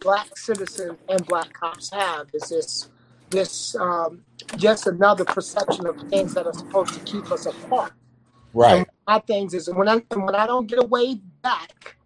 black 0.00 0.36
citizens 0.36 0.98
and 1.08 1.26
black 1.26 1.52
cops 1.54 1.90
have 1.90 2.28
is 2.34 2.50
this 2.50 2.90
this 3.30 3.74
um, 3.76 4.24
just 4.56 4.86
another 4.86 5.24
perception 5.24 5.86
of 5.86 5.96
things 6.10 6.34
that 6.34 6.46
are 6.46 6.52
supposed 6.52 6.94
to 6.94 7.00
keep 7.00 7.30
us 7.32 7.46
apart. 7.46 7.92
Right. 8.54 8.78
And 8.78 8.86
my 9.08 9.20
things 9.20 9.54
is 9.54 9.70
when 9.70 9.88
I 9.88 10.02
when 10.14 10.36
I 10.36 10.46
don't 10.46 10.68
get 10.68 10.80
a 10.80 10.86
wave 10.86 11.20
back, 11.42 11.96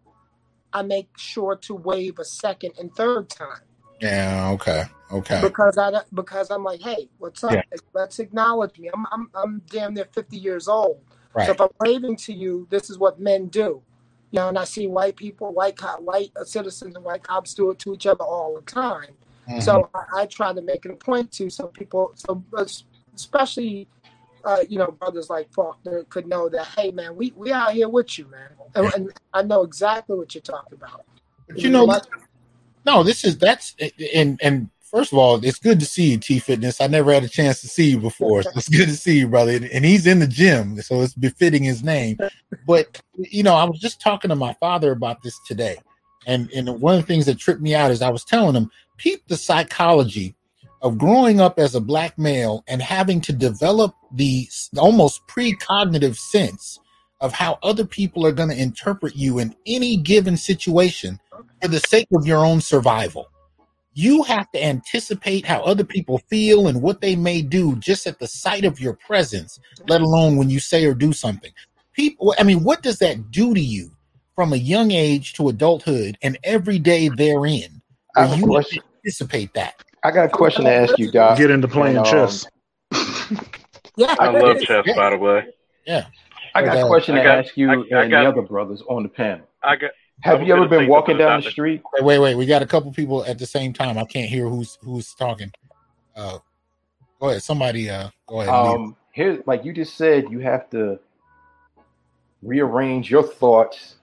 I 0.73 0.83
make 0.83 1.11
sure 1.19 1.57
to 1.57 1.75
wave 1.75 2.19
a 2.21 2.27
second 2.27 2.73
and 2.79 2.95
third 2.95 3.31
time 3.31 3.63
Yeah. 4.01 4.51
Okay. 4.53 4.85
Okay. 5.13 5.41
because 5.43 5.79
I 5.79 5.93
because 6.15 6.51
I'm 6.51 6.65
like, 6.65 6.83
hey, 6.83 7.09
what's 7.19 7.45
up? 7.45 7.53
Yeah. 7.53 7.63
Let's 7.95 8.21
acknowledge 8.21 8.79
me. 8.79 8.91
I'm 8.95 9.07
I'm 9.13 9.31
I'm 9.35 9.63
damn 9.71 9.95
near 9.95 10.07
50 10.13 10.37
years 10.39 10.69
old. 10.69 11.01
Right. 11.35 11.47
So 11.47 11.53
if 11.53 11.61
I'm 11.63 11.71
waving 11.81 12.17
to 12.19 12.35
you, 12.35 12.67
this 12.71 12.91
is 12.91 12.99
what 12.99 13.21
men 13.21 13.49
do. 13.49 13.83
You 14.33 14.41
know, 14.41 14.49
and 14.51 14.59
I 14.59 14.65
see 14.65 14.87
white 14.89 15.17
people, 15.17 15.53
white 15.55 15.77
cop, 15.77 16.01
white 16.03 16.33
citizens, 16.45 16.97
and 16.97 17.05
white 17.05 17.23
cops 17.25 17.55
do 17.55 17.71
it 17.71 17.81
to 17.81 17.95
each 17.95 18.07
other 18.07 18.25
all 18.25 18.55
the 18.57 18.63
time. 18.63 19.15
Mhm. 19.49 19.63
So 19.63 19.91
I, 19.95 20.23
I 20.23 20.27
try 20.27 20.53
to 20.53 20.63
make 20.63 20.85
it 20.87 20.93
a 20.93 20.97
point 20.97 21.33
to 21.33 21.51
so 21.51 21.69
people, 21.69 22.13
so 22.17 22.45
especially 23.15 23.89
uh, 24.45 24.65
you 24.69 24.79
know 24.79 24.91
brothers 24.93 25.31
like 25.31 25.53
Faulkner 25.53 26.05
could 26.05 26.27
know 26.27 26.49
that 26.49 26.67
hey 26.77 26.91
man, 26.91 27.17
we 27.17 27.33
we 27.37 27.53
out 27.53 27.73
here 27.73 27.89
with 27.89 28.19
you 28.19 28.27
man, 28.27 28.51
and, 28.75 28.93
and 28.95 29.13
I 29.33 29.43
know 29.43 29.63
exactly 29.63 30.17
what 30.17 30.35
you're 30.35 30.43
talking 30.43 30.75
about. 30.75 31.05
But 31.49 31.59
you 31.59 31.71
know, 31.71 31.87
my- 31.87 32.01
no, 32.85 33.03
this 33.03 33.25
is 33.25 33.39
that's 33.39 33.75
and 34.15 34.39
and 34.43 34.71
first 34.81 35.13
of 35.13 35.19
all, 35.19 35.45
it's 35.45 35.59
good 35.59 35.81
to 35.81 35.87
see 35.87 36.13
you, 36.13 36.19
T 36.19 36.39
Fitness. 36.39 36.81
I 36.81 36.87
never 36.87 37.13
had 37.13 37.25
a 37.25 37.29
chance 37.29 37.61
to 37.61 37.69
see 37.69 37.91
you 37.91 37.99
before, 37.99 38.43
so 38.43 38.51
it's 38.57 38.69
good 38.69 38.87
to 38.89 38.97
see 38.97 39.19
you, 39.19 39.29
brother. 39.29 39.59
And 39.73 39.85
he's 39.85 40.07
in 40.07 40.19
the 40.19 40.27
gym, 40.27 40.81
so 40.81 41.03
it's 41.03 41.15
befitting 41.15 41.63
his 41.63 41.83
name. 41.83 42.19
But 42.67 43.01
you 43.17 43.43
know, 43.43 43.55
I 43.55 43.65
was 43.65 43.79
just 43.81 44.01
talking 44.01 44.31
to 44.31 44.37
my 44.37 44.55
father 44.55 44.93
about 44.93 45.23
this 45.23 45.39
today, 45.47 45.77
and 46.27 46.51
and 46.53 46.81
one 46.81 46.95
of 46.95 47.01
the 47.01 47.07
things 47.07 47.27
that 47.27 47.39
tripped 47.39 47.61
me 47.61 47.75
out 47.75 47.91
is 47.91 48.03
I 48.03 48.11
was 48.11 48.25
telling 48.25 48.55
him, 48.55 48.71
peep 48.97 49.27
the 49.29 49.37
psychology 49.37 50.35
of 50.83 50.99
growing 50.99 51.41
up 51.41 51.59
as 51.59 51.75
a 51.75 51.81
black 51.81 52.17
male 52.19 52.63
and 52.69 52.81
having 52.81 53.21
to 53.23 53.33
develop 53.33 53.95
the 54.13 54.49
almost 54.77 55.27
precognitive 55.27 56.17
sense 56.17 56.79
of 57.21 57.33
how 57.33 57.59
other 57.63 57.85
people 57.85 58.25
are 58.25 58.33
going 58.33 58.49
to 58.49 58.61
interpret 58.61 59.17
you 59.17 59.39
in 59.39 59.55
any 59.67 59.97
given 59.97 60.37
situation 60.37 61.19
for 61.61 61.69
the 61.69 61.81
sake 61.81 62.07
of 62.15 62.27
your 62.27 62.45
own 62.45 62.61
survival. 62.61 63.29
You 63.95 64.23
have 64.25 64.49
to 64.53 64.65
anticipate 64.65 65.45
how 65.45 65.61
other 65.63 65.83
people 65.83 66.19
feel 66.31 66.69
and 66.69 66.81
what 66.81 67.01
they 67.01 67.17
may 67.17 67.43
do 67.43 67.75
just 67.77 68.07
at 68.07 68.21
the 68.21 68.29
sight 68.29 68.65
of 68.65 68.79
your 68.79 68.95
presence, 68.95 69.59
let 69.89 70.01
alone 70.01 70.37
when 70.37 70.49
you 70.49 70.61
say 70.61 70.85
or 70.85 70.95
do 70.95 71.13
something. 71.13 71.51
People, 71.93 72.33
I 72.39 72.45
mean, 72.45 72.63
what 72.63 72.83
does 72.83 73.01
that 73.01 73.33
do 73.33 73.55
to 73.55 73.61
you 73.61 73.91
from 74.37 74.53
a 74.53 74.57
young 74.57 74.93
age 74.93 75.33
to 75.35 75.49
adulthood 75.49 76.17
and 76.23 76.39
every 76.45 76.79
day 76.79 77.09
therein? 77.09 77.83
I 78.15 78.27
have 78.27 78.39
you 78.39 78.63
anticipate 79.05 79.53
that. 79.55 79.83
I 80.05 80.11
got 80.11 80.27
a 80.27 80.29
question 80.29 80.65
to 80.65 80.73
ask 80.73 80.99
you, 80.99 81.11
Doc. 81.11 81.39
Get 81.39 81.51
into 81.51 81.69
playing 81.69 81.97
And, 81.97 82.07
um, 82.07 82.13
chess. 82.13 82.47
yeah, 83.97 84.15
I 84.19 84.29
love 84.31 84.61
chess, 84.61 84.87
by 84.95 85.11
the 85.11 85.19
way. 85.19 85.47
Yeah. 85.87 86.07
I 86.55 86.63
got 86.63 86.79
a 86.79 86.87
question 86.87 87.15
I 87.15 87.19
to 87.19 87.25
got- 87.25 87.39
ask 87.45 87.57
you 87.57 87.69
I- 87.71 87.73
I 87.73 88.03
and 88.03 88.11
got- 88.11 88.23
the 88.23 88.29
other 88.29 88.43
brothers 88.43 88.83
on 88.89 89.03
the 89.03 89.09
panel. 89.09 89.47
I 89.63 89.77
got. 89.77 89.91
Have 90.23 90.41
I 90.41 90.45
you 90.45 90.55
ever 90.55 90.67
been 90.67 90.89
walking 90.89 91.17
down 91.17 91.41
the 91.41 91.45
the- 91.45 91.51
street? 91.51 91.83
Wait, 91.95 92.05
wait, 92.05 92.19
wait. 92.19 92.35
We 92.37 92.47
got 92.47 92.63
a 92.63 92.67
couple 92.67 92.93
people 92.93 93.25
at 93.25 93.39
the 93.39 93.47
same 93.47 93.73
time. 93.73 93.97
I 93.99 94.05
can't 94.05 94.29
hear 94.29 94.49
who's 94.49 94.79
who's 94.83 95.15
talking. 95.15 95.53
Uh, 96.17 96.39
go 97.21 97.29
ahead. 97.29 97.43
Somebody, 97.43 97.89
uh, 97.91 98.09
go 98.27 98.41
ahead. 98.41 98.53
Um, 98.53 98.97
here, 99.13 99.43
like 99.47 99.65
you 99.65 99.73
just 99.73 99.97
said, 99.97 100.25
you 100.31 100.41
have 100.41 100.69
to 100.71 100.99
rearrange 102.43 103.11
your 103.11 103.23
thoughts 103.23 103.97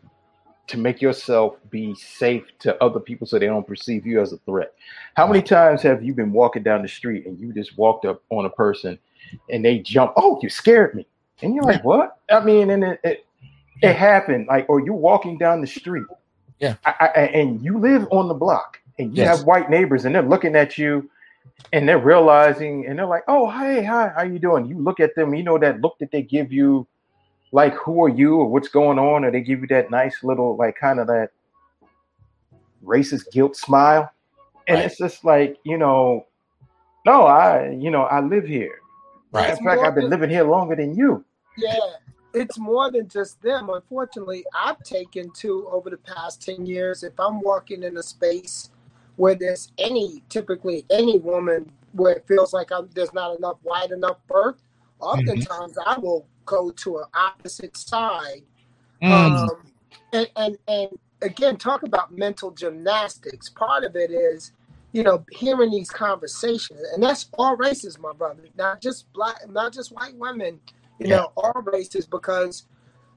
to 0.68 0.78
make 0.78 1.02
yourself 1.02 1.56
be 1.70 1.94
safe 1.96 2.44
to 2.60 2.82
other 2.84 3.00
people 3.00 3.28
so 3.28 3.38
they 3.38 3.46
don't 3.46 3.68
perceive 3.68 4.06
you 4.06 4.20
as 4.22 4.34
a 4.34 4.38
threat. 4.40 4.74
How 5.16 5.28
many 5.28 5.42
times 5.42 5.82
have 5.84 6.04
you 6.04 6.14
been 6.14 6.32
walking 6.32 6.64
down 6.64 6.82
the 6.82 6.88
street 6.88 7.26
and 7.26 7.40
you 7.40 7.54
just 7.54 7.78
walked 7.78 8.06
up 8.06 8.24
on 8.30 8.46
a 8.46 8.50
person 8.50 8.98
and 9.50 9.64
they 9.64 9.80
jump, 9.80 10.14
oh, 10.18 10.40
you 10.42 10.50
scared 10.50 10.96
me. 10.96 11.06
And 11.42 11.54
you're 11.54 11.64
like, 11.64 11.84
what? 11.84 12.20
I 12.32 12.44
mean, 12.44 12.70
and 12.72 12.84
it, 12.84 13.00
it, 13.04 13.26
it 13.82 13.96
happened. 13.96 14.48
Like, 14.48 14.66
or 14.70 14.80
you're 14.80 14.94
walking 14.96 15.38
down 15.38 15.62
the 15.62 15.68
street. 15.68 16.06
Yeah. 16.60 16.76
I, 16.86 17.10
I, 17.16 17.20
and 17.28 17.64
you 17.64 17.78
live 17.78 18.08
on 18.12 18.28
the 18.28 18.34
block 18.34 18.80
and 18.98 19.16
you 19.16 19.24
Yes. 19.24 19.38
have 19.38 19.46
white 19.46 19.70
neighbors 19.70 20.06
and 20.06 20.16
they're 20.16 20.22
looking 20.24 20.56
at 20.56 20.78
you 20.78 21.10
and 21.74 21.88
they're 21.88 22.00
realizing 22.00 22.86
and 22.88 22.98
they're 22.98 23.06
like, 23.06 23.24
oh, 23.28 23.50
hey, 23.50 23.84
hi, 23.84 24.12
how 24.16 24.24
you 24.24 24.40
doing? 24.40 24.66
You 24.66 24.78
look 24.80 25.00
at 25.00 25.16
them, 25.16 25.36
you 25.36 25.44
know 25.44 25.58
that 25.58 25.82
look 25.82 25.98
that 26.00 26.12
they 26.12 26.22
give 26.22 26.52
you, 26.52 26.88
like, 27.56 27.74
who 27.76 28.04
are 28.04 28.10
you 28.10 28.36
or 28.36 28.48
what's 28.48 28.68
going 28.68 29.00
on? 29.00 29.24
Or 29.24 29.32
they 29.32 29.40
give 29.40 29.62
you 29.62 29.68
that 29.68 29.90
nice 29.90 30.26
little, 30.26 30.58
like, 30.58 30.76
kind 30.76 31.00
of 31.00 31.08
that 31.08 31.30
racist 32.84 33.32
guilt 33.32 33.56
smile. 33.56 34.12
And 34.68 34.76
Right. 34.76 34.86
it's 34.86 34.98
just 34.98 35.24
like, 35.24 35.58
you 35.64 35.78
know, 35.78 36.26
no, 37.06 37.26
I, 37.26 37.70
you 37.70 37.92
know, 37.92 38.02
I 38.02 38.20
live 38.20 38.46
here. 38.46 38.82
Right. 39.32 39.58
In 39.58 39.64
fact, 39.64 39.84
I've 39.84 39.96
been 39.96 40.10
living 40.10 40.30
here 40.30 40.44
longer 40.44 40.76
than 40.76 40.98
you. 40.98 41.24
Yeah, 41.58 41.80
it's 42.34 42.60
more 42.60 42.92
than 42.92 43.08
just 43.08 43.42
them. 43.42 43.70
Unfortunately, 43.70 44.44
I've 44.54 44.84
taken 44.84 45.32
to 45.36 45.66
over 45.70 45.90
the 45.90 45.98
past 45.98 46.42
10 46.42 46.66
years, 46.66 47.04
if 47.04 47.18
I'm 47.18 47.40
walking 47.40 47.84
in 47.84 47.96
a 47.96 48.04
space 48.04 48.70
where 49.16 49.36
there's 49.36 49.72
any, 49.78 50.24
typically 50.28 50.86
any 50.90 51.20
woman 51.20 51.72
where 51.94 52.16
it 52.16 52.28
feels 52.28 52.52
like 52.52 52.74
I'm, 52.74 52.90
there's 52.94 53.14
not 53.14 53.38
enough 53.38 53.60
wide 53.64 53.92
enough 53.92 54.18
berth, 54.28 54.58
mm-hmm. 55.00 55.04
oftentimes 55.04 55.78
I 55.86 55.98
will 56.00 56.28
go 56.46 56.72
to 56.72 56.98
an 57.00 57.06
opposite 57.14 57.76
side. 57.78 58.44
Mm. 59.02 59.12
Um, 59.12 59.72
and, 60.14 60.30
and, 60.36 60.58
and 60.68 60.90
again, 61.22 61.58
talk 61.58 61.84
about 61.84 62.12
mental 62.12 62.52
gymnastics. 62.52 63.50
Part 63.50 63.84
of 63.84 63.96
it 63.96 64.12
is, 64.12 64.52
you 64.94 65.04
know, 65.04 65.26
hearing 65.32 65.72
these 65.72 65.90
conversations, 65.90 66.80
and 66.94 67.04
that's 67.04 67.28
all 67.38 67.58
races, 67.58 68.00
my 68.00 68.14
brother, 68.14 68.44
not 68.56 68.82
just 68.82 69.12
black, 69.14 69.38
not 69.50 69.74
just 69.74 69.92
white 69.92 70.16
women, 70.16 70.60
you 71.00 71.08
Yeah. 71.08 71.18
know, 71.18 71.32
all 71.36 71.62
races, 71.66 72.06
because 72.06 72.66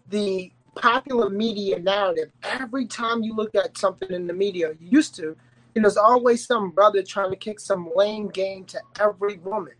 the 0.09 0.51
popular 0.75 1.31
media 1.31 1.79
narrative, 1.79 2.31
every 2.43 2.87
time 2.87 3.23
you 3.23 3.35
look 3.35 3.55
at 3.55 3.79
something 3.79 4.11
in 4.11 4.27
the 4.27 4.33
media, 4.33 4.73
you 4.81 4.89
used 4.91 5.15
to, 5.17 5.37
you 5.75 5.83
know, 5.83 5.83
there's 5.83 5.97
always 5.97 6.45
some 6.45 6.71
brother 6.71 7.03
trying 7.03 7.31
to 7.31 7.37
kick 7.37 7.61
some 7.61 7.91
lame 7.95 8.29
game 8.29 8.65
to 8.65 8.81
every 9.01 9.39
woman. 9.39 9.75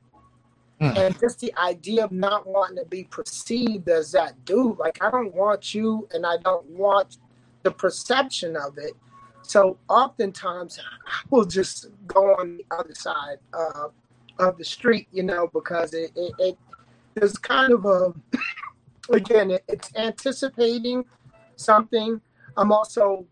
Mm. 0.81 0.97
And 0.97 1.21
just 1.21 1.41
the 1.41 1.53
idea 1.59 2.05
of 2.05 2.13
not 2.13 2.47
wanting 2.47 2.77
to 2.77 2.85
be 2.85 3.05
perceived 3.05 3.89
as 3.89 4.13
that 4.13 4.45
dude, 4.45 4.79
like 4.79 5.03
I 5.03 5.11
don't 5.11 5.35
want 5.35 5.75
you 5.75 6.09
and 6.13 6.25
I 6.25 6.37
don't 6.37 6.67
want 6.67 7.19
the 7.65 7.71
perception 7.71 8.57
of 8.57 8.79
it. 8.79 8.93
So 9.43 9.79
oftentimes 9.89 10.79
I 10.79 11.23
will 11.31 11.45
just 11.45 11.89
go 12.07 12.35
on 12.35 12.59
the 12.59 12.67
other 12.71 12.95
side 12.95 13.39
of 14.39 14.57
the 14.57 14.65
street, 14.65 15.09
you 15.11 15.25
know, 15.25 15.49
because 15.53 15.95
it, 15.95 16.13
it, 16.15 16.33
it 16.39 16.59
there's 17.15 17.37
kind 17.39 17.73
of 17.73 17.85
a 17.85 18.15
again 19.13 19.51
it, 19.51 19.65
it's 19.69 19.95
anticipating 19.97 21.05
something. 21.57 22.21
I'm 22.57 22.71
also, 22.73 23.27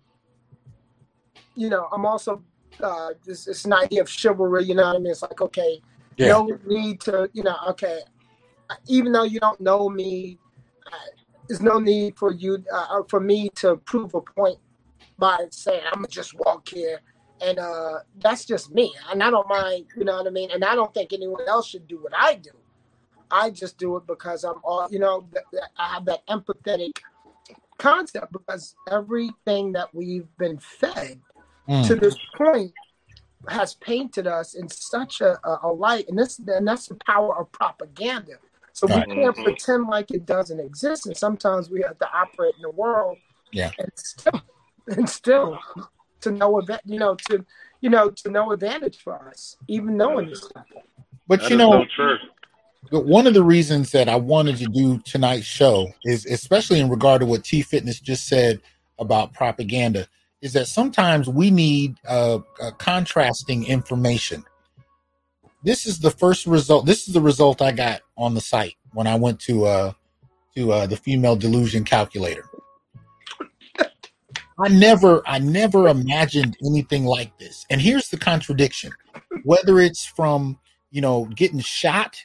you 1.55 1.69
know, 1.69 1.89
I'm 1.93 2.05
also 2.07 2.43
uh, 2.83 3.11
this 3.25 3.47
it's 3.47 3.65
an 3.65 3.73
idea 3.73 4.01
of 4.01 4.09
chivalry. 4.09 4.65
You 4.65 4.75
know 4.75 4.87
what 4.87 4.97
I 4.97 4.99
mean? 4.99 5.13
It's 5.13 5.23
like 5.23 5.41
okay, 5.41 5.81
Yeah. 6.17 6.29
no 6.29 6.59
need 6.67 7.01
to, 7.03 7.29
you 7.33 7.43
know, 7.43 7.57
okay, 7.69 8.01
even 8.89 9.13
though 9.13 9.25
you 9.25 9.41
don't 9.41 9.61
know 9.61 9.89
me, 9.89 10.39
uh, 10.87 10.97
there's 11.49 11.61
no 11.63 11.79
need 11.79 12.17
for 12.17 12.33
you 12.33 12.65
uh, 12.73 13.03
for 13.09 13.21
me 13.21 13.49
to 13.57 13.77
prove 13.77 14.15
a 14.15 14.21
point 14.21 14.59
by 15.19 15.47
saying 15.51 15.83
I'm 15.87 15.99
gonna 16.01 16.09
just 16.09 16.35
walk 16.39 16.69
here. 16.69 17.01
And 17.43 17.59
uh, 17.59 17.99
that's 18.19 18.47
just 18.47 18.73
me, 18.75 18.95
and 19.11 19.23
I 19.23 19.29
don't 19.31 19.47
mind, 19.47 19.87
you 19.95 20.05
know 20.05 20.17
what 20.17 20.27
I 20.27 20.31
mean. 20.31 20.51
And 20.53 20.65
I 20.65 20.75
don't 20.75 20.93
think 20.95 21.13
anyone 21.13 21.47
else 21.47 21.69
should 21.69 21.87
do 21.87 21.99
what 21.99 22.13
I 22.17 22.37
do. 22.37 22.51
I 23.31 23.51
just 23.51 23.77
do 23.77 23.97
it 23.97 24.07
because 24.07 24.43
I'm 24.43 24.55
all, 24.65 24.89
you 24.91 24.99
know, 24.99 25.29
I 25.79 25.89
have 25.95 26.07
that 26.07 26.27
empathetic 26.29 26.99
concept 27.77 28.33
because 28.33 28.75
everything 28.91 29.73
that 29.73 29.95
we've 29.95 30.29
been 30.39 30.59
fed 30.59 31.21
Mm. 31.69 31.89
to 31.89 31.97
this 31.97 32.17
point 32.37 32.73
has 33.49 33.75
painted 33.75 34.27
us 34.27 34.55
in 34.55 34.69
such 34.69 35.21
a, 35.21 35.39
a, 35.49 35.61
a 35.65 35.73
light, 35.73 36.09
and 36.09 36.19
this 36.19 36.39
and 36.39 36.67
that's 36.67 36.89
the 36.89 36.97
power 37.07 37.39
of 37.39 37.51
propaganda. 37.53 38.39
So 38.73 38.87
Right. 38.87 39.07
we 39.09 39.15
can't 39.15 39.37
Mhm. 39.37 39.45
pretend 39.45 39.87
like 39.89 40.11
it 40.11 40.27
doesn't 40.27 40.61
exist, 40.61 41.07
and 41.07 41.17
sometimes 41.17 41.71
we 41.71 41.83
have 41.83 41.99
to 41.99 42.09
operate 42.13 42.55
in 42.57 42.63
the 42.63 42.71
world, 42.71 43.19
Yeah. 43.53 43.73
and 43.79 43.91
still, 43.97 44.41
and 44.89 45.09
still, 45.09 45.59
to 46.21 46.31
no 46.31 46.59
event, 46.59 46.83
you 46.85 46.99
know, 46.99 47.15
to 47.29 47.45
you 47.81 47.91
know, 47.91 48.11
to 48.11 48.31
no 48.31 48.53
advantage 48.53 48.99
for 49.03 49.29
us, 49.29 49.57
even 49.69 49.97
knowing 49.97 50.31
this 50.31 50.45
stuff. 50.45 50.67
But 51.29 51.41
That 51.41 51.51
you 51.51 51.57
know, 51.59 51.87
so. 51.97 52.17
But 52.91 53.05
one 53.05 53.27
of 53.27 53.35
the 53.35 53.43
reasons 53.43 53.91
that 53.93 54.09
I 54.09 54.17
wanted 54.17 54.57
to 54.59 54.67
do 54.67 54.99
tonight's 54.99 55.45
show 55.47 55.93
is, 56.05 56.25
especially 56.27 56.81
in 56.81 56.89
regard 56.89 57.21
to 57.21 57.27
what 57.27 57.45
T 57.45 57.63
Fitness 57.63 58.01
just 58.01 58.27
said 58.29 58.61
about 58.99 59.33
propaganda, 59.35 60.09
is 60.43 60.53
that 60.53 60.67
sometimes 60.67 61.29
we 61.29 61.51
need 61.51 61.97
uh, 62.07 62.39
uh, 62.61 62.71
contrasting 62.73 63.67
information. 63.67 64.45
This 65.63 65.87
is 65.87 65.99
the 65.99 66.11
first 66.11 66.47
result. 66.47 66.87
This 66.87 67.09
is 67.09 67.15
the 67.15 67.21
result 67.21 67.63
I 67.63 67.73
got 67.73 68.03
on 68.17 68.35
the 68.35 68.41
site 68.41 68.75
when 68.93 69.07
I 69.07 69.17
went 69.17 69.41
to 69.41 69.65
uh, 69.65 69.93
to 70.55 70.73
uh, 70.73 70.87
the 70.87 70.97
female 70.97 71.37
delusion 71.37 71.85
calculator. 71.85 72.45
I 74.59 74.69
never, 74.69 75.23
I 75.27 75.39
never 75.39 75.89
imagined 75.89 76.57
anything 76.65 77.05
like 77.05 77.37
this. 77.39 77.67
And 77.69 77.81
here's 77.81 78.09
the 78.09 78.17
contradiction: 78.17 78.93
whether 79.45 79.81
it's 79.81 80.05
from 80.05 80.59
you 80.91 81.01
know 81.01 81.27
getting 81.35 81.61
shot 81.61 82.17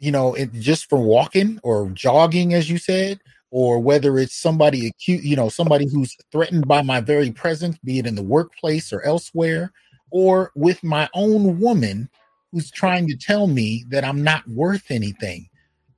you 0.00 0.10
know, 0.10 0.34
it, 0.34 0.52
just 0.54 0.88
for 0.88 0.98
walking 0.98 1.60
or 1.62 1.90
jogging, 1.90 2.54
as 2.54 2.68
you 2.68 2.78
said, 2.78 3.20
or 3.50 3.80
whether 3.80 4.18
it's 4.18 4.34
somebody 4.34 4.86
acute, 4.86 5.24
you 5.24 5.36
know, 5.36 5.48
somebody 5.48 5.88
who's 5.88 6.16
threatened 6.30 6.68
by 6.68 6.82
my 6.82 7.00
very 7.00 7.30
presence, 7.30 7.76
be 7.84 7.98
it 7.98 8.06
in 8.06 8.14
the 8.14 8.22
workplace 8.22 8.92
or 8.92 9.02
elsewhere, 9.02 9.72
or 10.10 10.52
with 10.54 10.82
my 10.82 11.08
own 11.14 11.58
woman 11.58 12.08
who's 12.52 12.70
trying 12.70 13.06
to 13.08 13.16
tell 13.16 13.46
me 13.46 13.84
that 13.88 14.04
I'm 14.04 14.22
not 14.22 14.46
worth 14.48 14.90
anything. 14.90 15.48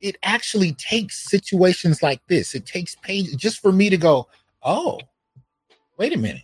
It 0.00 0.16
actually 0.22 0.72
takes 0.72 1.30
situations 1.30 2.02
like 2.02 2.20
this. 2.26 2.54
It 2.54 2.66
takes 2.66 2.96
pain 2.96 3.26
just 3.36 3.60
for 3.60 3.72
me 3.72 3.88
to 3.90 3.96
go, 3.96 4.28
oh, 4.62 4.98
wait 5.98 6.12
a 6.14 6.18
minute. 6.18 6.42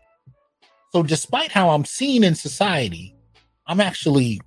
So, 0.93 1.03
despite 1.03 1.53
how 1.53 1.71
I'm 1.71 1.85
seen 1.85 2.25
in 2.25 2.35
society, 2.35 3.15
I'm 3.67 3.81
actually 3.81 4.41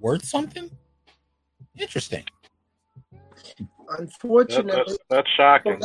worth 0.00 0.24
something. 0.24 0.70
Interesting. 1.78 2.24
That, 3.88 4.00
Unfortunately, 4.00 4.72
that's, 4.74 4.98
that's 5.08 5.30
shocking. 5.36 5.80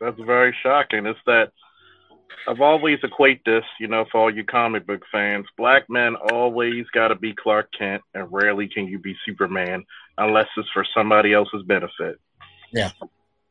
That's 0.00 0.20
very 0.20 0.54
shocking. 0.62 1.06
It's 1.06 1.18
that 1.26 1.52
I've 2.46 2.60
always 2.60 2.98
equate 3.02 3.44
this, 3.44 3.64
you 3.80 3.88
know, 3.88 4.04
for 4.10 4.20
all 4.20 4.34
you 4.34 4.44
comic 4.44 4.86
book 4.86 5.02
fans. 5.10 5.46
Black 5.56 5.88
men 5.88 6.16
always 6.30 6.84
got 6.92 7.08
to 7.08 7.14
be 7.14 7.34
Clark 7.34 7.70
Kent, 7.76 8.02
and 8.14 8.30
rarely 8.30 8.68
can 8.68 8.86
you 8.86 8.98
be 8.98 9.16
Superman 9.24 9.84
unless 10.18 10.48
it's 10.56 10.68
for 10.70 10.84
somebody 10.94 11.32
else's 11.32 11.62
benefit. 11.62 12.18
Yeah. 12.72 12.90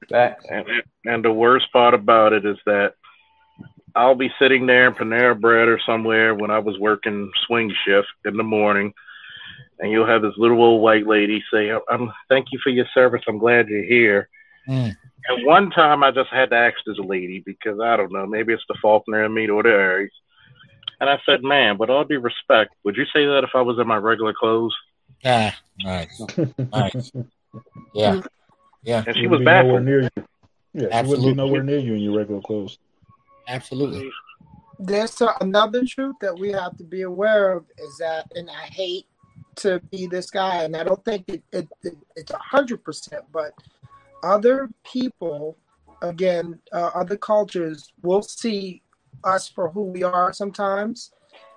That 0.10 0.40
And, 0.50 0.68
and 1.06 1.26
the 1.26 1.32
worst 1.32 1.72
part 1.72 1.94
about 1.94 2.34
it 2.34 2.45
is 2.45 2.58
that 2.66 2.95
I'll 3.95 4.16
be 4.16 4.32
sitting 4.40 4.66
there 4.66 4.88
in 4.88 4.94
Panera 4.94 5.40
Bread 5.40 5.68
or 5.68 5.80
somewhere 5.86 6.36
when 6.36 6.52
I 6.52 6.60
was 6.60 6.78
working 6.80 7.32
swing 7.45 7.74
shift 7.86 8.08
in 8.26 8.38
the 8.38 8.44
morning, 8.44 8.94
and 9.84 9.92
you'll 9.92 10.08
have 10.08 10.22
this 10.22 10.34
little 10.38 10.64
old 10.64 10.82
white 10.82 11.06
lady 11.06 11.44
say, 11.54 11.70
"I'm 11.92 12.10
thank 12.30 12.48
you 12.54 12.60
for 12.64 12.70
your 12.70 12.86
service. 12.94 13.22
I'm 13.28 13.38
glad 13.38 13.68
you're 13.68 13.84
here." 13.84 14.30
Mm. 14.68 14.96
And 15.28 15.46
one 15.46 15.70
time 15.72 16.04
I 16.04 16.12
just 16.12 16.30
had 16.30 16.50
to 16.52 16.56
ask 16.56 16.78
this 16.86 16.98
lady 17.00 17.44
because 17.46 17.80
I 17.82 17.98
don't 17.98 18.12
know, 18.12 18.26
maybe 18.26 18.54
it's 18.54 18.64
the 18.70 18.76
Faulkner 18.82 19.26
in 19.26 19.34
me 19.34 19.50
or 19.50 19.62
the 19.62 19.70
Aries. 19.70 20.12
And 21.02 21.10
I 21.10 21.20
said, 21.26 21.44
"Man, 21.44 21.78
with 21.78 21.90
all 21.90 22.06
due 22.06 22.22
respect, 22.22 22.74
would 22.86 22.96
you 22.96 23.06
say 23.14 23.26
that 23.26 23.44
if 23.44 23.50
I 23.54 23.62
was 23.62 23.78
in 23.78 23.86
my 23.86 23.98
regular 23.98 24.34
clothes?" 24.34 24.74
Ah, 25.26 25.54
nice, 25.80 26.22
nice. 26.72 27.12
Yeah, 27.94 28.22
yeah, 28.84 29.04
And 29.06 29.16
she 29.16 29.22
She 29.24 29.28
was 29.28 29.40
would 29.40 29.40
be 29.40 29.46
nowhere 29.46 29.64
baffled. 29.64 29.86
near 29.86 30.02
you. 30.02 30.10
Yeah, 30.16 30.22
she 30.24 30.86
wouldn't 30.86 30.94
Absolutely. 30.94 31.32
be 31.32 31.36
nowhere 31.36 31.64
near 31.64 31.78
you 31.80 31.94
in 31.96 32.00
your 32.02 32.18
regular 32.18 32.42
clothes. 32.42 32.78
absolutely. 33.50 34.10
There's 34.80 35.22
a- 35.22 35.36
another 35.42 35.86
truth 35.86 36.16
that 36.22 36.38
we 36.40 36.52
have 36.52 36.76
to 36.78 36.84
be 36.84 37.02
aware 37.04 37.52
of 37.54 37.66
is 37.78 37.98
that, 37.98 38.32
and 38.36 38.50
I 38.50 38.66
hate 38.66 39.06
to 39.58 39.80
be 39.92 40.08
this 40.08 40.30
guy, 40.30 40.64
and 40.64 40.76
I 40.76 40.84
don't 40.84 41.04
think 41.06 41.26
it, 41.28 41.44
it, 41.52 41.68
it 41.84 41.98
it's 42.16 42.32
a 42.32 42.38
hundred 42.38 42.84
percent, 42.84 43.24
but 43.32 43.54
other 44.24 44.70
people, 44.84 45.58
again, 46.02 46.60
uh, 46.72 46.92
other 46.96 47.18
cultures 47.18 47.92
will 48.02 48.22
see 48.22 48.82
us 49.24 49.48
for 49.48 49.70
who 49.70 49.84
we 49.84 50.04
are 50.04 50.34
sometimes, 50.34 51.12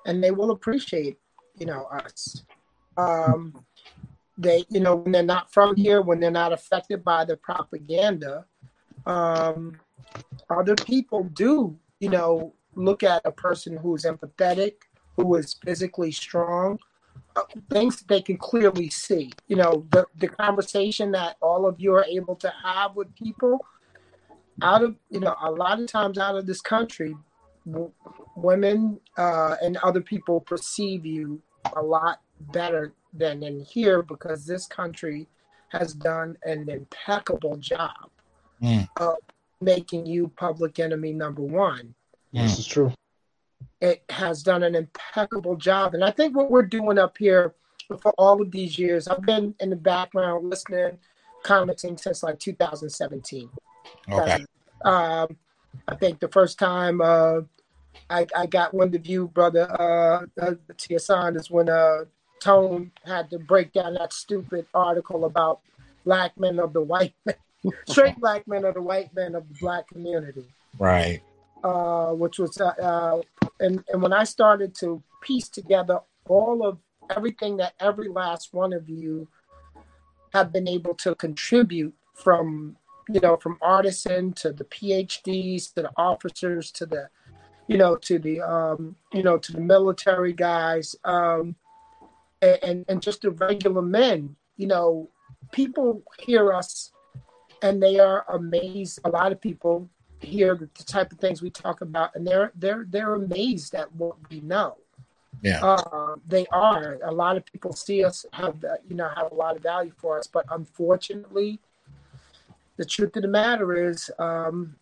and 0.07 0.23
they 0.23 0.31
will 0.31 0.51
appreciate, 0.51 1.19
you 1.57 1.67
know, 1.67 1.87
us. 1.87 2.45
Um, 2.97 3.65
they, 4.39 4.65
you 4.69 4.81
know, 4.81 4.97
when 4.97 5.13
they're 5.13 5.23
not 5.23 5.53
from 5.53 5.77
here, 5.77 6.03
when 6.03 6.21
they're 6.21 6.31
not 6.31 6.53
affected 6.53 7.03
by 7.05 7.25
the 7.25 7.37
propaganda, 7.37 8.45
um, 9.07 9.79
other 10.51 10.75
people 10.75 11.25
do, 11.33 11.77
you 12.01 12.11
know, 12.11 12.53
look 12.75 13.03
at 13.03 13.23
a 13.25 13.33
person 13.33 13.77
who's 13.77 14.05
empathetic, 14.05 14.75
who 15.17 15.35
is 15.37 15.55
physically 15.65 16.13
strong, 16.13 16.79
things 17.71 17.97
that 17.99 18.09
they 18.09 18.21
can 18.23 18.37
clearly 18.37 18.89
see. 18.91 19.33
You 19.49 19.57
know, 19.57 19.87
the, 19.91 20.07
the 20.19 20.29
conversation 20.29 21.13
that 21.13 21.37
all 21.41 21.67
of 21.67 21.81
you 21.81 21.95
are 21.95 22.05
able 22.05 22.37
to 22.37 22.53
have 22.65 22.97
with 22.97 23.15
people 23.15 23.65
out 24.63 24.83
of, 24.83 24.97
you 25.11 25.21
know, 25.21 25.35
a 25.43 25.51
lot 25.51 25.81
of 25.81 25.87
times 25.87 26.19
out 26.19 26.37
of 26.37 26.47
this 26.47 26.61
country, 26.61 27.15
w- 27.71 27.93
women 28.37 29.01
uh, 29.19 29.57
and 29.63 29.77
other 29.79 30.01
people 30.01 30.41
perceive 30.41 31.05
you 31.05 31.41
a 31.75 31.83
lot 31.83 32.21
better 32.53 32.93
than 33.13 33.43
in 33.43 33.61
here 33.61 34.03
because 34.03 34.47
this 34.47 34.67
country 34.67 35.27
has 35.69 35.93
done 35.93 36.37
an 36.45 36.69
impeccable 36.69 37.57
job 37.57 38.11
Mm. 38.63 38.89
of 38.97 39.17
making 39.61 40.07
you 40.07 40.29
public 40.29 40.79
enemy 40.79 41.13
number 41.13 41.43
one 41.43 41.95
This 42.33 42.59
is 42.59 42.67
true. 42.67 42.91
It 43.81 44.03
has 44.11 44.43
done 44.43 44.63
an 44.63 44.75
impeccable 44.75 45.57
job. 45.57 45.95
And 45.95 46.05
I 46.05 46.11
think 46.11 46.37
what 46.37 46.51
we're 46.51 46.63
doing 46.63 46.99
up 46.99 47.17
here 47.19 47.55
for 48.01 48.13
all 48.19 48.41
of 48.41 48.51
these 48.51 48.79
years, 48.79 49.07
I've 49.07 49.23
been 49.23 49.55
in 49.61 49.71
the 49.71 49.77
background 49.77 50.49
listening, 50.49 50.99
commenting 51.43 51.97
since 51.97 52.23
like 52.23 52.39
2017. 52.39 53.49
Okay. 54.11 54.45
Um, 54.85 55.37
I 55.89 55.95
think 55.95 56.21
the 56.21 56.29
first 56.29 56.59
time 56.59 57.01
uh, 57.01 57.41
I, 58.11 58.27
I 58.35 58.47
got 58.47 58.75
wind 58.75 58.95
of 58.95 59.07
you, 59.07 59.29
brother 59.29 59.69
uh, 59.81 60.27
uh, 60.41 60.55
T. 60.77 60.95
Hasan, 60.95 61.37
is 61.37 61.51
when 61.51 61.69
uh, 61.69 62.05
Tone 62.41 62.93
had 63.05 63.31
to 63.31 63.39
break 63.39 63.73
down 63.73 63.95
that 63.95 64.13
stupid 64.13 64.67
article 64.75 65.25
about 65.25 65.61
black 66.05 66.39
men 66.39 66.59
of 66.59 66.73
the 66.73 66.81
white 66.83 67.15
men, 67.27 67.37
straight 67.87 68.17
black 68.19 68.47
men 68.47 68.65
of 68.65 68.75
the 68.75 68.83
white 68.83 69.15
men 69.15 69.35
of 69.35 69.47
the 69.49 69.55
black 69.61 69.89
community 69.89 70.45
Right. 70.79 71.21
uh, 71.65 72.13
which 72.13 72.39
was 72.39 72.61
uh, 72.61 72.67
uh, 72.81 73.21
and 73.61 73.83
and 73.89 74.03
when 74.03 74.13
I 74.13 74.25
started 74.25 74.75
to 74.77 75.03
piece 75.23 75.49
together 75.49 76.01
all 76.29 76.67
of 76.67 76.79
everything 77.15 77.57
that 77.59 77.75
every 77.81 78.09
last 78.09 78.53
one 78.53 78.73
of 78.73 78.89
you 78.89 79.29
have 80.33 80.53
been 80.53 80.69
able 80.69 80.95
to 80.95 81.15
contribute 81.15 81.95
from 82.15 82.77
you 83.09 83.21
know 83.21 83.37
from 83.37 83.59
artisan 83.63 84.33
to 84.35 84.53
the 84.53 84.65
PhDs 84.65 85.75
to 85.75 85.83
the 85.83 85.91
officers 85.97 86.71
to 86.73 86.87
the 86.87 87.09
you 87.69 87.79
know 87.79 87.97
to 87.97 88.19
the 88.19 88.41
um, 88.41 88.97
you 89.13 89.23
know 89.23 89.39
to 89.39 89.53
the 89.53 89.61
military 89.61 90.33
guys 90.33 90.97
um, 91.05 91.57
and 92.43 92.85
and 92.89 93.03
just 93.03 93.23
the 93.23 93.31
regular 93.31 93.83
men 93.83 94.37
you 94.57 94.67
know, 94.67 95.09
people 95.53 96.03
hear 96.19 96.53
us 96.53 96.93
and 97.63 97.83
they 97.83 97.99
are 97.99 98.25
amazed. 98.33 99.01
A 99.05 99.11
lot 99.11 99.33
of 99.33 99.41
people 99.41 99.89
hear 100.21 100.55
the, 100.55 100.69
the 100.77 100.85
type 100.85 101.13
of 101.13 101.19
things 101.19 101.43
we 101.43 101.51
talk 101.51 101.81
about, 101.81 102.15
and 102.15 102.27
they're 102.27 102.53
they're 102.55 102.87
they're 102.89 103.15
amazed 103.15 103.75
at 103.75 103.95
what 103.95 104.17
we 104.31 104.41
know. 104.41 104.77
Yeah. 105.43 105.63
Uh, 105.63 106.17
they 106.27 106.47
are. 106.51 106.99
A 107.05 107.13
lot 107.13 107.37
of 107.37 107.45
people 107.45 107.73
see 107.73 108.05
us 108.05 108.25
have 108.33 108.61
that, 108.61 108.81
you 108.89 108.97
know, 108.97 109.09
have 109.15 109.31
a 109.31 109.35
lot 109.35 109.57
of 109.57 109.63
value 109.63 109.93
for 109.97 110.19
us, 110.19 110.27
but 110.27 110.47
unfortunately, 110.51 111.61
the 112.77 112.85
truth 112.85 113.15
of 113.17 113.23
the 113.23 113.29
matter 113.29 113.89
is, 113.89 114.11
um, 114.19 114.77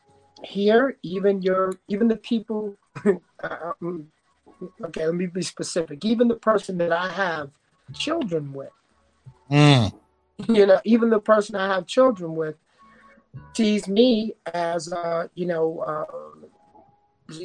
here, 0.45 0.97
even 1.03 1.43
your, 1.43 1.75
even 1.89 2.09
the 2.09 2.17
people. 2.17 2.77
uh, 3.43 3.73
um, 3.83 4.07
okay, 4.85 5.07
let 5.07 5.15
me 5.15 5.27
be 5.27 5.43
specific. 5.43 6.05
Even 6.05 6.29
the 6.29 6.37
person 6.37 6.79
that 6.79 6.93
I 6.93 7.09
have 7.09 7.51
children 7.93 8.53
with, 8.53 8.71
Mm. 9.51 9.93
you 10.49 10.67
know, 10.67 10.81
even 10.85 11.11
the 11.11 11.21
person 11.21 11.55
I 11.57 11.67
have 11.67 11.87
children 11.87 12.35
with 12.35 12.57
sees 13.55 13.89
me 13.89 14.35
as, 14.53 14.93
uh, 14.93 15.29
you 15.35 15.47
know, 15.47 15.81
uh, 15.81 16.05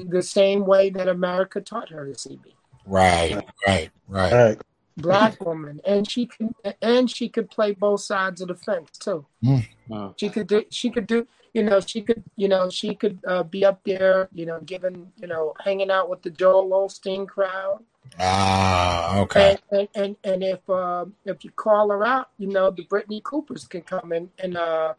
the 0.10 0.22
same 0.22 0.66
way 0.66 0.90
that 0.90 1.08
America 1.08 1.62
taught 1.62 1.90
her 1.90 2.06
to 2.12 2.18
see 2.18 2.40
me. 2.44 2.56
Right, 2.86 3.36
right, 3.68 3.90
right. 4.08 4.34
All 4.34 4.46
right. 4.46 4.62
Black 4.98 5.40
woman, 5.40 5.80
and 5.86 6.10
she 6.10 6.26
can, 6.26 6.54
and 6.82 7.10
she 7.10 7.30
could 7.30 7.50
play 7.50 7.72
both 7.72 8.02
sides 8.02 8.42
of 8.42 8.50
the 8.50 8.56
fence 8.56 8.98
too. 8.98 9.26
Mm. 9.42 9.66
Mm. 9.90 10.14
She 10.20 10.28
could 10.28 10.48
do, 10.48 10.66
she 10.70 10.90
could 10.90 11.08
do, 11.08 11.26
you 11.54 11.64
know, 11.64 11.80
she 11.80 12.02
could, 12.02 12.22
you 12.36 12.50
know, 12.50 12.70
she 12.70 12.94
could 12.96 13.18
uh, 13.26 13.44
be 13.44 13.64
up 13.64 13.80
there, 13.86 14.28
you 14.34 14.46
know, 14.46 14.60
giving, 14.60 15.10
you 15.16 15.28
know, 15.28 15.54
hanging 15.64 15.90
out 15.90 16.10
with 16.10 16.22
the 16.22 16.30
Joel 16.30 16.70
Osteen 16.72 17.26
crowd. 17.26 17.82
Ah, 18.20 19.20
okay. 19.20 19.58
And, 19.72 19.80
and, 19.80 19.88
and, 19.96 20.16
and 20.26 20.44
if 20.44 20.70
uh, 20.70 21.06
if 21.24 21.46
you 21.46 21.52
call 21.52 21.92
her 21.92 22.04
out, 22.06 22.32
you 22.38 22.48
know, 22.48 22.70
the 22.70 22.84
Brittany 22.84 23.22
Coopers 23.24 23.68
can 23.68 23.82
come 23.82 24.12
in 24.12 24.30
and 24.40 24.58
uh, 24.58 24.96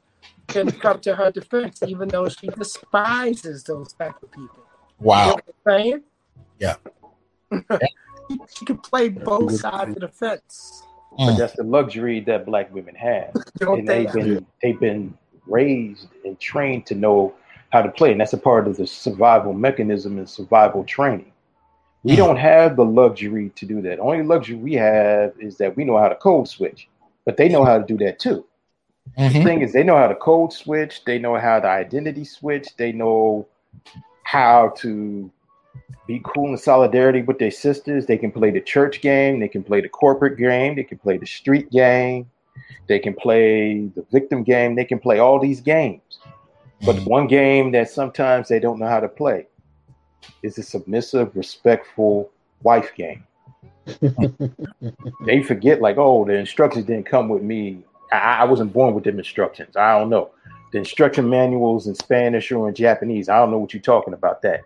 can 0.49 0.71
come 0.71 1.01
to 1.01 1.15
her 1.15 1.31
defense, 1.31 1.83
even 1.87 2.09
though 2.09 2.29
she 2.29 2.49
despises 2.49 3.65
those 3.65 3.93
type 3.93 4.21
of 4.23 4.31
people. 4.33 4.65
You 5.03 5.03
know 5.05 5.09
Wow. 5.09 5.35
what 5.35 5.45
I'm 5.49 5.83
saying? 5.83 6.03
Yeah. 6.59 6.77
she 8.59 8.65
can 8.65 8.79
play 8.79 9.09
both 9.09 9.53
sides 9.57 9.97
of 9.97 10.01
the 10.01 10.09
fence. 10.09 10.83
But 11.13 11.35
Mm. 11.35 11.37
that's 11.39 11.55
the 11.55 11.65
luxury 11.65 12.21
that 12.21 12.47
black 12.47 12.73
women 12.73 12.95
have. 12.95 13.35
Don't 13.59 13.81
and 13.81 13.89
they? 13.89 14.05
they've 14.05 14.13
been 14.13 14.47
they've 14.63 14.81
been 14.81 15.19
raised 15.47 16.07
and 16.25 16.39
trained 16.39 16.87
to 16.87 16.95
know 16.95 17.35
how 17.71 17.83
to 17.83 17.91
play, 17.91 18.13
and 18.13 18.21
that's 18.21 18.33
a 18.33 18.39
part 18.39 18.69
of 18.69 18.77
the 18.77 18.87
survival 18.87 19.53
mechanism 19.53 20.19
and 20.19 20.29
survival 20.29 20.85
training. 20.85 21.33
We 22.05 22.13
Mhm. 22.13 22.17
don't 22.17 22.37
have 22.37 22.77
the 22.77 22.85
luxury 22.85 23.51
to 23.57 23.67
do 23.67 23.83
that. 23.83 23.97
The 23.97 24.03
only 24.03 24.23
luxury 24.23 24.57
we 24.57 24.75
have 24.75 25.33
is 25.39 25.59
that 25.59 25.77
we 25.77 25.85
know 25.85 25.99
how 25.99 26.09
to 26.09 26.15
code 26.15 26.49
switch, 26.49 26.89
but 27.27 27.37
they 27.37 27.49
know 27.49 27.65
how 27.65 27.79
to 27.79 27.85
do 27.85 27.99
that 27.99 28.19
too. 28.19 28.47
The 29.17 29.31
Mhm. 29.31 29.43
thing 29.43 29.61
is, 29.63 29.73
they 29.73 29.83
know 29.83 29.97
how 29.97 30.09
to 30.09 30.15
code 30.15 30.53
switch, 30.53 31.05
they 31.05 31.19
know 31.19 31.37
how 31.37 31.61
to 31.61 31.69
identity 31.69 32.25
switch, 32.25 32.69
they 32.77 32.93
know 32.93 33.47
how 34.23 34.73
to 34.79 35.31
be 36.07 36.21
cool 36.25 36.51
in 36.51 36.59
solidarity 36.59 37.23
with 37.23 37.39
their 37.39 37.51
sisters. 37.51 38.07
They 38.07 38.17
can 38.17 38.33
play 38.33 38.51
the 38.51 38.61
church 38.61 39.01
game, 39.01 39.41
they 39.41 39.49
can 39.49 39.63
play 39.63 39.81
the 39.81 39.89
corporate 39.89 40.39
game, 40.39 40.75
they 40.77 40.85
can 40.85 40.99
play 40.99 41.19
the 41.19 41.27
street 41.27 41.71
game, 41.71 42.31
they 42.89 42.99
can 42.99 43.15
play 43.15 43.87
the 43.95 44.05
victim 44.11 44.43
game, 44.43 44.75
they 44.75 44.85
can 44.85 44.99
play 44.99 45.19
all 45.19 45.39
these 45.39 45.61
games. 45.61 46.19
But 46.85 46.97
Mhm. 46.97 47.05
one 47.05 47.27
game 47.27 47.73
that 47.73 47.91
sometimes 47.91 48.49
they 48.49 48.59
don't 48.59 48.79
know 48.79 48.89
how 48.89 49.01
to 49.01 49.09
play 49.09 49.47
is 50.43 50.57
the 50.57 50.63
submissive, 50.63 51.37
respectful 51.37 52.31
wife 52.63 52.93
game. 52.97 53.25
they 55.27 55.43
forget, 55.43 55.81
like, 55.81 55.99
oh, 55.99 56.25
the 56.25 56.35
instructions 56.35 56.87
didn't 56.87 57.07
come 57.07 57.29
with 57.29 57.43
me. 57.43 57.85
I, 58.13 58.39
I 58.41 58.45
wasn't 58.45 58.73
born 58.73 58.95
with 58.95 59.05
them 59.05 59.19
instructions. 59.19 59.77
I 59.77 59.99
don't 59.99 60.11
know. 60.11 60.31
The 60.73 60.79
instruction 60.79 61.29
manuals 61.29 61.87
in 61.87 61.95
Spanish 61.95 62.53
or 62.53 62.69
in 62.69 62.75
Japanese. 62.75 63.29
I 63.29 63.39
don't 63.39 63.51
know 63.51 63.59
what 63.59 63.75
you're 63.75 63.83
talking 63.83 64.15
about 64.15 64.43
that. 64.43 64.61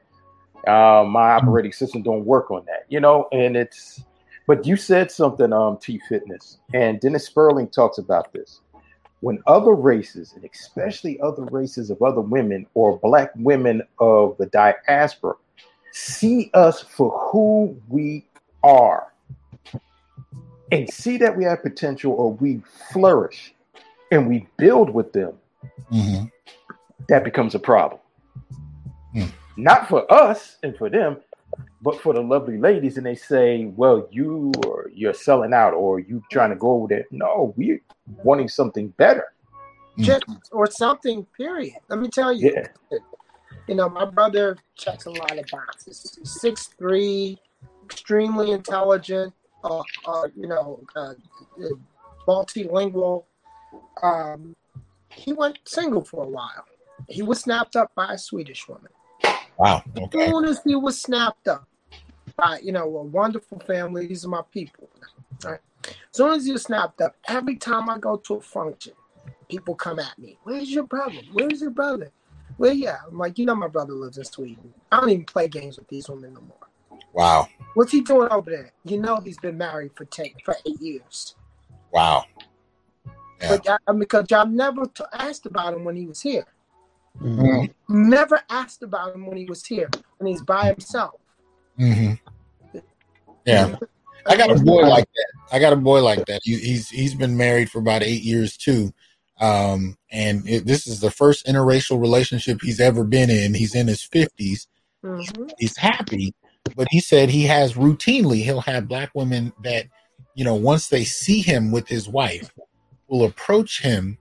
Uh, 0.67 1.05
my 1.05 1.33
operating 1.33 1.73
system 1.73 2.03
don't 2.03 2.25
work 2.25 2.51
on 2.51 2.65
that, 2.67 2.85
you 2.89 3.01
know. 3.01 3.29
And 3.33 3.57
it's, 3.57 4.03
but 4.47 4.67
you 4.67 4.77
said 4.77 5.11
something, 5.11 5.53
um, 5.53 5.79
T 5.79 6.01
Fitness, 6.09 6.59
and 6.73 7.01
Dennis 7.01 7.27
Sperling 7.27 7.69
talks 7.69 7.99
about 7.99 8.33
this. 8.33 8.61
When 9.21 9.43
other 9.47 9.73
races, 9.73 10.35
and 10.35 10.45
especially 10.45 11.19
other 11.21 11.45
races 11.45 11.89
of 11.89 12.03
other 12.03 12.21
women 12.21 12.67
or 12.75 12.99
black 12.99 13.31
women 13.37 13.83
of 13.99 14.37
the 14.39 14.47
diaspora, 14.47 15.35
see 15.93 16.51
us 16.53 16.83
for 16.83 17.11
who 17.31 17.81
we 17.89 18.27
are 18.63 19.15
and 20.73 20.89
see 20.91 21.17
that 21.19 21.37
we 21.37 21.45
have 21.45 21.63
potential 21.63 22.13
or 22.13 22.33
we 22.33 22.63
flourish 22.93 23.55
and 24.11 24.29
we 24.29 24.47
build 24.57 24.91
with 24.91 25.13
them, 25.13 25.35
Mhm. 25.93 26.31
that 27.09 27.25
becomes 27.25 27.55
a 27.55 27.59
problem. 27.59 28.01
Hmm. 29.13 29.27
Not 29.57 29.89
for 29.89 30.11
us 30.13 30.57
and 30.63 30.77
for 30.77 30.89
them, 30.91 31.19
but 31.83 32.01
for 32.01 32.13
the 32.13 32.21
lovely 32.23 32.59
ladies. 32.59 32.97
And 32.97 33.07
they 33.07 33.15
say, 33.15 33.67
well, 33.67 34.09
you 34.11 34.53
or 34.67 34.91
you're 34.93 35.15
selling 35.15 35.53
out 35.53 35.75
or 35.75 36.01
you 36.01 36.23
trying 36.31 36.51
to 36.51 36.57
go 36.57 36.73
over 36.73 36.89
there. 36.89 37.07
No, 37.11 37.55
we're 37.57 37.81
wanting 38.23 38.49
something 38.49 38.89
better. 38.89 39.33
Just, 39.99 40.25
or 40.51 40.67
something, 40.69 41.25
period. 41.37 41.75
Let 41.89 42.01
me 42.01 42.09
tell 42.09 42.33
you. 42.33 42.53
Yeah. 42.53 42.99
You 43.69 43.77
know, 43.77 43.89
my 43.89 44.05
brother 44.05 44.57
checks 44.75 45.07
a 45.07 45.11
lot 45.11 45.39
of 45.39 45.47
boxes. 45.51 46.19
Six 46.25 46.67
three, 46.67 47.39
extremely 47.85 48.51
intelligent. 48.51 49.33
Uh, 49.65 49.83
uh, 50.05 50.29
you 50.37 50.47
know, 50.47 50.81
uh, 50.95 51.15
multilingual. 52.29 53.25
Um, 54.03 54.55
he 55.11 55.33
went 55.33 55.59
single 55.65 56.05
for 56.05 56.25
a 56.25 56.29
while. 56.29 56.67
He 57.09 57.23
was 57.23 57.41
snapped 57.41 57.75
up 57.75 57.93
by 57.95 58.13
a 58.13 58.19
Swedish 58.19 58.69
woman. 58.69 58.91
Wow. 59.59 59.83
As 59.97 60.03
Okay. 60.03 60.31
soon 60.31 60.45
as 60.45 60.61
he 60.65 60.75
was 60.75 61.01
snapped 61.01 61.49
up 61.49 61.67
by, 62.37 62.59
you 62.63 62.73
know, 62.73 62.85
a 62.85 63.03
wonderful 63.03 63.59
family. 63.61 64.07
These 64.07 64.25
are 64.25 64.29
my 64.29 64.43
people. 64.51 64.91
Right? 65.45 65.61
As 65.87 65.95
soon 66.13 66.33
as 66.33 66.45
he 66.45 66.53
was 66.53 66.65
snapped 66.65 67.01
up, 67.01 67.17
every 67.29 67.57
time 67.57 67.89
I 67.89 67.99
go 67.99 68.17
to 68.17 68.35
a 68.35 68.41
function, 68.41 68.95
people 69.49 69.75
come 69.75 69.99
at 69.99 70.19
me. 70.19 70.39
Where's 70.43 70.71
your 70.71 70.85
brother? 70.85 71.21
Where's 71.33 71.61
your 71.61 71.71
brother? 71.71 72.11
Well, 72.59 72.73
yeah. 72.73 72.99
I'm 73.07 73.19
like, 73.19 73.39
you 73.39 73.47
know, 73.47 73.55
my 73.55 73.69
brother 73.69 73.95
lives 73.95 74.19
in 74.19 74.25
Sweden. 74.25 74.75
I 74.93 75.01
don't 75.01 75.11
even 75.11 75.25
play 75.25 75.49
games 75.49 75.79
with 75.79 75.89
these 75.89 76.09
women 76.09 76.35
no 76.35 76.41
more. 76.41 76.59
Wow. 77.15 77.49
What's 77.75 77.93
he 77.93 78.01
doing 78.03 78.29
over 78.31 78.51
there? 78.51 78.73
You 78.85 79.01
know, 79.01 79.17
he's 79.21 79.39
been 79.39 79.57
married 79.57 79.93
for 79.95 80.05
ten, 80.05 80.27
for 80.45 80.57
eight 80.67 80.81
years. 80.81 81.35
Wow. 81.93 82.25
Yeah. 83.41 83.57
But 83.57 83.81
I, 83.89 83.93
because 83.93 84.27
y'all 84.31 84.47
never 84.47 84.87
t- 84.87 85.05
asked 85.13 85.47
about 85.47 85.75
him 85.75 85.85
when 85.85 85.97
he 85.97 86.07
was 86.07 86.21
here. 86.21 86.45
Mhm. 87.21 87.73
Never 87.89 88.41
asked 88.51 88.83
about 88.83 89.15
him 89.15 89.27
when 89.27 89.37
he 89.37 89.45
was 89.45 89.65
here, 89.65 89.89
when 90.19 90.27
he's 90.31 90.43
by 90.43 90.67
himself. 90.67 91.21
Mhm. 91.79 92.19
Yeah. 93.45 93.77
I 94.27 94.37
got 94.37 94.51
a 94.51 94.57
boy 94.57 94.83
like 94.83 95.05
that. 95.05 95.33
I 95.53 95.59
got 95.59 95.73
a 95.73 95.77
boy 95.77 96.03
like 96.03 96.25
that. 96.27 96.41
He, 96.43 96.57
he's 96.59 96.89
he's 96.89 97.15
been 97.15 97.37
married 97.37 97.71
for 97.71 97.79
about 97.79 98.03
eight 98.03 98.23
years 98.23 98.57
too, 98.57 98.93
um, 99.39 99.99
and 100.11 100.49
it, 100.49 100.67
this 100.67 100.87
is 100.87 101.01
the 101.01 101.11
first 101.11 101.47
interracial 101.47 102.01
relationship 102.01 102.61
he's 102.63 102.81
ever 102.81 103.05
been 103.05 103.29
in. 103.31 103.55
He's 103.55 103.75
in 103.75 103.87
his 103.87 104.03
fifties. 104.03 104.67
Mhm. 105.05 105.51
He's 105.59 105.77
happy, 105.77 106.35
but 106.77 106.87
he 106.91 107.01
said 107.01 107.29
he 107.29 107.45
has 107.45 107.75
routinely 107.75 108.43
he'll 108.43 108.61
have 108.61 108.89
black 108.89 109.11
women 109.15 109.53
that 109.63 109.87
you 110.35 110.45
know 110.45 110.55
once 110.55 110.89
they 110.89 111.05
see 111.05 111.41
him 111.41 111.71
with 111.71 111.87
his 111.89 112.09
wife 112.09 112.51
will 113.09 113.25
approach 113.25 113.83
him 113.83 114.19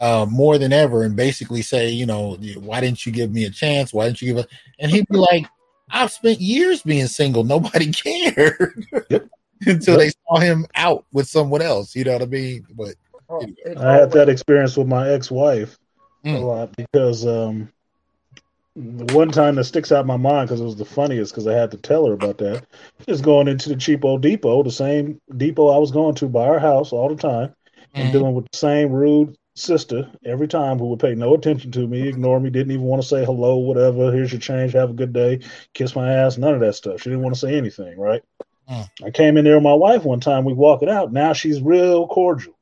uh, 0.00 0.26
more 0.30 0.56
than 0.58 0.72
ever 0.72 1.02
and 1.02 1.14
basically 1.14 1.62
say, 1.62 1.90
you 1.90 2.06
know, 2.06 2.36
why 2.56 2.80
didn't 2.80 3.04
you 3.04 3.12
give 3.12 3.30
me 3.30 3.44
a 3.44 3.50
chance? 3.50 3.92
Why 3.92 4.06
didn't 4.06 4.22
you 4.22 4.32
give 4.34 4.44
a? 4.44 4.48
And 4.78 4.90
he'd 4.90 5.06
be 5.08 5.18
like, 5.18 5.46
I've 5.90 6.10
spent 6.10 6.40
years 6.40 6.82
being 6.82 7.06
single. 7.06 7.44
Nobody 7.44 7.92
cared 7.92 8.86
until 9.66 9.98
they 9.98 10.10
saw 10.26 10.38
him 10.38 10.66
out 10.74 11.04
with 11.12 11.28
someone 11.28 11.60
else. 11.60 11.94
You 11.94 12.04
know 12.04 12.14
what 12.14 12.22
I 12.22 12.26
mean? 12.26 12.66
But 12.74 12.94
it 13.40 13.76
I 13.76 13.92
had 13.92 14.10
that 14.12 14.28
experience 14.28 14.76
with 14.76 14.86
my 14.88 15.10
ex-wife 15.10 15.78
a 16.24 16.28
Mm. 16.28 16.42
lot 16.42 16.76
because 16.76 17.26
um, 17.26 17.72
the 18.76 19.14
one 19.14 19.30
time 19.30 19.56
that 19.56 19.64
sticks 19.64 19.90
out 19.92 20.02
in 20.02 20.06
my 20.06 20.16
mind 20.16 20.48
because 20.48 20.60
it 20.60 20.64
was 20.64 20.76
the 20.76 20.84
funniest 20.84 21.32
because 21.32 21.46
I 21.46 21.54
had 21.54 21.70
to 21.72 21.76
tell 21.76 22.06
her 22.06 22.12
about 22.12 22.38
that. 22.38 22.64
Just 23.06 23.24
going 23.24 23.48
into 23.48 23.68
the 23.68 23.74
cheapo 23.74 24.20
depot, 24.20 24.62
the 24.62 24.70
same 24.70 25.20
depot 25.36 25.68
I 25.68 25.78
was 25.78 25.90
going 25.90 26.14
to 26.16 26.28
by 26.28 26.46
our 26.48 26.58
house 26.58 26.92
all 26.92 27.08
the 27.08 27.16
time, 27.16 27.54
and 27.94 28.08
Mhm. 28.08 28.12
dealing 28.12 28.34
with 28.34 28.46
the 28.50 28.56
same 28.56 28.92
rude 28.92 29.36
sister 29.56 30.08
every 30.24 30.46
time 30.48 30.78
who 30.78 30.86
would 30.86 31.00
pay 31.00 31.14
no 31.14 31.34
attention 31.34 31.70
to 31.72 31.86
me, 31.86 32.08
ignore 32.08 32.38
me, 32.40 32.48
didn't 32.48 32.72
even 32.72 32.86
want 32.86 33.02
to 33.02 33.08
say 33.08 33.24
hello, 33.24 33.58
whatever. 33.58 34.12
Here's 34.12 34.32
your 34.32 34.40
change. 34.40 34.72
Have 34.72 34.90
a 34.90 34.94
good 34.94 35.12
day. 35.12 35.40
Kiss 35.74 35.96
my 35.96 36.12
ass. 36.12 36.38
None 36.38 36.54
of 36.54 36.60
that 36.60 36.74
stuff. 36.76 37.02
She 37.02 37.10
didn't 37.10 37.24
want 37.24 37.34
to 37.34 37.40
say 37.40 37.56
anything. 37.56 37.98
Right. 37.98 38.22
Mm. 38.70 38.88
I 39.04 39.10
came 39.10 39.36
in 39.36 39.44
there 39.44 39.56
with 39.56 39.64
my 39.64 39.74
wife 39.74 40.04
one 40.04 40.20
time. 40.20 40.44
We 40.44 40.52
walk 40.52 40.82
it 40.82 40.88
out. 40.88 41.12
Now 41.12 41.32
she's 41.32 41.60
real 41.60 42.06
cordial. 42.06 42.54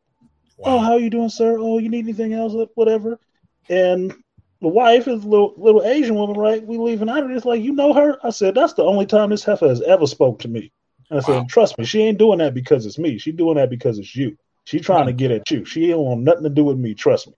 Oh, 0.64 0.76
wow. 0.76 0.82
how 0.82 0.96
you 0.96 1.10
doing, 1.10 1.28
sir? 1.28 1.56
Oh, 1.58 1.78
you 1.78 1.88
need 1.88 2.04
anything 2.04 2.32
else? 2.32 2.54
Whatever. 2.74 3.20
And 3.68 4.14
the 4.60 4.68
wife 4.68 5.06
is 5.06 5.24
a 5.24 5.28
little, 5.28 5.54
little 5.56 5.82
Asian 5.84 6.16
woman, 6.16 6.36
right? 6.36 6.64
We 6.66 6.78
leaving 6.78 7.08
out 7.08 7.22
of 7.22 7.30
this 7.30 7.44
like, 7.44 7.62
you 7.62 7.72
know 7.72 7.92
her? 7.92 8.18
I 8.24 8.30
said, 8.30 8.54
that's 8.54 8.72
the 8.72 8.82
only 8.82 9.06
time 9.06 9.30
this 9.30 9.44
heifer 9.44 9.68
has 9.68 9.80
ever 9.82 10.06
spoke 10.06 10.40
to 10.40 10.48
me. 10.48 10.72
And 11.10 11.20
I 11.20 11.22
said, 11.22 11.36
Wow. 11.36 11.46
trust 11.48 11.78
me, 11.78 11.84
she 11.84 12.02
ain't 12.02 12.18
doing 12.18 12.38
that 12.38 12.54
because 12.54 12.84
it's 12.84 12.98
me. 12.98 13.18
She 13.18 13.32
doing 13.32 13.56
that 13.56 13.70
because 13.70 13.98
it's 13.98 14.14
you. 14.14 14.36
She 14.64 14.80
trying 14.80 15.06
to 15.06 15.12
hmm. 15.12 15.18
get 15.18 15.30
at 15.30 15.50
you. 15.50 15.64
She 15.64 15.86
don't 15.86 16.04
want 16.04 16.20
nothing 16.22 16.42
to 16.42 16.50
do 16.50 16.64
with 16.64 16.76
me. 16.76 16.94
Trust 16.94 17.28
me. 17.28 17.34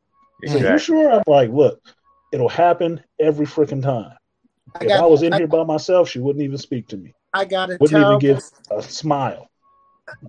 So 0.49 0.59
you 0.59 0.79
sure? 0.79 1.13
I'm 1.13 1.23
like, 1.27 1.51
look, 1.51 1.81
it'll 2.33 2.49
happen 2.49 3.03
every 3.21 3.47
freaking 3.47 3.83
time. 3.83 4.17
I 4.75 4.85
If 4.85 4.89
got 4.89 5.01
I 5.01 5.07
was 5.07 5.23
in 5.23 5.33
I, 5.35 5.39
here 5.39 5.47
by 5.47 5.65
myself, 5.65 6.09
she 6.09 6.19
wouldn't 6.19 6.43
even 6.43 6.59
speak 6.59 6.89
to 6.89 6.97
me. 6.97 7.13
I 7.33 7.45
got 7.45 7.71
a 7.71 7.77
Wouldn't 7.79 8.01
even 8.01 8.19
give 8.19 8.43
a 8.71 8.83
smile. 8.83 9.49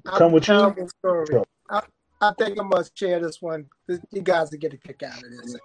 I 0.06 0.18
Come 0.18 0.34
with 0.34 0.48
you, 0.48 0.90
story. 1.00 1.42
I, 1.70 1.82
I 2.20 2.34
think 2.38 2.60
I 2.60 2.64
must 2.64 2.95
share 2.98 3.20
this 3.20 3.42
one. 3.42 3.66
You 3.88 4.22
guys 4.22 4.52
will 4.52 4.60
get 4.60 4.74
a 4.74 4.78
kick 4.78 5.02
out 5.02 5.18
of 5.18 5.24
this. 5.24 5.56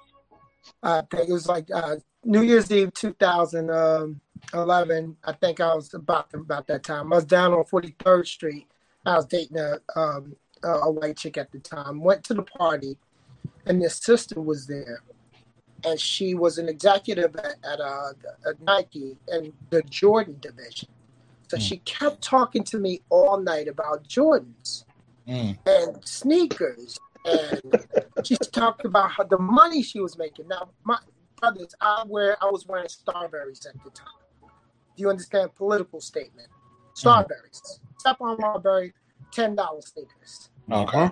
I 0.82 1.02
think 1.10 1.28
it 1.28 1.32
was 1.32 1.48
like 1.48 1.68
uh, 1.72 1.96
New 2.24 2.42
Year's 2.42 2.70
Eve 2.70 2.92
2011. 2.94 5.16
I 5.24 5.32
think 5.32 5.60
I 5.60 5.74
was 5.74 5.92
about 5.94 6.32
about 6.34 6.66
that 6.68 6.82
time. 6.82 7.12
I 7.12 7.16
was 7.16 7.24
down 7.24 7.52
on 7.52 7.64
43rd 7.64 8.26
Street. 8.26 8.66
I 9.04 9.16
was 9.16 9.26
dating 9.26 9.58
a 9.58 9.78
um, 9.94 10.36
a 10.62 10.90
white 10.90 11.16
chick 11.16 11.36
at 11.38 11.50
the 11.52 11.58
time. 11.58 12.00
Went 12.00 12.24
to 12.24 12.34
the 12.34 12.42
party, 12.42 12.96
and 13.66 13.80
this 13.82 13.96
sister 13.96 14.40
was 14.40 14.66
there, 14.66 15.02
and 15.84 15.98
she 16.00 16.34
was 16.34 16.58
an 16.58 16.68
executive 16.68 17.36
at, 17.36 17.56
at, 17.64 17.80
uh, 17.80 18.12
at 18.48 18.60
Nike 18.62 19.16
in 19.32 19.52
the 19.70 19.82
Jordan 19.82 20.38
division. 20.40 20.88
So 21.48 21.56
Mm. 21.56 21.60
she 21.60 21.76
kept 21.78 22.22
talking 22.22 22.64
to 22.64 22.78
me 22.78 23.02
all 23.08 23.38
night 23.38 23.68
about 23.68 24.06
Jordans 24.08 24.84
Mm. 25.28 25.58
and 25.66 26.06
sneakers. 26.06 26.98
And 27.26 27.60
she 28.24 28.36
talked 28.36 28.84
about 28.84 29.10
how 29.10 29.24
the 29.24 29.38
money 29.38 29.82
she 29.82 30.00
was 30.00 30.16
making. 30.16 30.48
Now, 30.48 30.70
my 30.84 30.98
brothers, 31.40 31.74
I 31.80 32.04
wear 32.06 32.36
I 32.42 32.46
was 32.50 32.66
wearing 32.66 32.86
Starburys 32.86 33.66
at 33.66 33.82
the 33.84 33.90
time. 33.90 34.08
Do 34.96 35.02
you 35.02 35.10
understand? 35.10 35.54
Political 35.54 36.00
statement. 36.00 36.48
Starburys. 36.94 37.80
step 37.98 38.16
on 38.20 38.38
Marbury, 38.40 38.94
ten 39.32 39.54
dollars 39.54 39.92
sneakers. 39.92 40.50
Okay. 40.70 41.10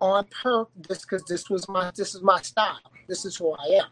On 0.00 0.24
purpose, 0.42 1.02
because 1.02 1.22
this 1.24 1.50
was 1.50 1.68
my 1.68 1.90
this 1.94 2.14
is 2.14 2.22
my 2.22 2.40
style. 2.40 2.78
This 3.08 3.24
is 3.24 3.36
who 3.36 3.52
I 3.52 3.80
am. 3.82 3.86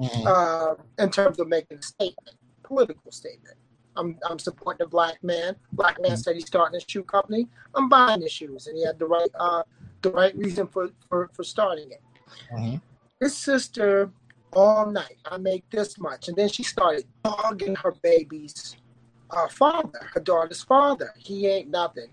Mhm. 0.00 0.26
Uh, 0.26 0.74
in 0.98 1.10
terms 1.10 1.38
of 1.38 1.46
making 1.48 1.78
a 1.78 1.82
statement, 1.82 2.36
political 2.64 3.12
statement. 3.12 3.56
I'm 3.94 4.18
I'm 4.28 4.38
supporting 4.38 4.84
a 4.86 4.88
black 4.88 5.22
man. 5.22 5.54
Black 5.72 6.00
man 6.00 6.16
said 6.16 6.34
he's 6.34 6.46
starting 6.46 6.80
a 6.80 6.84
shoe 6.90 7.04
company. 7.04 7.46
I'm 7.74 7.88
buying 7.88 8.20
the 8.20 8.28
shoes, 8.28 8.66
and 8.66 8.76
he 8.76 8.84
had 8.84 8.98
the 8.98 9.06
right 9.06 9.30
uh 9.38 9.62
the 10.02 10.10
right 10.10 10.36
reason 10.36 10.66
for 10.66 10.90
for, 11.08 11.30
for 11.32 11.44
starting 11.44 11.90
it. 11.90 12.02
Mhm. 12.52 12.80
His 13.20 13.36
sister 13.36 14.10
all 14.52 14.90
night. 14.90 15.18
I 15.24 15.38
make 15.38 15.68
this 15.70 15.98
much, 15.98 16.28
and 16.28 16.36
then 16.36 16.48
she 16.48 16.62
started 16.62 17.04
dogging 17.24 17.74
her 17.76 17.92
baby's 18.02 18.76
uh, 19.30 19.48
father, 19.48 19.98
her 20.12 20.20
daughter's 20.20 20.62
father. 20.62 21.12
He 21.16 21.46
ain't 21.46 21.70
nothing. 21.70 22.08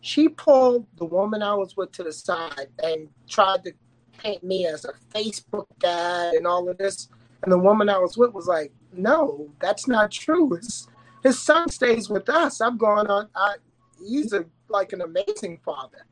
She 0.00 0.28
pulled 0.28 0.86
the 0.96 1.04
woman 1.04 1.42
I 1.42 1.54
was 1.54 1.76
with 1.76 1.92
to 1.92 2.02
the 2.04 2.12
side 2.12 2.68
and 2.82 3.08
tried 3.28 3.64
to 3.64 3.72
paint 4.18 4.42
me 4.42 4.66
as 4.66 4.84
a 4.84 4.92
Facebook 5.14 5.66
dad 5.78 6.34
and 6.34 6.46
all 6.46 6.68
of 6.68 6.78
this. 6.78 7.08
And 7.42 7.52
the 7.52 7.58
woman 7.58 7.88
I 7.88 7.98
was 7.98 8.16
with 8.16 8.32
was 8.32 8.46
like, 8.46 8.72
"No, 8.92 9.48
that's 9.60 9.86
not 9.86 10.10
true. 10.10 10.54
His, 10.54 10.88
his 11.22 11.38
son 11.38 11.68
stays 11.68 12.08
with 12.08 12.28
us. 12.28 12.60
I'm 12.60 12.78
going 12.78 13.08
on. 13.08 13.28
I, 13.34 13.56
he's 14.02 14.32
a 14.32 14.46
like 14.68 14.92
an 14.92 15.02
amazing 15.02 15.58
father." 15.64 16.06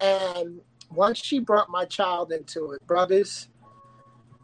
And 0.00 0.60
once 0.90 1.18
she 1.18 1.38
brought 1.38 1.68
my 1.70 1.84
child 1.84 2.32
into 2.32 2.72
it, 2.72 2.86
brothers, 2.86 3.48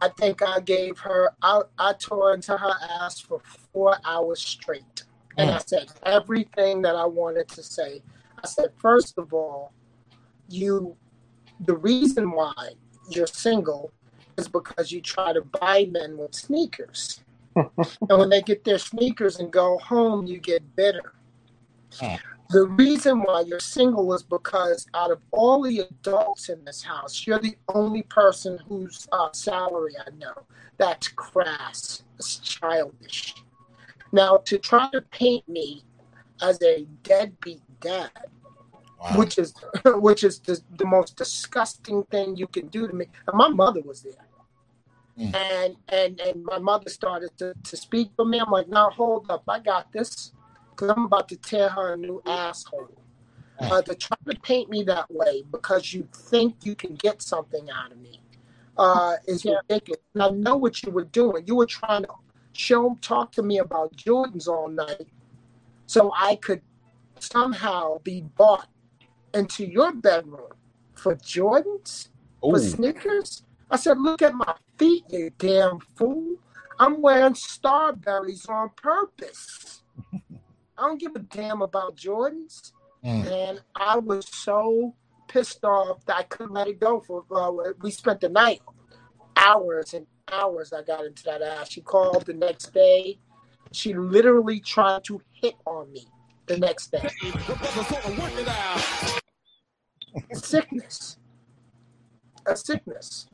I 0.01 0.09
think 0.09 0.43
I 0.43 0.61
gave 0.61 0.99
her. 1.01 1.31
I, 1.43 1.63
I 1.79 1.95
tore 1.95 2.35
into 2.35 2.57
her 2.57 2.75
ass 3.01 3.21
for 3.21 3.41
four 3.73 3.97
hours 4.05 4.41
straight, 4.41 5.05
and 5.39 5.51
I 5.51 5.59
said 5.59 5.89
everything 6.03 6.83
that 6.83 6.97
I 6.97 7.07
wanted 7.07 7.49
to 7.49 7.63
say. 7.63 8.03
I 8.43 8.47
said, 8.47 8.71
first 8.79 9.17
of 9.17 9.33
all, 9.33 9.73
you, 10.49 10.97
the 11.61 11.77
reason 11.77 12.31
why 12.31 12.53
you're 13.11 13.27
single 13.27 13.93
is 14.37 14.49
because 14.49 14.93
you 14.93 15.01
try 15.01 15.33
to 15.33 15.41
buy 15.41 15.89
men 15.91 16.19
with 16.19 16.35
sneakers. 16.35 17.21
and 17.57 17.79
when 18.01 18.29
they 18.29 18.43
get 18.43 18.65
their 18.65 18.79
sneakers 18.79 19.39
and 19.39 19.51
go 19.51 19.79
home, 19.79 20.27
you 20.27 20.39
get 20.39 20.77
bitter. 20.77 21.15
Hmm. 21.99 22.17
The 22.51 22.67
reason 22.67 23.23
why 23.23 23.41
you're 23.41 23.61
single 23.61 24.15
is 24.15 24.23
because 24.23 24.87
out 24.95 25.11
of 25.11 25.21
all 25.33 25.63
the 25.63 25.81
adults 25.81 26.49
in 26.49 26.65
this 26.65 26.83
house, 26.83 27.27
you're 27.27 27.41
the 27.41 27.57
only 27.75 28.03
person 28.03 28.59
whose 28.69 29.09
uh, 29.11 29.29
salary 29.33 29.95
I 29.99 30.11
know. 30.17 30.35
That's 30.79 31.09
crass. 31.09 32.05
It's 32.19 32.39
childish. 32.39 33.35
Now, 34.13 34.39
to 34.45 34.59
try 34.59 34.89
to 34.93 35.03
paint 35.03 35.49
me 35.49 35.83
as 36.41 36.63
a 36.63 36.87
deadbeat 37.03 37.63
dad, 37.81 38.11
Wow. 38.99 39.19
which 39.19 39.39
is 39.39 39.55
which 39.85 40.25
is 40.25 40.39
the, 40.41 40.61
the 40.79 40.87
most 40.87 41.17
disgusting 41.17 42.03
thing 42.05 42.37
you 42.37 42.47
can 42.47 42.69
do 42.69 42.87
to 42.89 42.95
me. 42.95 43.07
And 43.27 43.37
my 43.37 43.49
mother 43.49 43.83
was 43.83 44.03
there. 44.03 44.15
Mm. 45.19 45.35
And 45.35 45.77
and 45.89 46.21
and 46.21 46.45
my 46.45 46.59
mother 46.59 46.89
started 46.89 47.31
to, 47.39 47.55
to 47.63 47.77
speak 47.77 48.11
for 48.17 48.25
me. 48.25 48.39
I'm 48.39 48.51
like, 48.51 48.69
now 48.69 48.91
hold 48.91 49.31
up, 49.31 49.45
I 49.49 49.59
got 49.59 49.93
this. 49.93 50.33
Because 50.77 50.91
I'm 50.91 51.07
about 51.07 51.29
to 51.31 51.37
tear 51.37 51.69
her 51.71 51.95
a 51.95 51.97
new 51.97 52.23
asshole. 52.27 52.91
Uh, 53.59 53.81
to 53.81 53.95
try 53.95 54.17
to 54.29 54.39
paint 54.41 54.69
me 54.69 54.83
that 54.83 55.11
way 55.11 55.43
because 55.51 55.95
you 55.95 56.07
think 56.13 56.55
you 56.63 56.75
can 56.75 56.95
get 56.95 57.23
something 57.23 57.71
out 57.71 57.91
of 57.91 57.97
me 57.99 58.21
uh, 58.77 59.15
is 59.27 59.45
ridiculous. 59.45 60.03
And 60.13 60.23
I 60.23 60.29
know 60.29 60.57
what 60.57 60.83
you 60.83 60.93
were 60.93 61.05
doing. 61.05 61.45
You 61.47 61.57
were 61.57 61.67
trying 61.67 62.03
to 62.03 62.11
show, 62.53 62.99
talk 63.01 63.33
to 63.33 63.43
me 63.43 63.59
about 63.59 63.97
Jordans 63.97 64.47
all 64.47 64.69
night 64.69 65.09
so 65.87 66.13
I 66.15 66.37
could 66.37 66.61
somehow 67.19 67.99
be 67.99 68.23
bought 68.37 68.69
into 69.33 69.65
your 69.65 69.93
bedroom 69.93 70.53
for 70.95 71.15
Jordans, 71.17 72.09
for 72.41 72.59
sneakers. 72.59 73.43
I 73.71 73.77
said, 73.77 73.99
look 73.99 74.23
at 74.23 74.35
my 74.35 74.55
feet, 74.77 75.05
you 75.11 75.31
damn 75.39 75.81
fool. 75.81 76.37
I'm 76.79 77.01
wearing 77.01 77.33
Starburys 77.33 78.49
on 78.49 78.71
purpose. 78.77 79.83
I 80.79 80.83
don't 80.83 81.01
give 81.01 81.17
a 81.17 81.21
damn 81.21 81.63
about 81.63 81.97
Jordans. 81.97 82.73
Mm. 83.05 83.51
And 83.51 83.61
I 83.75 83.99
was 83.99 84.27
so 84.29 84.95
pissed 85.29 85.65
off 85.65 86.05
that 86.07 86.17
I 86.17 86.23
couldn't 86.25 86.55
let 86.55 86.69
it 86.69 86.81
go. 86.81 87.01
For 87.01 87.25
uh, 87.31 87.73
we 87.81 87.91
spent 87.91 88.21
the 88.21 88.29
night, 88.29 88.61
hours 89.37 89.95
and 89.95 90.07
hours. 90.31 90.73
I 90.73 90.83
got 90.83 91.05
into 91.05 91.23
that 91.25 91.43
ass. 91.43 91.71
She 91.71 91.81
called 91.81 92.27
the 92.27 92.35
next 92.35 92.73
day. 92.73 93.19
She 93.73 93.95
literally 93.95 94.61
tried 94.61 95.05
to 95.05 95.21
hit 95.33 95.55
on 95.67 95.93
me 95.93 96.07
the 96.47 96.59
next 96.59 96.93
day. 96.93 97.09
sickness, 100.33 101.19
a 102.47 102.57
sickness, 102.57 103.29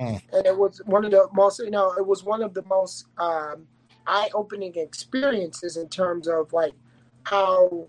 Mm. 0.00 0.20
and 0.32 0.46
it 0.46 0.56
was 0.56 0.80
one 0.86 1.04
of 1.04 1.12
the 1.12 1.28
most. 1.32 1.60
You 1.60 1.70
know, 1.70 1.92
it 1.92 2.06
was 2.06 2.24
one 2.24 2.42
of 2.42 2.54
the 2.54 2.62
most 2.64 3.06
um, 3.18 3.68
eye-opening 4.06 4.74
experiences 4.76 5.76
in 5.76 5.88
terms 5.88 6.28
of 6.28 6.52
like 6.52 6.74
how 7.24 7.86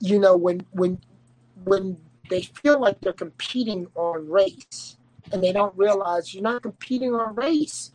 you 0.00 0.18
know 0.18 0.36
when 0.36 0.64
when 0.72 0.98
when 1.64 1.96
they 2.28 2.42
feel 2.42 2.80
like 2.80 3.00
they're 3.00 3.12
competing 3.12 3.86
on 3.94 4.28
race 4.28 4.96
and 5.32 5.42
they 5.42 5.52
don't 5.52 5.76
realize 5.76 6.34
you're 6.34 6.42
not 6.42 6.62
competing 6.62 7.14
on 7.14 7.34
race. 7.34 7.92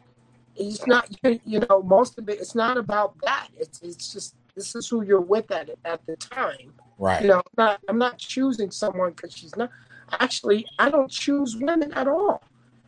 It's 0.55 0.85
not 0.87 1.09
you 1.45 1.59
know 1.59 1.81
most 1.83 2.17
of 2.17 2.29
it 2.29 2.39
it's 2.39 2.55
not 2.55 2.77
about 2.77 3.15
that. 3.23 3.49
It's 3.57 3.81
it's 3.81 4.11
just 4.11 4.35
this 4.55 4.75
is 4.75 4.87
who 4.87 5.03
you're 5.03 5.21
with 5.21 5.51
at 5.51 5.69
at 5.85 6.05
the 6.05 6.15
time. 6.17 6.73
Right. 6.97 7.21
you 7.21 7.29
know 7.29 7.37
I'm 7.37 7.43
not, 7.57 7.79
I'm 7.87 7.97
not 7.97 8.17
choosing 8.19 8.69
someone 8.69 9.11
because 9.11 9.33
she's 9.35 9.55
not. 9.55 9.69
Actually 10.19 10.65
i 10.77 10.89
don't 10.89 11.09
choose 11.09 11.55
women 11.55 11.93
at 11.93 12.05
all 12.05 12.43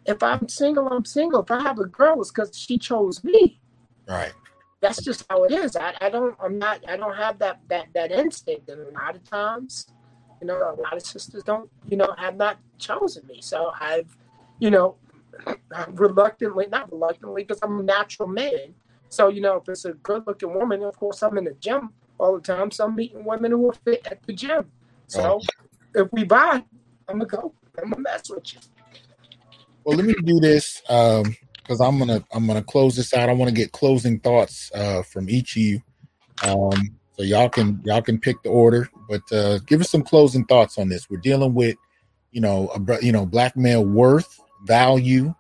if 0.05 0.21
i'm 0.23 0.47
single 0.49 0.87
i'm 0.89 1.05
single 1.05 1.41
if 1.41 1.51
i 1.51 1.61
have 1.61 1.79
a 1.79 1.85
girl 1.85 2.21
it's 2.21 2.31
because 2.31 2.55
she 2.57 2.77
chose 2.77 3.23
me 3.23 3.59
Right. 4.07 4.33
that's 4.81 5.01
just 5.01 5.25
how 5.29 5.43
it 5.45 5.51
is. 5.53 5.75
I, 5.77 5.95
I 6.01 6.09
don't 6.09 6.35
I'm 6.43 6.59
not 6.59 6.81
I 6.87 6.97
don't 6.97 7.15
have 7.15 7.39
that 7.39 7.61
that 7.69 7.87
that 7.95 8.11
instinct 8.11 8.69
and 8.69 8.81
a 8.81 8.91
lot 8.91 9.15
of 9.15 9.23
times, 9.23 9.87
you 10.41 10.47
know, 10.47 10.57
a 10.57 10.75
lot 10.81 10.93
of 10.97 11.05
sisters 11.05 11.41
don't, 11.43 11.69
you 11.89 11.95
know, 11.97 12.13
have 12.17 12.35
not 12.35 12.57
chosen 12.77 13.25
me. 13.27 13.39
So 13.41 13.71
I've, 13.79 14.15
you 14.59 14.69
know, 14.71 14.97
reluctantly 15.93 16.67
not 16.69 16.91
reluctantly 16.91 17.43
because 17.43 17.59
I'm 17.63 17.79
a 17.79 17.83
natural 17.83 18.27
man. 18.27 18.75
So, 19.09 19.29
you 19.29 19.41
know, 19.41 19.57
if 19.57 19.69
it's 19.69 19.85
a 19.85 19.93
good 19.93 20.23
looking 20.27 20.53
woman, 20.53 20.83
of 20.83 20.97
course 20.97 21.23
I'm 21.23 21.37
in 21.37 21.45
the 21.45 21.55
gym 21.61 21.91
all 22.19 22.35
the 22.35 22.41
time. 22.41 22.69
So 22.71 22.85
I'm 22.85 22.95
meeting 22.95 23.23
women 23.23 23.51
who 23.51 23.69
are 23.69 23.75
fit 23.85 24.05
at 24.11 24.21
the 24.23 24.33
gym. 24.33 24.69
So 25.07 25.39
if 25.95 26.09
we 26.11 26.25
buy, 26.25 26.63
I'm 27.07 27.19
gonna 27.19 27.25
go. 27.25 27.53
I'm 27.81 27.89
gonna 27.89 28.01
mess 28.01 28.29
with 28.29 28.53
you. 28.53 28.59
Well, 29.85 29.97
let 29.97 30.05
me 30.05 30.13
do 30.23 30.39
this 30.39 30.81
because 30.81 31.81
I'm 31.81 31.99
gonna 31.99 32.23
I'm 32.31 32.47
gonna 32.47 32.63
close 32.63 32.95
this 32.95 33.13
out. 33.13 33.29
I 33.29 33.33
want 33.33 33.49
to 33.49 33.55
get 33.55 33.71
closing 33.71 34.19
thoughts 34.19 34.71
uh, 34.73 35.03
from 35.03 35.29
each 35.29 35.55
of 35.55 35.61
you, 35.61 35.81
um, 36.43 36.97
so 37.17 37.23
y'all 37.23 37.49
can 37.49 37.81
y'all 37.83 38.01
can 38.01 38.19
pick 38.19 38.41
the 38.43 38.49
order. 38.49 38.89
But 39.09 39.21
uh, 39.31 39.59
give 39.59 39.81
us 39.81 39.89
some 39.89 40.03
closing 40.03 40.45
thoughts 40.45 40.77
on 40.77 40.89
this. 40.89 41.09
We're 41.09 41.17
dealing 41.17 41.53
with, 41.53 41.75
you 42.31 42.39
know, 42.41 42.69
a, 42.69 43.03
you 43.03 43.11
know, 43.11 43.25
black 43.25 43.57
male 43.57 43.83
worth, 43.83 44.39
value. 44.63 45.35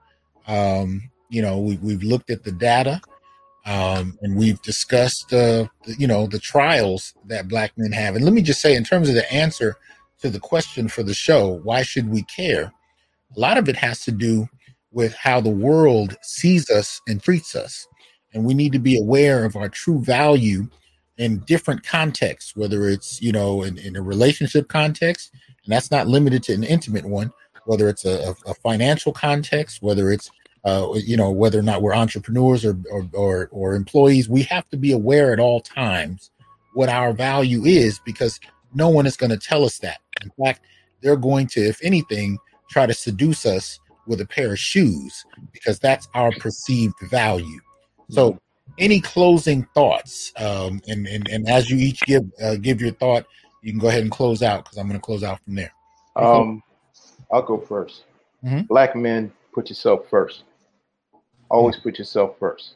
Um, 0.47 1.09
you 1.29 1.41
know, 1.41 1.59
we, 1.59 1.77
we've 1.77 2.03
looked 2.03 2.29
at 2.29 2.43
the 2.43 2.51
data, 2.51 3.01
um, 3.65 4.17
and 4.21 4.35
we've 4.35 4.61
discussed, 4.61 5.33
uh, 5.33 5.67
the, 5.85 5.95
you 5.97 6.05
know, 6.05 6.27
the 6.27 6.37
trials 6.37 7.13
that 7.25 7.47
black 7.47 7.71
men 7.77 7.91
have. 7.93 8.15
And 8.15 8.25
let 8.25 8.33
me 8.33 8.41
just 8.41 8.61
say, 8.61 8.75
in 8.75 8.83
terms 8.83 9.07
of 9.09 9.15
the 9.15 9.31
answer 9.33 9.77
to 10.19 10.29
the 10.29 10.39
question 10.39 10.89
for 10.89 11.01
the 11.01 11.13
show, 11.13 11.61
why 11.63 11.81
should 11.81 12.09
we 12.09 12.23
care? 12.23 12.73
A 13.35 13.39
lot 13.39 13.57
of 13.57 13.67
it 13.67 13.75
has 13.75 14.01
to 14.01 14.11
do 14.11 14.47
with 14.91 15.13
how 15.15 15.41
the 15.41 15.49
world 15.49 16.15
sees 16.21 16.69
us 16.69 17.01
and 17.07 17.21
treats 17.21 17.55
us. 17.55 17.87
And 18.33 18.45
we 18.45 18.53
need 18.53 18.71
to 18.73 18.79
be 18.79 18.97
aware 18.97 19.45
of 19.45 19.55
our 19.55 19.69
true 19.69 20.03
value 20.03 20.67
in 21.17 21.39
different 21.39 21.83
contexts, 21.83 22.55
whether 22.55 22.87
it's, 22.87 23.21
you 23.21 23.31
know, 23.31 23.63
in, 23.63 23.77
in 23.77 23.95
a 23.95 24.01
relationship 24.01 24.67
context, 24.67 25.31
and 25.63 25.71
that's 25.71 25.91
not 25.91 26.07
limited 26.07 26.43
to 26.43 26.53
an 26.53 26.63
intimate 26.63 27.05
one, 27.05 27.31
whether 27.65 27.87
it's 27.87 28.05
a, 28.05 28.35
a 28.45 28.53
financial 28.55 29.11
context, 29.11 29.81
whether 29.81 30.11
it's, 30.11 30.31
uh, 30.65 30.93
you 30.95 31.15
know, 31.17 31.31
whether 31.31 31.59
or 31.59 31.63
not 31.63 31.81
we're 31.81 31.93
entrepreneurs 31.93 32.65
or, 32.65 32.77
or, 32.91 33.07
or, 33.13 33.49
or 33.51 33.75
employees, 33.75 34.27
we 34.27 34.43
have 34.43 34.67
to 34.69 34.77
be 34.77 34.91
aware 34.91 35.31
at 35.31 35.39
all 35.39 35.59
times 35.59 36.31
what 36.73 36.89
our 36.89 37.13
value 37.13 37.63
is 37.65 37.99
because 38.05 38.39
no 38.73 38.89
one 38.89 39.05
is 39.05 39.17
going 39.17 39.29
to 39.29 39.37
tell 39.37 39.63
us 39.63 39.77
that. 39.79 39.99
In 40.23 40.31
fact, 40.43 40.61
they're 41.01 41.15
going 41.15 41.47
to, 41.47 41.61
if 41.61 41.79
anything, 41.83 42.37
try 42.73 42.85
to 42.85 42.93
seduce 42.93 43.45
us 43.45 43.79
with 44.07 44.19
a 44.19 44.25
pair 44.25 44.51
of 44.51 44.59
shoes 44.59 45.25
because 45.51 45.79
that's 45.79 46.07
our 46.13 46.31
perceived 46.39 46.95
value. 47.03 47.59
So, 48.09 48.39
any 48.79 48.99
closing 48.99 49.65
thoughts? 49.73 50.33
Um, 50.37 50.81
and, 50.87 51.07
and 51.07 51.27
and 51.29 51.47
as 51.47 51.69
you 51.69 51.77
each 51.77 52.01
give 52.01 52.23
uh, 52.41 52.55
give 52.55 52.81
your 52.81 52.91
thought, 52.91 53.25
you 53.61 53.71
can 53.71 53.79
go 53.79 53.87
ahead 53.87 54.01
and 54.01 54.11
close 54.11 54.41
out 54.41 54.65
because 54.65 54.77
I'm 54.77 54.87
going 54.87 54.99
to 54.99 55.05
close 55.05 55.23
out 55.23 55.39
from 55.43 55.55
there. 55.55 55.71
Um, 56.15 56.61
I'll 57.31 57.41
go 57.41 57.57
1st 57.57 58.01
Mhm. 58.43 58.67
Black 58.67 58.95
men, 58.95 59.31
put 59.53 59.69
yourself 59.69 60.09
first. 60.09 60.43
Always 61.49 61.77
put 61.77 61.97
yourself 61.97 62.35
first. 62.39 62.75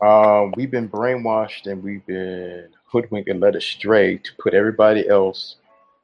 Um, 0.00 0.52
we've 0.56 0.70
been 0.70 0.88
brainwashed 0.88 1.70
and 1.70 1.82
we've 1.82 2.04
been 2.06 2.68
hoodwinked 2.86 3.28
and 3.28 3.40
led 3.40 3.54
astray 3.54 4.18
to 4.18 4.30
put 4.42 4.54
everybody 4.54 5.08
else 5.08 5.56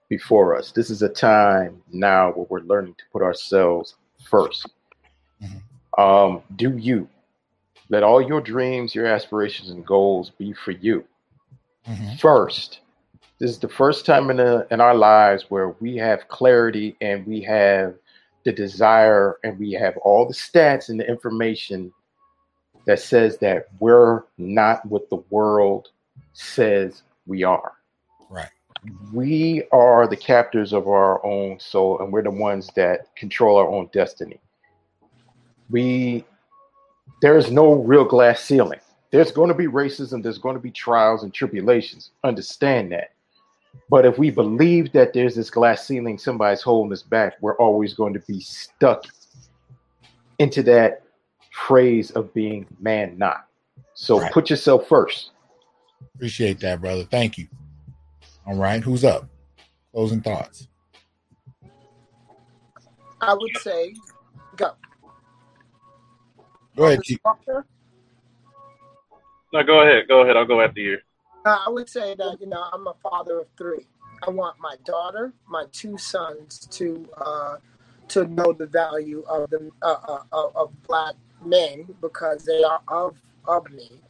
before 0.08 0.56
us. 0.56 0.72
This 0.72 0.90
is 0.90 1.02
a 1.02 1.08
time 1.08 1.82
now 1.92 2.32
where 2.32 2.46
we're 2.48 2.66
learning 2.66 2.94
to 2.94 3.04
put 3.12 3.22
ourselves 3.22 3.94
1st 4.30 4.66
mm-hmm. 5.42 6.00
Um, 6.00 6.42
do 6.54 6.76
you 6.78 7.08
let 7.88 8.02
all 8.02 8.22
your 8.22 8.40
dreams, 8.40 8.94
your 8.94 9.06
aspirations, 9.06 9.70
and 9.70 9.84
goals 9.84 10.30
be 10.30 10.52
for 10.52 10.72
you 10.72 11.04
mm-hmm. 11.88 12.16
first. 12.16 12.80
This 13.38 13.50
is 13.50 13.58
the 13.58 13.68
first 13.68 14.04
time 14.04 14.30
in, 14.30 14.36
the, 14.38 14.66
in 14.70 14.80
our 14.80 14.94
lives 14.94 15.46
where 15.48 15.70
we 15.80 15.96
have 15.96 16.28
clarity 16.28 16.96
and 17.00 17.26
we 17.26 17.40
have 17.42 17.94
the 18.44 18.52
desire 18.52 19.38
and 19.42 19.58
we 19.58 19.72
have 19.72 19.96
all 19.98 20.26
the 20.26 20.34
stats 20.34 20.88
and 20.88 20.98
the 20.98 21.08
information 21.08 21.92
that 22.84 23.00
says 23.00 23.38
that 23.38 23.68
we're 23.80 24.22
not 24.38 24.84
what 24.86 25.08
the 25.10 25.22
world 25.30 25.88
says 26.32 27.02
we 27.26 27.44
are. 27.44 27.72
We 29.12 29.64
are 29.72 30.06
the 30.06 30.16
captors 30.16 30.72
of 30.72 30.88
our 30.88 31.24
own 31.24 31.58
soul 31.58 32.00
and 32.00 32.12
we're 32.12 32.22
the 32.22 32.30
ones 32.30 32.70
that 32.76 33.14
control 33.16 33.56
our 33.56 33.68
own 33.68 33.88
destiny. 33.92 34.40
We 35.70 36.24
there 37.20 37.36
is 37.36 37.50
no 37.50 37.74
real 37.74 38.04
glass 38.04 38.42
ceiling. 38.42 38.80
There's 39.10 39.32
going 39.32 39.48
to 39.48 39.54
be 39.54 39.66
racism, 39.66 40.22
there's 40.22 40.38
going 40.38 40.56
to 40.56 40.62
be 40.62 40.70
trials 40.70 41.22
and 41.22 41.32
tribulations. 41.32 42.10
Understand 42.24 42.92
that. 42.92 43.12
But 43.90 44.04
if 44.04 44.18
we 44.18 44.30
believe 44.30 44.92
that 44.92 45.12
there's 45.12 45.34
this 45.34 45.50
glass 45.50 45.86
ceiling, 45.86 46.18
somebody's 46.18 46.62
holding 46.62 46.92
us 46.92 47.02
back, 47.02 47.34
we're 47.40 47.56
always 47.56 47.94
going 47.94 48.12
to 48.14 48.20
be 48.20 48.40
stuck 48.40 49.04
into 50.38 50.62
that 50.64 51.02
phrase 51.52 52.10
of 52.12 52.32
being 52.34 52.66
man 52.80 53.16
not. 53.18 53.46
So 53.94 54.20
Right. 54.20 54.32
put 54.32 54.50
yourself 54.50 54.86
first. 54.86 55.30
Appreciate 56.14 56.60
that, 56.60 56.80
brother. 56.80 57.04
Thank 57.04 57.38
you. 57.38 57.48
All 58.48 58.56
right, 58.56 58.82
who's 58.82 59.04
up? 59.04 59.28
Closing 59.92 60.22
thoughts. 60.22 60.68
I 63.20 63.34
would 63.34 63.54
say 63.58 63.94
go. 64.56 64.70
Go 66.74 66.86
ahead, 66.86 67.02
Chief. 67.02 67.18
No, 69.52 69.62
go 69.62 69.82
ahead. 69.82 70.08
Go 70.08 70.22
ahead. 70.22 70.38
I'll 70.38 70.46
go 70.46 70.62
after 70.62 70.80
you. 70.80 70.96
Uh, 71.44 71.58
I 71.66 71.68
would 71.68 71.90
say 71.90 72.14
that 72.14 72.38
you 72.40 72.46
know 72.46 72.64
I'm 72.72 72.86
a 72.86 72.94
father 73.02 73.40
of 73.40 73.48
three. 73.58 73.86
I 74.26 74.30
want 74.30 74.58
my 74.60 74.76
daughter, 74.82 75.34
my 75.46 75.64
two 75.70 75.98
sons 75.98 76.66
to 76.70 77.06
uh, 77.18 77.56
to 78.08 78.26
know 78.28 78.54
the 78.54 78.66
value 78.66 79.24
of 79.28 79.50
the 79.50 79.70
uh, 79.82 79.96
uh, 80.08 80.22
of, 80.32 80.56
of 80.56 80.82
black 80.84 81.16
men 81.44 81.86
because 82.00 82.46
they 82.46 82.62
are 82.64 82.80
of 82.88 83.20
of 83.46 83.70
me. 83.70 84.00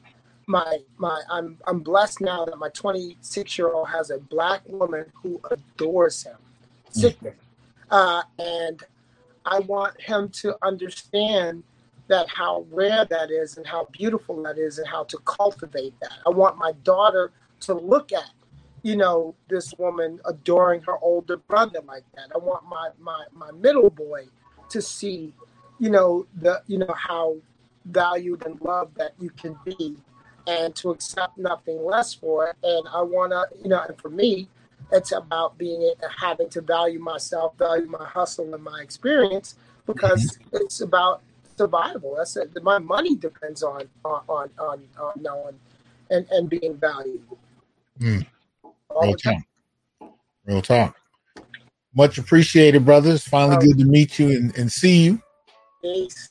My 0.49 0.78
my 0.97 1.23
I'm 1.31 1.59
I'm 1.67 1.81
blessed 1.81 2.23
now 2.23 2.47
that 2.47 2.57
my 2.57 2.70
26 2.70 3.59
year 3.59 3.70
old 3.70 3.91
has 3.91 4.09
a 4.10 4.17
black 4.18 4.62
woman 4.67 5.05
who 5.12 5.39
adores 5.51 6.23
him, 6.23 6.36
sickening, 6.91 7.35
uh, 7.91 8.23
and 8.39 8.83
I 9.44 9.59
want 9.60 10.01
him 10.01 10.31
to 10.41 10.57
understand 10.62 11.65
that 12.07 12.31
how 12.31 12.65
rare 12.70 13.05
that 13.05 13.31
is 13.31 13.59
and 13.59 13.67
how 13.67 13.89
beautiful 13.93 14.43
that 14.44 14.57
is 14.57 14.78
and 14.78 14.89
how 14.89 15.05
to 15.05 15.18
cultivate 15.27 15.93
that. 16.01 16.15
I 16.27 16.31
want 16.31 16.57
my 16.57 16.73
daughter 16.83 17.31
to 17.60 17.75
look 17.75 18.10
at, 18.15 18.31
you 18.83 18.97
know, 18.97 19.35
this 19.49 19.75
woman 19.77 20.18
adoring 20.25 20.81
her 20.83 20.97
older 21.02 21.36
brother 21.36 21.81
like 21.86 22.05
that. 22.17 22.31
I 22.35 22.39
want 22.39 22.65
my 22.67 22.89
my 22.99 23.27
my 23.35 23.51
middle 23.52 23.91
boy 23.91 24.28
to 24.70 24.81
see, 24.81 25.35
you 25.78 25.91
know, 25.91 26.27
the 26.41 26.62
you 26.67 26.78
know 26.78 26.94
how 26.97 27.36
valued 27.85 28.47
and 28.47 28.59
loved 28.62 28.97
that 28.97 29.12
you 29.20 29.28
can 29.28 29.55
be 29.67 29.94
and 30.49 30.75
to 30.77 30.91
accept 30.91 31.36
nothing 31.36 31.85
less 31.85 32.15
for 32.15 32.49
it. 32.49 32.57
And 32.62 32.89
I 32.89 33.02
want 33.02 33.33
to, 33.33 33.47
you 33.62 33.68
know, 33.68 33.85
and 33.86 33.97
for 34.01 34.09
me, 34.09 34.49
it's 34.91 35.12
about 35.12 35.59
being 35.59 35.93
having 36.18 36.49
to 36.51 36.62
value 36.62 36.99
myself, 36.99 37.57
value 37.59 37.86
my 37.86 38.05
hustle 38.05 38.55
and 38.55 38.65
my 38.65 38.81
experience 38.83 39.57
because 39.86 40.39
it's 40.52 40.81
about 40.81 41.23
survival. 41.57 42.15
That's 42.17 42.36
it. 42.36 42.51
My 42.62 42.78
money 42.78 43.15
depends 43.15 43.62
on 43.62 43.89
on 44.05 44.23
on 44.28 44.51
on, 44.59 44.83
on 44.99 45.12
knowing 45.20 45.60
and 46.10 46.27
and 46.31 46.49
being 46.49 46.77
valued. 46.77 47.23
Mm. 48.01 48.27
Real 49.02 49.15
talk. 49.15 49.43
Real 50.47 50.62
talk. 50.62 50.97
Much 51.94 52.17
appreciated, 52.17 52.85
brothers. 52.85 53.27
Finally 53.27 53.67
good 53.67 53.78
to 53.78 53.85
meet 53.85 54.18
you 54.18 54.28
and, 54.28 54.57
and 54.57 54.73
see 54.73 55.05
you. 55.05 55.23
Peace. 55.83 56.31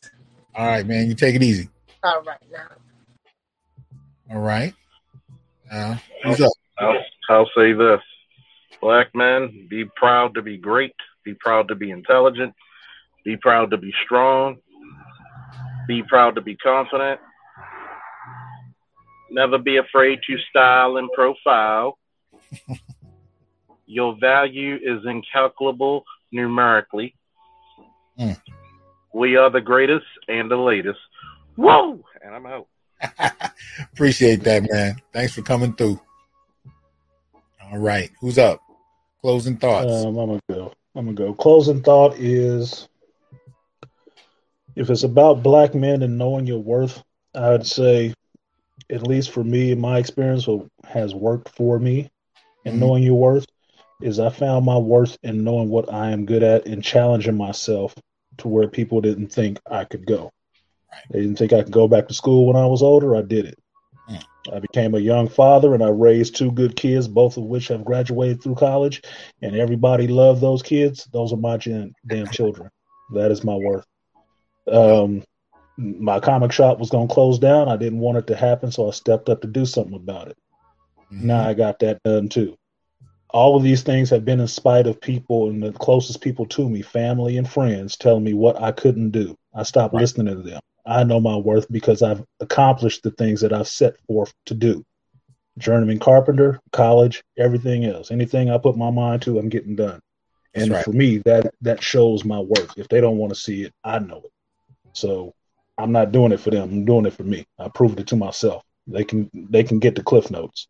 All 0.55 0.65
right, 0.65 0.85
man. 0.85 1.07
You 1.07 1.13
take 1.13 1.35
it 1.35 1.43
easy. 1.43 1.69
All 2.03 2.23
right 2.23 2.39
now. 2.51 2.67
All 4.31 4.39
right. 4.39 4.73
Uh, 5.71 5.97
who's 6.23 6.41
up? 6.41 6.51
I'll, 6.79 7.03
I'll 7.29 7.49
say 7.55 7.73
this. 7.73 8.01
Black 8.81 9.13
men, 9.15 9.67
be 9.69 9.85
proud 9.95 10.33
to 10.35 10.41
be 10.41 10.57
great. 10.57 10.93
Be 11.23 11.33
proud 11.33 11.67
to 11.69 11.75
be 11.75 11.91
intelligent. 11.91 12.53
Be 13.25 13.37
proud 13.37 13.71
to 13.71 13.77
be 13.77 13.93
strong. 14.05 14.57
Be 15.87 16.03
proud 16.03 16.35
to 16.35 16.41
be 16.41 16.55
confident. 16.55 17.19
Never 19.31 19.57
be 19.57 19.77
afraid 19.77 20.19
to 20.27 20.37
style 20.49 20.97
and 20.97 21.09
profile. 21.13 21.97
Your 23.85 24.17
value 24.19 24.75
is 24.75 25.05
incalculable 25.05 26.03
numerically. 26.31 27.15
Mm. 28.19 28.39
We 29.13 29.35
are 29.37 29.49
the 29.49 29.61
greatest 29.61 30.05
and 30.27 30.51
the 30.51 30.57
latest. 30.57 30.99
Whoa! 31.55 31.99
And 32.23 32.35
I'm 32.35 32.45
out. 32.45 32.67
Appreciate 33.93 34.43
that, 34.43 34.67
man. 34.71 34.95
Thanks 35.13 35.33
for 35.33 35.41
coming 35.41 35.73
through. 35.73 35.99
All 37.63 37.77
right. 37.77 38.09
Who's 38.21 38.37
up? 38.37 38.61
Closing 39.21 39.57
thoughts. 39.57 40.05
Um, 40.05 40.17
I'm 40.17 40.27
gonna 40.27 40.39
go. 40.49 40.73
I'm 40.95 41.05
gonna 41.05 41.15
go. 41.15 41.33
Closing 41.33 41.81
thought 41.81 42.17
is, 42.17 42.87
if 44.75 44.89
it's 44.89 45.03
about 45.03 45.43
black 45.43 45.73
men 45.75 46.03
and 46.03 46.17
knowing 46.17 46.45
your 46.45 46.59
worth, 46.59 47.03
I'd 47.35 47.65
say, 47.65 48.13
at 48.89 49.03
least 49.03 49.31
for 49.31 49.43
me, 49.43 49.75
my 49.75 49.97
experience, 49.97 50.47
what 50.47 50.67
has 50.85 51.13
worked 51.13 51.49
for 51.49 51.77
me 51.79 52.09
in 52.63 52.75
Mhm. 52.75 52.79
knowing 52.79 53.03
your 53.03 53.15
worth 53.15 53.45
is 54.01 54.19
I 54.19 54.29
found 54.29 54.65
my 54.65 54.77
worth 54.77 55.17
in 55.23 55.43
knowing 55.43 55.69
what 55.69 55.91
I 55.91 56.11
am 56.11 56.25
good 56.25 56.43
at 56.43 56.67
and 56.67 56.83
challenging 56.83 57.35
myself 57.35 57.95
to 58.37 58.47
where 58.47 58.67
people 58.67 59.01
didn't 59.01 59.27
think 59.27 59.59
I 59.69 59.83
could 59.83 60.05
go. 60.05 60.31
They 61.11 61.21
didn't 61.21 61.37
think 61.37 61.53
I 61.53 61.63
could 61.63 61.73
go 61.73 61.87
back 61.87 62.07
to 62.07 62.13
school 62.13 62.47
when 62.47 62.55
I 62.55 62.65
was 62.65 62.81
older. 62.81 63.15
I 63.15 63.21
did 63.21 63.45
it. 63.45 63.59
Mm. 64.09 64.23
I 64.53 64.59
became 64.59 64.95
a 64.95 64.99
young 64.99 65.27
father 65.27 65.73
and 65.73 65.83
I 65.83 65.89
raised 65.89 66.35
two 66.35 66.51
good 66.51 66.75
kids, 66.75 67.07
both 67.07 67.37
of 67.37 67.43
which 67.43 67.67
have 67.69 67.85
graduated 67.85 68.41
through 68.41 68.55
college, 68.55 69.01
and 69.41 69.55
everybody 69.55 70.07
loved 70.07 70.41
those 70.41 70.61
kids. 70.61 71.05
Those 71.11 71.33
are 71.33 71.37
my 71.37 71.57
gen- 71.57 71.93
damn 72.05 72.27
children. 72.29 72.69
That 73.13 73.31
is 73.31 73.43
my 73.43 73.55
worth. 73.55 73.85
Um, 74.71 75.23
my 75.77 76.19
comic 76.19 76.51
shop 76.51 76.79
was 76.79 76.89
going 76.89 77.07
to 77.07 77.13
close 77.13 77.39
down. 77.39 77.69
I 77.69 77.77
didn't 77.77 77.99
want 77.99 78.17
it 78.17 78.27
to 78.27 78.35
happen, 78.35 78.71
so 78.71 78.87
I 78.87 78.91
stepped 78.91 79.29
up 79.29 79.41
to 79.41 79.47
do 79.47 79.65
something 79.65 79.95
about 79.95 80.29
it. 80.29 80.37
Mhm. 81.13 81.21
Now 81.23 81.47
I 81.47 81.53
got 81.53 81.79
that 81.79 82.01
done 82.03 82.29
too. 82.29 82.55
All 83.29 83.55
of 83.55 83.63
these 83.63 83.83
things 83.83 84.09
have 84.09 84.25
been 84.25 84.39
in 84.39 84.47
spite 84.47 84.87
of 84.87 85.01
people 85.01 85.49
and 85.49 85.61
the 85.61 85.73
closest 85.73 86.21
people 86.21 86.45
to 86.47 86.69
me, 86.69 86.81
family 86.81 87.37
and 87.37 87.47
friends, 87.47 87.97
telling 87.97 88.23
me 88.23 88.33
what 88.33 88.61
I 88.61 88.71
couldn't 88.71 89.11
do. 89.11 89.35
I 89.53 89.63
stopped 89.63 89.93
Right. 89.93 90.01
listening 90.01 90.35
to 90.35 90.41
them. 90.41 90.61
I 90.87 91.03
know 91.03 91.19
my 91.19 91.35
worth 91.35 91.71
because 91.71 92.01
I've 92.01 92.23
accomplished 92.39 93.03
the 93.03 93.11
things 93.11 93.41
that 93.41 93.53
I've 93.53 93.67
set 93.67 93.99
forth 94.07 94.33
to 94.45 94.53
do. 94.55 94.85
journeyman 95.57 95.99
carpenter, 95.99 96.59
college, 96.71 97.23
everything 97.37 97.85
else. 97.85 98.11
Anything 98.11 98.49
I 98.49 98.57
put 98.57 98.77
my 98.77 98.91
mind 98.91 99.23
to, 99.23 99.39
I'm 99.39 99.49
getting 99.49 99.75
done. 99.75 99.99
And 100.53 100.71
right. 100.71 100.83
for 100.85 100.91
me, 100.91 101.19
that 101.19 101.53
that 101.61 101.83
shows 101.83 102.25
my 102.25 102.39
worth. 102.39 102.77
If 102.77 102.87
they 102.87 103.01
don't 103.01 103.17
want 103.17 103.33
to 103.33 103.39
see 103.39 103.63
it, 103.63 103.73
I 103.83 103.99
know 103.99 104.21
it. 104.23 104.31
So 104.93 105.33
I'm 105.77 105.91
not 105.91 106.11
doing 106.11 106.31
it 106.31 106.39
for 106.39 106.51
them. 106.51 106.69
I'm 106.69 106.85
doing 106.85 107.05
it 107.05 107.13
for 107.13 107.23
me. 107.23 107.45
I 107.59 107.69
proved 107.69 107.99
it 107.99 108.07
to 108.07 108.15
myself. 108.15 108.63
They 108.87 109.03
can 109.03 109.29
they 109.33 109.63
can 109.63 109.79
get 109.79 109.95
the 109.95 110.03
cliff 110.03 110.31
notes. 110.31 110.67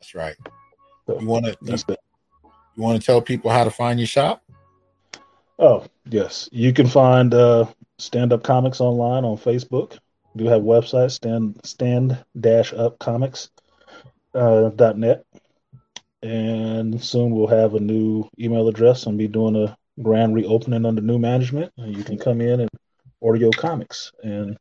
That's 0.00 0.14
right. 0.14 0.36
So 1.06 1.20
You 1.20 1.26
want 1.26 1.44
to 1.46 1.56
you, 1.62 1.76
you 2.76 2.82
want 2.82 3.00
to 3.00 3.06
tell 3.06 3.20
people 3.20 3.50
how 3.50 3.64
to 3.64 3.70
find 3.70 4.00
your 4.00 4.06
shop? 4.06 4.42
Oh, 5.58 5.86
yes. 6.08 6.48
You 6.50 6.72
can 6.72 6.86
find 6.86 7.34
uh, 7.34 7.66
stand 8.00 8.32
up 8.32 8.42
comics 8.42 8.80
online 8.80 9.24
on 9.24 9.36
Facebook. 9.36 9.98
We 10.34 10.44
do 10.44 10.50
have 10.50 10.62
website 10.62 11.10
stand 11.10 11.60
stand 11.64 12.24
dash 12.38 12.72
up 12.72 12.98
comics 12.98 13.50
uh, 14.34 14.70
dot 14.70 14.96
net. 14.96 15.24
And 16.22 17.02
soon 17.02 17.30
we'll 17.30 17.46
have 17.46 17.74
a 17.74 17.80
new 17.80 18.28
email 18.38 18.68
address 18.68 19.06
and 19.06 19.16
be 19.16 19.26
doing 19.26 19.56
a 19.56 19.76
grand 20.02 20.34
reopening 20.34 20.84
under 20.84 21.00
new 21.00 21.18
management. 21.18 21.72
And 21.78 21.96
you 21.96 22.04
can 22.04 22.18
come 22.18 22.40
in 22.40 22.60
and 22.60 22.70
order 23.20 23.38
your 23.38 23.52
comics 23.52 24.12
and 24.22 24.56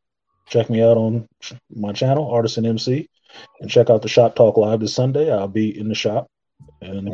check 0.48 0.69
me 0.69 0.82
out 0.82 0.98
on 0.98 1.27
my 1.69 1.92
channel, 1.92 2.32
Artisan 2.32 2.66
MC, 2.66 3.09
and 3.59 3.69
check 3.69 3.90
out 3.90 4.01
the 4.01 4.08
Shop 4.08 4.35
Talk 4.35 4.58
Live 4.58 4.80
this 4.80 4.95
Sunday. 4.95 5.32
I'll 5.32 5.48
be 5.48 5.77
in 5.77 5.90
the 5.90 5.95
shop 5.95 6.27
and 6.82 7.14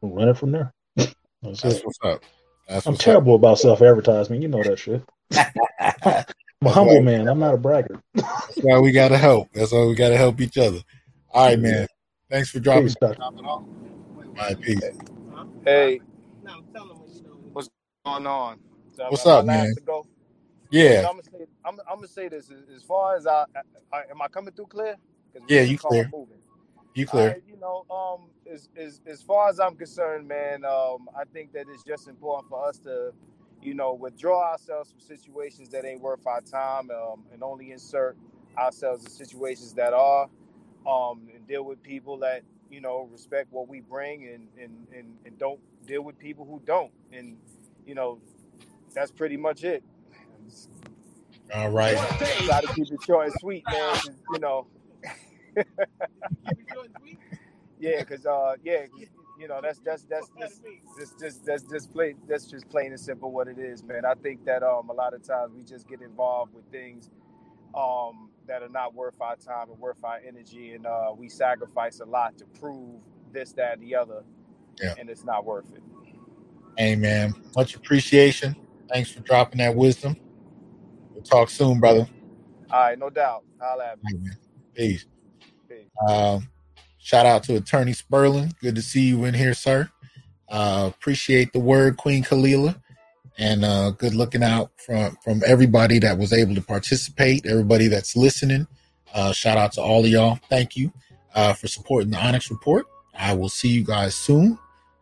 we'll 0.00 0.12
run 0.12 0.28
it 0.28 0.36
from 0.36 0.52
there. 0.52 0.72
That's 0.96 1.62
That's 1.62 1.80
what's 1.80 1.98
up. 2.02 2.22
That's 2.68 2.86
I'm 2.86 2.92
what's 2.92 3.04
terrible 3.04 3.34
about 3.34 3.58
self 3.58 3.82
advertisement. 3.82 4.42
You 4.42 4.48
know 4.48 4.62
that 4.62 4.78
shit. 4.78 5.02
Up. 5.36 6.30
I'm 6.62 6.68
a 6.68 6.70
humble 6.70 7.00
man. 7.02 7.28
I'm 7.28 7.38
not 7.38 7.54
a 7.54 7.56
bragger. 7.56 8.02
That's 8.14 8.58
why 8.62 8.78
we 8.78 8.92
gotta 8.92 9.16
help. 9.16 9.48
That's 9.52 9.72
why 9.72 9.84
we 9.84 9.94
gotta 9.94 10.16
help 10.16 10.40
each 10.40 10.58
other. 10.58 10.80
All 11.32 11.46
right, 11.46 11.58
man. 11.58 11.86
Thanks 12.30 12.50
for 12.50 12.60
dropping. 12.60 12.84
Peace, 12.84 12.96
Doctor. 13.00 13.16
dropping 13.16 13.44
off. 13.44 13.62
All 13.62 14.34
right, 14.36 14.60
peace. 14.60 14.80
Hey, 15.64 16.00
what's 17.52 17.68
going 18.04 18.26
on? 18.26 18.58
What's 19.08 19.26
up, 19.26 19.46
man? 19.46 19.74
Yeah, 20.70 21.06
I'm 21.08 21.16
gonna 21.16 21.22
say, 21.24 21.46
I'm, 21.64 21.78
I'm 21.88 21.96
gonna 21.96 22.08
say 22.08 22.28
this 22.28 22.50
as, 22.50 22.76
as 22.76 22.82
far 22.84 23.16
as 23.16 23.26
I, 23.26 23.44
I, 23.92 24.02
am 24.10 24.22
I 24.22 24.28
coming 24.28 24.52
through 24.52 24.66
clear? 24.66 24.96
Yeah, 25.48 25.62
you 25.62 25.76
clear. 25.76 26.08
moving. 26.12 26.36
you 26.94 27.06
clear. 27.06 27.28
right, 27.28 27.42
you 27.48 27.56
know, 27.56 27.84
um, 27.90 28.28
as, 28.50 28.68
as 28.76 29.00
as 29.06 29.20
far 29.20 29.48
as 29.48 29.58
I'm 29.58 29.74
concerned, 29.74 30.28
man, 30.28 30.64
um, 30.64 31.08
I 31.18 31.24
think 31.32 31.52
that 31.54 31.66
it's 31.72 31.82
just 31.82 32.06
important 32.06 32.50
for 32.50 32.64
us 32.68 32.78
to, 32.80 33.12
you 33.62 33.74
know, 33.74 33.92
withdraw 33.94 34.52
ourselves 34.52 34.90
from 34.90 35.00
situations 35.00 35.68
that 35.70 35.84
ain't 35.84 36.00
worth 36.00 36.26
our 36.26 36.40
time, 36.40 36.90
um, 36.90 37.24
and 37.32 37.42
only 37.42 37.72
insert 37.72 38.16
ourselves 38.56 39.04
in 39.04 39.10
situations 39.10 39.74
that 39.74 39.92
are, 39.92 40.28
um, 40.86 41.28
and 41.34 41.46
deal 41.46 41.64
with 41.64 41.82
people 41.82 42.18
that 42.18 42.42
you 42.70 42.80
know 42.80 43.08
respect 43.12 43.48
what 43.52 43.68
we 43.68 43.80
bring, 43.80 44.26
and 44.28 44.48
and 44.60 44.86
and, 44.96 45.14
and 45.24 45.38
don't 45.38 45.60
deal 45.86 46.02
with 46.02 46.18
people 46.18 46.44
who 46.44 46.60
don't, 46.64 46.92
and 47.12 47.36
you 47.86 47.94
know, 47.94 48.20
that's 48.94 49.10
pretty 49.10 49.36
much 49.36 49.64
it. 49.64 49.82
All 51.54 51.70
right. 51.70 51.96
Try 51.96 52.60
to 52.60 52.74
keep 52.74 52.92
it 52.92 53.02
short 53.04 53.26
and 53.26 53.34
sweet, 53.40 53.64
man. 53.70 53.98
You 54.32 54.38
know. 54.38 54.66
yeah, 57.80 58.04
cause 58.04 58.24
uh, 58.24 58.54
yeah, 58.62 58.86
you 59.40 59.48
know 59.48 59.60
that's 59.62 59.80
that's 59.80 60.04
that's 60.04 60.30
just 60.40 60.62
just 60.98 61.20
just 61.20 61.46
that's 61.46 61.64
just 61.64 61.92
plain 61.92 62.16
that's 62.28 62.46
just 62.46 62.68
plain 62.70 62.92
and 62.92 63.00
simple 63.00 63.32
what 63.32 63.48
it 63.48 63.58
is, 63.58 63.84
man. 63.84 64.04
I 64.06 64.14
think 64.14 64.46
that 64.46 64.62
um 64.64 64.90
a 64.90 64.94
lot 64.94 65.14
of 65.14 65.24
times 65.24 65.54
we 65.56 65.64
just 65.64 65.88
get 65.88 66.02
involved 66.02 66.54
with 66.54 66.66
things 66.72 67.10
um 67.74 68.30
that 68.48 68.62
are 68.62 68.68
not 68.70 68.94
worth 68.94 69.20
our 69.20 69.36
time 69.36 69.70
and 69.70 69.78
worth 69.80 70.02
our 70.04 70.20
energy, 70.26 70.72
and 70.74 70.86
uh, 70.86 71.12
we 71.16 71.28
sacrifice 71.28 72.00
a 72.00 72.04
lot 72.06 72.36
to 72.38 72.46
prove 72.60 73.00
this, 73.32 73.52
that, 73.52 73.74
and 73.74 73.82
the 73.82 73.94
other, 73.94 74.24
Yeah. 74.82 74.94
and 74.96 75.10
it's 75.10 75.24
not 75.24 75.44
worth 75.44 75.72
it. 75.74 75.82
Hey, 76.76 76.96
man. 76.96 77.34
Much 77.56 77.76
appreciation. 77.76 78.56
Thanks 78.92 79.10
for 79.12 79.20
dropping 79.20 79.58
that 79.58 79.74
wisdom. 79.76 80.16
We'll 81.12 81.22
talk 81.22 81.50
soon, 81.50 81.80
brother. 81.80 82.08
All 82.70 82.80
right, 82.80 82.98
no 82.98 83.10
doubt. 83.10 83.44
I'll 83.62 83.80
have 83.80 83.98
man. 84.02 84.38
Peace. 84.74 85.06
Peace. 85.68 85.90
Um, 86.08 86.48
shout 87.00 87.26
out 87.26 87.42
to 87.44 87.56
Attorney 87.56 87.92
Sperling. 87.92 88.54
Good 88.60 88.76
to 88.76 88.82
see 88.82 89.02
you 89.02 89.24
in 89.24 89.34
here, 89.34 89.54
sir. 89.54 89.90
Uh, 90.48 90.90
appreciate 90.92 91.52
the 91.52 91.60
word, 91.60 91.96
Queen 91.96 92.24
Kalila, 92.24 92.80
and 93.38 93.64
uh, 93.64 93.90
good 93.90 94.14
looking 94.14 94.42
out 94.42 94.70
from 94.84 95.16
from 95.22 95.42
everybody 95.46 95.98
that 96.00 96.18
was 96.18 96.32
able 96.32 96.54
to 96.54 96.62
participate. 96.62 97.46
Everybody 97.46 97.88
that's 97.88 98.16
listening. 98.16 98.66
Uh, 99.14 99.32
shout 99.32 99.56
out 99.56 99.72
to 99.72 99.82
all 99.82 100.04
of 100.04 100.10
y'all. 100.10 100.38
Thank 100.48 100.76
you 100.76 100.92
uh, 101.34 101.52
for 101.52 101.68
supporting 101.68 102.10
the 102.10 102.18
Onyx 102.18 102.50
Report. 102.50 102.86
I 103.14 103.34
will 103.34 103.48
see 103.48 103.68
you 103.68 103.84
guys 103.84 104.14
soon. 104.14 104.58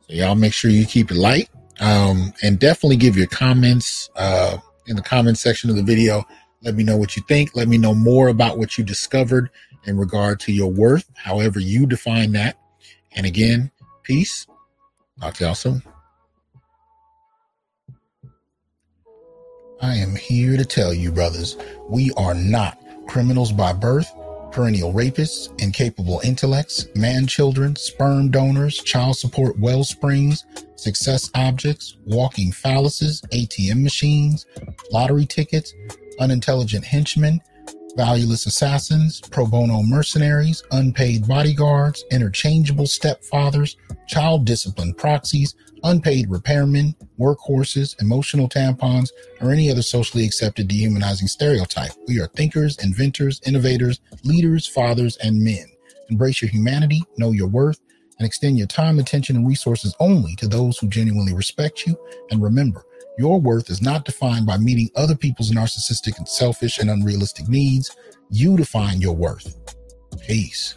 So 0.06 0.14
y'all 0.14 0.34
make 0.34 0.52
sure 0.52 0.70
you 0.70 0.86
keep 0.86 1.10
it 1.10 1.16
light, 1.16 1.48
um, 1.80 2.32
and 2.42 2.58
definitely 2.58 2.96
give 2.96 3.16
your 3.16 3.26
comments 3.26 4.10
uh, 4.16 4.58
in 4.86 4.96
the 4.96 5.02
comment 5.02 5.38
section 5.38 5.70
of 5.70 5.76
the 5.76 5.82
video. 5.82 6.26
Let 6.62 6.74
me 6.74 6.84
know 6.84 6.96
what 6.96 7.16
you 7.16 7.22
think. 7.28 7.54
Let 7.54 7.68
me 7.68 7.78
know 7.78 7.94
more 7.94 8.28
about 8.28 8.58
what 8.58 8.76
you 8.76 8.84
discovered 8.84 9.50
in 9.88 9.96
regard 9.96 10.38
to 10.40 10.52
your 10.52 10.70
worth, 10.70 11.10
however 11.14 11.58
you 11.58 11.86
define 11.86 12.32
that. 12.32 12.58
And 13.12 13.26
again, 13.26 13.70
peace. 14.02 14.46
Talk 15.20 15.34
to 15.34 15.44
y'all 15.44 15.54
soon. 15.54 15.82
I 19.80 19.94
am 19.94 20.14
here 20.14 20.56
to 20.56 20.64
tell 20.64 20.92
you, 20.92 21.10
brothers, 21.10 21.56
we 21.88 22.10
are 22.16 22.34
not 22.34 22.78
criminals 23.06 23.52
by 23.52 23.72
birth, 23.72 24.12
perennial 24.52 24.92
rapists, 24.92 25.48
incapable 25.60 26.20
intellects, 26.24 26.86
man 26.94 27.26
children, 27.26 27.76
sperm 27.76 28.30
donors, 28.30 28.76
child 28.78 29.16
support 29.16 29.58
well 29.58 29.84
springs, 29.84 30.44
success 30.76 31.30
objects, 31.34 31.96
walking 32.04 32.50
phalluses, 32.50 33.22
ATM 33.30 33.82
machines, 33.82 34.46
lottery 34.90 35.26
tickets, 35.26 35.74
unintelligent 36.20 36.84
henchmen, 36.84 37.40
valueless 37.98 38.46
assassins, 38.46 39.20
pro 39.20 39.44
bono 39.44 39.82
mercenaries, 39.82 40.62
unpaid 40.70 41.26
bodyguards, 41.26 42.04
interchangeable 42.12 42.84
stepfathers, 42.84 43.74
child 44.06 44.44
discipline 44.46 44.94
proxies, 44.94 45.56
unpaid 45.82 46.28
repairmen, 46.28 46.94
workhorses, 47.18 48.00
emotional 48.00 48.48
tampons, 48.48 49.10
or 49.40 49.50
any 49.50 49.68
other 49.68 49.82
socially 49.82 50.24
accepted 50.24 50.68
dehumanizing 50.68 51.26
stereotype. 51.26 51.90
We 52.06 52.20
are 52.20 52.28
thinkers, 52.28 52.78
inventors, 52.84 53.40
innovators, 53.44 53.98
leaders, 54.22 54.64
fathers, 54.64 55.16
and 55.16 55.42
men. 55.42 55.66
Embrace 56.08 56.40
your 56.40 56.52
humanity, 56.52 57.02
know 57.16 57.32
your 57.32 57.48
worth, 57.48 57.80
and 58.20 58.26
extend 58.26 58.58
your 58.58 58.68
time, 58.68 59.00
attention, 59.00 59.34
and 59.34 59.46
resources 59.46 59.92
only 59.98 60.36
to 60.36 60.46
those 60.46 60.78
who 60.78 60.88
genuinely 60.88 61.34
respect 61.34 61.84
you. 61.84 61.96
And 62.30 62.40
remember, 62.40 62.84
your 63.18 63.40
worth 63.40 63.68
is 63.68 63.82
not 63.82 64.04
defined 64.04 64.46
by 64.46 64.56
meeting 64.56 64.88
other 64.94 65.16
people's 65.16 65.50
narcissistic 65.50 66.16
and 66.18 66.28
selfish 66.28 66.78
and 66.78 66.88
unrealistic 66.88 67.48
needs. 67.48 67.94
You 68.30 68.56
define 68.56 69.00
your 69.00 69.14
worth. 69.14 69.56
Peace. 70.26 70.76